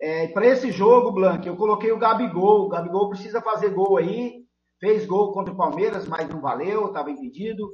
É, 0.00 0.28
para 0.28 0.46
esse 0.46 0.72
jogo, 0.72 1.12
Blank, 1.12 1.46
eu 1.46 1.56
coloquei 1.56 1.92
o 1.92 1.98
Gabigol. 1.98 2.66
O 2.66 2.68
Gabigol 2.68 3.10
precisa 3.10 3.42
fazer 3.42 3.70
gol 3.70 3.98
aí. 3.98 4.46
Fez 4.80 5.04
gol 5.04 5.32
contra 5.32 5.52
o 5.52 5.56
Palmeiras, 5.56 6.08
mas 6.08 6.28
não 6.28 6.40
valeu, 6.40 6.86
estava 6.86 7.10
impedido. 7.10 7.68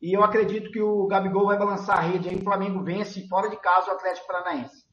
E 0.00 0.16
eu 0.16 0.24
acredito 0.24 0.70
que 0.70 0.80
o 0.80 1.06
Gabigol 1.06 1.46
vai 1.46 1.58
balançar 1.58 1.98
a 1.98 2.00
rede 2.00 2.28
aí. 2.28 2.36
O 2.36 2.42
Flamengo 2.42 2.82
vence 2.82 3.26
fora 3.28 3.50
de 3.50 3.56
casa 3.56 3.90
o 3.90 3.94
Atlético 3.94 4.26
Paranaense. 4.26 4.84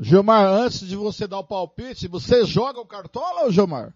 Gilmar, 0.00 0.44
antes 0.44 0.80
de 0.80 0.96
você 0.96 1.26
dar 1.26 1.38
o 1.38 1.46
palpite, 1.46 2.08
você 2.08 2.44
joga 2.44 2.80
o 2.80 2.86
Cartola, 2.86 3.44
ou 3.44 3.50
Gilmar? 3.50 3.94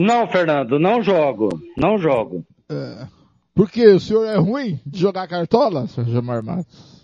Não, 0.00 0.26
Fernando, 0.26 0.80
não 0.80 1.00
jogo. 1.00 1.48
Não 1.76 1.96
jogo. 1.96 2.44
É. 2.68 3.06
Porque 3.54 3.86
o 3.86 4.00
senhor 4.00 4.24
é 4.24 4.36
ruim 4.36 4.80
de 4.84 4.98
jogar 4.98 5.28
Cartola, 5.28 5.86
senhor 5.86 6.08
Gilmar 6.08 6.42
Matos? 6.42 7.02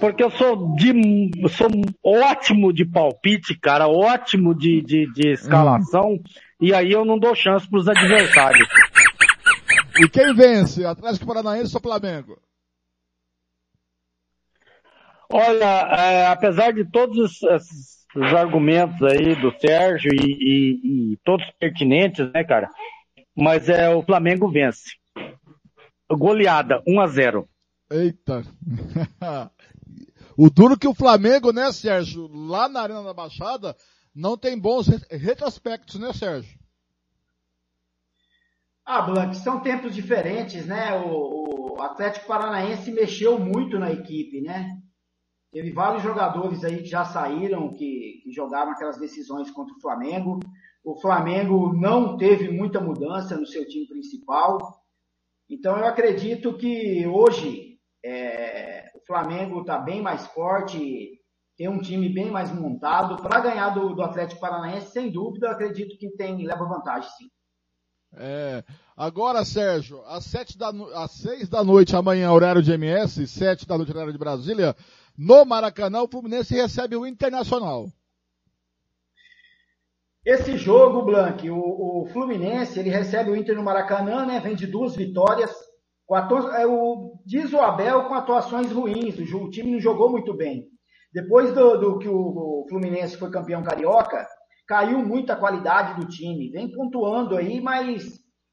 Porque 0.00 0.22
eu 0.22 0.30
sou 0.30 0.74
de 0.76 0.92
sou 1.50 1.68
ótimo 2.04 2.72
de 2.72 2.84
palpite, 2.84 3.58
cara, 3.58 3.88
ótimo 3.88 4.54
de, 4.54 4.80
de, 4.80 5.12
de 5.12 5.32
escalação, 5.32 6.12
hum. 6.12 6.22
E 6.60 6.74
aí 6.74 6.90
eu 6.90 7.04
não 7.04 7.18
dou 7.18 7.34
chance 7.34 7.68
pros 7.68 7.88
adversários. 7.88 8.68
E 10.00 10.08
quem 10.08 10.34
vence? 10.34 10.84
Atlético 10.84 11.26
Paranaense 11.26 11.74
ou 11.74 11.82
Flamengo? 11.82 12.40
Olha, 15.30 15.64
é, 15.64 16.26
apesar 16.26 16.72
de 16.72 16.90
todos 16.90 17.18
esses, 17.18 17.42
esses, 17.42 18.34
argumentos 18.34 19.02
aí 19.02 19.34
do 19.36 19.52
Sérgio 19.60 20.10
e, 20.12 20.24
e, 20.24 21.12
e, 21.12 21.16
todos 21.22 21.44
pertinentes, 21.58 22.30
né, 22.32 22.42
cara? 22.44 22.70
Mas 23.36 23.68
é 23.68 23.90
o 23.90 24.02
Flamengo 24.02 24.50
vence. 24.50 24.96
Goleada, 26.10 26.82
1 26.86 27.00
a 27.00 27.06
0 27.06 27.48
Eita. 27.90 28.42
o 30.36 30.48
duro 30.48 30.78
que 30.78 30.88
o 30.88 30.94
Flamengo, 30.94 31.52
né, 31.52 31.70
Sérgio, 31.72 32.26
lá 32.32 32.68
na 32.68 32.80
Arena 32.80 33.02
da 33.02 33.12
Baixada, 33.12 33.76
não 34.14 34.36
tem 34.36 34.58
bons 34.58 34.88
retrospectos, 35.10 36.00
né, 36.00 36.12
Sérgio? 36.12 36.58
Ah, 38.84 39.02
Blanc, 39.02 39.36
são 39.36 39.60
tempos 39.60 39.94
diferentes, 39.94 40.66
né? 40.66 40.98
O, 40.98 41.76
o 41.76 41.82
Atlético 41.82 42.26
Paranaense 42.26 42.90
mexeu 42.90 43.38
muito 43.38 43.78
na 43.78 43.92
equipe, 43.92 44.40
né? 44.40 44.80
Teve 45.52 45.72
vários 45.72 46.02
jogadores 46.02 46.64
aí 46.64 46.78
que 46.78 46.88
já 46.88 47.04
saíram, 47.04 47.72
que, 47.72 48.20
que 48.22 48.32
jogaram 48.32 48.72
aquelas 48.72 48.98
decisões 48.98 49.50
contra 49.50 49.74
o 49.74 49.80
Flamengo. 49.80 50.40
O 50.84 50.98
Flamengo 51.00 51.72
não 51.74 52.16
teve 52.16 52.50
muita 52.50 52.80
mudança 52.80 53.36
no 53.36 53.46
seu 53.46 53.66
time 53.66 53.86
principal. 53.86 54.58
Então 55.48 55.76
eu 55.76 55.86
acredito 55.86 56.56
que 56.56 57.06
hoje 57.06 57.78
é, 58.04 58.90
o 58.94 59.00
Flamengo 59.06 59.60
está 59.60 59.78
bem 59.78 60.02
mais 60.02 60.26
forte, 60.28 61.17
tem 61.58 61.68
um 61.68 61.80
time 61.80 62.08
bem 62.08 62.30
mais 62.30 62.52
montado. 62.52 63.20
Para 63.20 63.40
ganhar 63.40 63.70
do, 63.70 63.92
do, 63.92 64.00
Atlético 64.00 64.40
Paranaense, 64.40 64.92
sem 64.92 65.10
dúvida, 65.10 65.48
eu 65.48 65.50
acredito 65.50 65.98
que 65.98 66.08
tem, 66.10 66.46
leva 66.46 66.64
vantagem 66.64 67.10
sim. 67.18 67.28
É, 68.14 68.64
agora, 68.96 69.44
Sérgio, 69.44 70.00
às, 70.06 70.24
sete 70.24 70.56
da, 70.56 70.70
às 70.94 71.10
seis 71.10 71.48
da 71.48 71.64
noite 71.64 71.96
amanhã, 71.96 72.30
horário 72.32 72.62
de 72.62 72.72
MS, 72.72 73.26
sete 73.26 73.66
da 73.66 73.76
noite, 73.76 73.90
horário 73.90 74.12
de 74.12 74.18
Brasília, 74.18 74.74
no 75.16 75.44
Maracanã, 75.44 76.02
o 76.02 76.08
Fluminense 76.08 76.54
recebe 76.54 76.94
o 76.94 77.04
Internacional. 77.04 77.88
Esse 80.24 80.56
jogo, 80.56 81.02
Blank, 81.02 81.50
o, 81.50 81.56
o, 81.58 82.06
Fluminense, 82.12 82.78
ele 82.78 82.88
recebe 82.88 83.30
o 83.30 83.36
Inter 83.36 83.56
no 83.56 83.64
Maracanã, 83.64 84.24
né? 84.24 84.38
Vem 84.38 84.54
de 84.54 84.66
duas 84.66 84.94
vitórias. 84.94 85.50
Atu... 86.10 86.36
É, 86.50 86.66
o, 86.66 87.20
diz 87.26 87.52
o 87.52 87.58
Abel 87.58 88.04
com 88.04 88.14
atuações 88.14 88.70
ruins. 88.70 89.18
O, 89.18 89.44
o 89.44 89.50
time 89.50 89.72
não 89.72 89.80
jogou 89.80 90.10
muito 90.10 90.32
bem. 90.32 90.68
Depois 91.12 91.52
do, 91.54 91.76
do 91.78 91.98
que 91.98 92.08
o, 92.08 92.66
Fluminense 92.68 93.16
foi 93.16 93.30
campeão 93.30 93.62
carioca, 93.62 94.26
caiu 94.66 94.98
muito 94.98 95.32
a 95.32 95.36
qualidade 95.36 95.98
do 95.98 96.06
time. 96.06 96.50
Vem 96.50 96.70
pontuando 96.70 97.36
aí, 97.36 97.60
mas 97.60 98.04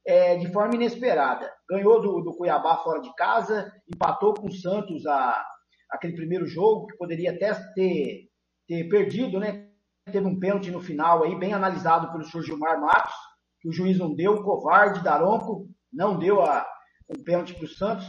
é, 0.07 0.37
de 0.37 0.51
forma 0.51 0.75
inesperada. 0.75 1.51
Ganhou 1.69 2.01
do, 2.01 2.21
do 2.21 2.35
Cuiabá 2.35 2.77
fora 2.77 3.01
de 3.01 3.13
casa, 3.15 3.71
empatou 3.93 4.33
com 4.33 4.47
o 4.47 4.53
Santos 4.53 5.05
a, 5.05 5.45
aquele 5.91 6.15
primeiro 6.15 6.45
jogo, 6.45 6.87
que 6.87 6.97
poderia 6.97 7.31
até 7.31 7.53
ter, 7.73 8.29
ter 8.67 8.87
perdido, 8.87 9.39
né? 9.39 9.67
Teve 10.11 10.27
um 10.27 10.39
pênalti 10.39 10.69
no 10.69 10.79
final 10.79 11.23
aí, 11.23 11.37
bem 11.37 11.53
analisado 11.53 12.11
pelo 12.11 12.23
senhor 12.23 12.43
Gilmar 12.43 12.79
Matos, 12.79 13.15
que 13.59 13.67
o 13.67 13.71
juiz 13.71 13.97
não 13.97 14.13
deu, 14.13 14.43
covarde, 14.43 15.03
Daronco, 15.03 15.67
não 15.91 16.17
deu 16.19 16.43
a, 16.43 16.65
um 17.09 17.23
pênalti 17.23 17.55
para 17.55 17.65
o 17.65 17.67
Santos, 17.67 18.05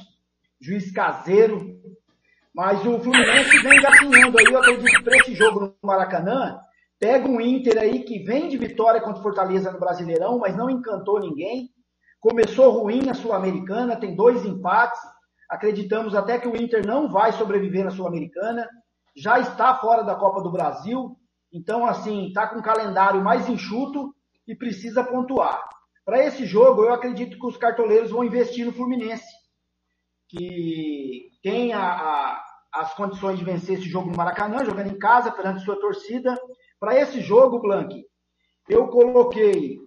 juiz 0.60 0.90
caseiro, 0.92 1.80
mas 2.56 2.80
o 2.84 2.98
Fluminense 2.98 3.58
vem 3.58 3.78
engatinhando 3.78 4.38
aí, 4.38 4.46
eu 4.46 4.58
acredito 4.58 4.96
que 4.96 5.04
para 5.04 5.16
esse 5.18 5.34
jogo 5.34 5.60
no 5.60 5.74
Maracanã, 5.84 6.58
pega 6.98 7.28
um 7.28 7.40
Inter 7.40 7.78
aí 7.78 8.02
que 8.02 8.24
vem 8.24 8.48
de 8.48 8.56
vitória 8.56 9.00
contra 9.00 9.20
o 9.20 9.22
Fortaleza 9.22 9.70
no 9.70 9.78
Brasileirão, 9.78 10.38
mas 10.38 10.56
não 10.56 10.70
encantou 10.70 11.20
ninguém, 11.20 11.68
começou 12.18 12.80
ruim 12.80 13.10
a 13.10 13.14
Sul-Americana, 13.14 13.94
tem 13.94 14.16
dois 14.16 14.44
empates, 14.44 14.98
Acreditamos 15.48 16.14
até 16.14 16.38
que 16.38 16.48
o 16.48 16.56
Inter 16.56 16.84
não 16.84 17.08
vai 17.08 17.32
sobreviver 17.32 17.84
na 17.84 17.90
Sul-Americana, 17.90 18.68
já 19.16 19.38
está 19.38 19.76
fora 19.76 20.02
da 20.02 20.16
Copa 20.16 20.42
do 20.42 20.50
Brasil, 20.50 21.16
então 21.52 21.86
assim, 21.86 22.26
está 22.26 22.48
com 22.48 22.58
um 22.58 22.62
calendário 22.62 23.22
mais 23.22 23.48
enxuto 23.48 24.12
e 24.46 24.56
precisa 24.56 25.04
pontuar. 25.04 25.62
Para 26.04 26.24
esse 26.24 26.44
jogo, 26.44 26.84
eu 26.84 26.92
acredito 26.92 27.38
que 27.38 27.46
os 27.46 27.56
cartoleiros 27.56 28.10
vão 28.10 28.24
investir 28.24 28.66
no 28.66 28.72
Fluminense, 28.72 29.26
que 30.28 31.30
tem 31.42 31.72
a, 31.72 31.80
a, 31.80 32.44
as 32.76 32.94
condições 32.94 33.38
de 33.38 33.44
vencer 33.44 33.78
esse 33.78 33.88
jogo 33.88 34.10
no 34.10 34.16
Maracanã, 34.16 34.64
jogando 34.64 34.88
em 34.90 34.98
casa, 34.98 35.32
perante 35.32 35.64
sua 35.64 35.80
torcida. 35.80 36.38
Para 36.78 36.94
esse 36.94 37.20
jogo, 37.20 37.60
Blank, 37.60 38.04
eu 38.68 38.88
coloquei, 38.88 39.78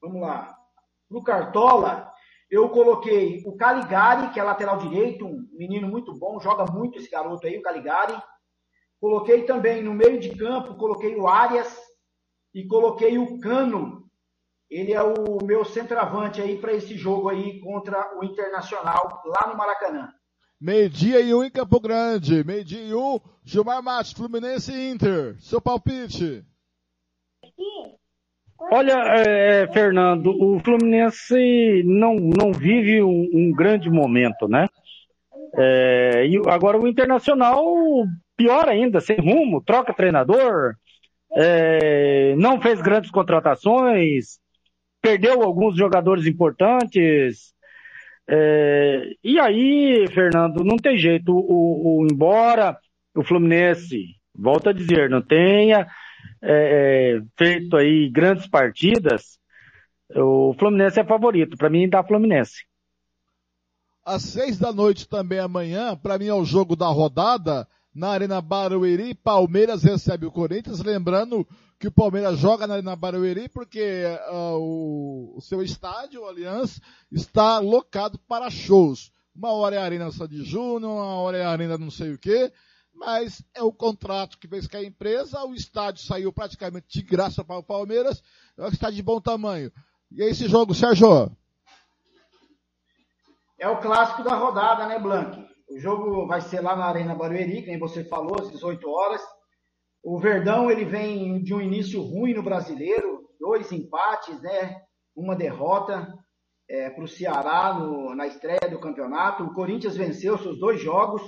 vamos 0.00 0.20
lá, 0.20 0.56
no 1.08 1.22
Cartola, 1.22 2.12
eu 2.50 2.68
coloquei 2.70 3.42
o 3.46 3.56
Caligari, 3.56 4.32
que 4.32 4.40
é 4.40 4.42
lateral 4.42 4.78
direito, 4.78 5.26
um 5.26 5.48
menino 5.52 5.88
muito 5.88 6.12
bom, 6.12 6.40
joga 6.40 6.64
muito 6.70 6.98
esse 6.98 7.10
garoto 7.10 7.46
aí, 7.46 7.56
o 7.58 7.62
Caligari. 7.62 8.20
Coloquei 9.00 9.44
também 9.44 9.82
no 9.82 9.92
meio 9.92 10.18
de 10.18 10.34
campo, 10.34 10.76
coloquei 10.76 11.14
o 11.16 11.28
Arias 11.28 11.76
e 12.54 12.66
coloquei 12.66 13.18
o 13.18 13.38
Cano. 13.40 14.10
Ele 14.68 14.92
é 14.92 15.02
o 15.02 15.44
meu 15.44 15.64
centroavante 15.64 16.40
aí 16.40 16.58
para 16.58 16.72
esse 16.72 16.96
jogo 16.96 17.28
aí 17.28 17.60
contra 17.60 18.18
o 18.18 18.24
Internacional 18.24 19.22
lá 19.24 19.48
no 19.48 19.56
Maracanã. 19.56 20.12
Meio-dia 20.60 21.20
e 21.20 21.34
um 21.34 21.44
em 21.44 21.50
Campo 21.50 21.78
Grande. 21.78 22.42
Meio-dia 22.44 22.80
e 22.80 22.94
um, 22.94 23.20
Gilmar 23.44 23.82
Matos, 23.82 24.12
Fluminense 24.12 24.72
e 24.72 24.90
Inter. 24.90 25.36
Seu 25.38 25.60
palpite. 25.60 26.42
Olha, 28.58 28.94
é, 28.94 29.70
Fernando, 29.72 30.30
o 30.30 30.58
Fluminense 30.60 31.82
não, 31.84 32.14
não 32.14 32.52
vive 32.52 33.02
um, 33.02 33.28
um 33.32 33.52
grande 33.52 33.90
momento, 33.90 34.48
né? 34.48 34.66
É, 35.54 36.26
e 36.26 36.36
agora 36.48 36.78
o 36.78 36.88
Internacional, 36.88 37.64
pior 38.36 38.68
ainda, 38.68 39.00
sem 39.00 39.16
rumo, 39.16 39.62
troca 39.62 39.94
treinador, 39.94 40.74
é, 41.34 42.34
não 42.36 42.60
fez 42.60 42.80
grandes 42.80 43.10
contratações, 43.10 44.38
perdeu 45.02 45.42
alguns 45.42 45.76
jogadores 45.76 46.26
importantes. 46.26 47.54
É, 48.28 49.12
e 49.22 49.38
aí, 49.38 50.06
Fernando, 50.12 50.64
não 50.64 50.76
tem 50.76 50.98
jeito. 50.98 51.32
O, 51.32 52.00
o, 52.00 52.06
embora 52.10 52.76
o 53.14 53.22
Fluminense, 53.22 54.16
volta 54.34 54.70
a 54.70 54.72
dizer, 54.72 55.08
não 55.08 55.22
tenha 55.22 55.86
é, 56.42 57.16
é, 57.16 57.22
feito 57.38 57.76
aí 57.76 58.10
grandes 58.10 58.46
partidas, 58.46 59.38
o 60.14 60.54
Fluminense 60.58 61.00
é 61.00 61.04
favorito. 61.04 61.56
Para 61.56 61.70
mim, 61.70 61.88
dá 61.88 62.02
Fluminense. 62.04 62.64
Às 64.04 64.22
seis 64.22 64.56
da 64.58 64.72
noite 64.72 65.08
também 65.08 65.40
amanhã, 65.40 65.96
para 65.96 66.16
mim 66.16 66.26
é 66.26 66.34
o 66.34 66.44
jogo 66.44 66.76
da 66.76 66.86
rodada, 66.86 67.66
na 67.96 68.10
Arena 68.10 68.42
Barueri, 68.42 69.14
Palmeiras 69.14 69.82
recebe 69.82 70.26
o 70.26 70.30
Corinthians, 70.30 70.80
lembrando 70.80 71.48
que 71.78 71.88
o 71.88 71.90
Palmeiras 71.90 72.38
joga 72.38 72.66
na 72.66 72.74
Arena 72.74 72.94
Barueri 72.94 73.48
porque 73.48 74.04
uh, 74.30 74.58
o, 74.58 75.38
o, 75.38 75.40
seu 75.40 75.62
estádio, 75.62 76.20
o 76.20 76.26
Allianz, 76.26 76.78
está 77.10 77.58
locado 77.58 78.18
para 78.18 78.50
shows. 78.50 79.10
Uma 79.34 79.50
hora 79.52 79.76
é 79.76 79.78
a 79.78 79.84
Arena 79.84 80.12
Sandy 80.12 80.44
Júnior, 80.44 80.92
uma 80.92 81.20
hora 81.22 81.38
é 81.38 81.44
a 81.44 81.50
Arena 81.50 81.78
não 81.78 81.90
sei 81.90 82.12
o 82.12 82.18
quê 82.18 82.52
mas 82.98 83.44
é 83.54 83.62
o 83.62 83.70
contrato 83.70 84.38
que 84.38 84.48
fez 84.48 84.66
com 84.66 84.78
a 84.78 84.82
empresa, 84.82 85.44
o 85.44 85.54
estádio 85.54 86.02
saiu 86.02 86.32
praticamente 86.32 86.86
de 86.88 87.02
graça 87.02 87.44
para 87.44 87.58
o 87.58 87.62
Palmeiras, 87.62 88.22
é 88.56 88.64
um 88.64 88.68
estádio 88.68 88.96
de 88.96 89.02
bom 89.02 89.20
tamanho. 89.20 89.70
E 90.10 90.22
é 90.22 90.30
esse 90.30 90.48
jogo, 90.48 90.74
Sérgio? 90.74 91.30
É 93.58 93.68
o 93.68 93.78
clássico 93.82 94.22
da 94.22 94.34
rodada, 94.34 94.86
né, 94.86 94.98
Blank? 94.98 95.55
O 95.68 95.78
jogo 95.78 96.26
vai 96.26 96.40
ser 96.40 96.60
lá 96.60 96.76
na 96.76 96.86
Arena 96.86 97.14
Barueri, 97.14 97.62
que 97.62 97.68
nem 97.68 97.78
você 97.78 98.04
falou, 98.04 98.40
às 98.40 98.50
18 98.50 98.88
horas. 98.88 99.22
O 100.02 100.18
Verdão, 100.18 100.70
ele 100.70 100.84
vem 100.84 101.42
de 101.42 101.52
um 101.52 101.60
início 101.60 102.00
ruim 102.00 102.34
no 102.34 102.42
Brasileiro, 102.42 103.28
dois 103.40 103.72
empates, 103.72 104.40
né? 104.40 104.80
Uma 105.14 105.34
derrota 105.34 106.12
é, 106.68 106.90
para 106.90 107.02
o 107.02 107.08
Ceará 107.08 107.74
no, 107.74 108.14
na 108.14 108.26
estreia 108.26 108.70
do 108.70 108.78
campeonato. 108.78 109.42
O 109.42 109.54
Corinthians 109.54 109.96
venceu 109.96 110.38
seus 110.38 110.58
dois 110.58 110.80
jogos, 110.80 111.22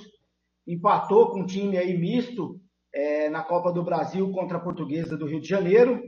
empatou 0.67 1.31
com 1.31 1.41
um 1.41 1.47
time 1.47 1.77
aí 1.77 1.99
misto 1.99 2.61
é, 2.95 3.29
na 3.29 3.43
Copa 3.43 3.73
do 3.73 3.85
Brasil 3.85 4.31
contra 4.31 4.59
a 4.59 4.61
Portuguesa 4.61 5.17
do 5.17 5.27
Rio 5.27 5.41
de 5.41 5.49
Janeiro. 5.49 6.01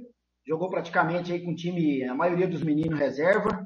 Jogou 0.46 0.70
praticamente 0.70 1.32
aí 1.32 1.44
com 1.44 1.50
o 1.50 1.56
time, 1.56 2.04
a 2.04 2.14
maioria 2.14 2.46
dos 2.46 2.62
meninos 2.62 2.98
reserva. 2.98 3.59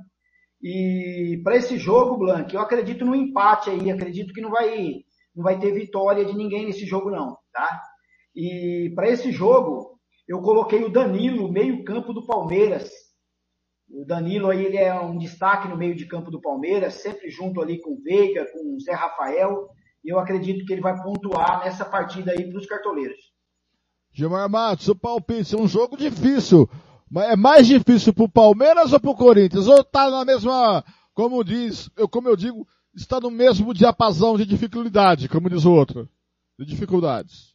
E 0.65 1.43
para 1.45 1.57
esse 1.57 1.77
jogo, 1.77 2.17
Blanc, 2.17 2.55
eu 2.55 2.61
acredito 2.63 3.05
no 3.05 3.15
empate 3.15 3.69
aí, 3.69 3.91
acredito 3.91 4.33
que 4.33 4.41
não 4.41 4.51
vai, 4.51 5.05
não 5.37 5.45
vai 5.45 5.59
ter 5.59 5.73
vitória 5.73 6.25
de 6.25 6.35
ninguém 6.35 6.65
nesse 6.65 6.87
jogo 6.87 7.11
não, 7.11 7.37
tá? 7.53 7.83
E 8.35 8.91
para 8.95 9.11
esse 9.11 9.31
jogo, 9.31 10.01
eu 10.27 10.41
coloquei 10.41 10.83
o 10.83 10.89
Danilo, 10.89 11.53
meio-campo 11.53 12.15
do 12.15 12.25
Palmeiras. 12.27 12.91
O 13.91 14.07
Danilo 14.07 14.49
aí 14.49 14.65
ele 14.65 14.79
é 14.79 14.99
um 14.99 15.19
destaque 15.19 15.69
no 15.69 15.77
meio 15.77 15.95
de 15.95 16.07
campo 16.07 16.31
do 16.31 16.41
Palmeiras, 16.41 16.95
sempre 16.95 17.29
junto 17.29 17.61
ali 17.61 17.79
com 17.79 17.91
o 17.91 18.03
Veiga, 18.03 18.51
com 18.51 18.75
o 18.75 18.81
Zé 18.81 18.95
Rafael. 18.95 19.69
E 20.03 20.11
eu 20.11 20.19
acredito 20.19 20.65
que 20.65 20.73
ele 20.73 20.81
vai 20.81 20.97
pontuar 21.03 21.63
nessa 21.63 21.85
partida 21.85 22.33
aí 22.33 22.49
para 22.49 22.59
os 22.59 22.67
cartoleiros. 22.67 23.21
Gilmar 24.11 24.49
Matos, 24.49 24.89
o 24.89 24.97
palpite 24.97 25.55
um 25.55 25.69
jogo 25.69 25.95
difícil. 25.95 26.67
É 27.17 27.37
mais 27.37 27.67
difícil 27.67 28.13
pro 28.13 28.29
Palmeiras 28.29 28.93
ou 28.93 29.01
pro 29.01 29.15
Corinthians? 29.15 29.69
Ou 29.69 29.85
tá 29.85 30.11
na 30.11 30.25
mesma, 30.25 30.85
como 31.13 31.45
diz, 31.45 31.91
eu, 31.97 32.09
como 32.09 32.29
eu 32.29 32.37
digo, 32.37 32.67
está 32.95 33.21
no 33.21 33.31
mesmo 33.31 33.75
diapasão 33.75 34.37
de 34.37 34.47
dificuldade, 34.47 35.29
como 35.29 35.51
diz 35.51 35.65
o 35.65 35.73
outro. 35.73 36.09
De 36.59 36.65
dificuldades. 36.65 37.55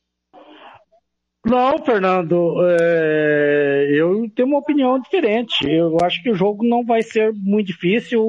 Não, 1.46 1.84
Fernando, 1.86 2.56
é, 2.80 3.88
eu 3.92 4.30
tenho 4.36 4.50
uma 4.50 4.60
opinião 4.60 5.00
diferente. 5.00 5.66
Eu 5.66 5.98
acho 6.04 6.22
que 6.22 6.30
o 6.30 6.36
jogo 6.36 6.68
não 6.68 6.86
vai 6.86 7.02
ser 7.02 7.32
muito 7.34 7.68
difícil 7.68 8.22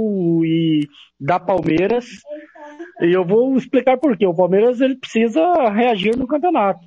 e 0.44 0.88
da 1.18 1.40
Palmeiras. 1.40 2.06
E 3.02 3.12
eu 3.12 3.24
vou 3.24 3.56
explicar 3.56 3.98
por 3.98 4.16
quê. 4.16 4.26
O 4.26 4.34
Palmeiras 4.34 4.80
ele 4.80 4.96
precisa 4.96 5.42
reagir 5.70 6.16
no 6.16 6.26
campeonato. 6.26 6.80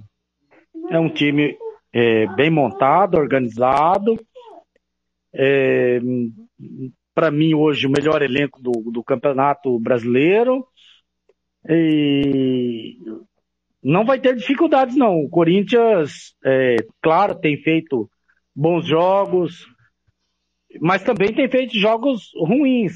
É 0.89 0.97
um 0.97 1.09
time 1.09 1.57
é, 1.93 2.25
bem 2.35 2.49
montado, 2.49 3.15
organizado. 3.15 4.19
É, 5.33 5.99
Para 7.13 7.29
mim, 7.29 7.53
hoje, 7.53 7.85
o 7.85 7.91
melhor 7.91 8.21
elenco 8.21 8.61
do, 8.61 8.71
do 8.91 9.03
campeonato 9.03 9.79
brasileiro. 9.79 10.65
E 11.69 12.97
não 13.81 14.03
vai 14.05 14.19
ter 14.19 14.35
dificuldades, 14.35 14.95
não. 14.95 15.19
O 15.19 15.29
Corinthians, 15.29 16.35
é, 16.43 16.77
claro, 17.01 17.35
tem 17.35 17.57
feito 17.57 18.09
bons 18.55 18.85
jogos, 18.85 19.65
mas 20.81 21.03
também 21.03 21.33
tem 21.33 21.49
feito 21.49 21.77
jogos 21.77 22.31
ruins. 22.35 22.93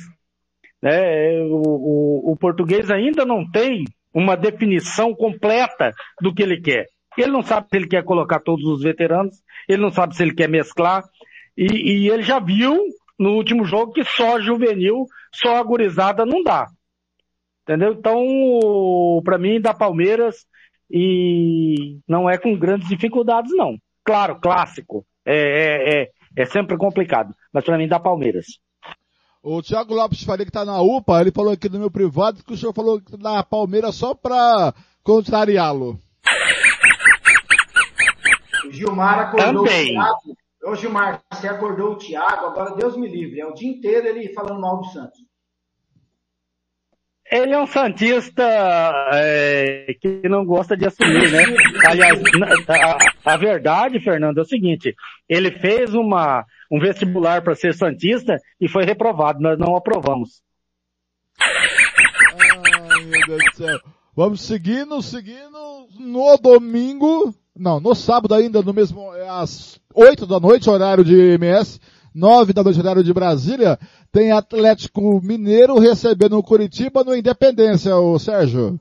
Né? 0.81 1.41
O, 1.43 1.61
o, 1.61 2.31
o 2.31 2.37
português 2.37 2.89
ainda 2.89 3.25
não 3.25 3.49
tem 3.49 3.85
uma 4.13 4.35
definição 4.35 5.13
completa 5.13 5.93
do 6.21 6.33
que 6.33 6.41
ele 6.41 6.59
quer. 6.59 6.87
Ele 7.17 7.31
não 7.31 7.41
sabe 7.41 7.67
se 7.69 7.75
ele 7.75 7.87
quer 7.87 8.03
colocar 8.03 8.39
todos 8.39 8.65
os 8.65 8.83
veteranos, 8.83 9.41
ele 9.67 9.81
não 9.81 9.91
sabe 9.91 10.15
se 10.15 10.23
ele 10.23 10.33
quer 10.33 10.47
mesclar, 10.47 11.03
e, 11.57 11.65
e 11.65 12.09
ele 12.09 12.23
já 12.23 12.39
viu 12.39 12.77
no 13.17 13.31
último 13.31 13.65
jogo 13.65 13.93
que 13.93 14.03
só 14.03 14.39
juvenil, 14.39 15.05
só 15.33 15.55
agorizada 15.57 16.25
não 16.25 16.43
dá. 16.43 16.67
Entendeu? 17.63 17.93
Então, 17.93 19.21
para 19.25 19.37
mim, 19.37 19.59
da 19.59 19.73
Palmeiras, 19.73 20.45
e 20.89 21.99
não 22.07 22.29
é 22.29 22.37
com 22.37 22.57
grandes 22.57 22.87
dificuldades, 22.87 23.51
não. 23.55 23.77
Claro, 24.05 24.39
clássico. 24.39 25.05
É, 25.25 25.35
é, 25.35 26.01
é, 26.03 26.09
é 26.37 26.45
sempre 26.45 26.77
complicado. 26.77 27.33
Mas 27.51 27.65
para 27.65 27.77
mim 27.77 27.87
dá 27.87 27.99
Palmeiras. 27.99 28.45
O 29.43 29.61
Thiago 29.61 29.93
Lopes 29.93 30.23
Faria 30.23 30.45
que 30.45 30.51
tá 30.51 30.63
na 30.63 30.81
UPA, 30.81 31.21
ele 31.21 31.31
falou 31.31 31.53
aqui 31.53 31.69
no 31.69 31.79
meu 31.79 31.91
privado 31.91 32.43
que 32.43 32.53
o 32.53 32.57
senhor 32.57 32.73
falou 32.73 33.01
que 33.01 33.17
na 33.17 33.43
Palmeiras 33.43 33.95
só 33.95 34.13
pra 34.13 34.73
contrariá-lo. 35.03 35.99
Gilmar 38.71 39.19
acordou 39.19 39.65
Também. 39.65 39.85
o 39.85 39.93
Thiago. 39.93 40.37
Ô 40.63 40.75
Gilmar, 40.75 41.21
você 41.31 41.47
acordou 41.47 41.93
o 41.93 41.97
Thiago, 41.97 42.47
agora 42.47 42.75
Deus 42.75 42.97
me 42.97 43.07
livre. 43.07 43.39
É 43.39 43.45
o 43.45 43.53
dia 43.53 43.69
inteiro 43.69 44.07
ele 44.07 44.33
falando 44.33 44.59
mal 44.59 44.77
do 44.77 44.85
Santos. 44.85 45.19
Ele 47.29 47.53
é 47.53 47.59
um 47.59 47.67
Santista 47.67 48.43
é, 49.13 49.93
que 49.99 50.27
não 50.29 50.45
gosta 50.45 50.77
de 50.77 50.85
assumir, 50.85 51.29
né? 51.29 51.43
Aliás, 51.85 52.17
a, 52.69 53.33
a 53.33 53.37
verdade, 53.37 53.99
Fernando, 53.99 54.37
é 54.37 54.41
o 54.41 54.45
seguinte: 54.45 54.95
ele 55.27 55.51
fez 55.51 55.93
uma, 55.93 56.45
um 56.71 56.79
vestibular 56.79 57.41
para 57.41 57.53
ser 57.53 57.73
Santista 57.73 58.37
e 58.61 58.69
foi 58.69 58.85
reprovado. 58.85 59.41
Nós 59.41 59.59
não 59.59 59.75
aprovamos. 59.75 60.41
Ai, 61.39 63.03
meu 63.05 63.27
Deus 63.27 63.43
do 63.43 63.55
céu. 63.55 63.79
Vamos 64.15 64.41
seguindo, 64.41 65.01
seguindo. 65.01 65.87
No 65.99 66.37
domingo, 66.37 67.35
não, 67.59 67.79
no 67.79 67.95
sábado 67.95 68.33
ainda, 68.33 68.61
no 68.61 68.73
mesmo, 68.73 69.13
é 69.15 69.27
às 69.27 69.79
8 69.93 70.25
da 70.25 70.39
noite, 70.39 70.69
horário 70.69 71.03
de 71.03 71.15
MS, 71.35 71.79
9 72.13 72.53
da 72.53 72.63
noite, 72.63 72.79
horário 72.79 73.03
de 73.03 73.13
Brasília, 73.13 73.77
tem 74.11 74.31
Atlético 74.31 75.21
Mineiro 75.21 75.77
recebendo 75.77 76.37
o 76.37 76.43
Curitiba 76.43 77.03
no 77.03 77.15
Independência, 77.15 77.95
o 77.95 78.17
Sérgio. 78.17 78.79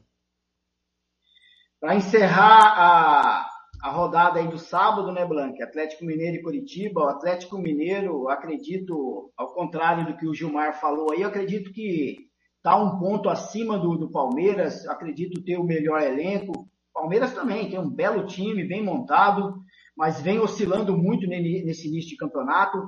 Para 1.78 1.94
encerrar 1.96 2.62
a, 2.62 3.46
a 3.82 3.90
rodada 3.90 4.40
aí 4.40 4.48
do 4.48 4.58
sábado, 4.58 5.12
né, 5.12 5.24
Blanque? 5.26 5.62
Atlético 5.62 6.04
Mineiro 6.04 6.36
e 6.36 6.42
Curitiba. 6.42 7.02
O 7.02 7.08
Atlético 7.08 7.58
Mineiro, 7.58 8.28
acredito, 8.28 9.30
ao 9.36 9.52
contrário 9.52 10.06
do 10.06 10.16
que 10.16 10.26
o 10.26 10.34
Gilmar 10.34 10.80
falou 10.80 11.12
aí, 11.12 11.22
acredito 11.22 11.72
que 11.72 12.16
está 12.56 12.76
um 12.76 12.98
ponto 12.98 13.28
acima 13.28 13.78
do, 13.78 13.96
do 13.96 14.10
Palmeiras. 14.10 14.86
Acredito 14.88 15.44
ter 15.44 15.58
o 15.58 15.64
melhor 15.64 16.02
elenco. 16.02 16.68
Palmeiras 16.96 17.34
também 17.34 17.68
tem 17.68 17.78
um 17.78 17.90
belo 17.90 18.26
time, 18.26 18.64
bem 18.66 18.82
montado, 18.82 19.54
mas 19.94 20.22
vem 20.22 20.38
oscilando 20.38 20.96
muito 20.96 21.26
ne- 21.26 21.62
nesse 21.62 21.88
início 21.88 22.10
de 22.10 22.16
campeonato. 22.16 22.78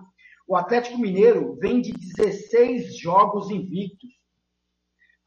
O 0.49 0.57
Atlético 0.57 0.99
Mineiro 0.99 1.57
vem 1.61 1.83
de 1.83 1.93
16 1.93 2.99
jogos 2.99 3.51
invictos. 3.51 4.09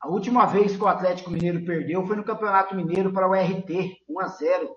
A 0.02 0.10
última 0.10 0.48
vez 0.48 0.76
que 0.76 0.84
o 0.84 0.88
Atlético 0.88 1.30
Mineiro 1.30 1.64
perdeu 1.64 2.06
foi 2.08 2.16
no 2.16 2.24
Campeonato 2.24 2.76
Mineiro 2.76 3.14
para 3.14 3.30
o 3.30 3.34
RT, 3.36 3.98
1 4.10 4.20
a 4.20 4.28
0. 4.28 4.76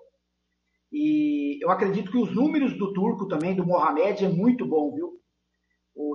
E 0.91 1.57
eu 1.63 1.71
acredito 1.71 2.11
que 2.11 2.17
os 2.17 2.33
números 2.33 2.77
do 2.77 2.93
turco 2.93 3.27
também, 3.27 3.55
do 3.55 3.65
Mohamed, 3.65 4.23
é 4.23 4.29
muito 4.29 4.67
bom, 4.67 4.93
viu? 4.93 5.19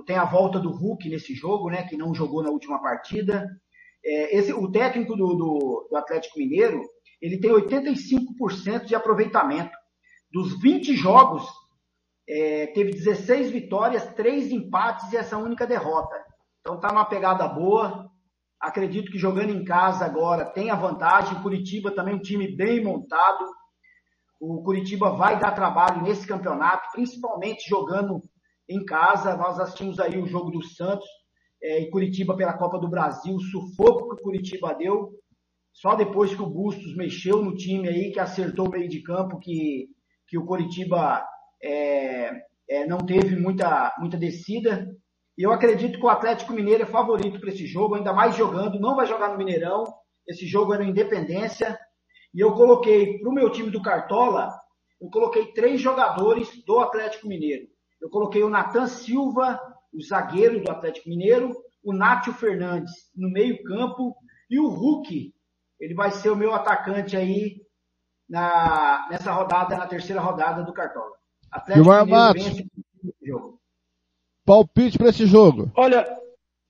Tem 0.05 0.15
a 0.15 0.23
volta 0.25 0.59
do 0.59 0.71
Hulk 0.71 1.09
nesse 1.09 1.33
jogo, 1.35 1.69
né? 1.69 1.83
Que 1.87 1.97
não 1.97 2.15
jogou 2.15 2.41
na 2.41 2.49
última 2.49 2.81
partida. 2.81 3.45
É, 4.03 4.37
esse, 4.37 4.53
o 4.53 4.71
técnico 4.71 5.15
do, 5.17 5.35
do, 5.35 5.87
do 5.89 5.95
Atlético 5.97 6.39
Mineiro, 6.39 6.81
ele 7.21 7.39
tem 7.39 7.51
85% 7.51 8.85
de 8.85 8.95
aproveitamento. 8.95 9.77
Dos 10.31 10.59
20 10.61 10.95
jogos, 10.95 11.45
é, 12.27 12.67
teve 12.67 12.91
16 12.91 13.51
vitórias, 13.51 14.05
3 14.13 14.51
empates 14.51 15.11
e 15.11 15.17
essa 15.17 15.37
única 15.37 15.67
derrota. 15.67 16.15
Então 16.61 16.79
tá 16.79 16.89
numa 16.89 17.05
pegada 17.05 17.47
boa. 17.47 18.09
Acredito 18.59 19.11
que 19.11 19.19
jogando 19.19 19.49
em 19.49 19.63
casa 19.63 20.05
agora 20.05 20.45
tem 20.45 20.69
a 20.69 20.75
vantagem. 20.75 21.41
Curitiba 21.41 21.91
também 21.91 22.13
é 22.13 22.17
um 22.17 22.21
time 22.21 22.55
bem 22.55 22.83
montado. 22.83 23.45
O 24.39 24.63
Curitiba 24.63 25.11
vai 25.11 25.39
dar 25.39 25.51
trabalho 25.51 26.01
nesse 26.01 26.25
campeonato, 26.25 26.89
principalmente 26.93 27.69
jogando 27.69 28.23
em 28.67 28.83
casa. 28.85 29.35
Nós 29.35 29.59
assistimos 29.59 29.99
aí 29.99 30.17
o 30.17 30.25
jogo 30.25 30.51
do 30.51 30.63
Santos 30.63 31.07
é, 31.61 31.81
e 31.81 31.91
Curitiba 31.91 32.35
pela 32.35 32.57
Copa 32.57 32.79
do 32.79 32.89
Brasil, 32.89 33.35
o 33.35 33.41
sufoco 33.41 34.15
que 34.15 34.21
o 34.21 34.23
Curitiba 34.23 34.73
deu. 34.73 35.11
Só 35.73 35.95
depois 35.95 36.33
que 36.35 36.41
o 36.41 36.49
Bustos 36.49 36.95
mexeu 36.95 37.41
no 37.41 37.55
time 37.55 37.87
aí, 37.87 38.11
que 38.11 38.19
acertou 38.19 38.67
o 38.67 38.71
meio 38.71 38.89
de 38.89 39.01
campo, 39.01 39.39
que, 39.39 39.87
que 40.27 40.37
o 40.37 40.45
Curitiba 40.45 41.25
é, 41.63 42.31
é, 42.69 42.85
não 42.85 42.99
teve 42.99 43.35
muita, 43.35 43.93
muita 43.99 44.17
descida. 44.17 44.87
E 45.37 45.43
eu 45.43 45.51
acredito 45.51 45.97
que 45.97 46.05
o 46.05 46.09
Atlético 46.09 46.53
Mineiro 46.53 46.83
é 46.83 46.85
favorito 46.85 47.39
para 47.39 47.49
esse 47.49 47.65
jogo, 47.65 47.95
ainda 47.95 48.13
mais 48.13 48.35
jogando, 48.35 48.79
não 48.79 48.95
vai 48.95 49.07
jogar 49.07 49.29
no 49.29 49.37
Mineirão. 49.37 49.83
Esse 50.27 50.45
jogo 50.45 50.73
é 50.73 50.77
no 50.77 50.83
Independência. 50.83 51.77
E 52.33 52.39
eu 52.39 52.53
coloquei 52.53 53.19
para 53.19 53.29
o 53.29 53.33
meu 53.33 53.49
time 53.49 53.69
do 53.69 53.81
Cartola, 53.81 54.49
eu 55.01 55.09
coloquei 55.09 55.51
três 55.53 55.81
jogadores 55.81 56.63
do 56.65 56.79
Atlético 56.79 57.27
Mineiro. 57.27 57.67
Eu 57.99 58.09
coloquei 58.09 58.43
o 58.43 58.49
Natan 58.49 58.87
Silva, 58.87 59.59
o 59.93 60.01
zagueiro 60.01 60.61
do 60.63 60.71
Atlético 60.71 61.09
Mineiro, 61.09 61.51
o 61.83 61.93
Nátio 61.93 62.33
Fernandes 62.33 62.91
no 63.15 63.29
meio-campo 63.31 64.15
e 64.49 64.59
o 64.59 64.67
Hulk. 64.67 65.33
Ele 65.81 65.95
vai 65.95 66.11
ser 66.11 66.29
o 66.29 66.35
meu 66.35 66.53
atacante 66.53 67.17
aí 67.17 67.59
na, 68.29 69.07
nessa 69.09 69.31
rodada, 69.31 69.75
na 69.75 69.87
terceira 69.87 70.21
rodada 70.21 70.63
do 70.63 70.71
Cartola. 70.71 71.11
Atlético 71.51 71.83
Gilmar 71.83 72.07
Matos. 72.07 72.43
vence 72.43 72.67
jogo. 73.21 73.59
Palpite 74.45 74.97
para 74.97 75.09
esse 75.09 75.25
jogo. 75.25 75.71
Olha, 75.75 76.07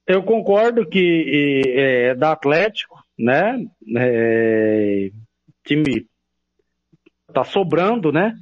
eu 0.07 0.23
concordo 0.23 0.87
que 0.87 1.61
é, 1.75 2.15
da 2.15 2.31
Atlético, 2.31 2.97
né? 3.19 3.65
É, 3.97 5.11
time 5.65 6.07
tá 7.33 7.43
sobrando, 7.43 8.11
né? 8.11 8.33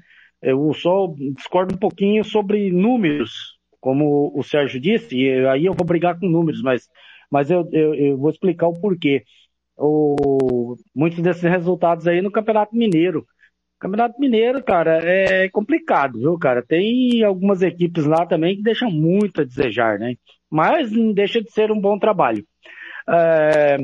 Eu 0.41 0.71
só 0.73 1.13
discordo 1.35 1.75
um 1.75 1.77
pouquinho 1.77 2.23
sobre 2.23 2.71
números, 2.71 3.57
como 3.79 4.31
o 4.35 4.43
Sérgio 4.43 4.79
disse, 4.79 5.15
e 5.15 5.45
aí 5.47 5.65
eu 5.65 5.73
vou 5.73 5.85
brigar 5.85 6.17
com 6.19 6.29
números, 6.29 6.61
mas, 6.61 6.87
mas 7.29 7.51
eu, 7.51 7.67
eu, 7.71 7.95
eu 7.95 8.17
vou 8.17 8.29
explicar 8.29 8.67
o 8.67 8.79
porquê. 8.79 9.23
O, 9.79 10.75
muitos 10.95 11.21
desses 11.21 11.43
resultados 11.43 12.07
aí 12.07 12.21
no 12.21 12.31
Campeonato 12.31 12.75
Mineiro. 12.75 13.25
Campeonato 13.79 14.19
Mineiro, 14.19 14.61
cara, 14.63 14.99
é 15.01 15.47
complicado, 15.49 16.19
viu, 16.19 16.37
cara? 16.37 16.61
Tem 16.61 17.23
algumas 17.23 17.61
equipes 17.61 18.05
lá 18.05 18.25
também 18.25 18.57
que 18.57 18.61
deixam 18.61 18.91
muito 18.91 19.41
a 19.41 19.45
desejar, 19.45 19.97
né? 19.97 20.15
Mas 20.49 20.91
não 20.91 21.13
deixa 21.13 21.41
de 21.41 21.49
ser 21.51 21.71
um 21.71 21.79
bom 21.79 21.97
trabalho. 21.97 22.45
É, 23.07 23.77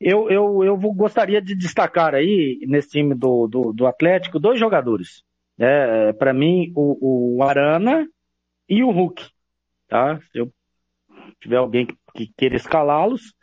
eu, 0.00 0.30
eu, 0.30 0.64
eu 0.64 0.76
gostaria 0.76 1.42
de 1.42 1.56
destacar 1.56 2.14
aí, 2.14 2.60
nesse 2.68 2.90
time 2.90 3.14
do, 3.14 3.48
do, 3.48 3.72
do 3.72 3.86
Atlético, 3.86 4.38
dois 4.38 4.60
jogadores. 4.60 5.24
É, 5.58 6.12
Para 6.12 6.32
mim, 6.32 6.72
o, 6.76 7.38
o 7.38 7.42
Arana 7.42 8.06
e 8.68 8.84
o 8.84 8.90
Hulk. 8.90 9.28
Tá? 9.88 10.20
Se 10.30 10.38
eu 10.38 10.52
tiver 11.40 11.56
alguém 11.56 11.86
que, 11.86 11.96
que 12.14 12.32
queira 12.36 12.56
escalá-los, 12.56 13.34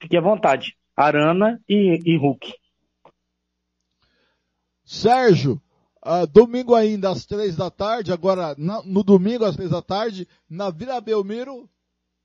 fique 0.00 0.16
à 0.16 0.20
vontade. 0.20 0.77
Arana 0.98 1.62
e, 1.68 2.02
e 2.04 2.16
Hulk. 2.16 2.52
Sérgio, 4.84 5.62
uh, 6.04 6.26
domingo 6.26 6.74
ainda 6.74 7.10
às 7.10 7.24
três 7.24 7.54
da 7.54 7.70
tarde, 7.70 8.12
agora 8.12 8.56
na, 8.58 8.82
no 8.82 9.04
domingo 9.04 9.44
às 9.44 9.54
três 9.54 9.70
da 9.70 9.80
tarde, 9.80 10.26
na 10.50 10.70
Vila 10.70 11.00
Belmiro, 11.00 11.70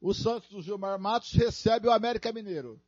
o 0.01 0.11
Santos 0.11 0.49
do 0.49 0.59
Gilmar 0.59 0.99
Matos 0.99 1.33
recebe 1.33 1.87
o 1.87 1.91
América 1.91 2.33
Mineiro. 2.33 2.81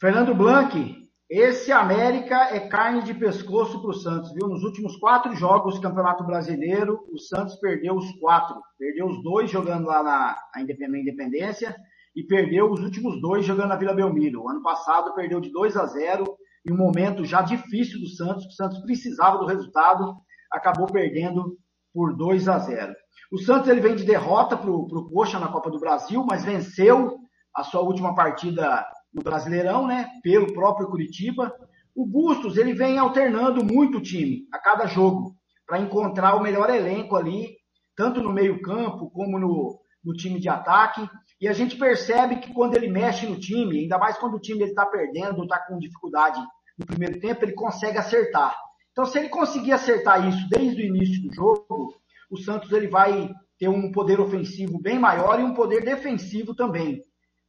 Fernando 0.00 0.34
Blanc, 0.34 1.08
esse 1.30 1.70
América 1.70 2.52
é 2.52 2.66
carne 2.66 3.04
de 3.04 3.14
pescoço 3.14 3.80
para 3.80 3.90
o 3.90 3.94
Santos, 3.94 4.32
viu? 4.32 4.48
Nos 4.48 4.64
últimos 4.64 4.96
quatro 4.96 5.32
jogos 5.36 5.76
do 5.76 5.80
Campeonato 5.80 6.24
Brasileiro, 6.24 7.06
o 7.08 7.18
Santos 7.20 7.54
perdeu 7.60 7.94
os 7.94 8.10
quatro. 8.18 8.60
Perdeu 8.76 9.06
os 9.06 9.22
dois 9.22 9.48
jogando 9.48 9.86
lá 9.86 10.02
na, 10.02 10.36
na 10.56 10.98
Independência 10.98 11.76
e 12.14 12.22
perdeu 12.22 12.70
os 12.70 12.80
últimos 12.80 13.20
dois 13.20 13.44
jogando 13.44 13.68
na 13.68 13.76
Vila 13.76 13.94
Belmiro. 13.94 14.42
O 14.42 14.48
ano 14.48 14.62
passado 14.62 15.14
perdeu 15.14 15.40
de 15.40 15.50
2 15.50 15.76
a 15.76 15.86
0 15.86 16.24
em 16.66 16.72
um 16.72 16.76
momento 16.76 17.24
já 17.24 17.42
difícil 17.42 17.98
do 18.00 18.08
Santos, 18.08 18.44
que 18.44 18.52
o 18.52 18.56
Santos 18.56 18.80
precisava 18.82 19.38
do 19.38 19.46
resultado, 19.46 20.14
acabou 20.50 20.86
perdendo 20.86 21.56
por 21.92 22.16
2 22.16 22.48
a 22.48 22.58
0. 22.58 22.94
O 23.32 23.38
Santos 23.38 23.68
ele 23.68 23.80
vem 23.80 23.96
de 23.96 24.04
derrota 24.04 24.56
para 24.56 24.70
o 24.70 25.10
Coxa 25.10 25.38
na 25.38 25.48
Copa 25.48 25.70
do 25.70 25.80
Brasil, 25.80 26.24
mas 26.24 26.44
venceu 26.44 27.18
a 27.54 27.64
sua 27.64 27.80
última 27.80 28.14
partida 28.14 28.84
no 29.12 29.22
Brasileirão, 29.22 29.86
né? 29.86 30.08
Pelo 30.22 30.52
próprio 30.52 30.88
Curitiba. 30.88 31.52
O 31.94 32.06
Bustos 32.06 32.56
ele 32.56 32.72
vem 32.72 32.98
alternando 32.98 33.64
muito 33.64 33.98
o 33.98 34.02
time 34.02 34.46
a 34.52 34.58
cada 34.58 34.86
jogo 34.86 35.34
para 35.66 35.78
encontrar 35.78 36.34
o 36.34 36.42
melhor 36.42 36.70
elenco 36.70 37.16
ali, 37.16 37.56
tanto 37.96 38.22
no 38.22 38.32
meio 38.32 38.60
campo 38.62 39.10
como 39.10 39.38
no, 39.38 39.78
no 40.02 40.14
time 40.14 40.40
de 40.40 40.48
ataque. 40.48 41.08
E 41.42 41.48
a 41.48 41.52
gente 41.52 41.76
percebe 41.76 42.36
que 42.36 42.54
quando 42.54 42.76
ele 42.76 42.86
mexe 42.86 43.26
no 43.26 43.36
time, 43.36 43.80
ainda 43.80 43.98
mais 43.98 44.16
quando 44.16 44.34
o 44.34 44.40
time 44.40 44.62
está 44.62 44.86
perdendo, 44.86 45.42
está 45.42 45.58
com 45.58 45.76
dificuldade 45.76 46.40
no 46.78 46.86
primeiro 46.86 47.18
tempo, 47.18 47.44
ele 47.44 47.52
consegue 47.52 47.98
acertar. 47.98 48.56
Então, 48.92 49.04
se 49.04 49.18
ele 49.18 49.28
conseguir 49.28 49.72
acertar 49.72 50.24
isso 50.28 50.48
desde 50.48 50.80
o 50.80 50.86
início 50.86 51.20
do 51.20 51.34
jogo, 51.34 51.96
o 52.30 52.36
Santos 52.36 52.70
ele 52.70 52.86
vai 52.86 53.28
ter 53.58 53.68
um 53.68 53.90
poder 53.90 54.20
ofensivo 54.20 54.80
bem 54.80 55.00
maior 55.00 55.40
e 55.40 55.42
um 55.42 55.52
poder 55.52 55.84
defensivo 55.84 56.54
também. 56.54 57.02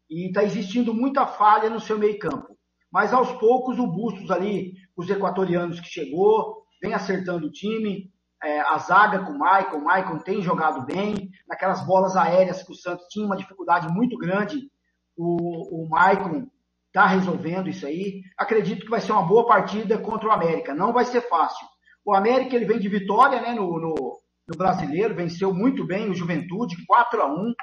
E 0.09 0.25
está 0.25 0.43
existindo 0.43 0.91
muita 0.91 1.27
falha 1.27 1.69
no 1.69 1.79
seu 1.79 1.99
meio 1.99 2.17
campo. 2.17 2.57
Mas 2.91 3.13
aos 3.13 3.31
poucos 3.33 3.77
o 3.77 3.85
Bustos 3.85 4.31
ali, 4.31 4.73
os 4.97 5.07
equatorianos 5.07 5.79
que 5.79 5.87
chegou, 5.87 6.63
vem 6.81 6.95
acertando 6.95 7.45
o 7.45 7.51
time, 7.51 8.11
é, 8.43 8.59
a 8.59 8.77
zaga 8.77 9.19
com 9.19 9.31
o 9.31 9.39
Maicon, 9.39 9.77
o 9.77 9.83
Maicon 9.83 10.17
tem 10.19 10.41
jogado 10.41 10.85
bem, 10.85 11.31
naquelas 11.47 11.81
bolas 11.85 12.15
aéreas 12.15 12.61
que 12.61 12.71
o 12.71 12.75
Santos 12.75 13.07
tinha 13.07 13.25
uma 13.25 13.37
dificuldade 13.37 13.87
muito 13.87 14.17
grande, 14.17 14.69
o, 15.15 15.83
o 15.83 15.89
Maicon 15.89 16.47
está 16.87 17.07
resolvendo 17.07 17.69
isso 17.69 17.85
aí. 17.85 18.21
Acredito 18.37 18.83
que 18.83 18.91
vai 18.91 19.01
ser 19.01 19.13
uma 19.13 19.23
boa 19.23 19.47
partida 19.47 19.97
contra 19.97 20.27
o 20.27 20.31
América, 20.31 20.75
não 20.75 20.91
vai 20.91 21.05
ser 21.05 21.21
fácil. 21.21 21.65
O 22.05 22.13
América 22.13 22.55
ele 22.55 22.65
vem 22.65 22.79
de 22.79 22.89
vitória 22.89 23.41
né, 23.41 23.53
no, 23.53 23.79
no, 23.79 24.19
no 24.47 24.57
brasileiro, 24.57 25.15
venceu 25.15 25.53
muito 25.53 25.85
bem 25.85 26.09
o 26.09 26.15
Juventude, 26.15 26.85
4 26.85 27.21
a 27.21 27.33
1 27.33 27.53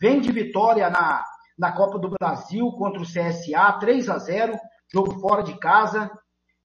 vem 0.00 0.20
de 0.20 0.32
vitória 0.32 0.90
na, 0.90 1.22
na 1.56 1.72
Copa 1.72 1.98
do 1.98 2.10
Brasil 2.10 2.72
contra 2.72 3.00
o 3.00 3.06
CSA, 3.06 3.72
3 3.78 4.08
a 4.08 4.18
0 4.18 4.58
jogo 4.92 5.20
fora 5.20 5.42
de 5.42 5.58
casa. 5.58 6.10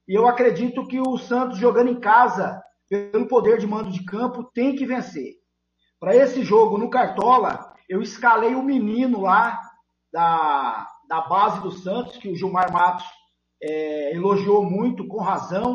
E 0.07 0.17
eu 0.17 0.27
acredito 0.27 0.87
que 0.87 0.99
o 0.99 1.17
Santos 1.17 1.59
jogando 1.59 1.89
em 1.89 1.99
casa 1.99 2.61
pelo 2.89 3.27
poder 3.27 3.57
de 3.57 3.67
mando 3.67 3.91
de 3.91 4.03
campo, 4.03 4.49
tem 4.53 4.75
que 4.75 4.85
vencer. 4.85 5.35
Para 5.99 6.15
esse 6.15 6.43
jogo 6.43 6.77
no 6.77 6.89
Cartola, 6.89 7.73
eu 7.89 8.01
escalei 8.01 8.55
o 8.55 8.63
menino 8.63 9.21
lá 9.21 9.59
da, 10.11 10.87
da 11.07 11.21
base 11.21 11.61
do 11.61 11.71
Santos, 11.71 12.17
que 12.17 12.29
o 12.29 12.35
Gilmar 12.35 12.71
Matos 12.71 13.05
é, 13.61 14.15
elogiou 14.15 14.63
muito, 14.63 15.07
com 15.07 15.19
razão. 15.19 15.73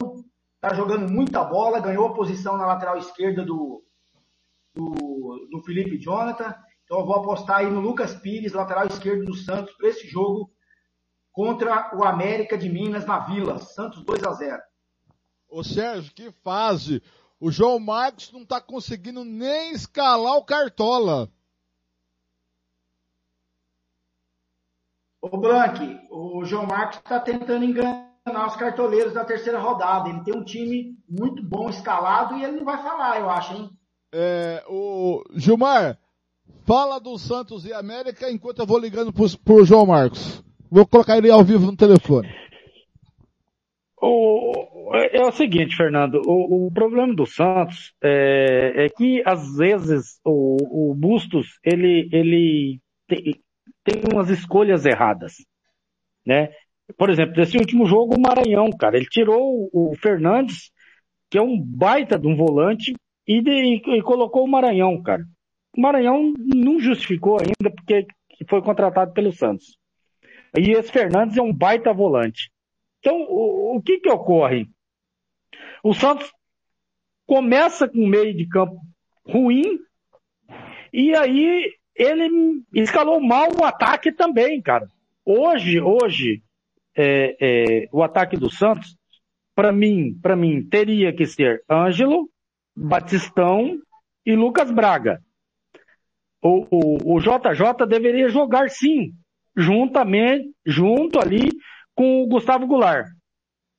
Está 0.54 0.74
jogando 0.74 1.10
muita 1.10 1.42
bola, 1.42 1.80
ganhou 1.80 2.06
a 2.06 2.14
posição 2.14 2.56
na 2.56 2.66
lateral 2.66 2.96
esquerda 2.96 3.44
do, 3.44 3.82
do, 4.74 5.48
do 5.50 5.62
Felipe 5.64 5.98
Jonathan. 5.98 6.54
Então 6.84 7.00
eu 7.00 7.06
vou 7.06 7.16
apostar 7.16 7.58
aí 7.58 7.70
no 7.70 7.80
Lucas 7.80 8.14
Pires, 8.14 8.52
lateral 8.52 8.86
esquerdo 8.86 9.24
do 9.24 9.34
Santos, 9.34 9.74
para 9.74 9.88
esse 9.88 10.06
jogo 10.06 10.50
contra 11.32 11.90
o 11.96 12.04
América 12.04 12.56
de 12.56 12.68
Minas 12.68 13.06
na 13.06 13.18
Vila. 13.20 13.58
Santos 13.58 14.04
2 14.04 14.22
a 14.24 14.32
0. 14.32 14.62
Ô 15.52 15.62
Sérgio, 15.62 16.14
que 16.14 16.30
fase! 16.30 17.02
O 17.38 17.50
João 17.50 17.78
Marcos 17.78 18.32
não 18.32 18.40
está 18.40 18.58
conseguindo 18.58 19.22
nem 19.22 19.72
escalar 19.72 20.36
o 20.38 20.44
Cartola. 20.44 21.30
Ô 25.20 25.36
Blank, 25.36 26.00
o 26.10 26.42
João 26.46 26.66
Marcos 26.66 26.96
está 26.96 27.20
tentando 27.20 27.66
enganar 27.66 28.46
os 28.48 28.56
cartoleiros 28.56 29.12
da 29.12 29.26
terceira 29.26 29.58
rodada. 29.58 30.08
Ele 30.08 30.24
tem 30.24 30.34
um 30.34 30.42
time 30.42 30.96
muito 31.06 31.42
bom 31.42 31.68
escalado 31.68 32.38
e 32.38 32.44
ele 32.44 32.56
não 32.56 32.64
vai 32.64 32.82
falar, 32.82 33.20
eu 33.20 33.28
acho, 33.28 33.52
hein? 33.52 33.70
É, 34.10 34.64
o 34.66 35.22
Gilmar, 35.34 35.98
fala 36.64 36.98
do 36.98 37.18
Santos 37.18 37.66
e 37.66 37.74
América 37.74 38.30
enquanto 38.30 38.60
eu 38.60 38.66
vou 38.66 38.78
ligando 38.78 39.12
pro, 39.12 39.38
pro 39.38 39.64
João 39.66 39.84
Marcos. 39.84 40.42
Vou 40.70 40.86
colocar 40.86 41.18
ele 41.18 41.30
ao 41.30 41.44
vivo 41.44 41.66
no 41.66 41.76
telefone. 41.76 42.28
O, 44.00 44.61
é 44.92 45.22
o 45.22 45.32
seguinte, 45.32 45.76
Fernando, 45.76 46.20
o, 46.26 46.66
o 46.66 46.72
problema 46.72 47.14
do 47.14 47.26
Santos 47.26 47.94
é, 48.02 48.84
é, 48.84 48.88
que 48.88 49.22
às 49.24 49.56
vezes 49.56 50.20
o, 50.24 50.90
o 50.90 50.94
Bustos 50.94 51.58
ele, 51.64 52.08
ele 52.12 52.80
tem, 53.06 53.40
tem 53.84 54.02
umas 54.12 54.28
escolhas 54.28 54.84
erradas, 54.84 55.34
né? 56.26 56.50
Por 56.96 57.10
exemplo, 57.10 57.34
nesse 57.36 57.56
último 57.56 57.86
jogo 57.86 58.16
o 58.16 58.20
Maranhão, 58.20 58.70
cara, 58.70 58.96
ele 58.96 59.06
tirou 59.06 59.70
o 59.72 59.94
Fernandes, 59.96 60.70
que 61.30 61.38
é 61.38 61.42
um 61.42 61.58
baita 61.58 62.18
de 62.18 62.26
um 62.26 62.36
volante, 62.36 62.94
e, 63.26 63.40
de, 63.40 63.76
e 63.76 64.02
colocou 64.02 64.44
o 64.44 64.48
Maranhão, 64.48 65.02
cara. 65.02 65.24
O 65.76 65.80
Maranhão 65.80 66.34
não 66.38 66.78
justificou 66.78 67.38
ainda 67.40 67.74
porque 67.74 68.06
foi 68.48 68.60
contratado 68.60 69.12
pelo 69.12 69.32
Santos. 69.32 69.78
E 70.56 70.72
esse 70.72 70.92
Fernandes 70.92 71.36
é 71.36 71.42
um 71.42 71.52
baita 71.52 71.92
volante. 71.92 72.50
Então, 72.98 73.22
o, 73.22 73.76
o 73.76 73.82
que 73.82 73.98
que 73.98 74.10
ocorre? 74.10 74.68
O 75.82 75.94
Santos 75.94 76.30
começa 77.26 77.88
com 77.88 77.98
um 77.98 78.08
meio 78.08 78.36
de 78.36 78.46
campo 78.46 78.80
ruim 79.26 79.78
e 80.92 81.14
aí 81.14 81.72
ele 81.94 82.62
escalou 82.74 83.20
mal 83.20 83.48
o 83.58 83.64
ataque 83.64 84.12
também, 84.12 84.60
cara. 84.60 84.88
Hoje, 85.24 85.80
hoje, 85.80 86.42
é, 86.96 87.36
é, 87.40 87.88
o 87.92 88.02
ataque 88.02 88.36
do 88.36 88.50
Santos, 88.50 88.96
para 89.54 89.72
mim, 89.72 90.18
para 90.20 90.36
mim, 90.36 90.62
teria 90.68 91.12
que 91.14 91.26
ser 91.26 91.62
Ângelo, 91.70 92.28
Batistão 92.76 93.78
e 94.24 94.34
Lucas 94.34 94.70
Braga. 94.70 95.22
O, 96.42 96.66
o, 96.70 97.16
o 97.16 97.20
JJ 97.20 97.86
deveria 97.88 98.28
jogar 98.28 98.68
sim, 98.68 99.12
juntamente, 99.56 100.50
junto 100.66 101.20
ali 101.20 101.50
com 101.94 102.22
o 102.22 102.26
Gustavo 102.26 102.66
Goulart. 102.66 103.06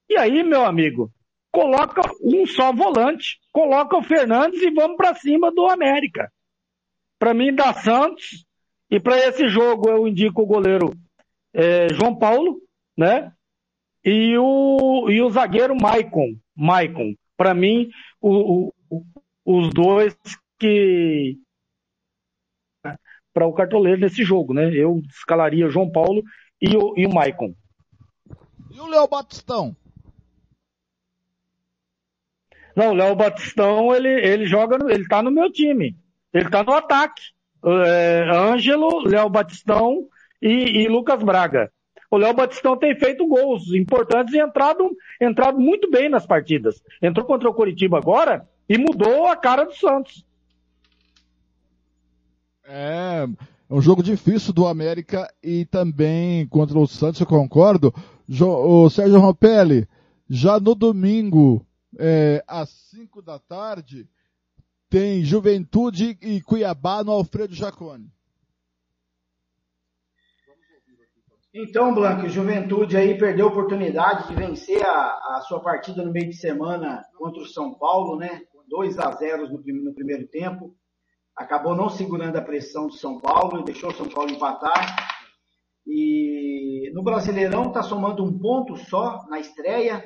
E 0.10 0.18
aí, 0.18 0.44
meu 0.44 0.64
amigo, 0.64 1.12
coloca 1.54 2.02
um 2.20 2.48
só 2.48 2.74
volante, 2.74 3.40
coloca 3.52 3.96
o 3.96 4.04
Fernandes 4.04 4.60
e 4.62 4.72
vamos 4.72 4.98
para 4.98 5.14
cima 5.14 5.52
do 5.52 5.68
América. 5.68 6.34
Para 7.20 7.34
mim, 7.34 7.54
dá 7.54 7.72
Santos. 7.74 8.44
E 8.90 9.00
para 9.00 9.18
esse 9.28 9.48
jogo 9.48 9.88
eu 9.90 10.08
indico 10.08 10.42
o 10.42 10.46
goleiro 10.46 10.94
é, 11.54 11.88
João 11.94 12.16
Paulo, 12.16 12.60
né? 12.98 13.32
E 14.04 14.36
o, 14.38 15.10
e 15.10 15.22
o 15.22 15.30
zagueiro 15.30 15.76
Maicon. 15.80 16.36
Maicon. 16.56 17.14
Para 17.38 17.54
mim, 17.54 17.90
o, 18.20 18.72
o, 18.90 19.04
os 19.46 19.70
dois 19.70 20.16
que 20.60 21.38
para 23.34 23.48
o 23.48 23.54
cartoleiro 23.54 24.02
nesse 24.02 24.24
jogo, 24.24 24.54
né? 24.54 24.72
Eu 24.74 25.02
escalaria 25.10 25.70
João 25.70 25.90
Paulo 25.90 26.24
e 26.62 26.76
o, 26.76 26.94
e 26.98 27.06
o 27.06 27.14
Maicon. 27.14 27.54
E 28.72 28.80
o 28.80 28.88
Léo 28.88 29.08
Batistão? 29.08 29.76
Não, 32.76 32.92
o 32.92 32.93
Léo 32.93 33.16
Batistão, 33.16 33.93
ele, 33.93 34.10
ele 34.10 34.45
joga, 34.45 34.77
ele 34.92 35.08
tá 35.08 35.22
no 35.22 35.32
meu 35.32 35.52
time. 35.52 35.95
Ele 36.34 36.50
tá 36.50 36.64
no 36.64 36.74
ataque. 36.74 37.22
É, 37.66 38.27
Ângelo, 38.32 39.08
Léo 39.08 39.30
Batistão 39.30 40.08
e, 40.42 40.84
e, 40.84 40.88
Lucas 40.88 41.24
Braga. 41.24 41.72
o 42.11 42.18
Léo 42.18 42.34
Batistão 42.34 42.76
tem 42.76 42.93
feito 42.95 43.26
gols 43.26 43.74
importantes 43.74 44.34
e 44.34 44.40
entrado, 44.40 44.90
entrado 45.22 45.60
muito 45.60 45.90
bem 45.90 46.10
nas 46.10 46.26
partidas. 46.26 46.82
Entrou 47.02 47.26
contra 47.26 47.50
o 47.50 47.53
Coritiba 47.53 47.98
agora 47.98 48.45
e 48.68 48.77
mudou 48.77 49.27
a 49.27 49.35
cara 49.35 49.64
do 49.64 49.74
Santos. 49.76 50.26
É, 52.66 53.27
é 53.69 53.74
um 53.74 53.82
jogo 53.82 54.03
difícil 54.03 54.53
do 54.53 54.68
América 54.68 55.32
e 55.42 55.66
também 55.66 56.48
contra 56.48 56.77
o 56.77 56.88
Santos, 56.88 57.22
eu 57.22 57.27
concordo. 57.27 57.93
Jo, 58.27 58.48
o 58.48 58.90
Sérgio 58.90 59.19
Rompelli, 59.19 59.88
já 60.30 60.60
no 60.60 60.76
domingo, 60.76 61.66
é, 62.00 62.44
às 62.48 62.70
5 62.70 63.22
da 63.22 63.40
tarde, 63.40 64.08
tem 64.90 65.24
Juventude 65.24 66.18
e 66.22 66.42
Cuiabá 66.42 67.04
no 67.04 67.12
Alfredo 67.12 67.54
Jacone. 67.54 68.12
Então, 71.56 71.94
Blanco, 71.94 72.28
Juventude 72.28 72.98
aí 72.98 73.16
perdeu 73.16 73.48
a 73.48 73.50
oportunidade 73.50 74.28
de 74.28 74.34
vencer 74.34 74.84
a, 74.84 75.38
a, 75.38 75.42
sua 75.48 75.60
partida 75.62 76.04
no 76.04 76.12
meio 76.12 76.30
de 76.30 76.36
semana 76.36 77.06
contra 77.16 77.44
o 77.44 77.46
São 77.48 77.76
Paulo, 77.76 78.18
né? 78.18 78.42
2 78.68 78.98
a 78.98 79.12
0 79.12 79.50
no, 79.50 79.62
no 79.84 79.94
primeiro 79.94 80.28
tempo. 80.28 80.76
Acabou 81.36 81.76
não 81.76 81.90
segurando 81.90 82.38
a 82.38 82.42
pressão 82.42 82.88
do 82.88 82.94
São 82.94 83.20
Paulo 83.20 83.60
e 83.60 83.66
deixou 83.66 83.92
o 83.92 83.94
São 83.94 84.10
Paulo 84.10 84.32
empatar. 84.32 84.96
E 85.86 86.92
no 86.94 87.04
Brasileirão 87.04 87.68
está 87.68 87.84
somando 87.84 88.24
um 88.24 88.40
ponto 88.40 88.76
só 88.76 89.24
na 89.28 89.40
estreia 89.40 90.04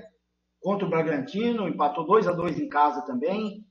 contra 0.67 0.85
o 0.85 0.89
Bragantino, 0.89 1.65
empatou 1.65 2.05
2 2.05 2.27
a 2.27 2.33
2 2.33 2.59
em 2.59 2.67
casa 2.67 3.01
também. 3.03 3.65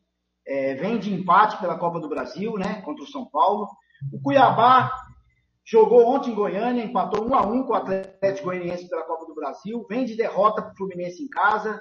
É, 0.46 0.76
vem 0.76 0.98
de 0.98 1.12
empate 1.12 1.58
pela 1.58 1.78
Copa 1.78 2.00
do 2.00 2.08
Brasil, 2.08 2.54
né? 2.54 2.80
Contra 2.80 3.04
o 3.04 3.06
São 3.06 3.26
Paulo. 3.26 3.68
O 4.10 4.18
Cuiabá 4.22 4.90
jogou 5.62 6.06
ontem 6.06 6.30
em 6.30 6.34
Goiânia, 6.34 6.82
empatou 6.82 7.28
1 7.28 7.34
a 7.34 7.42
1 7.42 7.64
com 7.64 7.72
o 7.74 7.76
Atlético 7.76 8.46
Goianiense 8.46 8.88
pela 8.88 9.02
Copa 9.02 9.26
do 9.26 9.34
Brasil. 9.34 9.84
Vem 9.90 10.06
de 10.06 10.16
derrota 10.16 10.62
para 10.62 10.72
o 10.72 10.74
Fluminense 10.74 11.22
em 11.22 11.28
casa. 11.28 11.78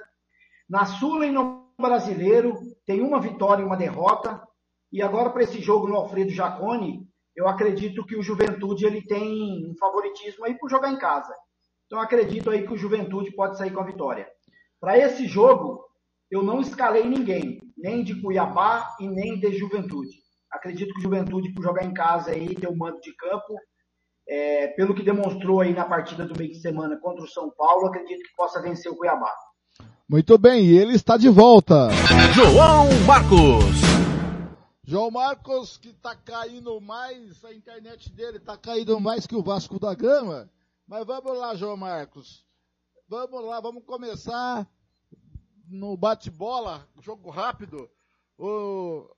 Na 0.68 0.84
Sula 0.84 1.24
e 1.24 1.32
no 1.32 1.66
Brasileiro 1.80 2.52
tem 2.84 3.00
uma 3.00 3.18
vitória 3.18 3.62
e 3.62 3.64
uma 3.64 3.78
derrota. 3.78 4.46
E 4.92 5.00
agora 5.00 5.30
para 5.30 5.44
esse 5.44 5.62
jogo 5.62 5.88
no 5.88 5.96
Alfredo 5.96 6.30
Jacone, 6.30 7.08
eu 7.34 7.48
acredito 7.48 8.04
que 8.04 8.16
o 8.16 8.22
Juventude 8.22 8.84
ele 8.84 9.00
tem 9.00 9.66
um 9.66 9.74
favoritismo 9.78 10.44
aí 10.44 10.58
por 10.58 10.68
jogar 10.68 10.92
em 10.92 10.98
casa. 10.98 11.32
Então 11.86 11.98
acredito 11.98 12.50
aí 12.50 12.66
que 12.66 12.74
o 12.74 12.76
Juventude 12.76 13.34
pode 13.34 13.56
sair 13.56 13.70
com 13.70 13.80
a 13.80 13.86
vitória. 13.86 14.35
Para 14.80 14.98
esse 14.98 15.26
jogo, 15.26 15.84
eu 16.30 16.42
não 16.42 16.60
escalei 16.60 17.04
ninguém, 17.04 17.58
nem 17.76 18.04
de 18.04 18.20
Cuiabá 18.20 18.96
e 19.00 19.08
nem 19.08 19.38
de 19.38 19.56
Juventude. 19.56 20.16
Acredito 20.50 20.94
que 20.94 21.02
Juventude, 21.02 21.52
por 21.52 21.62
jogar 21.62 21.84
em 21.84 21.94
casa 21.94 22.30
aí, 22.30 22.54
ter 22.54 22.68
um 22.68 22.76
mando 22.76 23.00
de 23.00 23.14
campo, 23.16 23.54
é, 24.28 24.68
pelo 24.68 24.94
que 24.94 25.02
demonstrou 25.02 25.60
aí 25.60 25.72
na 25.72 25.84
partida 25.84 26.26
do 26.26 26.36
meio 26.36 26.50
de 26.50 26.60
semana 26.60 26.98
contra 27.00 27.24
o 27.24 27.28
São 27.28 27.50
Paulo, 27.50 27.86
acredito 27.86 28.22
que 28.22 28.36
possa 28.36 28.60
vencer 28.60 28.90
o 28.90 28.96
Cuiabá. 28.96 29.32
Muito 30.08 30.38
bem, 30.38 30.64
e 30.64 30.78
ele 30.78 30.94
está 30.94 31.16
de 31.16 31.28
volta. 31.28 31.88
João 32.34 32.86
Marcos. 33.06 33.86
João 34.84 35.10
Marcos 35.10 35.78
que 35.78 35.88
está 35.88 36.14
caindo 36.14 36.80
mais, 36.80 37.44
a 37.44 37.52
internet 37.52 38.12
dele 38.12 38.36
está 38.36 38.56
caindo 38.56 39.00
mais 39.00 39.26
que 39.26 39.34
o 39.34 39.42
Vasco 39.42 39.80
da 39.80 39.94
Gama. 39.94 40.48
Mas 40.86 41.04
vamos 41.04 41.36
lá, 41.36 41.56
João 41.56 41.76
Marcos. 41.76 42.45
Vamos 43.08 43.44
lá, 43.44 43.60
vamos 43.60 43.84
começar 43.84 44.66
no 45.68 45.96
bate-bola, 45.96 46.88
jogo 47.00 47.30
rápido. 47.30 47.88
O, 48.36 49.08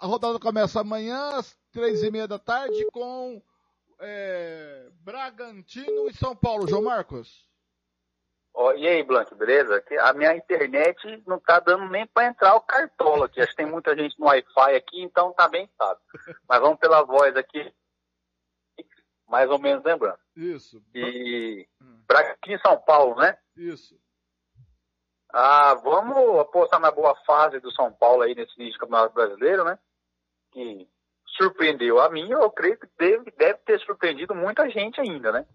a 0.00 0.06
rodada 0.06 0.40
começa 0.40 0.80
amanhã, 0.80 1.36
às 1.36 1.56
três 1.70 2.02
e 2.02 2.10
meia 2.10 2.26
da 2.26 2.40
tarde, 2.40 2.84
com 2.90 3.40
é, 4.00 4.88
Bragantino 5.02 6.08
e 6.08 6.14
São 6.14 6.34
Paulo. 6.34 6.66
João 6.66 6.82
Marcos. 6.82 7.48
Oh, 8.52 8.72
e 8.72 8.88
aí, 8.88 9.04
Blanco, 9.04 9.36
beleza? 9.36 9.84
A 10.00 10.12
minha 10.14 10.34
internet 10.34 11.22
não 11.24 11.38
tá 11.38 11.60
dando 11.60 11.88
nem 11.88 12.08
para 12.08 12.26
entrar 12.26 12.56
o 12.56 12.60
cartola 12.60 13.26
aqui. 13.26 13.40
Acho 13.40 13.50
que 13.50 13.56
tem 13.58 13.66
muita 13.70 13.96
gente 13.96 14.18
no 14.18 14.26
Wi-Fi 14.26 14.74
aqui, 14.74 15.00
então 15.00 15.32
tá 15.32 15.46
bem 15.46 15.70
sabe. 15.78 16.00
Mas 16.48 16.60
vamos 16.60 16.80
pela 16.80 17.04
voz 17.04 17.36
aqui, 17.36 17.72
mais 19.28 19.50
ou 19.50 19.58
menos 19.58 19.84
lembrando. 19.84 20.18
Isso. 20.34 20.82
E 20.94 21.68
Bragantino 22.06 22.56
e 22.56 22.60
São 22.60 22.80
Paulo, 22.80 23.16
né? 23.16 23.38
Isso. 23.56 24.00
Ah, 25.30 25.74
vamos 25.74 26.40
apostar 26.40 26.80
na 26.80 26.90
boa 26.90 27.14
fase 27.26 27.60
do 27.60 27.70
São 27.72 27.92
Paulo 27.92 28.22
aí 28.22 28.34
nesse 28.34 28.54
início 28.58 28.78
do 28.78 28.80
Campeonato 28.80 29.14
Brasileiro, 29.14 29.64
né? 29.64 29.78
Que 30.50 30.88
surpreendeu 31.36 32.00
a 32.00 32.08
mim, 32.08 32.30
eu 32.30 32.50
creio 32.50 32.78
que 32.78 32.88
deve, 32.98 33.30
deve 33.32 33.58
ter 33.58 33.78
surpreendido 33.80 34.34
muita 34.34 34.68
gente 34.70 35.00
ainda, 35.00 35.30
né? 35.30 35.46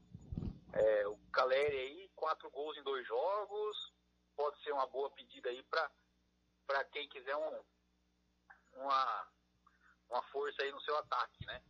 É, 0.73 1.07
o 1.07 1.17
Caleri 1.31 1.75
aí, 1.75 2.11
quatro 2.15 2.49
gols 2.51 2.77
em 2.77 2.83
dois 2.83 3.05
jogos, 3.07 3.93
pode 4.35 4.61
ser 4.63 4.71
uma 4.71 4.85
boa 4.87 5.09
pedida 5.09 5.49
aí 5.49 5.63
para 5.63 6.83
quem 6.85 7.09
quiser 7.09 7.35
um, 7.35 7.59
uma, 8.75 9.27
uma 10.09 10.21
força 10.23 10.61
aí 10.61 10.71
no 10.71 10.81
seu 10.81 10.95
ataque, 10.97 11.45
né? 11.47 11.61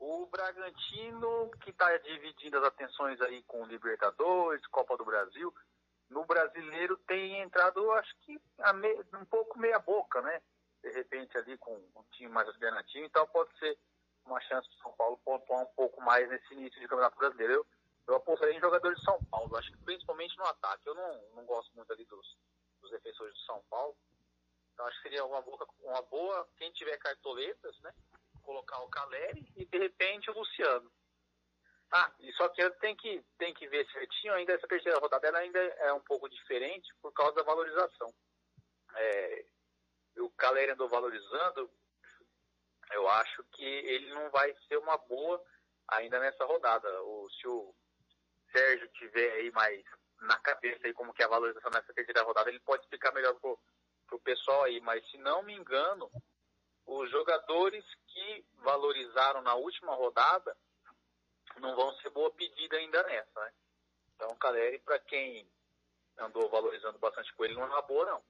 O 0.00 0.26
Bragantino, 0.26 1.50
que 1.62 1.70
está 1.70 1.94
dividindo 1.98 2.56
as 2.56 2.64
atenções 2.64 3.20
aí 3.20 3.42
com 3.42 3.66
Libertadores, 3.66 4.66
Copa 4.68 4.96
do 4.96 5.04
Brasil, 5.04 5.54
no 6.08 6.24
brasileiro 6.24 6.96
tem 7.06 7.40
entrado, 7.40 7.92
acho 7.92 8.16
que 8.22 8.40
me, 8.74 9.18
um 9.20 9.24
pouco 9.26 9.58
meia 9.58 9.78
boca, 9.78 10.22
né? 10.22 10.42
De 10.82 10.90
repente 10.90 11.36
ali 11.36 11.56
com 11.58 11.74
um 11.74 12.02
time 12.12 12.30
mais 12.30 12.48
alternativo, 12.48 13.04
então 13.04 13.26
pode 13.28 13.56
ser 13.58 13.78
uma 14.24 14.40
chance 14.40 14.68
para 14.70 14.82
São 14.82 14.92
Paulo 14.94 15.20
pontuar 15.24 15.62
um 15.62 15.74
pouco 15.76 16.00
mais 16.00 16.28
nesse 16.30 16.54
início 16.54 16.80
de 16.80 16.88
Campeonato 16.88 17.18
Brasileiro. 17.18 17.52
Eu, 17.52 17.66
eu 18.08 18.14
apostaria 18.16 18.56
em 18.56 18.60
jogadores 18.60 18.98
de 18.98 19.04
São 19.04 19.22
Paulo, 19.24 19.54
acho 19.56 19.70
que 19.70 19.84
principalmente 19.84 20.36
no 20.38 20.46
ataque. 20.46 20.86
Eu 20.86 20.94
não, 20.94 21.22
não 21.34 21.44
gosto 21.44 21.70
muito 21.76 21.92
ali 21.92 22.06
dos, 22.06 22.38
dos 22.80 22.90
defensores 22.90 23.34
de 23.34 23.44
São 23.44 23.62
Paulo, 23.68 23.94
então 24.72 24.86
acho 24.86 24.96
que 24.96 25.02
seria 25.02 25.26
uma 25.26 25.42
boa, 25.42 25.68
uma 25.82 26.02
boa, 26.02 26.48
quem 26.56 26.72
tiver 26.72 26.96
cartoletas, 26.96 27.78
né? 27.80 27.92
Colocar 28.50 28.82
o 28.82 28.88
Caleri 28.88 29.46
e 29.54 29.64
de 29.64 29.78
repente 29.78 30.28
o 30.28 30.34
Luciano. 30.34 30.90
Ah, 31.92 32.12
e 32.18 32.32
só 32.32 32.48
que 32.48 32.68
tem 32.80 32.96
que, 32.96 33.24
tem 33.38 33.54
que 33.54 33.68
ver 33.68 33.88
certinho, 33.92 34.34
ainda 34.34 34.54
essa 34.54 34.66
terceira 34.66 34.98
rodada 34.98 35.28
ela 35.28 35.38
ainda 35.38 35.60
é 35.60 35.92
um 35.92 36.00
pouco 36.00 36.28
diferente 36.28 36.92
por 37.00 37.12
causa 37.12 37.32
da 37.36 37.44
valorização. 37.44 38.12
É, 38.96 39.44
o 40.18 40.30
Caleri 40.30 40.72
andou 40.72 40.88
valorizando, 40.88 41.70
eu 42.90 43.08
acho 43.08 43.44
que 43.52 43.64
ele 43.64 44.12
não 44.14 44.28
vai 44.30 44.52
ser 44.66 44.78
uma 44.78 44.98
boa 44.98 45.40
ainda 45.86 46.18
nessa 46.18 46.44
rodada. 46.44 46.88
O, 47.04 47.30
se 47.30 47.46
o 47.46 47.72
Sérgio 48.50 48.88
tiver 48.88 49.30
aí 49.34 49.52
mais 49.52 49.80
na 50.22 50.40
cabeça 50.40 50.88
aí 50.88 50.92
como 50.92 51.14
que 51.14 51.22
é 51.22 51.24
a 51.24 51.28
valorização 51.28 51.70
nessa 51.70 51.94
terceira 51.94 52.24
rodada, 52.24 52.50
ele 52.50 52.58
pode 52.58 52.82
explicar 52.82 53.14
melhor 53.14 53.34
pro, 53.34 53.56
pro 54.08 54.18
pessoal 54.18 54.64
aí, 54.64 54.80
mas 54.80 55.08
se 55.08 55.18
não 55.18 55.40
me 55.44 55.54
engano, 55.54 56.10
os 56.86 57.10
jogadores 57.10 57.84
que 58.06 58.44
valorizaram 58.62 59.42
na 59.42 59.54
última 59.54 59.94
rodada 59.94 60.56
não 61.58 61.74
vão 61.74 61.92
ser 61.96 62.10
boa 62.10 62.30
pedida 62.30 62.76
ainda 62.76 63.02
nessa, 63.04 63.40
né? 63.40 63.52
Então, 64.14 64.36
Caleri, 64.36 64.78
para 64.80 64.98
quem 64.98 65.46
andou 66.18 66.48
valorizando 66.50 66.98
bastante 66.98 67.34
com 67.34 67.44
ele, 67.44 67.54
não 67.54 67.62
é 67.62 67.66
uma 67.66 67.82
boa, 67.82 68.04
não. 68.04 68.20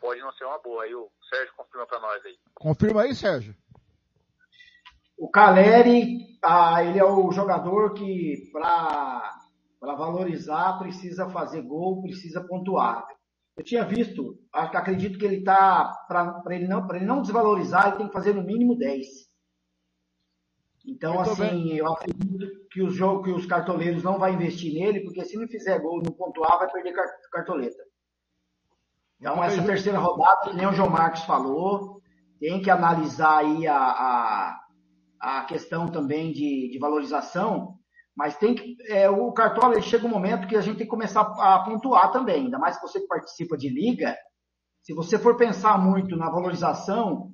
Pode 0.00 0.20
não 0.20 0.32
ser 0.32 0.44
uma 0.44 0.58
boa. 0.58 0.84
Aí 0.84 0.94
o 0.94 1.10
Sérgio 1.28 1.54
confirma 1.54 1.86
para 1.86 2.00
nós 2.00 2.24
aí. 2.24 2.38
Confirma 2.54 3.02
aí, 3.02 3.14
Sérgio. 3.14 3.54
O 5.16 5.30
Caleri, 5.30 6.38
ah, 6.42 6.82
ele 6.82 6.98
é 6.98 7.04
o 7.04 7.30
jogador 7.30 7.94
que, 7.94 8.50
para 8.52 9.38
valorizar, 9.80 10.78
precisa 10.78 11.28
fazer 11.30 11.62
gol, 11.62 12.02
precisa 12.02 12.42
pontuar. 12.42 13.06
Eu 13.56 13.62
tinha 13.62 13.84
visto, 13.84 14.36
acredito 14.52 15.18
que 15.18 15.24
ele 15.24 15.36
está, 15.36 15.84
para 16.08 16.42
ele, 16.50 16.66
não, 16.66 16.86
ele 16.92 17.04
não 17.04 17.22
desvalorizar, 17.22 17.88
ele 17.88 17.96
tem 17.98 18.06
que 18.08 18.12
fazer 18.12 18.34
no 18.34 18.42
mínimo 18.42 18.76
10. 18.76 19.06
Então, 20.86 21.14
Muito 21.14 21.30
assim, 21.30 21.42
bem. 21.42 21.76
eu 21.76 21.86
acredito 21.90 22.46
que 22.70 22.82
os, 22.82 22.94
jogos, 22.94 23.24
que 23.24 23.30
os 23.30 23.46
cartoleiros 23.46 24.02
não 24.02 24.18
vão 24.18 24.28
investir 24.28 24.74
nele, 24.74 25.00
porque 25.04 25.24
se 25.24 25.36
não 25.38 25.48
fizer 25.48 25.78
gol, 25.80 26.02
não 26.02 26.12
pontuar, 26.12 26.58
vai 26.58 26.70
perder 26.70 26.94
cartoleta. 27.30 27.82
Então, 29.18 29.42
essa 29.42 29.62
terceira 29.62 29.98
rodada, 29.98 30.50
que 30.50 30.56
nem 30.56 30.66
o 30.66 30.72
João 30.72 30.90
Marcos 30.90 31.22
falou, 31.22 32.02
tem 32.38 32.60
que 32.60 32.68
analisar 32.68 33.38
aí 33.38 33.66
a, 33.66 33.78
a, 33.78 34.60
a 35.20 35.44
questão 35.44 35.88
também 35.88 36.32
de, 36.32 36.68
de 36.70 36.78
valorização, 36.78 37.73
mas 38.16 38.36
tem 38.36 38.54
que, 38.54 38.76
é, 38.88 39.10
o 39.10 39.32
cartola 39.32 39.80
chega 39.80 40.06
um 40.06 40.10
momento 40.10 40.46
que 40.46 40.56
a 40.56 40.60
gente 40.60 40.76
tem 40.76 40.86
que 40.86 40.90
começar 40.90 41.20
a 41.20 41.60
pontuar 41.60 42.12
também, 42.12 42.44
ainda 42.44 42.58
mais 42.58 42.80
você 42.80 43.00
que 43.00 43.08
participa 43.08 43.56
de 43.56 43.68
liga, 43.68 44.16
se 44.82 44.92
você 44.92 45.18
for 45.18 45.36
pensar 45.36 45.78
muito 45.78 46.16
na 46.16 46.30
valorização, 46.30 47.32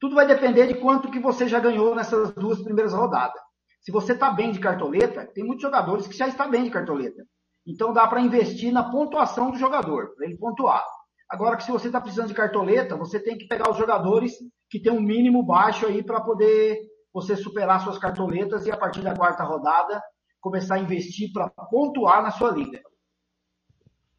tudo 0.00 0.14
vai 0.14 0.26
depender 0.26 0.66
de 0.66 0.74
quanto 0.74 1.10
que 1.10 1.18
você 1.18 1.48
já 1.48 1.58
ganhou 1.58 1.94
nessas 1.94 2.32
duas 2.34 2.62
primeiras 2.62 2.92
rodadas. 2.92 3.40
Se 3.80 3.92
você 3.92 4.12
está 4.12 4.30
bem 4.30 4.52
de 4.52 4.60
cartoleta, 4.60 5.26
tem 5.34 5.44
muitos 5.44 5.62
jogadores 5.62 6.06
que 6.06 6.16
já 6.16 6.28
estão 6.28 6.50
bem 6.50 6.64
de 6.64 6.70
cartoleta. 6.70 7.24
Então 7.66 7.92
dá 7.92 8.06
para 8.06 8.20
investir 8.20 8.72
na 8.72 8.90
pontuação 8.90 9.50
do 9.50 9.58
jogador, 9.58 10.14
para 10.14 10.26
ele 10.26 10.38
pontuar. 10.38 10.84
Agora 11.28 11.56
que 11.56 11.64
se 11.64 11.72
você 11.72 11.88
está 11.88 12.00
precisando 12.00 12.28
de 12.28 12.34
cartoleta, 12.34 12.96
você 12.96 13.18
tem 13.18 13.36
que 13.36 13.48
pegar 13.48 13.70
os 13.70 13.76
jogadores 13.76 14.32
que 14.70 14.80
tem 14.80 14.92
um 14.92 15.00
mínimo 15.00 15.42
baixo 15.42 15.86
aí 15.86 16.02
para 16.02 16.20
poder 16.20 16.78
você 17.12 17.36
superar 17.36 17.80
suas 17.80 17.98
cartoletas 17.98 18.66
e 18.66 18.70
a 18.70 18.76
partir 18.76 19.02
da 19.02 19.16
quarta 19.16 19.42
rodada 19.42 20.02
começar 20.44 20.74
a 20.74 20.78
investir 20.78 21.32
para 21.32 21.48
pontuar 21.48 22.22
na 22.22 22.30
sua 22.30 22.50
liga. 22.52 22.82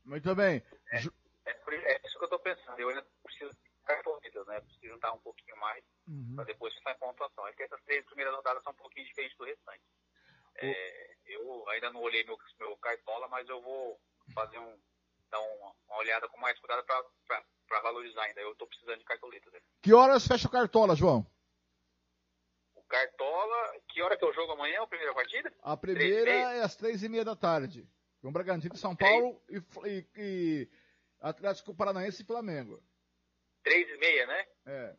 Muito 0.03 0.33
bem. 0.33 0.63
É, 1.45 1.53
por- 1.53 1.73
é 1.73 2.01
isso 2.03 2.17
que 2.17 2.25
eu 2.25 2.29
tô 2.29 2.39
pensando. 2.39 2.79
Eu 2.79 2.89
ainda 2.89 3.05
preciso 3.23 3.51
de 3.51 3.69
cartolitas, 3.85 4.47
né? 4.47 4.59
Preciso 4.61 4.87
juntar 4.87 5.13
um 5.13 5.19
pouquinho 5.19 5.55
mais 5.57 5.83
Uhum. 6.07 6.33
para 6.35 6.45
depois 6.45 6.73
pensar 6.73 6.93
em 6.93 6.97
pontuação. 6.97 7.47
É 7.47 7.53
que 7.53 7.61
essas 7.61 7.79
três 7.83 8.03
primeiras 8.05 8.33
rodadas 8.35 8.63
são 8.63 8.73
um 8.73 8.75
pouquinho 8.75 9.05
diferentes 9.05 9.37
do 9.37 9.45
restante. 9.45 9.83
É, 10.57 11.15
eu 11.27 11.69
ainda 11.69 11.91
não 11.91 12.01
olhei 12.01 12.23
meu, 12.23 12.37
meu 12.59 12.75
cartola, 12.77 13.27
mas 13.27 13.47
eu 13.47 13.61
vou 13.61 13.99
fazer 14.33 14.57
um 14.57 14.75
dar 15.29 15.39
uma, 15.39 15.73
uma 15.87 15.97
olhada 15.97 16.27
com 16.27 16.39
mais 16.39 16.57
cuidado 16.59 16.83
para 16.85 17.81
valorizar 17.81 18.23
ainda. 18.23 18.41
Eu 18.41 18.55
tô 18.55 18.65
precisando 18.65 18.97
de 18.97 19.05
cartolitas. 19.05 19.53
Né? 19.53 19.59
Que 19.83 19.93
horas 19.93 20.25
fecha 20.27 20.47
o 20.47 20.51
Cartola, 20.51 20.95
João? 20.95 21.25
Cartola, 22.95 23.73
que 23.89 24.01
hora 24.01 24.17
que 24.17 24.23
eu 24.23 24.33
jogo 24.33 24.53
amanhã? 24.53 24.81
A 24.81 24.87
primeira 24.87 25.13
partida? 25.13 25.53
A 25.61 25.75
primeira 25.75 26.31
é 26.31 26.61
às 26.61 26.77
três 26.77 27.03
e 27.03 27.09
meia 27.09 27.25
da 27.25 27.35
tarde. 27.35 27.85
Com 28.21 28.31
Bragantino, 28.31 28.77
São 28.77 28.95
Paulo 28.95 29.41
e, 29.49 29.57
e, 29.85 30.07
e 30.15 30.69
Atlético 31.19 31.75
Paranaense 31.75 32.23
e 32.23 32.25
Flamengo. 32.25 32.81
Três 33.63 33.89
e 33.89 33.97
meia, 33.97 34.25
né? 34.27 34.47
É. 34.65 34.95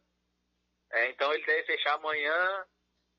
É, 0.92 1.10
então 1.10 1.33
ele 1.33 1.44
deve 1.47 1.65
fechar 1.65 1.94
amanhã 1.94 2.66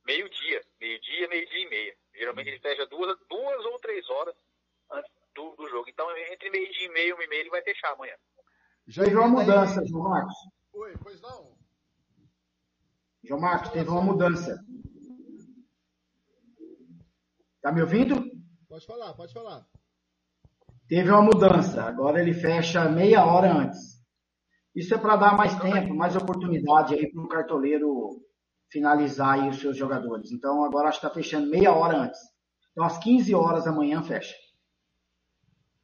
meio-dia. 0.06 0.64
Meio-dia, 0.80 1.28
meio-dia 1.28 1.60
e 1.60 1.70
meia. 1.70 1.98
Geralmente 2.14 2.50
ele 2.50 2.60
fecha 2.60 2.86
duas, 2.86 3.18
duas 3.28 3.66
ou 3.66 3.80
três 3.80 4.08
horas 4.12 4.36
antes 4.92 5.12
do, 5.34 5.56
do 5.56 5.68
jogo. 5.70 5.90
Então 5.90 6.16
entre 6.18 6.52
meio-dia 6.52 6.86
e 6.86 6.90
meia, 6.90 7.16
uma 7.16 7.24
e 7.24 7.28
meia, 7.28 7.40
ele 7.42 7.50
vai 7.50 7.64
fechar 7.64 7.94
amanhã. 7.94 8.16
Já 8.86 9.04
teve 9.04 9.16
uma 9.16 9.28
mudança, 9.28 9.84
João 9.88 10.08
Marcos. 10.08 10.36
Oi, 10.74 10.94
pois 11.02 11.20
não? 11.20 11.57
João 13.28 13.42
Marcos, 13.42 13.72
teve 13.72 13.90
uma 13.90 14.02
mudança. 14.02 14.64
Tá 17.62 17.74
me 17.74 17.82
ouvindo? 17.82 18.24
Pode 18.70 18.86
falar, 18.86 19.14
pode 19.16 19.34
falar. 19.34 19.68
Teve 20.88 21.12
uma 21.12 21.22
mudança. 21.22 21.84
Agora 21.84 22.22
ele 22.22 22.34
fecha 22.34 22.88
meia 22.88 23.26
hora 23.26 23.52
antes. 23.52 24.02
Isso 24.74 24.94
é 24.94 24.98
para 24.98 25.18
dar 25.18 25.36
mais 25.36 25.60
tempo, 25.60 25.94
mais 25.94 26.16
oportunidade 26.16 26.94
aí 26.94 27.12
para 27.12 27.22
o 27.22 27.28
cartoleiro 27.28 28.22
finalizar 28.72 29.40
aí 29.40 29.50
os 29.50 29.60
seus 29.60 29.76
jogadores. 29.76 30.32
Então 30.32 30.64
agora 30.64 30.88
acho 30.88 31.02
que 31.02 31.06
está 31.06 31.14
fechando 31.14 31.50
meia 31.50 31.74
hora 31.74 31.98
antes. 31.98 32.20
Então 32.72 32.86
às 32.86 32.98
15 32.98 33.36
horas 33.36 33.66
da 33.66 33.74
manhã 33.74 34.02
fecha. 34.04 34.36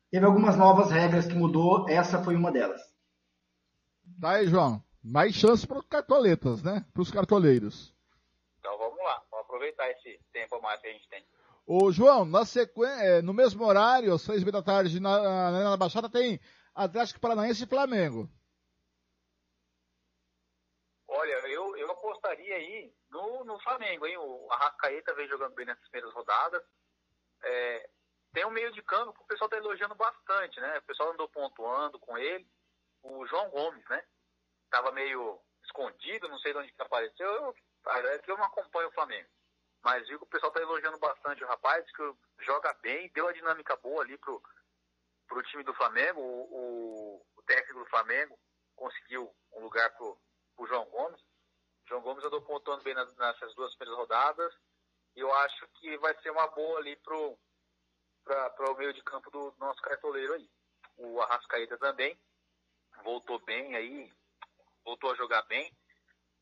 Teve 0.10 0.26
algumas 0.26 0.56
novas 0.56 0.92
regras 0.92 1.26
que 1.28 1.34
mudou, 1.34 1.90
essa 1.90 2.24
foi 2.24 2.36
uma 2.36 2.52
delas. 2.52 2.82
Tá 4.22 4.34
aí, 4.34 4.48
João. 4.48 4.82
Mais 5.04 5.34
chance 5.34 5.68
para 5.68 5.80
os 5.80 5.86
cartoletas, 5.86 6.64
né? 6.64 6.86
Para 6.94 7.02
os 7.02 7.12
cartoleiros. 7.12 7.94
Então 8.60 8.78
vamos 8.78 8.98
lá, 9.04 9.22
vamos 9.30 9.46
aproveitar 9.46 9.90
esse 9.92 10.18
tempo 10.32 10.62
mais 10.62 10.80
que 10.80 10.88
a 10.88 10.92
gente 10.94 11.10
tem. 11.10 11.26
Ô, 11.66 11.92
João, 11.92 12.24
na 12.24 12.46
sequência, 12.46 13.22
no 13.22 13.34
mesmo 13.34 13.66
horário, 13.66 14.14
às 14.14 14.22
seis 14.22 14.42
e 14.42 14.46
meia 14.46 14.54
da 14.54 14.64
tarde, 14.64 15.00
na, 15.00 15.22
na, 15.22 15.64
na 15.72 15.78
Baixada, 15.78 16.10
tem 16.10 16.40
Atlético 16.74 17.20
Paranaense 17.20 17.64
e 17.64 17.68
Flamengo. 17.68 18.30
Olha, 21.08 21.34
eu, 21.48 21.78
eu 21.78 21.92
apostaria 21.92 22.56
aí 22.56 22.94
no, 23.10 23.44
no 23.46 23.60
Flamengo, 23.60 24.06
hein? 24.06 24.18
O 24.18 24.48
Arrascaeta 24.52 25.14
vem 25.14 25.28
jogando 25.28 25.54
bem 25.54 25.66
nessas 25.66 25.88
primeiras 25.90 26.14
rodadas. 26.14 26.64
É, 27.44 27.90
tem 28.34 28.46
um 28.46 28.52
meio 28.52 28.72
de 28.72 28.82
campo 28.82 29.14
que 29.14 29.22
o 29.22 29.28
pessoal 29.28 29.48
está 29.48 29.58
elogiando 29.58 29.96
bastante, 29.96 30.60
né? 30.60 30.80
O 30.80 30.84
pessoal 30.84 31.12
andou 31.12 31.30
pontuando 31.30 32.00
com 32.00 32.18
ele. 32.18 32.48
O 33.04 33.26
João 33.28 33.50
Gomes, 33.52 33.88
né? 33.90 34.04
Tava 34.74 34.92
meio 34.92 35.40
escondido, 35.64 36.28
não 36.28 36.40
sei 36.40 36.52
de 36.52 36.58
onde 36.58 36.72
que 36.72 36.82
apareceu. 36.82 37.28
Eu, 37.28 37.56
é 37.86 38.18
que 38.18 38.32
eu 38.32 38.36
não 38.36 38.46
acompanho 38.46 38.90
o 38.90 38.94
Flamengo. 38.94 39.30
Mas 39.84 40.08
vi 40.08 40.18
que 40.18 40.24
o 40.24 40.26
pessoal 40.26 40.52
tá 40.52 40.60
elogiando 40.60 40.98
bastante 40.98 41.44
o 41.44 41.48
rapaz, 41.48 41.86
que 41.92 42.16
joga 42.40 42.74
bem, 42.82 43.08
deu 43.14 43.28
a 43.28 43.34
dinâmica 43.34 43.76
boa 43.76 44.02
ali 44.02 44.18
pro, 44.18 44.42
pro 45.28 45.44
time 45.44 45.64
do 45.64 45.76
Flamengo. 45.76 46.20
O, 46.20 47.20
o, 47.20 47.26
o 47.38 47.42
técnico 47.44 47.82
do 47.82 47.90
Flamengo 47.92 48.36
conseguiu 48.76 49.32
um 49.52 49.60
lugar 49.60 49.96
pro, 49.96 50.18
pro 50.56 50.66
João 50.66 50.86
Gomes. 50.86 51.22
João 51.88 52.02
Gomes 52.02 52.24
andou 52.24 52.42
pontuando 52.42 52.84
bem 52.84 52.96
nas, 52.96 53.16
nessas 53.16 53.54
duas 53.54 53.76
primeiras 53.76 54.00
rodadas. 54.00 54.56
E 55.16 55.20
eu 55.20 55.32
acho 55.36 55.68
que 55.76 55.96
vai 56.00 56.20
ser 56.24 56.32
uma 56.32 56.48
boa 56.48 56.80
ali 56.80 56.96
pro, 56.96 57.38
pra 58.24 58.72
o 58.72 58.76
meio 58.76 58.92
de 58.92 59.04
campo 59.04 59.30
do 59.30 59.54
nosso 59.60 59.80
cartoleiro 59.84 60.34
aí. 60.34 60.50
O 60.98 61.22
Arrascaeta 61.22 61.78
também 61.78 62.20
voltou 63.04 63.38
bem 63.40 63.76
aí, 63.76 64.12
voltou 64.84 65.12
a 65.12 65.16
jogar 65.16 65.42
bem, 65.44 65.72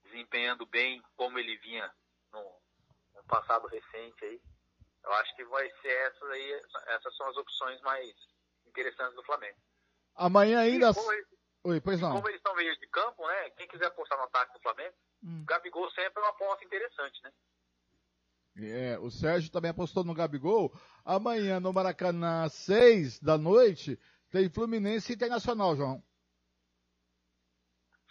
desempenhando 0.04 0.66
bem 0.66 1.02
como 1.16 1.38
ele 1.40 1.58
vinha 1.58 1.92
no, 2.32 2.42
no 3.16 3.24
passado 3.26 3.68
recente 3.68 4.24
aí. 4.26 4.42
Eu 5.04 5.14
acho 5.14 5.36
que 5.36 5.44
vai 5.46 5.70
ser 5.82 5.90
essas 5.90 6.30
aí, 6.30 6.62
essas 6.88 7.16
são 7.18 7.28
as 7.28 7.38
opções 7.38 7.82
mais 7.82 8.14
interessantes 8.68 9.16
do 9.16 9.24
Flamengo. 9.24 9.58
Amanhã 10.16 10.60
ainda. 10.60 10.94
Como, 10.94 11.12
eles- 11.12 11.28
Oi, 11.64 11.82
pois 11.82 12.00
não. 12.02 12.14
como 12.16 12.28
eles 12.28 12.38
estão 12.38 12.56
meio 12.56 12.78
de 12.80 12.88
campo, 12.88 13.28
né? 13.28 13.50
Quem 13.52 13.68
quiser 13.68 13.86
apostar 13.88 14.18
no 14.18 14.26
ataque 14.26 14.54
do 14.54 14.60
Flamengo, 14.62 14.96
Hum. 15.24 15.42
o 15.44 15.46
Gabigol 15.46 15.90
sempre 15.92 16.14
é 16.16 16.26
uma 16.26 16.30
aposta 16.32 16.66
interessante, 16.66 17.22
né? 17.24 17.32
É, 18.58 19.00
o 19.00 19.10
Sérgio 19.10 19.52
também 19.52 19.72
apostou 19.72 20.04
no 20.04 20.14
Gabigol. 20.14 20.74
Amanhã 21.06 21.60
no 21.60 21.72
Maracanã, 21.72 22.44
às 22.44 22.54
seis 22.54 23.20
da 23.20 23.38
noite, 23.38 23.98
tem 24.30 24.50
Fluminense 24.50 25.14
Internacional, 25.14 25.76
João. 25.76 26.04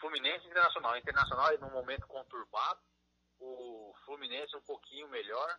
Fluminense 0.01 0.47
e 0.47 0.51
Internacional. 0.51 0.97
Internacional 0.97 1.59
num 1.59 1.70
momento 1.70 2.07
conturbado. 2.07 2.81
O 3.39 3.95
Fluminense 4.05 4.57
um 4.57 4.62
pouquinho 4.62 5.09
melhor. 5.09 5.59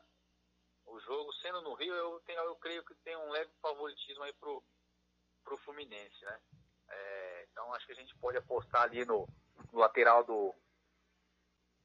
O 0.86 1.00
jogo 1.00 1.32
sendo 1.34 1.62
no 1.62 1.74
Rio, 1.76 1.94
eu, 1.94 2.20
tenho, 2.22 2.40
eu 2.42 2.56
creio 2.56 2.84
que 2.84 2.96
tem 2.96 3.16
um 3.16 3.30
leve 3.30 3.52
favoritismo 3.62 4.24
aí 4.24 4.34
pro, 4.34 4.64
pro 5.44 5.58
Fluminense, 5.60 6.26
né? 6.26 6.40
É, 6.90 7.48
então 7.50 7.74
acho 7.74 7.86
que 7.86 7.94
a 7.94 7.96
gente 7.96 8.16
pode 8.18 8.38
apostar 8.38 8.84
ali 8.84 9.06
no, 9.06 9.28
no 9.72 9.80
lateral 9.80 10.24
do, 10.24 10.54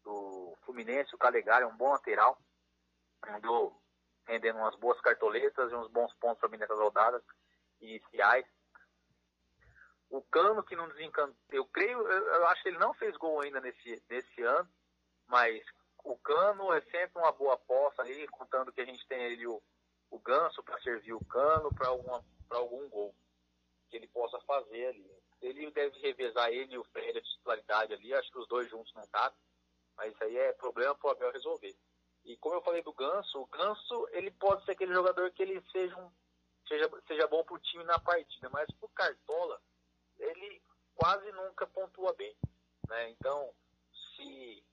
do 0.03 0.57
Fluminense, 0.65 1.15
o 1.15 1.19
Calegari 1.19 1.65
é 1.65 1.67
um 1.67 1.77
bom 1.77 1.91
lateral. 1.91 2.39
Andou 3.29 3.81
rendendo 4.27 4.59
umas 4.59 4.75
boas 4.77 5.01
cartoletas 5.01 5.71
e 5.71 5.75
uns 5.75 5.89
bons 5.91 6.13
pontos 6.15 6.41
também 6.41 6.59
nessas 6.59 6.79
rodadas 6.79 7.23
iniciais. 7.81 8.47
O 10.09 10.23
Cano 10.23 10.63
que 10.63 10.77
não 10.77 10.89
desencantou, 10.89 11.37
eu 11.51 11.67
creio, 11.67 11.99
eu, 11.99 12.47
acho 12.49 12.63
que 12.63 12.69
ele 12.69 12.79
não 12.79 12.95
fez 12.95 13.17
gol 13.17 13.41
ainda 13.41 13.61
nesse, 13.61 14.03
nesse 14.09 14.43
ano, 14.43 14.69
mas 15.27 15.65
o 16.05 16.17
Cano 16.19 16.73
é 16.73 16.81
sempre 16.83 17.19
uma 17.21 17.33
boa 17.33 17.55
aposta 17.55 18.03
ali, 18.03 18.27
contando 18.29 18.73
que 18.73 18.81
a 18.81 18.85
gente 18.85 19.07
tem 19.09 19.27
ali 19.27 19.47
o, 19.47 19.61
o 20.11 20.19
Ganso 20.21 20.63
para 20.63 20.81
servir 20.81 21.13
o 21.13 21.25
Cano 21.25 21.75
para 21.75 21.89
algum 22.59 22.89
gol 22.89 23.15
que 23.89 23.97
ele 23.97 24.07
possa 24.09 24.41
fazer 24.43 24.87
ali. 24.87 25.11
Ele 25.43 25.71
deve 25.73 25.99
revezar 25.99 26.51
ele 26.51 26.75
e 26.75 26.79
o 26.79 26.85
Ferreira 26.85 27.21
de 27.21 27.29
titularidade 27.29 27.93
ali, 27.93 28.15
acho 28.15 28.31
que 28.31 28.39
os 28.39 28.49
dois 28.49 28.69
juntos 28.71 28.95
não 28.95 29.07
tá, 29.09 29.33
mas 29.97 30.13
isso 30.13 30.25
aí 30.25 30.37
é 30.37 30.53
problema 30.53 30.95
para 30.95 31.09
o 31.09 31.11
Abel 31.11 31.33
resolver. 31.33 31.77
E 32.25 32.37
como 32.39 32.55
eu 32.55 32.63
falei 32.63 32.83
do 32.83 32.93
Ganso, 32.93 33.41
o 33.41 33.47
Ganso 33.47 34.09
ele 34.13 34.31
pode 34.31 34.65
ser 34.65 34.73
aquele 34.73 34.95
jogador 34.95 35.31
que 35.33 35.43
ele 35.43 35.61
seja, 35.73 35.97
um, 35.97 36.11
seja, 36.67 36.89
seja 37.07 37.27
bom 37.27 37.45
pro 37.45 37.59
time 37.59 37.85
na 37.85 37.99
partida, 37.99 38.49
mas 38.51 38.71
pro 38.79 38.89
Cartola 38.91 39.61
ele 40.19 40.63
quase 40.95 41.31
nunca 41.33 41.67
pontua 41.67 42.15
bem. 42.15 42.35
Né? 42.89 43.11
Então, 43.11 43.51
se 44.15 44.65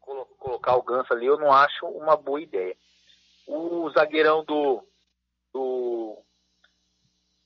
colo 0.00 0.26
colocar 0.38 0.76
o 0.76 0.82
Ganso 0.82 1.12
ali, 1.12 1.26
eu 1.26 1.38
não 1.38 1.52
acho 1.52 1.86
uma 1.86 2.16
boa 2.16 2.40
ideia. 2.40 2.76
O 3.46 3.90
zagueirão 3.90 4.44
do, 4.44 4.86
do, 5.52 6.22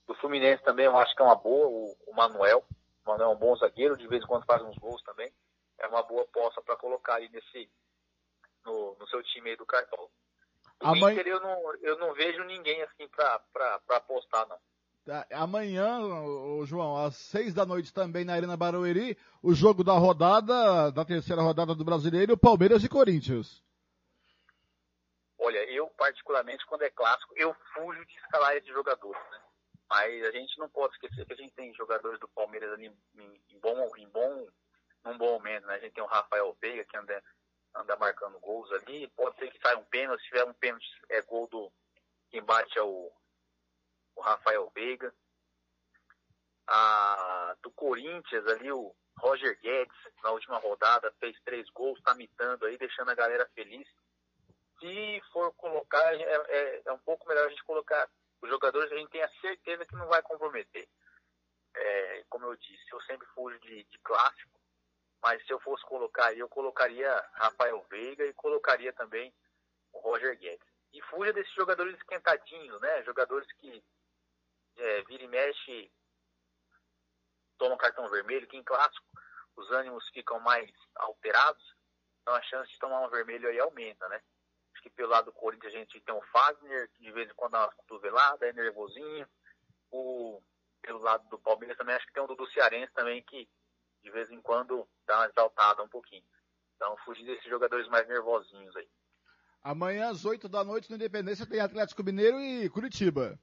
do 0.07 0.15
Fluminense 0.17 0.62
também 0.62 0.86
eu 0.86 0.97
acho 0.97 1.15
que 1.15 1.23
é 1.23 1.25
uma 1.25 1.36
boa, 1.36 1.68
o, 1.68 1.97
o 2.07 2.15
Manuel. 2.15 2.65
O 3.05 3.10
Manuel 3.10 3.31
é 3.31 3.34
um 3.34 3.39
bom 3.39 3.57
zagueiro, 3.57 3.97
de 3.97 4.07
vez 4.07 4.23
em 4.23 4.26
quando 4.26 4.47
faz 4.47 4.62
uns 4.62 4.76
gols 4.78 5.02
também. 5.02 5.33
É 5.78 5.86
uma 5.86 6.02
boa 6.02 6.23
aposta 6.23 6.60
para 6.62 6.76
colocar 6.76 7.15
ali 7.15 7.28
nesse, 7.31 7.70
no, 8.65 8.97
no 8.99 9.09
seu 9.09 9.23
time 9.23 9.50
aí 9.50 9.57
do 9.57 9.67
Cartola. 9.67 10.09
O 10.83 10.97
Inter 10.97 11.26
eu 11.26 11.41
não, 11.41 11.75
eu 11.76 11.99
não 11.99 12.15
vejo 12.15 12.42
ninguém 12.44 12.83
assim 12.83 13.07
para 13.09 13.81
apostar, 13.91 14.49
não. 14.49 14.59
Amanhã, 15.33 16.01
ô, 16.01 16.65
João, 16.65 16.97
às 16.97 17.17
seis 17.17 17.53
da 17.53 17.67
noite 17.67 17.93
também 17.93 18.25
na 18.25 18.35
Arena 18.35 18.57
Barueri, 18.57 19.17
o 19.43 19.55
jogo 19.55 19.83
da 19.83 19.95
rodada, 19.95 20.91
da 20.93 21.05
terceira 21.05 21.43
rodada 21.43 21.75
do 21.75 21.85
Brasileiro, 21.85 22.37
Palmeiras 22.37 22.85
e 22.85 22.89
Corinthians. 22.89 23.63
Olha, 25.39 25.65
eu 25.71 25.89
particularmente, 25.97 26.65
quando 26.67 26.83
é 26.83 26.91
clássico, 26.91 27.33
eu 27.37 27.55
fujo 27.75 28.05
de 28.07 28.15
escalar 28.19 28.55
esses 28.57 28.69
jogadores, 28.69 29.21
né? 29.31 29.41
Mas 29.89 30.25
a 30.25 30.31
gente 30.31 30.57
não 30.59 30.69
pode 30.69 30.95
esquecer 30.95 31.27
que 31.27 31.33
a 31.33 31.37
gente 31.37 31.53
tem 31.55 31.75
jogadores 31.75 32.21
do 32.21 32.29
Palmeiras 32.29 32.73
ali 32.73 32.87
em 32.87 33.59
bom, 33.59 33.91
em 33.97 34.09
bom, 34.09 34.47
num 35.05 35.19
bom 35.19 35.33
momento, 35.33 35.67
né? 35.67 35.75
A 35.75 35.79
gente 35.79 35.93
tem 35.93 36.05
o 36.05 36.07
Rafael 36.07 36.57
Veiga 36.61 36.85
que 36.85 36.97
anda, 36.97 37.23
anda 37.75 37.97
marcando 37.97 38.39
gols 38.39 38.71
ali. 38.73 39.09
Pode 39.17 39.37
ser 39.39 39.51
que 39.51 39.61
saia 39.61 39.79
um 39.79 39.85
pênalti, 39.85 40.21
se 40.23 40.29
tiver 40.29 40.45
um 40.45 40.55
pênalti, 40.55 40.87
é 41.09 41.21
gol 41.23 41.49
do 41.49 41.73
quem 42.31 42.43
bate 42.43 42.79
é 42.79 42.83
o, 42.83 43.11
o 44.21 44.23
Rafael 44.23 44.71
Veiga. 44.75 45.13
A, 46.69 47.57
do 47.63 47.71
Corinthians 47.73 48.47
ali, 48.47 48.71
o 48.71 48.95
Roger 49.19 49.59
Guedes, 49.61 49.97
na 50.23 50.31
última 50.31 50.59
rodada, 50.59 51.13
fez 51.19 51.37
três 51.41 51.69
gols, 51.71 52.01
tá 52.03 52.15
mitando 52.15 52.67
aí, 52.67 52.79
deixando 52.79 53.11
a 53.11 53.15
galera 53.15 53.49
feliz. 53.55 53.89
se 54.79 55.23
for 55.33 55.53
colocar, 55.55 56.15
é, 56.15 56.23
é, 56.23 56.83
é 56.87 56.93
um 56.93 56.99
pouco 56.99 57.27
melhor 57.27 57.47
a 57.47 57.49
gente 57.51 57.65
colocar 57.65 58.09
os 58.43 58.49
jogadores 58.49 58.91
a 58.91 58.97
gente 58.97 59.11
tem 59.11 59.23
a 59.23 59.41
certeza 59.41 59.85
que 59.85 59.95
não 59.97 60.07
vai 60.07 60.23
comprometer. 60.23 60.89
É, 61.75 62.25
como 62.31 62.47
eu 62.47 62.57
disse, 62.57 62.85
eu 62.91 63.01
sempre 63.03 63.27
fujo 63.35 63.59
de, 63.61 63.85
de 63.85 63.99
clássico, 63.99 64.59
mas 65.23 65.45
se 65.45 65.53
eu 65.53 65.61
fosse 65.61 65.85
colocar, 65.85 66.33
eu 66.35 66.49
colocaria 66.49 67.13
Rafael 67.35 67.85
Veiga 67.91 68.25
e 68.25 68.33
colocaria 68.33 68.93
também 68.93 69.33
o 69.93 69.99
Roger 69.99 70.39
Guedes. 70.39 70.67
E 70.93 71.03
fuja 71.03 71.33
desses 71.33 71.53
jogadores 71.53 71.95
esquentadinhos, 71.97 72.81
né? 72.81 73.03
Jogadores 73.05 73.51
que 73.53 73.85
é, 74.77 75.03
vira 75.03 75.25
e 75.25 75.29
mexe, 75.29 75.93
tomam 77.59 77.77
cartão 77.77 78.09
vermelho, 78.09 78.49
que 78.49 78.57
em 78.57 78.65
clássico 78.65 79.05
os 79.57 79.71
ânimos 79.73 80.09
ficam 80.11 80.41
mais 80.41 80.71
alterados, 80.97 81.63
então 82.23 82.35
a 82.35 82.43
chance 82.43 82.71
de 82.71 82.79
tomar 82.79 83.01
um 83.01 83.11
vermelho 83.11 83.49
aí 83.49 83.59
aumenta, 83.59 84.09
né? 84.09 84.21
Acho 84.73 84.83
que 84.83 84.91
pelo 84.91 85.11
lado 85.11 85.27
do 85.27 85.33
Corinthians 85.33 85.75
a 85.75 85.77
gente 85.77 86.01
tem 86.01 86.15
o 86.15 86.23
Fagner, 86.33 86.89
que 86.95 87.03
de 87.03 87.13
vez 87.13 87.29
em 87.29 87.35
quando 87.35 87.53
dá 87.53 87.61
uma 87.61 87.73
cotovelada, 87.73 88.47
é 88.47 88.53
nervosinho. 88.53 89.29
O, 89.91 90.41
pelo 90.81 91.01
lado 91.01 91.29
do 91.29 91.39
Palmeiras 91.39 91.77
também 91.77 91.95
acho 91.95 92.07
que 92.07 92.13
tem 92.13 92.23
o 92.23 92.27
Dudu 92.27 92.47
Cearense 92.53 92.93
também, 92.95 93.23
que 93.25 93.49
de 94.03 94.11
vez 94.11 94.31
em 94.31 94.41
quando 94.41 94.89
dá 95.07 95.19
uma 95.19 95.27
exaltada 95.27 95.83
um 95.83 95.89
pouquinho. 95.89 96.25
Então 96.77 96.97
fugir 97.05 97.25
desses 97.27 97.49
jogadores 97.51 97.87
mais 97.89 98.09
nervosinhos 98.09 98.75
aí. 98.77 98.89
Amanhã 99.63 100.09
às 100.09 100.25
8 100.25 100.49
da 100.49 100.65
noite 100.65 100.89
no 100.89 100.97
Independência 100.97 101.47
tem 101.47 101.61
Atlético 101.61 102.03
Mineiro 102.03 102.41
e 102.41 102.71
Curitiba. 102.71 103.39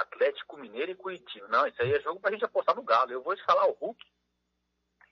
Atlético 0.00 0.56
Mineiro 0.56 0.92
e 0.92 0.96
Curitiba. 0.96 1.46
Não, 1.48 1.66
isso 1.66 1.80
aí 1.82 1.92
é 1.92 2.00
jogo 2.00 2.20
pra 2.20 2.30
gente 2.32 2.44
apostar 2.44 2.74
no 2.74 2.82
Galo. 2.82 3.12
Eu 3.12 3.22
vou 3.22 3.34
escalar 3.34 3.68
o 3.68 3.72
Hulk 3.72 4.02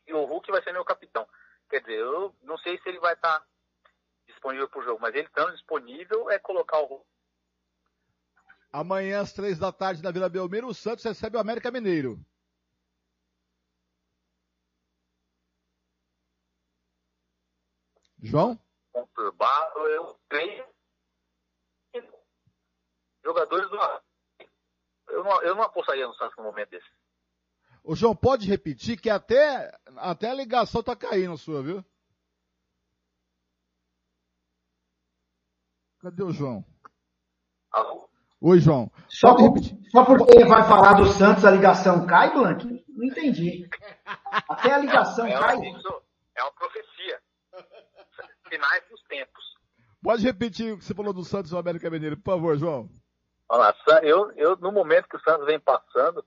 e 0.07 0.13
o 0.15 0.25
Hulk 0.25 0.51
vai 0.51 0.63
ser 0.63 0.73
meu 0.73 0.85
capitão. 0.85 1.29
Quer 1.69 1.81
dizer, 1.81 1.99
eu 1.99 2.35
não 2.43 2.57
sei 2.59 2.79
se 2.79 2.89
ele 2.89 2.99
vai 2.99 3.13
estar 3.13 3.47
disponível 4.27 4.69
pro 4.69 4.83
jogo, 4.83 5.01
mas 5.01 5.15
ele 5.15 5.27
estando 5.27 5.53
disponível 5.53 6.31
é 6.31 6.39
colocar 6.39 6.79
o 6.81 6.87
Hulk. 6.87 7.07
Amanhã 8.73 9.21
às 9.21 9.33
3 9.33 9.59
da 9.59 9.73
tarde 9.73 10.03
na 10.03 10.11
Vila 10.11 10.29
Belmiro, 10.29 10.69
o 10.69 10.75
Santos 10.75 11.05
recebe 11.05 11.37
o 11.37 11.41
América 11.41 11.71
Mineiro. 11.71 12.19
João? 18.23 18.59
Conturbado, 18.93 19.79
eu 19.89 20.19
creio. 20.29 20.67
Jogadores 23.23 23.69
do. 23.71 23.79
Eu 25.19 25.25
não, 25.25 25.43
eu 25.43 25.55
não 25.57 25.63
apostaria 25.65 26.07
no 26.07 26.15
Santos 26.15 26.37
no 26.37 26.45
momento 26.45 26.71
desse. 26.71 26.87
O 27.83 27.97
João, 27.97 28.15
pode 28.15 28.47
repetir 28.47 29.01
que 29.01 29.11
até, 29.11 29.77
até 29.97 30.31
a 30.31 30.35
ligação 30.35 30.81
tá 30.81 30.95
caindo 30.95 31.37
sua, 31.37 31.61
viu? 31.61 31.85
Cadê 35.99 36.23
o 36.23 36.31
João? 36.31 36.65
Alô? 37.73 38.09
Oi, 38.41 38.61
João. 38.61 38.93
Só, 39.09 39.35
por, 39.35 39.59
só 39.91 40.05
porque 40.05 40.45
vai 40.45 40.63
falar 40.69 40.93
do 40.93 41.07
Santos 41.07 41.45
a 41.45 41.51
ligação 41.51 42.07
cai, 42.07 42.33
Blank? 42.33 42.85
Não 42.89 43.05
entendi. 43.05 43.69
Até 44.49 44.73
a 44.73 44.79
ligação 44.79 45.27
é, 45.27 45.37
cai. 45.37 45.57
É 46.37 46.43
uma 46.45 46.53
profecia. 46.53 47.21
Finais 48.49 48.89
dos 48.89 49.03
tempos. 49.09 49.45
Pode 50.01 50.23
repetir 50.23 50.75
o 50.75 50.79
que 50.79 50.85
você 50.85 50.95
falou 50.95 51.13
do 51.13 51.25
Santos 51.25 51.51
e 51.51 51.55
do 51.55 51.59
América 51.59 51.91
Mineiro, 51.91 52.17
por 52.17 52.35
favor, 52.35 52.57
João. 52.57 52.89
Olha 53.51 53.75
lá, 53.87 54.05
eu, 54.05 54.31
eu, 54.33 54.57
no 54.57 54.71
momento 54.71 55.09
que 55.09 55.17
o 55.17 55.21
Santos 55.21 55.47
vem 55.47 55.59
passando, 55.59 56.25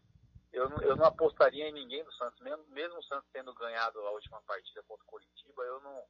eu, 0.51 0.67
não- 0.69 0.81
eu 0.81 0.95
não 0.95 1.05
apostaria 1.05 1.67
em 1.67 1.73
ninguém 1.73 2.03
do 2.03 2.11
Santos. 2.13 2.39
Mesmo, 2.39 2.65
mesmo 2.69 2.97
o 2.97 3.03
Santos 3.03 3.29
tendo 3.31 3.53
ganhado 3.53 3.99
a 3.99 4.11
última 4.11 4.41
partida 4.41 4.83
contra 4.83 5.03
o 5.03 5.07
Curitiba, 5.07 5.63
eu 5.63 5.79
não, 5.81 6.03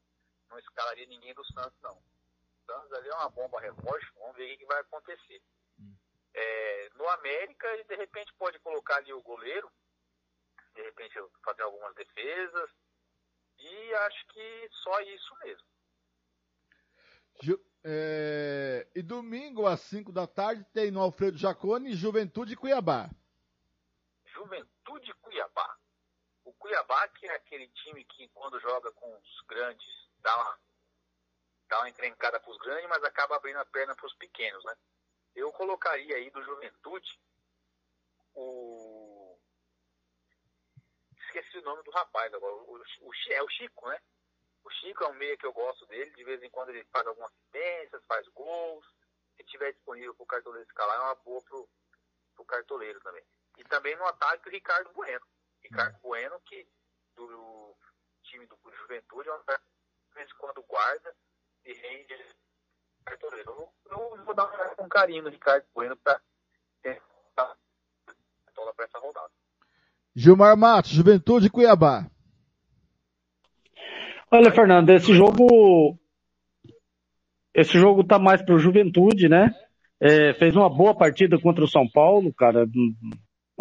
não 0.50 0.60
escalaria 0.60 1.06
ninguém 1.08 1.34
do 1.34 1.46
Santos, 1.48 1.78
não. 1.82 1.98
O 1.98 2.66
Santos 2.66 2.94
ali 2.94 3.10
é 3.10 3.16
uma 3.16 3.30
bomba 3.30 3.60
reforço, 3.60 4.08
vamos 4.16 4.36
ver 4.38 4.46
o 4.46 4.48
que 4.50 4.58
que 4.58 4.66
vai 4.66 4.80
acontecer. 4.80 5.42
É, 6.34 6.90
no 6.96 7.08
América, 7.10 7.68
ele 7.74 7.84
de 7.84 7.96
repente 7.96 8.34
pode 8.36 8.58
colocar 8.60 8.96
ali 8.96 9.14
o 9.14 9.22
goleiro, 9.22 9.70
de 10.74 10.82
repente 10.82 11.14
fazer 11.44 11.64
algumas 11.64 11.94
defesas, 11.96 12.70
e 13.58 13.94
acho 13.96 14.28
que 14.28 14.70
só 14.72 15.00
isso 15.02 15.36
mesmo. 15.44 15.68
É, 17.84 18.88
E 18.96 19.02
domingo 19.02 19.66
às 19.66 19.82
5 19.82 20.12
da 20.12 20.28
tarde 20.28 20.64
tem 20.74 20.92
no 20.92 21.02
Alfredo 21.02 21.38
Jacone 21.38 21.96
Juventude 21.96 22.56
Cuiabá. 22.56 23.10
Juventude 24.26 25.14
Cuiabá. 25.22 25.78
O 26.46 26.54
Cuiabá, 26.54 27.08
que 27.10 27.26
é 27.26 27.36
aquele 27.36 27.68
time 27.70 28.04
que 28.06 28.28
quando 28.30 28.60
joga 28.60 28.92
com 28.92 29.18
os 29.18 29.42
grandes 29.48 29.88
dá 30.20 30.36
uma, 30.38 30.60
dá 31.70 31.80
uma 31.80 31.90
encrencada 31.90 32.40
para 32.40 32.52
os 32.52 32.58
grandes, 32.58 32.90
mas 32.90 33.04
acaba 33.04 33.36
abrindo 33.36 33.58
a 33.58 33.66
perna 33.66 33.96
para 33.96 34.06
os 34.06 34.14
pequenos, 34.16 34.64
né? 34.64 34.76
Eu 35.36 35.52
colocaria 35.52 36.16
aí 36.16 36.30
do 36.30 36.44
Juventude 36.44 37.20
o. 38.36 39.38
Esqueci 41.26 41.58
o 41.58 41.64
nome 41.64 41.82
do 41.84 41.92
rapaz 41.92 42.34
agora. 42.34 42.54
O, 42.54 42.78
o, 42.78 43.12
é 43.30 43.42
o 43.42 43.50
Chico, 43.50 43.88
né? 43.90 44.00
O 44.64 44.70
Chico 44.70 45.04
é 45.04 45.08
um 45.08 45.14
meia 45.14 45.38
que 45.38 45.46
eu 45.46 45.54
gosto 45.54 45.86
dele. 45.88 46.12
De 46.12 46.24
vez 46.24 46.42
em 46.44 46.50
quando 46.50 46.70
ele 46.70 46.84
faz 46.86 47.06
algumas 47.08 47.32
assistências, 47.32 48.04
faz 48.06 48.28
gols. 48.30 48.86
Se 49.38 49.44
tiver 49.46 49.72
disponível 49.74 50.14
para 50.14 50.24
o 50.24 50.28
cartoleiro 50.28 50.68
escalar, 50.68 50.98
é 50.98 51.04
uma 51.04 51.16
boa 51.16 51.42
pro, 51.44 51.70
pro 52.36 52.46
cartoleiro 52.46 53.00
também. 53.02 53.24
E 53.58 53.64
também 53.66 53.96
no 53.96 54.06
ataque 54.06 54.48
o 54.48 54.52
Ricardo 54.52 54.92
Bueno. 54.94 55.26
Ricardo 55.64 56.00
Bueno, 56.00 56.40
que 56.42 56.68
do 57.16 57.76
time 58.24 58.46
do 58.46 58.58
Juventude, 58.72 59.30
é 59.30 59.34
um 59.34 59.44
cara 59.44 59.60
que 59.60 60.10
de 60.10 60.16
vez 60.16 60.30
em 60.30 60.38
quando 60.38 60.64
guarda 60.64 61.16
e 61.66 61.74
rende 61.74 62.36
cartoleiro. 63.06 63.52
Eu, 63.86 64.16
eu 64.18 64.24
vou 64.24 64.34
dar 64.34 64.46
uma 64.46 64.54
olhada 64.54 64.76
com 64.76 64.90
carinho 64.90 65.24
no 65.24 65.30
Ricardo 65.30 65.66
Bueno 65.74 65.96
para 65.98 66.22
tentar 66.82 67.58
para 68.76 68.86
essa 68.86 69.00
rodada. 69.00 69.32
Gilmar 70.16 70.56
Matos, 70.56 70.92
Juventude 70.92 71.50
Cuiabá. 71.50 72.10
Olha, 74.34 74.50
Fernando, 74.50 74.90
esse 74.92 75.14
jogo. 75.14 76.00
Esse 77.54 77.78
jogo 77.78 78.02
tá 78.02 78.18
mais 78.18 78.42
pro 78.42 78.58
Juventude, 78.58 79.28
né? 79.28 79.54
É, 80.00 80.34
fez 80.36 80.56
uma 80.56 80.70
boa 80.70 80.96
partida 80.96 81.38
contra 81.38 81.66
o 81.66 81.68
São 81.68 81.86
Paulo, 81.86 82.34
cara. 82.34 82.66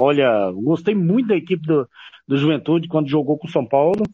Olha, 0.00 0.52
gostei 0.52 0.94
muito 0.94 1.26
da 1.28 1.36
equipe 1.36 1.66
do, 1.66 1.88
do 2.26 2.36
Juventude 2.36 2.86
quando 2.86 3.10
jogou 3.10 3.36
com 3.36 3.48
o 3.48 3.50
São 3.50 3.66
Paulo. 3.66 4.04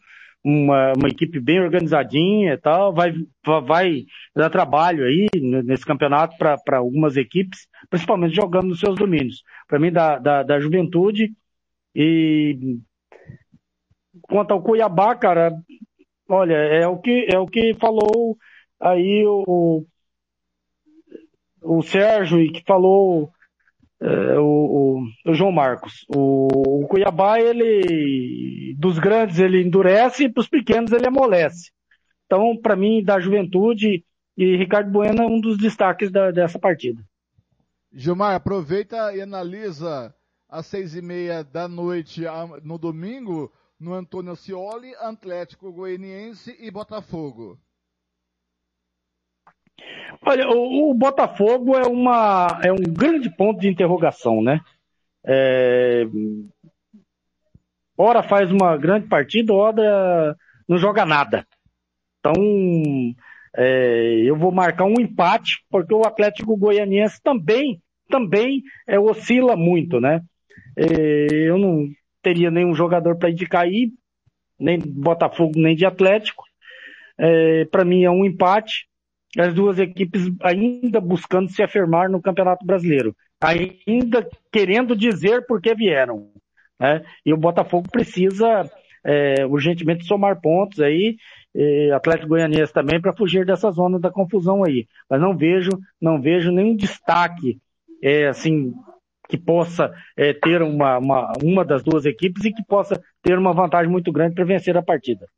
Uma, 0.42 0.94
uma 0.96 1.08
equipe 1.08 1.38
bem 1.38 1.60
organizadinha 1.60 2.54
e 2.54 2.56
tal. 2.56 2.94
Vai, 2.94 3.12
vai 3.44 4.06
dar 4.34 4.48
trabalho 4.48 5.04
aí 5.04 5.26
nesse 5.62 5.84
campeonato 5.84 6.38
para 6.38 6.78
algumas 6.78 7.18
equipes, 7.18 7.68
principalmente 7.90 8.34
jogando 8.34 8.68
nos 8.68 8.80
seus 8.80 8.96
domínios. 8.96 9.42
Para 9.68 9.78
mim, 9.78 9.92
da, 9.92 10.18
da, 10.18 10.42
da 10.42 10.58
Juventude. 10.58 11.34
E 11.94 12.78
quanto 14.22 14.52
ao 14.52 14.62
Cuiabá, 14.62 15.14
cara, 15.14 15.52
olha, 16.28 16.54
é 16.54 16.86
o 16.86 16.98
que, 16.98 17.26
é 17.32 17.38
o 17.38 17.46
que 17.46 17.74
falou 17.74 18.36
aí 18.80 19.24
o, 19.26 19.84
o 21.62 21.82
Sérgio 21.82 22.40
e 22.40 22.50
que 22.50 22.62
falou 22.64 23.30
é, 24.00 24.38
o, 24.38 25.02
o, 25.24 25.34
João 25.34 25.52
Marcos. 25.52 26.04
O, 26.08 26.82
o 26.82 26.88
Cuiabá, 26.88 27.40
ele, 27.40 28.74
dos 28.78 28.98
grandes 28.98 29.38
ele 29.38 29.62
endurece 29.62 30.24
e 30.24 30.32
pros 30.32 30.48
pequenos 30.48 30.92
ele 30.92 31.06
amolece. 31.06 31.70
Então, 32.26 32.56
para 32.60 32.76
mim, 32.76 33.02
da 33.04 33.20
juventude, 33.20 34.04
e 34.36 34.56
Ricardo 34.56 34.90
Bueno 34.90 35.22
é 35.22 35.26
um 35.26 35.40
dos 35.40 35.56
destaques 35.56 36.10
da, 36.10 36.30
dessa 36.30 36.58
partida. 36.58 37.02
Gilmar, 37.92 38.34
aproveita 38.34 39.14
e 39.14 39.22
analisa 39.22 40.14
às 40.48 40.66
seis 40.66 40.94
e 40.94 41.00
meia 41.00 41.42
da 41.42 41.66
noite 41.66 42.22
no 42.62 42.76
domingo 42.76 43.50
no 43.78 43.92
Antônio 43.92 44.34
Cioli, 44.36 44.94
Atlético 44.96 45.72
Goianiense 45.72 46.56
e 46.58 46.70
Botafogo. 46.70 47.58
Olha, 50.22 50.48
o, 50.48 50.90
o 50.90 50.94
Botafogo 50.94 51.76
é, 51.76 51.86
uma, 51.86 52.60
é 52.64 52.72
um 52.72 52.76
grande 52.76 53.28
ponto 53.30 53.60
de 53.60 53.68
interrogação, 53.68 54.42
né? 54.42 54.60
É, 55.24 56.04
ora 57.96 58.22
faz 58.22 58.50
uma 58.50 58.76
grande 58.76 59.08
partida, 59.08 59.52
ora 59.52 60.36
não 60.68 60.78
joga 60.78 61.04
nada. 61.04 61.46
Então, 62.18 62.34
é, 63.56 64.22
eu 64.24 64.36
vou 64.36 64.50
marcar 64.50 64.84
um 64.84 65.00
empate, 65.00 65.64
porque 65.70 65.94
o 65.94 66.06
Atlético 66.06 66.56
Goianiense 66.56 67.20
também, 67.22 67.80
também 68.08 68.62
é, 68.86 68.98
oscila 68.98 69.56
muito, 69.56 70.00
né? 70.00 70.22
É, 70.76 70.84
eu 71.30 71.58
não 71.58 71.88
teria 72.26 72.50
nenhum 72.50 72.74
jogador 72.74 73.16
para 73.16 73.30
indicar 73.30 73.62
aí, 73.62 73.92
nem 74.58 74.80
Botafogo, 74.80 75.52
nem 75.54 75.76
de 75.76 75.86
Atlético. 75.86 76.42
É, 77.16 77.64
para 77.66 77.84
mim 77.84 78.02
é 78.02 78.10
um 78.10 78.24
empate. 78.24 78.88
As 79.38 79.54
duas 79.54 79.78
equipes 79.78 80.28
ainda 80.42 81.00
buscando 81.00 81.48
se 81.48 81.62
afirmar 81.62 82.08
no 82.08 82.20
Campeonato 82.20 82.66
Brasileiro, 82.66 83.14
ainda 83.40 84.28
querendo 84.50 84.96
dizer 84.96 85.46
por 85.46 85.60
que 85.60 85.72
vieram. 85.72 86.32
Né? 86.80 87.04
E 87.24 87.32
o 87.32 87.36
Botafogo 87.36 87.88
precisa 87.92 88.68
é, 89.04 89.46
urgentemente 89.46 90.04
somar 90.04 90.40
pontos 90.40 90.80
aí, 90.80 91.16
e 91.54 91.92
Atlético 91.92 92.30
Goianiense 92.30 92.72
também, 92.72 93.00
para 93.00 93.14
fugir 93.14 93.46
dessa 93.46 93.70
zona 93.70 94.00
da 94.00 94.10
confusão 94.10 94.64
aí. 94.64 94.88
Mas 95.08 95.20
não 95.20 95.36
vejo, 95.36 95.70
não 96.00 96.20
vejo 96.20 96.50
nenhum 96.50 96.74
destaque, 96.74 97.58
é, 98.02 98.26
assim, 98.26 98.74
que 99.28 99.36
possa 99.36 99.92
é, 100.16 100.32
ter 100.32 100.62
uma, 100.62 100.98
uma, 100.98 101.32
uma 101.42 101.64
das 101.64 101.82
duas 101.82 102.04
equipes 102.04 102.44
e 102.44 102.52
que 102.52 102.64
possa 102.64 103.02
ter 103.22 103.38
uma 103.38 103.52
vantagem 103.52 103.90
muito 103.90 104.12
grande 104.12 104.34
para 104.34 104.44
vencer 104.44 104.76
a 104.76 104.82
partida. 104.82 105.28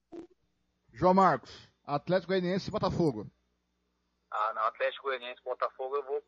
João 0.92 1.14
Marcos, 1.14 1.68
Atlético 1.86 2.32
Goianiense 2.32 2.68
e 2.68 2.72
Botafogo. 2.72 3.26
Ah, 4.30 4.52
não, 4.54 4.62
Atlético 4.62 5.04
Goianiense 5.04 5.40
e 5.40 5.44
Botafogo 5.44 5.96
eu 5.96 6.04
vou, 6.04 6.22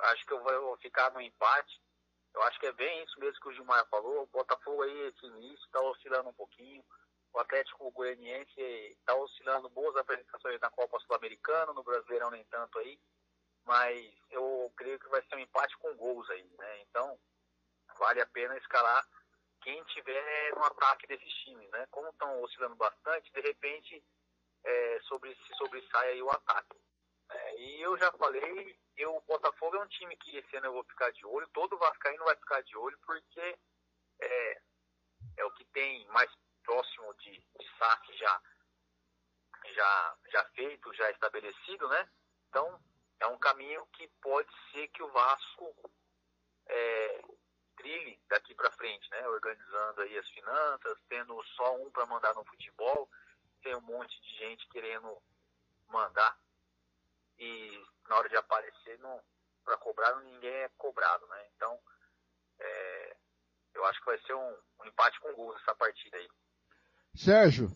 acho 0.00 0.26
que 0.26 0.32
eu 0.32 0.42
vou 0.42 0.76
ficar 0.78 1.12
no 1.12 1.20
empate. 1.20 1.80
Eu 2.34 2.42
acho 2.44 2.58
que 2.58 2.66
é 2.66 2.72
bem 2.72 3.04
isso 3.04 3.18
mesmo 3.20 3.40
que 3.40 3.48
o 3.48 3.52
Gilmar 3.52 3.86
falou. 3.88 4.22
O 4.22 4.26
Botafogo 4.26 4.82
aí, 4.82 5.08
esse 5.08 5.26
início, 5.26 5.64
está 5.66 5.80
oscilando 5.80 6.30
um 6.30 6.34
pouquinho. 6.34 6.82
O 7.32 7.38
Atlético 7.38 7.90
Goianiense 7.90 8.60
está 8.60 9.14
oscilando 9.16 9.68
boas 9.68 9.96
apresentações 9.96 10.60
na 10.60 10.70
Copa 10.70 10.98
Sul-Americana, 11.00 11.72
no 11.72 11.82
Brasileirão 11.82 12.30
nem 12.30 12.44
tanto 12.44 12.78
aí. 12.78 12.98
Mas 13.64 14.14
eu 14.30 14.72
creio 14.76 14.98
que 14.98 15.08
vai 15.08 15.22
ser 15.22 15.36
um 15.36 15.40
empate 15.40 15.76
com 15.78 15.96
gols 15.96 16.28
aí, 16.30 16.50
né? 16.58 16.80
Então, 16.82 17.18
vale 17.98 18.20
a 18.20 18.26
pena 18.26 18.56
escalar 18.58 19.06
quem 19.62 19.82
tiver 19.84 20.54
no 20.54 20.64
ataque 20.64 21.06
desses 21.06 21.32
times, 21.44 21.70
né? 21.70 21.86
Como 21.90 22.08
estão 22.10 22.42
oscilando 22.42 22.76
bastante, 22.76 23.32
de 23.32 23.40
repente 23.40 24.04
é, 24.62 25.00
sobre, 25.02 25.34
sobressai 25.56 26.10
aí 26.10 26.22
o 26.22 26.30
ataque. 26.30 26.76
É, 27.30 27.60
e 27.60 27.80
eu 27.80 27.96
já 27.96 28.12
falei, 28.12 28.78
eu, 28.96 29.16
o 29.16 29.20
Botafogo 29.22 29.76
é 29.76 29.80
um 29.80 29.88
time 29.88 30.16
que 30.18 30.36
esse 30.36 30.56
ano 30.56 30.66
eu 30.66 30.72
vou 30.74 30.84
ficar 30.84 31.10
de 31.12 31.24
olho, 31.24 31.48
todo 31.48 31.78
Vascaíno 31.78 32.24
vai 32.24 32.36
ficar 32.36 32.62
de 32.62 32.76
olho, 32.76 32.98
porque 33.06 33.58
é, 34.20 34.62
é 35.38 35.44
o 35.44 35.50
que 35.52 35.64
tem 35.66 36.06
mais 36.08 36.30
próximo 36.62 37.14
de, 37.14 37.32
de 37.32 37.78
saque 37.78 38.16
já, 38.18 38.42
já, 39.74 40.16
já 40.30 40.44
feito, 40.50 40.92
já 40.94 41.10
estabelecido, 41.10 41.88
né? 41.88 42.08
Então, 42.48 42.80
é 43.20 43.26
um 43.26 43.38
caminho 43.38 43.86
que 43.92 44.08
pode 44.20 44.48
ser 44.70 44.88
que 44.88 45.02
o 45.02 45.10
Vasco 45.12 45.92
é, 46.66 47.22
trilhe 47.76 48.20
daqui 48.28 48.54
para 48.54 48.70
frente, 48.72 49.08
né? 49.10 49.26
Organizando 49.28 50.02
aí 50.02 50.18
as 50.18 50.28
finanças, 50.30 50.98
tendo 51.08 51.42
só 51.56 51.76
um 51.76 51.90
para 51.90 52.06
mandar 52.06 52.34
no 52.34 52.44
futebol, 52.44 53.08
tem 53.62 53.74
um 53.76 53.80
monte 53.80 54.20
de 54.20 54.38
gente 54.38 54.68
querendo 54.68 55.16
mandar 55.88 56.38
e 57.38 57.84
na 58.08 58.16
hora 58.16 58.28
de 58.28 58.36
aparecer 58.36 58.98
para 59.64 59.76
cobrar 59.78 60.14
ninguém 60.20 60.52
é 60.52 60.68
cobrado, 60.76 61.26
né? 61.26 61.46
Então 61.56 61.78
é, 62.58 63.16
eu 63.74 63.84
acho 63.86 63.98
que 64.00 64.06
vai 64.06 64.18
ser 64.20 64.34
um, 64.34 64.56
um 64.80 64.86
empate 64.86 65.18
com 65.20 65.32
gols 65.34 65.60
essa 65.62 65.74
partida 65.74 66.16
aí. 66.16 66.28
Sérgio. 67.14 67.70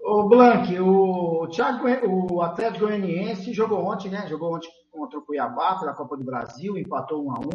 O 0.00 0.28
Blank, 0.28 0.78
o, 0.80 1.46
Thiago, 1.48 1.86
o 2.32 2.42
Atlético 2.42 2.86
Goianiense 2.86 3.52
jogou 3.52 3.84
ontem, 3.84 4.10
né? 4.10 4.26
Jogou 4.26 4.54
ontem 4.56 4.68
contra 4.90 5.18
o 5.18 5.22
Cuiabá 5.22 5.78
pela 5.78 5.94
Copa 5.94 6.16
do 6.16 6.24
Brasil, 6.24 6.78
empatou 6.78 7.24
1 7.26 7.30
a 7.30 7.40
1 7.40 7.48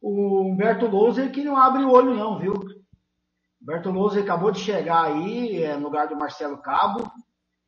O 0.00 0.42
Humberto 0.42 0.86
Louser 0.86 1.32
que 1.32 1.42
não 1.42 1.56
abre 1.56 1.82
o 1.82 1.90
olho 1.90 2.14
não, 2.14 2.38
viu? 2.38 2.54
Humberto 3.60 3.90
Louser 3.90 4.22
acabou 4.22 4.50
de 4.50 4.60
chegar 4.60 5.04
aí, 5.04 5.62
é, 5.62 5.76
no 5.76 5.84
lugar 5.84 6.06
do 6.06 6.16
Marcelo 6.16 6.58
Cabo, 6.58 7.10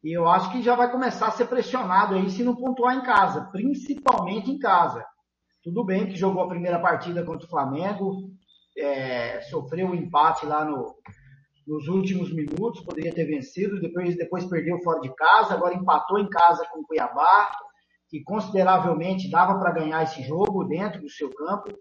e 0.05 0.17
eu 0.17 0.28
acho 0.28 0.52
que 0.52 0.62
já 0.62 0.76
vai 0.76 0.91
começar 0.91 1.28
a 1.28 1.33
ser 1.33 1.47
pressionado 1.47 2.15
aí 2.15 2.31
se 2.31 2.44
não 2.44 2.55
pontuar 2.55 2.97
em 2.97 3.02
casa, 3.02 3.49
principalmente 3.51 4.51
em 4.51 4.59
casa. 4.59 5.05
Tudo 5.62 5.85
bem 5.85 6.07
que 6.07 6.15
jogou 6.15 6.43
a 6.43 6.49
primeira 6.49 6.78
partida 6.78 7.25
contra 7.25 7.47
o 7.47 7.51
Flamengo, 7.51 8.31
é, 8.78 9.41
sofreu 9.43 9.89
um 9.89 9.94
empate 9.94 10.47
lá 10.47 10.65
no, 10.65 10.94
nos 11.67 11.89
últimos 11.89 12.33
minutos, 12.33 12.85
poderia 12.85 13.12
ter 13.12 13.25
vencido, 13.25 13.81
depois, 13.81 14.17
depois 14.17 14.45
perdeu 14.45 14.78
fora 14.83 15.01
de 15.01 15.12
casa, 15.15 15.55
agora 15.55 15.75
empatou 15.75 16.19
em 16.19 16.28
casa 16.28 16.67
com 16.70 16.81
o 16.81 16.86
Cuiabá, 16.86 17.51
que 18.09 18.23
consideravelmente 18.23 19.31
dava 19.31 19.59
para 19.59 19.73
ganhar 19.73 20.03
esse 20.05 20.23
jogo 20.23 20.65
dentro 20.65 21.01
do 21.01 21.11
seu 21.11 21.28
campo. 21.31 21.77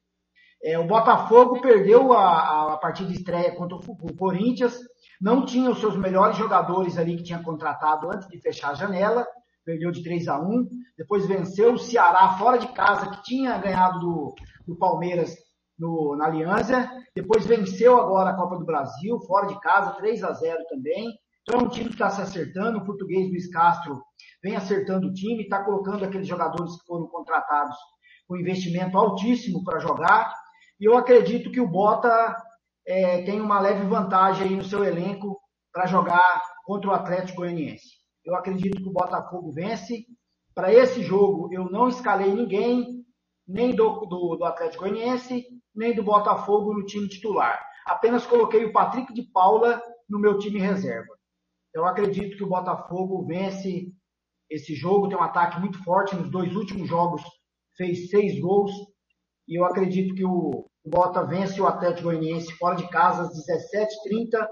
É, 0.63 0.79
o 0.79 0.87
Botafogo 0.87 1.61
perdeu 1.61 2.13
a, 2.13 2.73
a 2.73 2.77
partida 2.77 3.09
de 3.09 3.17
estreia 3.17 3.55
contra 3.55 3.77
o 3.77 4.15
Corinthians, 4.15 4.79
não 5.21 5.45
tinha 5.45 5.69
os 5.69 5.79
seus 5.79 5.95
melhores 5.95 6.35
jogadores 6.37 6.97
ali 6.97 7.17
que 7.17 7.23
tinha 7.23 7.43
contratado 7.43 8.09
antes 8.11 8.27
de 8.27 8.41
fechar 8.41 8.71
a 8.71 8.75
janela, 8.75 9.27
perdeu 9.63 9.91
de 9.91 10.03
3 10.03 10.27
a 10.27 10.39
1 10.39 10.67
depois 10.97 11.27
venceu 11.27 11.73
o 11.73 11.77
Ceará 11.77 12.37
fora 12.37 12.57
de 12.57 12.67
casa, 12.69 13.09
que 13.09 13.23
tinha 13.23 13.57
ganhado 13.57 13.99
do, 13.99 14.35
do 14.67 14.77
Palmeiras 14.77 15.35
no, 15.77 16.15
na 16.15 16.25
Aliança, 16.27 16.89
depois 17.15 17.45
venceu 17.45 17.99
agora 17.99 18.29
a 18.29 18.35
Copa 18.35 18.57
do 18.57 18.65
Brasil, 18.65 19.19
fora 19.21 19.47
de 19.47 19.59
casa, 19.59 19.95
3 19.95 20.23
a 20.23 20.33
0 20.33 20.63
também. 20.69 21.13
Então 21.41 21.59
é 21.59 21.63
um 21.63 21.69
time 21.69 21.87
que 21.87 21.95
está 21.95 22.09
se 22.09 22.21
acertando, 22.21 22.79
o 22.79 22.85
português 22.85 23.29
Luiz 23.29 23.49
Castro 23.51 24.01
vem 24.41 24.55
acertando 24.55 25.07
o 25.07 25.13
time, 25.13 25.43
está 25.43 25.63
colocando 25.63 26.03
aqueles 26.03 26.27
jogadores 26.27 26.75
que 26.79 26.85
foram 26.87 27.07
contratados 27.07 27.75
com 28.27 28.37
investimento 28.37 28.97
altíssimo 28.97 29.63
para 29.63 29.79
jogar. 29.79 30.33
E 30.79 30.85
eu 30.85 30.97
acredito 30.97 31.51
que 31.51 31.61
o 31.61 31.67
Bota 31.67 32.35
é, 32.85 33.23
tem 33.23 33.39
uma 33.39 33.59
leve 33.59 33.85
vantagem 33.85 34.47
aí 34.47 34.55
no 34.55 34.63
seu 34.63 34.83
elenco 34.83 35.39
para 35.71 35.85
jogar 35.85 36.41
contra 36.63 36.89
o 36.89 36.93
Atlético 36.93 37.41
Goianiense. 37.41 37.95
Eu 38.23 38.35
acredito 38.35 38.81
que 38.81 38.89
o 38.89 38.93
Botafogo 38.93 39.51
vence. 39.51 40.05
Para 40.53 40.73
esse 40.73 41.03
jogo, 41.03 41.49
eu 41.51 41.65
não 41.65 41.89
escalei 41.89 42.33
ninguém, 42.33 43.03
nem 43.47 43.75
do, 43.75 44.05
do, 44.05 44.37
do 44.37 44.45
Atlético 44.45 44.83
Goianiense, 44.83 45.45
nem 45.75 45.93
do 45.93 46.03
Botafogo 46.03 46.73
no 46.73 46.85
time 46.85 47.07
titular. 47.07 47.61
Apenas 47.85 48.25
coloquei 48.25 48.65
o 48.65 48.71
Patrick 48.71 49.13
de 49.13 49.23
Paula 49.23 49.81
no 50.09 50.19
meu 50.19 50.37
time 50.37 50.59
reserva. 50.59 51.13
Eu 51.73 51.85
acredito 51.85 52.37
que 52.37 52.43
o 52.43 52.49
Botafogo 52.49 53.25
vence 53.25 53.91
esse 54.49 54.73
jogo, 54.75 55.09
tem 55.09 55.17
um 55.17 55.23
ataque 55.23 55.59
muito 55.59 55.83
forte 55.83 56.15
nos 56.15 56.29
dois 56.29 56.55
últimos 56.55 56.87
jogos, 56.87 57.21
fez 57.75 58.09
seis 58.09 58.39
gols, 58.39 58.71
e 59.47 59.59
eu 59.59 59.65
acredito 59.65 60.15
que 60.15 60.25
o, 60.25 60.69
Bota 60.85 61.23
vence 61.23 61.59
o 61.59 61.65
Atlético 61.65 62.03
Goianiense 62.03 62.53
fora 62.57 62.75
de 62.75 62.87
casa 62.89 63.23
às 63.23 63.29
17h30, 63.29 64.47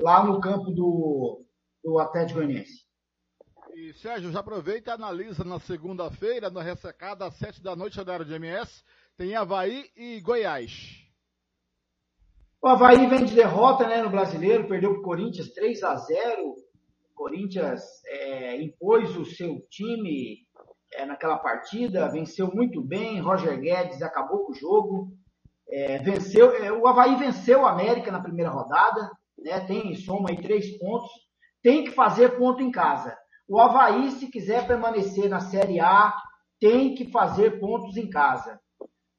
lá 0.00 0.24
no 0.24 0.40
campo 0.40 0.70
do, 0.70 1.44
do 1.82 1.98
Atlético 1.98 2.38
Goianiense. 2.38 2.86
E 3.74 3.92
Sérgio, 3.94 4.30
já 4.30 4.40
aproveita 4.40 4.90
e 4.90 4.94
analisa 4.94 5.42
na 5.42 5.58
segunda-feira, 5.58 6.50
na 6.50 6.62
ressecada, 6.62 7.26
às 7.26 7.34
7 7.34 7.60
da 7.60 7.74
noite, 7.74 7.98
horário 7.98 8.24
de 8.24 8.32
MS, 8.34 8.84
tem 9.22 9.36
Havaí 9.36 9.84
e 9.96 10.20
Goiás. 10.20 10.98
O 12.60 12.66
Havaí 12.66 13.06
vem 13.06 13.24
de 13.24 13.36
derrota 13.36 13.86
né, 13.86 14.02
no 14.02 14.10
brasileiro, 14.10 14.66
perdeu 14.66 14.94
para 14.94 14.98
o 14.98 15.04
Corinthians 15.04 15.52
3 15.52 15.80
a 15.84 15.94
0 15.94 16.42
O 16.42 16.56
Corinthians 17.14 17.84
é, 18.04 18.60
impôs 18.60 19.16
o 19.16 19.24
seu 19.24 19.60
time 19.70 20.38
é, 20.92 21.06
naquela 21.06 21.38
partida, 21.38 22.10
venceu 22.10 22.52
muito 22.52 22.82
bem, 22.82 23.20
Roger 23.20 23.60
Guedes 23.60 24.02
acabou 24.02 24.44
com 24.44 24.50
o 24.50 24.56
jogo, 24.56 25.12
é, 25.70 25.98
venceu, 25.98 26.50
é, 26.56 26.72
o 26.72 26.84
Havaí 26.88 27.14
venceu 27.14 27.60
o 27.60 27.66
América 27.66 28.10
na 28.10 28.20
primeira 28.20 28.50
rodada, 28.50 29.08
né, 29.38 29.60
tem 29.60 29.94
soma 29.94 30.30
aí 30.30 30.42
três 30.42 30.76
pontos, 30.78 31.12
tem 31.62 31.84
que 31.84 31.92
fazer 31.92 32.36
ponto 32.36 32.60
em 32.60 32.72
casa. 32.72 33.16
O 33.48 33.60
Havaí, 33.60 34.10
se 34.10 34.26
quiser 34.26 34.66
permanecer 34.66 35.28
na 35.28 35.38
Série 35.38 35.78
A, 35.78 36.12
tem 36.58 36.96
que 36.96 37.08
fazer 37.12 37.60
pontos 37.60 37.96
em 37.96 38.10
casa, 38.10 38.58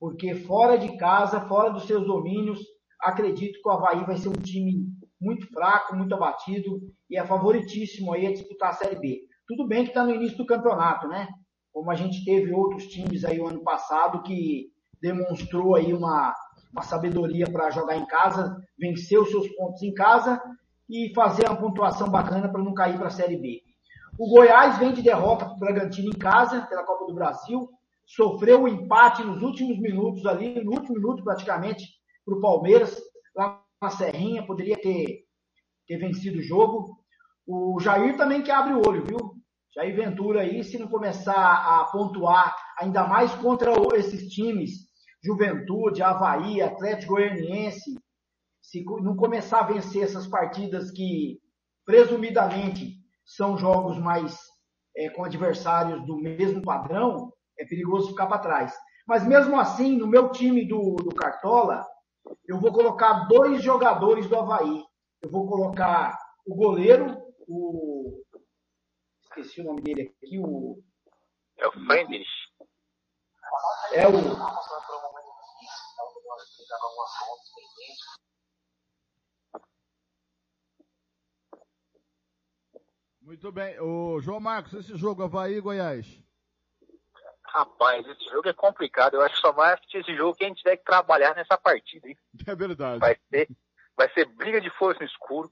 porque 0.04 0.36
fora 0.36 0.78
de 0.78 0.98
casa, 0.98 1.48
fora 1.48 1.70
dos 1.70 1.88
seus 1.88 2.06
domínios, 2.06 2.60
acredito 3.00 3.62
que 3.62 3.70
o 3.70 3.72
Havaí 3.72 4.04
vai 4.04 4.18
ser 4.18 4.28
um 4.28 4.34
time 4.34 4.86
muito 5.18 5.48
fraco, 5.48 5.96
muito 5.96 6.14
abatido 6.14 6.82
e 7.10 7.18
é 7.18 7.26
favoritíssimo 7.26 8.12
aí 8.12 8.28
a 8.28 8.34
disputar 8.34 8.72
a 8.72 8.74
Série 8.74 9.00
B. 9.00 9.22
Tudo 9.48 9.66
bem 9.66 9.86
que 9.86 9.92
está 9.92 10.04
no 10.04 10.14
início 10.14 10.38
do 10.38 10.46
campeonato, 10.46 11.08
né? 11.08 11.30
como 11.72 11.90
a 11.90 11.96
gente 11.96 12.26
teve 12.26 12.52
outros 12.52 12.88
times 12.88 13.24
aí 13.24 13.40
o 13.40 13.48
ano 13.48 13.64
passado 13.64 14.22
que 14.24 14.74
demonstrou 15.02 15.74
aí 15.74 15.94
uma, 15.94 16.36
uma 16.74 16.82
sabedoria 16.82 17.46
para 17.50 17.72
jogar 17.72 17.96
em 17.96 18.06
casa, 18.06 18.58
vencer 18.78 19.18
os 19.18 19.30
seus 19.30 19.48
pontos 19.56 19.82
em 19.84 19.94
casa 19.94 20.38
e 20.90 21.14
fazer 21.16 21.48
uma 21.48 21.56
pontuação 21.56 22.10
bacana 22.10 22.52
para 22.52 22.62
não 22.62 22.74
cair 22.74 22.98
para 22.98 23.08
a 23.08 23.10
Série 23.10 23.38
B. 23.38 23.62
O 24.20 24.30
Goiás 24.30 24.78
vem 24.80 24.92
de 24.92 25.02
derrota 25.02 25.46
para 25.46 25.56
o 25.56 25.60
Bragantino 25.60 26.10
em 26.10 26.20
casa, 26.20 26.68
pela 26.68 26.84
Copa 26.84 27.06
do 27.06 27.16
Brasil, 27.16 27.70
sofreu 28.06 28.62
o 28.62 28.64
um 28.64 28.68
empate 28.68 29.24
nos 29.24 29.42
últimos 29.42 29.80
minutos 29.80 30.26
ali, 30.26 30.64
no 30.64 30.72
último 30.72 30.96
minuto 30.96 31.24
praticamente, 31.24 31.86
para 32.26 32.36
o 32.36 32.42
Palmeiras, 32.42 33.02
lá 33.36 33.62
na 33.82 33.90
Serrinha, 33.90 34.46
poderia 34.46 34.78
ter, 34.78 35.26
ter 35.88 35.98
vencido 35.98 36.40
o 36.40 36.44
jogo. 36.44 36.98
O 37.46 37.80
Jair 37.80 38.16
também 38.16 38.42
que 38.42 38.52
abre 38.52 38.74
o 38.74 38.88
olho, 38.88 39.04
viu? 39.06 39.18
Jair 39.76 39.96
Ventura 39.96 40.42
aí, 40.42 40.64
se 40.64 40.78
não 40.78 40.88
começar 40.88 41.34
a 41.34 41.86
pontuar 41.86 42.56
ainda 42.80 43.08
mais 43.08 43.34
contra 43.36 43.72
esses 43.98 44.30
times, 44.30 44.88
Juventude, 45.22 46.04
Havaí, 46.04 46.62
Atlético 46.62 47.14
Goianiense, 47.14 47.98
se 48.62 48.84
não 49.02 49.16
começar 49.16 49.62
a 49.62 49.68
vencer 49.68 50.04
essas 50.04 50.28
partidas 50.28 50.92
que 50.92 51.40
presumidamente 51.86 52.98
são 53.26 53.58
jogos 53.58 53.98
mais 53.98 54.38
é, 54.96 55.10
com 55.10 55.24
adversários 55.24 56.06
do 56.06 56.18
mesmo 56.18 56.62
padrão, 56.62 57.33
é 57.58 57.66
perigoso 57.66 58.10
ficar 58.10 58.28
para 58.28 58.40
trás. 58.40 58.74
Mas 59.08 59.26
mesmo 59.26 59.60
assim, 59.60 59.98
no 59.98 60.08
meu 60.08 60.32
time 60.32 60.66
do, 60.68 60.96
do 60.96 61.14
Cartola, 61.14 61.86
eu 62.48 62.60
vou 62.60 62.72
colocar 62.72 63.28
dois 63.28 63.62
jogadores 63.62 64.28
do 64.28 64.38
Havaí. 64.38 64.84
Eu 65.22 65.30
vou 65.30 65.48
colocar 65.48 66.18
o 66.46 66.56
goleiro, 66.56 67.18
o. 67.48 68.24
Esqueci 69.24 69.62
o 69.62 69.66
nome 69.66 69.82
dele 69.82 70.02
aqui, 70.04 70.40
o. 70.40 70.82
É 71.58 71.68
o 71.68 71.72
Friedrich. 71.72 72.30
É 73.94 74.08
o. 74.08 74.12
Muito 83.22 83.52
bem. 83.52 83.80
O 83.80 84.20
João 84.20 84.40
Marcos, 84.40 84.74
esse 84.74 84.96
jogo 84.98 85.24
Havaí 85.24 85.56
e 85.56 85.62
Goiás. 85.62 86.23
Rapaz, 87.54 88.04
esse 88.08 88.26
jogo 88.32 88.50
é 88.50 88.54
complicado. 88.54 89.14
Eu 89.14 89.22
acho 89.22 89.36
que 89.36 89.42
só 89.42 89.52
vai 89.52 89.74
assistir 89.74 90.00
esse 90.00 90.16
jogo 90.16 90.36
quem 90.36 90.52
tiver 90.56 90.76
que 90.76 90.84
trabalhar 90.84 91.36
nessa 91.36 91.56
partida, 91.56 92.08
hein? 92.08 92.18
É 92.48 92.56
verdade. 92.56 93.00
Vai 93.00 93.16
ser, 93.30 93.48
vai 93.96 94.10
ser 94.10 94.26
briga 94.26 94.60
de 94.60 94.72
força 94.72 95.00
no 95.00 95.06
escuro. 95.06 95.52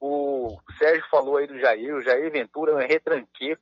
O 0.00 0.58
Sérgio 0.78 1.06
falou 1.10 1.36
aí 1.36 1.46
do 1.46 1.60
Jair, 1.60 1.94
o 1.94 2.00
Jair 2.00 2.32
Ventura 2.32 2.72
é 2.72 2.74
um 2.74 2.88
retranqueiro. 2.88 3.60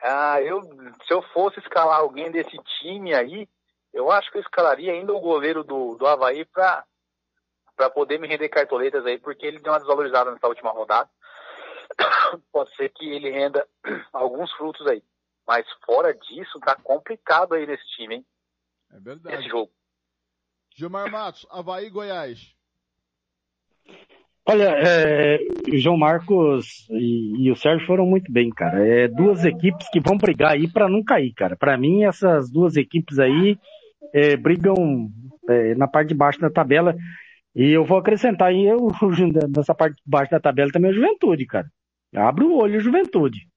Ah, 0.00 0.40
eu, 0.40 0.62
se 1.06 1.12
eu 1.12 1.20
fosse 1.34 1.60
escalar 1.60 1.98
alguém 1.98 2.30
desse 2.30 2.56
time 2.80 3.14
aí, 3.14 3.46
eu 3.92 4.10
acho 4.10 4.32
que 4.32 4.38
eu 4.38 4.42
escalaria 4.42 4.92
ainda 4.92 5.12
o 5.12 5.20
goleiro 5.20 5.62
do, 5.62 5.94
do 5.96 6.06
Havaí 6.06 6.46
pra, 6.46 6.84
pra 7.76 7.90
poder 7.90 8.18
me 8.18 8.26
render 8.26 8.48
cartoletas 8.48 9.04
aí, 9.04 9.18
porque 9.18 9.46
ele 9.46 9.60
deu 9.60 9.72
uma 9.72 9.78
desvalorizada 9.78 10.32
nessa 10.32 10.48
última 10.48 10.70
rodada. 10.70 11.08
Pode 12.50 12.74
ser 12.76 12.88
que 12.88 13.08
ele 13.08 13.30
renda 13.30 13.68
alguns 14.12 14.50
frutos 14.52 14.86
aí. 14.86 15.04
Mas 15.46 15.66
fora 15.84 16.14
disso, 16.14 16.60
tá 16.60 16.76
complicado 16.76 17.54
aí 17.54 17.66
nesse 17.66 17.84
time, 17.96 18.16
hein? 18.16 18.26
É 18.92 19.00
verdade. 19.00 19.36
Esse 19.36 19.48
jogo. 19.48 19.72
Gilmar 20.74 21.10
Matos, 21.10 21.46
Havaí 21.50 21.86
e 21.86 21.90
Goiás. 21.90 22.54
Olha, 24.44 24.74
é, 24.76 25.38
o 25.72 25.76
João 25.76 25.96
Marcos 25.96 26.88
e, 26.90 27.44
e 27.46 27.50
o 27.50 27.56
Sérgio 27.56 27.86
foram 27.86 28.04
muito 28.04 28.32
bem, 28.32 28.50
cara. 28.50 28.84
É 28.84 29.06
duas 29.06 29.44
equipes 29.44 29.88
que 29.90 30.00
vão 30.00 30.18
brigar 30.18 30.52
aí 30.52 30.68
para 30.68 30.88
não 30.88 31.02
cair, 31.02 31.32
cara. 31.32 31.56
Para 31.56 31.78
mim, 31.78 32.04
essas 32.04 32.50
duas 32.50 32.76
equipes 32.76 33.18
aí 33.20 33.56
é, 34.12 34.36
brigam 34.36 35.08
é, 35.48 35.74
na 35.76 35.86
parte 35.86 36.08
de 36.08 36.14
baixo 36.14 36.40
da 36.40 36.50
tabela. 36.50 36.96
E 37.54 37.70
eu 37.70 37.84
vou 37.84 37.98
acrescentar 37.98 38.48
aí 38.48 38.66
eu, 38.66 38.88
nessa 39.54 39.74
parte 39.74 39.96
de 39.96 40.02
baixo 40.10 40.32
da 40.32 40.40
tabela 40.40 40.72
também 40.72 40.90
a 40.90 40.94
Juventude, 40.94 41.46
cara. 41.46 41.70
Abre 42.14 42.44
o 42.44 42.56
olho, 42.56 42.80
Juventude. 42.80 43.48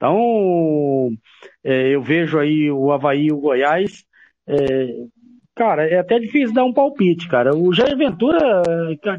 Então, 0.00 1.10
é, 1.62 1.94
eu 1.94 2.00
vejo 2.00 2.38
aí 2.38 2.70
o 2.70 2.90
Havaí 2.90 3.26
e 3.26 3.32
o 3.32 3.38
Goiás. 3.38 4.02
É, 4.48 4.56
cara, 5.54 5.86
é 5.86 5.98
até 5.98 6.18
difícil 6.18 6.54
dar 6.54 6.64
um 6.64 6.72
palpite, 6.72 7.28
cara. 7.28 7.54
O 7.54 7.70
Jair 7.70 7.94
Ventura, 7.98 8.62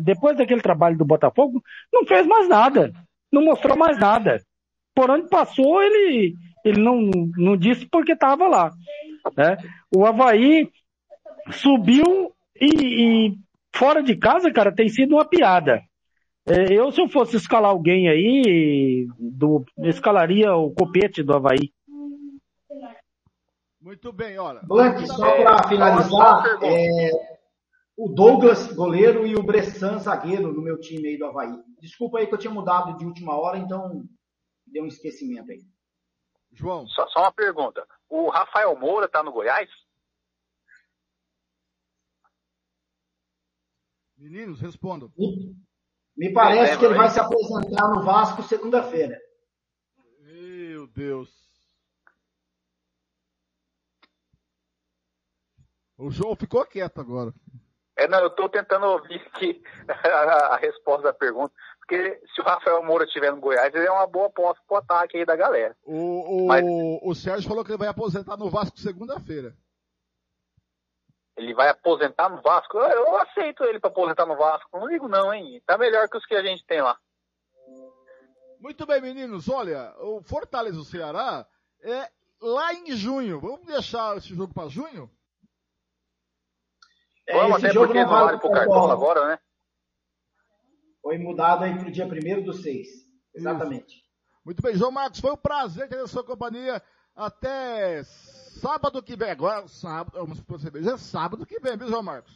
depois 0.02 0.36
daquele 0.36 0.60
trabalho 0.60 0.98
do 0.98 1.06
Botafogo, 1.06 1.62
não 1.94 2.04
fez 2.04 2.26
mais 2.26 2.50
nada. 2.50 2.92
Não 3.32 3.46
mostrou 3.46 3.78
mais 3.78 4.00
nada. 4.00 4.42
Por 4.96 5.12
onde 5.12 5.30
passou, 5.30 5.84
ele, 5.84 6.34
ele 6.66 6.82
não, 6.82 7.12
não 7.38 7.56
disse 7.56 7.86
porque 7.86 8.14
estava 8.14 8.48
lá. 8.48 8.72
Né? 9.38 9.58
O 9.96 10.04
Havaí 10.04 10.68
subiu 11.52 12.34
e, 12.60 13.28
e 13.28 13.38
fora 13.76 14.02
de 14.02 14.16
casa, 14.16 14.52
cara, 14.52 14.74
tem 14.74 14.90
sido 14.90 15.14
uma 15.14 15.26
piada. 15.26 15.84
É, 16.46 16.74
Eu, 16.74 16.92
se 16.92 17.00
eu 17.00 17.08
fosse 17.08 17.36
escalar 17.38 17.72
alguém 17.72 18.10
aí, 18.10 19.08
do, 19.20 19.64
escalaria 19.84 20.56
o 20.56 20.74
copete 20.74 21.22
do 21.22 21.34
Havaí. 21.34 21.72
Muito 23.80 24.12
bem, 24.12 24.38
olha. 24.38 24.62
Blank, 24.64 25.08
só 25.08 25.44
para 25.44 25.68
finalizar, 25.68 26.60
é, 26.64 27.12
o 27.98 28.10
Douglas, 28.10 28.72
goleiro, 28.74 29.26
e 29.26 29.36
o 29.36 29.44
Bressan, 29.44 29.98
zagueiro, 29.98 30.54
no 30.54 30.62
meu 30.62 30.80
time 30.80 31.10
aí 31.10 31.18
do 31.18 31.26
Havaí. 31.26 31.54
Desculpa 31.80 32.20
aí 32.20 32.28
que 32.28 32.34
eu 32.34 32.38
tinha 32.38 32.54
mudado 32.54 32.98
de 32.98 33.06
última 33.06 33.36
hora, 33.36 33.58
então 33.58 34.04
deu 34.66 34.84
um 34.84 34.88
esquecimento 34.88 35.52
aí. 35.52 35.62
João. 36.52 36.88
Só, 36.88 37.08
só 37.08 37.22
uma 37.22 37.32
pergunta. 37.32 37.88
O 38.10 38.30
Rafael 38.30 38.78
Moura 38.78 39.08
tá 39.08 39.24
no 39.24 39.32
Goiás? 39.32 39.70
Meninos, 44.18 44.62
respondam. 44.62 45.12
Me 46.16 46.32
parece 46.34 46.74
É, 46.74 46.78
que 46.78 46.86
ele 46.86 46.94
vai 46.96 47.06
mas- 47.06 47.14
se 47.14 47.20
apresentar 47.20 47.88
no 47.90 48.04
Vasco 48.04 48.44
segunda-feira. 48.44 49.20
Meu 50.20 50.88
Deus. 50.88 51.30
O 55.98 56.10
João 56.10 56.36
ficou 56.36 56.66
quieto 56.66 57.00
agora. 57.00 57.34
É, 57.98 58.08
não, 58.08 58.20
eu 58.20 58.30
tô 58.32 58.50
tentando 58.50 58.86
ouvir 58.88 59.22
aqui 59.34 59.62
a, 59.88 60.56
a 60.56 60.58
resposta 60.58 61.04
da 61.04 61.14
pergunta. 61.14 61.54
Porque 61.80 62.22
se 62.34 62.42
o 62.42 62.44
Rafael 62.44 62.84
Moura 62.84 63.06
estiver 63.06 63.32
no 63.32 63.40
Goiás, 63.42 63.74
ele 63.74 63.86
é 63.86 63.92
uma 63.92 64.08
boa 64.08 64.28
aposta 64.28 64.62
pro 64.68 64.78
ataque 64.78 65.18
aí 65.18 65.26
da 65.26 65.36
galera. 65.36 65.76
O, 65.84 66.44
o, 66.44 66.48
Mas- 66.48 66.64
o 66.66 67.14
Sérgio 67.14 67.48
falou 67.50 67.64
que 67.64 67.72
ele 67.72 67.78
vai 67.78 67.88
aposentar 67.90 68.38
no 68.38 68.50
Vasco 68.50 68.80
segunda-feira. 68.80 69.56
Ele 71.38 71.54
vai 71.54 71.70
aposentar 71.70 72.30
no 72.30 72.42
Vasco? 72.42 72.78
Eu, 72.78 72.90
eu 72.90 73.18
aceito 73.18 73.64
ele 73.64 73.80
pra 73.80 73.90
aposentar 73.90 74.26
no 74.26 74.36
Vasco. 74.36 74.78
Não 74.78 74.88
ligo 74.88 75.08
não, 75.08 75.34
hein? 75.34 75.62
Tá 75.66 75.78
melhor 75.78 76.08
que 76.10 76.18
os 76.18 76.26
que 76.26 76.36
a 76.36 76.44
gente 76.44 76.66
tem 76.66 76.82
lá. 76.82 76.98
Muito 78.60 78.86
bem, 78.86 79.02
meninos. 79.02 79.50
Olha, 79.50 79.94
o 80.00 80.22
Fortaleza 80.22 80.78
do 80.78 80.84
Ceará 80.84 81.48
é 81.82 82.12
lá 82.40 82.74
em 82.74 82.92
junho. 82.96 83.40
Vamos 83.40 83.66
deixar 83.66 84.18
esse 84.18 84.36
jogo 84.36 84.54
para 84.54 84.70
junho? 84.70 85.10
É, 87.28 87.34
Vamos, 87.34 87.58
esse 87.58 87.66
até 87.66 87.74
jogo 87.74 87.88
porque 87.88 88.04
não 88.04 88.10
vale 88.10 88.38
pro 88.38 88.50
pro 88.50 88.52
Cartola 88.52 88.94
agora, 88.94 89.28
né? 89.28 89.40
Foi 91.02 91.18
mudado 91.18 91.64
aí 91.64 91.76
para 91.78 91.88
o 91.88 91.92
dia 91.92 92.06
1 92.06 92.44
do 92.44 92.54
6. 92.54 92.88
Exatamente. 93.34 94.06
Muito 94.46 94.62
bem, 94.62 94.76
João 94.76 94.92
Marcos, 94.92 95.20
foi 95.20 95.32
um 95.32 95.38
prazer 95.38 95.88
ter 95.88 96.00
a 96.00 96.08
sua 96.08 96.24
companhia 96.24 96.82
até 97.16 98.04
sábado 98.62 99.02
que 99.02 99.16
vem. 99.16 99.32
Agora, 99.32 99.68
sábado, 99.68 100.20
vamos 100.20 100.40
perceber, 100.42 100.84
já 100.84 100.94
é 100.94 100.98
sábado 100.98 101.46
que 101.46 101.60
vem, 101.60 101.76
viu, 101.76 101.88
João 101.88 102.04
Marcos? 102.04 102.32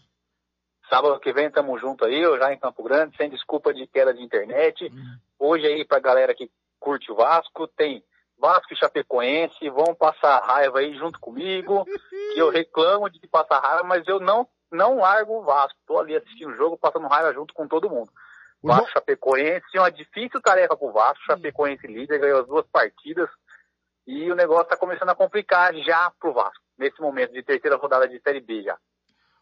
Sábado 0.89 1.19
que 1.19 1.31
vem 1.31 1.49
tamo 1.49 1.77
junto 1.77 2.05
aí, 2.05 2.19
eu 2.19 2.37
já 2.37 2.51
em 2.51 2.59
Campo 2.59 2.83
Grande, 2.83 3.15
sem 3.15 3.29
desculpa 3.29 3.73
de 3.73 3.87
queda 3.87 4.13
de 4.13 4.23
internet. 4.23 4.91
Hoje 5.39 5.65
aí 5.65 5.85
pra 5.85 5.99
galera 5.99 6.33
que 6.33 6.49
curte 6.79 7.11
o 7.11 7.15
Vasco, 7.15 7.67
tem 7.67 8.03
Vasco 8.37 8.73
e 8.73 8.77
Chapecoense, 8.77 9.69
vão 9.69 9.95
passar 9.95 10.43
raiva 10.43 10.79
aí 10.79 10.95
junto 10.95 11.19
comigo, 11.19 11.85
que 12.33 12.39
eu 12.39 12.49
reclamo 12.49 13.09
de 13.09 13.25
passar 13.27 13.59
raiva, 13.59 13.83
mas 13.83 14.07
eu 14.07 14.19
não, 14.19 14.47
não 14.71 14.97
largo 14.97 15.39
o 15.39 15.43
Vasco. 15.43 15.79
Tô 15.87 15.99
ali 15.99 16.15
assistindo 16.15 16.49
o 16.49 16.55
jogo, 16.55 16.77
passando 16.77 17.07
raiva 17.07 17.33
junto 17.33 17.53
com 17.53 17.67
todo 17.67 17.89
mundo. 17.89 18.11
Vasco 18.63 18.91
Chapecoense, 18.91 19.77
uma 19.77 19.91
difícil 19.91 20.41
tarefa 20.41 20.75
pro 20.75 20.91
Vasco, 20.91 21.23
Chapecoense 21.25 21.85
líder, 21.87 22.19
ganhou 22.19 22.41
as 22.41 22.47
duas 22.47 22.65
partidas, 22.67 23.29
e 24.07 24.31
o 24.31 24.35
negócio 24.35 24.65
tá 24.69 24.77
começando 24.77 25.09
a 25.09 25.15
complicar 25.15 25.73
já 25.75 26.11
pro 26.19 26.33
Vasco, 26.33 26.63
nesse 26.77 26.99
momento 27.01 27.31
de 27.33 27.43
terceira 27.43 27.75
rodada 27.77 28.07
de 28.07 28.19
Série 28.21 28.41
B 28.41 28.63
já. 28.63 28.77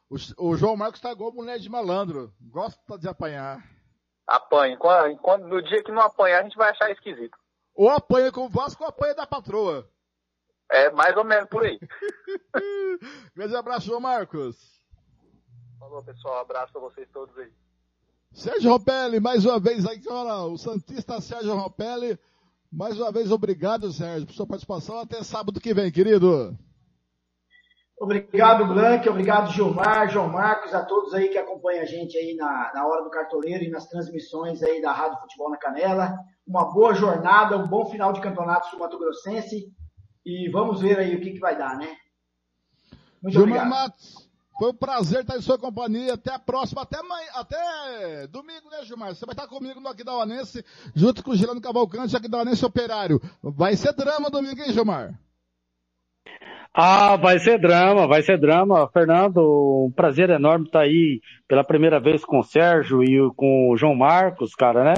O, 0.10 0.16
o 0.50 0.56
João 0.56 0.76
Marcos 0.78 1.02
tá 1.02 1.12
igual 1.12 1.32
mulher 1.34 1.58
de 1.60 1.70
malandro. 1.70 2.32
Gosta 2.40 2.98
de 3.00 3.08
apanhar. 3.08 3.64
Apanha. 4.28 4.78
Enquanto- 5.12 5.48
no 5.48 5.62
dia 5.62 5.84
que 5.84 5.92
não 5.92 6.02
apanhar, 6.02 6.42
a 6.42 6.44
gente 6.44 6.56
vai 6.58 6.70
achar 6.70 6.92
esquisito. 6.92 7.38
Ou 7.76 7.90
apanha 7.90 8.32
com 8.32 8.46
o 8.46 8.50
Vasco 8.50 8.84
ou 8.84 8.90
apanha 8.90 9.16
da 9.16 9.26
patroa. 9.26 9.90
É 10.72 10.92
mais 10.92 11.16
ou 11.18 11.24
menos 11.24 11.50
por 11.50 11.64
aí. 11.66 11.80
Grande 13.36 13.56
abraço, 13.56 13.88
João 13.88 14.00
Marcos. 14.00 14.58
Falou, 15.80 16.04
pessoal. 16.04 16.40
Abraço 16.40 16.72
pra 16.72 16.82
vocês 16.82 17.08
todos 17.12 17.36
aí. 17.38 17.52
Sérgio 18.32 18.72
Ropelli, 18.72 19.20
mais 19.20 19.46
uma 19.46 19.60
vez 19.60 19.86
aí, 19.86 20.02
olha, 20.08 20.52
o 20.52 20.58
Santista 20.58 21.20
Sérgio 21.22 21.56
Ropelli. 21.56 22.18
Mais 22.74 23.00
uma 23.00 23.12
vez, 23.12 23.32
obrigado, 23.32 23.92
Sérgio, 23.92 24.26
por 24.26 24.34
sua 24.34 24.48
participação. 24.48 24.98
Até 24.98 25.22
sábado 25.22 25.62
que 25.62 25.76
vem, 25.76 25.92
querido. 25.92 26.58
Obrigado, 28.00 28.66
Blank, 28.66 29.08
obrigado, 29.08 29.52
Gilmar, 29.52 30.10
João 30.10 30.28
Marcos, 30.28 30.74
a 30.74 30.84
todos 30.84 31.14
aí 31.14 31.30
que 31.30 31.38
acompanham 31.38 31.84
a 31.84 31.86
gente 31.86 32.18
aí 32.18 32.36
na, 32.36 32.72
na 32.74 32.88
hora 32.88 33.04
do 33.04 33.12
cartoleiro 33.12 33.64
e 33.64 33.70
nas 33.70 33.88
transmissões 33.88 34.64
aí 34.64 34.82
da 34.82 34.92
Rádio 34.92 35.20
Futebol 35.20 35.52
na 35.52 35.58
Canela. 35.58 36.18
Uma 36.48 36.74
boa 36.74 36.96
jornada, 36.96 37.58
um 37.58 37.68
bom 37.68 37.86
final 37.86 38.12
de 38.12 38.20
campeonato 38.20 38.72
do 38.72 38.80
Mato 38.80 38.98
Grossense 38.98 39.72
e 40.26 40.50
vamos 40.50 40.82
ver 40.82 40.98
aí 40.98 41.16
o 41.16 41.22
que, 41.22 41.34
que 41.34 41.40
vai 41.40 41.56
dar, 41.56 41.78
né? 41.78 41.96
Muito 43.22 43.36
Gilmar 43.36 43.68
obrigado. 43.68 43.70
Matos, 43.70 44.23
foi 44.58 44.70
um 44.70 44.76
prazer 44.76 45.22
estar 45.22 45.38
em 45.38 45.42
sua 45.42 45.58
companhia. 45.58 46.14
Até 46.14 46.34
a 46.34 46.40
próxima, 46.40 46.82
até, 46.82 46.98
amanhã, 47.00 47.30
até 47.36 48.28
domingo, 48.28 48.70
né, 48.70 48.84
Gilmar? 48.84 49.16
Você 49.16 49.26
vai 49.26 49.34
estar 49.34 49.48
comigo 49.48 49.80
no 49.80 49.90
Aquidauanense, 49.90 50.64
junto 50.96 51.24
com 51.24 51.32
o 51.32 51.36
Girando 51.36 51.62
Cavalcante, 51.62 52.16
Aquidauanense 52.16 52.66
Operário. 52.66 53.22
Vai 53.42 53.76
ser 53.76 53.94
drama 53.94 54.30
domingo, 54.30 54.62
hein, 54.62 54.72
Gilmar? 54.72 55.14
Ah, 56.76 57.18
vai 57.18 57.38
ser 57.38 57.60
drama, 57.60 58.08
vai 58.08 58.24
ser 58.24 58.40
drama. 58.40 58.90
Fernando, 58.92 59.86
um 59.88 59.92
prazer 59.92 60.30
enorme 60.32 60.66
estar 60.66 60.82
aí 60.82 61.22
pela 61.48 61.64
primeira 61.64 62.00
vez 62.00 62.26
com 62.26 62.40
o 62.40 62.44
Sérgio 62.44 63.04
e 63.04 63.32
com 63.36 63.70
o 63.70 63.78
João 63.78 63.96
Marcos, 63.96 64.56
cara, 64.56 64.84
né? 64.84 64.94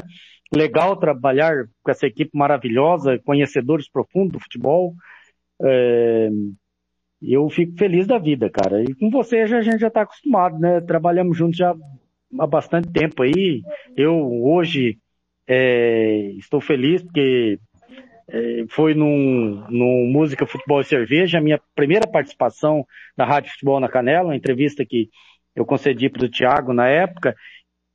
Legal 0.56 0.95
trabalhar 0.95 1.66
com 1.84 1.92
essa 1.92 2.08
equipe 2.08 2.32
maravilhosa, 2.34 3.19
conhecedores 3.25 3.90
profundos 3.90 4.34
do 4.34 4.40
futebol. 4.40 4.93
É, 5.61 6.30
eu 7.34 7.50
fico 7.50 7.78
feliz 7.78 8.06
da 8.06 8.18
vida, 8.18 8.50
cara. 8.50 8.84
E 8.84 8.94
com 8.94 9.10
você 9.10 9.48
já, 9.48 9.58
a 9.58 9.62
gente 9.62 9.80
já 9.80 9.88
está 9.88 10.02
acostumado, 10.02 10.60
né? 10.60 10.82
Trabalhamos 10.82 11.38
juntos 11.38 11.58
já 11.58 11.76
há 12.40 12.48
bastante 12.48 12.92
tempo 12.92 13.24
aí. 13.24 13.62
Eu 13.95 14.16
hoje 14.44 14.98
é, 15.48 16.32
estou 16.38 16.62
feliz 16.62 17.02
porque 17.02 17.60
é, 18.28 18.66
foi 18.70 18.94
num, 18.94 19.66
num 19.70 20.08
Música, 20.12 20.45
Futebol 20.45 20.82
e 20.82 20.86
Cerveja, 20.86 21.38
a 21.38 21.42
minha 21.42 21.60
primeira 21.76 22.08
participação 22.08 22.86
na 23.16 23.26
Rádio 23.26 23.52
Futebol 23.52 23.80
na 23.80 23.90
Canela, 23.90 24.30
uma 24.30 24.36
entrevista 24.36 24.86
que 24.86 25.10
eu 25.56 25.66
concedi 25.66 26.10
para 26.10 26.26
o 26.26 26.30
Thiago 26.30 26.74
na 26.74 26.88
época, 26.88 27.36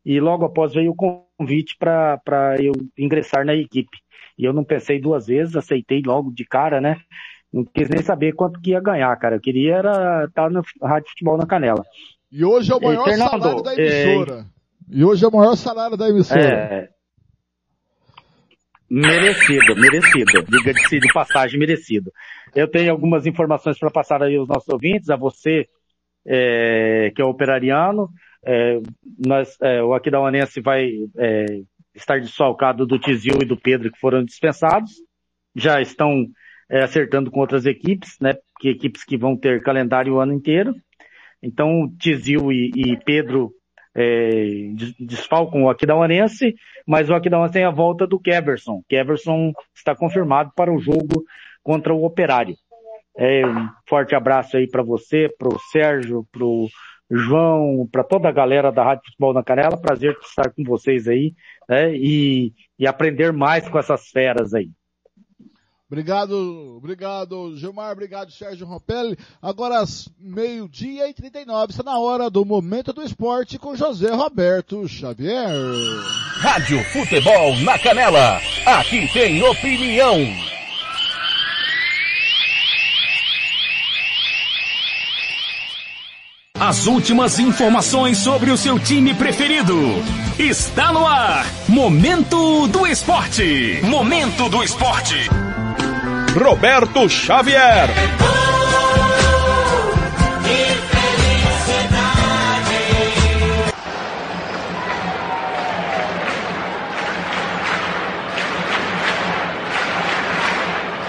e 0.04 0.18
logo 0.18 0.44
após 0.44 0.72
veio 0.72 0.92
o 0.92 0.96
convite 1.38 1.76
para 1.78 2.56
eu 2.58 2.72
ingressar 2.96 3.44
na 3.44 3.54
equipe. 3.54 3.98
E 4.38 4.44
eu 4.44 4.52
não 4.52 4.64
pensei 4.64 4.98
duas 4.98 5.26
vezes, 5.26 5.56
aceitei 5.56 6.00
logo 6.00 6.32
de 6.32 6.44
cara, 6.44 6.80
né? 6.80 6.96
Não 7.52 7.64
quis 7.64 7.88
nem 7.88 8.02
saber 8.02 8.32
quanto 8.32 8.60
que 8.60 8.70
ia 8.70 8.80
ganhar, 8.80 9.14
cara. 9.16 9.36
Eu 9.36 9.40
queria 9.40 9.76
era 9.76 10.24
estar 10.24 10.48
no 10.50 10.62
Rádio 10.82 11.10
Futebol 11.10 11.36
na 11.36 11.46
Canela. 11.46 11.84
E 12.30 12.44
hoje 12.44 12.72
é 12.72 12.76
o 12.76 12.80
maior 12.80 13.04
Fernando, 13.04 13.30
salário 13.30 13.62
da 13.62 13.74
é, 13.74 14.02
emissora. 14.02 14.46
E 14.88 15.04
hoje 15.04 15.24
é 15.24 15.28
o 15.28 15.32
maior 15.32 15.56
salário 15.56 15.96
da 15.96 16.08
emissora. 16.08 16.40
É. 16.40 16.88
Merecido, 18.88 19.76
merecido. 19.76 20.44
Diga-se 20.48 20.98
de 21.00 21.12
passagem, 21.12 21.58
merecido. 21.58 22.12
Eu 22.54 22.68
tenho 22.68 22.90
algumas 22.90 23.26
informações 23.26 23.78
para 23.78 23.90
passar 23.90 24.22
aí 24.22 24.36
aos 24.36 24.48
nossos 24.48 24.68
ouvintes, 24.68 25.10
a 25.10 25.16
você, 25.16 25.68
é, 26.26 27.12
que 27.14 27.22
é 27.22 27.24
operariano. 27.24 28.08
É, 28.44 28.80
nós, 29.24 29.56
é, 29.60 29.82
o 29.82 29.94
Aquidauanense 29.94 30.60
vai 30.60 30.88
é, 31.18 31.62
estar 31.94 32.20
desfalcado 32.20 32.86
do 32.86 32.98
Tizil 32.98 33.38
e 33.42 33.46
do 33.46 33.56
Pedro, 33.56 33.92
que 33.92 33.98
foram 33.98 34.24
dispensados. 34.24 34.90
Já 35.54 35.80
estão 35.80 36.26
é, 36.70 36.84
acertando 36.84 37.30
com 37.30 37.40
outras 37.40 37.66
equipes, 37.66 38.16
né? 38.20 38.34
Que 38.60 38.68
equipes 38.68 39.04
que 39.04 39.16
vão 39.16 39.36
ter 39.36 39.62
calendário 39.62 40.14
o 40.14 40.20
ano 40.20 40.32
inteiro. 40.32 40.72
Então, 41.42 41.90
Tizil 41.98 42.52
e, 42.52 42.70
e 42.76 42.96
Pedro 43.04 43.50
é, 43.94 44.70
des- 44.74 44.94
desfalcam 44.98 45.64
o 45.64 45.70
Aquidauanense, 45.70 46.54
mas 46.86 47.10
o 47.10 47.14
Aquidauanense 47.14 47.54
tem 47.54 47.64
a 47.64 47.70
volta 47.70 48.06
do 48.06 48.20
Keverson. 48.20 48.82
Keverson 48.88 49.52
está 49.74 49.96
confirmado 49.96 50.52
para 50.54 50.72
o 50.72 50.78
jogo 50.78 51.24
contra 51.62 51.92
o 51.92 52.04
Operário. 52.04 52.54
É, 53.16 53.44
um 53.44 53.68
forte 53.88 54.14
abraço 54.14 54.56
aí 54.56 54.68
para 54.68 54.82
você, 54.82 55.28
para 55.36 55.48
o 55.48 55.58
Sérgio, 55.72 56.24
para 56.30 56.44
o 56.44 56.68
João, 57.10 57.88
para 57.90 58.04
toda 58.04 58.28
a 58.28 58.32
galera 58.32 58.70
da 58.70 58.84
Rádio 58.84 59.06
Futebol 59.06 59.34
na 59.34 59.42
Canela. 59.42 59.80
Prazer 59.80 60.16
estar 60.22 60.50
com 60.50 60.62
vocês 60.62 61.08
aí 61.08 61.34
né, 61.68 61.92
e, 61.94 62.52
e 62.78 62.86
aprender 62.86 63.32
mais 63.32 63.68
com 63.68 63.78
essas 63.78 64.08
feras 64.10 64.54
aí. 64.54 64.70
Obrigado, 65.90 66.76
obrigado, 66.76 67.56
Gilmar, 67.56 67.90
obrigado, 67.90 68.30
Sérgio 68.30 68.64
Rompelli. 68.64 69.18
Agora, 69.42 69.82
meio-dia 70.20 71.08
e 71.08 71.12
39, 71.12 71.72
está 71.72 71.82
na 71.82 71.98
hora 71.98 72.30
do 72.30 72.44
Momento 72.44 72.92
do 72.92 73.02
Esporte 73.02 73.58
com 73.58 73.74
José 73.74 74.14
Roberto 74.14 74.86
Xavier. 74.86 75.50
Rádio 76.38 76.84
Futebol 76.92 77.56
na 77.62 77.76
Canela. 77.76 78.40
Aqui 78.64 79.12
tem 79.12 79.42
opinião. 79.42 80.16
As 86.54 86.86
últimas 86.86 87.40
informações 87.40 88.18
sobre 88.18 88.52
o 88.52 88.56
seu 88.56 88.78
time 88.78 89.12
preferido. 89.12 89.74
Está 90.38 90.92
no 90.92 91.04
ar. 91.04 91.44
Momento 91.68 92.68
do 92.68 92.86
Esporte. 92.86 93.80
Momento 93.82 94.48
do 94.48 94.62
Esporte. 94.62 95.49
Roberto 96.34 97.08
Xavier. 97.08 97.88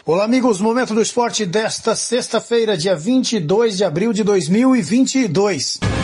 Olá, 0.04 0.26
amigos. 0.26 0.60
Momento 0.60 0.96
do 0.96 1.02
esporte 1.02 1.46
desta 1.46 1.96
sexta-feira, 1.96 2.76
dia 2.76 2.96
22 2.96 3.78
de 3.78 3.84
abril 3.84 4.12
de 4.12 4.24
2022. 4.24 6.01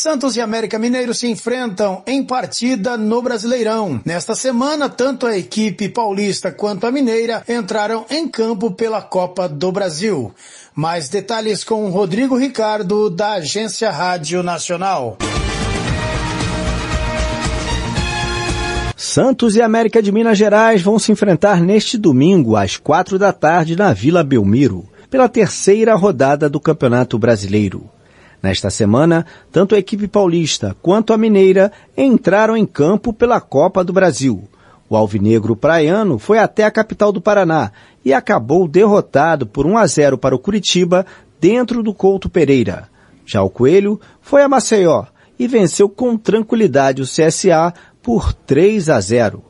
Santos 0.00 0.34
e 0.34 0.40
América 0.40 0.78
Mineiro 0.78 1.12
se 1.12 1.26
enfrentam 1.26 2.02
em 2.06 2.24
partida 2.24 2.96
no 2.96 3.20
Brasileirão. 3.20 4.00
Nesta 4.02 4.34
semana, 4.34 4.88
tanto 4.88 5.26
a 5.26 5.36
equipe 5.36 5.90
paulista 5.90 6.50
quanto 6.50 6.86
a 6.86 6.90
mineira 6.90 7.44
entraram 7.46 8.06
em 8.08 8.26
campo 8.26 8.70
pela 8.70 9.02
Copa 9.02 9.46
do 9.46 9.70
Brasil. 9.70 10.34
Mais 10.74 11.10
detalhes 11.10 11.62
com 11.62 11.86
Rodrigo 11.90 12.34
Ricardo, 12.34 13.10
da 13.10 13.32
Agência 13.32 13.90
Rádio 13.90 14.42
Nacional. 14.42 15.18
Santos 18.96 19.54
e 19.54 19.60
América 19.60 20.02
de 20.02 20.10
Minas 20.10 20.38
Gerais 20.38 20.80
vão 20.80 20.98
se 20.98 21.12
enfrentar 21.12 21.60
neste 21.60 21.98
domingo, 21.98 22.56
às 22.56 22.78
quatro 22.78 23.18
da 23.18 23.34
tarde, 23.34 23.76
na 23.76 23.92
Vila 23.92 24.24
Belmiro, 24.24 24.88
pela 25.10 25.28
terceira 25.28 25.94
rodada 25.94 26.48
do 26.48 26.58
Campeonato 26.58 27.18
Brasileiro. 27.18 27.90
Nesta 28.42 28.70
semana, 28.70 29.26
tanto 29.52 29.74
a 29.74 29.78
equipe 29.78 30.08
paulista 30.08 30.74
quanto 30.80 31.12
a 31.12 31.18
mineira 31.18 31.70
entraram 31.96 32.56
em 32.56 32.64
campo 32.64 33.12
pela 33.12 33.40
Copa 33.40 33.84
do 33.84 33.92
Brasil. 33.92 34.44
O 34.88 34.96
alvinegro 34.96 35.54
praiano 35.54 36.18
foi 36.18 36.38
até 36.38 36.64
a 36.64 36.70
capital 36.70 37.12
do 37.12 37.20
Paraná 37.20 37.70
e 38.04 38.12
acabou 38.12 38.66
derrotado 38.66 39.46
por 39.46 39.66
1 39.66 39.78
a 39.78 39.86
0 39.86 40.18
para 40.18 40.34
o 40.34 40.38
Curitiba 40.38 41.06
dentro 41.40 41.82
do 41.82 41.94
Couto 41.94 42.28
Pereira. 42.28 42.88
Já 43.24 43.42
o 43.42 43.50
Coelho 43.50 44.00
foi 44.20 44.42
a 44.42 44.48
Maceió 44.48 45.04
e 45.38 45.46
venceu 45.46 45.88
com 45.88 46.16
tranquilidade 46.16 47.02
o 47.02 47.04
CSA 47.04 47.72
por 48.02 48.32
3 48.32 48.88
a 48.88 49.00
0. 49.00 49.49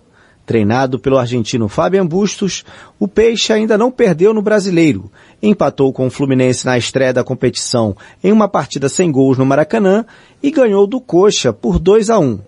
Treinado 0.50 0.98
pelo 0.98 1.16
argentino 1.16 1.68
Fabian 1.68 2.04
Bustos, 2.04 2.64
o 2.98 3.06
Peixe 3.06 3.52
ainda 3.52 3.78
não 3.78 3.88
perdeu 3.88 4.34
no 4.34 4.42
Brasileiro. 4.42 5.08
Empatou 5.40 5.92
com 5.92 6.08
o 6.08 6.10
Fluminense 6.10 6.66
na 6.66 6.76
estreia 6.76 7.12
da 7.12 7.22
competição 7.22 7.96
em 8.20 8.32
uma 8.32 8.48
partida 8.48 8.88
sem 8.88 9.12
gols 9.12 9.38
no 9.38 9.46
Maracanã 9.46 10.04
e 10.42 10.50
ganhou 10.50 10.88
do 10.88 11.00
Coxa 11.00 11.52
por 11.52 11.78
2 11.78 12.10
a 12.10 12.18
1. 12.18 12.40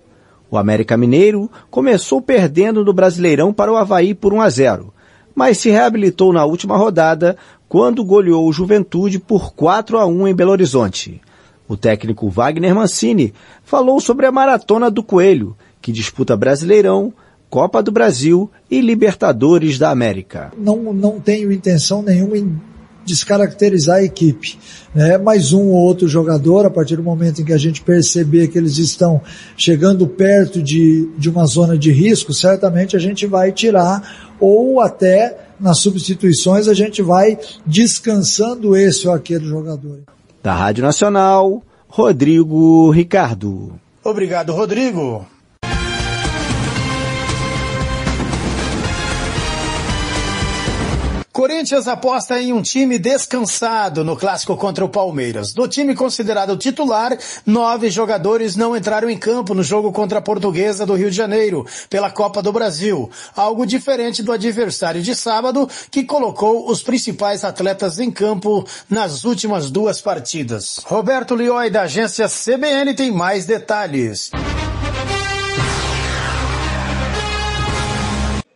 O 0.50 0.58
América 0.58 0.96
Mineiro 0.96 1.48
começou 1.70 2.20
perdendo 2.20 2.84
no 2.84 2.92
Brasileirão 2.92 3.52
para 3.52 3.72
o 3.72 3.76
Havaí 3.76 4.14
por 4.14 4.32
1 4.34 4.40
a 4.40 4.50
0, 4.50 4.92
mas 5.32 5.58
se 5.58 5.70
reabilitou 5.70 6.32
na 6.32 6.44
última 6.44 6.76
rodada 6.76 7.36
quando 7.68 8.04
goleou 8.04 8.48
o 8.48 8.52
Juventude 8.52 9.20
por 9.20 9.54
4 9.54 9.96
a 9.96 10.06
1 10.06 10.26
em 10.26 10.34
Belo 10.34 10.50
Horizonte. 10.50 11.20
O 11.68 11.76
técnico 11.76 12.28
Wagner 12.28 12.74
Mancini 12.74 13.32
falou 13.62 14.00
sobre 14.00 14.26
a 14.26 14.32
maratona 14.32 14.90
do 14.90 15.04
Coelho, 15.04 15.56
que 15.80 15.92
disputa 15.92 16.36
Brasileirão, 16.36 17.14
Copa 17.52 17.82
do 17.82 17.92
Brasil 17.92 18.50
e 18.70 18.80
Libertadores 18.80 19.78
da 19.78 19.90
América. 19.90 20.50
não, 20.56 20.90
não 20.90 21.20
tenho 21.20 21.52
intenção 21.52 22.00
nenhuma 22.00 22.38
em 22.38 22.58
descaracterizar 23.04 23.96
a 23.96 24.02
equipe. 24.02 24.58
Né? 24.94 25.18
Mais 25.18 25.52
um 25.52 25.68
ou 25.68 25.76
outro 25.76 26.08
jogador, 26.08 26.64
a 26.64 26.70
partir 26.70 26.96
do 26.96 27.02
momento 27.02 27.42
em 27.42 27.44
que 27.44 27.52
a 27.52 27.58
gente 27.58 27.82
perceber 27.82 28.48
que 28.48 28.56
eles 28.56 28.78
estão 28.78 29.20
chegando 29.54 30.06
perto 30.06 30.62
de, 30.62 31.10
de 31.18 31.28
uma 31.28 31.44
zona 31.44 31.76
de 31.76 31.92
risco, 31.92 32.32
certamente 32.32 32.96
a 32.96 32.98
gente 32.98 33.26
vai 33.26 33.52
tirar, 33.52 34.32
ou 34.40 34.80
até 34.80 35.36
nas 35.60 35.76
substituições 35.76 36.68
a 36.68 36.72
gente 36.72 37.02
vai 37.02 37.38
descansando 37.66 38.74
esse 38.74 39.06
ou 39.06 39.12
aquele 39.12 39.44
jogador. 39.44 39.98
Da 40.42 40.54
Rádio 40.54 40.82
Nacional, 40.82 41.62
Rodrigo 41.86 42.90
Ricardo. 42.90 43.78
Obrigado, 44.02 44.54
Rodrigo. 44.54 45.26
Corinthians 51.42 51.88
aposta 51.88 52.40
em 52.40 52.52
um 52.52 52.62
time 52.62 53.00
descansado 53.00 54.04
no 54.04 54.16
clássico 54.16 54.56
contra 54.56 54.84
o 54.84 54.88
Palmeiras. 54.88 55.52
Do 55.52 55.66
time 55.66 55.92
considerado 55.92 56.56
titular, 56.56 57.18
nove 57.44 57.90
jogadores 57.90 58.54
não 58.54 58.76
entraram 58.76 59.10
em 59.10 59.18
campo 59.18 59.52
no 59.52 59.60
jogo 59.60 59.90
contra 59.90 60.20
a 60.20 60.22
Portuguesa 60.22 60.86
do 60.86 60.94
Rio 60.94 61.10
de 61.10 61.16
Janeiro, 61.16 61.66
pela 61.90 62.12
Copa 62.12 62.40
do 62.40 62.52
Brasil. 62.52 63.10
Algo 63.34 63.66
diferente 63.66 64.22
do 64.22 64.30
adversário 64.30 65.02
de 65.02 65.16
sábado, 65.16 65.68
que 65.90 66.04
colocou 66.04 66.70
os 66.70 66.80
principais 66.80 67.42
atletas 67.42 67.98
em 67.98 68.08
campo 68.08 68.64
nas 68.88 69.24
últimas 69.24 69.68
duas 69.68 70.00
partidas. 70.00 70.78
Roberto 70.84 71.34
Lioi, 71.34 71.70
da 71.70 71.82
agência 71.82 72.28
CBN, 72.28 72.94
tem 72.94 73.10
mais 73.10 73.46
detalhes. 73.46 74.30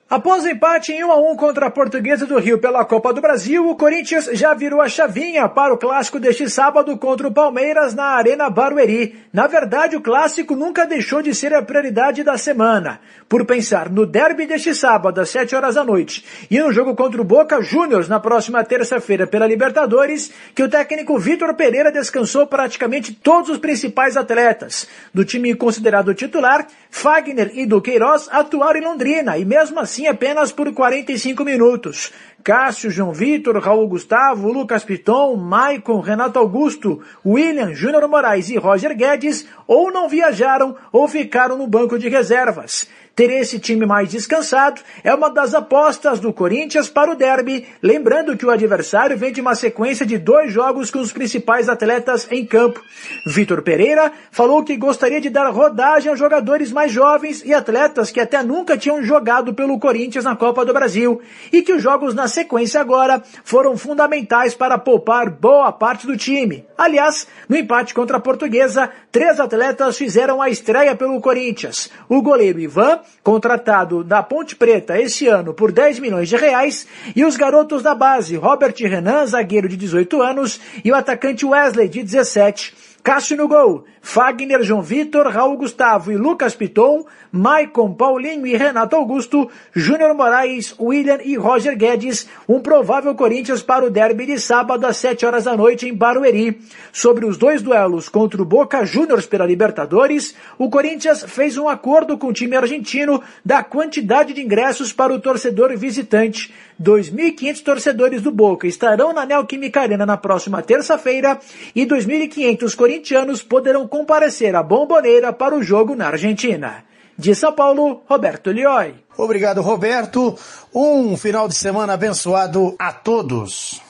Após 0.09 0.44
o 0.44 0.49
empate 0.49 0.93
em 0.93 1.02
1 1.02 1.10
a 1.10 1.33
1 1.33 1.36
contra 1.36 1.67
a 1.67 1.70
Portuguesa 1.70 2.26
do 2.26 2.39
Rio 2.39 2.59
pela 2.59 2.85
Copa 2.85 3.12
do 3.12 3.20
Brasil, 3.20 3.68
o 3.68 3.75
Corinthians 3.75 4.31
já 4.35 4.55
virou 4.55 4.81
a 4.81 4.89
chavinha 4.89 5.49
para 5.49 5.75
o 5.75 5.76
clássico 5.76 6.20
deste 6.20 6.49
sábado 6.49 6.97
contra 6.97 7.26
o 7.26 7.35
Palmeiras 7.35 7.93
na 7.93 8.05
Arena 8.05 8.49
Barueri. 8.49 9.17
Na 9.33 9.49
verdade, 9.49 9.97
o 9.97 10.01
clássico 10.01 10.55
nunca 10.55 10.86
deixou 10.86 11.23
de 11.23 11.35
ser 11.35 11.52
a 11.52 11.60
prioridade 11.60 12.23
da 12.23 12.39
semana. 12.39 13.01
Por 13.28 13.44
pensar 13.44 13.91
no 13.91 14.07
derby 14.07 14.47
deste 14.47 14.76
sábado 14.76 15.20
às 15.20 15.28
7 15.31 15.57
horas 15.57 15.75
da 15.75 15.83
noite 15.83 16.25
e 16.49 16.60
no 16.60 16.70
jogo 16.70 16.94
contra 16.94 17.20
o 17.20 17.25
Boca 17.25 17.60
Juniors 17.60 18.09
na 18.09 18.20
próxima 18.20 18.62
terça-feira 18.62 19.26
pela 19.26 19.44
Libertadores, 19.44 20.33
que 20.55 20.62
o 20.62 20.68
técnico 20.68 21.18
Vitor 21.18 21.52
Pereira 21.55 21.91
descansou 21.91 22.47
praticamente 22.47 23.12
todos 23.12 23.51
os 23.51 23.59
principais 23.59 24.17
atletas. 24.17 24.86
Do 25.12 25.25
time 25.25 25.52
considerado 25.57 26.15
titular, 26.15 26.65
Fagner 26.99 27.50
e 27.52 27.66
Duqueiroz 27.66 28.26
atuaram 28.33 28.81
em 28.81 28.83
Londrina 28.83 29.36
e 29.36 29.44
mesmo 29.44 29.78
assim 29.78 30.07
apenas 30.07 30.50
por 30.50 30.73
45 30.73 31.44
minutos. 31.44 32.10
Cássio, 32.42 32.91
João 32.91 33.12
Vitor, 33.12 33.58
Raul 33.58 33.86
Gustavo, 33.86 34.50
Lucas 34.50 34.83
Piton, 34.83 35.36
Maicon, 35.36 36.00
Renato 36.00 36.39
Augusto, 36.39 37.02
William, 37.25 37.75
Júnior 37.75 38.08
Moraes 38.08 38.49
e 38.49 38.57
Roger 38.57 38.97
Guedes 38.97 39.47
ou 39.66 39.92
não 39.92 40.08
viajaram 40.08 40.75
ou 40.91 41.07
ficaram 41.07 41.58
no 41.58 41.66
banco 41.66 41.99
de 41.99 42.08
reservas. 42.08 42.89
Ter 43.17 43.31
esse 43.31 43.59
time 43.59 43.86
mais 43.86 44.11
descansado 44.11 44.83
é 45.03 45.15
uma 45.15 45.31
das 45.31 45.55
apostas 45.55 46.20
do 46.20 46.35
Corinthians 46.35 46.91
para 46.91 47.11
o 47.11 47.15
derby, 47.15 47.67
lembrando 47.83 48.36
que 48.36 48.45
o 48.45 48.51
adversário 48.51 49.17
vem 49.17 49.33
de 49.33 49.41
uma 49.41 49.55
sequência 49.55 50.05
de 50.05 50.19
dois 50.19 50.53
jogos 50.53 50.91
com 50.91 50.99
os 50.99 51.12
principais 51.12 51.67
atletas 51.67 52.28
em 52.31 52.45
campo. 52.45 52.78
Vitor 53.27 53.62
Pereira 53.62 54.12
falou 54.31 54.62
que 54.62 54.77
gostaria 54.77 55.19
de 55.19 55.31
dar 55.31 55.49
rodagem 55.49 56.11
aos 56.11 56.19
jogadores 56.19 56.70
mais 56.70 56.93
jovens 56.93 57.43
e 57.43 57.55
atletas 57.55 58.11
que 58.11 58.20
até 58.20 58.43
nunca 58.43 58.77
tinham 58.77 59.03
jogado 59.03 59.55
pelo 59.55 59.81
Corinthians 59.81 60.27
na 60.27 60.36
Copa 60.36 60.62
do 60.62 60.75
Brasil, 60.75 61.23
e 61.51 61.62
que 61.62 61.73
os 61.73 61.83
jogos 61.83 62.15
na 62.15 62.28
sequência 62.28 62.83
agora 62.83 63.23
foram 63.45 63.78
fundamentais 63.78 64.55
para 64.55 64.77
poupar 64.77 65.31
boa 65.31 65.73
parte 65.73 66.07
do 66.07 66.19
time. 66.19 66.67
Aliás, 66.77 67.27
no 67.49 67.57
empate 67.57 67.95
contra 67.95 68.19
a 68.19 68.20
Portuguesa, 68.20 68.91
três 69.11 69.41
atletas 69.41 69.97
fizeram 69.97 70.43
a 70.43 70.51
estreia 70.51 70.95
pelo 70.95 71.19
Corinthians. 71.19 71.91
O 72.11 72.20
goleiro 72.20 72.61
Ivan, 72.61 73.01
contratado 73.23 74.05
da 74.05 74.23
Ponte 74.23 74.55
Preta 74.55 75.01
esse 75.01 75.26
ano 75.26 75.52
por 75.52 75.73
10 75.73 75.99
milhões 75.99 76.28
de 76.28 76.36
reais, 76.36 76.86
e 77.15 77.25
os 77.25 77.36
garotos 77.36 77.83
da 77.83 77.94
base, 77.94 78.36
Robert 78.36 78.75
Renan, 78.78 79.26
zagueiro 79.26 79.68
de 79.68 79.76
18 79.76 80.23
anos, 80.23 80.60
e 80.85 80.91
o 80.91 80.94
atacante 80.94 81.44
Wesley, 81.44 81.89
de 81.89 82.02
17. 82.02 82.75
Cássio 83.02 83.36
no 83.36 83.47
gol, 83.47 83.85
Fagner, 84.07 84.62
João 84.62 84.83
Vitor, 84.83 85.26
Raul 85.26 85.57
Gustavo 85.57 86.12
e 86.12 86.17
Lucas 86.17 86.55
Piton, 86.55 87.05
Maicon, 87.33 87.93
Paulinho 87.93 88.47
e 88.47 88.57
Renato 88.57 88.94
Augusto, 88.94 89.51
Júnior 89.75 90.15
Moraes, 90.15 90.76
William 90.78 91.18
e 91.25 91.35
Roger 91.35 91.76
Guedes, 91.76 92.28
um 92.49 92.60
provável 92.60 93.17
Corinthians 93.17 93.62
para 93.62 93.85
o 93.85 93.91
derby 93.91 94.25
de 94.25 94.39
sábado 94.39 94.86
às 94.86 94.97
7 94.99 95.26
horas 95.26 95.44
da 95.44 95.57
noite 95.57 95.89
em 95.89 95.93
Barueri. 95.93 96.60
Sobre 96.93 97.26
os 97.26 97.36
dois 97.36 97.60
duelos 97.60 98.09
contra 98.09 98.41
o 98.41 98.44
Boca 98.44 98.85
Juniors 98.85 99.26
pela 99.26 99.44
Libertadores, 99.44 100.36
o 100.57 100.70
Corinthians 100.70 101.25
fez 101.26 101.59
um 101.59 101.68
acordo 101.68 102.17
com 102.17 102.28
o 102.28 102.33
time 102.33 102.57
argentino 102.57 103.20
da 103.44 103.65
quantidade 103.65 104.33
de 104.33 104.41
ingressos 104.41 104.93
para 104.93 105.12
o 105.12 105.20
torcedor 105.20 105.76
visitante. 105.76 106.55
2.500 106.81 107.62
torcedores 107.62 108.23
do 108.23 108.31
Boca 108.31 108.67
estarão 108.67 109.12
na 109.12 109.25
Neoquímica 109.25 109.81
Arena 109.81 110.05
na 110.05 110.17
próxima 110.17 110.62
terça-feira 110.62 111.39
e 111.75 111.86
2.500 111.86 112.75
corintianos 112.76 113.43
poderão 113.43 113.89
comparecer 113.97 114.55
à 114.55 114.62
Bomboneira 114.62 115.33
para 115.33 115.57
o 115.57 115.62
jogo 115.62 115.94
na 115.94 116.08
Argentina. 116.08 116.84
De 117.18 117.34
São 117.34 117.50
Paulo, 117.50 118.02
Roberto 118.07 118.50
Lioi. 118.50 118.94
Obrigado, 119.16 119.62
Roberto. 119.62 120.36
Um 120.75 121.16
final 121.16 121.49
de 121.49 121.55
semana 121.55 121.94
abençoado 121.94 122.76
a 122.78 122.92
todos. 122.92 123.81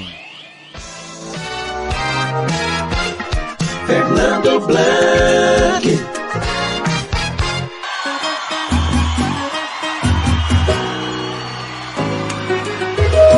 Fernando 3.86 4.60
Blanc. 4.62 5.86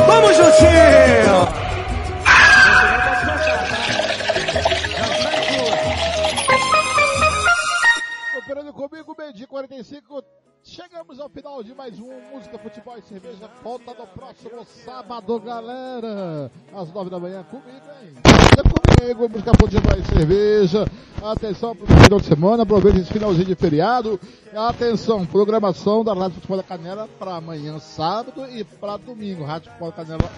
Vamos, 0.06 0.36
Jutinho! 0.38 1.48
Operando 8.38 8.72
comigo, 8.72 9.14
meio 9.18 9.32
dia 9.34 9.46
45. 9.46 10.41
Chegamos 10.72 11.20
ao 11.20 11.28
final 11.28 11.62
de 11.62 11.74
mais 11.74 12.00
um 12.00 12.10
Música, 12.32 12.56
Futebol 12.56 12.96
e 12.96 13.02
Cerveja. 13.02 13.46
Volta 13.62 13.92
no 13.92 14.06
próximo 14.06 14.64
sábado, 14.64 15.38
galera. 15.38 16.50
Às 16.74 16.90
nove 16.90 17.10
da 17.10 17.20
manhã 17.20 17.44
comigo, 17.44 17.68
hein? 18.02 18.14
Comigo, 18.96 19.28
Música, 19.28 19.52
Futebol 19.60 19.98
e 19.98 20.02
Cerveja. 20.02 20.86
Atenção 21.22 21.76
para 21.76 21.84
o 21.84 22.02
final 22.04 22.20
de 22.20 22.24
semana. 22.24 22.62
Aproveite 22.62 23.00
esse 23.00 23.12
finalzinho 23.12 23.44
de 23.44 23.54
feriado. 23.54 24.18
Atenção, 24.56 25.26
programação 25.26 26.02
da 26.02 26.14
Rádio 26.14 26.36
Futebol 26.36 26.56
da 26.56 26.62
Canela 26.62 27.06
para 27.18 27.34
amanhã, 27.34 27.78
sábado 27.78 28.46
e 28.46 28.64
para 28.64 28.96
domingo. 28.96 29.44
Rádio 29.44 29.70
Futebol 29.72 29.90
da 29.90 29.96
Canela 29.96 30.30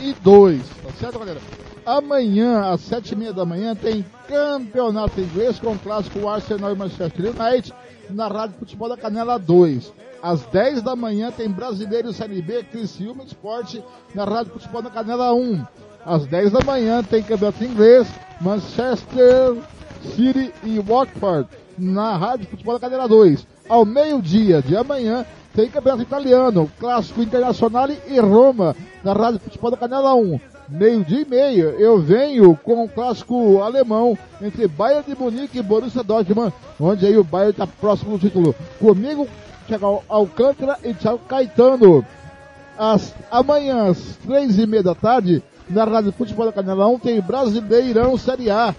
1 0.00 0.02
e 0.02 0.12
2. 0.14 0.62
Tá 0.66 0.92
certo, 0.98 1.18
galera? 1.18 1.40
Amanhã, 1.84 2.70
às 2.70 2.80
sete 2.80 3.12
e 3.12 3.16
meia 3.16 3.34
da 3.34 3.44
manhã, 3.44 3.76
tem 3.76 4.02
campeonato 4.26 5.20
inglês 5.20 5.58
com 5.58 5.72
o 5.72 5.78
clássico 5.78 6.26
Arsenal 6.26 6.72
e 6.72 6.74
Manchester 6.74 7.26
United 7.26 7.83
na 8.10 8.28
Rádio 8.28 8.58
Futebol 8.58 8.88
da 8.88 8.96
Canela 8.96 9.38
2. 9.38 9.92
Às 10.22 10.42
10 10.46 10.82
da 10.82 10.96
manhã 10.96 11.30
tem 11.30 11.50
Brasileiro 11.50 12.12
Série 12.12 12.40
B, 12.40 12.62
Criciúma 12.64 13.24
Esporte 13.24 13.82
na 14.14 14.24
Rádio 14.24 14.52
Futebol 14.52 14.82
da 14.82 14.90
Canela 14.90 15.34
1. 15.34 15.64
Às 16.04 16.26
10 16.26 16.52
da 16.52 16.64
manhã 16.64 17.02
tem 17.02 17.22
Campeonato 17.22 17.64
Inglês, 17.64 18.08
Manchester 18.40 19.56
City 20.14 20.52
e 20.62 20.78
Watford 20.78 21.48
na 21.78 22.16
Rádio 22.16 22.46
Futebol 22.46 22.74
da 22.74 22.80
Canela 22.80 23.08
2. 23.08 23.46
Ao 23.68 23.84
meio-dia 23.84 24.62
de 24.62 24.76
amanhã 24.76 25.26
tem 25.54 25.68
Campeonato 25.68 26.02
Italiano, 26.02 26.70
Clássico 26.78 27.22
Internacional 27.22 27.88
e 27.90 28.18
Roma 28.18 28.74
na 29.02 29.12
Rádio 29.12 29.40
Futebol 29.40 29.70
da 29.70 29.76
Canela 29.76 30.14
1 30.14 30.53
meio-dia 30.68 31.22
e 31.22 31.24
meia, 31.24 31.62
eu 31.78 31.98
venho 32.00 32.56
com 32.56 32.84
o 32.84 32.88
clássico 32.88 33.60
alemão 33.62 34.16
entre 34.40 34.66
Bayern 34.66 35.04
de 35.06 35.18
Munique 35.18 35.58
e 35.58 35.62
Borussia 35.62 36.02
Dortmund, 36.02 36.52
onde 36.80 37.06
aí 37.06 37.16
o 37.16 37.24
Bayern 37.24 37.50
está 37.50 37.66
próximo 37.66 38.12
do 38.12 38.18
título. 38.18 38.54
Comigo, 38.78 39.28
Thiago 39.66 40.02
Alcântara 40.08 40.78
e 40.82 40.94
Thiago 40.94 41.20
Caetano. 41.28 42.04
As, 42.76 43.14
amanhã, 43.30 43.90
às 43.90 44.16
três 44.24 44.58
e 44.58 44.66
meia 44.66 44.82
da 44.82 44.94
tarde, 44.94 45.42
na 45.68 45.84
Rádio 45.84 46.12
Futebol 46.12 46.46
da 46.46 46.52
Canela 46.52 46.88
1, 46.88 46.98
tem 46.98 47.20
Brasileirão 47.20 48.16
Série 48.18 48.50
A. 48.50 48.74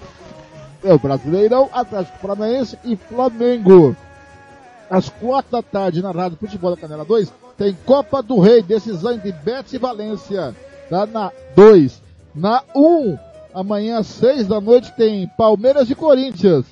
É 0.83 0.93
o 0.93 0.99
Brasileirão, 0.99 1.69
Atlético 1.71 2.19
Paranaense 2.19 2.77
e 2.83 2.95
Flamengo. 2.95 3.95
Às 4.89 5.09
quatro 5.09 5.51
da 5.51 5.63
tarde, 5.63 6.01
na 6.01 6.11
Rádio 6.11 6.37
Futebol 6.37 6.75
da 6.75 6.81
Canela 6.81 7.05
2, 7.05 7.31
tem 7.57 7.75
Copa 7.85 8.21
do 8.21 8.39
Rei, 8.39 8.61
decisão 8.61 9.13
entre 9.13 9.31
Betis 9.31 9.73
e 9.73 9.77
Valência 9.77 10.53
tá 10.89 11.05
na 11.05 11.31
2. 11.55 12.01
Na 12.33 12.63
1, 12.75 12.79
um, 12.81 13.17
amanhã 13.53 13.99
às 13.99 14.07
6 14.07 14.47
da 14.47 14.59
noite 14.59 14.91
tem 14.93 15.27
Palmeiras 15.37 15.89
e 15.89 15.95
Corinthians. 15.95 16.65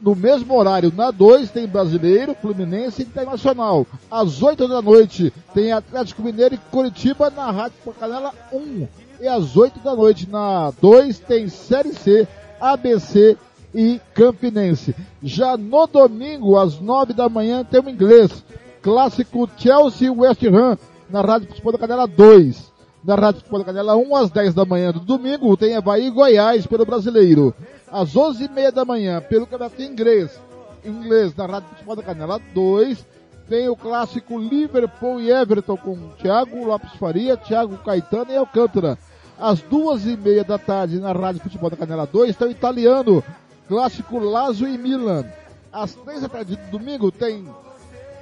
No 0.00 0.14
mesmo 0.14 0.54
horário, 0.54 0.92
na 0.94 1.10
2 1.10 1.50
tem 1.50 1.66
Brasileiro, 1.66 2.34
Fluminense 2.34 3.02
e 3.02 3.04
Internacional. 3.06 3.86
Às 4.10 4.42
8 4.42 4.68
da 4.68 4.82
noite 4.82 5.32
tem 5.54 5.72
Atlético 5.72 6.22
Mineiro 6.22 6.54
e 6.54 6.58
Curitiba 6.70 7.30
na 7.30 7.50
Rádio 7.50 7.76
Canela 7.98 8.32
1. 8.52 8.86
E 9.20 9.26
às 9.26 9.56
8 9.56 9.80
da 9.80 9.94
noite 9.94 10.28
na 10.28 10.70
2 10.80 11.18
tem 11.20 11.48
Série 11.48 11.94
C, 11.94 12.28
ABC 12.60 13.38
e 13.74 14.00
Campinense. 14.14 14.94
Já 15.22 15.56
no 15.56 15.86
domingo, 15.86 16.58
às 16.58 16.78
nove 16.78 17.12
da 17.14 17.28
manhã, 17.28 17.64
tem 17.64 17.80
o 17.80 17.88
inglês. 17.88 18.44
Clássico 18.82 19.48
Chelsea 19.56 20.12
West 20.12 20.42
Ham, 20.44 20.78
na 21.08 21.22
Rádio 21.22 21.48
Futebol 21.48 21.72
da 21.72 21.78
Canela 21.78 22.06
2. 22.06 22.75
Na 23.06 23.14
Rádio 23.14 23.38
Futebol 23.38 23.60
da 23.60 23.66
Canela 23.66 23.96
1, 23.96 24.16
às 24.16 24.30
10 24.30 24.52
da 24.52 24.64
manhã 24.64 24.90
do 24.90 24.98
domingo, 24.98 25.56
tem 25.56 25.76
Havaí 25.76 26.08
e 26.08 26.10
Goiás 26.10 26.66
pelo 26.66 26.84
brasileiro. 26.84 27.54
Às 27.88 28.16
onze 28.16 28.46
e 28.46 28.48
meia 28.48 28.72
da 28.72 28.84
manhã, 28.84 29.20
pelo 29.20 29.46
Campeonato 29.46 29.80
Inglês. 29.80 30.36
Inglês, 30.84 31.32
na 31.36 31.46
Rádio 31.46 31.68
Futebol 31.68 31.94
da 31.94 32.02
Canela 32.02 32.40
2. 32.52 33.06
Tem 33.48 33.68
o 33.68 33.76
clássico 33.76 34.36
Liverpool 34.36 35.20
e 35.20 35.30
Everton 35.30 35.76
com 35.76 35.96
Thiago 36.20 36.64
Lopes 36.64 36.94
Faria, 36.94 37.36
Thiago 37.36 37.78
Caetano 37.78 38.32
e 38.32 38.36
Alcântara. 38.36 38.98
Às 39.38 39.60
duas 39.60 40.04
e 40.04 40.16
meia 40.16 40.42
da 40.42 40.58
tarde, 40.58 40.98
na 40.98 41.12
Rádio 41.12 41.42
Futebol 41.42 41.70
da 41.70 41.76
Canela 41.76 42.06
2, 42.06 42.34
tem 42.34 42.48
o 42.48 42.50
italiano, 42.50 43.22
clássico 43.68 44.18
Lazio 44.18 44.66
e 44.66 44.76
Milan. 44.76 45.24
Às 45.72 45.94
três 45.94 46.22
da 46.22 46.28
tarde 46.28 46.56
do 46.56 46.70
domingo, 46.72 47.12
tem 47.12 47.48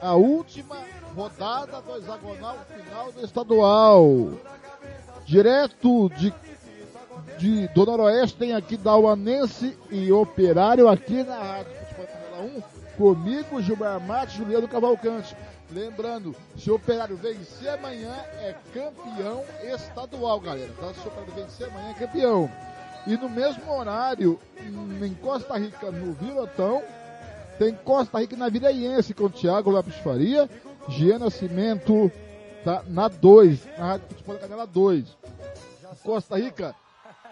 a 0.03 0.13
última 0.15 0.77
rodada 1.17 1.81
do 1.81 1.97
hexagonal 1.97 2.59
final 2.69 3.13
do 3.13 3.25
estadual. 3.25 4.33
Direto 5.25 6.11
de, 6.11 6.35
de 7.39 7.69
do 7.69 7.87
Noroeste 7.87 8.37
tem 8.37 8.55
aqui 8.55 8.77
Dauanense 8.77 9.77
e 9.91 10.13
Operário 10.13 10.89
aqui 10.89 11.23
na 11.23 11.37
Rádio 11.37 11.73
Futebol 11.73 12.07
Canela 12.07 12.43
1. 12.59 12.75
Comigo, 12.97 13.63
Gilmar 13.63 14.01
Matos, 14.01 14.35
Juliano 14.35 14.69
Cavalcante. 14.69 15.35
Lembrando, 15.71 16.37
se 16.57 16.71
o 16.71 16.77
Operário 16.77 17.17
vencer 17.17 17.71
amanhã 17.71 18.15
é 18.41 18.55
campeão 18.73 19.43
estadual, 19.65 20.39
galera. 20.39 20.71
Tá? 20.79 20.93
Se 20.93 21.01
o 21.01 21.09
Operário 21.09 21.35
vencer 21.35 21.69
amanhã 21.69 21.91
é 21.91 21.95
campeão. 21.95 22.51
E 23.07 23.17
no 23.17 23.29
mesmo 23.29 23.71
horário, 23.73 24.39
em 25.03 25.15
Costa 25.15 25.57
Rica, 25.59 25.91
no 25.91 26.13
Virotão, 26.13 26.83
tem 27.59 27.75
Costa 27.75 28.19
Rica 28.19 28.37
na 28.37 28.49
Viraiense 28.49 29.15
com 29.15 29.29
Thiago 29.29 29.71
Lopes 29.71 29.97
Faria, 29.97 30.49
Gian 30.89 31.19
Nascimento 31.19 32.11
tá, 32.65 32.83
na 32.87 33.09
2, 33.09 33.67
na 33.79 33.87
Rádio 33.87 34.09
Futebol 34.09 34.35
da 34.35 34.41
Canela 34.41 34.67
2. 34.67 35.17
Costa 36.03 36.37
Rica 36.37 36.75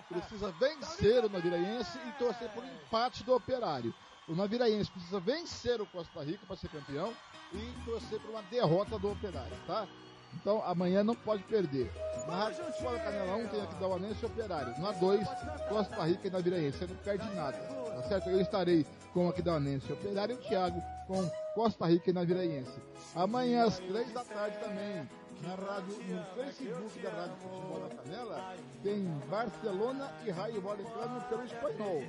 precisa 0.08 0.52
vencer 0.52 1.24
o 1.24 1.28
Naviraense 1.28 1.98
e 2.06 2.12
torcer 2.18 2.48
por 2.50 2.62
empate 2.64 3.24
do 3.24 3.34
Operário. 3.34 3.94
O 4.28 4.34
Naviraense 4.34 4.90
precisa 4.90 5.18
vencer 5.18 5.80
o 5.80 5.86
Costa 5.86 6.22
Rica 6.22 6.46
para 6.46 6.56
ser 6.56 6.68
campeão 6.68 7.12
e 7.52 7.84
torcer 7.84 8.20
por 8.20 8.30
uma 8.30 8.42
derrota 8.42 8.98
do 8.98 9.10
Operário, 9.10 9.52
tá? 9.66 9.86
Então 10.34 10.62
amanhã 10.64 11.02
não 11.02 11.14
pode 11.14 11.42
perder. 11.44 11.90
Na 12.26 12.36
Rádio 12.36 12.64
Futebol 12.64 12.92
da 12.92 13.00
Canela 13.00 13.36
1 13.36 13.48
tem 13.48 13.62
aqui 13.62 13.74
Dauanense 13.74 14.22
e 14.22 14.26
Operário. 14.26 14.80
Na 14.80 14.92
2, 14.92 15.28
Costa 15.68 16.04
Rica 16.04 16.28
e 16.28 16.30
Naviraense. 16.30 16.78
Você 16.78 16.86
não 16.86 16.96
perde 16.96 17.34
nada, 17.34 17.58
tá 17.58 18.02
certo? 18.04 18.30
Eu 18.30 18.40
estarei 18.40 18.86
com 19.12 19.28
aqui 19.28 19.42
Dauanense 19.42 19.90
e 19.90 19.92
Operário 19.92 20.34
e 20.34 20.38
o 20.38 20.48
Thiago 20.48 20.80
com 21.06 21.28
Costa 21.54 21.86
Rica 21.86 22.10
e 22.10 22.12
Naviraense. 22.12 22.80
Amanhã 23.14 23.64
às 23.64 23.78
3 23.78 24.12
da 24.12 24.24
tarde 24.24 24.56
também, 24.58 25.08
na 25.42 25.54
rádio, 25.54 25.96
no 26.08 26.24
Facebook 26.34 26.98
da 27.00 27.10
Rádio 27.10 27.36
Futebol 27.36 27.80
da 27.80 27.94
Canela, 27.96 28.54
tem 28.82 29.04
Barcelona 29.28 30.12
e 30.24 30.30
Raio 30.30 30.60
Vallecano 30.60 31.20
pelo 31.28 31.44
espanhol. 31.44 32.02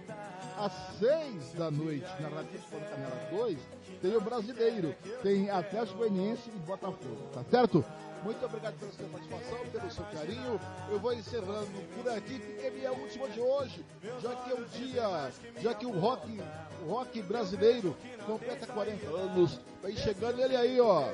Às 0.58 0.74
6 1.00 1.54
da 1.54 1.72
noite, 1.72 2.08
na 2.20 2.30
Rádio 2.30 2.60
Futebol 2.60 2.80
da 2.80 2.86
Canela 2.88 3.30
2, 3.32 3.58
tem 4.02 4.16
o 4.16 4.22
brasileiro, 4.22 4.96
tem 5.22 5.50
Atlético 5.50 5.98
Goianiense 5.98 6.50
e 6.50 6.60
Botafogo, 6.60 7.30
tá 7.34 7.44
certo? 7.50 7.84
Muito 8.24 8.46
obrigado 8.46 8.76
pela 8.76 8.92
sua 8.92 9.06
participação, 9.10 9.58
pelo 9.70 9.92
seu 9.92 10.06
carinho. 10.06 10.60
Eu 10.90 11.00
vou 11.00 11.14
encerrando 11.14 11.68
por 11.94 12.10
aqui, 12.10 12.40
porque 12.40 12.68
é 12.68 12.72
minha 12.72 12.92
última 12.94 13.28
de 13.28 13.42
hoje, 13.42 13.86
já 14.22 14.34
que 14.36 14.52
é 14.52 14.54
o 14.54 14.66
dia, 14.66 15.32
já 15.60 15.74
que 15.74 15.86
o 15.86 16.00
rock, 16.00 16.42
o 16.86 16.90
rock 16.90 17.22
brasileiro 17.24 17.94
completa 18.26 18.66
40 18.66 19.10
anos. 19.10 19.60
Vem 19.82 19.98
chegando 19.98 20.40
ele 20.40 20.56
aí, 20.56 20.80
ó. 20.80 21.10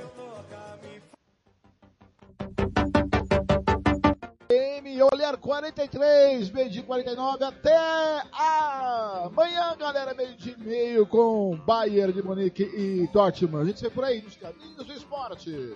M 4.81 5.01
Olhar 5.13 5.35
43, 5.35 6.51
meio 6.51 6.69
dia 6.69 6.83
49, 6.83 7.43
até 7.43 7.75
amanhã, 8.31 9.75
galera, 9.77 10.13
meio 10.13 10.33
dia 10.37 10.55
e 10.57 10.63
meio 10.63 11.05
com 11.05 11.57
Bayern 11.65 12.13
de 12.13 12.23
Munique 12.23 12.63
e 12.63 13.09
Dortmund. 13.11 13.63
A 13.63 13.65
gente 13.65 13.79
se 13.79 13.83
vê 13.83 13.89
por 13.89 14.05
aí 14.05 14.21
nos 14.21 14.37
caminhos 14.37 14.75
do 14.75 14.93
esporte. 14.93 15.75